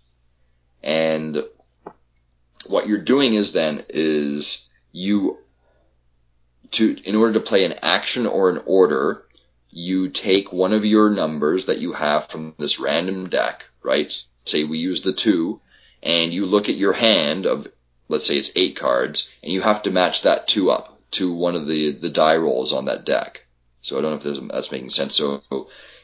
And 0.82 1.44
what 2.66 2.88
you're 2.88 3.04
doing 3.04 3.34
is 3.34 3.52
then 3.52 3.84
is 3.90 4.68
you 4.94 5.38
to 6.72 6.98
in 7.04 7.16
order 7.16 7.34
to 7.34 7.40
play 7.42 7.66
an 7.66 7.74
action 7.82 8.26
or 8.26 8.50
an 8.50 8.62
order, 8.66 9.26
you 9.70 10.08
take 10.10 10.54
one 10.54 10.72
of 10.72 10.86
your 10.86 11.10
numbers 11.10 11.66
that 11.66 11.80
you 11.80 11.92
have 11.92 12.28
from 12.28 12.54
this 12.58 12.80
random 12.80 13.30
deck, 13.30 13.66
right? 13.84 14.12
Say 14.46 14.64
we 14.64 14.78
use 14.78 15.02
the 15.02 15.14
two, 15.14 15.60
and 16.02 16.34
you 16.34 16.46
look 16.46 16.70
at 16.70 16.76
your 16.76 16.94
hand 16.94 17.46
of 17.46 17.68
let's 18.08 18.26
say 18.26 18.38
it's 18.38 18.52
eight 18.56 18.78
cards, 18.78 19.30
and 19.44 19.52
you 19.52 19.60
have 19.62 19.84
to 19.84 19.92
match 19.92 20.22
that 20.22 20.48
two 20.48 20.72
up 20.72 21.02
to 21.12 21.34
one 21.34 21.56
of 21.56 21.68
the 21.68 21.92
the 21.92 22.10
die 22.10 22.38
rolls 22.38 22.72
on 22.72 22.86
that 22.86 23.06
deck. 23.06 23.46
So 23.82 23.98
I 23.98 24.02
don't 24.02 24.24
know 24.24 24.32
if 24.32 24.52
that's 24.52 24.72
making 24.72 24.90
sense. 24.90 25.16
So 25.16 25.42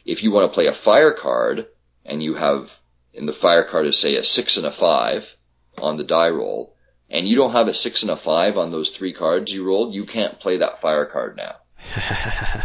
if 0.06 0.24
you 0.24 0.32
want 0.32 0.50
to 0.50 0.54
play 0.54 0.68
a 0.68 0.74
fire 0.74 1.14
card 1.14 1.68
and 2.06 2.22
you 2.22 2.36
have 2.36 2.78
in 3.14 3.26
the 3.26 3.34
fire 3.34 3.64
card 3.64 3.86
is 3.86 3.98
say 3.98 4.16
a 4.16 4.24
six 4.24 4.58
and 4.58 4.66
a 4.66 4.72
five 4.72 5.34
on 5.78 5.98
the 5.98 6.04
die 6.04 6.30
roll, 6.30 6.76
and 7.10 7.28
you 7.28 7.36
don't 7.36 7.52
have 7.52 7.68
a 7.68 7.74
six 7.74 8.02
and 8.02 8.12
a 8.12 8.16
five 8.16 8.58
on 8.58 8.72
those 8.72 8.92
three 8.92 9.14
cards 9.14 9.54
you 9.54 9.66
rolled, 9.66 9.94
you 9.94 10.06
can't 10.06 10.40
play 10.40 10.58
that 10.58 10.82
fire 10.82 11.06
card 11.06 11.38
now. 11.38 11.56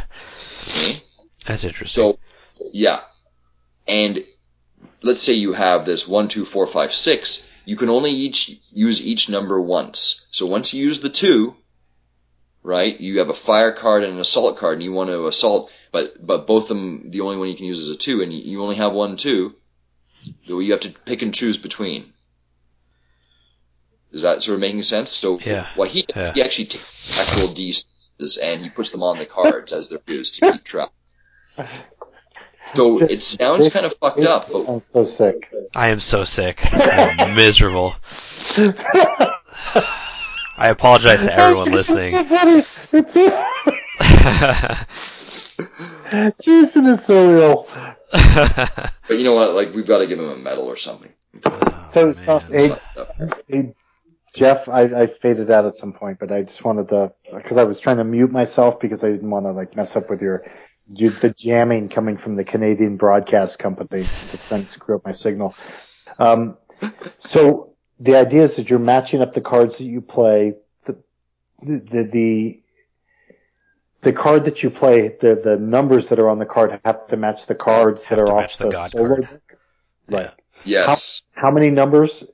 Okay? 0.71 0.97
That's 1.47 1.65
interesting. 1.65 2.03
So, 2.03 2.19
yeah. 2.73 3.01
And 3.89 4.25
let's 5.03 5.23
say 5.23 5.33
you 5.33 5.53
have 5.53 5.85
this 5.85 6.07
one, 6.07 6.29
two, 6.29 6.45
four, 6.45 6.67
five, 6.67 6.95
six. 6.95 7.47
You 7.65 7.77
can 7.77 7.89
only 7.89 8.11
each 8.11 8.61
use 8.73 9.05
each 9.05 9.29
number 9.29 9.61
once. 9.61 10.27
So 10.31 10.47
once 10.47 10.75
you 10.75 10.85
use 10.85 11.01
the 11.01 11.09
two, 11.09 11.57
right, 12.63 12.99
you 13.01 13.19
have 13.19 13.29
a 13.31 13.35
fire 13.35 13.73
card 13.73 14.05
and 14.05 14.15
an 14.15 14.21
assault 14.21 14.59
card, 14.59 14.75
and 14.75 14.83
you 14.83 14.93
want 14.93 15.11
to 15.11 15.27
assault, 15.27 15.73
but 15.93 16.15
but 16.25 16.47
both 16.47 16.65
of 16.65 16.69
them, 16.77 17.11
the 17.11 17.21
only 17.23 17.37
one 17.37 17.49
you 17.49 17.57
can 17.57 17.67
use 17.67 17.79
is 17.81 17.91
a 17.91 17.97
two, 17.97 18.23
and 18.23 18.33
you, 18.33 18.41
you 18.41 18.63
only 18.63 18.77
have 18.77 18.93
one 18.93 19.17
two. 19.17 19.55
So 20.47 20.59
you 20.61 20.73
have 20.73 20.81
to 20.83 20.91
pick 20.91 21.23
and 21.23 21.33
choose 21.35 21.57
between. 21.57 22.13
Is 24.13 24.23
that 24.23 24.43
sort 24.43 24.55
of 24.55 24.61
making 24.61 24.83
sense? 24.83 25.11
So 25.11 25.39
Yeah. 25.39 25.67
what 25.77 25.89
he 25.89 26.05
Yeah. 26.15 26.33
he 26.35 26.43
actually 26.43 26.67
takes 26.67 27.19
actual 27.19 27.49
D 27.55 27.75
and 28.43 28.61
he 28.63 28.69
puts 28.69 28.91
them 28.91 29.03
on 29.03 29.17
the 29.19 29.25
cards 29.25 29.73
as 29.73 29.89
they're 29.89 30.01
used 30.07 30.35
to 30.37 30.53
keep 30.53 30.65
track. 30.65 30.91
So 32.75 33.01
it 33.03 33.23
sounds 33.23 33.65
This- 33.65 33.73
kind 33.73 33.87
of 33.87 33.95
fucked 33.97 34.21
up, 34.21 34.49
but 34.53 34.67
sounds 34.67 34.85
so 34.85 35.05
sick. 35.05 35.51
I 35.75 35.89
am 35.89 36.01
so 36.01 36.25
sick. 36.25 36.61
I'm 36.73 37.35
miserable. 37.35 37.95
I 40.61 40.69
apologize 40.69 41.25
to 41.25 41.35
everyone 41.35 41.73
listening. 41.73 42.13
Jason 46.43 46.87
is 46.87 47.03
so 47.03 47.41
ill. 47.41 47.67
but 48.13 48.93
you 49.09 49.25
know 49.25 49.35
what? 49.35 49.55
Like 49.55 49.75
we've 49.75 49.87
got 49.87 49.99
to 49.99 50.07
give 50.07 50.19
him 50.19 50.29
a 50.29 50.37
medal 50.37 50.67
or 50.67 50.77
something. 50.77 51.11
So, 51.91 52.13
Oh, 52.13 52.13
so 52.15 52.41
man. 52.51 52.53
hey, 52.53 52.73
hey, 53.49 53.75
Jeff, 54.35 54.69
I, 54.69 54.83
I 54.83 55.07
faded 55.07 55.51
out 55.51 55.65
at 55.65 55.77
some 55.77 55.95
point, 55.95 56.19
but 56.21 56.31
I 56.31 56.43
just 56.43 56.63
wanted 56.63 56.89
to 56.89 57.15
because 57.35 57.57
I 57.57 57.65
was 57.65 57.81
trying 57.81 57.97
to 57.97 58.05
mute 58.05 58.31
myself 58.31 58.81
because 58.81 59.03
I 59.03 59.11
didn't 59.11 59.31
want 59.31 59.47
to 59.47 59.53
like 59.53 59.77
mess 59.77 59.97
up 59.97 60.11
with 60.11 60.21
your, 60.21 60.45
you, 60.93 61.09
the 61.09 61.31
jamming 61.31 61.89
coming 61.89 62.19
from 62.19 62.37
the 62.37 62.45
Canadian 62.45 62.99
Broadcast 62.99 63.59
Company 63.59 64.03
to 64.03 64.51
then 64.51 64.67
screw 64.67 64.97
up 64.97 65.07
my 65.07 65.13
signal. 65.13 65.55
Um, 66.19 66.59
so 67.19 67.70
the 68.01 68.17
idea 68.17 68.43
is 68.45 68.57
that 68.57 68.71
you're 68.71 68.79
matching 68.79 69.21
up 69.23 69.35
the 69.35 69.41
cards 69.41 69.79
that 69.79 69.85
you 69.85 70.01
play. 70.01 70.55
The 70.87 70.97
the 71.63 72.03
the 72.05 72.63
the 74.03 74.13
card 74.15 74.47
that 74.47 74.63
you 74.63 74.71
play, 74.71 75.09
the 75.21 75.35
the 75.37 75.57
numbers 75.59 76.09
that 76.09 76.19
are 76.19 76.29
on 76.29 76.39
the 76.39 76.47
card 76.47 76.81
have 76.85 77.07
to 77.09 77.17
match 77.17 77.47
the 77.47 77.55
cards 77.55 78.03
Have 78.05 78.19
that 78.19 78.23
are 78.25 78.33
off 78.39 78.57
the 78.57 78.65
the, 78.67 78.71
God 78.73 78.91
solo 78.91 79.09
card. 79.09 79.29
deck. 79.29 79.59
Right. 80.09 80.31
Yes, 80.65 81.23
How 81.35 81.51
many 81.51 81.71
numbers? 81.71 82.25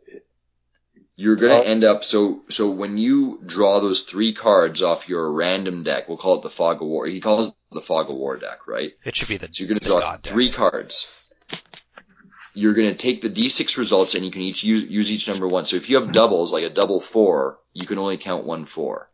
you're 1.18 1.36
gonna 1.36 1.54
Oh. 1.54 1.62
end 1.62 1.82
up 1.84 2.04
so 2.04 2.42
so 2.50 2.70
when 2.70 2.98
you 2.98 3.40
draw 3.46 3.80
those 3.80 4.02
three 4.02 4.32
cards 4.34 4.82
off 4.82 5.08
your 5.08 5.32
random 5.32 5.82
deck, 5.82 6.08
we'll 6.08 6.18
call 6.18 6.38
it 6.38 6.42
the 6.42 6.50
Fog 6.50 6.82
of 6.82 6.88
War. 6.88 7.06
He 7.06 7.20
calls 7.20 7.48
it 7.48 7.54
the 7.72 7.80
Fog 7.80 8.10
of 8.10 8.16
War 8.16 8.36
deck, 8.36 8.66
right? 8.66 8.92
It 9.04 9.16
should 9.16 9.28
be 9.28 9.36
the, 9.38 9.48
So 9.50 9.62
you're 9.64 9.68
gonna 9.68 9.80
draw 9.80 10.00
God 10.00 10.22
deck. 10.22 10.32
three 10.32 10.50
cards. 10.50 11.06
You're 12.56 12.74
gonna 12.74 12.94
take 12.94 13.20
the 13.20 13.28
d6 13.28 13.76
results 13.76 14.14
and 14.14 14.24
you 14.24 14.30
can 14.30 14.40
each 14.40 14.64
use, 14.64 14.84
use 14.84 15.12
each 15.12 15.28
number 15.28 15.46
one. 15.46 15.66
So 15.66 15.76
if 15.76 15.90
you 15.90 16.00
have 16.00 16.12
doubles, 16.12 16.52
like 16.52 16.64
a 16.64 16.70
double 16.70 17.00
four, 17.00 17.58
you 17.74 17.86
can 17.86 17.98
only 17.98 18.16
count 18.16 18.46
one 18.46 18.64
four. 18.64 19.08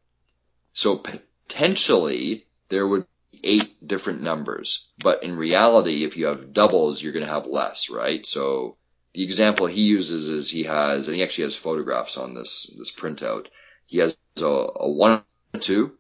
So 0.73 0.97
potentially 0.97 2.47
there 2.69 2.87
would 2.87 3.05
be 3.33 3.41
eight 3.43 3.87
different 3.87 4.23
numbers, 4.23 4.87
but 4.99 5.25
in 5.25 5.37
reality, 5.37 6.05
if 6.05 6.17
you 6.17 6.27
have 6.27 6.53
doubles, 6.53 7.03
you're 7.03 7.13
gonna 7.13 7.27
have 7.27 7.47
less, 7.47 7.91
right? 7.91 8.25
So 8.25 8.77
the 9.15 9.25
example 9.25 9.67
he 9.67 9.83
uses 9.83 10.29
is 10.29 10.51
he 10.51 10.63
has, 10.63 11.09
and 11.09 11.17
he 11.17 11.23
actually 11.23 11.45
has 11.45 11.57
photographs 11.57 12.17
on 12.17 12.35
this 12.35 12.71
this 12.79 12.91
printout. 12.91 13.47
He 13.87 13.99
has 13.99 14.17
a, 14.41 14.45
a 14.45 14.91
one, 14.91 15.23
and 15.53 15.63
a 15.63 15.65
two, 15.65 15.93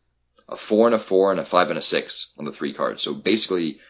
a 0.48 0.56
four 0.56 0.86
and 0.86 0.94
a 0.94 0.98
four, 0.98 1.30
and 1.30 1.40
a 1.40 1.44
five 1.44 1.70
and 1.70 1.78
a 1.78 1.82
six 1.82 2.32
on 2.38 2.44
the 2.44 2.52
three 2.52 2.72
cards. 2.72 3.02
So 3.02 3.12
basically, 3.12 3.80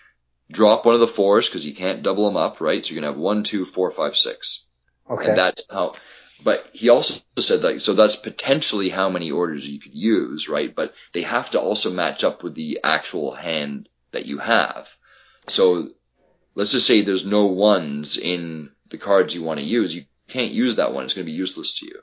drop 0.51 0.85
one 0.85 0.95
of 0.95 1.01
the 1.01 1.07
fours 1.07 1.49
because 1.49 1.65
you 1.65 1.75
can't 1.75 2.03
double 2.03 2.27
them 2.27 2.37
up, 2.37 2.61
right? 2.61 2.85
So 2.85 2.93
you're 2.95 3.01
gonna 3.03 3.13
have 3.13 3.21
one, 3.21 3.43
two, 3.45 3.65
four, 3.65 3.91
five, 3.91 4.17
six, 4.17 4.67
Okay. 5.09 5.29
and 5.31 5.39
that's 5.39 5.65
how. 5.71 5.95
But 6.45 6.69
he 6.73 6.89
also 6.89 7.21
said 7.39 7.63
that 7.63 7.83
so 7.83 7.93
that's 7.95 8.17
potentially 8.17 8.89
how 8.89 9.09
many 9.09 9.31
orders 9.31 9.69
you 9.69 9.79
could 9.81 9.95
use, 9.95 10.49
right? 10.49 10.75
But 10.75 10.95
they 11.13 11.23
have 11.23 11.51
to 11.51 11.61
also 11.61 11.93
match 11.93 12.25
up 12.25 12.43
with 12.43 12.55
the 12.55 12.81
actual 12.83 13.33
hand 13.33 13.89
that 14.11 14.27
you 14.27 14.39
have. 14.39 14.89
So 15.47 15.89
let's 16.57 16.73
just 16.73 16.87
say 16.87 17.01
there's 17.03 17.25
no 17.25 17.47
ones 17.47 18.19
in 18.19 18.71
the 18.91 18.99
cards 18.99 19.35
you 19.35 19.43
want 19.43 19.61
to 19.61 19.65
use. 19.65 19.95
You 19.95 20.03
can't 20.29 20.53
use 20.53 20.77
that 20.77 20.93
one. 20.93 21.05
It's 21.05 21.15
going 21.15 21.25
to 21.27 21.31
be 21.33 21.37
useless 21.37 21.79
to 21.81 21.87
you. 21.87 22.01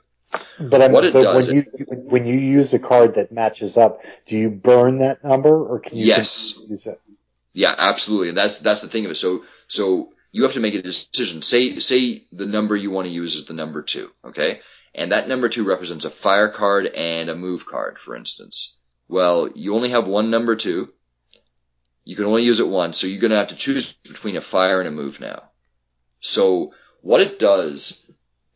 But, 0.58 0.82
I'm, 0.82 0.92
What 0.92 1.04
it 1.04 1.12
does- 1.12 1.48
when 1.48 1.56
you 1.56 1.62
when 1.88 2.26
you 2.26 2.36
use 2.36 2.72
a 2.72 2.78
card 2.78 3.14
that 3.16 3.30
matches 3.32 3.76
up, 3.76 4.00
do 4.26 4.36
you 4.36 4.48
burn 4.48 4.98
that 4.98 5.22
number 5.24 5.50
or 5.64 5.80
can 5.80 5.98
you 5.98 6.06
Yes. 6.06 6.58
use 6.68 6.86
it? 6.86 7.00
Yeah, 7.52 7.74
absolutely. 7.76 8.28
And 8.28 8.38
that's 8.38 8.58
that's 8.58 8.82
the 8.82 8.88
thing 8.88 9.04
of 9.04 9.10
it. 9.10 9.16
So 9.16 9.44
so 9.68 10.12
you 10.32 10.44
have 10.44 10.52
to 10.52 10.60
make 10.60 10.74
a 10.74 10.82
decision. 10.82 11.42
Say 11.42 11.78
say 11.78 12.24
the 12.32 12.46
number 12.46 12.76
you 12.76 12.90
want 12.90 13.06
to 13.06 13.12
use 13.12 13.34
is 13.34 13.46
the 13.46 13.54
number 13.54 13.82
two, 13.82 14.10
okay? 14.24 14.60
And 14.94 15.12
that 15.12 15.28
number 15.28 15.48
two 15.48 15.64
represents 15.64 16.04
a 16.04 16.10
fire 16.10 16.50
card 16.50 16.86
and 16.86 17.30
a 17.30 17.34
move 17.34 17.66
card, 17.66 17.98
for 17.98 18.16
instance. 18.16 18.78
Well, 19.08 19.48
you 19.54 19.74
only 19.74 19.90
have 19.90 20.06
one 20.08 20.30
number 20.30 20.56
two. 20.56 20.92
You 22.04 22.16
can 22.16 22.24
only 22.24 22.42
use 22.42 22.60
it 22.60 22.68
once, 22.68 22.98
so 22.98 23.06
you're 23.06 23.20
gonna 23.20 23.36
have 23.36 23.48
to 23.48 23.56
choose 23.56 23.92
between 23.92 24.36
a 24.36 24.40
fire 24.40 24.80
and 24.80 24.88
a 24.88 24.92
move 24.92 25.20
now. 25.20 25.50
So 26.20 26.70
what 27.02 27.20
it 27.20 27.38
does 27.38 28.09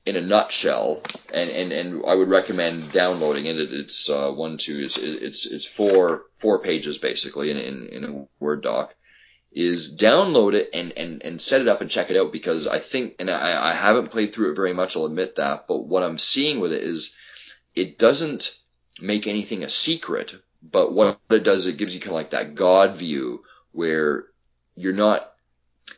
in 0.07 0.17
a 0.17 0.21
nutshell, 0.21 1.03
and, 1.33 1.49
and, 1.51 1.73
and 1.73 2.03
I 2.07 2.15
would 2.15 2.29
recommend 2.29 2.93
downloading 2.93 3.47
it. 3.47 3.59
It- 3.59 3.73
It's 3.73 4.09
uh, 4.11 4.31
one, 4.33 4.59
two, 4.59 4.79
it's, 4.81 4.99
it's 4.99 5.47
it's 5.47 5.67
four 5.67 6.25
four 6.39 6.59
pages 6.59 6.99
basically 6.99 7.51
in, 7.51 7.57
in, 7.57 7.89
in 7.91 8.05
a 8.05 8.27
Word 8.39 8.63
doc. 8.63 8.95
Is 9.57 9.97
download 9.97 10.55
it 10.55 10.71
and, 10.75 10.91
and, 10.99 11.23
and 11.25 11.41
set 11.41 11.61
it 11.61 11.69
up 11.69 11.81
and 11.81 11.89
check 11.89 12.11
it 12.11 12.17
out 12.17 12.33
because 12.33 12.67
I 12.67 12.81
think, 12.81 13.15
and 13.21 13.31
I, 13.31 13.71
I 13.71 13.73
haven't 13.73 14.11
played 14.11 14.35
through 14.35 14.51
it 14.51 14.57
very 14.57 14.73
much, 14.75 14.97
I'll 14.97 15.07
admit 15.07 15.37
that, 15.37 15.67
but 15.69 15.87
what 15.87 16.03
I'm 16.03 16.19
seeing 16.19 16.59
with 16.59 16.73
it 16.73 16.83
is 16.83 17.15
it 17.77 17.97
doesn't 17.97 18.53
make 19.01 19.29
anything 19.29 19.63
a 19.63 19.69
secret, 19.71 20.33
but 20.61 20.93
what 20.93 21.21
it 21.31 21.45
does, 21.45 21.69
it 21.69 21.77
gives 21.77 21.95
you 21.95 22.01
kind 22.01 22.11
of 22.11 22.15
like 22.17 22.31
that 22.31 22.57
God 22.57 22.97
view 22.97 23.43
where 23.71 24.25
you're 24.75 24.93
not, 24.93 25.33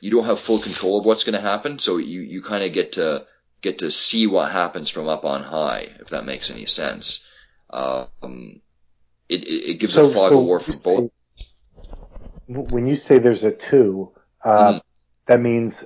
you 0.02 0.10
don't 0.10 0.26
have 0.26 0.38
full 0.38 0.58
control 0.58 0.98
of 1.00 1.06
what's 1.06 1.24
going 1.24 1.32
to 1.32 1.40
happen, 1.40 1.78
so 1.78 1.96
you, 1.96 2.20
you 2.20 2.42
kind 2.42 2.62
of 2.62 2.74
get 2.74 2.92
to, 2.92 3.24
get 3.66 3.80
to 3.80 3.90
see 3.90 4.26
what 4.26 4.52
happens 4.52 4.90
from 4.90 5.08
up 5.08 5.24
on 5.24 5.42
high, 5.42 5.88
if 6.00 6.10
that 6.10 6.24
makes 6.24 6.50
any 6.50 6.66
sense. 6.66 7.26
Um, 7.70 8.08
it, 9.28 9.42
it, 9.44 9.70
it 9.70 9.80
gives 9.80 9.96
a 9.96 10.08
fog 10.08 10.32
of 10.32 10.44
war 10.44 10.60
for 10.60 10.72
both. 10.84 11.10
When 12.46 12.86
you 12.86 12.94
say 12.94 13.18
there's 13.18 13.42
a 13.42 13.50
two, 13.50 14.12
uh, 14.44 14.74
Mhm. 14.74 14.80
that 15.26 15.40
means, 15.40 15.84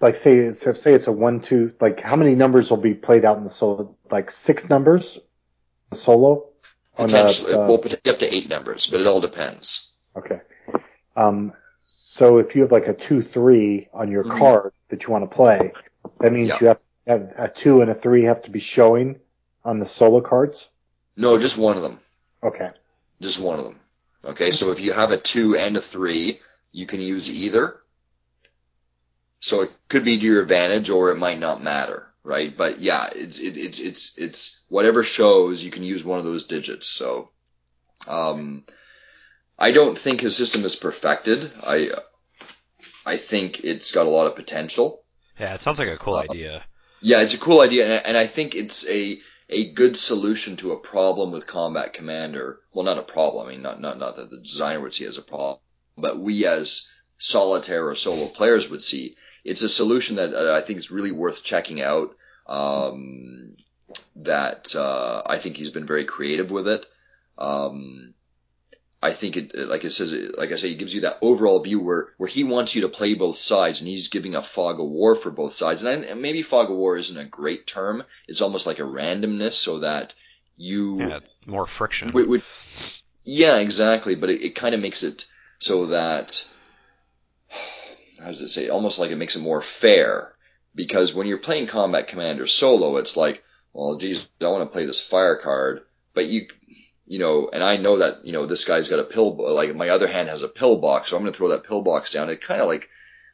like, 0.00 0.14
say 0.14 0.36
it's, 0.36 0.60
say 0.60 0.94
it's 0.94 1.08
a 1.08 1.12
one, 1.12 1.40
two. 1.40 1.72
Like, 1.80 2.00
how 2.00 2.14
many 2.14 2.36
numbers 2.36 2.70
will 2.70 2.76
be 2.76 2.94
played 2.94 3.24
out 3.24 3.38
in 3.38 3.44
the 3.44 3.50
solo? 3.50 3.96
Like 4.10 4.30
six 4.30 4.68
numbers, 4.68 5.18
solo. 5.92 6.48
On 6.98 7.06
the, 7.08 7.16
Potentially, 7.16 7.54
uh, 7.54 7.68
well, 7.68 7.78
potentially 7.78 8.12
up 8.12 8.20
to 8.20 8.34
eight 8.34 8.48
numbers, 8.48 8.86
but 8.86 9.00
it 9.00 9.06
all 9.06 9.20
depends. 9.20 9.88
Okay. 10.14 10.40
Um, 11.16 11.52
so 11.78 12.38
if 12.38 12.54
you 12.54 12.62
have 12.62 12.70
like 12.70 12.86
a 12.86 12.94
two 12.94 13.22
three 13.22 13.88
on 13.92 14.12
your 14.12 14.24
Mhm. 14.24 14.38
card 14.38 14.72
that 14.90 15.02
you 15.04 15.10
want 15.10 15.28
to 15.28 15.34
play, 15.34 15.72
that 16.22 16.32
means 16.32 16.48
Yeah. 16.48 16.58
you 16.60 16.66
have, 16.68 16.80
have 17.06 17.34
a 17.36 17.48
two 17.48 17.80
and 17.82 17.90
a 17.90 17.94
three 17.94 18.24
have 18.24 18.42
to 18.42 18.50
be 18.50 18.60
showing 18.60 19.20
on 19.64 19.78
the 19.78 19.86
solo 19.86 20.20
cards. 20.20 20.68
No, 21.16 21.38
just 21.38 21.58
one 21.58 21.76
of 21.76 21.82
them. 21.82 22.00
Okay. 22.42 22.70
Just 23.20 23.38
one 23.38 23.58
of 23.58 23.64
them. 23.64 23.80
Okay, 24.24 24.50
so 24.52 24.70
if 24.70 24.80
you 24.80 24.92
have 24.92 25.10
a 25.10 25.18
two 25.18 25.56
and 25.56 25.76
a 25.76 25.80
three, 25.82 26.40
you 26.70 26.86
can 26.86 27.00
use 27.00 27.28
either. 27.28 27.76
So 29.40 29.62
it 29.62 29.72
could 29.88 30.04
be 30.04 30.18
to 30.18 30.24
your 30.24 30.42
advantage, 30.42 30.90
or 30.90 31.10
it 31.10 31.18
might 31.18 31.40
not 31.40 31.62
matter, 31.62 32.06
right? 32.22 32.56
But 32.56 32.80
yeah, 32.80 33.10
it's 33.12 33.38
it, 33.40 33.56
it's 33.56 33.80
it's 33.80 34.14
it's 34.16 34.60
whatever 34.68 35.02
shows 35.02 35.62
you 35.62 35.72
can 35.72 35.82
use 35.82 36.04
one 36.04 36.20
of 36.20 36.24
those 36.24 36.46
digits. 36.46 36.86
So, 36.86 37.30
um, 38.06 38.64
I 39.58 39.72
don't 39.72 39.98
think 39.98 40.20
his 40.20 40.36
system 40.36 40.64
is 40.64 40.76
perfected. 40.76 41.50
I 41.60 41.90
I 43.04 43.16
think 43.16 43.64
it's 43.64 43.90
got 43.90 44.06
a 44.06 44.10
lot 44.10 44.28
of 44.28 44.36
potential. 44.36 45.01
Yeah, 45.38 45.54
it 45.54 45.60
sounds 45.60 45.78
like 45.78 45.88
a 45.88 45.98
cool 45.98 46.14
Uh, 46.14 46.22
idea. 46.30 46.64
Yeah, 47.00 47.20
it's 47.22 47.34
a 47.34 47.38
cool 47.38 47.60
idea, 47.60 47.84
and, 47.84 48.06
and 48.06 48.16
I 48.16 48.26
think 48.26 48.54
it's 48.54 48.86
a 48.88 49.20
a 49.48 49.72
good 49.72 49.96
solution 49.96 50.56
to 50.56 50.72
a 50.72 50.78
problem 50.80 51.32
with 51.32 51.46
Combat 51.46 51.92
Commander. 51.92 52.60
Well, 52.72 52.84
not 52.84 52.98
a 52.98 53.02
problem. 53.02 53.46
I 53.46 53.50
mean, 53.50 53.62
not 53.62 53.80
not 53.80 53.98
not 53.98 54.16
that 54.16 54.30
the 54.30 54.40
designer 54.40 54.80
would 54.80 54.94
see 54.94 55.04
as 55.04 55.18
a 55.18 55.22
problem, 55.22 55.58
but 55.96 56.18
we 56.18 56.46
as 56.46 56.88
solitaire 57.18 57.88
or 57.88 57.94
solo 57.94 58.28
players 58.28 58.70
would 58.70 58.82
see. 58.82 59.14
It's 59.44 59.62
a 59.62 59.68
solution 59.68 60.16
that 60.16 60.32
uh, 60.34 60.54
I 60.54 60.62
think 60.62 60.78
is 60.78 60.90
really 60.90 61.10
worth 61.12 61.42
checking 61.42 61.80
out. 61.82 62.14
Um, 62.46 63.56
that 64.16 64.74
uh, 64.74 65.22
I 65.26 65.38
think 65.38 65.56
he's 65.56 65.70
been 65.70 65.86
very 65.86 66.04
creative 66.04 66.50
with 66.50 66.68
it. 66.68 66.86
Um, 67.38 68.14
I 69.04 69.12
think 69.12 69.36
it, 69.36 69.54
like 69.54 69.84
it 69.84 69.90
says, 69.90 70.12
like 70.38 70.52
I 70.52 70.56
say, 70.56 70.70
it 70.70 70.78
gives 70.78 70.94
you 70.94 71.00
that 71.00 71.18
overall 71.20 71.58
view 71.60 71.80
where, 71.80 72.10
where 72.18 72.28
he 72.28 72.44
wants 72.44 72.76
you 72.76 72.82
to 72.82 72.88
play 72.88 73.14
both 73.14 73.38
sides 73.38 73.80
and 73.80 73.88
he's 73.88 74.08
giving 74.08 74.36
a 74.36 74.42
fog 74.42 74.78
of 74.78 74.88
war 74.88 75.16
for 75.16 75.32
both 75.32 75.54
sides. 75.54 75.82
And, 75.82 76.04
I, 76.04 76.06
and 76.06 76.22
maybe 76.22 76.42
fog 76.42 76.70
of 76.70 76.76
war 76.76 76.96
isn't 76.96 77.18
a 77.18 77.24
great 77.24 77.66
term. 77.66 78.04
It's 78.28 78.40
almost 78.40 78.64
like 78.64 78.78
a 78.78 78.82
randomness 78.82 79.54
so 79.54 79.80
that 79.80 80.14
you. 80.56 81.00
Yeah, 81.00 81.18
more 81.46 81.66
friction. 81.66 82.12
Yeah, 83.24 83.56
exactly. 83.56 84.14
But 84.14 84.30
it, 84.30 84.42
it 84.42 84.54
kind 84.54 84.74
of 84.74 84.80
makes 84.80 85.02
it 85.02 85.26
so 85.58 85.86
that, 85.86 86.48
how 88.20 88.26
does 88.26 88.40
it 88.40 88.50
say, 88.50 88.68
almost 88.68 89.00
like 89.00 89.10
it 89.10 89.16
makes 89.16 89.34
it 89.34 89.42
more 89.42 89.62
fair. 89.62 90.32
Because 90.76 91.12
when 91.12 91.26
you're 91.26 91.38
playing 91.38 91.66
Combat 91.66 92.06
Commander 92.06 92.46
solo, 92.46 92.96
it's 92.98 93.16
like, 93.16 93.42
well, 93.72 93.96
geez, 93.96 94.26
I 94.40 94.46
want 94.46 94.62
to 94.62 94.72
play 94.72 94.86
this 94.86 95.00
fire 95.00 95.36
card, 95.36 95.82
but 96.14 96.26
you, 96.26 96.46
you 97.12 97.18
know, 97.18 97.50
and 97.52 97.62
I 97.62 97.76
know 97.76 97.98
that, 97.98 98.24
you 98.24 98.32
know, 98.32 98.46
this 98.46 98.64
guy's 98.64 98.88
got 98.88 98.98
a 98.98 99.04
pill, 99.04 99.36
like 99.54 99.74
my 99.74 99.90
other 99.90 100.06
hand 100.06 100.30
has 100.30 100.42
a 100.42 100.48
pill 100.48 100.78
box, 100.78 101.10
so 101.10 101.16
I'm 101.18 101.22
going 101.22 101.30
to 101.30 101.36
throw 101.36 101.48
that 101.48 101.64
pill 101.64 101.82
box 101.82 102.10
down. 102.10 102.30
It 102.30 102.40
kind 102.40 102.62
of 102.62 102.68
like, 102.68 102.88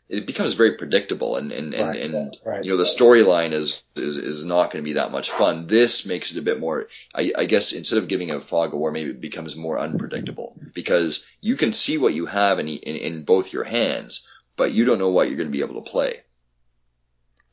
it 0.09 0.27
becomes 0.27 0.55
very 0.55 0.77
predictable 0.77 1.37
and, 1.37 1.53
and, 1.53 1.73
and, 1.75 1.89
Right, 1.89 2.01
and 2.01 2.37
right. 2.45 2.65
you 2.65 2.73
know, 2.73 2.77
the 2.77 2.83
storyline 2.83 3.53
is, 3.53 3.81
is, 3.95 4.17
is 4.17 4.45
not 4.45 4.73
going 4.73 4.83
to 4.83 4.89
be 4.89 4.95
that 4.95 5.13
much 5.13 5.31
fun. 5.31 5.69
This 5.69 6.07
makes 6.07 6.33
it 6.33 6.39
a 6.39 6.43
bit 6.43 6.59
more, 6.59 6.89
I, 7.15 7.31
I 7.39 7.45
guess 7.45 7.71
instead 7.71 7.99
of 7.99 8.09
giving 8.09 8.33
a 8.33 8.41
fog 8.41 8.75
of 8.75 8.81
war, 8.81 8.91
maybe 8.91 9.11
it 9.11 9.21
becomes 9.21 9.55
more 9.55 9.79
unpredictable 9.79 10.57
because 10.75 11.25
you 11.41 11.55
can 11.55 11.73
see 11.73 11.99
what 11.99 12.15
you 12.15 12.27
have 12.27 12.59
in, 12.59 12.67
in, 12.67 12.97
in 12.97 13.23
both 13.23 13.53
your 13.53 13.63
hands, 13.63 14.27
but 14.57 14.73
you 14.73 14.87
don't 14.87 14.99
know 14.99 15.11
what 15.11 15.29
you're 15.29 15.37
going 15.37 15.53
to 15.53 15.57
be 15.57 15.63
able 15.63 15.81
to 15.81 15.89
play. 15.89 16.23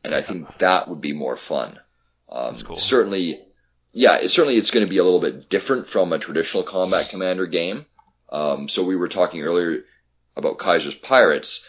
And 0.04 0.16
I 0.16 0.24
think 0.24 0.58
that 0.58 0.88
would 0.88 1.02
be 1.02 1.14
more 1.14 1.38
fun. 1.38 1.80
Um, 2.28 2.48
That's 2.48 2.64
cool. 2.64 2.78
Certainly, 2.78 3.45
yeah, 3.96 4.18
it, 4.18 4.30
certainly 4.30 4.58
it's 4.58 4.72
going 4.72 4.86
to 4.86 4.90
be 4.90 4.98
a 4.98 5.04
little 5.04 5.22
bit 5.22 5.48
different 5.48 5.88
from 5.88 6.12
a 6.12 6.20
traditional 6.20 6.64
Combat 6.64 7.08
Commander 7.08 7.48
game. 7.48 7.86
Um, 8.30 8.68
so 8.68 8.84
we 8.84 8.98
were 8.98 9.08
talking 9.08 9.42
earlier 9.42 9.86
about 10.36 10.58
Kaiser's 10.58 10.94
Pirates. 10.94 11.66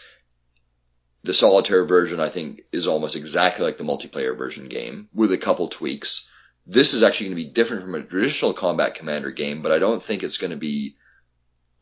The 1.23 1.33
solitaire 1.33 1.85
version, 1.85 2.19
I 2.19 2.29
think, 2.29 2.63
is 2.73 2.85
almost 2.85 3.15
exactly 3.15 3.63
like 3.63 3.77
the 3.77 3.85
multiplayer 3.85 4.37
version 4.37 4.67
game 4.67 5.07
with 5.13 5.31
a 5.31 5.37
couple 5.37 5.69
tweaks. 5.69 6.27
This 6.65 6.93
is 6.93 7.01
actually 7.01 7.27
going 7.27 7.37
to 7.37 7.43
be 7.45 7.53
different 7.53 7.83
from 7.83 7.95
a 7.95 8.03
traditional 8.03 8.53
Combat 8.53 8.95
Commander 8.95 9.31
game, 9.31 9.61
but 9.61 9.71
I 9.71 9.79
don't 9.79 10.03
think 10.03 10.21
it's 10.21 10.37
going 10.37 10.51
to 10.51 10.57
be, 10.57 10.95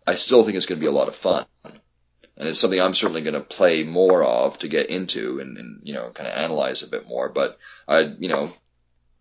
I 0.06 0.14
still 0.14 0.44
think 0.44 0.58
it's 0.58 0.68
going 0.68 0.80
to 0.80 0.86
be 0.86 0.90
a 0.90 0.96
lot 0.96 1.08
of 1.08 1.16
fun. 1.16 1.48
And 1.64 2.48
it's 2.48 2.60
something 2.60 2.80
I'm 2.80 2.94
certainly 2.94 3.24
going 3.24 3.34
to 3.34 3.42
play 3.42 3.84
more 3.84 4.24
of 4.24 4.60
to 4.60 4.68
get 4.68 4.90
into 4.90 5.40
and, 5.40 5.58
and 5.58 5.80
you 5.82 5.96
know, 5.96 6.12
kind 6.14 6.30
of 6.30 6.38
analyze 6.38 6.84
a 6.84 6.88
bit 6.88 7.08
more. 7.08 7.30
But 7.30 7.58
I, 7.88 8.02
you 8.20 8.28
know, 8.28 8.52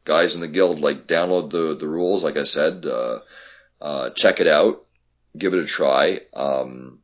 guys 0.05 0.35
in 0.35 0.41
the 0.41 0.49
guild, 0.49 0.81
like 0.81 1.07
download 1.07 1.51
the, 1.51 1.77
the 1.79 1.89
rules, 1.89 2.23
like 2.23 2.37
I 2.37 2.45
said, 2.45 2.85
uh, 2.87 3.19
uh, 3.81 4.11
check 4.11 4.41
it 4.41 4.47
out, 4.47 4.85
give 5.37 5.55
it 5.55 5.65
a 5.65 5.67
try. 5.67 6.21
Um, 6.35 7.01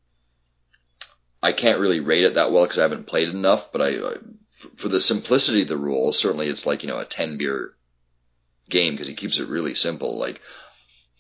I 1.43 1.53
can't 1.53 1.81
really 1.81 2.01
rate 2.01 2.25
it 2.25 2.35
that 2.35 2.53
well 2.53 2.65
because 2.65 2.79
I 2.79 2.83
haven't 2.83 3.07
played 3.07 3.29
it 3.29 3.35
enough, 3.35 3.73
but 3.73 3.81
I, 3.81 3.95
for 4.77 4.89
the 4.89 5.01
simplicity 5.01 5.63
of 5.63 5.69
the 5.69 5.77
rules, 5.77 6.19
certainly 6.19 6.49
it's 6.49 6.67
like, 6.67 6.83
you 6.83 6.89
know, 6.89 6.99
a 6.99 7.05
10 7.05 7.39
beer 7.39 7.73
game 8.69 8.95
because 8.95 9.09
he 9.09 9.15
keeps 9.15 9.39
it 9.39 9.49
really 9.49 9.75
simple. 9.75 10.19
Like 10.19 10.41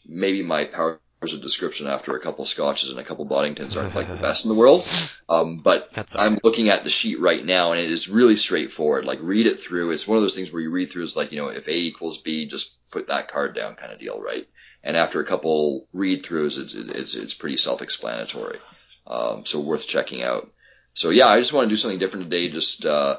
maybe 0.06 0.42
my 0.42 0.66
powers 0.66 0.98
of 1.22 1.42
description 1.42 1.86
after 1.86 2.16
a 2.16 2.20
couple 2.20 2.46
scotches 2.46 2.88
and 2.90 2.98
a 2.98 3.04
couple 3.04 3.28
Boddingtons 3.28 3.76
aren't 3.76 3.94
like 3.94 4.08
the 4.08 4.16
best 4.22 4.46
in 4.46 4.48
the 4.48 4.54
world. 4.54 4.86
Um, 5.28 5.58
but 5.58 5.90
That's 5.92 6.16
I'm 6.16 6.38
looking 6.42 6.70
at 6.70 6.82
the 6.82 6.88
sheet 6.90 7.20
right 7.20 7.44
now 7.44 7.72
and 7.72 7.80
it 7.80 7.90
is 7.90 8.08
really 8.08 8.36
straightforward. 8.36 9.04
Like 9.04 9.18
read 9.20 9.46
it 9.46 9.60
through. 9.60 9.90
It's 9.90 10.08
one 10.08 10.16
of 10.16 10.22
those 10.22 10.34
things 10.34 10.50
where 10.50 10.62
you 10.62 10.70
read 10.70 10.90
through 10.90 11.04
is 11.04 11.16
like, 11.16 11.30
you 11.30 11.38
know, 11.38 11.48
if 11.48 11.68
A 11.68 11.76
equals 11.76 12.22
B, 12.22 12.48
just 12.48 12.78
put 12.90 13.08
that 13.08 13.28
card 13.28 13.54
down 13.54 13.74
kind 13.76 13.92
of 13.92 14.00
deal, 14.00 14.20
right? 14.22 14.46
And 14.82 14.96
after 14.96 15.20
a 15.20 15.26
couple 15.26 15.86
read 15.92 16.22
throughs, 16.24 16.58
it's, 16.58 16.74
it's, 16.74 17.14
it's 17.14 17.34
pretty 17.34 17.58
self-explanatory. 17.58 18.58
Um, 19.06 19.44
so 19.44 19.60
worth 19.60 19.86
checking 19.86 20.22
out. 20.22 20.50
So 20.94 21.10
yeah, 21.10 21.26
I 21.26 21.38
just 21.38 21.52
want 21.52 21.66
to 21.66 21.68
do 21.68 21.76
something 21.76 21.98
different 21.98 22.30
today. 22.30 22.48
Just, 22.50 22.86
uh, 22.86 23.18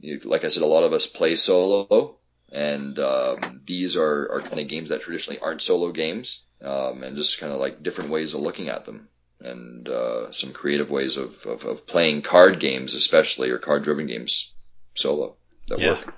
you- 0.00 0.20
like 0.24 0.44
I 0.44 0.48
said, 0.48 0.62
a 0.62 0.66
lot 0.66 0.84
of 0.84 0.92
us 0.92 1.06
play 1.06 1.36
solo 1.36 2.18
and, 2.50 2.98
um, 2.98 3.62
these 3.64 3.96
are, 3.96 4.30
are 4.32 4.40
kind 4.42 4.60
of 4.60 4.68
games 4.68 4.90
that 4.90 5.00
traditionally 5.00 5.40
aren't 5.40 5.62
solo 5.62 5.92
games. 5.92 6.42
Um, 6.62 7.02
and 7.02 7.16
just 7.16 7.40
kind 7.40 7.52
of 7.52 7.58
like 7.58 7.82
different 7.82 8.10
ways 8.10 8.34
of 8.34 8.40
looking 8.40 8.68
at 8.68 8.86
them 8.86 9.08
and 9.40 9.88
uh, 9.88 10.30
some 10.30 10.52
creative 10.52 10.90
ways 10.90 11.16
of, 11.16 11.44
of, 11.44 11.64
of 11.64 11.86
playing 11.88 12.22
card 12.22 12.60
games, 12.60 12.94
especially 12.94 13.50
or 13.50 13.58
card 13.58 13.82
driven 13.82 14.06
games 14.06 14.52
solo 14.94 15.34
that 15.68 15.80
Yeah. 15.80 15.90
work. 15.94 16.14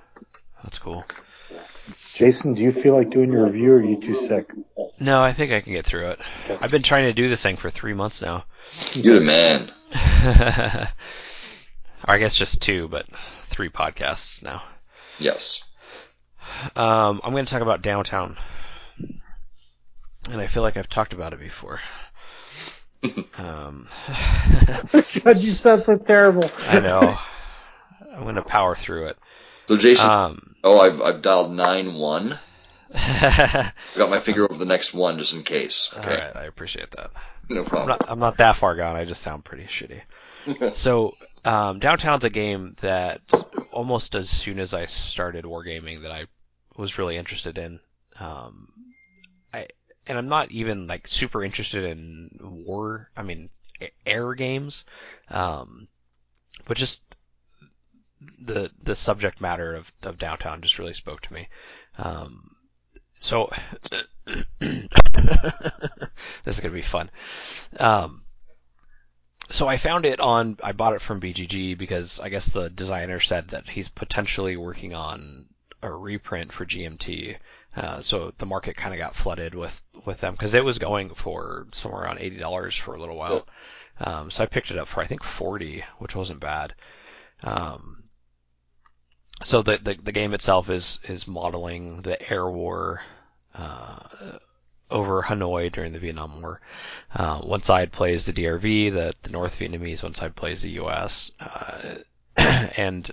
That's 0.63 0.77
cool. 0.77 1.03
Jason, 2.13 2.53
do 2.53 2.61
you 2.61 2.71
feel 2.71 2.95
like 2.95 3.09
doing 3.09 3.31
your 3.31 3.45
review 3.45 3.73
or 3.73 3.77
are 3.77 3.81
you 3.83 3.99
too 3.99 4.13
sick? 4.13 4.49
No, 4.99 5.21
I 5.21 5.33
think 5.33 5.51
I 5.51 5.61
can 5.61 5.73
get 5.73 5.85
through 5.85 6.07
it. 6.09 6.19
I've 6.61 6.71
been 6.71 6.81
trying 6.83 7.05
to 7.05 7.13
do 7.13 7.27
this 7.27 7.41
thing 7.43 7.55
for 7.57 7.69
three 7.69 7.93
months 7.93 8.21
now. 8.21 8.45
You're 8.93 9.19
the 9.19 9.25
man. 9.25 9.71
or 9.93 10.87
I 12.07 12.17
guess 12.19 12.35
just 12.35 12.61
two, 12.61 12.87
but 12.87 13.07
three 13.47 13.69
podcasts 13.69 14.43
now. 14.43 14.61
Yes. 15.19 15.63
Um, 16.75 17.19
I'm 17.23 17.31
going 17.31 17.45
to 17.45 17.51
talk 17.51 17.61
about 17.61 17.81
downtown, 17.81 18.37
and 20.31 20.41
I 20.41 20.47
feel 20.47 20.63
like 20.63 20.77
I've 20.77 20.89
talked 20.89 21.13
about 21.13 21.33
it 21.33 21.39
before. 21.39 21.79
um, 23.37 23.87
God, 24.91 25.03
you 25.25 25.35
sound 25.35 25.83
so 25.83 25.95
terrible. 25.95 26.49
I 26.67 26.79
know. 26.79 27.17
I'm 28.13 28.23
going 28.23 28.35
to 28.35 28.41
power 28.41 28.75
through 28.75 29.07
it. 29.07 29.17
So 29.67 29.77
Jason, 29.77 30.09
Um, 30.09 30.55
oh, 30.63 30.79
I've 30.79 31.01
I've 31.01 31.21
dialed 31.21 31.51
nine 31.53 31.95
one. 31.95 32.37
I 32.93 33.71
got 33.97 34.09
my 34.09 34.19
finger 34.19 34.45
over 34.45 34.57
the 34.57 34.65
next 34.65 34.93
one 34.93 35.17
just 35.19 35.33
in 35.33 35.43
case. 35.43 35.93
Okay, 35.97 36.07
right, 36.07 36.35
I 36.35 36.45
appreciate 36.45 36.91
that. 36.91 37.09
no 37.49 37.61
I'm 37.61 37.65
problem. 37.65 37.87
not, 37.89 38.05
I'm 38.09 38.19
not 38.19 38.37
that 38.37 38.55
far 38.55 38.75
gone. 38.75 38.95
I 38.95 39.05
just 39.05 39.21
sound 39.23 39.43
pretty 39.43 39.65
shitty. 39.65 40.01
So, 40.73 41.15
um, 41.43 41.79
Downtown's 41.79 42.23
a 42.23 42.29
game 42.29 42.75
that 42.81 43.21
almost 43.71 44.13
as 44.13 44.29
soon 44.29 44.59
as 44.59 44.75
I 44.75 44.85
started 44.85 45.43
wargaming 45.45 46.03
that 46.03 46.11
I 46.11 46.25
was 46.77 46.99
really 46.99 47.17
interested 47.17 47.57
in. 47.57 47.79
Um, 48.19 48.71
I 48.77 48.84
and 50.07 50.17
I'm 50.17 50.27
not 50.27 50.51
even 50.51 50.87
like 50.87 51.07
super 51.07 51.43
interested 51.43 51.83
in 51.83 52.29
war. 52.41 53.09
I 53.15 53.23
mean, 53.23 53.49
air 54.05 54.33
games, 54.33 54.85
um, 55.29 55.87
but 56.65 56.77
just 56.77 57.01
the 58.39 58.71
the 58.81 58.95
subject 58.95 59.41
matter 59.41 59.75
of, 59.75 59.91
of 60.03 60.17
Downtown 60.17 60.61
just 60.61 60.79
really 60.79 60.93
spoke 60.93 61.21
to 61.21 61.33
me. 61.33 61.47
Um, 61.97 62.55
so 63.17 63.49
this 64.59 64.87
is 66.45 66.59
gonna 66.59 66.73
be 66.73 66.81
fun. 66.81 67.09
Um, 67.79 68.25
so 69.49 69.67
I 69.67 69.77
found 69.77 70.05
it 70.05 70.19
on. 70.19 70.57
I 70.63 70.71
bought 70.71 70.93
it 70.93 71.01
from 71.01 71.21
BGG 71.21 71.77
because 71.77 72.19
I 72.19 72.29
guess 72.29 72.47
the 72.47 72.69
designer 72.69 73.19
said 73.19 73.49
that 73.49 73.69
he's 73.69 73.89
potentially 73.89 74.57
working 74.57 74.95
on 74.95 75.47
a 75.81 75.91
reprint 75.91 76.51
for 76.51 76.65
GMT. 76.65 77.37
Uh, 77.75 78.01
so 78.01 78.33
the 78.37 78.45
market 78.45 78.77
kind 78.77 78.93
of 78.93 78.99
got 78.99 79.15
flooded 79.15 79.53
with 79.53 79.81
with 80.05 80.21
them 80.21 80.33
because 80.33 80.53
it 80.53 80.63
was 80.63 80.79
going 80.79 81.09
for 81.09 81.67
somewhere 81.73 82.03
around 82.03 82.19
eighty 82.19 82.37
dollars 82.37 82.75
for 82.75 82.95
a 82.95 82.99
little 82.99 83.17
while. 83.17 83.47
Um, 83.99 84.31
so 84.31 84.43
I 84.43 84.47
picked 84.47 84.71
it 84.71 84.77
up 84.77 84.87
for 84.87 85.01
I 85.01 85.07
think 85.07 85.23
forty, 85.23 85.83
which 85.97 86.15
wasn't 86.15 86.39
bad. 86.39 86.73
Um, 87.43 88.09
so 89.43 89.61
the, 89.61 89.77
the 89.77 89.95
the 89.95 90.11
game 90.11 90.33
itself 90.33 90.69
is 90.69 90.99
is 91.03 91.27
modeling 91.27 92.01
the 92.01 92.31
air 92.31 92.49
war 92.49 93.01
uh, 93.53 93.99
over 94.89 95.23
Hanoi 95.23 95.71
during 95.71 95.91
the 95.91 95.99
Vietnam 95.99 96.41
War. 96.41 96.61
Uh, 97.13 97.41
one 97.41 97.63
side 97.63 97.91
plays 97.91 98.25
the 98.25 98.33
DRV, 98.33 98.93
the, 98.93 99.13
the 99.23 99.29
North 99.29 99.59
Vietnamese. 99.59 100.03
One 100.03 100.15
side 100.15 100.35
plays 100.35 100.61
the 100.61 100.71
U.S. 100.71 101.31
Uh, 101.39 101.95
and 102.77 103.11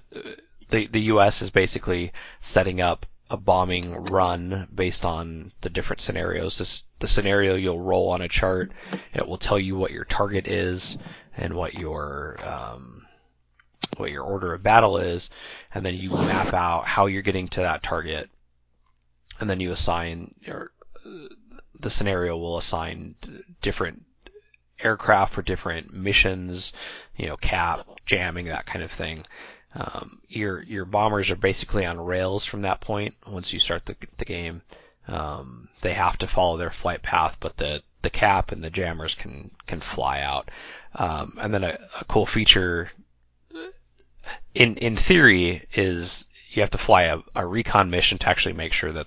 the 0.68 0.86
the 0.86 1.00
U.S. 1.02 1.42
is 1.42 1.50
basically 1.50 2.12
setting 2.40 2.80
up 2.80 3.06
a 3.32 3.36
bombing 3.38 3.94
run 4.04 4.68
based 4.72 5.06
on 5.06 5.52
the 5.62 5.70
different 5.70 6.02
scenarios. 6.02 6.58
This 6.58 6.84
the 6.98 7.08
scenario 7.08 7.54
you'll 7.54 7.80
roll 7.80 8.10
on 8.10 8.20
a 8.20 8.28
chart. 8.28 8.70
It 9.14 9.26
will 9.26 9.38
tell 9.38 9.58
you 9.58 9.74
what 9.74 9.90
your 9.90 10.04
target 10.04 10.46
is 10.46 10.98
and 11.34 11.54
what 11.54 11.78
your 11.78 12.36
um, 12.46 13.06
what 13.96 14.10
your 14.10 14.24
order 14.24 14.52
of 14.52 14.62
battle 14.62 14.98
is, 14.98 15.30
and 15.74 15.82
then 15.82 15.94
you 15.94 16.10
map 16.10 16.52
out 16.52 16.84
how 16.84 17.06
you're 17.06 17.22
getting 17.22 17.48
to 17.48 17.60
that 17.60 17.82
target, 17.82 18.30
and 19.40 19.48
then 19.48 19.60
you 19.60 19.72
assign 19.72 20.34
your 20.40 20.70
the 21.80 21.90
scenario 21.90 22.36
will 22.36 22.58
assign 22.58 23.14
different 23.62 24.04
aircraft 24.78 25.32
for 25.32 25.42
different 25.42 25.94
missions, 25.94 26.74
you 27.16 27.26
know, 27.26 27.36
cap, 27.38 27.86
jamming, 28.04 28.46
that 28.46 28.66
kind 28.66 28.84
of 28.84 28.90
thing. 28.90 29.24
Um, 29.74 30.20
your 30.28 30.62
your 30.62 30.84
bombers 30.84 31.30
are 31.30 31.36
basically 31.36 31.86
on 31.86 32.00
rails 32.00 32.44
from 32.44 32.62
that 32.62 32.80
point. 32.80 33.14
Once 33.26 33.52
you 33.52 33.58
start 33.58 33.86
the 33.86 33.96
the 34.18 34.24
game, 34.24 34.62
um, 35.08 35.68
they 35.80 35.94
have 35.94 36.18
to 36.18 36.26
follow 36.26 36.56
their 36.56 36.70
flight 36.70 37.02
path, 37.02 37.36
but 37.40 37.56
the 37.56 37.82
the 38.02 38.10
cap 38.10 38.52
and 38.52 38.62
the 38.62 38.70
jammers 38.70 39.14
can 39.14 39.50
can 39.66 39.80
fly 39.80 40.20
out. 40.20 40.50
Um, 40.94 41.34
and 41.40 41.54
then 41.54 41.64
a, 41.64 41.78
a 42.00 42.04
cool 42.04 42.26
feature 42.26 42.90
in 44.54 44.76
in 44.76 44.96
theory 44.96 45.66
is 45.74 46.26
you 46.50 46.62
have 46.62 46.70
to 46.70 46.78
fly 46.78 47.02
a, 47.04 47.18
a 47.34 47.46
recon 47.46 47.90
mission 47.90 48.18
to 48.18 48.28
actually 48.28 48.52
make 48.54 48.72
sure 48.72 48.92
that 48.92 49.06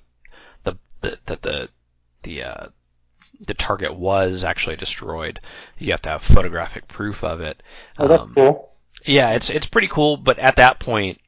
the, 0.64 0.78
the 1.02 1.20
that 1.26 1.42
the 1.42 1.70
the 2.24 2.44
uh, 2.44 2.68
the 3.40 3.54
target 3.54 3.94
was 3.96 4.44
actually 4.44 4.76
destroyed. 4.78 5.40
You 5.78 5.92
have 5.92 6.02
to 6.04 6.10
have 6.10 6.22
photographic 6.24 6.88
proof 6.88 7.24
of 7.24 7.42
it. 7.42 7.62
Oh, 7.98 8.08
that's 8.08 8.30
Um, 8.30 8.34
cool. 8.34 8.75
Yeah, 9.06 9.32
it's 9.32 9.50
it's 9.50 9.68
pretty 9.68 9.88
cool, 9.88 10.18
but 10.18 10.40
at 10.40 10.58
that 10.58 10.80
point, 10.80 11.20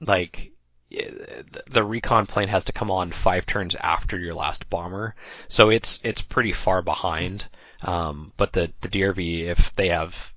like 0.00 0.52
the 0.90 1.62
the 1.70 1.84
recon 1.84 2.26
plane 2.26 2.48
has 2.48 2.64
to 2.64 2.72
come 2.72 2.90
on 2.90 3.12
five 3.12 3.46
turns 3.46 3.74
after 3.76 4.18
your 4.18 4.34
last 4.34 4.68
bomber, 4.70 5.14
so 5.48 5.70
it's 5.70 6.00
it's 6.02 6.22
pretty 6.22 6.52
far 6.52 6.82
behind. 6.82 7.46
Um, 7.82 8.32
but 8.36 8.52
the 8.52 8.72
the 8.80 8.88
DRV, 8.88 9.44
if 9.44 9.72
they 9.74 9.88
have 9.88 10.34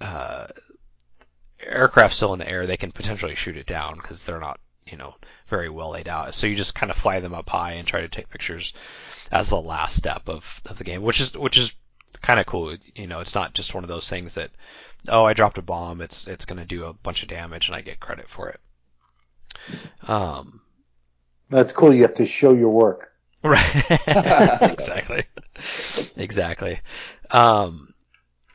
uh, 0.00 0.46
aircraft 1.60 2.14
still 2.14 2.32
in 2.32 2.38
the 2.38 2.48
air, 2.48 2.66
they 2.66 2.76
can 2.76 2.92
potentially 2.92 3.34
shoot 3.34 3.56
it 3.56 3.66
down 3.66 3.96
because 3.96 4.24
they're 4.24 4.40
not 4.40 4.60
you 4.84 4.96
know 4.96 5.14
very 5.48 5.68
well 5.68 5.90
laid 5.90 6.08
out. 6.08 6.34
So 6.34 6.46
you 6.46 6.54
just 6.54 6.74
kind 6.74 6.90
of 6.90 6.98
fly 6.98 7.20
them 7.20 7.34
up 7.34 7.48
high 7.48 7.72
and 7.72 7.86
try 7.86 8.02
to 8.02 8.08
take 8.08 8.30
pictures 8.30 8.72
as 9.32 9.48
the 9.48 9.60
last 9.60 9.96
step 9.96 10.28
of 10.28 10.60
of 10.66 10.78
the 10.78 10.84
game, 10.84 11.02
which 11.02 11.20
is 11.20 11.36
which 11.36 11.56
is 11.56 11.74
kind 12.22 12.40
of 12.40 12.46
cool. 12.46 12.76
You 12.94 13.06
know, 13.06 13.20
it's 13.20 13.34
not 13.34 13.54
just 13.54 13.74
one 13.74 13.84
of 13.84 13.88
those 13.88 14.08
things 14.08 14.34
that 14.34 14.50
oh, 15.08 15.24
I 15.24 15.32
dropped 15.32 15.58
a 15.58 15.62
bomb, 15.62 16.00
it's 16.00 16.26
it's 16.26 16.44
going 16.44 16.58
to 16.58 16.64
do 16.64 16.84
a 16.84 16.92
bunch 16.92 17.22
of 17.22 17.28
damage 17.28 17.68
and 17.68 17.76
I 17.76 17.80
get 17.80 18.00
credit 18.00 18.28
for 18.28 18.48
it. 18.48 18.60
Um, 20.06 20.60
That's 21.48 21.72
cool. 21.72 21.92
You 21.92 22.02
have 22.02 22.14
to 22.14 22.26
show 22.26 22.54
your 22.54 22.70
work. 22.70 23.12
right. 23.42 23.86
exactly. 24.62 25.24
Exactly. 26.16 26.80
Um, 27.30 27.88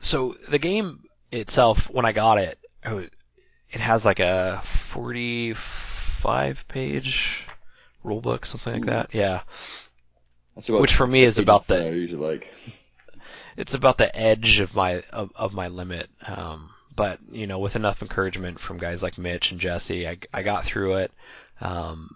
so 0.00 0.36
the 0.48 0.58
game 0.58 1.04
itself, 1.30 1.88
when 1.90 2.04
I 2.04 2.12
got 2.12 2.38
it, 2.38 2.58
it 2.84 3.80
has 3.80 4.04
like 4.04 4.20
a 4.20 4.60
45 4.64 6.68
page 6.68 7.46
rulebook, 8.04 8.44
something 8.44 8.74
like 8.74 8.86
that. 8.86 9.14
Yeah. 9.14 9.42
That's 10.54 10.68
about 10.68 10.82
Which 10.82 10.94
for 10.94 11.06
me 11.06 11.22
is 11.22 11.38
about 11.38 11.66
the 11.66 11.84
usually 11.84 12.20
like. 12.20 12.52
It's 13.56 13.74
about 13.74 13.98
the 13.98 14.14
edge 14.16 14.60
of 14.60 14.74
my 14.74 15.02
of, 15.12 15.32
of 15.34 15.52
my 15.52 15.68
limit. 15.68 16.08
Um, 16.26 16.70
but 16.94 17.20
you 17.30 17.46
know, 17.46 17.58
with 17.58 17.76
enough 17.76 18.02
encouragement 18.02 18.60
from 18.60 18.78
guys 18.78 19.02
like 19.02 19.18
Mitch 19.18 19.50
and 19.50 19.60
Jesse, 19.60 20.08
I 20.08 20.18
I 20.32 20.42
got 20.42 20.64
through 20.64 20.96
it. 20.96 21.12
Um, 21.60 22.08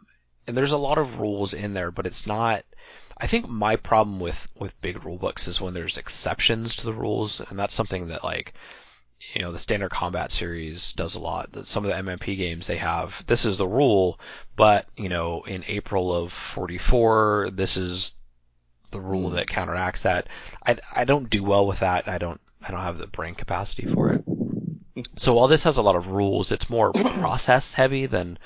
and 0.46 0.56
there's 0.56 0.72
a 0.72 0.76
lot 0.76 0.98
of 0.98 1.18
rules 1.18 1.54
in 1.54 1.74
there, 1.74 1.90
but 1.90 2.06
it's 2.06 2.26
not. 2.26 2.64
I 3.18 3.26
think 3.26 3.48
my 3.48 3.76
problem 3.76 4.20
with 4.20 4.46
with 4.58 4.80
big 4.80 5.04
rule 5.04 5.18
books 5.18 5.48
is 5.48 5.60
when 5.60 5.74
there's 5.74 5.96
exceptions 5.96 6.76
to 6.76 6.84
the 6.84 6.92
rules, 6.92 7.40
and 7.40 7.58
that's 7.58 7.74
something 7.74 8.08
that 8.08 8.24
like 8.24 8.54
you 9.34 9.40
know 9.40 9.50
the 9.50 9.58
standard 9.58 9.90
combat 9.90 10.30
series 10.30 10.92
does 10.92 11.14
a 11.14 11.20
lot. 11.20 11.66
Some 11.66 11.84
of 11.84 11.90
the 11.90 11.96
MMP 11.96 12.36
games 12.36 12.66
they 12.66 12.76
have 12.76 13.24
this 13.26 13.44
is 13.44 13.58
the 13.58 13.68
rule, 13.68 14.20
but 14.54 14.86
you 14.96 15.08
know 15.08 15.42
in 15.42 15.64
April 15.68 16.14
of 16.14 16.32
44 16.32 17.50
this 17.52 17.76
is 17.76 18.14
the 18.90 19.00
rule 19.00 19.30
that 19.30 19.46
counteracts 19.46 20.02
that. 20.02 20.28
I 20.64 20.76
I 20.94 21.04
don't 21.04 21.30
do 21.30 21.42
well 21.42 21.66
with 21.66 21.80
that. 21.80 22.08
I 22.08 22.18
don't 22.18 22.40
I 22.66 22.70
don't 22.70 22.80
have 22.80 22.98
the 22.98 23.06
brain 23.06 23.34
capacity 23.34 23.86
for 23.86 24.12
it. 24.12 24.24
So 25.16 25.34
while 25.34 25.48
this 25.48 25.64
has 25.64 25.76
a 25.76 25.82
lot 25.82 25.96
of 25.96 26.08
rules, 26.08 26.52
it's 26.52 26.70
more 26.70 26.92
process 26.92 27.74
heavy 27.74 28.06
than 28.06 28.38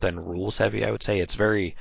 than 0.00 0.24
rules 0.24 0.58
heavy. 0.58 0.84
I 0.84 0.90
would 0.90 1.02
say 1.02 1.18
it's 1.18 1.34
very 1.34 1.76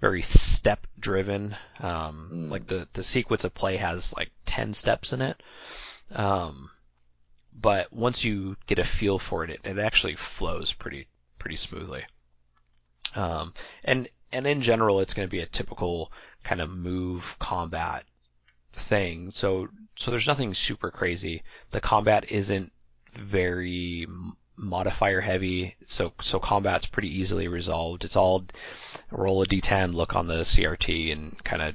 very 0.00 0.22
step 0.22 0.86
driven. 0.98 1.56
Um, 1.80 2.30
Mm. 2.32 2.50
Like 2.50 2.66
the 2.66 2.88
the 2.92 3.02
sequence 3.02 3.44
of 3.44 3.54
play 3.54 3.76
has 3.76 4.14
like 4.16 4.30
ten 4.46 4.74
steps 4.74 5.12
in 5.12 5.22
it. 5.22 5.42
Um, 6.12 6.70
but 7.52 7.92
once 7.92 8.24
you 8.24 8.56
get 8.66 8.78
a 8.78 8.84
feel 8.84 9.18
for 9.18 9.44
it, 9.44 9.50
it, 9.50 9.60
it 9.64 9.78
actually 9.78 10.16
flows 10.16 10.72
pretty 10.72 11.06
pretty 11.38 11.56
smoothly. 11.56 12.04
Um, 13.14 13.54
and 13.84 14.08
and 14.32 14.46
in 14.46 14.62
general, 14.62 15.00
it's 15.00 15.14
going 15.14 15.26
to 15.26 15.30
be 15.30 15.40
a 15.40 15.46
typical 15.46 16.12
kind 16.42 16.60
of 16.60 16.70
move 16.70 17.36
combat 17.38 18.04
thing. 18.72 19.30
So 19.30 19.68
so 19.96 20.10
there's 20.10 20.26
nothing 20.26 20.54
super 20.54 20.90
crazy. 20.90 21.42
The 21.70 21.80
combat 21.80 22.30
isn't 22.30 22.72
very 23.12 24.06
modifier 24.56 25.20
heavy, 25.20 25.76
so 25.86 26.12
so 26.20 26.38
combat's 26.38 26.86
pretty 26.86 27.18
easily 27.20 27.48
resolved. 27.48 28.04
It's 28.04 28.16
all 28.16 28.44
roll 29.10 29.42
a 29.42 29.46
d10, 29.46 29.94
look 29.94 30.16
on 30.16 30.26
the 30.26 30.42
CRT, 30.42 31.12
and 31.12 31.42
kind 31.44 31.62
of 31.62 31.74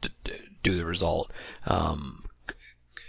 d- 0.00 0.08
d- 0.24 0.32
do 0.62 0.74
the 0.74 0.84
result. 0.84 1.30
Um, 1.66 2.24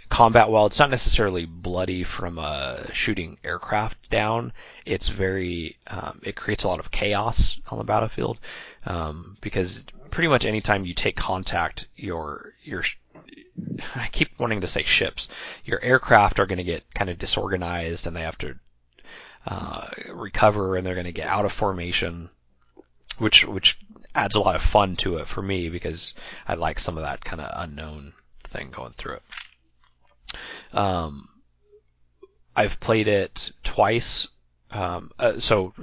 combat, 0.10 0.50
while 0.50 0.66
it's 0.66 0.80
not 0.80 0.90
necessarily 0.90 1.46
bloody 1.46 2.04
from 2.04 2.40
uh, 2.40 2.84
shooting 2.94 3.38
aircraft 3.44 4.10
down, 4.10 4.54
it's 4.86 5.08
very 5.10 5.78
um, 5.88 6.20
it 6.24 6.36
creates 6.36 6.64
a 6.64 6.68
lot 6.68 6.80
of 6.80 6.92
chaos 6.92 7.60
on 7.70 7.78
the 7.78 7.84
battlefield 7.84 8.40
um, 8.86 9.38
because 9.42 9.86
pretty 10.16 10.30
much 10.30 10.46
anytime 10.46 10.86
you 10.86 10.94
take 10.94 11.18
contact, 11.18 11.88
your 11.98 12.54
your 12.64 12.84
I 13.96 14.08
keep 14.08 14.40
wanting 14.40 14.62
to 14.62 14.68
say 14.68 14.84
ships. 14.84 15.28
Your 15.66 15.84
aircraft 15.84 16.40
are 16.40 16.46
going 16.46 16.58
to 16.58 16.64
get 16.64 16.86
kind 16.94 17.10
of 17.10 17.20
disorganized, 17.20 18.08
and 18.08 18.16
they 18.16 18.22
have 18.22 18.38
to 18.38 18.56
uh, 19.46 19.88
recover, 20.14 20.78
and 20.78 20.88
they're 20.88 20.96
going 20.96 21.06
to 21.06 21.12
get 21.12 21.28
out 21.28 21.44
of 21.44 21.52
formation, 21.52 22.30
which 23.18 23.46
which 23.46 23.78
adds 24.16 24.36
a 24.36 24.40
lot 24.40 24.56
of 24.56 24.64
fun 24.64 24.96
to 24.96 25.18
it 25.18 25.28
for 25.28 25.42
me 25.42 25.70
because 25.70 26.14
I 26.48 26.54
like 26.54 26.80
some 26.80 26.98
of 26.98 27.04
that 27.04 27.26
kind 27.26 27.42
of 27.42 27.52
unknown 27.54 28.14
thing 28.46 28.70
going 28.72 28.94
through 28.94 29.16
it. 29.16 29.24
Um, 30.72 31.28
I've 32.56 32.80
played 32.80 33.10
it 33.10 33.52
twice. 33.66 34.30
Um, 34.72 35.12
uh, 35.20 35.40
so 35.40 35.74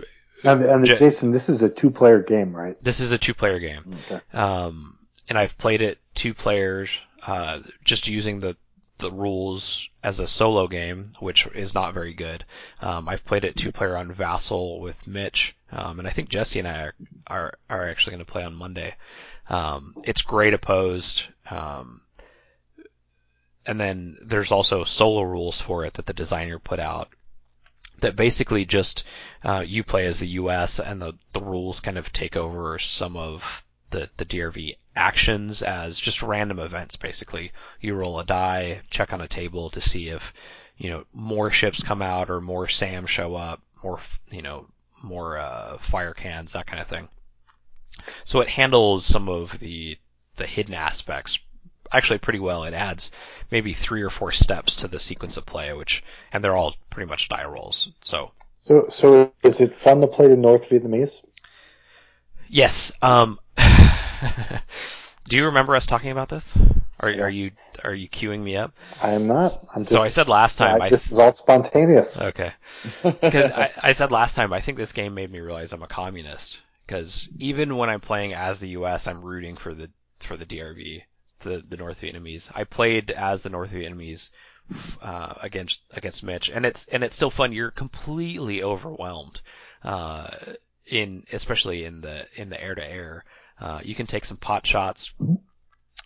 And, 0.45 0.63
and 0.63 0.87
Ja- 0.87 0.95
Jason, 0.97 1.31
this 1.31 1.49
is 1.49 1.63
a 1.63 1.69
two-player 1.69 2.23
game, 2.23 2.55
right? 2.55 2.77
this 2.83 3.01
is 3.01 3.13
a 3.13 3.19
two-player 3.19 3.59
game. 3.59 3.97
Okay. 4.11 4.21
Um, 4.33 4.99
and 5.29 5.39
I've 5.39 5.57
played 5.57 5.83
it 5.83 5.99
two 6.15 6.35
players, 6.35 6.91
uh, 7.27 7.61
just 7.85 8.09
using 8.09 8.41
the 8.41 8.57
the 8.99 9.11
rules 9.11 9.89
as 10.05 10.21
a 10.21 10.27
solo 10.29 10.69
game, 10.69 11.11
which 11.19 11.47
is 11.49 11.75
not 11.75 11.93
very 11.93 12.15
good. 12.15 12.45
Um, 12.81 13.09
I've 13.09 13.25
played 13.25 13.45
it 13.45 13.57
two 13.57 13.73
player 13.73 13.97
on 13.97 14.13
Vassal 14.13 14.79
with 14.81 15.09
Mitch, 15.09 15.57
um, 15.73 15.99
and 15.99 16.07
I 16.07 16.13
think 16.13 16.29
Jesse 16.29 16.61
and 16.61 16.69
I 16.69 16.83
are 16.83 16.95
are, 17.27 17.55
are 17.69 17.89
actually 17.89 18.13
going 18.13 18.25
to 18.25 18.31
play 18.33 18.45
on 18.45 18.55
Monday. 18.55 18.95
Um, 19.49 19.95
it's 20.05 20.23
great 20.23 20.55
opposed. 20.55 21.25
Um, 21.51 22.03
and 23.67 23.81
then 23.81 24.17
there's 24.25 24.53
also 24.53 24.85
solo 24.85 25.23
rules 25.23 25.61
for 25.61 25.85
it 25.85 25.95
that 25.95 26.07
the 26.07 26.13
designer 26.13 26.59
put 26.59 26.81
out 26.81 27.09
that 28.03 28.17
basically 28.17 28.65
just 28.65 29.05
uh, 29.43 29.65
you 29.67 29.83
play 29.83 30.07
as 30.07 30.21
the 30.21 30.27
U.S. 30.29 30.79
and 30.79 31.01
the, 31.01 31.15
the 31.33 31.43
rules 31.43 31.81
kind 31.81 31.97
of 31.97 32.13
take 32.13 32.37
over 32.37 32.79
some 32.79 33.17
of 33.17 33.65
the, 33.91 34.11
the 34.17 34.25
DRV 34.25 34.77
actions 34.95 35.63
as 35.63 35.99
just 35.99 36.23
random 36.23 36.59
events. 36.59 36.97
Basically, 36.97 37.53
you 37.81 37.95
roll 37.95 38.19
a 38.19 38.25
die, 38.25 38.83
check 38.91 39.13
on 39.13 39.21
a 39.21 39.29
table 39.29 39.71
to 39.71 39.81
see 39.81 40.09
if 40.09 40.35
you 40.77 40.91
know 40.91 41.05
more 41.13 41.51
ships 41.51 41.83
come 41.83 42.03
out 42.03 42.29
or 42.29 42.41
more 42.41 42.69
SAM 42.69 43.07
show 43.07 43.35
up, 43.35 43.63
more 43.83 44.01
you 44.31 44.43
know 44.43 44.67
more 45.03 45.39
uh, 45.39 45.79
fire 45.79 46.15
cans, 46.15 46.53
that 46.53 46.67
kind 46.67 46.81
of 46.81 46.89
thing. 46.89 47.09
So 48.25 48.41
it 48.41 48.49
handles 48.49 49.07
some 49.07 49.29
of 49.29 49.59
the 49.59 49.97
the 50.37 50.47
hidden 50.47 50.75
aspects 50.75 51.39
actually 51.93 52.19
pretty 52.19 52.41
well. 52.41 52.65
It 52.65 52.75
adds 52.75 53.11
maybe 53.51 53.75
three 53.75 54.03
or 54.03 54.11
four 54.11 54.33
steps 54.33 54.77
to 54.77 54.89
the 54.89 54.99
sequence 55.01 55.37
of 55.37 55.47
play, 55.47 55.73
which 55.73 56.03
and 56.33 56.43
they're 56.45 56.57
all 56.57 56.77
pretty 56.91 57.09
much 57.09 57.29
die 57.29 57.45
rolls. 57.45 57.91
So 58.03 58.33
So, 58.61 58.89
so 58.89 59.35
is 59.45 59.61
it 59.61 59.75
fun 59.75 60.01
to 60.01 60.07
play 60.07 60.29
the 60.29 60.39
North 60.39 60.71
Vietnamese? 60.71 61.23
yes. 62.49 62.93
Um, 63.03 63.39
do 65.29 65.37
you 65.37 65.47
remember 65.47 65.75
us 65.75 65.87
talking 65.87 66.11
about 66.11 66.29
this? 66.29 66.57
Are, 67.01 67.09
are 67.09 67.31
you 67.31 67.53
are 67.85 67.95
you 67.95 68.09
queuing 68.09 68.41
me 68.43 68.57
up? 68.57 68.75
I 69.03 69.11
am 69.11 69.27
not. 69.27 69.59
I'm 69.75 69.85
just, 69.85 69.91
So 69.91 70.03
I 70.03 70.09
said 70.09 70.29
last 70.29 70.57
time. 70.59 70.81
I- 70.81 70.81
I, 70.81 70.91
this 70.91 71.11
is 71.13 71.19
all 71.19 71.33
spontaneous. 71.33 72.19
Okay. 72.19 72.53
Because 73.23 73.51
I, 73.51 73.71
I 73.83 73.93
said 73.93 74.13
last 74.13 74.35
time, 74.37 74.53
I 74.53 74.61
think 74.61 74.79
this 74.79 74.93
game 74.93 75.15
made 75.15 75.31
me 75.31 75.41
realize 75.41 75.73
I'm 75.73 75.83
a 75.83 75.89
communist. 75.89 76.61
Because 76.87 77.29
even 77.39 77.77
when 77.77 77.91
I'm 77.91 78.01
playing 78.01 78.35
as 78.35 78.61
the 78.61 78.71
U.S., 78.71 79.07
I'm 79.07 79.23
rooting 79.25 79.57
for 79.57 79.75
the 79.75 79.91
for 80.21 80.37
the 80.37 80.47
DRV, 80.47 81.05
the 81.43 81.65
the 81.69 81.77
North 81.77 82.01
Vietnamese. 82.01 82.51
I 82.55 82.65
played 82.65 83.11
as 83.11 83.43
the 83.43 83.51
North 83.51 83.71
Vietnamese 83.71 84.31
uh, 85.01 85.35
against 85.41 85.83
against 85.91 86.23
Mitch, 86.25 86.51
and 86.51 86.65
it's 86.65 86.87
and 86.89 87.05
it's 87.05 87.17
still 87.17 87.31
fun. 87.31 87.53
You're 87.53 87.71
completely 87.71 88.63
overwhelmed, 88.63 89.41
uh, 89.83 90.29
in 90.87 91.25
especially 91.33 91.85
in 91.85 92.01
the 92.01 92.27
in 92.37 92.51
the 92.51 92.63
air 92.63 92.75
to 92.75 92.85
air. 92.85 93.25
You 93.85 93.95
can 93.95 94.07
take 94.07 94.25
some 94.25 94.39
pot 94.39 94.67
shots 94.67 95.13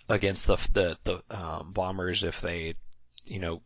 against 0.09 0.47
the 0.47 0.57
the 0.73 0.99
the 1.05 1.23
um, 1.31 1.73
bombers 1.73 2.23
if 2.23 2.41
they 2.41 2.75
you 3.27 3.39
know, 3.41 3.61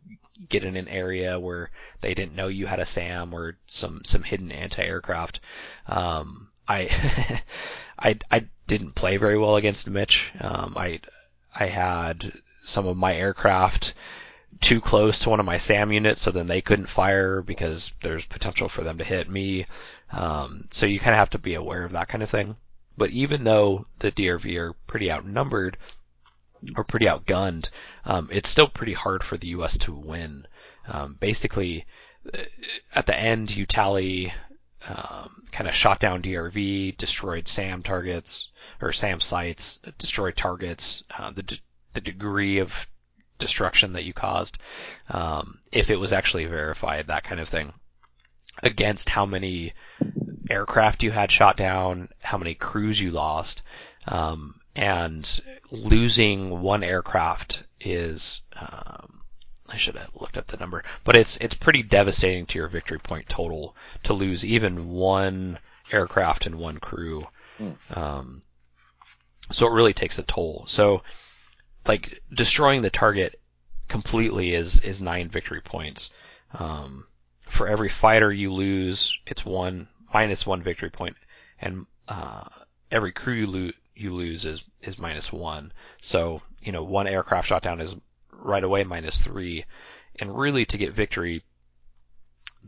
get 0.49 0.63
in 0.63 0.75
an 0.75 0.87
area 0.87 1.39
where 1.39 1.69
they 2.01 2.13
didn't 2.13 2.35
know 2.35 2.47
you 2.47 2.65
had 2.65 2.79
a 2.79 2.85
SAM 2.85 3.33
or 3.33 3.57
some 3.67 4.01
some 4.03 4.23
hidden 4.23 4.51
anti-aircraft. 4.51 5.39
Um, 5.87 6.49
I 6.67 6.89
I 7.99 8.17
I 8.29 8.47
didn't 8.67 8.95
play 8.95 9.17
very 9.17 9.37
well 9.37 9.55
against 9.55 9.87
Mitch. 9.87 10.31
Um, 10.39 10.73
I 10.77 11.01
I 11.53 11.65
had 11.65 12.33
some 12.63 12.87
of 12.87 12.97
my 12.97 13.15
aircraft 13.15 13.93
too 14.59 14.79
close 14.79 15.19
to 15.19 15.29
one 15.29 15.39
of 15.39 15.45
my 15.45 15.57
SAM 15.57 15.91
units, 15.91 16.21
so 16.21 16.31
then 16.31 16.47
they 16.47 16.61
couldn't 16.61 16.87
fire 16.87 17.41
because 17.41 17.93
there's 18.01 18.25
potential 18.25 18.69
for 18.69 18.83
them 18.83 18.97
to 18.99 19.03
hit 19.03 19.27
me. 19.27 19.65
Um, 20.11 20.67
so 20.71 20.85
you 20.85 20.99
kind 20.99 21.13
of 21.13 21.17
have 21.17 21.31
to 21.31 21.39
be 21.39 21.55
aware 21.55 21.83
of 21.83 21.91
that 21.93 22.07
kind 22.07 22.23
of 22.23 22.29
thing. 22.29 22.55
But 22.97 23.09
even 23.09 23.43
though 23.43 23.85
the 23.99 24.11
DRV 24.11 24.55
are 24.57 24.73
pretty 24.85 25.11
outnumbered 25.11 25.77
or 26.75 26.83
pretty 26.83 27.07
outgunned, 27.07 27.69
um, 28.05 28.29
it's 28.31 28.49
still 28.49 28.67
pretty 28.67 28.93
hard 28.93 29.23
for 29.23 29.37
the 29.37 29.47
U.S. 29.47 29.77
to 29.79 29.93
win. 29.93 30.45
Um, 30.87 31.17
basically, 31.19 31.85
uh, 32.33 32.43
at 32.93 33.07
the 33.07 33.17
end, 33.17 33.55
you 33.55 33.65
tally 33.65 34.31
um, 34.87 35.47
kind 35.51 35.67
of 35.67 35.75
shot 35.75 35.99
down 35.99 36.21
DRV, 36.21 36.97
destroyed 36.97 37.47
SAM 37.47 37.81
targets 37.81 38.49
or 38.81 38.91
SAM 38.91 39.19
sites, 39.21 39.79
destroy 39.97 40.31
targets, 40.31 41.03
uh, 41.17 41.31
the 41.31 41.43
de- 41.43 41.59
the 41.93 42.01
degree 42.01 42.59
of 42.59 42.87
destruction 43.37 43.93
that 43.93 44.05
you 44.05 44.13
caused, 44.13 44.57
um, 45.09 45.59
if 45.71 45.89
it 45.89 45.99
was 45.99 46.13
actually 46.13 46.45
verified, 46.45 47.07
that 47.07 47.23
kind 47.23 47.41
of 47.41 47.49
thing, 47.49 47.73
against 48.63 49.09
how 49.09 49.25
many 49.25 49.73
aircraft 50.49 51.03
you 51.03 51.11
had 51.11 51.31
shot 51.31 51.57
down, 51.57 52.09
how 52.21 52.37
many 52.37 52.53
crews 52.53 52.99
you 52.99 53.11
lost, 53.11 53.61
um, 54.07 54.55
and 54.75 55.41
losing 55.71 56.61
one 56.61 56.83
aircraft 56.83 57.63
is. 57.79 58.41
Um, 58.55 59.17
I 59.69 59.77
should 59.77 59.95
have 59.95 60.11
looked 60.15 60.37
up 60.37 60.47
the 60.47 60.57
number, 60.57 60.83
but 61.05 61.15
it's 61.15 61.37
it's 61.37 61.55
pretty 61.55 61.81
devastating 61.81 62.45
to 62.47 62.59
your 62.59 62.67
victory 62.67 62.99
point 62.99 63.29
total 63.29 63.73
to 64.03 64.13
lose 64.13 64.45
even 64.45 64.89
one 64.89 65.59
aircraft 65.91 66.45
and 66.45 66.59
one 66.59 66.79
crew. 66.79 67.25
Hmm. 67.57 67.71
Um, 67.93 68.43
so 69.51 69.67
it 69.67 69.73
really 69.73 69.93
takes 69.93 70.19
a 70.19 70.23
toll. 70.23 70.65
So 70.67 71.03
like 71.87 72.21
destroying 72.33 72.81
the 72.81 72.89
target 72.89 73.39
completely 73.87 74.53
is 74.53 74.79
is 74.81 75.01
nine 75.01 75.29
victory 75.29 75.61
points. 75.61 76.11
Um, 76.53 77.07
for 77.47 77.67
every 77.67 77.89
fighter 77.89 78.31
you 78.31 78.53
lose, 78.53 79.19
it's 79.27 79.45
one 79.45 79.89
minus 80.13 80.45
one 80.45 80.63
victory 80.63 80.89
point, 80.89 81.15
and 81.59 81.85
uh, 82.07 82.47
every 82.89 83.11
crew 83.11 83.33
you, 83.33 83.47
lo- 83.47 83.71
you 83.95 84.13
lose 84.13 84.45
is 84.45 84.63
is 84.81 84.97
minus 84.97 85.31
one. 85.31 85.73
So 86.01 86.41
you 86.61 86.71
know 86.71 86.83
one 86.83 87.07
aircraft 87.07 87.47
shot 87.47 87.63
down 87.63 87.81
is 87.81 87.95
right 88.31 88.63
away 88.63 88.83
minus 88.83 89.21
three, 89.21 89.65
and 90.19 90.37
really 90.37 90.65
to 90.65 90.77
get 90.77 90.93
victory, 90.93 91.43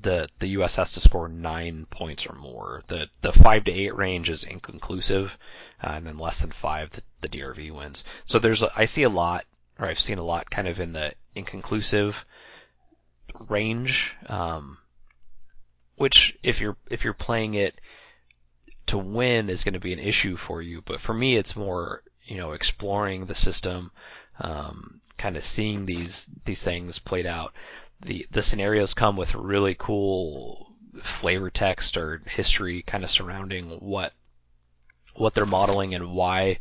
the 0.01 0.29
the 0.39 0.47
U.S. 0.47 0.75
has 0.75 0.93
to 0.93 0.99
score 0.99 1.27
nine 1.27 1.85
points 1.89 2.27
or 2.27 2.33
more. 2.35 2.83
The 2.87 3.09
the 3.21 3.31
five 3.31 3.65
to 3.65 3.71
eight 3.71 3.95
range 3.95 4.29
is 4.29 4.43
inconclusive, 4.43 5.37
uh, 5.81 5.93
and 5.95 6.07
then 6.07 6.17
less 6.17 6.41
than 6.41 6.51
five 6.51 6.89
the, 6.91 7.03
the 7.21 7.29
DRV 7.29 7.71
wins. 7.71 8.03
So 8.25 8.39
there's 8.39 8.63
I 8.63 8.85
see 8.85 9.03
a 9.03 9.09
lot, 9.09 9.45
or 9.79 9.87
I've 9.87 9.99
seen 9.99 10.17
a 10.17 10.23
lot, 10.23 10.49
kind 10.49 10.67
of 10.67 10.79
in 10.79 10.93
the 10.93 11.13
inconclusive 11.35 12.25
range, 13.47 14.15
um, 14.27 14.77
which 15.95 16.37
if 16.43 16.59
you're 16.59 16.77
if 16.89 17.03
you're 17.03 17.13
playing 17.13 17.53
it 17.53 17.79
to 18.87 18.97
win 18.97 19.49
is 19.49 19.63
going 19.63 19.73
to 19.73 19.79
be 19.79 19.93
an 19.93 19.99
issue 19.99 20.35
for 20.35 20.61
you. 20.61 20.81
But 20.81 21.01
for 21.01 21.13
me, 21.13 21.35
it's 21.35 21.55
more 21.55 22.03
you 22.23 22.37
know 22.37 22.51
exploring 22.51 23.25
the 23.25 23.35
system, 23.35 23.91
um, 24.39 25.01
kind 25.17 25.37
of 25.37 25.43
seeing 25.43 25.85
these 25.85 26.29
these 26.45 26.63
things 26.63 26.99
played 26.99 27.25
out. 27.25 27.53
The 28.01 28.27
the 28.31 28.41
scenarios 28.41 28.93
come 28.93 29.15
with 29.15 29.35
really 29.35 29.75
cool 29.75 30.71
flavor 31.01 31.49
text 31.49 31.97
or 31.97 32.21
history 32.25 32.81
kind 32.81 33.03
of 33.03 33.09
surrounding 33.09 33.69
what 33.79 34.13
what 35.15 35.33
they're 35.33 35.45
modeling 35.45 35.95
and 35.95 36.11
why 36.13 36.59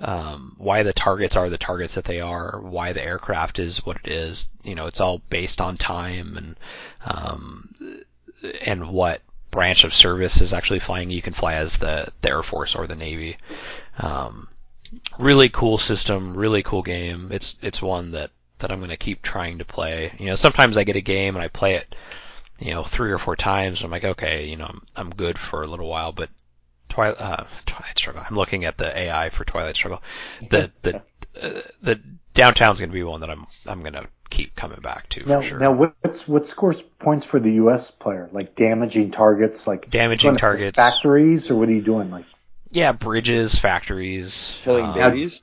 um, 0.00 0.54
why 0.58 0.84
the 0.84 0.92
targets 0.92 1.36
are 1.36 1.50
the 1.50 1.58
targets 1.58 1.94
that 1.94 2.04
they 2.04 2.20
are, 2.20 2.60
why 2.60 2.92
the 2.92 3.02
aircraft 3.02 3.58
is 3.58 3.84
what 3.84 3.98
it 4.04 4.08
is. 4.08 4.48
You 4.62 4.74
know, 4.74 4.86
it's 4.86 5.00
all 5.00 5.18
based 5.30 5.60
on 5.60 5.76
time 5.76 6.36
and 6.36 6.56
um, 7.04 8.04
and 8.64 8.88
what 8.90 9.22
branch 9.50 9.84
of 9.84 9.94
service 9.94 10.40
is 10.40 10.52
actually 10.52 10.78
flying. 10.78 11.10
You 11.10 11.22
can 11.22 11.32
fly 11.32 11.54
as 11.54 11.78
the, 11.78 12.12
the 12.20 12.30
Air 12.30 12.42
Force 12.42 12.76
or 12.76 12.86
the 12.86 12.94
Navy. 12.94 13.38
Um, 13.98 14.48
really 15.18 15.48
cool 15.48 15.78
system, 15.78 16.36
really 16.36 16.62
cool 16.62 16.82
game. 16.82 17.30
It's 17.32 17.56
it's 17.60 17.82
one 17.82 18.12
that 18.12 18.30
that 18.60 18.70
I'm 18.70 18.78
going 18.78 18.90
to 18.90 18.96
keep 18.96 19.22
trying 19.22 19.58
to 19.58 19.64
play. 19.64 20.12
You 20.18 20.26
know, 20.26 20.34
sometimes 20.34 20.76
I 20.76 20.84
get 20.84 20.96
a 20.96 21.00
game 21.00 21.34
and 21.36 21.42
I 21.42 21.48
play 21.48 21.74
it, 21.74 21.94
you 22.58 22.72
know, 22.72 22.82
three 22.82 23.12
or 23.12 23.18
four 23.18 23.36
times. 23.36 23.78
And 23.80 23.86
I'm 23.86 23.90
like, 23.90 24.04
okay, 24.04 24.46
you 24.46 24.56
know, 24.56 24.66
I'm 24.66 24.82
I'm 24.96 25.10
good 25.10 25.38
for 25.38 25.62
a 25.62 25.66
little 25.66 25.88
while, 25.88 26.12
but 26.12 26.30
Twilight, 26.88 27.20
uh, 27.20 27.44
Twilight 27.66 27.98
Struggle. 27.98 28.22
I'm 28.28 28.36
looking 28.36 28.64
at 28.64 28.78
the 28.78 28.96
AI 28.96 29.30
for 29.30 29.44
Twilight 29.44 29.76
Struggle. 29.76 30.02
The 30.50 30.70
the 30.82 30.96
uh, 31.40 31.60
the 31.82 32.00
downtown's 32.34 32.78
going 32.80 32.90
to 32.90 32.94
be 32.94 33.02
one 33.02 33.20
that 33.20 33.30
I'm 33.30 33.46
I'm 33.66 33.80
going 33.80 33.94
to 33.94 34.06
keep 34.30 34.54
coming 34.56 34.80
back 34.80 35.08
to 35.10 35.24
Now, 35.26 35.40
for 35.40 35.46
sure. 35.46 35.58
now 35.58 35.72
what's 35.72 36.28
what 36.28 36.46
scores 36.46 36.82
points 36.82 37.24
for 37.26 37.40
the 37.40 37.52
U.S. 37.54 37.90
player? 37.90 38.28
Like 38.32 38.54
damaging 38.54 39.10
targets, 39.10 39.66
like 39.66 39.90
Damaging 39.90 40.36
targets. 40.36 40.76
factories, 40.76 41.50
or 41.50 41.56
what 41.56 41.68
are 41.68 41.72
you 41.72 41.82
doing? 41.82 42.10
Like, 42.10 42.26
yeah, 42.70 42.92
bridges, 42.92 43.58
factories, 43.58 44.58
Killing 44.62 44.84
um, 44.86 44.94
babies. 44.94 45.40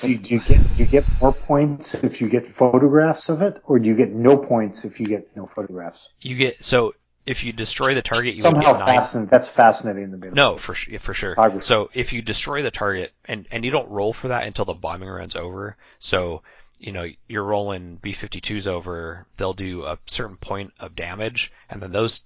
Do 0.00 0.08
you, 0.08 0.18
do 0.18 0.34
you 0.34 0.40
get 0.40 0.58
do 0.58 0.82
you 0.82 0.86
get 0.86 1.04
more 1.20 1.32
points 1.32 1.94
if 1.94 2.20
you 2.20 2.28
get 2.28 2.46
photographs 2.46 3.28
of 3.28 3.42
it, 3.42 3.62
or 3.64 3.78
do 3.78 3.88
you 3.88 3.94
get 3.94 4.10
no 4.10 4.36
points 4.36 4.84
if 4.84 4.98
you 4.98 5.06
get 5.06 5.36
no 5.36 5.46
photographs? 5.46 6.08
you 6.20 6.36
get 6.36 6.62
so 6.64 6.94
if 7.24 7.44
you 7.44 7.52
destroy 7.52 7.94
the 7.94 8.02
target, 8.02 8.34
you 8.34 8.42
Somehow 8.42 8.72
get 8.72 8.84
fascinating. 8.84 9.28
That's 9.28 9.48
fascinating 9.48 10.10
to 10.10 10.16
me. 10.16 10.30
No, 10.32 10.56
for 10.56 10.74
for 10.74 11.14
sure. 11.14 11.36
So 11.60 11.88
if 11.94 12.12
you 12.12 12.22
destroy 12.22 12.62
the 12.62 12.70
target, 12.70 13.12
and 13.24 13.46
and 13.52 13.64
you 13.64 13.70
don't 13.70 13.88
roll 13.90 14.12
for 14.12 14.28
that 14.28 14.46
until 14.46 14.64
the 14.64 14.74
bombing 14.74 15.08
run's 15.08 15.36
over. 15.36 15.76
So 16.00 16.42
you 16.78 16.92
know 16.92 17.06
you're 17.28 17.44
rolling 17.44 17.96
B-52s 17.96 18.66
over, 18.66 19.24
they'll 19.36 19.54
do 19.54 19.84
a 19.84 19.98
certain 20.06 20.36
point 20.36 20.72
of 20.80 20.96
damage, 20.96 21.52
and 21.70 21.80
then 21.80 21.92
those 21.92 22.24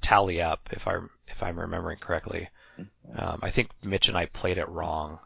tally 0.00 0.42
up. 0.42 0.68
If 0.72 0.88
I'm 0.88 1.08
if 1.28 1.42
I'm 1.42 1.60
remembering 1.60 1.98
correctly, 1.98 2.48
um, 3.14 3.38
I 3.42 3.50
think 3.50 3.70
Mitch 3.84 4.08
and 4.08 4.16
I 4.16 4.26
played 4.26 4.58
it 4.58 4.68
wrong. 4.68 5.20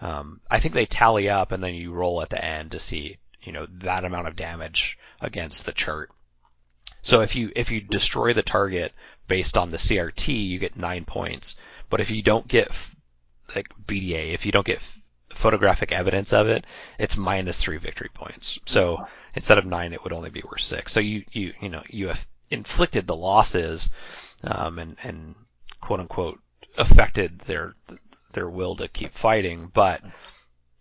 Um, 0.00 0.40
I 0.50 0.60
think 0.60 0.74
they 0.74 0.86
tally 0.86 1.28
up, 1.28 1.52
and 1.52 1.62
then 1.62 1.74
you 1.74 1.92
roll 1.92 2.22
at 2.22 2.30
the 2.30 2.42
end 2.42 2.72
to 2.72 2.78
see 2.78 3.18
you 3.42 3.52
know 3.52 3.66
that 3.66 4.04
amount 4.04 4.28
of 4.28 4.36
damage 4.36 4.98
against 5.20 5.66
the 5.66 5.72
chart. 5.72 6.10
So 7.02 7.22
if 7.22 7.36
you 7.36 7.52
if 7.56 7.70
you 7.70 7.80
destroy 7.80 8.32
the 8.34 8.42
target 8.42 8.92
based 9.28 9.56
on 9.56 9.70
the 9.70 9.78
CRT, 9.78 10.48
you 10.48 10.58
get 10.58 10.76
nine 10.76 11.04
points. 11.04 11.56
But 11.88 12.00
if 12.00 12.10
you 12.10 12.22
don't 12.22 12.46
get 12.46 12.70
like 13.54 13.68
BDA, 13.86 14.32
if 14.34 14.46
you 14.46 14.52
don't 14.52 14.66
get 14.66 14.80
photographic 15.30 15.92
evidence 15.92 16.32
of 16.32 16.48
it, 16.48 16.64
it's 16.98 17.16
minus 17.16 17.60
three 17.60 17.78
victory 17.78 18.10
points. 18.12 18.58
So 18.66 19.06
instead 19.34 19.58
of 19.58 19.64
nine, 19.64 19.92
it 19.92 20.04
would 20.04 20.12
only 20.12 20.30
be 20.30 20.42
worth 20.42 20.60
six. 20.60 20.92
So 20.92 21.00
you 21.00 21.24
you 21.32 21.54
you 21.60 21.68
know 21.68 21.82
you 21.88 22.08
have 22.08 22.26
inflicted 22.50 23.06
the 23.06 23.16
losses, 23.16 23.90
um, 24.44 24.78
and 24.78 24.96
and 25.02 25.34
quote 25.80 26.00
unquote 26.00 26.40
affected 26.76 27.38
their 27.40 27.74
their 28.32 28.48
will 28.48 28.76
to 28.76 28.88
keep 28.88 29.12
fighting, 29.14 29.70
but 29.72 30.02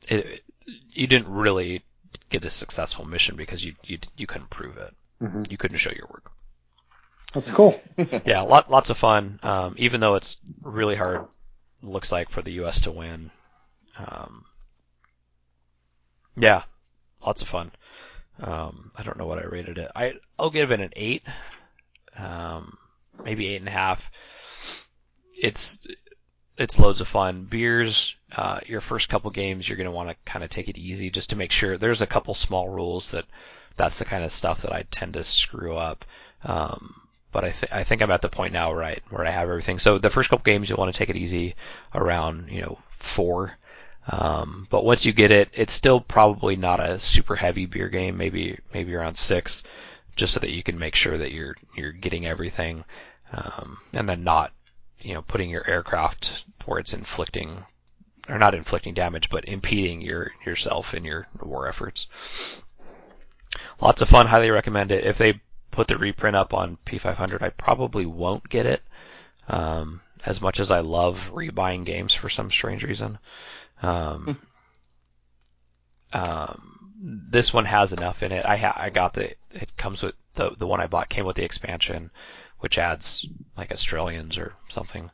it, 0.08 0.44
you 0.92 1.08
didn't 1.08 1.30
really 1.32 1.84
get 2.30 2.46
a 2.46 2.50
successful 2.50 3.06
mission 3.06 3.36
because 3.36 3.64
you 3.64 3.74
you 3.84 4.00
you 4.18 4.28
couldn't 4.28 4.50
prove 4.50 4.78
it. 4.78 4.94
Mhm. 5.22 5.50
You 5.52 5.58
couldn't 5.58 5.78
show 5.78 5.92
your 5.92 6.08
work. 6.08 6.32
That's 7.34 7.52
cool. 7.52 7.80
Yeah, 8.26 8.42
lot, 8.42 8.72
lots 8.72 8.90
of 8.90 8.98
fun. 8.98 9.40
Um, 9.44 9.76
even 9.78 10.00
though 10.02 10.16
it's 10.16 10.38
really 10.62 10.96
hard, 10.96 11.26
looks 11.84 12.12
like 12.12 12.30
for 12.30 12.42
the 12.42 12.54
U.S. 12.54 12.82
to 12.82 12.92
win. 12.92 13.30
Um, 13.98 14.46
yeah, 16.36 16.64
lots 17.26 17.42
of 17.42 17.48
fun. 17.48 17.72
Um, 18.40 18.92
I 18.98 19.04
don't 19.04 19.18
know 19.18 19.28
what 19.28 19.40
I 19.40 19.46
rated 19.48 19.78
it. 19.78 19.92
I 19.96 20.14
I'll 20.38 20.50
give 20.50 20.72
it 20.72 20.80
an 20.80 20.94
eight, 20.96 21.24
um, 22.18 22.78
maybe 23.24 23.48
eight 23.48 23.58
and 23.60 23.68
a 23.68 23.72
half. 23.72 24.10
It's 25.36 25.86
it's 26.60 26.78
loads 26.78 27.00
of 27.00 27.08
fun. 27.08 27.46
Beers, 27.46 28.16
uh, 28.36 28.60
your 28.68 28.82
first 28.82 29.08
couple 29.10 29.32
games, 29.32 29.68
you're 29.68 29.78
gonna 29.78 29.92
want 29.92 30.10
to 30.10 30.16
kind 30.26 30.44
of 30.44 30.52
take 30.52 30.68
it 30.68 30.78
easy 30.78 31.10
just 31.10 31.32
to 31.32 31.38
make 31.38 31.52
sure. 31.52 31.78
There's 31.78 32.02
a 32.02 32.08
couple 32.08 32.34
small 32.34 32.68
rules 32.68 33.12
that 33.12 33.26
that's 33.78 34.00
the 34.00 34.06
kind 34.06 34.26
of 34.26 34.32
stuff 34.32 34.64
that 34.64 34.74
I 34.74 34.84
tend 34.92 35.14
to 35.14 35.24
screw 35.24 35.76
up. 35.76 36.04
Um, 36.44 37.02
but 37.32 37.46
I, 37.46 37.52
th- 37.52 37.72
I 37.72 37.84
think 37.84 38.02
I'm 38.02 38.12
at 38.12 38.22
the 38.22 38.30
point 38.30 38.54
now, 38.54 38.74
right, 38.74 39.02
where 39.10 39.26
I 39.26 39.30
have 39.30 39.48
everything. 39.48 39.80
So 39.80 40.00
the 40.00 40.10
first 40.10 40.30
couple 40.30 40.44
games, 40.44 40.68
you'll 40.68 40.80
want 40.80 40.94
to 40.94 40.98
take 40.98 41.10
it 41.10 41.16
easy 41.16 41.56
around, 41.96 42.50
you 42.52 42.62
know, 42.62 42.78
four. 42.92 43.58
Um, 44.08 44.68
but 44.70 44.84
once 44.84 45.06
you 45.06 45.14
get 45.14 45.32
it, 45.32 45.50
it's 45.54 45.74
still 45.74 46.02
probably 46.02 46.56
not 46.56 46.80
a 46.80 47.00
super 47.00 47.36
heavy 47.36 47.68
beer 47.68 47.88
game. 47.88 48.18
Maybe 48.18 48.58
maybe 48.74 48.96
around 48.96 49.18
six, 49.18 49.64
just 50.16 50.34
so 50.34 50.40
that 50.42 50.52
you 50.52 50.64
can 50.64 50.78
make 50.78 50.96
sure 50.96 51.18
that 51.18 51.32
you're 51.32 51.56
you're 51.76 51.92
getting 51.92 52.26
everything, 52.26 52.84
um, 53.32 53.78
and 53.94 54.10
then 54.10 54.24
not, 54.24 54.52
you 55.02 55.14
know, 55.14 55.22
putting 55.22 55.50
your 55.50 55.68
aircraft 55.68 56.44
where 56.66 56.80
it's 56.80 56.94
inflicting 56.94 57.66
or 58.28 58.38
not 58.38 58.56
inflicting 58.56 58.94
damage, 58.94 59.30
but 59.30 59.48
impeding 59.48 60.02
your 60.02 60.32
yourself 60.46 60.94
in 60.94 61.04
your 61.04 61.28
war 61.42 61.68
efforts. 61.68 62.08
Lots 63.82 64.02
of 64.02 64.10
fun. 64.10 64.28
Highly 64.28 64.52
recommend 64.52 64.92
it. 64.92 65.06
If 65.06 65.18
they 65.18 65.42
put 65.72 65.88
the 65.88 65.98
reprint 65.98 66.36
up 66.36 66.54
on 66.54 66.78
P500, 66.86 67.42
I 67.42 67.50
probably 67.50 68.06
won't 68.06 68.48
get 68.48 68.66
it. 68.66 68.82
Um, 69.48 70.02
as 70.26 70.42
much 70.42 70.60
as 70.60 70.72
I 70.72 70.82
love 70.82 71.32
rebuying 71.34 71.86
games 71.86 72.14
for 72.14 72.30
some 72.30 72.52
strange 72.52 72.84
reason. 72.84 73.18
Um, 73.82 74.38
um, 76.14 76.92
this 77.02 77.54
one 77.54 77.66
has 77.66 77.94
enough 77.94 78.24
in 78.24 78.32
it. 78.32 78.46
I 78.46 78.58
ha- 78.58 78.76
I 78.76 78.90
got 78.90 79.14
the 79.14 79.34
it 79.52 79.76
comes 79.78 80.04
with 80.04 80.16
the 80.34 80.52
the 80.52 80.68
one 80.68 80.82
I 80.82 80.88
bought 80.88 81.10
came 81.10 81.26
with 81.26 81.38
the 81.38 81.46
expansion, 81.46 82.12
which 82.60 82.78
adds 82.78 83.28
like 83.58 83.72
Australians 83.72 84.38
or 84.38 84.54
something. 84.70 85.10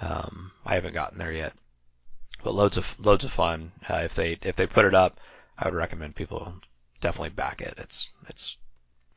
Um, 0.00 0.52
I 0.64 0.74
haven't 0.74 0.94
gotten 0.94 1.18
there 1.18 1.32
yet, 1.32 1.52
but 2.42 2.54
loads 2.54 2.76
of 2.76 2.94
loads 2.98 3.24
of 3.24 3.32
fun. 3.32 3.72
Uh, 3.88 4.02
if 4.04 4.14
they 4.14 4.38
if 4.42 4.56
they 4.56 4.66
put 4.66 4.84
it 4.84 4.94
up, 4.94 5.18
I 5.58 5.66
would 5.66 5.74
recommend 5.74 6.16
people 6.16 6.54
definitely 7.00 7.30
back 7.30 7.60
it. 7.60 7.74
It's 7.78 8.08
it's 8.28 8.56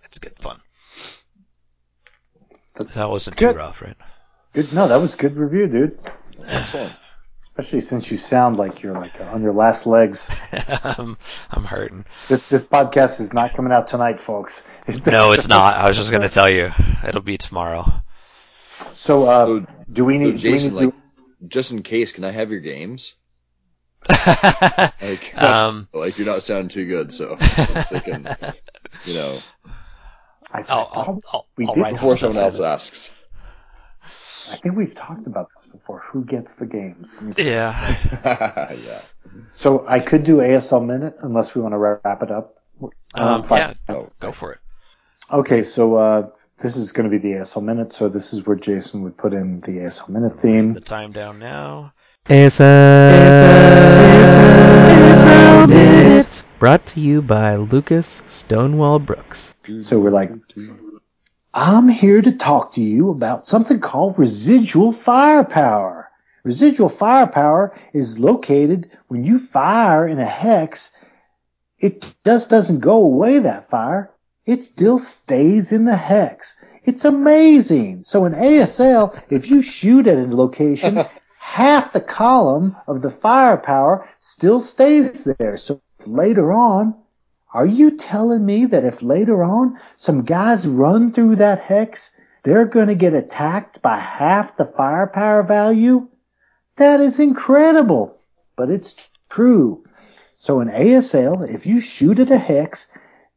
it's 0.04 0.18
good 0.18 0.38
fun. 0.38 0.62
That 2.96 3.10
wasn't 3.10 3.38
Good. 3.38 3.54
too 3.54 3.58
rough, 3.58 3.82
right? 3.82 3.98
Good. 4.54 4.74
No, 4.74 4.88
that 4.88 4.98
was 4.98 5.16
good 5.16 5.36
review, 5.36 5.68
dude. 5.68 6.00
Excellent. 7.58 7.68
Especially 7.68 7.82
since 7.82 8.12
you 8.12 8.18
sound 8.18 8.58
like 8.58 8.82
you're 8.82 8.94
like 8.94 9.20
on 9.22 9.42
your 9.42 9.54
last 9.54 9.86
legs. 9.86 10.30
I'm, 10.84 11.18
I'm 11.52 11.64
hurting. 11.64 12.06
This 12.28 12.48
this 12.50 12.66
podcast 12.68 13.20
is 13.20 13.34
not 13.34 13.54
coming 13.54 13.72
out 13.74 13.88
tonight, 13.88 14.20
folks. 14.20 14.64
No, 15.06 15.32
it's 15.34 15.48
not. 15.50 15.76
I 15.76 15.88
was 15.88 15.98
just 15.98 16.12
gonna 16.12 16.30
tell 16.30 16.50
you. 16.50 16.72
It'll 17.08 17.22
be 17.22 17.38
tomorrow. 17.38 17.86
So, 18.94 19.24
uh, 19.26 19.46
So, 19.46 19.66
do 19.92 20.06
we 20.06 20.16
so 20.16 20.20
need? 20.20 20.26
do 20.40 20.52
we 20.52 20.58
Jason, 20.58 20.74
need 20.74 20.80
to- 20.80 20.86
like, 20.88 20.96
just 21.48 21.72
in 21.72 21.82
case, 21.84 22.12
can 22.12 22.24
I 22.24 22.32
have 22.32 22.52
your 22.52 22.60
games? 22.62 23.16
Like, 25.02 25.36
um, 25.42 25.88
like 25.94 26.18
you're 26.18 26.28
not 26.28 26.44
sounding 26.44 26.70
too 26.70 26.86
good, 26.88 27.14
so 27.14 27.36
I'm 27.40 27.84
thinking, 27.84 28.26
you 29.06 29.14
know, 29.16 29.38
I, 30.52 30.60
I 30.62 30.66
I'll, 30.70 30.90
I'll, 30.94 31.22
I'll, 31.32 31.48
we 31.58 31.68
I'll 31.68 31.74
did 31.74 31.90
before 31.94 32.18
someone 32.18 32.42
else 32.44 32.60
asks. 32.60 33.10
I 34.52 34.56
think 34.58 34.76
we've 34.76 34.94
talked 34.94 35.28
about 35.28 35.50
this 35.54 35.66
before. 35.66 36.00
Who 36.00 36.24
gets 36.26 36.56
the 36.56 36.66
games? 36.66 37.20
Yeah. 37.38 37.76
yeah. 38.26 39.02
So 39.52 39.86
I 39.88 40.00
could 40.00 40.24
do 40.24 40.38
ASL 40.38 40.86
minute 40.86 41.16
unless 41.22 41.56
we 41.56 41.62
want 41.62 41.74
to 41.74 41.78
wrap 41.78 42.22
it 42.24 42.32
up. 42.32 42.58
Um, 43.14 43.44
fine. 43.44 43.76
yeah. 43.90 44.06
Go 44.20 44.32
for 44.32 44.54
it. 44.54 44.60
Okay, 45.32 45.64
so 45.64 45.96
uh, 45.96 46.30
this 46.58 46.76
is 46.76 46.92
going 46.92 47.10
to 47.10 47.12
be 47.12 47.18
the 47.18 47.38
ASL 47.40 47.64
minute. 47.64 47.94
So 47.94 48.10
this 48.10 48.34
is 48.34 48.46
where 48.46 48.58
Jason 48.58 49.04
would 49.04 49.18
put 49.18 49.34
in 49.34 49.62
the 49.62 49.78
ASL 49.78 50.10
minute 50.10 50.40
theme. 50.40 50.74
The 50.74 50.82
time 50.82 51.12
down 51.12 51.40
now. 51.40 51.94
ASL. 52.26 52.62
ASL 54.92 55.70
Minute, 55.70 56.44
brought 56.60 56.86
to 56.88 57.00
you 57.00 57.22
by 57.22 57.56
Lucas 57.56 58.22
Stonewall 58.30 59.00
Brooks. 59.00 59.54
So 59.80 60.00
we're 60.00 60.12
like, 60.12 60.32
I'm 61.54 61.90
here 61.90 62.22
to 62.22 62.32
talk 62.32 62.72
to 62.74 62.82
you 62.82 63.10
about 63.10 63.46
something 63.46 63.82
called 63.82 64.18
residual 64.18 64.94
firepower. 64.94 66.10
Residual 66.44 66.88
firepower 66.88 67.78
is 67.92 68.18
located 68.18 68.90
when 69.10 69.26
you 69.26 69.38
fire 69.38 70.08
in 70.08 70.18
a 70.18 70.26
hex. 70.26 70.92
It 71.78 72.06
just 72.26 72.50
doesn't 72.50 72.80
go 72.80 73.04
away, 73.04 73.40
that 73.40 73.70
fire. 73.70 74.12
It 74.46 74.64
still 74.64 74.98
stays 74.98 75.74
in 75.74 75.84
the 75.84 75.96
hex. 75.96 76.56
It's 76.86 77.04
amazing. 77.04 78.04
So 78.04 78.24
in 78.24 78.34
ASL, 78.34 79.22
if 79.30 79.50
you 79.50 79.62
shoot 79.62 80.08
at 80.08 80.18
a 80.18 80.36
location, 80.36 81.04
half 81.38 81.92
the 81.92 82.02
column 82.02 82.78
of 82.88 83.02
the 83.02 83.12
firepower 83.12 84.08
still 84.22 84.62
stays 84.62 85.26
there. 85.26 85.58
So 85.58 85.82
later 86.06 86.54
on, 86.54 86.96
are 87.54 87.66
you 87.66 87.98
telling 87.98 88.46
me 88.46 88.66
that 88.68 88.86
if 88.86 89.02
later 89.02 89.44
on 89.44 89.78
some 89.98 90.24
guys 90.24 90.68
run 90.68 91.12
through 91.12 91.36
that 91.38 91.60
hex, 91.60 92.12
they're 92.44 92.66
going 92.66 92.88
to 92.88 92.96
get 92.96 93.14
attacked 93.14 93.82
by 93.82 93.98
half 93.98 94.56
the 94.56 94.66
firepower 94.66 95.44
value? 95.44 96.08
That 96.78 97.02
is 97.02 97.20
incredible, 97.20 98.18
but 98.56 98.72
it's 98.72 98.96
true. 99.30 99.84
So 100.38 100.62
in 100.62 100.70
ASL, 100.70 101.54
if 101.54 101.66
you 101.66 101.82
shoot 101.82 102.20
at 102.20 102.32
a 102.32 102.38
hex, 102.38 102.88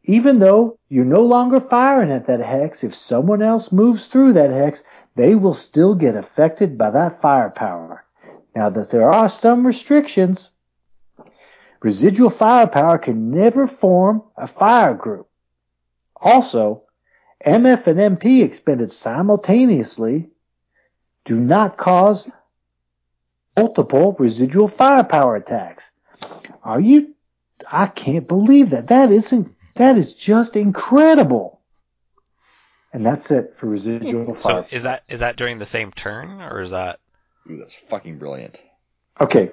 even 0.04 0.38
though 0.38 0.78
you're 0.88 1.04
no 1.04 1.22
longer 1.22 1.58
firing 1.58 2.12
at 2.12 2.26
that 2.28 2.40
hex, 2.40 2.84
if 2.84 2.94
someone 2.94 3.42
else 3.42 3.72
moves 3.72 4.06
through 4.06 4.34
that 4.34 4.50
hex, 4.50 4.84
they 5.16 5.34
will 5.34 5.54
still 5.54 5.94
get 5.94 6.14
affected 6.14 6.78
by 6.78 6.90
that 6.90 7.20
firepower. 7.20 8.04
Now 8.54 8.70
that 8.70 8.90
there 8.90 9.10
are 9.10 9.28
some 9.28 9.66
restrictions, 9.66 10.50
residual 11.84 12.30
firepower 12.30 12.96
can 12.96 13.30
never 13.30 13.66
form 13.66 14.22
a 14.36 14.46
fire 14.46 14.94
group. 14.94 15.28
Also, 16.16 16.82
MF 17.44 17.86
and 17.86 18.18
MP 18.18 18.42
expended 18.42 18.90
simultaneously 18.90 20.30
do 21.26 21.38
not 21.38 21.76
cause 21.76 22.26
multiple 23.54 24.16
residual 24.18 24.66
firepower 24.66 25.36
attacks. 25.36 25.92
Are 26.62 26.80
you? 26.80 27.14
I 27.70 27.86
can't 27.86 28.26
believe 28.26 28.70
that. 28.70 28.88
That 28.88 29.12
isn't. 29.12 29.54
That 29.74 29.98
is 29.98 30.14
just 30.14 30.56
incredible. 30.56 31.60
And 32.94 33.04
that's 33.04 33.30
it 33.30 33.56
for 33.56 33.66
residual 33.66 34.34
So 34.34 34.48
fire. 34.48 34.66
is 34.70 34.84
that 34.84 35.02
is 35.08 35.20
that 35.20 35.36
during 35.36 35.58
the 35.58 35.66
same 35.66 35.92
turn 35.92 36.40
or 36.40 36.60
is 36.60 36.70
that? 36.70 36.98
Ooh, 37.50 37.58
that's 37.58 37.74
fucking 37.74 38.18
brilliant. 38.18 38.58
Okay, 39.20 39.52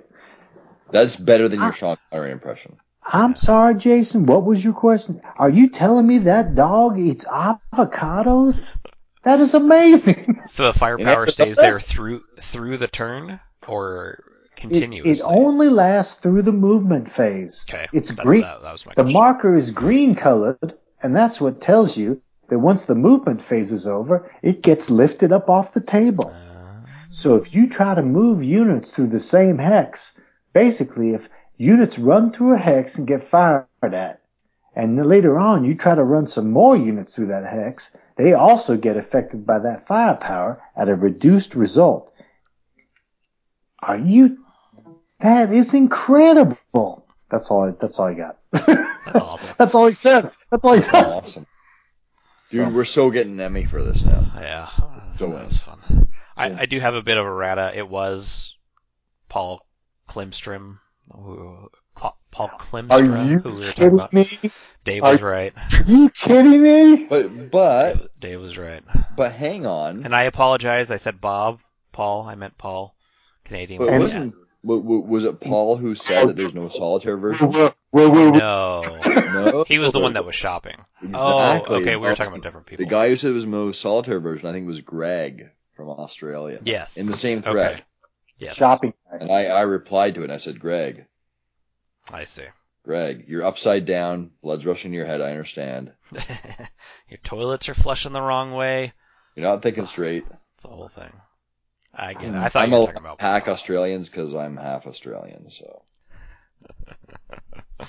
That's 0.91 1.15
better 1.15 1.47
than 1.47 1.59
your 1.59 1.69
Ah. 1.69 1.73
Sean 1.73 1.97
Connery 2.11 2.31
impression. 2.31 2.75
I'm 3.03 3.35
sorry, 3.35 3.75
Jason. 3.75 4.25
What 4.27 4.43
was 4.45 4.63
your 4.63 4.73
question? 4.73 5.21
Are 5.37 5.49
you 5.49 5.69
telling 5.69 6.05
me 6.05 6.19
that 6.19 6.53
dog 6.55 6.99
eats 6.99 7.25
avocados? 7.25 8.75
That 9.23 9.39
is 9.39 9.53
amazing. 9.53 10.39
So 10.47 10.65
the 10.71 10.73
firepower 10.77 11.27
stays 11.27 11.55
there 11.55 11.79
through 11.79 12.21
through 12.39 12.77
the 12.77 12.87
turn 12.87 13.39
or 13.67 14.23
It, 14.57 14.59
continuously? 14.59 15.11
it 15.11 15.21
only 15.23 15.69
lasts 15.69 16.15
through 16.15 16.41
the 16.43 16.51
movement 16.51 17.09
phase. 17.09 17.65
okay. 17.69 17.87
It's 17.93 18.09
that's- 18.09 18.25
green. 18.25 18.41
That, 18.41 18.61
that 18.61 18.71
was 18.71 18.85
my 18.85 18.93
The 18.95 19.03
question. 19.03 19.13
marker 19.13 19.55
is 19.55 19.71
green 19.71 20.15
colored, 20.15 20.73
and 21.01 21.15
that's 21.15 21.39
what 21.39 21.61
tells 21.61 21.95
you 21.97 22.21
that 22.49 22.59
once 22.59 22.83
the 22.83 22.95
movement 22.95 23.41
phase 23.41 23.71
is 23.71 23.87
over, 23.87 24.29
it 24.43 24.61
gets 24.61 24.89
lifted 24.89 25.31
up 25.31 25.49
off 25.49 25.73
the 25.73 25.81
table. 25.81 26.27
Uh, 26.35 26.85
So 27.09 27.35
if 27.35 27.53
you 27.53 27.67
try 27.69 27.95
to 27.95 28.01
move 28.01 28.43
units 28.43 28.91
through 28.91 29.07
the 29.07 29.19
same 29.19 29.57
hex, 29.57 30.19
basically 30.53 31.13
if 31.13 31.29
units 31.57 31.99
run 31.99 32.31
through 32.31 32.55
a 32.55 32.57
hex 32.57 32.97
and 32.97 33.07
get 33.07 33.23
fired 33.23 33.65
at, 33.83 34.21
and 34.75 34.97
then 34.97 35.05
later 35.07 35.37
on 35.37 35.65
you 35.65 35.75
try 35.75 35.95
to 35.95 36.03
run 36.03 36.27
some 36.27 36.51
more 36.51 36.75
units 36.75 37.15
through 37.15 37.27
that 37.27 37.45
hex, 37.45 37.95
they 38.15 38.33
also 38.33 38.77
get 38.77 38.97
affected 38.97 39.45
by 39.45 39.59
that 39.59 39.87
firepower 39.87 40.61
at 40.75 40.89
a 40.89 40.95
reduced 40.95 41.55
result. 41.55 42.13
Are 43.81 43.97
you? 43.97 44.37
That 45.19 45.51
is 45.51 45.73
incredible. 45.73 47.05
That's 47.29 47.49
all. 47.49 47.69
I, 47.69 47.71
that's 47.71 47.99
all 47.99 48.07
I 48.07 48.13
got. 48.13 48.37
That's 48.51 48.67
awesome. 49.21 49.55
that's 49.57 49.75
all 49.75 49.87
he 49.87 49.93
says. 49.93 50.37
That's 50.49 50.65
all 50.65 50.73
he 50.73 50.79
That's 50.79 50.91
does. 50.91 51.13
awesome. 51.25 51.47
Dude, 52.49 52.73
we're 52.73 52.83
so 52.85 53.09
getting 53.09 53.39
Emmy 53.39 53.65
for 53.65 53.81
this 53.81 54.03
now. 54.03 54.25
Yeah, 54.35 54.69
So 55.15 55.31
that 55.31 55.45
was 55.45 55.57
fun. 55.57 56.09
I, 56.35 56.61
I 56.61 56.65
do 56.65 56.79
have 56.81 56.95
a 56.95 57.01
bit 57.01 57.17
of 57.17 57.25
a 57.25 57.31
rata. 57.31 57.71
It 57.73 57.87
was 57.87 58.55
Paul 59.29 59.65
Klimstrom, 60.11 60.79
who 61.11 61.69
Cl- 61.97 62.15
Paul 62.31 62.51
Are 62.89 63.01
you 63.03 63.39
who 63.39 63.53
we 63.53 63.61
were 63.61 63.67
talking 63.67 63.73
kidding 63.73 63.93
about. 63.93 64.13
me? 64.13 64.27
Dave 64.83 65.03
Are- 65.03 65.11
was 65.13 65.21
right. 65.21 65.53
Are 65.73 65.83
you 65.83 66.09
kidding 66.09 66.61
me? 66.61 67.05
But 67.05 67.49
but 67.51 67.93
Dave, 67.93 68.07
Dave 68.19 68.41
was 68.41 68.57
right. 68.57 68.83
but 69.15 69.31
hang 69.31 69.65
on. 69.65 70.03
And 70.03 70.15
I 70.15 70.23
apologize. 70.23 70.91
I 70.91 70.97
said 70.97 71.21
Bob, 71.21 71.59
Paul. 71.93 72.23
I 72.23 72.35
meant 72.35 72.57
Paul, 72.57 72.95
Canadian. 73.45 73.79
But 73.79 73.89
but 73.91 73.99
wasn't 74.01 74.35
wa- 74.63 74.77
wa- 74.77 74.99
was 75.07 75.25
it 75.25 75.39
Paul 75.39 75.77
who 75.77 75.95
said 75.95 76.27
that 76.27 76.35
there's 76.35 76.53
no 76.53 76.67
solitaire 76.69 77.17
version? 77.17 77.51
Whoa, 77.51 77.71
whoa, 77.91 78.09
whoa, 78.09 78.31
whoa. 78.31 78.37
No, 78.37 79.41
No, 79.51 79.63
he 79.67 79.79
was 79.79 79.93
the 79.93 79.99
one 79.99 80.13
that 80.13 80.25
was 80.25 80.35
shopping. 80.35 80.75
Exactly. 81.01 81.15
Oh, 81.75 81.79
okay. 81.81 81.95
We 81.95 82.07
were 82.07 82.15
talking 82.15 82.33
about 82.33 82.43
different 82.43 82.67
people. 82.67 82.85
The 82.85 82.89
guy 82.91 83.09
who 83.09 83.15
said 83.17 83.31
it 83.31 83.33
was 83.33 83.45
no 83.45 83.71
solitaire 83.71 84.19
version, 84.19 84.49
I 84.49 84.51
think, 84.51 84.67
was 84.67 84.81
Greg 84.81 85.49
from 85.75 85.89
Australia. 85.89 86.59
Yes. 86.63 86.97
In 86.97 87.05
the 87.07 87.15
same 87.15 87.41
thread. 87.41 87.73
Okay. 87.75 87.81
Yes. 88.41 88.55
Shopping. 88.55 88.93
And 89.11 89.31
I, 89.31 89.45
I 89.45 89.61
replied 89.61 90.15
to 90.15 90.21
it 90.21 90.25
and 90.25 90.33
I 90.33 90.37
said, 90.37 90.59
Greg, 90.59 91.05
I 92.11 92.23
see. 92.23 92.45
Greg, 92.83 93.25
you're 93.27 93.43
upside 93.45 93.85
down, 93.85 94.31
blood's 94.41 94.65
rushing 94.65 94.91
to 94.91 94.97
your 94.97 95.05
head, 95.05 95.21
I 95.21 95.29
understand. 95.29 95.91
Your 97.07 97.19
toilets 97.23 97.69
are 97.69 97.75
flushing 97.75 98.11
the 98.13 98.21
wrong 98.21 98.53
way. 98.53 98.93
You're 99.35 99.47
not 99.47 99.61
thinking 99.61 99.85
straight. 99.85 100.25
It's 100.55 100.63
the 100.63 100.69
whole 100.69 100.89
thing. 100.89 101.13
I 101.93 102.13
get 102.13 102.23
it. 102.23 102.33
I 102.33 102.49
thought 102.49 102.63
I'm 102.63 102.71
you 102.71 102.75
were 102.77 102.81
a 102.83 102.85
talking 102.87 102.97
about 103.01 103.21
hack 103.21 103.47
Australians 103.47 104.09
because 104.09 104.33
I'm 104.33 104.57
half 104.57 104.87
Australian, 104.87 105.51
so. 105.51 105.83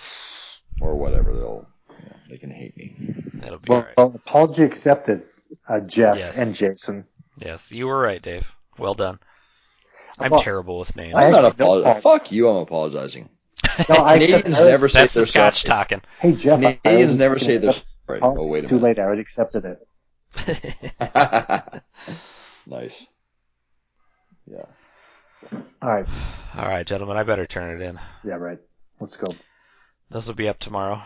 or 0.81 0.97
whatever, 0.97 1.33
they'll, 1.33 1.67
you 1.89 2.05
know, 2.05 2.17
they 2.29 2.37
can 2.37 2.51
hate 2.51 2.77
me. 2.77 2.95
That'll 3.35 3.59
be 3.59 3.71
Well, 3.71 3.79
alright. 3.81 3.97
well, 3.97 4.13
apology 4.15 4.65
accepted, 4.65 5.23
uh, 5.69 5.81
Jeff 5.81 6.19
Yes. 6.19 6.37
and 6.39 6.55
Jason. 6.55 7.07
Yes, 7.39 7.73
you 7.73 7.87
were 7.87 7.99
right, 7.99 8.21
Dave. 8.21 8.55
Well 8.79 8.95
done. 8.95 9.19
I'm 10.19 10.37
terrible 10.39 10.79
with 10.79 10.95
names. 10.97 11.15
I 11.15 11.25
I'm 11.27 11.33
not 11.33 11.45
apologizing. 11.47 12.03
Fuck 12.03 12.33
you, 12.33 12.49
I'm 12.49 12.57
apologizing. 12.57 13.29
No, 13.89 13.97
I 14.05 14.19
Canadians 14.19 14.59
I- 14.61 14.65
never 14.69 14.89
say 14.89 15.01
That's 15.01 15.15
the 15.15 15.21
they're 15.21 15.27
Scotch 15.27 15.63
sorry. 15.63 15.79
talking. 15.79 16.03
Hey 16.21 16.33
Jeff, 16.35 16.59
I 16.61 16.75
Canadians 16.75 16.85
already 17.13 17.17
never 17.17 17.39
say 17.39 17.57
they're 17.57 17.71
accept- 17.71 17.95
sorry. 18.07 18.19
Oh, 18.23 18.47
wait 18.47 18.59
it's 18.65 18.67
a 18.67 18.69
too 18.71 18.75
minute. 18.81 18.85
late. 18.85 18.99
I 18.99 19.03
already 19.05 19.23
accepted 19.23 19.65
it. 19.65 19.79
nice. 22.67 23.07
Yeah. 24.51 24.65
All 25.83 25.91
right. 25.95 26.07
All 26.57 26.67
right, 26.67 26.87
gentlemen, 26.87 27.17
I 27.17 27.23
better 27.25 27.47
turn 27.47 27.81
it 27.81 27.85
in. 27.85 27.99
Yeah, 28.25 28.35
right. 28.35 28.59
Let's 29.01 29.17
go. 29.17 29.35
This 30.11 30.27
will 30.27 30.35
be 30.35 30.49
up 30.49 30.59
tomorrow, 30.59 31.01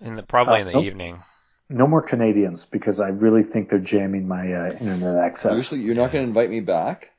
in 0.00 0.14
the 0.16 0.22
probably 0.22 0.54
Uh, 0.54 0.60
in 0.60 0.66
the 0.66 0.72
nope. 0.74 0.84
evening. 0.84 1.22
No 1.68 1.86
more 1.86 2.02
Canadians 2.02 2.64
because 2.64 3.00
I 3.00 3.08
really 3.08 3.42
think 3.42 3.68
they're 3.70 3.78
jamming 3.78 4.28
my 4.28 4.52
uh, 4.52 4.72
internet 4.72 5.16
access. 5.16 5.50
Seriously, 5.50 5.80
you're 5.80 5.94
not 5.94 6.12
going 6.12 6.24
to 6.24 6.28
invite 6.28 6.50
me 6.50 6.60
back? 6.60 7.10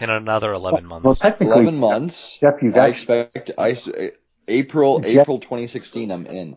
In 0.00 0.10
another 0.10 0.52
11 0.52 0.86
months. 0.86 1.04
Well, 1.04 1.14
technically, 1.14 1.62
11 1.62 1.78
months? 1.78 2.38
Jeff, 2.40 2.62
you've 2.62 2.76
I 2.76 2.88
actually, 2.88 3.20
expect, 3.20 3.50
I, 3.58 3.70
s- 3.72 3.88
April, 4.46 5.00
Jeff- 5.00 5.22
April 5.22 5.38
2016, 5.40 6.10
I'm 6.12 6.26
in. 6.26 6.56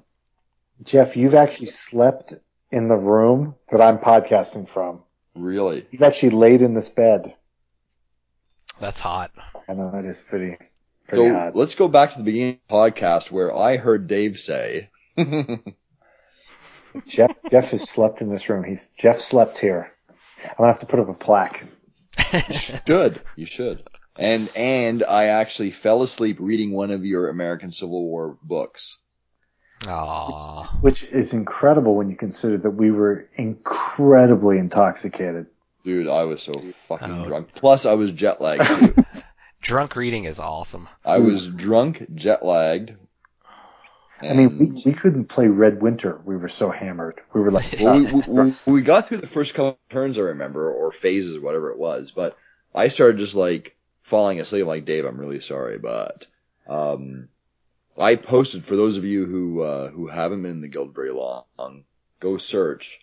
Jeff, 0.84 1.18
you've 1.18 1.34
actually 1.36 1.68
slept 1.68 2.34
in 2.72 2.88
the 2.88 2.96
room 2.98 3.56
that 3.72 3.82
I'm 3.82 3.98
podcasting 3.98 4.68
from. 4.68 5.04
Really? 5.36 5.86
You've 5.92 6.02
actually 6.04 6.32
laid 6.32 6.62
in 6.62 6.74
this 6.74 6.90
bed. 6.90 7.36
That's 8.80 9.00
hot. 9.00 9.32
I 9.68 9.74
know 9.74 9.92
it 9.96 10.06
is 10.06 10.20
pretty, 10.22 10.58
pretty 11.08 11.30
So 11.30 11.34
hot. 11.34 11.56
let's 11.56 11.76
go 11.76 11.88
back 11.88 12.12
to 12.14 12.18
the 12.20 12.24
beginning 12.24 12.54
of 12.54 12.60
the 12.70 12.74
podcast 12.76 13.30
where 13.32 13.56
I 13.56 13.78
heard 13.78 14.08
Dave 14.08 14.40
say, 14.40 14.90
Jeff, 17.08 17.38
Jeff 17.50 17.70
has 17.72 17.90
slept 17.90 18.22
in 18.22 18.30
this 18.30 18.50
room. 18.50 18.64
He's 18.64 18.90
Jeff 18.98 19.20
slept 19.22 19.58
here. 19.58 19.92
I'm 20.44 20.56
gonna 20.58 20.72
have 20.72 20.80
to 20.82 20.86
put 20.88 21.00
up 21.00 21.10
a 21.10 21.14
plaque. 21.14 21.64
should, 22.86 23.22
you 23.36 23.46
should. 23.46 23.84
And, 24.18 24.50
and 24.56 25.04
I 25.04 25.26
actually 25.28 25.72
fell 25.72 26.02
asleep 26.04 26.38
reading 26.40 26.72
one 26.74 26.92
of 26.92 27.06
your 27.06 27.30
American 27.30 27.72
Civil 27.72 28.04
War 28.06 28.38
books. 28.44 28.98
Aw. 29.88 30.78
Which 30.82 31.04
is 31.04 31.34
incredible 31.34 31.96
when 31.96 32.10
you 32.10 32.16
consider 32.16 32.58
that 32.60 32.72
we 32.72 32.92
were 32.92 33.28
incredibly 33.36 34.60
intoxicated. 34.60 35.48
Dude, 35.84 36.08
I 36.08 36.24
was 36.24 36.44
so 36.44 36.54
fucking 36.88 37.12
Oh. 37.24 37.26
drunk. 37.28 37.50
Plus, 37.56 37.86
I 37.88 37.94
was 37.94 38.12
jet 38.12 38.40
lagged. 38.42 38.70
Drunk 39.62 39.96
reading 39.96 40.26
is 40.26 40.40
awesome. 40.40 40.88
I 41.06 41.20
was 41.20 41.48
drunk, 41.48 42.06
jet 42.16 42.44
lagged. 42.44 42.94
I 44.22 44.34
mean, 44.34 44.58
we, 44.58 44.82
we 44.86 44.94
couldn't 44.94 45.26
play 45.26 45.48
Red 45.48 45.82
Winter. 45.82 46.22
We 46.26 46.38
were 46.38 46.48
so 46.50 46.70
hammered. 46.72 47.22
We 47.34 47.42
were 47.42 47.52
like, 47.52 47.76
well, 47.80 48.00
we, 48.00 48.06
we, 48.12 48.22
we, 48.28 48.56
we 48.66 48.82
got 48.82 49.08
through 49.08 49.18
the 49.18 49.28
first 49.28 49.54
couple 49.54 49.72
of 49.72 49.90
turns, 49.90 50.18
I 50.18 50.22
remember, 50.22 50.72
or 50.72 50.92
phases, 50.92 51.40
whatever 51.40 51.72
it 51.72 51.80
was. 51.80 52.12
But 52.12 52.38
I 52.76 52.88
started 52.90 53.18
just 53.20 53.36
like 53.36 53.76
falling 54.04 54.40
asleep. 54.40 54.62
I'm 54.64 54.68
like, 54.68 54.86
Dave, 54.86 55.06
I'm 55.06 55.20
really 55.20 55.40
sorry, 55.40 55.78
but 55.80 56.28
um, 56.68 57.30
I 57.98 58.16
posted 58.16 58.64
for 58.66 58.76
those 58.76 58.98
of 58.98 59.06
you 59.06 59.26
who 59.26 59.62
uh, 59.62 59.90
who 59.90 60.08
haven't 60.08 60.42
been 60.44 60.52
in 60.52 60.62
the 60.62 60.68
guild 60.68 60.94
very 60.96 61.12
long, 61.12 61.44
go 62.20 62.38
search. 62.38 63.02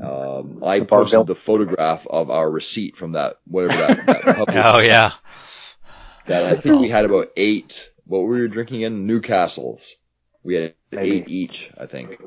Um, 0.00 0.62
I 0.64 0.78
The 0.78 0.84
posted 0.84 1.10
bill? 1.10 1.24
the 1.24 1.34
photograph 1.34 2.06
of 2.06 2.30
our 2.30 2.48
receipt 2.50 2.96
from 2.96 3.12
that 3.12 3.36
whatever 3.46 3.76
that, 3.78 4.06
that 4.06 4.48
Oh 4.48 4.78
yeah. 4.78 5.12
that 6.26 6.44
I 6.44 6.56
think 6.56 6.78
we 6.78 6.88
had 6.88 7.04
about 7.04 7.28
eight. 7.36 7.90
What 8.08 8.22
were 8.22 8.40
we 8.40 8.48
drinking 8.48 8.80
in 8.82 9.06
Newcastle's? 9.06 9.94
We 10.42 10.54
had 10.56 10.74
Maybe. 10.90 11.16
eight 11.18 11.28
each, 11.28 11.70
I 11.78 11.86
think. 11.86 12.20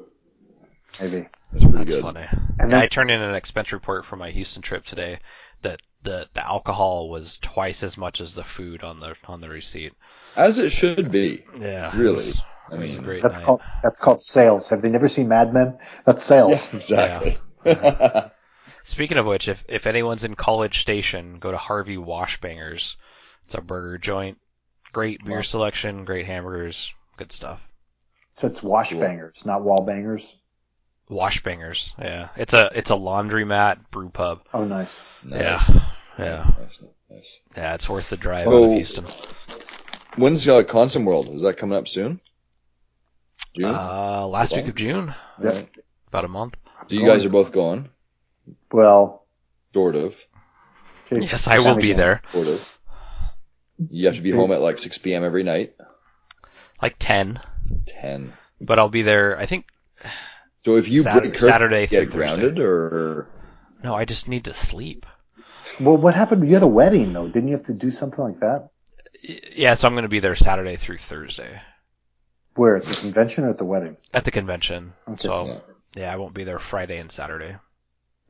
maybe. 1.00 1.28
That's 1.52 1.66
pretty 1.66 1.78
That's 1.78 1.92
good. 1.92 2.02
funny. 2.02 2.26
And 2.60 2.72
Yeah, 2.72 2.80
I 2.80 2.88
turned 2.88 3.12
in 3.12 3.22
an 3.22 3.36
expense 3.36 3.72
report 3.74 4.06
for 4.06 4.16
my 4.16 4.30
Houston 4.32 4.62
trip 4.62 4.86
today 4.86 5.20
that 5.64 5.82
the 6.04 6.28
the 6.34 6.46
alcohol 6.46 7.10
was 7.10 7.38
twice 7.40 7.84
as 7.84 7.98
much 7.98 8.22
as 8.22 8.34
the 8.34 8.44
food 8.44 8.84
on 8.84 9.00
the 9.00 9.16
on 9.28 9.42
the 9.42 9.50
receipt. 9.50 9.94
As 10.36 10.60
it 10.60 10.72
should 10.72 11.12
be. 11.12 11.44
Yeah. 11.60 11.92
Really? 11.98 12.14
It 12.14 12.28
was, 12.28 12.42
I 12.72 12.76
it 12.76 12.80
was 12.80 12.94
a 12.94 12.98
mean, 12.98 13.04
great 13.06 13.22
that's 13.24 13.38
night. 13.40 13.46
called 13.46 13.62
that's 13.84 13.98
called 13.98 14.22
sales. 14.22 14.70
Have 14.70 14.82
they 14.82 14.90
never 14.90 15.08
seen 15.10 15.28
Mad 15.28 15.54
Men? 15.54 15.78
That's 16.06 16.24
sales. 16.24 16.72
exactly. 16.74 17.38
Speaking 18.84 19.18
of 19.18 19.26
which, 19.26 19.48
if 19.48 19.64
if 19.68 19.86
anyone's 19.86 20.24
in 20.24 20.36
College 20.36 20.82
Station, 20.82 21.40
go 21.40 21.52
to 21.52 21.58
Harvey 21.58 21.98
Washbangers. 21.98 22.96
It's 23.46 23.54
a 23.56 23.62
burger 23.62 23.98
joint. 23.98 24.40
Great 24.94 25.24
beer 25.24 25.44
selection, 25.44 26.04
great 26.06 26.26
hamburgers, 26.26 26.94
good 27.18 27.32
stuff. 27.32 27.66
So 28.36 28.48
it's 28.48 28.62
wash 28.62 28.92
bangers, 28.94 29.46
not 29.46 29.62
wall 29.64 29.86
bangers. 29.86 30.36
Washbangers, 31.10 31.92
yeah. 32.00 32.30
It's 32.38 32.54
a 32.54 32.70
it's 32.74 32.90
a 32.90 32.94
laundromat 32.96 33.90
brew 33.92 34.10
pub. 34.10 34.44
Oh, 34.54 34.64
nice. 34.64 35.02
Yeah, 35.28 35.62
yeah, 36.18 36.50
Nice, 36.58 36.80
nice. 37.10 37.40
yeah. 37.58 37.74
It's 37.76 37.90
worth 37.90 38.10
the 38.10 38.18
drive 38.18 38.48
Oh. 38.48 38.64
out 38.64 38.70
of 38.70 38.74
Houston. 38.76 39.06
When's 40.18 40.48
uh, 40.48 40.64
Consim 40.64 41.04
World? 41.06 41.28
Is 41.36 41.42
that 41.44 41.58
coming 41.58 41.78
up 41.78 41.88
soon? 41.88 42.20
June? 43.56 43.66
Uh, 43.66 44.26
last 44.28 44.56
week 44.56 44.68
of 44.68 44.76
June, 44.76 45.14
Yep. 45.44 45.54
Alright. 45.54 45.70
about 46.08 46.26
a 46.26 46.30
month. 46.30 46.58
So 46.88 46.96
you 46.96 47.06
guys 47.06 47.26
are 47.26 47.30
both 47.30 47.52
going? 47.52 47.90
Well, 48.72 49.26
Sort 49.74 49.96
of. 49.96 50.16
Yes, 51.12 51.48
I 51.48 51.60
will 51.60 51.76
be 51.76 51.92
again. 51.92 51.98
there. 51.98 52.22
Sort 52.32 52.48
of. 52.48 52.80
You 53.90 54.06
have 54.08 54.16
to 54.16 54.22
be 54.22 54.32
home 54.32 54.52
at 54.52 54.62
like 54.62 54.80
6 54.80 54.98
p.m. 55.00 55.24
every 55.24 55.44
night? 55.44 55.76
Like 56.82 56.96
ten, 57.00 57.40
10. 57.88 58.34
but 58.60 58.80
I'll 58.80 58.90
be 58.90 59.02
there. 59.04 59.38
I 59.38 59.46
think. 59.46 59.68
So 60.66 60.78
if 60.78 60.88
you 60.88 61.04
Sat- 61.04 61.20
break 61.22 61.34
curfew, 61.34 61.48
Saturday 61.50 61.82
you 61.82 61.88
through 61.88 62.06
get 62.06 62.12
grounded 62.12 62.60
or 62.60 63.28
No, 63.84 63.94
I 63.96 64.06
just 64.06 64.28
need 64.28 64.46
to 64.46 64.54
sleep. 64.54 65.06
Well, 65.80 65.98
what 65.98 66.14
happened? 66.16 66.48
You 66.48 66.54
had 66.54 66.64
a 66.64 66.68
wedding 66.68 67.14
though, 67.14 67.28
didn't 67.28 67.48
you 67.50 67.56
have 67.56 67.64
to 67.66 67.74
do 67.74 67.90
something 67.92 68.24
like 68.24 68.40
that? 68.42 68.70
Yeah, 69.56 69.74
so 69.76 69.88
I'm 69.88 69.94
going 69.94 70.04
to 70.04 70.10
be 70.10 70.20
there 70.20 70.36
Saturday 70.36 70.76
through 70.76 70.98
Thursday 70.98 71.62
Where 72.56 72.76
at 72.78 72.84
the 72.86 72.96
convention 72.96 73.44
or 73.46 73.50
at 73.52 73.58
the 73.60 73.66
wedding? 73.66 73.98
at 74.14 74.26
the 74.26 74.32
convention. 74.32 74.94
Okay. 75.08 75.22
So 75.24 75.46
Yeah. 75.46 75.60
yeah, 75.96 76.14
I 76.14 76.18
won't 76.18 76.34
be 76.34 76.44
there 76.44 76.60
Friday 76.60 76.98
and 76.98 77.12
Saturday. 77.12 77.56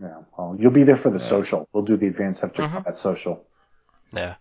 Yeah. 0.02 0.22
Well, 0.38 0.56
you'll 0.60 0.72
be 0.72 0.84
there 0.84 0.98
for 0.98 1.10
the 1.10 1.20
Yeah. 1.20 1.26
social. 1.26 1.70
We'll 1.74 1.84
do 1.84 1.96
the 1.98 2.08
advanced 2.08 2.44
after 2.44 2.64
Mhm. 2.64 2.72
combat 2.72 2.98
social. 2.98 3.46
Yeah. 4.14 4.36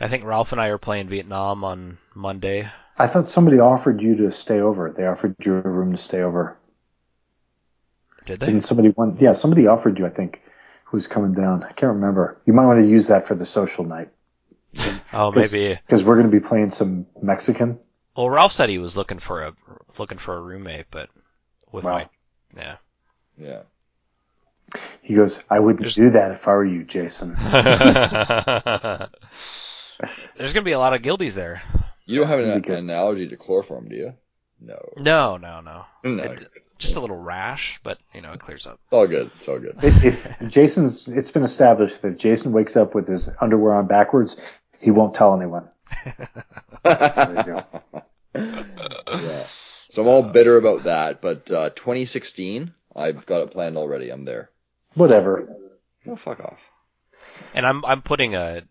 I 0.00 0.08
think 0.08 0.24
Ralph 0.24 0.52
and 0.52 0.60
I 0.60 0.68
are 0.68 0.78
playing 0.78 1.08
Vietnam 1.08 1.62
on 1.64 1.98
Monday. 2.14 2.68
I 2.98 3.06
thought 3.06 3.28
somebody 3.28 3.58
offered 3.60 4.00
you 4.00 4.16
to 4.16 4.30
stay 4.30 4.60
over. 4.60 4.90
They 4.90 5.06
offered 5.06 5.36
you 5.44 5.54
a 5.56 5.60
room 5.60 5.92
to 5.92 5.98
stay 5.98 6.22
over. 6.22 6.56
Did 8.26 8.40
they? 8.40 8.46
Didn't 8.46 8.62
somebody 8.62 8.90
want? 8.90 9.20
Yeah, 9.20 9.32
somebody 9.34 9.66
offered 9.66 9.98
you. 9.98 10.06
I 10.06 10.10
think 10.10 10.42
who's 10.84 11.06
coming 11.06 11.32
down. 11.34 11.62
I 11.64 11.72
can't 11.72 11.94
remember. 11.94 12.40
You 12.46 12.52
might 12.52 12.66
want 12.66 12.80
to 12.80 12.88
use 12.88 13.06
that 13.08 13.26
for 13.26 13.34
the 13.34 13.44
social 13.46 13.84
night 13.84 14.10
Oh, 15.12 15.30
'Cause- 15.32 15.52
maybe. 15.52 15.74
because 15.86 16.02
we're 16.04 16.16
going 16.16 16.30
to 16.30 16.32
be 16.40 16.40
playing 16.46 16.70
some 16.70 17.06
Mexican. 17.22 17.78
Well, 18.16 18.28
Ralph 18.30 18.52
said 18.52 18.68
he 18.68 18.78
was 18.78 18.96
looking 18.96 19.18
for 19.18 19.42
a 19.42 19.54
looking 19.98 20.18
for 20.18 20.36
a 20.36 20.40
roommate, 20.40 20.86
but 20.90 21.08
with 21.72 21.84
Wow. 21.84 21.92
my 21.92 22.08
yeah. 22.56 22.76
yeah. 23.38 23.60
He 25.02 25.14
goes, 25.14 25.42
I 25.50 25.58
wouldn't 25.60 25.80
There's- 25.80 25.94
do 25.94 26.10
that 26.10 26.32
if 26.32 26.46
I 26.46 26.52
were 26.52 26.64
you, 26.64 26.84
Jason. 26.84 27.34
There's 30.36 30.52
gonna 30.52 30.64
be 30.64 30.72
a 30.72 30.78
lot 30.78 30.94
of 30.94 31.02
guildies 31.02 31.34
there. 31.34 31.62
You 32.06 32.18
don't 32.20 32.28
have 32.28 32.40
an, 32.40 32.62
Really 32.62 32.78
an 32.78 32.90
allergy 32.90 33.28
to 33.28 33.36
chloroform, 33.36 33.88
do 33.88 33.94
you? 33.96 34.14
No. 34.60 34.78
No, 34.96 35.36
no, 35.36 35.60
no. 35.60 35.84
No. 36.04 36.22
It- 36.24 36.48
just 36.78 36.96
a 36.96 37.00
little 37.00 37.16
rash, 37.18 37.78
but 37.82 37.98
you 38.14 38.22
know 38.22 38.32
it 38.32 38.40
clears 38.40 38.66
up. 38.66 38.80
It's 38.84 38.92
all 38.94 39.06
good. 39.06 39.30
It's 39.36 39.46
all 39.46 39.58
good. 39.58 39.76
if, 39.82 40.02
if 40.42 40.48
Jason's, 40.50 41.06
it's 41.08 41.30
been 41.30 41.42
established 41.42 42.00
that 42.00 42.12
if 42.12 42.18
Jason 42.18 42.52
wakes 42.52 42.74
up 42.74 42.94
with 42.94 43.06
his 43.06 43.28
underwear 43.38 43.74
on 43.74 43.86
backwards, 43.86 44.40
he 44.80 44.90
won't 44.90 45.12
tell 45.12 45.36
anyone. 45.36 45.68
There 46.82 47.34
you 47.36 47.42
go. 47.44 47.64
yeah. 48.34 49.42
So 49.46 50.00
I'm 50.02 50.08
all 50.08 50.22
bitter 50.22 50.56
about 50.56 50.84
that, 50.84 51.20
but 51.20 51.50
uh, 51.50 51.68
2016, 51.70 52.72
I've 52.96 53.26
got 53.26 53.42
it 53.42 53.50
planned 53.50 53.76
already. 53.76 54.08
I'm 54.10 54.24
there. 54.24 54.50
Whatever. 54.94 55.54
Oh, 56.06 56.16
fuck 56.16 56.40
off. 56.40 56.60
And 57.54 57.66
I'm 57.66 57.84
I'm 57.84 58.00
putting 58.02 58.34
a. 58.34 58.62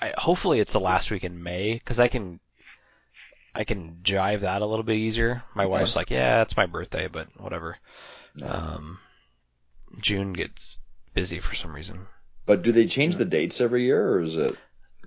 I, 0.00 0.14
hopefully 0.16 0.60
it's 0.60 0.72
the 0.72 0.80
last 0.80 1.10
week 1.10 1.24
in 1.24 1.42
May 1.42 1.74
because 1.74 1.98
I 1.98 2.08
can. 2.08 2.40
I 3.52 3.64
can 3.64 3.98
jive 4.04 4.42
that 4.42 4.62
a 4.62 4.66
little 4.66 4.84
bit 4.84 4.94
easier. 4.94 5.42
My 5.54 5.64
Okay. 5.64 5.72
wife's 5.72 5.96
like, 5.96 6.10
yeah, 6.10 6.42
it's 6.42 6.56
my 6.56 6.66
birthday, 6.66 7.08
but 7.08 7.26
whatever. 7.36 7.76
Um, 8.40 9.00
June 9.98 10.32
gets 10.34 10.78
busy 11.14 11.40
for 11.40 11.56
some 11.56 11.74
reason. 11.74 12.06
But 12.46 12.62
do 12.62 12.70
they 12.70 12.86
change 12.86 13.16
the 13.16 13.24
dates 13.24 13.60
every 13.60 13.82
year, 13.84 14.12
or 14.14 14.22
is 14.22 14.36
it 14.36 14.56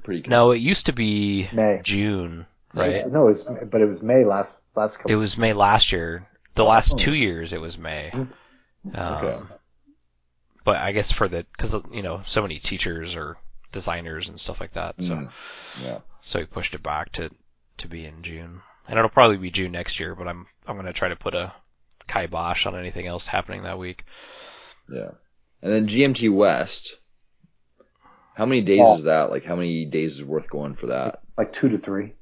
pretty? 0.04 0.28
No, 0.28 0.52
it 0.52 0.58
used 0.58 0.88
to 0.88 0.92
be 0.94 1.48
May. 1.54 1.80
June, 1.84 2.46
right? 2.74 3.08
No, 3.08 3.24
it 3.24 3.30
was, 3.30 3.44
but 3.44 3.82
it 3.82 3.86
was 3.86 4.04
May 4.04 4.26
last 4.26 4.62
last 4.76 4.98
couple. 4.98 5.12
It 5.14 5.16
was 5.16 5.38
May 5.38 5.54
last 5.54 5.94
year. 5.94 6.28
The 6.56 6.66
last 6.66 7.00
two 7.00 7.14
years 7.14 7.54
it 7.54 7.62
was 7.62 7.78
May. 7.78 8.12
Um, 8.14 8.26
Okay. 8.94 9.40
But 10.66 10.78
I 10.78 10.92
guess 10.92 11.12
for 11.14 11.30
the 11.30 11.46
because 11.52 11.76
you 11.92 12.04
know 12.04 12.22
so 12.26 12.42
many 12.42 12.60
teachers 12.60 13.16
or 13.16 13.38
designers 13.74 14.30
and 14.30 14.40
stuff 14.40 14.62
like 14.62 14.72
that, 14.72 15.02
so 15.02 15.16
Mm. 15.16 15.30
Yeah. 15.84 16.00
so 16.22 16.40
we 16.40 16.46
pushed 16.46 16.74
it 16.76 16.82
back 16.84 17.12
to 17.14 17.30
to 17.78 17.88
be 17.90 18.06
in 18.06 18.22
June, 18.22 18.62
and 18.88 18.98
it'll 18.98 19.10
probably 19.10 19.38
be 19.38 19.52
June 19.52 19.72
next 19.74 20.00
year. 20.00 20.16
But 20.16 20.28
I'm 20.30 20.46
I'm 20.66 20.78
gonna 20.78 20.94
try 20.94 21.10
to 21.10 21.16
put 21.18 21.34
a 21.36 21.52
kibosh 22.08 22.66
on 22.66 22.76
anything 22.78 23.08
else 23.08 23.28
happening 23.28 23.64
that 23.64 23.78
week. 23.80 24.06
Yeah. 24.90 25.12
And 25.62 25.72
then 25.74 25.88
GMT 25.88 26.30
West. 26.34 26.98
How 28.36 28.46
many 28.46 28.62
days 28.62 28.80
Fall. 28.80 28.96
is 28.98 29.04
that? 29.04 29.30
Like, 29.30 29.46
how 29.46 29.56
many 29.56 29.86
days 29.86 30.14
is 30.16 30.24
worth 30.24 30.50
going 30.50 30.76
for 30.76 30.88
that? 30.88 31.20
Like 31.38 31.54
two 31.54 31.70
to 31.70 31.78
three. 31.78 32.14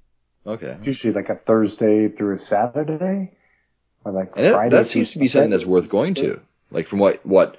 Okay. 0.45 0.67
It's 0.67 0.85
usually 0.85 1.13
like 1.13 1.29
a 1.29 1.35
Thursday 1.35 2.07
through 2.09 2.35
a 2.35 2.37
Saturday, 2.37 3.31
or 4.03 4.11
like 4.11 4.33
And 4.35 4.45
that, 4.45 4.53
Friday. 4.53 4.75
that 4.75 4.87
seems 4.87 5.13
to 5.13 5.19
be 5.19 5.27
something 5.27 5.49
that's 5.51 5.65
worth 5.65 5.87
going 5.89 6.15
to. 6.15 6.41
Like 6.69 6.87
from 6.87 6.99
what 6.99 7.25
what 7.25 7.57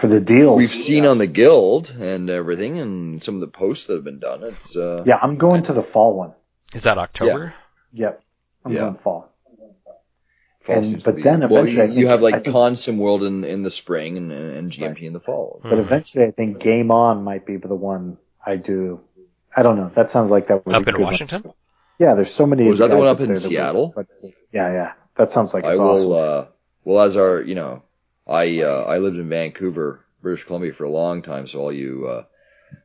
for 0.00 0.06
the 0.08 0.20
deals. 0.20 0.56
we've 0.58 0.68
seen 0.68 1.04
on 1.06 1.18
the 1.18 1.26
guild 1.26 1.90
and 1.90 2.30
everything, 2.30 2.78
and 2.78 3.22
some 3.22 3.34
of 3.36 3.40
the 3.40 3.48
posts 3.48 3.86
that 3.86 3.94
have 3.94 4.04
been 4.04 4.18
done. 4.20 4.42
It's 4.42 4.76
uh, 4.76 5.02
Yeah, 5.06 5.18
I'm 5.20 5.36
going 5.36 5.62
to 5.64 5.72
the 5.72 5.82
fall 5.82 6.14
one. 6.16 6.32
Is 6.74 6.84
that 6.84 6.98
October? 6.98 7.54
Yep, 7.92 8.22
I'm 8.64 8.72
Yeah. 8.72 8.80
going 8.80 8.94
fall. 8.94 9.26
fall 10.60 10.76
and- 10.76 11.02
but 11.02 11.16
be- 11.16 11.22
then 11.22 11.40
well, 11.40 11.62
eventually 11.62 11.76
you, 11.76 11.82
I 11.82 11.86
you 11.86 11.94
think- 11.94 12.08
have 12.10 12.20
I 12.20 12.22
like 12.22 12.44
think- 12.44 12.54
Consim 12.54 12.96
World 12.98 13.22
in 13.24 13.44
in 13.44 13.62
the 13.62 13.70
spring 13.70 14.16
and, 14.18 14.30
and, 14.30 14.56
and 14.56 14.70
GMT 14.70 15.02
in 15.06 15.12
the 15.14 15.20
fall. 15.20 15.60
But 15.62 15.72
Mhm. 15.72 15.78
eventually, 15.78 16.24
I 16.26 16.30
think 16.32 16.58
Game 16.58 16.90
On 16.90 17.24
might 17.24 17.46
be 17.46 17.56
the 17.56 17.74
one 17.74 18.18
I 18.44 18.56
do. 18.56 19.00
I 19.56 19.62
don't 19.62 19.76
know. 19.78 19.90
That 19.94 20.08
sounds 20.10 20.30
like 20.30 20.46
that 20.48 20.64
was 20.66 20.74
Up 20.76 20.82
a 20.86 20.88
in 20.90 20.94
good 20.94 21.00
one. 21.00 21.12
Washington? 21.12 21.52
Yeah, 21.98 22.14
there's 22.14 22.30
so 22.30 22.46
many. 22.46 22.68
Was 22.68 22.78
that 22.78 22.88
the 22.90 22.96
one 22.96 23.08
up 23.08 23.20
in 23.20 23.26
there 23.28 23.36
that 23.36 23.48
we- 23.48 23.54
Seattle? 23.56 23.92
but- 23.96 24.06
yeah, 24.52 24.72
yeah. 24.72 24.92
That 25.16 25.30
sounds 25.32 25.52
like 25.54 25.64
I 25.64 25.70
it's 25.72 25.80
will. 25.80 25.88
awesome. 25.90 26.12
Uh, 26.12 26.44
well, 26.84 27.00
as 27.04 27.16
our, 27.16 27.42
you 27.42 27.54
know, 27.54 27.82
I 28.30 28.62
uh, 28.62 28.84
I 28.88 28.98
lived 28.98 29.18
in 29.18 29.28
Vancouver, 29.28 30.04
British 30.22 30.44
Columbia 30.44 30.72
for 30.72 30.84
a 30.84 30.90
long 30.90 31.22
time, 31.22 31.46
so 31.46 31.60
all 31.60 31.72
you 31.72 32.06
uh, 32.08 32.24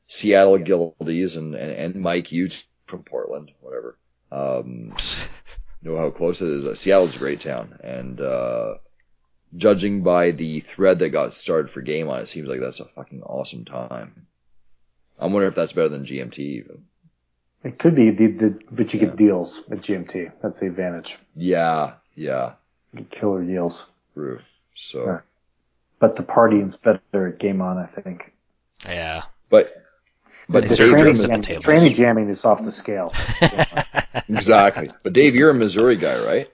Seattle 0.08 0.58
guildies 0.58 1.38
and, 1.38 1.54
and 1.56 1.72
and 1.72 1.96
Mike, 2.02 2.32
you 2.32 2.50
from 2.88 3.04
Portland, 3.04 3.52
whatever, 3.62 3.98
um, 4.32 4.96
know 5.82 5.98
how 5.98 6.10
close 6.10 6.42
it 6.42 6.50
is. 6.50 6.66
Uh, 6.66 6.76
Seattle's 6.76 7.16
a 7.16 7.20
great 7.20 7.42
town, 7.42 7.78
and 7.84 8.20
uh, 8.20 8.76
judging 9.56 10.02
by 10.04 10.32
the 10.32 10.60
thread 10.62 11.00
that 11.00 11.10
got 11.10 11.34
started 11.34 11.70
for 11.72 11.82
Game 11.82 12.10
On, 12.10 12.20
it 12.20 12.28
seems 12.28 12.48
like 12.48 12.60
that's 12.60 12.80
a 12.80 12.86
fucking 12.86 13.22
awesome 13.24 13.66
time. 13.66 14.28
I'm 15.20 15.32
wondering 15.32 15.52
if 15.52 15.56
that's 15.56 15.74
better 15.74 15.90
than 15.90 16.06
GMT 16.06 16.40
even. 16.40 16.86
It 17.64 17.80
could 17.80 17.96
be 17.96 18.12
the, 18.12 18.28
the 18.28 18.62
but 18.70 18.94
you 18.94 19.00
Yeah. 19.00 19.06
get 19.08 19.16
deals 19.16 19.64
at 19.72 19.80
GMT. 19.82 20.32
That's 20.42 20.60
the 20.60 20.68
advantage. 20.68 21.18
Yeah, 21.36 21.94
yeah, 22.16 22.54
You 22.94 23.00
get 23.00 23.12
killer 23.12 23.44
deals. 23.44 23.90
true. 24.14 24.40
So, 24.76 25.06
Yeah. 25.06 25.20
But 26.00 26.16
the 26.16 26.24
partying's 26.24 26.76
better 26.76 27.28
at 27.28 27.40
Game 27.40 27.62
On, 27.62 27.78
I 27.78 27.86
think. 27.86 28.34
Yeah. 28.86 29.24
but 29.50 29.72
but 30.48 30.68
the 30.68 30.76
Dave, 30.76 30.90
training, 30.90 31.16
drinks 31.16 31.24
in 31.24 31.56
the 31.56 31.60
training 31.60 31.94
jamming 31.94 32.30
is 32.30 32.46
off 32.46 32.64
the 32.64 32.72
scale. 32.72 33.14
Exactly. 34.30 34.92
But 35.04 35.14
Dave, 35.14 35.36
you're 35.36 35.50
a 35.50 35.54
Missouri 35.54 35.98
guy, 35.98 36.24
right? 36.26 36.50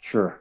Sure. 0.00 0.38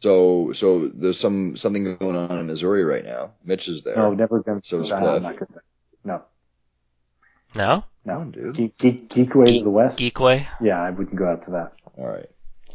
So 0.00 0.52
so 0.52 0.90
there's 0.92 1.18
some 1.20 1.56
something 1.56 1.96
going 1.96 2.16
on 2.16 2.38
in 2.38 2.46
Missouri 2.46 2.84
right 2.84 3.04
now. 3.04 3.32
Mitch 3.44 3.68
is 3.68 3.82
there. 3.82 3.96
No, 3.96 4.12
never 4.12 4.42
been. 4.42 4.62
So 4.64 4.80
is 4.80 4.90
no, 4.90 4.98
Cliff. 4.98 5.10
I'm 5.16 5.22
not 5.22 5.36
gonna. 5.36 5.60
No, 6.04 6.22
no? 7.54 7.84
no. 8.04 8.24
Dude. 8.24 8.54
Geek, 8.54 8.78
geek, 8.78 9.08
Geekway 9.08 9.46
Geek- 9.46 9.58
to 9.60 9.64
the 9.64 9.70
west. 9.70 9.98
Geekway? 9.98 10.46
Yeah, 10.60 10.80
I 10.80 10.90
wouldn't 10.90 11.16
go 11.16 11.26
out 11.26 11.42
to 11.42 11.50
that. 11.52 11.72
All 11.96 12.06
right. 12.08 12.28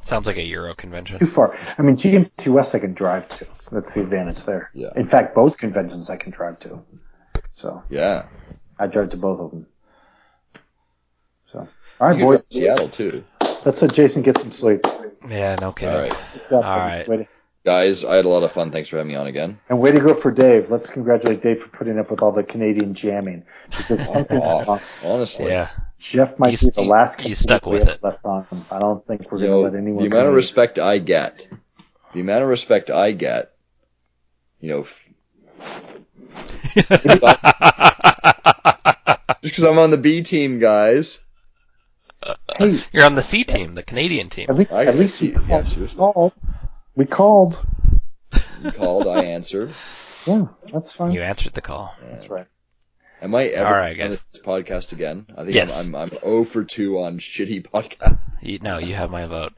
Sounds 0.05 0.27
like 0.27 0.37
a 0.37 0.43
Euro 0.43 0.75
convention. 0.75 1.17
Too 1.17 1.25
far. 1.25 1.57
I 1.77 1.81
mean, 1.81 1.97
GMT 1.97 2.53
West 2.53 2.75
I 2.75 2.79
can 2.79 2.93
drive 2.93 3.27
to. 3.29 3.47
That's 3.71 3.93
the 3.95 4.01
advantage 4.01 4.43
there. 4.43 4.69
Yeah. 4.75 4.89
In 4.95 5.07
fact, 5.07 5.33
both 5.33 5.57
conventions 5.57 6.11
I 6.11 6.17
can 6.17 6.31
drive 6.31 6.59
to. 6.59 6.79
So 7.51 7.81
Yeah. 7.89 8.27
I 8.77 8.85
drive 8.85 9.09
to 9.09 9.17
both 9.17 9.39
of 9.39 9.49
them. 9.49 9.65
So, 11.47 11.67
all 11.99 12.07
right, 12.09 12.19
You 12.19 12.25
boys. 12.25 12.47
drive 12.47 12.53
to 12.53 12.59
Seattle 12.59 12.89
too. 12.89 13.23
Let's 13.65 13.81
let 13.81 13.93
Jason 13.93 14.21
get 14.21 14.37
some 14.37 14.51
sleep. 14.51 14.85
Yeah, 15.27 15.55
no 15.59 15.71
kidding. 15.71 15.95
All 15.95 16.01
right. 16.01 16.11
Good 16.33 16.49
job, 16.49 16.53
All 16.53 16.61
buddy. 16.61 16.97
right. 16.99 17.07
Way 17.07 17.17
to- 17.17 17.27
Guys, 17.65 18.03
I 18.03 18.15
had 18.17 18.25
a 18.25 18.29
lot 18.29 18.43
of 18.43 18.51
fun. 18.51 18.69
Thanks 18.71 18.89
for 18.89 18.97
having 18.97 19.07
me 19.11 19.15
on 19.15 19.25
again. 19.25 19.57
and 19.69 19.79
way 19.79 19.91
to 19.91 19.99
go 19.99 20.13
for 20.13 20.29
Dave. 20.29 20.69
Let's 20.69 20.87
congratulate 20.87 21.41
Dave 21.41 21.61
for 21.63 21.69
putting 21.69 21.97
up 21.97 22.11
with 22.11 22.21
all 22.21 22.31
the 22.31 22.43
Canadian 22.43 22.93
jamming 22.93 23.43
because 23.75 24.07
something 24.13 24.39
honestly. 25.03 25.47
Yeah. 25.47 25.69
Jeff 26.11 26.37
might 26.39 26.51
You 26.51 26.57
be 26.69 26.71
the 26.75 26.81
last 26.83 27.13
you 27.13 27.23
Canadian 27.23 27.35
stuck 27.35 27.65
with 27.65 27.87
it. 27.87 28.03
left 28.03 28.23
on. 28.25 28.45
I 28.71 28.79
don't 28.79 29.05
think 29.07 29.31
we're 29.31 29.39
You 29.39 29.47
going 29.47 29.51
know, 29.51 29.57
to 29.69 29.73
let 29.73 29.81
anyone. 29.81 30.03
the 30.03 30.07
amount 30.07 30.13
of 30.27 30.33
Canadian- 30.33 30.35
respect 30.35 30.79
I 30.79 30.97
get, 30.99 31.47
the 32.13 32.19
amount 32.21 32.43
of 32.43 32.49
respect 32.49 32.89
I 32.91 33.11
get, 33.11 33.53
you 34.59 34.69
know, 34.69 34.85
just 36.75 36.89
because 39.41 39.63
I'm 39.63 39.79
on 39.79 39.89
the 39.91 39.97
B 39.97 40.21
team, 40.21 40.59
guys. 40.59 41.19
Hey, 42.57 42.77
You're 42.93 43.05
on 43.05 43.13
the 43.15 43.21
C 43.21 43.43
team, 43.43 43.75
the 43.75 43.83
Canadian 43.83 44.29
team. 44.29 44.47
at 44.49 44.55
least 44.55 44.73
I 44.73 44.85
at 44.85 44.95
least 44.95 45.17
see- 45.17 45.29
we 45.31 45.33
yeah, 45.41 45.47
called. 45.47 45.67
seriously. 45.67 45.97
called. 45.97 46.33
We 46.95 47.05
called. 47.05 47.65
You 48.63 48.71
called, 48.71 49.07
I 49.07 49.23
answered. 49.25 49.71
Yeah, 50.25 50.47
that's 50.73 50.91
fine. 50.91 51.11
You 51.11 51.21
answered 51.21 51.53
the 51.53 51.61
call. 51.61 51.93
That's 52.01 52.29
right. 52.29 52.47
Am 53.21 53.33
I 53.33 53.45
ever 53.45 53.65
All 53.67 53.73
right, 53.73 53.91
on 53.91 53.97
guys. 53.97 54.25
this 54.31 54.41
podcast 54.43 54.91
again? 54.91 55.25
I 55.35 55.43
think 55.43 55.55
Yes. 55.55 55.85
I'm, 55.87 55.95
I'm 55.95 56.09
I'm 56.11 56.19
0 56.19 56.43
for 56.43 56.63
2 56.63 56.99
on 56.99 57.19
shitty 57.19 57.65
podcasts. 57.67 58.45
You, 58.47 58.59
no, 58.59 58.77
you 58.77 58.93
have 58.93 59.09
my 59.09 59.25
vote. 59.25 59.53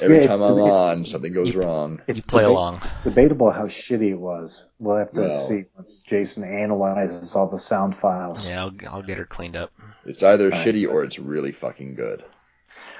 Every 0.00 0.20
Yeah, 0.20 0.26
time 0.28 0.42
I'm 0.42 0.58
it's- 0.58 0.70
on, 0.72 1.06
something 1.06 1.32
goes 1.32 1.52
you- 1.54 1.60
wrong. 1.62 2.00
You 2.06 2.14
play 2.22 2.44
deba- 2.44 2.46
along. 2.48 2.80
It's 2.84 2.98
debatable 2.98 3.50
how 3.50 3.64
shitty 3.66 4.10
it 4.10 4.18
was. 4.18 4.66
We'll 4.78 4.96
have 4.96 5.12
to 5.12 5.22
Well. 5.22 5.48
see 5.48 5.64
once 5.74 5.98
Jason 5.98 6.44
analyzes 6.44 7.34
all 7.34 7.48
the 7.48 7.58
sound 7.58 7.94
files. 7.96 8.48
Yeah, 8.48 8.62
I'll, 8.64 8.72
I'll 8.90 9.02
get 9.02 9.18
her 9.18 9.24
cleaned 9.24 9.56
up. 9.56 9.72
It's 10.04 10.22
either 10.22 10.50
Right. 10.50 10.66
shitty 10.66 10.88
or 10.88 11.02
it's 11.02 11.18
really 11.18 11.52
fucking 11.52 11.94
good. 11.96 12.24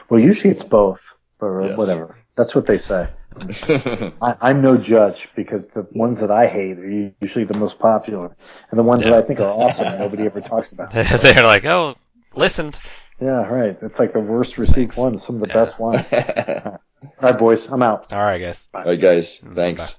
Well, 0.09 0.21
usually 0.21 0.53
it's 0.55 0.65
both, 0.65 1.15
but 1.39 1.47
uh, 1.47 1.65
Yes. 1.69 1.79
whatever. 1.79 2.17
That's 2.35 2.55
what 2.55 2.67
they 2.67 2.79
say. 2.79 3.09
I, 4.23 4.37
I'm 4.41 4.61
no 4.63 4.77
judge 4.77 5.29
because 5.35 5.69
the 5.69 5.87
ones 5.93 6.21
that 6.21 6.31
I 6.31 6.47
hate 6.47 6.79
are 6.79 7.13
usually 7.21 7.45
the 7.45 7.59
most 7.59 7.79
popular, 7.79 8.37
and 8.71 8.79
the 8.79 8.83
ones 8.83 9.05
that 9.05 9.13
I 9.13 9.23
think 9.23 9.41
are 9.41 9.49
awesome 9.51 9.99
nobody 9.99 10.25
ever 10.25 10.41
talks 10.41 10.73
about. 10.73 10.93
They're 10.93 11.43
like, 11.43 11.65
oh, 11.65 11.97
listened. 12.35 12.79
Yeah, 13.21 13.43
right. 13.51 13.77
It's 13.81 13.99
like 13.99 14.13
the 14.13 14.21
worst 14.21 14.59
received 14.59 14.95
Thanks. 14.95 14.97
ones, 14.99 15.25
some 15.25 15.37
of 15.37 15.43
the 15.43 15.49
Yeah. 15.49 15.55
best 15.55 15.79
ones. 15.81 16.09
All 16.13 16.79
right, 17.21 17.39
boys, 17.39 17.67
I'm 17.71 17.83
out. 17.83 18.13
All 18.13 18.19
right, 18.21 18.39
guys. 18.39 18.69
All 18.75 18.85
right, 18.85 19.01
guys. 19.01 19.39
Thanks. 19.39 19.97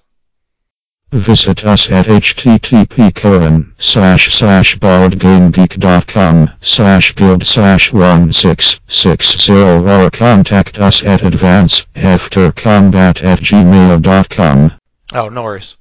Visit 1.11 1.63
us 1.63 1.89
at 1.89 2.07
http 2.07 3.15
colon 3.15 3.73
slash 3.77 4.35
slash 4.35 4.77
boardgamegeek.com 4.77 6.51
slash 6.59 7.15
guild 7.15 7.47
slash 7.47 7.93
1660 7.93 9.53
or 9.53 10.09
contact 10.09 10.79
us 10.79 11.01
at 11.05 11.21
advanceaftercombat 11.21 13.23
at 13.23 13.39
gmail.com. 13.39 14.73
Oh, 15.13 15.29
no 15.29 15.43
worries. 15.43 15.77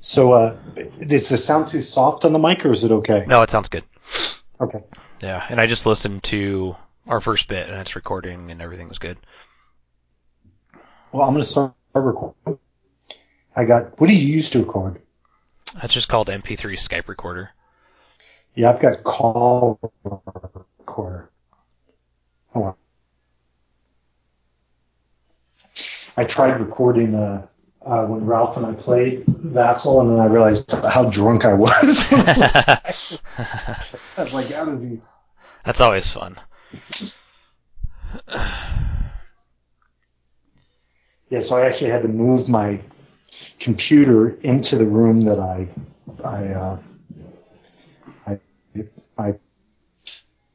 So, 0.00 0.32
uh, 0.32 0.56
is 0.76 1.28
the 1.28 1.36
sound 1.36 1.68
too 1.68 1.82
soft 1.82 2.24
on 2.24 2.32
the 2.32 2.38
mic, 2.38 2.64
or 2.64 2.72
is 2.72 2.84
it 2.84 2.92
okay? 2.92 3.26
No, 3.26 3.42
it 3.42 3.50
sounds 3.50 3.68
good. 3.68 3.84
Okay. 4.62 4.82
Yeah, 5.20 5.44
and 5.50 5.60
I 5.60 5.66
just 5.66 5.84
listened 5.84 6.22
to 6.24 6.74
our 7.06 7.20
first 7.20 7.48
bit, 7.48 7.68
and 7.68 7.78
it's 7.78 7.96
recording, 7.96 8.50
and 8.50 8.62
everything 8.62 8.88
was 8.88 8.98
good. 8.98 9.18
Well, 11.12 11.22
I'm 11.22 11.34
going 11.34 11.44
to 11.44 11.50
start 11.50 11.74
recording. 11.94 12.58
I 13.58 13.64
got. 13.64 13.98
What 14.00 14.06
do 14.06 14.14
you 14.14 14.24
use 14.24 14.50
to 14.50 14.60
record? 14.60 15.02
That's 15.74 15.92
just 15.92 16.06
called 16.06 16.28
MP3 16.28 16.78
Skype 16.78 17.08
Recorder. 17.08 17.50
Yeah, 18.54 18.70
I've 18.70 18.78
got 18.78 19.02
call 19.02 19.80
recorder. 20.78 21.28
Hold 22.50 22.66
on. 22.66 22.74
I 26.16 26.22
tried 26.22 26.60
recording 26.60 27.16
uh, 27.16 27.48
uh, 27.84 28.06
when 28.06 28.24
Ralph 28.24 28.56
and 28.56 28.64
I 28.64 28.74
played 28.74 29.24
Vassal, 29.26 30.02
and 30.02 30.12
then 30.12 30.20
I 30.20 30.26
realized 30.26 30.70
how 30.70 31.10
drunk 31.10 31.44
I 31.44 31.54
was. 31.54 32.06
I 32.12 32.92
was 34.18 34.34
like, 34.34 34.52
how 34.52 34.66
does 34.66 34.84
he? 34.84 35.00
That's 35.64 35.80
always 35.80 36.08
fun. 36.08 36.36
Yeah, 41.28 41.42
so 41.42 41.56
I 41.56 41.66
actually 41.66 41.90
had 41.90 42.02
to 42.02 42.08
move 42.08 42.48
my 42.48 42.80
computer 43.58 44.30
into 44.42 44.76
the 44.76 44.86
room 44.86 45.24
that 45.24 45.38
I, 45.38 45.68
I, 46.24 46.46
uh, 46.48 46.80
I, 48.26 48.40
I, 49.18 49.34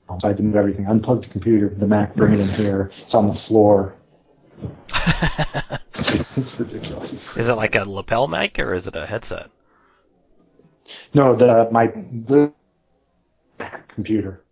I 0.10 0.28
had 0.28 0.38
to 0.38 0.44
move 0.44 0.56
everything. 0.56 0.86
Unplug 0.86 1.24
the 1.24 1.30
computer, 1.30 1.70
the 1.70 1.88
Mac, 1.88 2.16
bring 2.16 2.34
it 2.34 2.40
in 2.40 2.50
here. 2.50 2.92
It's 3.02 3.16
on 3.16 3.28
the 3.28 3.34
floor. 3.34 3.96
it's 6.38 6.56
ridiculous. 6.60 7.36
is 7.36 7.50
it 7.50 7.54
like 7.56 7.76
a 7.76 7.84
lapel 7.84 8.28
mic, 8.28 8.60
or 8.60 8.74
is 8.74 8.88
it 8.88 8.96
a 8.96 9.06
headset? 9.06 9.50
No, 11.14 11.36
the 11.36 11.70
my 11.72 11.88
the 11.88 12.54
computer. 13.88 14.44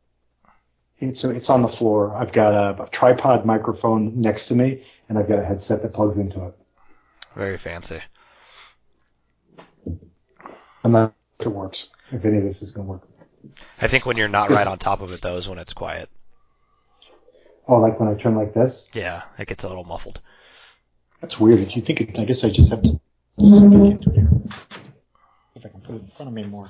It's 0.97 1.23
it's 1.23 1.49
on 1.49 1.61
the 1.61 1.67
floor. 1.67 2.15
I've 2.15 2.33
got 2.33 2.53
a, 2.53 2.83
a 2.83 2.89
tripod 2.89 3.45
microphone 3.45 4.19
next 4.19 4.47
to 4.47 4.55
me, 4.55 4.83
and 5.07 5.17
I've 5.17 5.27
got 5.27 5.39
a 5.39 5.45
headset 5.45 5.81
that 5.81 5.93
plugs 5.93 6.17
into 6.17 6.45
it. 6.47 6.57
Very 7.35 7.57
fancy. 7.57 8.01
I'm 10.83 10.91
not 10.91 11.13
sure 11.41 11.51
if 11.51 11.53
it 11.53 11.57
works. 11.57 11.89
If 12.11 12.25
any 12.25 12.37
of 12.37 12.43
this 12.43 12.61
is 12.61 12.73
going 12.73 12.87
to 12.87 12.91
work. 12.91 13.07
I 13.81 13.87
think 13.87 14.05
when 14.05 14.17
you're 14.17 14.27
not 14.27 14.49
right 14.49 14.67
on 14.67 14.77
top 14.77 15.01
of 15.01 15.11
it, 15.11 15.21
though, 15.21 15.37
is 15.37 15.49
when 15.49 15.57
it's 15.57 15.73
quiet. 15.73 16.09
Oh, 17.67 17.77
like 17.77 17.99
when 17.99 18.09
I 18.09 18.15
turn 18.15 18.35
like 18.35 18.53
this. 18.53 18.89
Yeah, 18.93 19.23
it 19.37 19.47
gets 19.47 19.63
a 19.63 19.67
little 19.67 19.83
muffled. 19.83 20.19
That's 21.21 21.39
weird. 21.39 21.73
You 21.75 21.81
think? 21.81 22.01
It, 22.01 22.19
I 22.19 22.25
guess 22.25 22.43
I 22.43 22.49
just 22.49 22.69
have 22.69 22.81
to. 22.81 22.89
speak 22.89 23.01
into 23.39 23.85
it 23.85 24.03
here. 24.13 24.29
If 25.55 25.65
I 25.65 25.69
can 25.69 25.81
put 25.81 25.95
it 25.95 26.01
in 26.01 26.07
front 26.07 26.29
of 26.29 26.33
me 26.33 26.43
more. 26.43 26.69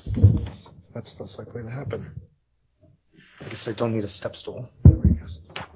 that's 0.94 1.20
less 1.20 1.40
likely 1.40 1.64
to 1.64 1.70
happen. 1.70 2.22
I 3.44 3.50
guess 3.50 3.68
I 3.68 3.72
don't 3.72 3.94
need 3.94 4.04
a 4.04 4.10
step 4.10 4.36
stool. 4.36 4.70
There 4.84 4.98
we 4.98 5.12
go. 5.12 5.26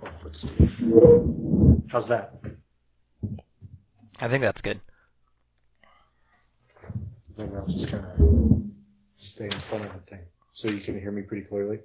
Or 0.01 0.11
footstool. 0.11 1.83
How's 1.87 2.07
that? 2.09 2.33
I 4.21 4.27
think 4.27 4.41
that's 4.41 4.61
good. 4.61 4.79
Then 7.37 7.51
I'll 7.57 7.67
just 7.67 7.89
kind 7.89 8.05
of 8.05 8.61
stay 9.15 9.45
in 9.45 9.51
front 9.51 9.85
of 9.85 9.93
the 9.93 9.99
thing, 9.99 10.21
so 10.53 10.69
you 10.69 10.81
can 10.81 10.99
hear 10.99 11.11
me 11.11 11.21
pretty 11.21 11.45
clearly. 11.45 11.79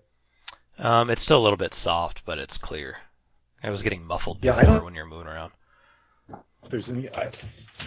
Um, 0.78 1.10
it's 1.10 1.22
still 1.22 1.38
a 1.38 1.42
little 1.44 1.56
bit 1.56 1.74
soft, 1.74 2.24
but 2.24 2.38
it's 2.38 2.56
clear. 2.56 2.96
I 3.62 3.70
was 3.70 3.82
getting 3.82 4.04
muffled 4.04 4.40
before 4.40 4.62
don't- 4.62 4.84
when 4.84 4.94
you're 4.94 5.06
moving 5.06 5.26
around. 5.26 5.52
There's 6.70 6.90
any, 6.90 7.08
I, 7.14 7.32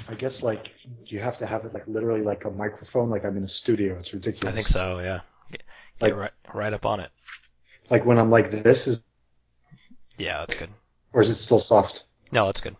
I 0.10 0.16
guess 0.16 0.42
like 0.42 0.72
you 1.06 1.20
have 1.20 1.38
to 1.38 1.46
have 1.46 1.64
it 1.64 1.74
like 1.76 1.88
literally 1.88 2.22
like 2.22 2.44
a 2.46 2.50
microphone, 2.52 3.10
like 3.10 3.24
I'm 3.24 3.38
in 3.38 3.44
a 3.44 3.48
studio. 3.48 3.98
It's 4.00 4.14
ridiculous. 4.14 4.52
I 4.52 4.56
think 4.56 4.68
so. 4.68 4.98
Yeah. 5.00 5.20
Get, 5.52 5.64
get 6.00 6.02
Like- 6.02 6.16
right, 6.16 6.32
right 6.56 6.74
up 6.74 6.86
on 6.86 7.00
it. 7.00 7.12
Like 7.92 8.04
when 8.04 8.18
I'm 8.18 8.32
like 8.32 8.50
this, 8.50 8.88
is 8.88 9.04
Yeah, 10.18 10.40
that's 10.40 10.56
good. 10.56 10.70
or 11.14 11.22
is 11.22 11.30
it 11.30 11.36
still 11.36 11.60
soft? 11.60 12.04
No, 12.32 12.48
that's 12.48 12.62
good. 12.62 12.76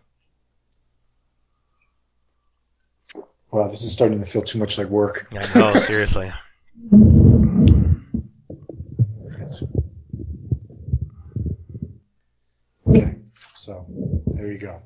Wow, 3.54 3.68
this 3.68 3.84
is 3.84 3.92
starting 3.92 4.18
to 4.18 4.26
feel 4.26 4.42
too 4.42 4.58
much 4.58 4.78
like 4.78 4.88
work. 4.88 5.28
I 5.38 5.46
know, 5.54 5.74
seriously. 5.78 6.28
Okay, 12.88 13.14
so 13.54 13.86
there 14.32 14.50
you 14.50 14.58
go. 14.58 14.82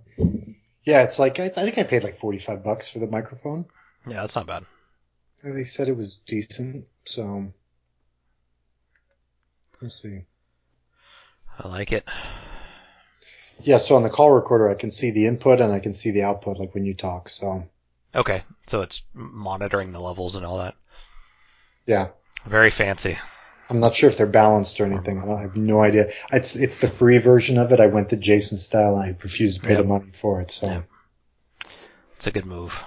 Yeah, 0.84 1.02
it's 1.04 1.18
like 1.18 1.40
I, 1.40 1.46
I 1.46 1.48
think 1.48 1.78
I 1.78 1.82
paid 1.82 2.04
like 2.04 2.18
45 2.18 2.62
bucks 2.62 2.90
for 2.90 2.98
the 2.98 3.06
microphone. 3.06 3.64
Yeah, 4.06 4.20
that's 4.20 4.36
not 4.36 4.46
bad. 4.46 4.66
And 5.42 5.56
they 5.56 5.62
said 5.62 5.88
it 5.88 5.96
was 5.96 6.18
decent, 6.18 6.84
so 7.06 7.50
we'll 9.80 9.90
see. 9.90 10.24
I 11.58 11.68
like 11.68 11.92
it. 11.92 12.06
Yeah, 13.60 13.78
so 13.78 13.96
on 13.96 14.02
the 14.02 14.10
call 14.10 14.30
recorder, 14.30 14.68
I 14.68 14.74
can 14.74 14.90
see 14.90 15.10
the 15.10 15.24
input 15.24 15.62
and 15.62 15.72
I 15.72 15.80
can 15.80 15.94
see 15.94 16.10
the 16.10 16.24
output, 16.24 16.58
like 16.58 16.74
when 16.74 16.84
you 16.84 16.92
talk. 16.92 17.30
So 17.30 17.66
Okay, 18.14 18.42
so 18.66 18.80
it's 18.82 19.02
monitoring 19.14 19.92
the 19.92 20.00
levels 20.00 20.34
and 20.36 20.44
all 20.44 20.58
that. 20.58 20.74
yeah, 21.86 22.08
Very 22.46 22.70
fancy. 22.70 23.18
I'm 23.70 23.80
not 23.80 23.94
sure 23.94 24.08
if 24.08 24.16
they're 24.16 24.26
balanced 24.26 24.80
or 24.80 24.86
anything. 24.86 25.18
I, 25.18 25.26
don't, 25.26 25.36
I 25.38 25.42
have 25.42 25.56
no 25.56 25.80
idea. 25.82 26.10
It's 26.32 26.56
it's 26.56 26.78
the 26.78 26.86
free 26.88 27.18
version 27.18 27.58
of 27.58 27.70
it. 27.70 27.80
I 27.80 27.86
went 27.86 28.08
to 28.10 28.16
Jason 28.16 28.56
style 28.56 28.94
and 28.96 29.02
I 29.04 29.16
refused 29.22 29.56
to 29.60 29.62
pay 29.62 29.74
Yep. 29.74 29.82
the 29.82 29.88
money 29.88 30.10
for 30.10 30.40
it. 30.40 30.50
So 30.50 30.66
Yep. 30.68 30.84
It's 32.16 32.26
a 32.26 32.30
good 32.30 32.46
move. 32.46 32.82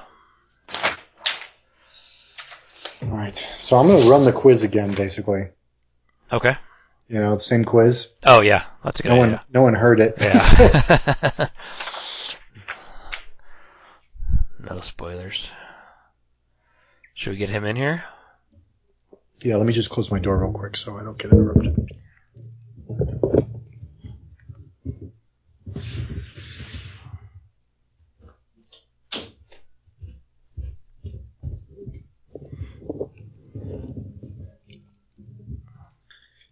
all 3.04 3.10
right, 3.10 3.36
so 3.36 3.78
I'm 3.78 3.88
gonna 3.88 4.10
run 4.10 4.24
the 4.24 4.32
quiz 4.32 4.64
again, 4.64 4.94
basically. 4.96 5.50
Okay. 6.32 6.56
You 7.08 7.20
know, 7.20 7.34
the 7.34 7.40
same 7.40 7.64
quiz. 7.64 8.14
Oh 8.26 8.42
yeah, 8.42 8.64
that's 8.84 9.00
a 9.02 9.04
good 9.04 9.10
No 9.10 9.18
one 9.18 9.40
no 9.54 9.62
one 9.62 9.74
heard 9.76 10.00
it. 10.00 10.16
Yeah. 10.20 11.48
no 14.76 14.82
spoilers. 14.82 15.50
Should 17.14 17.32
we 17.32 17.38
get 17.38 17.50
him 17.50 17.66
in 17.66 17.76
here? 17.76 18.04
Yeah, 19.44 19.58
let 19.58 19.66
me 19.66 19.74
just 19.74 19.90
close 19.90 20.12
my 20.12 20.20
door 20.20 20.38
real 20.38 20.52
quick 20.52 20.78
so 20.78 20.98
I 20.98 21.04
don't 21.04 21.18
get 21.18 21.32
interrupted. 21.32 21.90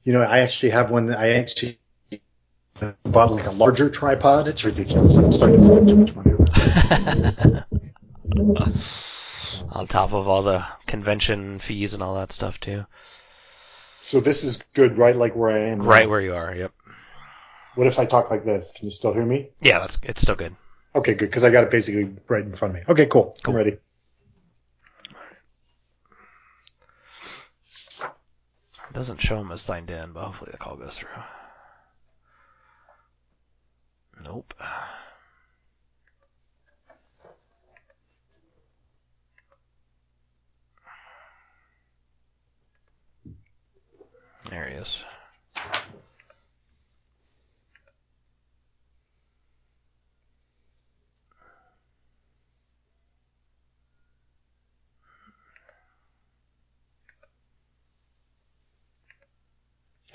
You 0.03 0.13
know, 0.13 0.23
I 0.23 0.39
actually 0.39 0.71
have 0.71 0.89
one 0.89 1.05
that 1.07 1.19
I 1.19 1.35
actually 1.35 1.79
bought 3.03 3.31
like 3.31 3.45
a 3.45 3.51
larger 3.51 3.89
tripod. 3.89 4.47
It's 4.47 4.65
ridiculous. 4.65 5.15
I'm 5.15 5.31
starting 5.31 5.57
to 5.57 5.63
spend 5.63 5.87
too 5.87 5.95
much 5.95 6.15
money 6.15 6.29
on 9.71 9.87
top 9.87 10.13
of 10.13 10.27
all 10.27 10.43
the 10.43 10.65
convention 10.85 11.59
fees 11.59 11.93
and 11.93 12.03
all 12.03 12.15
that 12.15 12.31
stuff 12.31 12.59
too. 12.59 12.85
So 14.01 14.19
this 14.19 14.43
is 14.43 14.63
good, 14.73 14.97
right? 14.97 15.15
Like 15.15 15.35
where 15.35 15.49
I 15.49 15.69
am. 15.69 15.79
now. 15.79 15.85
Right 15.85 16.09
where 16.09 16.21
you 16.21 16.33
are. 16.33 16.53
Yep. 16.53 16.71
What 17.75 17.87
if 17.87 17.99
I 17.99 18.05
talk 18.05 18.29
like 18.29 18.45
this? 18.45 18.73
Can 18.75 18.85
you 18.85 18.91
still 18.91 19.13
hear 19.13 19.25
me? 19.25 19.49
Yeah, 19.61 19.79
that's 19.79 19.97
it's 20.03 20.21
still 20.21 20.35
good. 20.35 20.55
Okay, 20.95 21.13
good, 21.13 21.27
because 21.27 21.43
I 21.43 21.49
got 21.49 21.63
it 21.63 21.71
basically 21.71 22.15
right 22.27 22.43
in 22.43 22.55
front 22.55 22.75
of 22.75 22.81
me. 22.81 22.85
Okay, 22.89 23.05
cool. 23.05 23.37
Cool. 23.43 23.53
I'm 23.53 23.57
ready. 23.57 23.77
It 28.89 28.93
doesn't 28.93 29.21
show 29.21 29.39
him 29.39 29.51
as 29.51 29.61
signed 29.61 29.91
in, 29.91 30.13
but 30.13 30.23
hopefully 30.25 30.51
the 30.51 30.57
call 30.57 30.75
goes 30.75 30.97
through. 30.97 31.09
Nope. 34.23 34.53
There 44.49 44.67
he 44.67 44.75
is. 44.75 45.03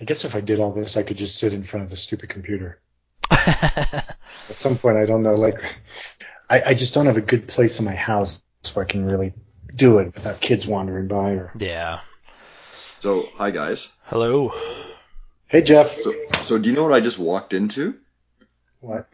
I 0.00 0.04
guess 0.04 0.24
if 0.24 0.34
I 0.34 0.40
did 0.40 0.58
all 0.58 0.72
this, 0.72 0.96
I 0.96 1.04
could 1.04 1.16
just 1.16 1.38
sit 1.38 1.52
in 1.52 1.62
front 1.62 1.84
of 1.84 1.90
the 1.90 1.96
stupid 1.96 2.28
computer. 2.28 2.80
At 3.30 4.16
some 4.48 4.76
point, 4.76 4.96
I 4.96 5.06
don't 5.06 5.22
know, 5.22 5.36
like, 5.36 5.60
I, 6.50 6.62
I 6.66 6.74
just 6.74 6.94
don't 6.94 7.06
have 7.06 7.16
a 7.16 7.22
good 7.22 7.46
place 7.46 7.78
in 7.78 7.84
my 7.84 7.94
house 7.94 8.42
where 8.72 8.84
I 8.84 8.88
can 8.88 9.04
really 9.04 9.32
do 9.74 9.98
it 9.98 10.14
without 10.14 10.40
kids 10.40 10.66
wandering 10.66 11.06
by 11.06 11.32
or. 11.32 11.52
yeah. 11.58 12.00
So, 13.05 13.20
hi 13.36 13.50
guys. 13.50 13.91
Hello. 14.05 14.50
Hey, 15.49 15.60
Jeff. 15.60 15.89
So, 15.89 16.10
so 16.42 16.57
do 16.57 16.70
you 16.70 16.74
know 16.74 16.84
what 16.84 16.94
I 16.94 17.00
just 17.00 17.18
walked 17.18 17.52
into? 17.52 17.97
What? 18.81 19.07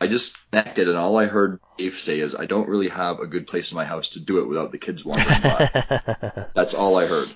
I 0.00 0.06
just 0.06 0.38
connected, 0.50 0.88
and 0.88 0.96
all 0.96 1.18
I 1.18 1.26
heard 1.26 1.60
Dave 1.76 1.98
say 1.98 2.20
is, 2.20 2.34
"I 2.34 2.46
don't 2.46 2.66
really 2.66 2.88
have 2.88 3.20
a 3.20 3.26
good 3.26 3.46
place 3.46 3.72
in 3.72 3.76
my 3.76 3.84
house 3.84 4.08
to 4.10 4.20
do 4.20 4.38
it 4.38 4.48
without 4.48 4.72
the 4.72 4.78
kids 4.78 5.04
wandering 5.04 5.42
by." 5.42 6.46
That's 6.54 6.72
all 6.72 6.96
I 6.96 7.04
heard. 7.04 7.28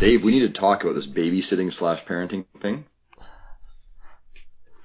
Dave, 0.00 0.22
we 0.22 0.32
need 0.32 0.40
to 0.40 0.50
talk 0.50 0.84
about 0.84 0.94
this 0.94 1.06
babysitting 1.06 1.72
slash 1.72 2.04
parenting 2.04 2.44
thing. 2.60 2.84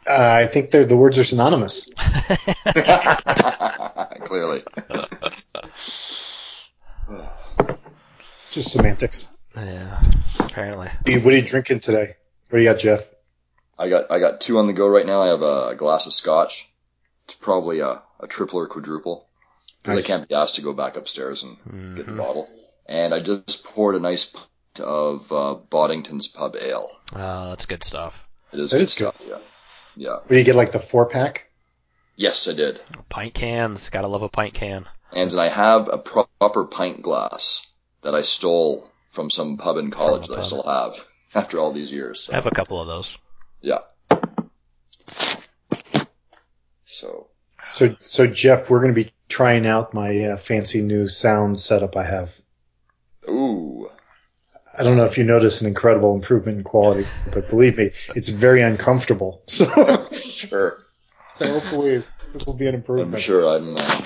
Uh, 0.07 0.43
I 0.43 0.47
think 0.47 0.71
they're, 0.71 0.85
the 0.85 0.95
words 0.95 1.19
are 1.19 1.25
synonymous. 1.25 1.91
Clearly. 4.23 4.63
Just 8.51 8.71
semantics. 8.71 9.27
yeah. 9.55 10.01
Apparently. 10.39 10.89
Hey, 11.05 11.19
What 11.19 11.33
are 11.33 11.37
you 11.37 11.41
drinking 11.43 11.79
today? 11.79 12.15
What 12.49 12.57
do 12.59 12.63
you 12.63 12.69
got, 12.69 12.79
Jeff? 12.79 13.13
I 13.79 13.89
got 13.89 14.11
I 14.11 14.19
got 14.19 14.41
two 14.41 14.57
on 14.59 14.67
the 14.67 14.73
go 14.73 14.87
right 14.87 15.05
now. 15.05 15.21
I 15.21 15.27
have 15.27 15.41
a 15.41 15.75
glass 15.75 16.05
of 16.05 16.13
scotch. 16.13 16.69
It's 17.25 17.33
probably 17.35 17.79
a, 17.79 18.01
a 18.19 18.27
triple 18.27 18.59
or 18.59 18.67
quadruple. 18.67 19.27
'Cause 19.83 19.95
Nice. 19.95 20.05
I 20.05 20.07
can't 20.07 20.29
be 20.29 20.35
asked 20.35 20.55
to 20.55 20.61
go 20.61 20.73
back 20.73 20.95
upstairs 20.97 21.41
and 21.43 21.95
get 21.95 22.05
the 22.05 22.11
bottle. 22.11 22.47
And 22.85 23.13
I 23.13 23.19
just 23.19 23.63
poured 23.63 23.95
a 23.95 23.99
nice 23.99 24.25
pint 24.25 24.85
of 24.85 25.31
uh, 25.31 25.55
Boddington's 25.71 26.27
Pub 26.27 26.55
Ale. 26.59 26.89
Oh, 27.15 27.49
that's 27.49 27.65
good 27.65 27.83
stuff. 27.83 28.21
It 28.51 28.59
is 28.59 28.69
That 28.71 28.77
good 28.77 28.83
is 28.83 28.93
good. 28.93 29.13
stuff. 29.13 29.15
Yeah. 29.27 29.37
Yeah. 29.95 30.13
What 30.17 30.27
do 30.29 30.37
you 30.37 30.43
get, 30.43 30.55
like 30.55 30.71
the 30.71 30.79
four 30.79 31.07
pack? 31.07 31.49
Yes, 32.15 32.47
I 32.47 32.53
did. 32.53 32.79
Pint 33.09 33.33
cans. 33.33 33.89
Gotta 33.89 34.07
love 34.07 34.21
a 34.21 34.29
pint 34.29 34.53
can. 34.53 34.85
And 35.11 35.33
I 35.33 35.49
have 35.49 35.87
a 35.91 35.97
proper 35.97 36.65
pint 36.65 37.01
glass 37.01 37.65
that 38.03 38.15
I 38.15 38.21
stole 38.21 38.89
from 39.11 39.29
some 39.29 39.57
pub 39.57 39.77
in 39.77 39.91
college 39.91 40.27
From 40.27 40.35
a 40.35 40.37
that 40.37 40.43
I 40.43 40.47
still 40.47 40.63
have 40.63 41.05
after 41.35 41.59
all 41.59 41.73
these 41.73 41.91
years. 41.91 42.21
So, 42.21 42.33
I 42.33 42.35
have 42.35 42.45
a 42.47 42.51
couple 42.51 42.79
of 42.79 42.87
those. 42.87 43.17
yeah. 43.61 43.79
So 46.85 47.27
So, 47.71 47.95
so 47.99 48.27
Jeff, 48.27 48.69
we're 48.69 48.81
going 48.81 48.93
to 48.93 49.03
be 49.03 49.11
trying 49.29 49.65
out 49.65 49.93
my 49.93 50.17
uh, 50.25 50.37
fancy 50.37 50.81
new 50.81 51.07
sound 51.07 51.59
setup 51.59 51.95
I 51.95 52.03
have. 52.03 52.39
Ooh. 53.29 53.89
I 54.77 54.83
don't 54.83 54.95
know 54.97 55.03
if 55.05 55.17
you 55.17 55.23
notice 55.25 55.61
an 55.61 55.67
incredible 55.67 56.15
improvement 56.15 56.57
in 56.59 56.63
quality, 56.63 57.05
but 57.33 57.49
believe 57.49 57.77
me, 57.77 57.91
it's 58.15 58.29
very 58.29 58.61
uncomfortable. 58.61 59.43
So, 59.49 60.09
Sure. 60.13 60.77
so 61.35 61.47
hopefully 61.47 62.03
it 62.35 62.45
will 62.45 62.53
be 62.53 62.67
an 62.67 62.75
improvement. 62.75 63.13
I'm 63.15 63.19
sure 63.21 63.47
I'm 63.55 63.75
uh, 63.77 64.01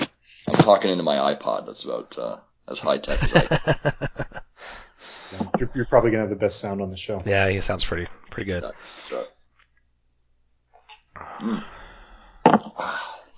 I'm 0.48 0.54
talking 0.54 0.90
into 0.90 1.02
my 1.04 1.34
iPod. 1.34 1.66
That's 1.66 1.84
about 1.84 2.18
uh, 2.18 2.36
as 2.68 2.78
high 2.78 2.98
tech 2.98 3.22
as 3.22 3.34
I 3.34 3.40
can. 3.40 3.92
You're, 5.58 5.70
you're 5.74 5.86
probably 5.86 6.10
going 6.10 6.22
to 6.22 6.28
have 6.28 6.30
the 6.30 6.44
best 6.44 6.60
sound 6.60 6.80
on 6.80 6.90
the 6.90 6.96
show. 6.96 7.20
yeah, 7.26 7.48
he 7.48 7.60
sounds 7.60 7.84
pretty 7.84 8.06
pretty 8.30 8.50
good. 8.50 8.64
So, 9.08 9.24
hmm. 11.14 11.58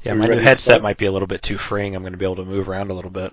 Yeah, 0.05 0.15
my 0.15 0.27
new 0.27 0.39
headset 0.39 0.81
might 0.83 0.97
be 0.97 1.07
a 1.07 1.13
little 1.13 1.27
bit 1.27 1.43
too 1.43 1.59
freeing. 1.59 1.97
I'm 1.97 2.03
going 2.03 2.13
to 2.13 2.19
be 2.19 2.25
able 2.25 2.37
to 2.37 2.45
move 2.45 2.69
around 2.69 2.91
a 2.91 2.95
little 2.95 3.11
bit. 3.11 3.33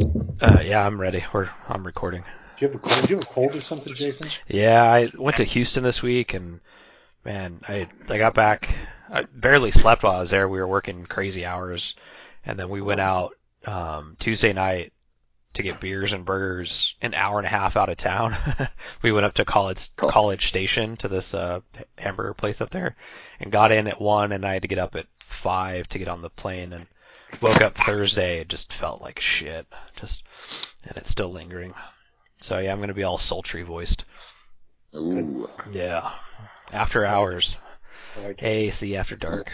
Um, 0.00 0.36
uh, 0.40 0.62
yeah, 0.64 0.84
I'm 0.86 1.00
ready. 1.00 1.24
We're 1.32 1.50
I'm 1.68 1.84
recording. 1.84 2.22
Do 2.22 2.64
you 2.64 2.68
have 2.68 2.76
a 2.76 2.78
cold? 2.78 3.06
Do 3.06 3.08
you 3.12 3.18
have 3.18 3.28
a 3.28 3.30
cold 3.30 3.54
or 3.54 3.60
something, 3.60 3.94
Jason? 3.94 4.28
Yeah, 4.46 4.82
I 4.82 5.10
went 5.16 5.36
to 5.36 5.44
Houston 5.44 5.82
this 5.84 6.02
week, 6.02 6.34
and 6.34 6.60
man, 7.24 7.60
I 7.68 7.88
I 8.08 8.18
got 8.18 8.34
back. 8.34 8.74
I 9.10 9.22
barely 9.22 9.70
slept 9.70 10.02
while 10.02 10.16
I 10.16 10.20
was 10.20 10.30
there. 10.30 10.48
We 10.48 10.58
were 10.58 10.68
working 10.68 11.06
crazy 11.06 11.44
hours, 11.44 11.94
and 12.44 12.58
then 12.58 12.68
we 12.68 12.80
went 12.80 13.00
out 13.00 13.37
um, 13.66 14.16
Tuesday 14.18 14.52
night 14.52 14.92
to 15.54 15.62
get 15.62 15.80
beers 15.80 16.12
and 16.12 16.24
burgers. 16.24 16.94
An 17.02 17.14
hour 17.14 17.38
and 17.38 17.46
a 17.46 17.50
half 17.50 17.76
out 17.76 17.88
of 17.88 17.96
town, 17.96 18.34
we 19.02 19.12
went 19.12 19.26
up 19.26 19.34
to 19.34 19.44
College 19.44 19.94
Cool. 19.96 20.08
College 20.08 20.48
Station 20.48 20.96
to 20.98 21.08
this 21.08 21.34
uh, 21.34 21.60
hamburger 21.96 22.34
place 22.34 22.60
up 22.60 22.70
there, 22.70 22.96
and 23.40 23.52
got 23.52 23.72
in 23.72 23.86
at 23.86 24.00
one, 24.00 24.32
and 24.32 24.44
I 24.44 24.54
had 24.54 24.62
to 24.62 24.68
get 24.68 24.78
up 24.78 24.94
at 24.94 25.06
five 25.20 25.88
to 25.88 25.98
get 25.98 26.08
on 26.08 26.22
the 26.22 26.30
plane, 26.30 26.72
and 26.72 26.86
woke 27.40 27.60
up 27.60 27.76
Thursday. 27.76 28.40
It 28.40 28.48
just 28.48 28.72
felt 28.72 29.02
like 29.02 29.20
shit, 29.20 29.66
just, 29.96 30.22
and 30.84 30.96
it's 30.96 31.10
still 31.10 31.30
lingering. 31.30 31.74
So 32.40 32.58
yeah, 32.58 32.72
I'm 32.72 32.80
gonna 32.80 32.94
be 32.94 33.04
all 33.04 33.18
sultry 33.18 33.62
voiced. 33.62 34.04
Ooh. 34.94 35.50
Yeah. 35.70 36.10
After 36.72 37.04
hours. 37.04 37.56
I 38.16 38.28
like. 38.28 38.42
AC 38.42 38.96
after 38.96 39.16
dark. 39.16 39.50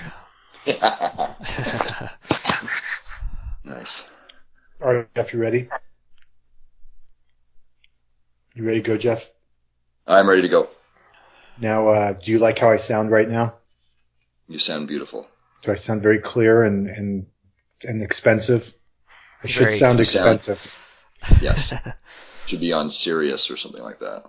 nice. 3.64 4.04
All 4.82 4.94
right, 4.94 5.14
Jeff, 5.14 5.32
you 5.32 5.40
ready? 5.40 5.68
You 8.54 8.64
ready 8.64 8.82
to 8.82 8.86
go, 8.86 8.96
Jeff? 8.96 9.30
I'm 10.06 10.28
ready 10.28 10.42
to 10.42 10.48
go. 10.48 10.68
Now, 11.60 11.88
uh, 11.88 12.12
do 12.12 12.30
you 12.32 12.38
like 12.38 12.58
how 12.58 12.70
I 12.70 12.76
sound 12.76 13.10
right 13.10 13.28
now? 13.28 13.58
You 14.48 14.58
sound 14.58 14.88
beautiful. 14.88 15.28
Do 15.62 15.72
I 15.72 15.74
sound 15.74 16.02
very 16.02 16.18
clear 16.18 16.64
and 16.64 16.86
and 16.86 17.26
and 17.84 18.02
expensive? 18.02 18.74
I 19.42 19.46
should 19.46 19.66
Very 19.66 19.76
sound 19.78 20.00
expensive. 20.00 20.54
expensive. 20.56 21.42
Yes. 21.42 21.74
Should 22.46 22.60
be 22.60 22.72
on 22.74 22.90
Sirius 22.90 23.50
or 23.50 23.56
something 23.56 23.82
like 23.82 24.00
that. 24.00 24.24